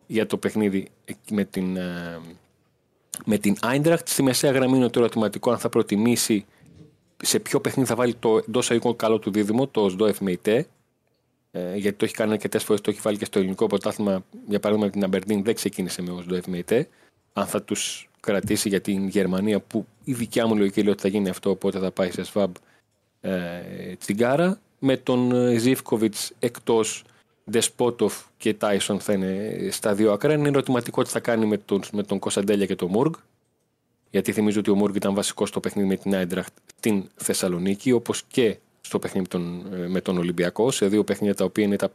για 0.07 0.26
το 0.26 0.38
παιχνίδι 0.38 0.88
εκεί 1.05 1.34
με 1.34 1.43
την, 1.43 1.77
ε, 1.77 2.19
με 3.26 3.38
την 3.38 3.56
Άιντραχτ. 3.62 4.08
Στη 4.08 4.24
μεσαία 4.24 4.52
γραμμή 4.52 4.78
είναι 4.78 4.90
το 4.90 5.00
ερωτηματικό 5.00 5.52
αν 5.52 5.58
θα 5.58 5.70
προτιμήσει 5.70 6.45
σε 7.24 7.40
ποιο 7.40 7.62
παιχνίδι 7.62 7.90
θα 7.90 7.95
βάλει 7.95 8.14
το 8.14 8.38
εντός 8.48 8.70
αγωγικών 8.70 8.95
καλό 8.95 9.20
του 9.20 9.32
δίδυμο, 9.32 9.68
το 9.68 9.90
ΣΔΟΕΦ 9.90 10.22
ΜΕΙΤΕ. 10.22 10.68
Ε, 11.52 11.76
γιατί 11.76 11.98
το 11.98 12.06
έχει 12.06 12.14
κάνει 12.14 12.32
αρκετές 12.32 12.64
φορές, 12.64 12.82
το 12.82 12.90
έχει 12.90 13.00
βάλει 13.04 13.18
και 13.18 13.26
στο 13.26 13.40
ελληνικό 13.40 13.68
πρωτάθλημα. 13.68 14.26
Για 14.48 14.60
παράδειγμα, 14.60 14.86
με 14.86 14.91
την 14.91 15.04
Αμπερντίν 15.04 15.44
δεν 15.44 15.56
ξεκίνησε 15.56 16.02
με 16.02 16.22
ΣΔΟΕΦ 16.22 16.48
ΜΕΙΤΕ. 16.48 16.88
Αν 17.34 17.45
θα 17.45 17.62
τους 17.62 18.10
κρατήσει 18.20 18.70
για 18.70 18.82
την 18.82 19.08
Γερμανία, 19.08 19.60
που 19.60 19.86
η 20.04 20.14
δικιά 20.14 20.48
μου 20.48 20.56
λογική 20.56 20.82
λέει 20.82 20.91
ότι 20.91 21.02
θα 21.02 21.08
γίνει 21.08 21.30
αυτό, 21.30 21.50
οπότε 21.50 21.80
θα 21.80 21.91
πάει 21.91 22.12
σε 22.12 22.24
ΣΒΑΜ 22.24 22.52
ε, 23.22 23.62
τσιγκάρα. 24.00 24.60
Με 24.80 24.98
τον 24.98 25.32
ε, 25.32 25.58
Ζήφκοβιτς 25.58 26.34
εκτός 26.40 27.04
Δεσπότοφ 27.44 28.24
και 28.38 28.53
Τάισον 28.53 28.99
θα 28.99 29.14
είναι 29.14 29.57
στα 29.72 29.94
δύο 29.94 30.11
ακραία. 30.11 30.36
Είναι 30.36 30.48
ερωτηματικό 30.48 31.03
τι 31.03 31.10
θα 31.10 31.20
κάνει 31.20 31.45
με 31.45 31.57
τον, 31.57 31.82
με 31.91 32.03
τον 32.03 32.20
Κωνσταντέλια 32.20 32.65
και 32.65 32.76
τον 32.76 32.90
Μουργκ. 32.90 33.14
Γιατί 34.10 34.32
θυμίζω 34.32 34.60
ότι 34.60 34.70
ο 34.70 34.76
Μουργκ 34.76 34.95
ήταν 34.95 35.14
βασικός 35.14 35.49
στο 35.49 35.60
παιχνίδι 35.60 35.88
με 35.88 35.95
την 35.95 36.15
Άιντραχτ 36.15 36.53
στην 36.78 37.10
Θεσσαλονίκη, 37.15 37.91
όπως 37.91 38.24
και 38.24 38.57
στο 38.82 38.99
παιχνίδι 38.99 39.28
με 39.32 39.40
τον, 39.40 39.74
ε, 39.74 39.88
με 39.88 40.02
τον 40.02 40.18
Ολυμπιακό, 40.18 40.72
σε 40.72 40.88
δύο 40.88 41.03
παιχνίδια 41.03 41.36
τα 41.36 41.44
οποία 41.44 41.64
είναι 41.64 41.76
τα, 41.76 41.91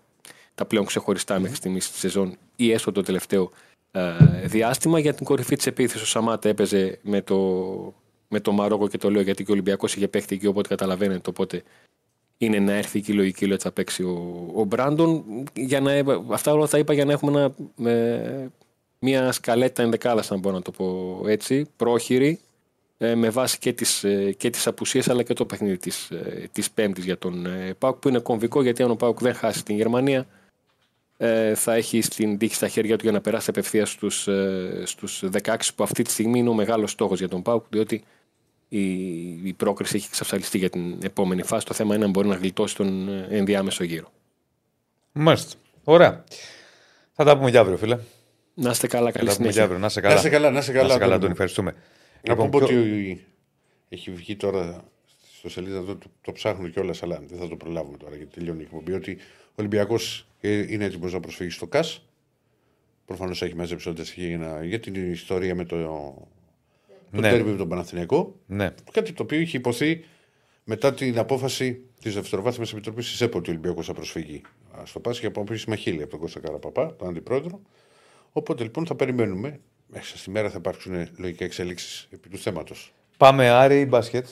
τα 0.54 0.64
πλέον 0.64 0.84
ξεχωριστά 0.84 1.38
μέχρι 1.38 1.56
στιγμής 1.56 1.84
στη 1.84 1.98
σεζόν 1.98 2.36
ή 2.56 2.72
έστω 2.72 2.92
το 2.92 3.02
τελευταίο 3.02 3.50
ε, 3.90 4.12
διάστημα. 4.44 4.98
Για 4.98 5.14
την 5.14 5.26
κορυφή 5.26 5.56
της 5.56 5.66
επίθεσης, 5.66 6.02
ο 6.02 6.06
Σαμάτα 6.06 6.48
έπαιζε 6.48 6.98
με 7.02 7.22
το, 7.22 7.94
με 8.28 8.40
το 8.40 8.52
Μαρόκο 8.52 8.88
και 8.88 8.98
το 8.98 9.10
λέω 9.10 9.22
γιατί 9.22 9.44
και 9.44 9.50
ο 9.50 9.52
Ολυμπιακός 9.52 9.94
είχε 9.94 10.08
παίχτη 10.08 10.34
εκεί, 10.34 10.46
οπότε 10.46 10.68
καταλαβαίνετε. 10.68 11.30
Οπότε 11.30 11.62
είναι 12.38 12.58
να 12.58 12.72
έρθει 12.72 13.00
και 13.00 13.12
η 13.12 13.14
λογική 13.14 13.44
λέει 13.44 13.54
ότι 13.54 13.62
θα 13.62 13.72
παίξει 13.72 14.02
ο, 14.02 14.50
ο 14.54 14.64
Μπράντον. 14.64 15.24
Για 15.54 15.80
να, 15.80 15.92
αυτά 16.30 16.52
όλα 16.52 16.66
θα 16.66 16.78
είπα 16.78 16.92
για 16.92 17.04
να 17.04 17.12
έχουμε 17.12 17.54
ένα, 17.76 17.90
ε, 17.90 18.50
μια 18.98 19.32
σκαλέτα 19.32 19.82
ενδεκάδας, 19.82 20.30
αν 20.32 20.38
μπορώ 20.38 20.54
να 20.54 20.62
το 20.62 20.70
πω 20.70 21.20
έτσι, 21.26 21.66
πρόχειρη, 21.76 22.40
ε, 22.98 23.14
με 23.14 23.30
βάση 23.30 23.58
και 23.58 23.72
τις, 23.72 24.04
ε, 24.04 24.32
και 24.32 24.50
τις 24.50 24.66
απουσίες 24.66 25.08
αλλά 25.08 25.22
και 25.22 25.34
το 25.34 25.44
παιχνίδι 25.44 25.76
της, 25.76 26.10
ε, 26.10 26.48
της 26.52 26.70
Πέμπτης 26.70 27.04
για 27.04 27.18
τον 27.18 27.46
ε, 27.46 27.74
ΠΑΟΚ 27.78 27.96
που 27.96 28.08
είναι 28.08 28.18
κομβικό 28.18 28.62
γιατί 28.62 28.82
αν 28.82 28.90
ο 28.90 28.94
ΠΑΟΚ 28.96 29.18
δεν 29.20 29.34
χάσει 29.34 29.64
την 29.64 29.76
Γερμανία 29.76 30.26
ε, 31.16 31.54
θα 31.54 31.74
έχει 31.74 32.00
στην 32.00 32.38
τύχη 32.38 32.54
στα 32.54 32.68
χέρια 32.68 32.96
του 32.96 33.02
για 33.02 33.12
να 33.12 33.20
περάσει 33.20 33.50
απευθείας 33.50 33.90
στους, 33.90 34.28
ε, 34.28 34.82
στους 34.84 35.24
16 35.44 35.56
που 35.74 35.82
αυτή 35.82 36.02
τη 36.02 36.10
στιγμή 36.10 36.38
είναι 36.38 36.48
ο 36.48 36.54
μεγάλος 36.54 36.90
στόχος 36.90 37.18
για 37.18 37.28
τον 37.28 37.42
ΠΑΟΚ 37.42 37.64
διότι 37.68 38.04
η, 38.68 38.88
η 39.48 39.52
πρόκριση 39.52 39.96
έχει 39.96 40.06
εξασφαλιστεί 40.08 40.58
για 40.58 40.70
την 40.70 40.98
επόμενη 41.02 41.42
φάση. 41.42 41.66
Το 41.66 41.74
θέμα 41.74 41.94
είναι 41.94 42.04
αν 42.04 42.10
μπορεί 42.10 42.28
να 42.28 42.34
γλιτώσει 42.34 42.76
τον 42.76 43.08
ε, 43.08 43.26
ενδιάμεσο 43.30 43.84
γύρο. 43.84 44.12
Μάλιστα. 45.12 45.54
Ωραία. 45.84 46.24
Θα 47.12 47.24
τα 47.24 47.38
πούμε 47.38 47.50
για 47.50 47.60
αύριο, 47.60 47.76
φίλε. 47.76 47.98
Να 48.54 48.70
είστε 48.70 48.86
καλά, 48.86 49.10
Θα 49.10 49.18
καλή 49.18 49.28
τα 49.28 49.36
πούμε 49.36 49.48
για 49.50 49.52
συνέχεια. 49.52 49.62
αύριο. 49.62 49.78
Να 49.78 49.86
είσαι 49.86 50.00
καλά. 50.00 50.14
Να 50.14 50.20
είσαι 50.20 50.28
καλά, 50.28 50.50
να 50.50 50.58
είσαι 50.58 50.72
καλά, 50.72 50.82
Να 50.82 50.88
είσαι 50.88 50.98
καλά, 50.98 51.14
Αντώνη. 51.14 51.14
Αντώνη. 51.14 51.32
Ευχαριστούμε. 51.32 51.70
Να 52.22 52.32
Λοιπόν, 52.34 52.50
πούμε 52.50 52.66
ποιο- 52.66 52.78
ότι 52.80 53.26
έχει 53.88 54.10
βγει 54.10 54.36
τώρα 54.36 54.84
στο 55.38 55.48
σελίδα 55.48 55.78
εδώ, 55.78 55.94
το, 55.96 56.06
το 56.20 56.32
ψάχνουν 56.32 56.72
κιόλας, 56.72 57.02
αλλά 57.02 57.22
δεν 57.28 57.38
θα 57.38 57.48
το 57.48 57.56
προλάβουμε 57.56 57.96
τώρα 57.96 58.16
γιατί 58.16 58.34
τελειώνει 58.34 58.60
η 58.60 58.62
εκπομπή. 58.62 58.92
Ότι 58.92 59.18
ο 59.46 59.52
Ολυμπιακός 59.54 60.26
είναι 60.40 60.84
έτοιμος 60.84 61.12
να 61.12 61.20
προσφύγει 61.20 61.50
στο 61.50 61.66
ΚΑΣ. 61.66 62.02
Προφανώς 63.04 63.42
έχει 63.42 63.54
μαζέψει 63.54 63.88
ό,τι 63.88 64.00
έχει 64.00 64.26
για, 64.26 64.38
να- 64.38 64.64
για 64.64 64.80
την 64.80 65.10
ιστορία 65.12 65.54
με 65.54 65.64
το, 65.64 65.76
το 67.12 67.20
Ναι. 67.20 67.30
τέρμι 67.30 67.50
με 67.50 67.56
τον 67.56 67.68
Παναθηναϊκό. 67.68 68.34
Ναι. 68.46 68.70
Κάτι 68.92 69.12
το 69.12 69.22
οποίο 69.22 69.38
είχε 69.40 69.56
υποθεί 69.56 70.04
μετά 70.64 70.94
την 70.94 71.18
απόφαση 71.18 71.82
της 72.00 72.14
Δευτεροβάθμιας 72.14 72.72
Επιτροπής 72.72 73.10
της 73.10 73.20
ΕΠΟ 73.20 73.38
ότι 73.38 73.48
ο 73.50 73.52
Ολυμπιακό 73.52 73.82
θα 73.82 73.92
προσφύγει 73.92 74.42
α, 74.78 74.86
στο 74.86 75.00
ΠΑΣ 75.00 75.20
και 75.20 75.26
από 75.26 75.40
επίσημα 75.40 75.76
χίλια 75.76 76.02
από 76.02 76.10
τον 76.10 76.20
Κώστα 76.20 76.40
Καραπαπά, 76.40 76.96
τον 76.96 77.08
αντιπρόεδρο. 77.08 77.60
Οπότε 78.32 78.62
λοιπόν 78.62 78.86
θα 78.86 78.94
περιμένουμε. 78.94 79.60
Μέσα 79.86 80.18
στη 80.18 80.30
μέρα 80.30 80.50
θα 80.50 80.56
υπάρξουν 80.58 81.08
λογικά 81.16 81.44
εξελίξεις 81.44 82.08
επί 82.10 82.28
του 82.28 82.38
θέματος. 82.38 82.92
Πάμε 83.16 83.48
Άρη 83.48 83.86
μπάσκετ. 83.86 84.26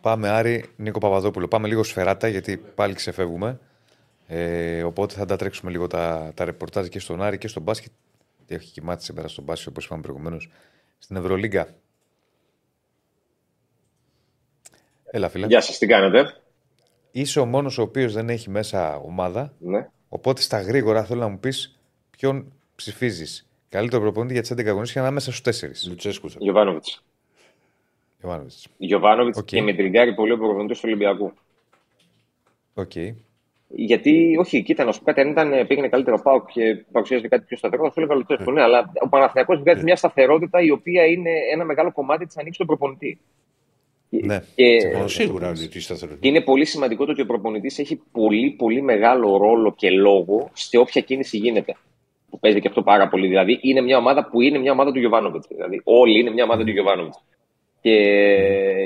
Πάμε 0.00 0.28
Άρη 0.28 0.64
Νίκο 0.76 0.98
Παπαδόπουλο. 0.98 1.48
Πάμε 1.48 1.68
λίγο 1.68 1.82
σφεράτα 1.82 2.28
γιατί 2.28 2.56
πάλι 2.56 2.94
ξεφεύγουμε. 2.94 3.58
Ε, 4.26 4.82
οπότε 4.82 5.14
θα 5.14 5.24
τα 5.24 5.36
τρέξουμε 5.36 5.70
λίγο 5.70 5.86
τα, 5.86 6.32
τα 6.34 6.44
ρεπορτάζ 6.44 6.86
και 6.86 6.98
στον 6.98 7.22
Άρη 7.22 7.38
και 7.38 7.48
στον 7.48 7.62
μπάσκετ. 7.62 7.92
Έχει 8.46 8.72
κοιμάται 8.72 9.02
σήμερα 9.02 9.28
στον 9.28 9.44
μπάσκετ 9.44 9.68
όπως 9.68 9.84
είπαμε 9.84 10.02
προηγουμένως. 10.02 10.50
Στην 10.98 11.16
Ευρωλίγκα. 11.16 11.68
Έλα, 15.14 15.28
φίλε. 15.28 15.46
Γεια 15.46 15.60
σας, 15.60 15.78
τι 15.78 15.86
κάνετε; 15.86 16.34
Είσαι 17.10 17.40
ο 17.40 17.44
μόνος 17.44 17.78
ο 17.78 17.82
οποίος 17.82 18.12
δεν 18.12 18.28
έχει 18.28 18.50
μέσα 18.50 18.96
ομάδα. 18.96 19.52
Ναι. 19.58 19.88
Οπότε 20.08 20.40
στα 20.40 20.60
γρήγορα 20.60 21.04
θέλω 21.04 21.20
να 21.20 21.28
μου 21.28 21.38
πεις 21.38 21.78
ποιον 22.10 22.52
ψηφίζεις. 22.74 23.48
Καλύτερο 23.68 24.02
προπονητή 24.02 24.32
για 24.32 24.42
τις 24.42 24.50
11 24.50 24.66
αγωνίες 24.66 24.92
και 24.92 24.98
ανάμεσα 24.98 25.32
στους 25.32 25.60
4. 25.86 25.88
Λουτσέσκου 25.88 26.30
θα 26.30 26.36
Γιοβάνοβιτς. 26.40 27.04
Ιωάννης. 28.24 28.66
Γιωβάνοβιτς 28.76 29.38
Οκ. 29.38 29.44
και 29.44 29.62
με 29.62 29.74
τριγκάρει 29.74 30.14
πολύ 30.14 30.32
ο 30.32 30.38
προπονητής 30.38 30.76
του 30.76 30.84
Ολυμπιακού. 30.86 31.32
Οκ. 32.74 32.92
Γιατί, 33.68 34.36
όχι, 34.38 34.62
κοίτα, 34.62 34.84
να 34.84 34.92
σου 34.92 34.98
πω 34.98 35.04
κάτι, 35.04 35.20
αν 35.20 35.30
ήταν, 35.30 35.66
πήγαινε 35.66 35.88
καλύτερα 35.88 36.20
ο 36.22 36.26
ΠΑΟΚ 36.26 36.44
και 36.44 36.84
παρουσίαζε 36.92 37.28
κάτι 37.28 37.44
πιο 37.44 37.56
σταθερό, 37.56 37.82
θα 37.82 37.90
σου 37.90 38.00
έλεγα 38.00 38.14
Λουτσέσκου. 38.14 38.52
Ναι, 38.52 38.62
αλλά 38.62 38.92
ο 39.04 39.08
Παναθηναϊκός 39.08 39.58
βγάζει 39.58 39.82
μια 39.82 39.96
σταθερότητα 39.96 40.60
η 40.60 40.70
οποία 40.70 41.04
είναι 41.04 41.30
ένα 41.52 41.64
μεγάλο 41.64 41.92
κομμάτι 41.92 42.26
της 42.26 42.36
ανοίξης 42.36 42.58
του 42.58 42.66
προπονητή. 42.66 43.20
Ναι. 44.22 44.42
Και, 44.54 44.64
Ε, 44.64 45.06
Σίγουρα 45.06 45.46
είναι 45.48 45.66
τη 45.66 45.80
σταθερότητα. 45.80 46.20
και 46.22 46.28
είναι 46.28 46.40
πολύ 46.40 46.64
σημαντικό 46.64 47.04
το 47.04 47.10
ότι 47.12 47.20
ο 47.20 47.26
προπονητής 47.26 47.78
έχει 47.78 48.00
πολύ, 48.12 48.50
πολύ 48.50 48.82
μεγάλο 48.82 49.36
ρόλο 49.36 49.74
και 49.76 49.90
λόγο 49.90 50.50
σε 50.52 50.76
όποια 50.78 51.00
κίνηση 51.00 51.36
γίνεται. 51.36 51.76
Που 52.30 52.38
παίζει 52.38 52.60
και 52.60 52.68
αυτό 52.68 52.82
πάρα 52.82 53.08
πολύ. 53.08 53.26
Δηλαδή, 53.26 53.58
είναι 53.62 53.80
μια 53.80 53.96
ομάδα 53.98 54.28
που 54.28 54.40
είναι 54.40 54.58
μια 54.58 54.72
ομάδα 54.72 54.92
του 54.92 54.98
Γιωβάνοβιτς. 54.98 55.46
Δηλαδή, 55.48 55.80
όλοι 55.84 56.18
είναι 56.20 56.30
μια 56.30 56.44
ομάδα 56.44 56.64
του 56.64 56.70
Γιωβάνοβιτς. 56.70 57.16
Και 57.84 57.96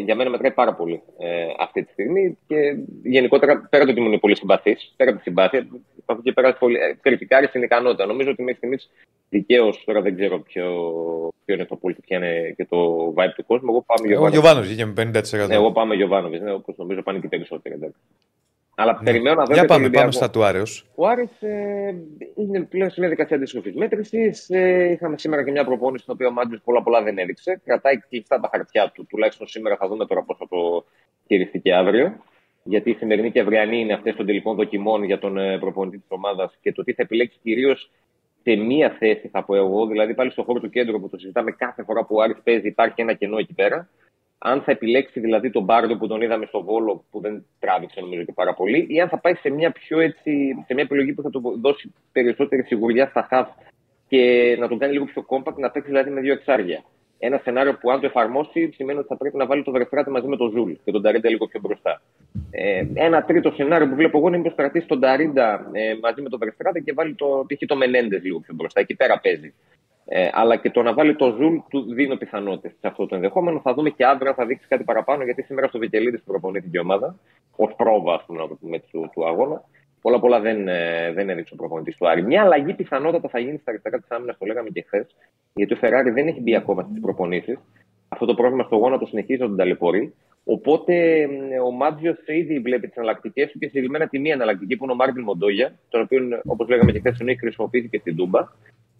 για 0.05 0.15
μένα 0.15 0.31
μετράει 0.31 0.51
πάρα 0.51 0.75
πολύ 0.75 1.03
ε, 1.19 1.47
αυτή 1.59 1.85
τη 1.85 1.93
στιγμή. 1.93 2.39
Και 2.47 2.57
γενικότερα, 3.03 3.67
πέρα 3.71 3.85
το 3.85 3.91
ότι 3.91 4.01
μου 4.01 4.07
είναι 4.07 4.19
πολύ 4.19 4.37
συμπαθής, 4.37 4.95
πέρα 4.97 5.11
από 5.11 5.19
τη 5.19 5.25
συμπάθεια, 5.25 5.67
από 6.07 6.13
εκεί 6.13 6.23
και 6.23 6.33
πέρα 6.33 6.55
πολύ, 6.55 6.79
ε, 6.79 6.97
κριτικάρει 7.01 7.47
στην 7.47 7.63
ικανότητα. 7.63 8.07
Νομίζω 8.07 8.31
ότι 8.31 8.43
μέχρι 8.43 8.57
στιγμής 8.57 8.91
δικαίως, 9.29 9.85
τώρα 9.85 10.01
δεν 10.01 10.15
ξέρω 10.15 10.39
ποιο, 10.41 10.65
ποιο 11.45 11.55
είναι 11.55 11.65
το 11.65 11.77
πούλτη, 11.77 12.01
ποιο 12.01 12.17
είναι 12.17 12.55
και 12.57 12.65
το 12.65 13.09
vibe 13.17 13.33
του 13.37 13.47
κόσμου. 13.47 13.69
Εγώ 13.71 13.85
πάμε 13.87 14.01
Ο 14.03 14.07
Γιωβάνοβιτς. 14.07 14.41
Γιωβάνο 14.41 14.61
βγήκε 14.61 14.85
με 14.85 14.93
50%. 15.45 15.49
Ναι, 15.49 15.55
εγώ 15.55 15.73
πάμε 15.73 15.95
Γιωβάνοβιτς, 15.95 16.43
ναι, 16.43 16.53
όπως 16.53 16.77
νομίζω 16.77 17.03
πάνε 17.03 17.19
και 17.19 17.27
οι 17.27 17.29
περισσότεροι. 17.29 17.79
Εντάξει. 18.83 19.01
Αλλά 19.01 19.03
περιμένω 19.05 19.37
να 19.37 19.45
δω 19.45 19.49
Ναι. 19.49 19.55
Για 19.55 19.63
και 19.63 19.69
τον 19.69 19.77
πάμε, 19.77 19.91
πάμε 19.91 20.05
Ολυμπιακό. 20.05 20.11
στα 20.11 20.31
του 20.31 20.45
Άρεο. 20.45 20.63
Ο 20.95 21.07
Άρης 21.09 21.43
ε, 21.43 21.95
είναι 22.37 22.61
πλέον 22.61 22.91
σε 22.91 23.01
μια 23.01 23.09
δικασία 23.09 23.37
αντίστοιχης 23.37 23.75
μέτρησης. 23.75 24.51
Ε, 24.51 24.91
είχαμε 24.93 25.19
σήμερα 25.19 25.45
και 25.45 25.51
μια 25.51 25.65
προπόνηση 25.65 26.03
στην 26.03 26.15
οποία 26.15 26.27
ο 26.27 26.31
Μάντζη 26.31 26.61
πολλά 26.65 26.83
πολλά 26.83 27.03
δεν 27.03 27.19
έδειξε. 27.19 27.61
Κρατάει 27.65 27.97
κλειστά 28.09 28.41
τα 28.41 28.49
χαρτιά 28.53 28.91
του. 28.95 29.07
Τουλάχιστον 29.07 29.47
σήμερα 29.47 29.77
θα 29.77 29.89
δούμε 29.89 30.07
τώρα 30.07 30.23
πώς 30.23 30.37
θα 30.37 30.49
το 30.49 30.85
χειριστεί 31.27 31.59
και 31.61 31.75
αύριο. 31.75 32.13
Γιατί 32.63 32.91
η 32.91 32.95
σημερινή 32.95 33.31
και 33.31 33.41
αυριανή 33.41 33.81
είναι 33.81 33.93
αυτές 33.93 34.17
των 34.17 34.27
τελικών 34.27 34.57
δοκιμών 34.57 35.03
για 35.03 35.19
τον 35.19 35.39
ε, 35.39 35.59
προπονητή 35.59 35.99
της 35.99 36.09
ομάδας 36.09 36.59
και 36.61 36.73
το 36.73 36.85
τι 36.85 36.93
θα 36.93 37.03
επιλέξει 37.03 37.39
κυρίως 37.43 37.91
σε 38.43 38.57
μία 38.57 38.97
θέση, 38.99 39.29
θα 39.29 39.45
πω 39.45 39.55
εγώ. 39.55 39.87
Δηλαδή 39.87 40.15
πάλι 40.15 40.31
στο 40.31 40.43
χώρο 40.43 40.61
του 40.61 40.71
κέντρου 40.71 41.01
που 41.01 41.09
το 41.09 41.19
συζητάμε 41.19 41.51
κάθε 41.51 41.83
φορά 41.83 42.05
που 42.05 42.17
ο 42.17 42.23
Άρης 42.23 42.37
παίζει, 42.45 42.67
υπάρχει 42.67 43.01
ένα 43.01 43.13
κενό 43.13 43.39
εκεί 43.39 43.55
πέρα. 43.55 43.89
Αν 44.39 44.63
θα 44.63 44.71
επιλέξει 44.71 45.21
δηλαδή 45.21 45.51
τον 45.51 45.65
Μπάρντο 45.65 45.97
που 45.97 46.07
τον 46.07 46.23
είδαμε 46.23 46.47
στο 46.47 46.63
Βόλο, 46.63 47.05
που 47.11 47.21
δεν 47.21 47.47
τράβηξε 47.59 48.01
νομίζω 48.01 48.23
και 48.23 48.33
πάρα 48.33 48.55
πολύ, 48.55 48.87
ή 48.89 49.01
αν 49.01 49.09
θα 49.09 49.19
πάει 49.19 49.35
σε 49.35 49.51
μια 49.51 49.71
πιο 49.71 50.01
έτσι, 50.01 50.55
σε 50.67 50.75
μια 50.75 50.83
επιλογή 50.83 51.13
που 51.13 51.23
θα 51.23 51.31
του 51.31 51.59
δώσει 51.61 51.93
περισσότερη 52.13 52.63
σιγουριά 52.63 53.07
στα 53.07 53.27
χαφ 53.31 53.49
και 54.09 54.57
να 54.59 54.69
τον 54.69 54.79
κάνει 54.79 54.93
λίγο 54.93 55.05
πιο 55.05 55.25
compact, 55.29 55.57
να 55.57 55.71
παίξει 55.71 55.89
δηλαδή 55.89 56.11
με 56.11 56.21
δύο 56.21 56.33
εξάρια. 56.33 56.83
Ένα 57.19 57.41
σενάριο 57.45 57.75
που 57.81 57.91
αν 57.91 58.01
το 58.01 58.07
εφαρμόσει 58.07 58.71
σημαίνει 58.75 58.99
ότι 58.99 59.09
θα 59.09 59.17
πρέπει 59.17 59.37
να 59.37 59.47
βάλει 59.47 59.63
το 59.63 59.71
Βερφράτη 59.71 60.11
μαζί 60.11 60.27
με 60.27 60.37
τον 60.37 60.51
Ζούλ 60.51 60.73
και 60.85 60.91
τον 60.91 61.03
Ταρίντα 61.03 61.29
λίγο 61.31 61.47
πιο 61.47 61.61
μπροστά. 61.61 62.03
Ε, 62.51 62.87
ένα 62.95 63.25
τρίτο 63.25 63.51
σενάριο 63.51 63.89
που 63.89 63.95
βλέπω 63.95 64.19
εγώ 64.19 64.29
είναι 64.29 64.37
μήπως 64.37 64.55
κρατήσει 64.55 64.87
τον 64.87 65.01
Ταρίντα 65.01 65.71
ε, 65.73 65.95
μαζί 66.03 66.23
με 66.23 66.29
τον 66.29 66.39
Βερφράτη 66.39 66.83
και 66.83 66.93
βάλει 66.93 67.15
το, 67.15 67.47
π.χ. 67.47 67.67
το 67.67 67.77
Μενέντε 67.77 68.19
λίγο 68.19 68.41
πιο 68.41 68.55
μπροστά. 68.55 68.81
Εκεί 68.81 68.95
πέρα 68.95 69.21
παίζει. 69.21 69.55
Ε, 70.11 70.29
αλλά 70.33 70.57
και 70.57 70.71
το 70.71 70.83
να 70.83 70.95
βάλει 70.95 71.17
το 71.17 71.35
Ζουλ 71.39 71.57
του 71.69 71.95
δίνω 71.95 72.17
πιθανότητες 72.17 72.73
σε 72.81 72.87
αυτό 72.87 73.07
το 73.07 73.15
ενδεχόμενο. 73.15 73.61
Θα 73.61 73.75
δούμε 73.75 73.91
και 73.91 74.05
αύριο 74.05 74.29
αν 74.29 74.35
θα 74.35 74.47
δείξει 74.47 74.69
κάτι 74.69 74.85
παραπάνω, 74.85 75.25
γιατί 75.25 75.43
σήμερα 75.43 75.69
στο 75.69 75.79
Βικελίδης 75.79 76.21
που 76.21 76.31
προπονεί 76.31 76.61
την 76.61 76.81
ομάδα, 76.81 77.19
ως 77.57 77.75
πρόβα 77.77 78.15
ας 78.15 78.25
πούμε, 78.27 78.39
να 78.41 78.49
το 78.49 78.55
πούμε, 78.61 78.79
του, 78.79 79.11
του 79.15 79.27
αγώνα, 79.27 79.65
πολλά 80.01 80.21
πολλά 80.21 80.41
δεν, 80.41 80.69
ε, 80.69 81.13
δεν 81.13 81.29
έδειξε 81.29 81.55
ο 81.55 81.57
προπονητής 81.57 81.97
του 81.97 82.09
Άρη. 82.09 82.23
Μια 82.23 82.43
αλλαγή 82.43 82.75
πιθανότατα 82.75 83.29
θα 83.29 83.39
γίνει 83.39 83.59
στα 83.59 83.71
αριστερά 83.71 83.99
της 83.99 84.11
άμυνας, 84.11 84.39
το 84.39 84.47
λέγαμε 84.47 84.69
και 84.69 84.83
χθες, 84.87 85.07
γιατί 85.55 85.73
ο 85.73 85.77
Φεράρι 85.77 86.11
δεν 86.11 86.29
έχει 86.29 86.41
μπει 86.41 86.57
ακόμα 86.57 86.83
στις 86.83 87.01
προπονήσεις. 87.01 87.59
Αυτό 88.09 88.27
το 88.27 88.35
πρόβλημα 88.35 88.65
στο 88.65 88.77
γόνατο 88.77 89.07
συνεχίζει 89.07 89.41
να 89.41 89.47
τον 89.47 89.57
ταλαιπωρεί. 89.57 90.15
Οπότε 90.45 91.21
ε, 91.21 91.59
ο 91.67 91.71
Μάντζιος 91.71 92.19
ήδη 92.27 92.59
βλέπει 92.59 92.87
τις 92.87 92.97
εναλλακτικές 92.97 93.51
του 93.51 93.59
και 93.59 93.67
συγκεκριμένα 93.67 94.09
τη 94.09 94.19
μία 94.19 94.33
εναλλακτική 94.33 94.77
που 94.77 94.85
είναι 94.85 94.93
ο 94.93 94.97
Μάρτιν 94.97 95.23
Μοντόγια, 95.23 95.79
τον 95.89 96.01
οποίο 96.01 96.19
όπως 96.45 96.69
λέγαμε 96.69 96.93
και 96.93 96.99
χθες 96.99 97.19
τον 97.19 97.29
έχει 97.29 97.39
χρησιμοποιήσει 97.39 97.89
και 97.89 97.99
στην 97.99 98.17
Τούμπα 98.17 98.41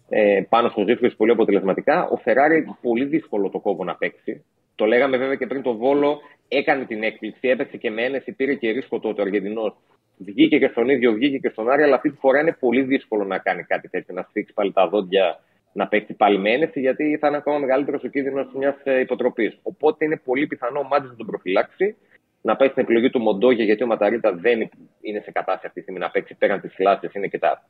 ε, 0.09 0.41
πάνω 0.49 0.69
στο 0.69 0.83
Ζήφκο 0.87 1.07
πολύ 1.17 1.31
αποτελεσματικά. 1.31 2.07
Ο 2.07 2.17
Φεράρι 2.17 2.75
πολύ 2.81 3.05
δύσκολο 3.05 3.49
το 3.49 3.59
κόβο 3.59 3.83
να 3.83 3.95
παίξει. 3.95 4.45
Το 4.75 4.85
λέγαμε 4.85 5.17
βέβαια 5.17 5.35
και 5.35 5.47
πριν 5.47 5.61
το 5.61 5.77
Βόλο, 5.77 6.19
έκανε 6.47 6.85
την 6.85 7.03
έκπληξη, 7.03 7.47
έπαιξε 7.47 7.77
και 7.77 7.91
με 7.91 8.03
ένεση, 8.03 8.31
πήρε 8.31 8.53
και 8.53 8.71
ρίσκο 8.71 8.99
τότε 8.99 9.21
ο 9.21 9.23
Αργεντινός. 9.23 9.73
Βγήκε 10.17 10.59
και 10.59 10.67
στον 10.67 10.89
ίδιο, 10.89 11.11
βγήκε 11.11 11.37
και 11.37 11.49
στον 11.49 11.69
Άρη, 11.69 11.83
αλλά 11.83 11.95
αυτή 11.95 12.11
τη 12.11 12.17
φορά 12.17 12.39
είναι 12.39 12.57
πολύ 12.59 12.81
δύσκολο 12.81 13.23
να 13.23 13.37
κάνει 13.37 13.63
κάτι 13.63 13.89
τέτοιο, 13.89 14.13
να 14.13 14.25
σφίξει 14.29 14.53
πάλι 14.53 14.71
τα 14.73 14.87
δόντια, 14.87 15.39
να 15.73 15.87
παίξει 15.87 16.13
πάλι 16.13 16.37
με 16.37 16.51
ένεση, 16.51 16.79
γιατί 16.79 17.17
θα 17.19 17.27
είναι 17.27 17.37
ακόμα 17.37 17.57
μεγαλύτερος 17.57 18.03
ο 18.03 18.07
κίνδυνος 18.07 18.53
μιας 18.53 18.75
υποτροπής. 19.01 19.59
Οπότε 19.63 20.05
είναι 20.05 20.21
πολύ 20.23 20.47
πιθανό 20.47 20.79
ο 20.79 20.83
Μάντι 20.83 21.07
να 21.07 21.15
τον 21.15 21.25
προφυλάξει, 21.25 21.95
να 22.41 22.55
πάει 22.55 22.69
στην 22.69 22.83
επιλογή 22.83 23.09
του 23.09 23.19
Μοντόγια, 23.19 23.63
γιατί 23.63 23.83
ο 23.83 23.87
Ματαρίτα 23.87 24.33
δεν 24.33 24.69
είναι 25.01 25.19
σε 25.19 25.31
κατάσταση 25.31 25.65
αυτή 25.65 25.73
τη 25.73 25.81
στιγμή 25.81 25.99
να 25.99 26.09
παίξει 26.09 26.35
πέραν 26.37 26.61
της 26.61 26.73
φυλάσσης, 26.73 27.13
είναι 27.13 27.27
και 27.27 27.39
τα, 27.39 27.63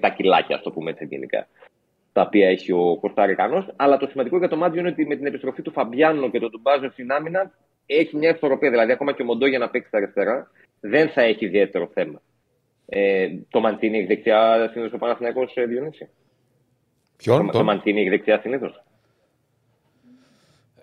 τα 0.00 0.08
κιλάκια, 0.08 0.56
ας 0.56 0.62
το 0.62 0.70
πούμε 0.70 0.90
έτσι 0.90 1.04
γενικά 1.04 1.46
τα 2.12 2.22
οποία 2.22 2.48
έχει 2.48 2.72
ο 2.72 2.98
Κωνσταντινό. 3.00 3.66
Αλλά 3.76 3.96
το 3.96 4.06
σημαντικό 4.06 4.38
για 4.38 4.48
το 4.48 4.56
Μάτζιο 4.56 4.80
είναι 4.80 4.88
ότι 4.90 5.06
με 5.06 5.16
την 5.16 5.26
επιστροφή 5.26 5.62
του 5.62 5.72
Φαμπιάνο 5.72 6.30
και 6.30 6.38
τον 6.38 6.50
Τουμπάζο 6.50 6.90
στην 6.90 7.12
άμυνα 7.12 7.50
έχει 7.86 8.16
μια 8.16 8.30
ισορροπία. 8.30 8.70
Δηλαδή, 8.70 8.92
ακόμα 8.92 9.12
και 9.12 9.22
ο 9.22 9.24
Μοντό 9.24 9.46
για 9.46 9.58
να 9.58 9.70
παίξει 9.70 9.88
στα 9.88 9.96
αριστερά 9.96 10.50
δεν 10.80 11.08
θα 11.08 11.22
έχει 11.22 11.44
ιδιαίτερο 11.44 11.90
θέμα. 11.92 12.22
Ε, 12.86 13.28
το 13.48 13.60
Μαντίνι 13.60 13.98
έχει 13.98 14.06
δεξιά 14.06 14.68
συνήθως 14.72 14.92
ο 14.94 14.98
Παναθυνιακό 14.98 15.48
Διονύση. 15.68 16.08
Ποιον, 17.16 17.38
Το, 17.38 17.46
το 17.46 17.52
τον. 17.52 17.64
Μαντίνι 17.64 18.00
έχει 18.00 18.08
δεξιά 18.08 18.40
συνήθως. 18.40 18.82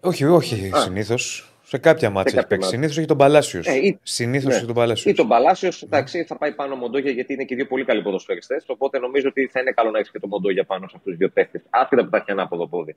Όχι, 0.02 0.26
όχι 0.26 0.70
Α. 0.74 0.80
συνήθως. 0.80 1.54
Σε 1.70 1.78
κάποια 1.78 2.10
μάτια 2.10 2.32
έχει 2.32 2.36
κάποια 2.36 2.48
παίξει. 2.48 2.64
μάτια. 2.64 2.78
Συνήθως 2.78 2.98
έχει 2.98 3.08
τον 3.08 3.18
Παλάσιος. 3.18 3.68
Ε, 3.68 3.74
ή- 3.88 4.00
Συνήθως 4.04 4.50
ναι. 4.52 4.56
έχει 4.56 4.66
τον 4.66 4.76
Παλάσιος. 4.76 5.14
Ή 5.14 5.16
τον 5.18 5.28
Παλάσιος, 5.28 5.82
εντάξει, 5.84 6.24
θα 6.24 6.38
πάει 6.38 6.52
πάνω 6.54 6.74
ο 6.74 6.78
Μοντόγια 6.78 7.12
γιατί 7.12 7.34
είναι 7.34 7.44
και 7.44 7.56
δύο 7.56 7.66
πολύ 7.66 7.86
καλοί 7.86 8.02
ποδοσφαιριστές. 8.02 8.64
Οπότε 8.68 9.00
νομίζω 9.00 9.28
ότι 9.28 9.48
θα 9.48 9.60
είναι 9.60 9.72
καλό 9.72 9.90
να 9.92 9.98
έχεις 10.00 10.12
και 10.12 10.20
τον 10.20 10.30
Μοντόγια 10.30 10.64
πάνω 10.64 10.88
σε 10.88 10.94
αυτούς 10.98 11.10
τους 11.12 11.18
δύο 11.18 11.30
παίχτε. 11.30 11.64
Άσχετα 11.70 12.04
που 12.04 12.10
τα 12.10 12.18
έχει 12.18 12.32
ανάποδο 12.32 12.68
πόδι. 12.68 12.96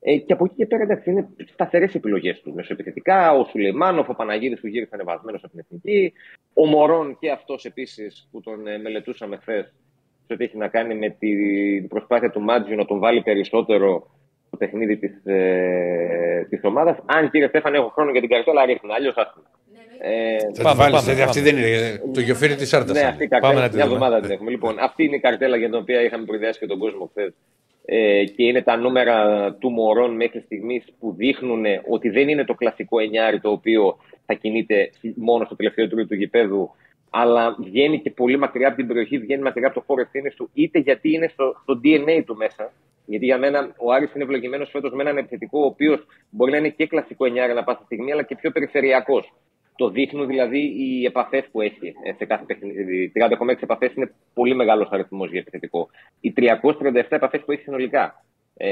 Ε, 0.00 0.16
και 0.16 0.32
από 0.32 0.44
εκεί 0.44 0.54
και 0.54 0.66
πέρα 0.66 0.82
εντάξει, 0.82 1.10
είναι 1.10 1.28
σταθερές 1.52 1.94
επιλογές 1.94 2.40
του. 2.40 2.52
Μεσοεπιθετικά, 2.54 3.32
ο 3.32 3.44
Σουλεϊμάνοφ, 3.44 4.08
ο 4.08 4.14
Παναγίδης 4.14 4.60
που 4.60 4.66
γύρισε 4.66 4.90
ανεβασμένο 4.94 5.38
από 5.42 5.48
την 5.48 5.58
εθνική. 5.58 6.12
Ο 6.54 6.66
Μωρόν 6.66 7.16
και 7.20 7.30
αυτός 7.30 7.64
επίσης 7.64 8.28
που 8.30 8.40
τον 8.40 8.66
ε, 8.66 8.78
μελετούσαμε 8.78 9.36
χθες. 9.36 9.72
Σε 10.26 10.32
ό,τι 10.32 10.44
έχει 10.44 10.56
να 10.56 10.68
κάνει 10.68 10.94
με 10.94 11.08
την 11.18 11.88
προσπάθεια 11.88 12.30
του 12.30 12.40
Μάτζιου 12.40 12.76
να 12.76 12.84
τον 12.84 12.98
βάλει 12.98 13.22
περισσότερο 13.22 14.13
στο 14.54 14.66
παιχνίδι 14.66 14.96
της 14.96 15.12
ε, 15.24 16.46
της 16.50 16.60
ομάδας. 16.64 16.96
Αν 17.06 17.30
κύριε 17.30 17.48
Στέφανε, 17.48 17.76
έχω 17.76 17.88
χρόνο 17.88 18.10
για 18.10 18.20
την 18.20 18.30
καρτέλα, 18.30 18.64
ρίχνω. 18.64 18.92
Αλλιώς 18.92 19.16
άστο. 19.16 19.40
Ε, 19.98 20.36
Θα 20.54 20.62
Πάμε, 20.62 20.70
τη 20.74 20.78
βάλεις, 20.80 20.94
πάμε, 21.00 21.00
δηλαδή, 21.00 21.22
αυτή 21.22 21.40
πάμε. 21.40 21.50
δεν 21.50 21.56
είναι. 21.58 22.00
Το 22.14 22.20
γεφύρι 22.20 22.54
της 22.54 22.72
Άρτα. 22.74 22.92
ναι, 22.92 23.00
αυτή 23.00 23.24
η 23.24 23.28
Πάμε 23.28 23.40
καρτέλα 23.42 23.60
να 23.62 23.68
τη 23.68 23.76
μια 23.76 23.84
δούμε. 23.84 23.94
εβδομάδα 23.96 24.20
την 24.20 24.30
έχουμε. 24.30 24.50
Λοιπόν, 24.50 24.74
αυτή 24.78 25.04
είναι 25.04 25.16
η 25.16 25.20
καρτέλα 25.20 25.56
για 25.56 25.66
την 25.66 25.74
οποία 25.76 26.00
είχαμε 26.02 26.24
προειδεάσει 26.24 26.58
και 26.58 26.66
τον 26.66 26.78
κόσμο 26.78 27.06
χθες 27.10 27.32
ε, 27.84 28.24
και 28.24 28.44
είναι 28.44 28.62
τα 28.62 28.76
νούμερα 28.76 29.16
του 29.60 29.70
Μωρών 29.70 30.14
μέχρι 30.16 30.40
στιγμής 30.40 30.84
που 31.00 31.14
δείχνουν 31.16 31.64
ότι 31.88 32.08
δεν 32.10 32.28
είναι 32.28 32.44
το 32.44 32.54
κλασικό 32.54 32.98
εννιάρι 33.00 33.40
το 33.40 33.50
οποίο 33.50 33.96
θα 34.26 34.34
κινείται 34.34 34.90
μόνο 35.16 35.44
στο 35.44 35.56
τελευταίο 35.56 35.88
τρίτο 35.88 36.06
του 36.06 36.14
γηπέδου, 36.14 36.70
αλλά 37.10 37.56
βγαίνει 37.60 37.98
και 38.00 38.10
πολύ 38.10 38.36
μακριά 38.38 38.66
από 38.68 38.76
την 38.76 38.86
περιοχή, 38.86 39.18
βγαίνει 39.18 39.42
μακριά 39.42 39.66
από 39.66 39.74
το 39.78 39.84
χώρο 39.86 40.00
ευθύνη 40.00 40.30
του, 40.30 40.50
είτε 40.54 40.78
γιατί 40.78 41.12
είναι 41.12 41.28
στο, 41.28 41.54
στο 41.62 41.80
DNA 41.84 42.22
του 42.26 42.36
μέσα. 42.36 42.72
Γιατί 43.06 43.24
για 43.24 43.38
μένα 43.38 43.74
ο 43.78 43.92
Άρης 43.92 44.14
είναι 44.14 44.24
ευλογημένος 44.24 44.70
φέτος 44.70 44.92
με 44.92 45.02
έναν 45.02 45.16
επιθετικό, 45.16 45.60
ο 45.60 45.64
οποίος 45.64 46.06
μπορεί 46.30 46.50
να 46.50 46.56
είναι 46.56 46.68
και 46.68 46.86
κλασικό 46.86 47.24
εννιάρι 47.24 47.50
ανά 47.50 47.64
πάσα 47.64 47.82
στιγμή, 47.84 48.12
αλλά 48.12 48.22
και 48.22 48.36
πιο 48.36 48.50
περιφερειακός. 48.50 49.32
Το 49.76 49.88
δείχνουν 49.88 50.26
δηλαδή 50.26 50.58
οι 50.58 51.04
επαφές 51.04 51.44
που 51.52 51.60
έχει 51.60 51.94
ε, 52.04 52.12
σε 52.16 52.24
κάθε 52.24 52.44
παιχνίδι. 52.46 53.12
30,6 53.14 53.56
επαφές 53.60 53.94
είναι 53.94 54.12
πολύ 54.34 54.54
μεγάλος 54.54 54.88
αριθμός 54.90 55.30
για 55.30 55.40
επιθετικό. 55.40 55.88
Οι 56.20 56.32
337 56.36 57.04
επαφές 57.08 57.40
που 57.44 57.52
έχει 57.52 57.62
συνολικά 57.62 58.24
ε, 58.56 58.68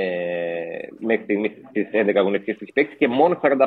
μέχρι 0.98 1.22
στιγμής 1.22 1.52
στις 1.68 1.88
11 1.92 2.12
αγωνιστικές 2.16 2.56
που 2.56 2.62
έχει 2.62 2.72
παίξει 2.72 2.96
και 2.96 3.09
μόνο 3.09 3.40
45 3.42 3.66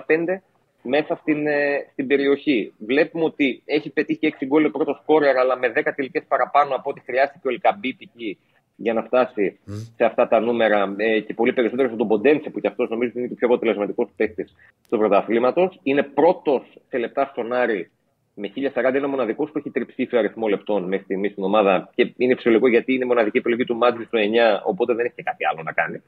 μέσα 0.81 1.15
στην, 1.21 1.47
ε, 1.47 1.87
στην 1.91 2.07
περιοχή. 2.07 2.73
Βλέπουμε 2.77 3.23
ότι 3.23 3.61
έχει 3.65 3.89
πετύχει 3.89 4.35
6 4.39 4.45
γκολ 4.45 4.65
ο 4.65 4.71
πρώτος 4.71 4.99
σκόρερ, 5.01 5.37
αλλά 5.37 5.57
με 5.57 5.71
10 5.75 5.93
τελικές 5.95 6.23
παραπάνω 6.27 6.75
από 6.75 6.89
ό,τι 6.89 7.01
χρειάστηκε 7.01 7.47
ο 7.47 7.51
Ελκαμπίτη 7.51 8.37
για 8.75 8.93
να 8.93 9.03
φτάσει 9.03 9.59
σε 9.95 10.05
αυτά 10.05 10.27
τα 10.27 10.39
νούμερα 10.39 10.95
ε, 10.97 11.19
και 11.19 11.33
πολύ 11.33 11.53
περισσότερο 11.53 11.89
στον 11.93 12.07
Ποντένσε, 12.07 12.49
που 12.49 12.59
και 12.59 12.67
αυτός 12.67 12.89
νομίζω 12.89 13.11
είναι 13.15 13.27
και 13.27 13.35
πιο 13.35 13.47
αποτελεσματικός 13.47 14.09
παίκτης 14.15 14.55
του 14.89 14.97
πρωταθλήματος. 14.97 15.79
Είναι 15.83 16.03
πρώτος 16.03 16.77
σε 16.89 16.97
λεπτά 16.97 17.29
στον 17.31 17.53
Άρη 17.53 17.91
με 18.35 18.51
1040, 18.55 18.95
είναι 18.95 19.05
ο 19.05 19.09
μοναδικό 19.09 19.45
που 19.45 19.57
έχει 19.57 19.69
τριψήφιο 19.69 20.19
αριθμό 20.19 20.47
λεπτών 20.47 20.83
μέχρι 20.83 21.03
στιγμή 21.03 21.29
στην 21.29 21.43
ομάδα. 21.43 21.89
Και 21.95 22.13
είναι 22.17 22.35
φυσιολογικό 22.35 22.69
γιατί 22.69 22.93
είναι 22.93 23.03
η 23.03 23.07
μοναδική 23.07 23.37
επιλογή 23.37 23.63
του 23.63 23.75
Μάτζη 23.75 24.03
στο 24.03 24.19
9, 24.19 24.61
οπότε 24.63 24.93
δεν 24.93 25.05
έχει 25.05 25.15
και 25.15 25.23
κάτι 25.23 25.45
άλλο 25.45 25.61
να 25.63 25.71
κάνει 25.71 26.01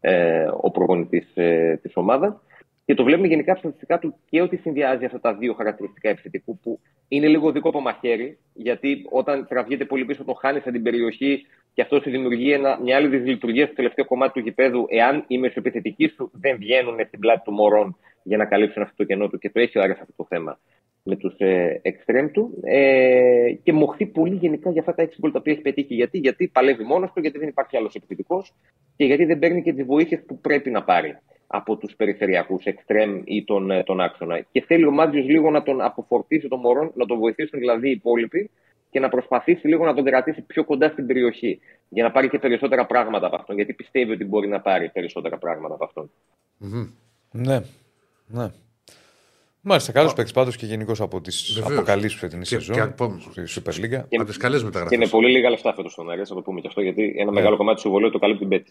ε, 0.00 0.48
ο 0.60 0.70
προπονητής 0.70 1.26
ε, 1.34 1.78
της 1.82 1.92
ομάδας. 1.94 2.34
Και 2.84 2.94
το 2.94 3.04
βλέπουμε 3.04 3.26
γενικά 3.26 3.54
στατιστικά 3.54 3.98
του 3.98 4.14
και 4.28 4.42
ότι 4.42 4.56
συνδυάζει 4.56 5.04
αυτά 5.04 5.20
τα 5.20 5.34
δύο 5.34 5.52
χαρακτηριστικά 5.52 6.08
επιθετικού 6.08 6.58
που 6.58 6.80
είναι 7.08 7.26
λίγο 7.28 7.52
δικό 7.52 7.68
από 7.68 7.80
μαχαίρι, 7.80 8.38
γιατί 8.54 9.06
όταν 9.10 9.46
τραβιέται 9.48 9.84
πολύ 9.84 10.04
πίσω, 10.04 10.24
τον 10.24 10.36
χάνει 10.36 10.60
την 10.60 10.82
περιοχή 10.82 11.46
και 11.74 11.82
αυτό 11.82 12.00
σου 12.00 12.10
δημιουργεί 12.10 12.52
ένα, 12.52 12.80
μια 12.82 12.96
άλλη 12.96 13.08
δυσλειτουργία 13.08 13.66
στο 13.66 13.74
τελευταίο 13.74 14.04
κομμάτι 14.04 14.32
του 14.32 14.40
γηπέδου, 14.40 14.86
εάν 14.88 15.24
οι 15.26 15.38
μεσοεπιθετικοί 15.38 16.08
σου 16.08 16.30
δεν 16.32 16.56
βγαίνουν 16.56 16.94
στην 17.06 17.18
πλάτη 17.18 17.40
του 17.44 17.52
Μωρών 17.52 17.96
για 18.22 18.36
να 18.36 18.44
καλύψουν 18.44 18.82
αυτό 18.82 18.94
το 18.96 19.04
κενό 19.04 19.28
του. 19.28 19.38
Και 19.38 19.50
το 19.50 19.60
έχει 19.60 19.78
ο 19.78 19.82
Άρης 19.82 20.00
αυτό 20.00 20.12
το 20.16 20.26
θέμα 20.28 20.58
με 21.02 21.16
τους 21.16 21.34
ε, 21.38 21.80
εξτρέμ 21.82 22.30
του. 22.30 22.60
Ε, 22.62 23.52
και 23.62 23.72
μοχθεί 23.72 24.06
πολύ 24.06 24.34
γενικά 24.34 24.70
για 24.70 24.80
αυτά 24.80 24.94
τα 24.94 25.02
έξι 25.02 25.18
γκολ 25.20 25.32
τα 25.32 25.38
οποία 25.38 25.52
έχει 25.52 25.62
πετύχει. 25.62 25.94
Γιατί, 25.94 26.18
γιατί 26.18 26.48
παλεύει 26.48 26.84
μόνος 26.84 27.12
του, 27.12 27.20
γιατί 27.20 27.38
δεν 27.38 27.48
υπάρχει 27.48 27.76
άλλος 27.76 27.94
επιθετικός 27.94 28.52
και 28.96 29.04
γιατί 29.04 29.24
δεν 29.24 29.38
παίρνει 29.38 29.62
και 29.62 29.72
τις 29.72 29.84
βοήθειες 29.84 30.22
που 30.26 30.38
πρέπει 30.40 30.70
να 30.70 30.84
πάρει 30.84 31.18
από 31.54 31.76
τους 31.76 31.94
περιφερειακούς 31.96 32.64
εξτρέμ 32.64 33.20
ή 33.24 33.44
τον, 33.44 33.70
ε, 33.70 33.82
τον 33.82 34.00
άξονα. 34.00 34.40
Και 34.52 34.62
θέλει 34.62 34.86
ο 34.86 34.90
Μάτζιος 34.90 35.26
λίγο 35.26 35.50
να 35.50 35.62
τον 35.62 35.80
αποφορτήσει 35.80 36.48
τον 36.48 36.60
Μωρόν, 36.60 36.92
να 36.94 37.06
τον 37.06 37.18
βοηθήσουν 37.18 37.58
δηλαδή 37.58 37.88
οι 37.88 37.90
υπόλοιποι 37.90 38.50
και 38.90 39.00
να 39.00 39.08
προσπαθήσει 39.08 39.68
λίγο 39.68 39.84
να 39.84 39.94
τον 39.94 40.04
κρατήσει 40.04 40.42
πιο 40.42 40.64
κοντά 40.64 40.88
στην 40.88 41.06
περιοχή. 41.06 41.60
Για 41.88 42.02
να 42.02 42.10
πάρει 42.10 42.28
και 42.28 42.38
περισσότερα 42.38 42.86
πράγματα 42.86 43.26
από 43.26 43.36
αυτόν. 43.36 43.56
Γιατί 43.56 43.72
πιστεύει 43.72 44.12
ότι 44.12 44.24
μπορεί 44.24 44.48
να 44.48 44.60
πάρει 44.60 44.88
περισσότερα 44.88 45.38
πράγματα 45.38 45.74
από 45.74 45.84
αυτον 45.84 46.10
Ναι. 47.30 47.60
ναι. 48.26 48.50
Μάλιστα, 49.60 49.92
καλός 49.92 50.12
παίκτης 50.14 50.32
πάντως 50.32 50.56
και 50.56 50.66
γενικώ 50.66 50.92
από 50.98 51.20
τις 51.20 51.62
αποκαλύψεις 51.64 52.18
φετινή 52.18 52.44
σεζόν 52.44 52.94
στη 53.18 53.62
Super 53.64 53.72
League. 53.72 54.02
Από 54.10 54.24
τις 54.24 54.36
καλές 54.36 54.64
μεταγραφές. 54.64 54.98
Και 54.98 55.04
είναι 55.04 55.12
πολύ 55.12 55.30
λίγα 55.30 55.50
λεφτά 55.50 55.74
φέτος 55.74 55.92
στον 55.92 56.10
Άρη, 56.10 56.24
θα 56.24 56.34
το 56.34 56.42
πούμε 56.42 56.60
και 56.60 56.66
αυτό, 56.66 56.80
γιατί 56.80 57.14
ένα 57.16 57.24
ναι. 57.24 57.30
μεγάλο 57.30 57.56
κομμάτι 57.56 57.74
του 57.74 57.80
συμβολέου 57.80 58.10
το 58.10 58.18
καλύπτει 58.18 58.40
την 58.40 58.48
Πέτη. 58.48 58.70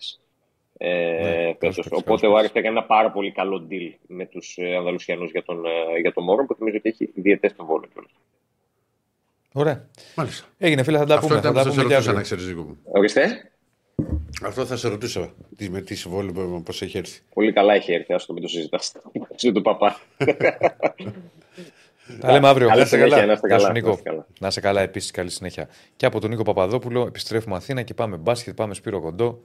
Ε, 0.84 1.56
ναι, 1.60 1.70
Οπότε 1.90 2.28
ο 2.28 2.38
Άρης 2.38 2.50
έκανε 2.50 2.68
ένα 2.68 2.84
πάρα 2.84 3.12
πολύ 3.12 3.32
καλό 3.32 3.68
deal 3.70 3.94
με 4.08 4.26
τους 4.26 4.58
ε, 4.58 4.76
Ανδαλουσιανούς 4.76 5.32
για 5.32 5.44
τον, 5.44 5.66
ε, 5.66 6.00
για 6.00 6.14
τον 6.14 6.24
Μόρο 6.24 6.46
που 6.46 6.56
θυμίζω 6.56 6.78
ότι 6.78 6.90
έχει 6.90 7.12
διαιτέ 7.16 7.48
στον 7.48 7.66
Βόλο. 7.66 7.86
Ωραία. 9.54 9.88
Μάλιστα. 10.16 10.48
Έγινε 10.58 10.84
φίλε, 10.84 10.98
θα 10.98 11.06
τα 11.06 11.20
πούμε. 11.20 11.36
Αυτό 11.36 11.54
θα 11.54 11.64
τα 11.64 11.70
πούμε 11.70 12.14
να 12.14 12.22
ξέρεις 12.22 12.46
δικό 12.48 12.62
μου. 12.62 12.78
Ορίστε. 12.84 13.52
Αυτό 14.44 14.66
θα 14.66 14.76
σε 14.78 14.88
ρωτήσω. 14.88 15.34
Τι, 15.58 15.70
με 15.70 15.82
τι 15.82 15.96
συμβόλαιο 15.96 16.62
πώς 16.66 16.82
έχει 16.82 16.98
έρθει. 16.98 17.20
Πολύ 17.34 17.54
καλά 17.54 17.74
έχει 17.74 17.94
έρθει. 17.94 18.14
Α 18.14 18.22
το 18.28 18.34
μην 18.34 18.42
το 18.42 18.48
συζητάς. 18.48 18.94
του 19.54 19.62
παπά. 19.62 20.00
Τα 22.20 22.32
λέμε 22.32 22.48
αύριο. 22.48 22.68
Να 22.68 22.82
είστε 22.82 22.98
καλά. 22.98 23.26
Να 23.26 23.34
είστε 23.34 23.48
καλά. 23.48 23.72
Νίκο. 23.72 24.00
Να 24.40 24.48
είστε 24.48 24.62
καλά 24.62 24.82
επίσης. 24.82 25.12
Καλή 25.12 25.30
συνέχεια. 25.30 25.70
Και 25.96 26.06
από 26.06 26.20
τον 26.20 26.30
Νίκο 26.30 26.44
Παπαδόπουλο 26.44 27.06
επιστρέφουμε 27.08 27.56
Αθήνα 27.56 27.82
και 27.82 27.94
πάμε 27.94 28.18
μπάσκετ. 28.18 28.56
Πάμε 28.56 28.74
Σπύρο 28.74 29.02
Κοντό 29.02 29.42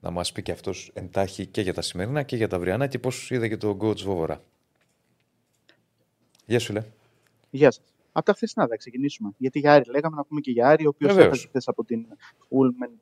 να 0.00 0.10
μας 0.10 0.32
πει 0.32 0.42
και 0.42 0.52
αυτός 0.52 0.90
εντάχει 0.94 1.46
και 1.46 1.60
για 1.60 1.74
τα 1.74 1.82
σημερινά 1.82 2.22
και 2.22 2.36
για 2.36 2.48
τα 2.48 2.56
αυριανά 2.56 2.86
και 2.86 2.98
πώς 2.98 3.30
είδε 3.30 3.48
και 3.48 3.56
το 3.56 3.76
coach 3.80 4.00
Βόβορα. 4.00 4.42
Γεια 6.46 6.58
σου, 6.58 6.72
Λε. 6.72 6.84
Γεια 7.50 7.70
σας. 7.70 7.84
Από 8.12 8.26
τα 8.26 8.32
χθεσινά 8.32 8.66
θα 8.66 8.76
ξεκινήσουμε. 8.76 9.32
Γιατί 9.36 9.58
για 9.58 9.72
Άρη 9.72 9.90
λέγαμε 9.90 10.16
να 10.16 10.24
πούμε 10.24 10.40
και 10.40 10.50
για 10.50 10.68
Άρη, 10.68 10.86
ο 10.86 10.88
οποίος 10.88 11.16
έφτασε 11.16 11.46
χθες 11.46 11.68
από 11.68 11.84
την 11.84 12.06
Ούλμεν 12.48 12.98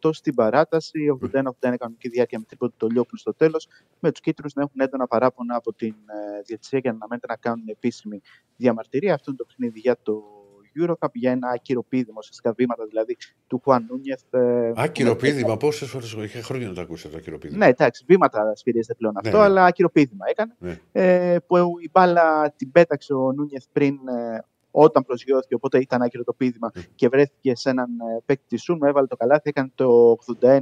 9-88 0.00 0.10
στην 0.12 0.34
παράταση. 0.34 1.18
81-81 1.32 1.50
κανονική 1.60 2.08
διάρκεια 2.08 2.38
με 2.38 2.44
τρίποντο 2.44 2.74
το 2.76 2.86
Λιόπουλο 2.86 3.18
στο 3.20 3.34
τέλος. 3.34 3.68
Με 4.00 4.10
τους 4.10 4.20
κίτρου 4.20 4.48
να 4.54 4.62
έχουν 4.62 4.80
έντονα 4.80 5.06
παράπονα 5.06 5.56
από 5.56 5.72
την 5.72 5.94
ε, 6.06 6.42
διαιτησία 6.46 6.80
και 6.80 6.88
να 6.88 6.94
αναμένεται 6.94 7.26
να 7.26 7.36
κάνουν 7.36 7.68
επίσημη 7.68 8.20
διαμαρτυρία. 8.56 9.14
Αυτό 9.14 9.30
είναι 9.30 9.38
το 9.38 9.44
παιχνίδι 9.44 9.80
για 9.80 9.96
το 10.02 10.41
Eurocup 10.80 11.12
για 11.12 11.30
ένα 11.30 11.48
άκυρο 11.48 11.82
πείδημα, 11.82 12.16
ουσιαστικά 12.18 12.52
βήματα 12.52 12.84
δηλαδή 12.86 13.16
του 13.46 13.60
Χουάν 13.64 13.86
Νούνιεθ. 13.88 14.34
Ε, 14.34 14.72
άκυρο 14.76 15.16
πείδημα, 15.16 15.56
πόσες 15.56 15.88
φορές 15.88 16.12
είχε 16.12 16.40
χρόνια 16.40 16.68
να 16.68 16.74
το 16.74 16.80
ακούσετε 16.80 17.08
το 17.08 17.16
άκυρο 17.16 17.38
πείδημα. 17.38 17.64
Ναι, 17.64 17.70
εντάξει, 17.70 18.04
βήματα 18.06 18.52
σφυρίζεται 18.54 18.94
πλέον 18.94 19.16
αυτό, 19.16 19.30
ναι, 19.30 19.38
ναι. 19.38 19.44
αλλά 19.44 19.64
άκυρο 19.64 19.90
πείδημα 19.90 20.24
έκανε. 20.28 20.56
Ναι. 20.58 20.80
Ε, 20.92 21.38
που 21.46 21.56
η 21.56 21.90
μπάλα 21.92 22.52
την 22.56 22.70
πέταξε 22.70 23.14
ο 23.14 23.32
Νούνιεθ 23.32 23.64
πριν 23.72 23.94
ε, 24.08 24.44
όταν 24.72 25.04
προσγειώθηκε, 25.04 25.54
οπότε 25.54 25.78
ήταν 25.78 26.02
άκυρο 26.02 26.24
το 26.24 26.32
πείδημα 26.32 26.70
και 26.94 27.08
βρέθηκε 27.08 27.56
σε 27.56 27.70
έναν 27.70 27.88
ε, 27.90 28.22
παίκτη 28.26 28.44
τη 28.48 28.56
Σούνου, 28.56 28.86
έβαλε 28.86 29.06
το 29.06 29.16
καλάθι, 29.16 29.48
έκανε 29.48 29.70
το 29.74 30.16
81-79, 30.40 30.56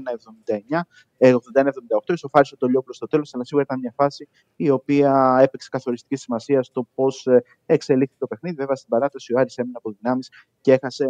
81-78, 1.21 2.13
ισοφάρισε 2.13 2.57
το 2.57 2.67
λίγο 2.67 2.83
προ 2.83 2.95
το 2.99 3.07
τέλος, 3.07 3.35
αλλά 3.35 3.45
σίγουρα 3.45 3.65
ήταν 3.69 3.79
μια 3.79 3.93
φάση 3.97 4.29
η 4.57 4.71
οποία 4.71 5.39
έπαιξε 5.43 5.69
καθοριστική 5.69 6.17
σημασία 6.17 6.63
στο 6.63 6.89
πώς 6.95 7.27
ε, 7.27 7.43
εξελίχθηκε 7.67 8.19
το 8.19 8.27
παιχνίδι. 8.27 8.57
Βέβαια, 8.57 8.75
στην 8.75 8.89
παράταση 8.89 9.35
ο 9.35 9.39
Άρης 9.39 9.57
έμεινε 9.57 9.77
από 9.77 9.95
δυνάμεις 10.01 10.31
και 10.61 10.73
έχασε 10.73 11.07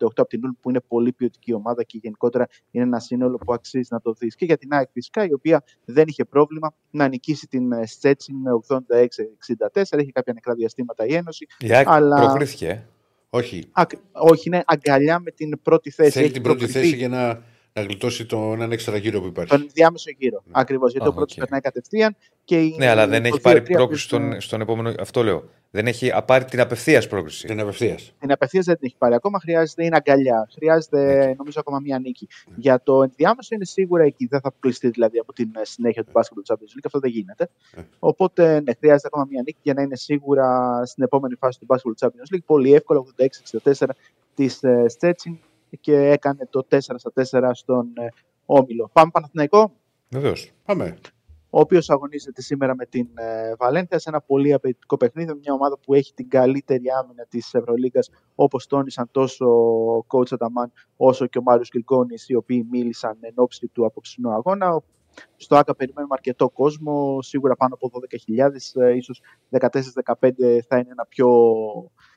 99-88 0.00 0.08
από 0.16 0.26
την 0.26 0.44
Ούλ, 0.44 0.50
που 0.60 0.70
είναι 0.70 0.80
πολύ 0.80 1.12
ποιοτική 1.12 1.52
ομάδα 1.52 1.82
και 1.82 1.98
γενικότερα 2.02 2.46
είναι 2.70 2.84
ένα 2.84 2.98
σύνολο 2.98 3.36
που 3.36 3.52
αξίζει 3.52 3.88
να 3.90 4.00
το 4.00 4.12
δεις. 4.12 4.34
Και 4.34 4.44
για 4.44 4.56
την 4.56 4.72
ΑΕΚ 4.72 4.88
φυσικά, 4.92 5.26
η 5.26 5.32
οποία 5.32 5.64
δεν 5.84 6.04
είχε 6.08 6.24
πρόβλημα 6.24 6.74
να 6.90 7.08
νικήσει 7.08 7.46
την 7.46 7.86
Στέτσιν 7.86 8.36
με 8.36 8.50
86-64. 9.72 9.82
Έχει 9.90 10.12
κάποια 10.12 10.32
νεκρά 10.32 10.54
διαστήματα 10.54 11.06
η 11.06 11.14
Ένωση. 11.14 11.46
Η 11.58 11.74
ΑΕΚ 11.74 11.88
αλλά... 11.88 12.16
προκρίθηκε. 12.24 12.86
Όχι. 13.30 13.68
Α, 13.72 13.82
όχι, 14.12 14.42
είναι 14.48 14.62
αγκαλιά 14.66 15.18
με 15.18 15.30
την 15.30 15.62
πρώτη 15.62 15.90
θέση. 15.90 16.10
Θέλει 16.10 16.30
την 16.30 16.42
πρώτη 16.42 16.66
θέση 16.66 16.96
για 16.96 17.08
να 17.08 17.42
να 17.80 17.82
γλιτώσει 17.82 18.26
τον 18.26 18.52
έναν 18.52 18.72
έξτρα 18.72 18.96
γύρο 18.96 19.20
που 19.20 19.26
υπάρχει. 19.26 19.50
Τον 19.50 19.68
διάμεσο 19.72 20.10
γύρο. 20.18 20.42
Ναι. 20.44 20.52
Ακριβώς. 20.54 20.92
Γιατί 20.92 21.06
oh, 21.08 21.10
ο 21.10 21.14
πρώτος 21.14 21.34
okay. 21.34 21.38
περνάει 21.38 21.60
κατευθείαν. 21.60 22.16
Και 22.44 22.74
ναι, 22.78 22.88
αλλά 22.88 23.06
δεν 23.06 23.24
έχει 23.24 23.40
πάρει 23.40 23.62
πρόκληση 23.62 24.02
στον, 24.04 24.40
στον 24.40 24.60
επόμενο. 24.60 24.94
Αυτό 24.98 25.22
λέω. 25.22 25.44
Δεν 25.70 25.86
έχει 25.86 26.12
πάρει 26.26 26.44
την 26.44 26.60
απευθείας 26.60 27.08
πρόκληση. 27.08 27.46
Την 27.46 27.60
απευθείας. 27.60 28.12
Την 28.18 28.32
απευθείας 28.32 28.64
δεν 28.64 28.74
την 28.74 28.86
έχει 28.86 28.96
πάρει 28.98 29.14
ακόμα. 29.14 29.40
Χρειάζεται 29.40 29.84
είναι 29.84 29.96
αγκαλιά. 29.96 30.48
Χρειάζεται 30.54 31.30
okay. 31.30 31.36
νομίζω 31.36 31.60
ακόμα 31.60 31.80
μία 31.80 31.98
νίκη. 31.98 32.28
Mm. 32.30 32.52
Για 32.56 32.82
το 32.82 33.02
ενδιάμεσο 33.02 33.54
είναι 33.54 33.64
σίγουρα 33.64 34.04
εκεί. 34.04 34.26
Δεν 34.26 34.40
θα 34.40 34.48
αποκλειστεί 34.48 34.88
δηλαδή 34.88 35.18
από 35.18 35.32
την 35.32 35.50
συνέχεια 35.62 36.04
του 36.04 36.10
μπάσκετ 36.12 36.36
του 36.36 36.44
Champions 36.46 36.76
League. 36.76 36.84
Αυτό 36.84 36.98
δεν 36.98 37.10
γίνεται. 37.10 37.48
Mm. 37.76 37.84
Οπότε 37.98 38.60
ναι, 38.60 38.72
χρειάζεται 38.78 39.06
ακόμα 39.06 39.26
μία 39.30 39.42
νίκη 39.46 39.58
για 39.62 39.74
να 39.74 39.82
είναι 39.82 39.96
σίγουρα 39.96 40.80
στην 40.84 41.02
επόμενη 41.02 41.34
φάση 41.34 41.58
του 41.58 41.64
μπάσκετ 41.68 41.92
του 41.92 42.06
Champions 42.06 42.34
League. 42.34 42.44
Πολύ 42.46 42.74
εύκολο 42.74 43.06
86-64 43.64 43.88
της 44.34 44.60
Στέτσιν 44.86 45.38
και 45.80 45.96
έκανε 45.96 46.48
το 46.50 46.66
4 46.70 46.78
στα 46.78 47.12
4 47.14 47.50
στον 47.52 47.86
ε, 47.96 48.08
Όμιλο. 48.46 48.90
Πάμε 48.92 49.10
Παναθηναϊκό. 49.10 49.72
Βεβαίως. 50.08 50.50
Πάμε. 50.64 50.98
Ο 51.56 51.60
οποίος 51.60 51.90
αγωνίζεται 51.90 52.42
σήμερα 52.42 52.74
με 52.74 52.86
την 52.86 53.08
ε, 53.14 53.54
Βαλένθια 53.58 53.98
σε 53.98 54.08
ένα 54.08 54.20
πολύ 54.20 54.52
απαιτητικό 54.52 54.96
παιχνίδι. 54.96 55.34
Μια 55.34 55.52
ομάδα 55.52 55.78
που 55.78 55.94
έχει 55.94 56.14
την 56.14 56.28
καλύτερη 56.28 56.82
άμυνα 57.02 57.26
της 57.28 57.54
Ευρωλίγκας, 57.54 58.10
όπως 58.34 58.66
τόνισαν 58.66 59.08
τόσο 59.10 59.46
ο 59.96 60.06
coach 60.08 60.32
Αταμάν 60.32 60.72
όσο 60.96 61.26
και 61.26 61.38
ο 61.38 61.42
Μάριος 61.42 61.68
Γκριγκόνη, 61.72 62.14
οι 62.26 62.34
οποίοι 62.34 62.66
μίλησαν 62.70 63.16
εν 63.20 63.32
ώψη 63.34 63.66
του 63.66 63.86
απόψινού 63.86 64.32
αγώνα. 64.32 64.82
Στο 65.36 65.56
ΆΚΑ 65.56 65.74
περιμένουμε 65.74 66.14
αρκετό 66.14 66.50
κόσμο, 66.50 67.22
σίγουρα 67.22 67.56
πάνω 67.56 67.74
από 67.74 67.90
12.000, 68.36 68.82
ε, 68.82 68.96
ίσως 68.96 69.20
14-15 69.50 70.60
θα 70.68 70.78
είναι 70.78 70.90
ένα 70.90 71.06
πιο 71.08 71.28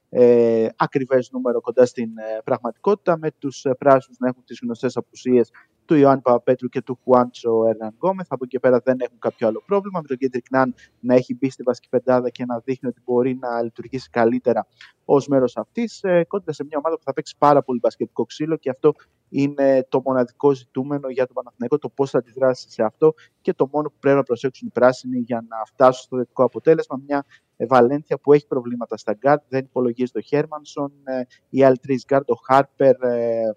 ε, 0.09 0.67
ακριβές 0.75 1.29
νούμερο 1.31 1.61
κοντά 1.61 1.85
στην 1.85 2.17
ε, 2.17 2.41
πραγματικότητα 2.43 3.17
με 3.17 3.31
τους 3.39 3.65
ε, 3.65 3.73
πράσινους 3.73 4.17
να 4.19 4.27
έχουν 4.27 4.43
τις 4.45 4.59
γνωστές 4.63 4.97
απουσίες 4.97 5.51
του 5.85 5.95
Ιωάννη 5.95 6.21
Παπαπέτρου 6.21 6.67
και 6.67 6.81
του 6.81 6.99
Χουάντσο 7.03 7.65
Ερναν 7.67 7.93
Γκόμεθ. 7.95 8.27
Από 8.29 8.43
εκεί 8.43 8.53
και 8.53 8.59
πέρα 8.59 8.81
δεν 8.83 8.97
έχουν 8.99 9.19
κάποιο 9.19 9.47
άλλο 9.47 9.63
πρόβλημα. 9.65 9.99
Με 10.01 10.07
τον 10.07 10.17
Κέντρικ 10.17 10.45
Νάν 10.51 10.73
να 10.99 11.15
έχει 11.15 11.35
μπει 11.35 11.49
στη 11.49 11.63
βασική 11.63 11.89
πεντάδα 11.89 12.29
και 12.29 12.45
να 12.45 12.59
δείχνει 12.59 12.89
ότι 12.89 13.01
μπορεί 13.05 13.37
να 13.41 13.61
λειτουργήσει 13.61 14.09
καλύτερα 14.09 14.67
ως 15.05 15.27
μέρος 15.27 15.57
αυτής. 15.57 16.03
Ε, 16.03 16.23
κόντρα 16.27 16.53
σε 16.53 16.63
μια 16.63 16.77
ομάδα 16.77 16.97
που 16.97 17.03
θα 17.03 17.13
παίξει 17.13 17.35
πάρα 17.37 17.63
πολύ 17.63 17.79
μπασκετικό 17.79 18.25
ξύλο 18.25 18.57
και 18.57 18.69
αυτό 18.69 18.93
είναι 19.29 19.85
το 19.89 20.01
μοναδικό 20.05 20.53
ζητούμενο 20.53 21.09
για 21.09 21.25
τον 21.25 21.35
Παναθηναϊκό, 21.35 21.77
το 21.77 21.89
πώς 21.89 22.09
θα 22.09 22.17
αντιδράσει 22.17 22.71
σε 22.71 22.83
αυτό 22.83 23.13
και 23.41 23.53
το 23.53 23.69
μόνο 23.71 23.89
που 23.89 23.95
πρέπει 23.99 24.17
να 24.17 24.23
προσέξουν 24.23 24.67
οι 24.67 24.71
πράσινοι 24.71 25.19
για 25.19 25.45
να 25.49 25.65
φτάσουν 25.65 26.03
στο 26.03 26.17
θετικό 26.17 26.43
αποτέλεσμα. 26.43 27.01
Μια 27.07 27.25
Βαλένθια 27.57 28.17
που 28.19 28.33
έχει 28.33 28.47
προβλήματα 28.47 28.97
στα 28.97 29.13
γκαρντ, 29.13 29.43
δεν 29.47 29.63
υπολογίζει 29.63 30.11
το 30.11 30.21
Χέρμανσον, 30.21 30.91
ε, 31.03 31.21
οι 31.49 31.63
άλλοι 31.63 31.77
τρεις 31.77 32.05
γκαρντ, 32.07 32.29
ο 32.29 32.35
Χάρπερ, 32.45 33.03
ε, 33.03 33.55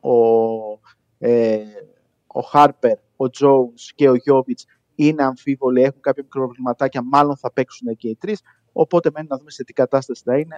ο, 0.00 0.16
ε, 1.18 1.62
ο 2.26 2.40
Χάρπερ, 2.40 2.96
ο 2.96 3.24
Jones 3.40 3.92
και 3.94 4.08
ο 4.08 4.14
Γιόβιτς 4.14 4.66
είναι 4.94 5.22
αμφίβολοι, 5.22 5.82
έχουν 5.82 6.00
κάποια 6.00 6.24
προβληματάκια, 6.24 7.02
μάλλον 7.02 7.36
θα 7.36 7.52
παίξουν 7.52 7.96
και 7.96 8.08
οι 8.08 8.16
τρεις. 8.16 8.42
Οπότε 8.72 9.10
μένει 9.14 9.26
να 9.30 9.36
δούμε 9.36 9.50
σε 9.50 9.64
τι 9.64 9.72
κατάσταση 9.72 10.22
θα 10.24 10.38
είναι. 10.38 10.56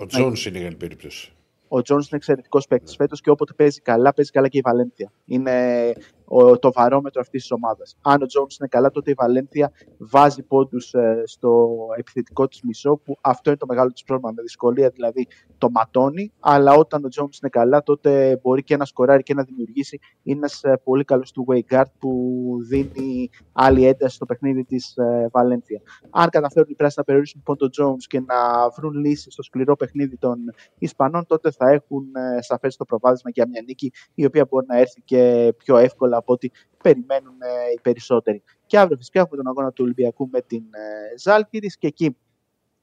Ο 0.00 0.06
Τζόνς 0.06 0.46
είναι 0.46 0.58
για 0.58 0.76
περίπτωση. 0.76 1.32
Ο 1.76 1.82
Τζόνς 1.82 2.08
είναι 2.08 2.16
εξαιρετικός 2.16 2.66
παίκτης 2.66 2.90
ναι. 2.90 2.96
φέτος 2.96 3.20
και 3.20 3.30
όποτε 3.30 3.52
παίζει 3.52 3.80
καλά, 3.80 4.12
παίζει 4.12 4.30
καλά 4.30 4.48
και 4.48 4.58
η 4.58 4.60
Βαλένθια. 4.64 5.12
Είναι 5.24 5.52
ο, 6.23 6.23
το 6.60 6.72
βαρόμετρο 6.72 7.20
αυτής 7.20 7.40
της 7.40 7.50
ομάδας. 7.50 7.96
Αν 8.02 8.22
ο 8.22 8.26
Τζόνς 8.26 8.56
είναι 8.56 8.68
καλά, 8.68 8.90
τότε 8.90 9.10
η 9.10 9.14
Βαλένθια 9.16 9.72
βάζει 9.98 10.42
πόντους 10.42 10.94
ε, 10.94 11.22
στο 11.24 11.76
επιθετικό 11.98 12.48
της 12.48 12.62
μισό, 12.62 12.96
που 13.04 13.18
αυτό 13.20 13.50
είναι 13.50 13.58
το 13.58 13.66
μεγάλο 13.66 13.90
της 13.92 14.04
πρόβλημα. 14.04 14.32
Με 14.36 14.42
δυσκολία 14.42 14.88
δηλαδή 14.88 15.26
το 15.58 15.70
ματώνει, 15.70 16.32
αλλά 16.40 16.74
όταν 16.74 17.04
ο 17.04 17.08
Τζόνς 17.08 17.38
είναι 17.38 17.50
καλά, 17.50 17.82
τότε 17.82 18.38
μπορεί 18.42 18.62
και 18.62 18.76
να 18.76 18.84
σκοράρει 18.84 19.22
και 19.22 19.34
να 19.34 19.42
δημιουργήσει. 19.42 19.98
Είναι 20.22 20.36
ένας 20.36 20.62
ε, 20.62 20.80
πολύ 20.84 21.04
καλός 21.04 21.32
του 21.32 21.46
way 21.48 21.74
guard 21.74 21.90
που 21.98 22.10
δίνει 22.68 23.30
άλλη 23.52 23.86
ένταση 23.86 24.14
στο 24.14 24.26
παιχνίδι 24.26 24.64
της 24.64 24.96
ε, 24.96 25.28
Βαλένθια. 25.32 25.80
Αν 26.10 26.28
καταφέρουν 26.28 26.68
οι 26.70 26.74
πράσινοι 26.74 26.94
να 26.96 27.04
περιορίσουν 27.04 27.38
λοιπόν 27.38 27.56
τον 27.56 27.70
Τζόνς 27.70 28.06
και 28.06 28.20
να 28.20 28.68
βρουν 28.76 28.92
λύσει 28.92 29.30
στο 29.30 29.42
σκληρό 29.42 29.76
παιχνίδι 29.76 30.16
των 30.16 30.38
Ισπανών, 30.78 31.26
τότε 31.26 31.50
θα 31.50 31.70
έχουν 31.70 32.04
ε, 32.14 32.42
σαφές 32.42 32.76
το 32.76 32.84
προβάδισμα 32.84 33.30
για 33.30 33.48
μια 33.48 33.62
νίκη 33.66 33.92
η 34.14 34.24
οποία 34.24 34.46
μπορεί 34.50 34.66
να 34.68 34.78
έρθει 34.78 35.02
και 35.02 35.52
πιο 35.56 35.76
εύκολα 35.76 36.13
από 36.16 36.32
ό,τι 36.32 36.48
περιμένουν 36.82 37.34
ε, 37.40 37.72
οι 37.76 37.80
περισσότεροι. 37.82 38.42
Και 38.66 38.78
αύριο 38.78 38.96
φυσικά 38.96 39.20
έχουμε 39.20 39.36
τον 39.36 39.46
αγώνα 39.46 39.72
του 39.72 39.84
Ολυμπιακού 39.84 40.28
με 40.32 40.40
την 40.40 40.62
ε, 40.70 41.18
Ζάλκυρη 41.18 41.68
και 41.78 41.86
εκεί 41.86 42.16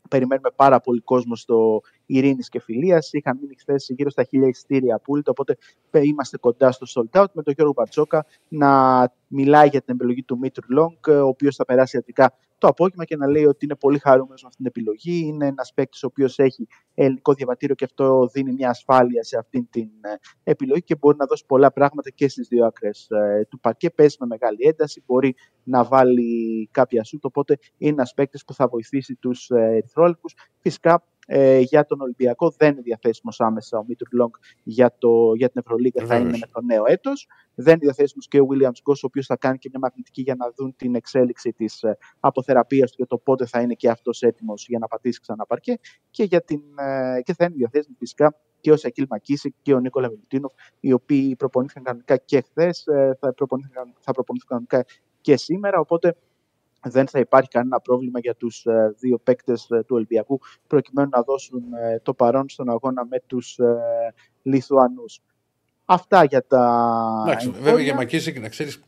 περιμένουμε 0.09 0.49
πάρα 0.55 0.79
πολύ 0.79 1.01
κόσμο 1.01 1.35
στο 1.35 1.81
Ειρήνης 2.05 2.49
και 2.49 2.59
Φιλίας. 2.59 3.13
Είχαν 3.13 3.37
μείνει 3.41 3.55
χθες 3.59 3.89
γύρω 3.89 4.09
στα 4.09 4.23
χίλια 4.23 4.47
εισιτήρια 4.47 4.95
απόλυτα, 4.95 5.31
οπότε 5.31 5.57
είμαστε 5.91 6.37
κοντά 6.37 6.71
στο 6.71 6.85
sold 6.89 7.21
out 7.21 7.31
με 7.33 7.43
τον 7.43 7.53
Γιώργο 7.53 7.73
Μπατσόκα 7.73 8.25
να 8.47 9.01
μιλάει 9.27 9.67
για 9.67 9.81
την 9.81 9.93
επιλογή 9.95 10.23
του 10.23 10.37
Μήτρου-Λονγκ, 10.37 11.07
ο 11.07 11.27
οποίος 11.27 11.55
θα 11.55 11.65
περάσει 11.65 11.95
ιατρικά 11.95 12.33
το 12.61 12.67
απόγευμα 12.67 13.05
και 13.05 13.15
να 13.15 13.27
λέει 13.27 13.45
ότι 13.45 13.65
είναι 13.65 13.75
πολύ 13.75 13.99
χαρούμενος 13.99 14.41
με 14.41 14.47
αυτή 14.47 14.63
την 14.63 14.65
επιλογή. 14.65 15.23
Είναι 15.25 15.47
ένας 15.47 15.73
παίκτης 15.73 16.03
ο 16.03 16.07
οποίος 16.07 16.39
έχει 16.39 16.67
ελληνικό 16.93 17.33
διαβατήριο 17.33 17.75
και 17.75 17.85
αυτό 17.85 18.29
δίνει 18.33 18.51
μια 18.51 18.69
ασφάλεια 18.69 19.23
σε 19.23 19.37
αυτή 19.37 19.67
την 19.69 19.89
ε, 20.01 20.15
επιλογή 20.43 20.83
και 20.83 20.95
μπορεί 20.95 21.17
να 21.17 21.25
δώσει 21.25 21.45
πολλά 21.45 21.71
πράγματα 21.71 22.09
και 22.09 22.27
στις 22.27 22.47
δύο 22.47 22.65
άκρες 22.65 23.07
ε, 23.09 23.45
του 23.49 23.59
παρκέ. 23.59 23.89
Παίζει 23.89 24.15
με 24.19 24.25
μεγάλη 24.25 24.57
ένταση, 24.67 25.03
μπορεί 25.05 25.35
να 25.63 25.83
βάλει 25.83 26.69
κάποια 26.71 27.03
σουτ. 27.03 27.25
Οπότε 27.25 27.57
είναι 27.77 27.91
ένας 27.91 28.13
παίκτης 28.13 28.45
που 28.45 28.53
θα 28.53 28.67
βοηθήσει 28.67 29.15
τους 29.15 29.49
ε, 29.49 29.59
Ερυθρόλευκους. 29.59 30.29
Φυσικά 30.59 31.03
ε, 31.27 31.59
για 31.59 31.85
τον 31.85 32.01
Ολυμπιακό 32.01 32.53
δεν 32.57 32.71
είναι 32.71 32.81
διαθέσιμος 32.81 33.39
άμεσα 33.39 33.77
ο 33.77 33.83
Μήτρου-Λονγκ 33.87 34.35
για, 34.63 34.95
το, 34.97 35.33
για 35.35 35.49
την 35.49 35.61
Ευρωλίγα, 35.65 36.05
θα 36.05 36.15
είναι 36.15 36.37
με 36.37 36.47
το 36.51 36.61
νέο 36.61 36.83
έτος. 36.85 37.27
Δεν 37.55 37.73
είναι 37.73 37.83
διαθέσιμος 37.83 38.27
και 38.27 38.39
ο 38.39 38.47
Williams 38.49 38.81
Γκος, 38.81 39.03
ο 39.03 39.05
οποίος 39.05 39.25
θα 39.25 39.37
κάνει 39.37 39.57
και 39.57 39.69
μια 39.71 39.79
μαγνητική 39.79 40.21
για 40.21 40.35
να 40.35 40.51
δουν 40.57 40.75
την 40.75 40.95
εξέλιξη 40.95 41.53
της 41.53 41.83
ε, 41.83 41.97
αποθεραπείας 42.19 42.91
του 42.91 42.97
και 42.97 43.05
το 43.05 43.17
πότε 43.17 43.45
θα 43.45 43.61
είναι 43.61 43.73
και 43.73 43.89
αυτός 43.89 44.21
έτοιμος 44.21 44.65
για 44.67 44.79
να 44.79 44.87
πατήσει 44.87 45.19
ξανά 45.19 45.45
παρκέ. 45.45 45.77
Και, 46.09 46.23
για 46.23 46.41
την, 46.41 46.61
ε, 46.77 47.21
και 47.21 47.33
θα 47.33 47.45
είναι 47.45 47.53
διαθέσιμο 47.55 47.95
φυσικά 47.99 48.35
και 48.59 48.71
ο 48.71 48.77
Σακίλ 48.77 49.05
Μακίση 49.09 49.55
και 49.61 49.73
ο 49.73 49.79
Νίκολα 49.79 50.09
Μιλουτίνοφ, 50.09 50.53
οι 50.79 50.91
οποίοι 50.93 51.35
προπονήθηκαν 51.35 51.83
κανονικά 51.83 52.17
και 52.17 52.41
χθες, 52.41 52.87
ε, 52.87 53.17
θα 53.19 53.33
προπονήθηκαν, 53.33 53.93
θα 53.99 54.11
προπονήθηκαν 54.11 54.65
κανονικά 54.67 55.01
και 55.21 55.37
σήμερα. 55.37 55.79
Οπότε 55.79 56.15
δεν 56.81 57.07
θα 57.07 57.19
υπάρχει 57.19 57.49
κανένα 57.49 57.79
πρόβλημα 57.79 58.19
για 58.19 58.35
τους 58.35 58.65
ε, 58.65 58.95
δύο 58.99 59.17
παίκτες 59.17 59.69
ε, 59.69 59.79
του 59.79 59.95
Ολυμπιακού 59.95 60.39
προκειμένου 60.67 61.09
να 61.11 61.21
δώσουν 61.21 61.63
ε, 61.73 61.99
το 61.99 62.13
παρόν 62.13 62.49
στον 62.49 62.69
αγώνα 62.69 63.05
με 63.05 63.21
τους 63.27 63.59
Λιθουανούς. 64.41 65.19
Αυτά 65.85 66.23
για 66.23 66.45
τα. 66.47 67.23
Εντάξει, 67.27 67.49
βέβαια 67.49 67.81
για 67.81 67.95
Μακίση 67.95 68.39
να 68.39 68.49
ξέρεις. 68.49 68.83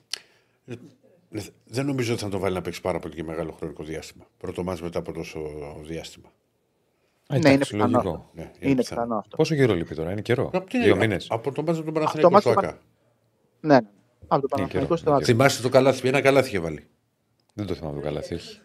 Δεν 1.66 1.86
νομίζω 1.86 2.14
ότι 2.14 2.22
θα 2.22 2.30
τον 2.30 2.40
βάλει 2.40 2.56
να 2.56 2.62
παίξει 2.62 2.82
πάρα 2.82 3.00
πολύ 3.00 3.16
και 3.16 3.24
μεγάλο 3.24 3.52
χρονικό 3.52 3.84
διάστημα. 3.84 4.26
Πρώτο 4.38 4.64
μάτς 4.64 4.82
μετά 4.82 5.00
από 5.00 5.12
τόσο 5.12 5.40
διάστημα. 5.84 6.30
ναι, 7.30 7.50
είναι 7.50 7.58
πιθανό. 7.58 8.30
Ναι, 8.34 8.52
είναι, 8.60 8.76
πιθανό 8.76 9.18
αυτό. 9.18 9.36
Πόσο 9.36 9.56
καιρό 9.56 9.74
λείπει 9.74 9.96
τώρα, 9.96 10.12
είναι 10.12 10.22
καιρό; 10.22 10.52
Δύο 10.72 10.96
μήνες. 10.96 11.28
Από 11.30 11.52
το 11.52 11.64
μάτς 11.64 11.80
του 11.80 11.92
Παναθηναϊκού 11.92 12.40
στο 12.40 12.50
ΑΚΑ. 12.50 12.78
Ναι, 13.60 13.74
ναι. 13.74 13.88
Από 14.28 14.42
το 14.42 14.48
Παναθηναϊκό 14.48 14.96
στο 14.96 15.14
ΑΚΑ. 15.14 15.26
Θυμάστε 15.26 15.62
το 15.62 15.70
καλάθι, 15.70 16.08
ένα 16.08 16.22
καλάθι 16.22 16.48
είχε 16.48 16.60
βάλει. 16.60 16.88
Δεν 17.54 17.66
το 17.66 17.74
θυμάμαι 17.74 18.02
καλά, 18.02 18.24
έχει. 18.30 18.60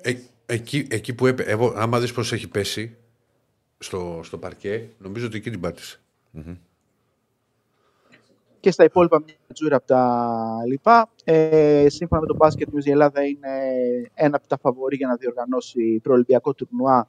Ε, 0.00 0.14
εκεί, 0.46 0.86
εκεί 0.90 1.14
που 1.14 1.26
έπε, 1.26 1.42
εγώ, 1.42 1.72
άμα 1.76 2.00
δεις 2.00 2.12
πώς 2.12 2.32
έχει 2.32 2.48
πέσει 2.48 2.96
στο, 3.78 4.20
στο 4.22 4.38
παρκέ, 4.38 4.88
νομίζω 4.98 5.26
ότι 5.26 5.36
εκεί 5.36 5.50
την 5.50 5.60
πατησε 5.60 6.00
mm-hmm. 6.36 6.56
Και 8.60 8.70
στα 8.70 8.84
υπόλοιπα 8.84 9.22
μια 9.26 9.34
τζούρα 9.52 9.76
από 9.76 9.86
τα 9.86 10.62
λοιπά. 10.66 11.10
Ε, 11.24 11.86
σύμφωνα 11.88 12.20
με 12.20 12.26
το 12.26 12.36
Basket 12.38 12.74
News, 12.74 12.84
η 12.84 12.90
Ελλάδα 12.90 13.24
είναι 13.24 13.48
ένα 14.14 14.36
από 14.36 14.46
τα 14.46 14.58
φαβορή 14.58 14.96
για 14.96 15.06
να 15.06 15.16
διοργανώσει 15.16 16.00
προολυμπιακό 16.02 16.54
τουρνουά 16.54 17.08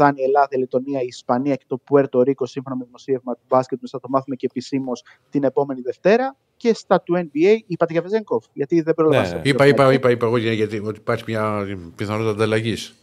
θα 0.00 0.08
είναι 0.08 0.20
η 0.20 0.24
Ελλάδα, 0.24 0.48
η 0.50 0.58
Λετωνία, 0.58 1.00
η 1.00 1.06
Ισπανία 1.06 1.54
και 1.54 1.64
το 1.66 1.76
Πουέρτο 1.76 2.22
Ρίκο, 2.22 2.46
σύμφωνα 2.46 2.74
με 2.74 2.80
το 2.80 2.86
δημοσίευμα 2.86 3.34
του 3.34 3.42
μπάσκετ, 3.48 3.78
θα 3.90 4.00
το 4.00 4.08
μάθουμε 4.08 4.36
και 4.36 4.46
επισήμως 4.50 5.04
την 5.30 5.44
επόμενη 5.44 5.80
Δευτέρα. 5.80 6.36
Και 6.58 6.74
στα 6.74 7.02
του 7.02 7.14
NBA, 7.16 7.56
είπατε 7.66 7.92
για 7.92 8.02
Βεζέγκοφ, 8.02 8.44
γιατί 8.52 8.80
δεν 8.80 8.94
πρέπει 8.94 9.16
ναι. 9.16 9.40
Είπα, 9.44 9.66
είπα, 9.66 9.92
είπα, 9.92 10.10
είπα, 10.10 10.26
εγώ 10.26 10.36
γιατί, 10.36 10.78
ότι 10.78 10.98
υπάρχει 10.98 11.24
μια 11.26 11.66
πιθανότητα 11.96 12.30
ανταλλαγής 12.30 12.94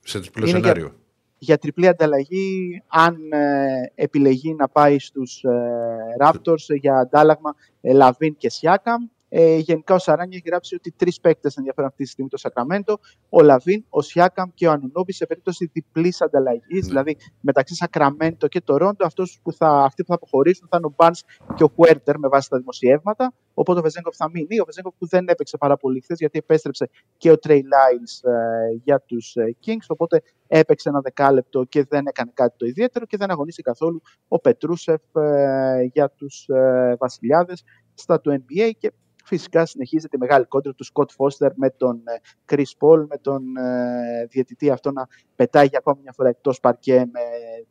σε 0.00 0.20
τριπλό 0.20 0.46
σενάριο. 0.46 0.84
Για, 0.84 0.94
για 1.38 1.58
τριπλή 1.58 1.88
ανταλλαγή, 1.88 2.82
αν 2.86 3.32
ε, 3.32 3.92
επιλεγεί 3.94 4.54
να 4.54 4.68
πάει 4.68 4.98
στους 4.98 5.42
ε, 5.42 6.24
Raptors 6.24 6.76
για 6.80 6.98
αντάλλαγμα 6.98 7.54
ε, 7.80 7.92
Λαβίν 7.92 8.36
και 8.36 8.50
Σιάκαμ, 8.50 9.06
ε, 9.34 9.56
γενικά 9.56 9.94
ο 9.94 9.98
Σαράνια 9.98 10.36
έχει 10.36 10.48
γράψει 10.48 10.74
ότι 10.74 10.90
τρεις 10.90 11.20
παίκτες 11.20 11.56
ενδιαφέρουν 11.56 11.90
αυτή 11.90 12.04
τη 12.04 12.10
στιγμή 12.10 12.30
το 12.30 12.36
Σακραμέντο. 12.36 12.98
Ο 13.28 13.42
Λαβίν, 13.42 13.84
ο 13.88 14.00
Σιάκαμ 14.00 14.50
και 14.54 14.66
ο 14.66 14.70
Ανουνόμπι 14.70 15.12
σε 15.12 15.26
περίπτωση 15.26 15.70
διπλής 15.72 16.20
ανταλλαγής, 16.20 16.82
ναι. 16.82 16.88
δηλαδή 16.88 17.16
μεταξύ 17.40 17.74
Σακραμέντο 17.74 18.48
και 18.48 18.60
Τορόντο. 18.60 19.06
που 19.42 19.52
θα, 19.52 19.68
αυτοί 19.68 20.02
που 20.02 20.08
θα 20.08 20.14
αποχωρήσουν 20.14 20.68
θα 20.70 20.76
είναι 20.76 20.86
ο 20.86 20.94
Μπαρνς 20.96 21.22
και 21.54 21.64
ο 21.64 21.72
Χουέρτερ 21.74 22.18
με 22.18 22.28
βάση 22.28 22.48
τα 22.48 22.58
δημοσιεύματα. 22.58 23.32
Οπότε 23.54 23.78
ο 23.78 23.82
Βεζένκοφ 23.82 24.16
θα 24.16 24.30
μείνει. 24.30 24.60
Ο 24.60 24.64
Βεζένκοφ 24.64 24.94
που 24.98 25.06
δεν 25.06 25.28
έπαιξε 25.28 25.56
πάρα 25.56 25.76
πολύ 25.76 26.00
χθες 26.00 26.18
γιατί 26.18 26.38
επέστρεψε 26.38 26.88
και 27.16 27.30
ο 27.30 27.38
Τρέι 27.38 27.64
Λάινς 27.72 28.22
ε, 28.22 28.80
για 28.84 29.00
τους 29.00 29.36
ε, 29.36 29.56
Kings. 29.66 29.86
Οπότε 29.86 30.22
έπαιξε 30.46 30.88
ένα 30.88 31.00
δεκάλεπτο 31.00 31.64
και 31.64 31.84
δεν 31.88 32.06
έκανε 32.06 32.30
κάτι 32.34 32.54
το 32.56 32.66
ιδιαίτερο 32.66 33.06
και 33.06 33.16
δεν 33.16 33.30
αγωνίσει 33.30 33.62
καθόλου 33.62 34.02
ο 34.28 34.38
Πετρούσεφ 34.38 35.02
ε, 35.16 35.82
για 35.92 36.10
τους 36.10 36.48
ε, 36.48 36.96
Βασιλιάδες 36.98 37.64
στα 37.94 38.20
του 38.20 38.30
NBA. 38.30 38.70
Και 38.78 38.92
Φυσικά 39.24 39.66
συνεχίζεται 39.66 40.16
η 40.16 40.18
μεγάλη 40.20 40.44
κόντρα 40.44 40.72
του 40.72 40.84
Σκοτ 40.84 41.10
Φώστερ 41.10 41.52
με 41.54 41.70
τον 41.70 42.02
Κρι 42.44 42.62
ε, 42.62 42.74
Πολ, 42.78 43.06
με 43.06 43.18
τον 43.18 43.56
ε, 43.56 44.26
διαιτητή 44.30 44.70
αυτό 44.70 44.92
να 44.92 45.08
πετάει 45.36 45.66
για 45.66 45.78
ακόμη 45.78 46.00
μια 46.02 46.12
φορά 46.12 46.28
εκτός 46.28 46.60
παρκέ 46.60 46.96
με 47.12 47.20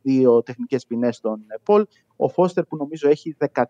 δύο 0.02 0.42
τεχνικές 0.42 0.86
ποινές 0.86 1.16
στον 1.16 1.40
Πολ. 1.62 1.86
Ο 2.16 2.28
Φώστερ 2.28 2.64
που 2.64 2.76
νομίζω 2.76 3.08
έχει 3.08 3.36
13-0 3.54 3.64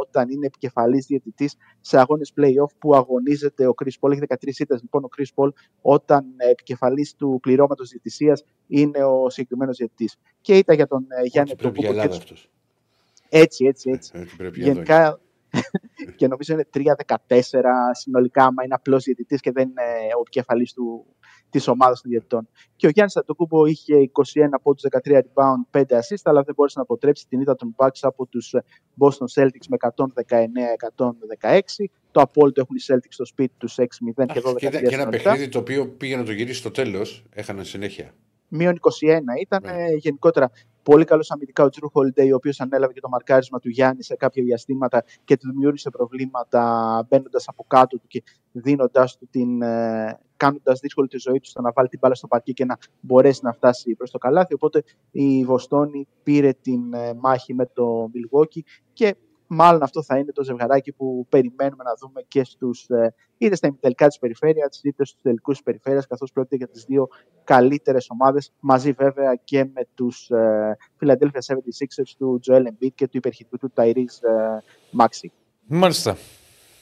όταν 0.00 0.30
είναι 0.30 0.46
επικεφαλής 0.46 1.06
διαιτητής 1.06 1.56
σε 1.80 1.98
αγώνες 1.98 2.32
playoff 2.36 2.74
που 2.78 2.94
αγωνίζεται 2.94 3.66
ο 3.66 3.74
Κρι 3.74 3.92
Πολ. 4.00 4.12
Έχει 4.12 4.20
13 4.28 4.58
ήττες 4.58 4.82
λοιπόν 4.82 5.04
ο 5.04 5.08
Κρι 5.08 5.26
Πολ 5.34 5.52
όταν 5.80 6.24
επικεφαλής 6.36 7.14
του 7.14 7.38
πληρώματος 7.42 7.88
διαιτησίας 7.88 8.44
είναι 8.66 9.04
ο 9.04 9.30
συγκεκριμένος 9.30 9.76
διαιτητής. 9.76 10.16
Και 10.40 10.58
ήταν 10.58 10.76
για 10.76 10.86
τον 10.86 11.06
ε, 11.08 11.22
Γιάννη 11.26 11.56
Πρέπει 11.56 11.80
Έτσι, 13.28 13.64
έτσι, 13.64 13.90
έτσι. 13.90 14.26
Γενικά, 14.54 15.20
και 16.16 16.26
νομίζω 16.26 16.52
είναι 16.52 16.68
3-14 16.74 16.84
συνολικά, 17.92 18.44
άμα 18.44 18.64
είναι 18.64 18.74
απλός 18.74 19.04
διαιτητής 19.04 19.40
και 19.40 19.52
δεν 19.52 19.68
είναι 19.68 19.82
ο 20.16 20.20
επικεφαλής 20.20 20.74
της 21.50 21.68
ομάδας 21.68 22.00
των 22.00 22.10
διαιτητών. 22.10 22.48
Και 22.76 22.86
ο 22.86 22.90
Γιάννης 22.90 23.16
Αντοκούμπο 23.16 23.66
είχε 23.66 23.94
21 24.34 24.48
από 24.50 24.74
του 24.74 24.88
13 25.04 25.12
rebound, 25.12 25.80
5 25.80 25.80
assist, 25.80 26.22
αλλά 26.22 26.42
δεν 26.42 26.54
μπόρεσε 26.54 26.78
να 26.78 26.82
αποτρέψει 26.82 27.26
την 27.28 27.40
ήττα 27.40 27.54
των 27.54 27.74
Bucks 27.76 27.98
από 28.00 28.26
τους 28.26 28.54
Boston 28.98 29.26
Celtics 29.34 29.66
με 29.68 29.76
119-116. 31.40 31.60
Το 32.10 32.20
απόλυτο 32.20 32.60
έχουν 32.60 32.76
οι 32.76 32.80
Celtics 32.86 33.08
στο 33.08 33.24
σπίτι 33.24 33.54
τους 33.58 33.74
6-0 33.78 33.84
και 34.32 34.42
12 34.44 34.56
Και, 34.56 34.68
και 34.68 34.94
ένα 34.94 35.08
παιχνίδι 35.08 35.48
το 35.48 35.58
οποίο 35.58 35.88
πήγε 35.88 36.16
να 36.16 36.24
το 36.24 36.32
γυρίσει 36.32 36.58
στο 36.58 36.70
τέλος, 36.70 37.24
έχανε 37.30 37.64
συνέχεια. 37.64 38.14
Μείον 38.48 38.74
21 38.74 38.80
ήταν. 39.40 39.62
Ναι. 39.62 39.86
Γενικότερα 39.98 40.50
Πολύ 40.84 41.04
καλός 41.04 41.30
αμυντικά 41.30 41.64
ο 41.64 41.68
Τζρου 41.68 41.90
Χολντέι, 41.90 42.32
ο 42.32 42.36
οποίος 42.36 42.60
ανέλαβε 42.60 42.92
και 42.92 43.00
το 43.00 43.08
μαρκάρισμα 43.08 43.58
του 43.58 43.68
Γιάννη 43.68 44.02
σε 44.02 44.16
κάποια 44.16 44.42
διαστήματα 44.42 45.04
και 45.24 45.36
του 45.36 45.50
δημιούργησε 45.50 45.90
προβλήματα 45.90 47.06
μπαίνοντας 47.08 47.48
από 47.48 47.64
κάτω 47.68 47.98
του 47.98 48.06
και 48.06 48.22
δίνοντα 48.52 49.08
του 49.18 49.28
την. 49.30 49.62
Ε, 49.62 50.18
κάνοντας 50.36 50.80
δύσκολη 50.80 51.08
τη 51.08 51.18
ζωή 51.18 51.40
του 51.40 51.48
στο 51.48 51.60
να 51.60 51.72
βάλει 51.72 51.88
την 51.88 51.98
μπάλα 51.98 52.14
στο 52.14 52.26
παρκή 52.26 52.52
και 52.52 52.64
να 52.64 52.78
μπορέσει 53.00 53.40
να 53.42 53.52
φτάσει 53.52 53.94
προς 53.94 54.10
το 54.10 54.18
καλάθι. 54.18 54.54
Οπότε 54.54 54.82
η 55.10 55.44
Βοστόνη 55.44 56.06
πήρε 56.22 56.52
την 56.52 56.94
ε, 56.94 57.14
μάχη 57.14 57.54
με 57.54 57.66
το 57.66 58.08
Μιλγόκι 58.12 58.64
και 58.92 59.16
μάλλον 59.54 59.82
αυτό 59.82 60.02
θα 60.02 60.18
είναι 60.18 60.32
το 60.32 60.42
ζευγαράκι 60.44 60.92
που 60.92 61.26
περιμένουμε 61.28 61.84
να 61.84 61.94
δούμε 62.00 62.22
και 62.28 62.44
στους, 62.44 62.88
ε, 62.88 63.14
είτε 63.38 63.54
στα 63.56 63.66
ημιτελικά 63.66 64.06
της 64.06 64.18
περιφέρειας, 64.18 64.80
είτε 64.82 65.04
στους 65.04 65.20
τελικούς 65.22 65.54
της 65.54 65.64
περιφέρειας, 65.64 66.06
καθώς 66.06 66.32
πρόκειται 66.32 66.56
για 66.56 66.68
τις 66.68 66.84
δύο 66.84 67.08
καλύτερες 67.44 68.06
ομάδες, 68.10 68.52
μαζί 68.60 68.92
βέβαια 68.92 69.34
και 69.44 69.64
με 69.64 69.86
τους 69.94 70.30
ε, 70.30 70.76
Philadelphia 71.00 71.40
76ers 71.46 72.12
του 72.18 72.40
Joel 72.48 72.62
Embiid 72.66 72.92
και 72.94 73.08
του 73.08 73.16
υπερχητού 73.16 73.58
του 73.58 73.72
Tyrese 73.76 74.22
ε, 74.22 74.58
Maxey. 74.98 75.28
Μάλιστα. 75.66 76.16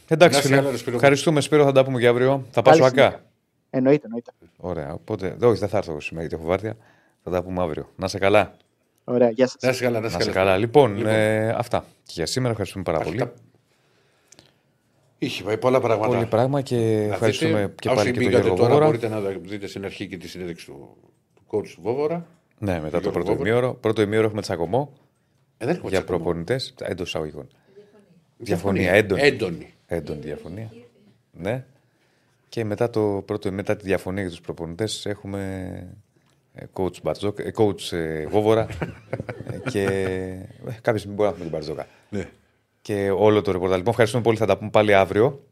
Εντάξει, 0.09 0.37
Να 0.37 0.43
φίλε. 0.43 0.55
είσαι 0.55 0.61
καλά, 0.63 0.71
ρε 0.71 0.77
Σπύρο. 0.77 0.97
Ευχαριστούμε, 0.97 1.41
Σπύρο. 1.41 1.65
Θα 1.65 1.73
τα 1.73 1.85
πούμε 1.85 2.01
και 2.01 2.07
αύριο. 2.07 2.45
Θα 2.51 2.63
πάω 2.63 2.75
Καλή 2.75 2.87
ΑΚΑ. 2.87 3.01
συνέχεια. 3.03 3.27
Εννοείται, 3.71 4.05
εννοείται. 4.05 4.33
Ωραία. 4.57 4.93
Οπότε, 4.93 5.37
όχι, 5.43 5.59
δεν 5.59 5.69
θα 5.69 5.77
έρθω 5.77 6.01
σήμερα 6.01 6.27
γιατί 6.27 6.43
έχω 6.43 6.51
βάρδια. 6.51 6.77
Θα 7.23 7.31
τα 7.31 7.43
πούμε 7.43 7.63
αύριο. 7.63 7.89
Να 7.97 8.09
σε 8.09 8.19
καλά. 8.19 8.57
Ωραία, 9.05 9.31
γεια 9.31 9.47
σας. 9.47 9.57
Να 9.63 9.69
είσαι 9.71 9.85
καλά, 9.85 10.01
να 10.01 10.07
είσαι 10.07 10.17
Να 10.17 10.23
σε 10.23 10.31
καλά. 10.31 10.45
καλά. 10.45 10.57
Λοιπόν, 10.59 11.07
ε, 11.07 11.49
αυτά. 11.49 11.85
Και 12.03 12.13
για 12.15 12.27
σήμερα 12.27 12.51
ευχαριστούμε 12.51 12.85
πάρα 12.85 12.99
πολύ. 13.01 13.23
Αυτά- 13.23 13.35
Είχε 15.19 15.43
πάει 15.43 15.59
πολλά 15.59 15.81
πράγματα. 15.81 16.15
Πολύ 16.15 16.27
πράγμα 16.27 16.61
και 16.61 16.77
Να 17.09 17.13
ευχαριστούμε 17.15 17.61
δείτε, 17.61 17.73
και 17.81 17.89
όσοι 17.89 17.97
πάλι 17.97 18.11
και 18.11 18.15
τον 18.19 18.25
μπήκατε 18.27 18.43
Γιώργο 18.45 18.57
τώρα 18.63 18.69
Βόβορα. 18.69 18.87
μπορείτε 18.87 19.09
να 19.09 19.21
δείτε 19.21 19.67
στην 19.67 19.85
αρχή 19.85 20.07
και 20.07 20.17
τη 20.17 20.29
συνέντευξη 20.29 20.67
του, 20.67 20.97
του 21.35 21.43
coach 21.51 21.69
του 21.75 21.81
Βόβορα. 21.83 22.27
Ναι, 22.59 22.73
μετά 22.73 22.83
το 22.83 22.89
Γιώργο 22.91 23.11
πρώτο 23.11 23.27
Βόβορα. 23.33 23.49
ημίωρο. 23.49 23.75
Πρώτο 23.75 24.03
ημίωρο 24.03 24.27
έχουμε 24.27 24.41
τσακωμό 24.43 24.93
Ε, 25.59 25.67
δεν 25.67 25.75
έχουμε 25.75 25.91
για 25.91 25.99
τσακωμό. 26.03 26.19
προπονητές. 26.25 26.75
Εντός 26.81 27.07
εισαγωγικών. 27.09 27.49
Διαφωνία, 28.37 28.93
έντονη. 28.93 29.21
Έντονη. 29.23 29.75
Έντονη 29.87 30.21
διαφωνία. 30.21 30.71
Ναι. 31.33 31.65
Και 32.49 32.65
μετά, 32.65 32.91
το 32.91 33.23
πρώτο, 33.27 33.53
μετά 33.53 33.77
τη 33.77 33.85
διαφωνία 33.85 34.21
για 34.23 34.31
τους 34.31 34.41
προπονητές 34.41 35.07
έχουμε 35.07 35.41
ε, 35.83 35.97
coach, 36.73 37.03
Μπαρτζόκ, 37.03 37.39
ε, 37.39 37.51
coach 37.57 37.93
ε, 37.93 38.27
Βόβορα 38.27 38.67
ε, 39.51 39.71
και 39.71 39.83
ε, 40.67 40.79
κάποια 40.81 40.99
στιγμή 40.99 41.17
μπορεί 41.17 41.29
να 41.29 41.35
έχουμε 41.35 41.45
την 41.45 41.49
Μπαρτζόκα. 41.49 41.87
Ναι. 42.09 42.29
Και 42.83 43.11
όλο 43.11 43.43
το 43.43 43.53
ρεπορτάζ. 43.53 43.77
Λοιπόν, 43.77 43.91
ευχαριστούμε 43.91 44.23
πολύ. 44.23 44.37
Θα 44.37 44.47
τα 44.47 44.59
πούμε 44.59 44.71
πάλι 44.71 44.95
αύριο. 44.95 45.43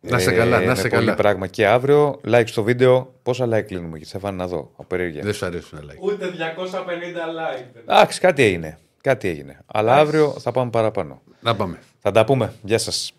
Να 0.00 0.18
είστε 0.18 0.32
καλά, 0.32 0.58
να 0.58 0.66
με 0.66 0.72
είστε 0.72 0.88
πολύ 0.88 1.04
καλά. 1.04 1.14
πράγμα 1.14 1.46
και 1.46 1.66
αύριο. 1.66 2.20
Like 2.28 2.42
στο 2.46 2.62
βίντεο. 2.62 3.14
Πόσα 3.22 3.48
like 3.48 3.62
κλείνουμε, 3.62 3.98
και 3.98 4.04
Στεφάνη, 4.04 4.36
να 4.36 4.46
δω. 4.46 4.58
Από 4.58 4.84
περιέργεια. 4.84 5.22
Δεν 5.22 5.32
σου 5.32 5.46
αρέσουν 5.46 5.78
να 5.78 5.92
like. 5.92 5.98
Ούτε 6.00 6.26
250 6.26 6.36
like. 6.36 7.80
Εντάξει, 7.80 8.20
κάτι 8.20 8.42
έγινε. 8.42 8.78
Κάτι 9.00 9.28
έγινε. 9.28 9.58
Αλλά 9.66 9.96
αύριο 9.96 10.34
θα 10.38 10.52
πάμε 10.52 10.70
παραπάνω. 10.70 11.22
Να 11.40 11.56
πάμε. 11.56 11.78
Θα 12.00 12.10
τα 12.10 12.24
πούμε. 12.24 12.52
Γεια 12.62 12.78
σας. 12.78 13.12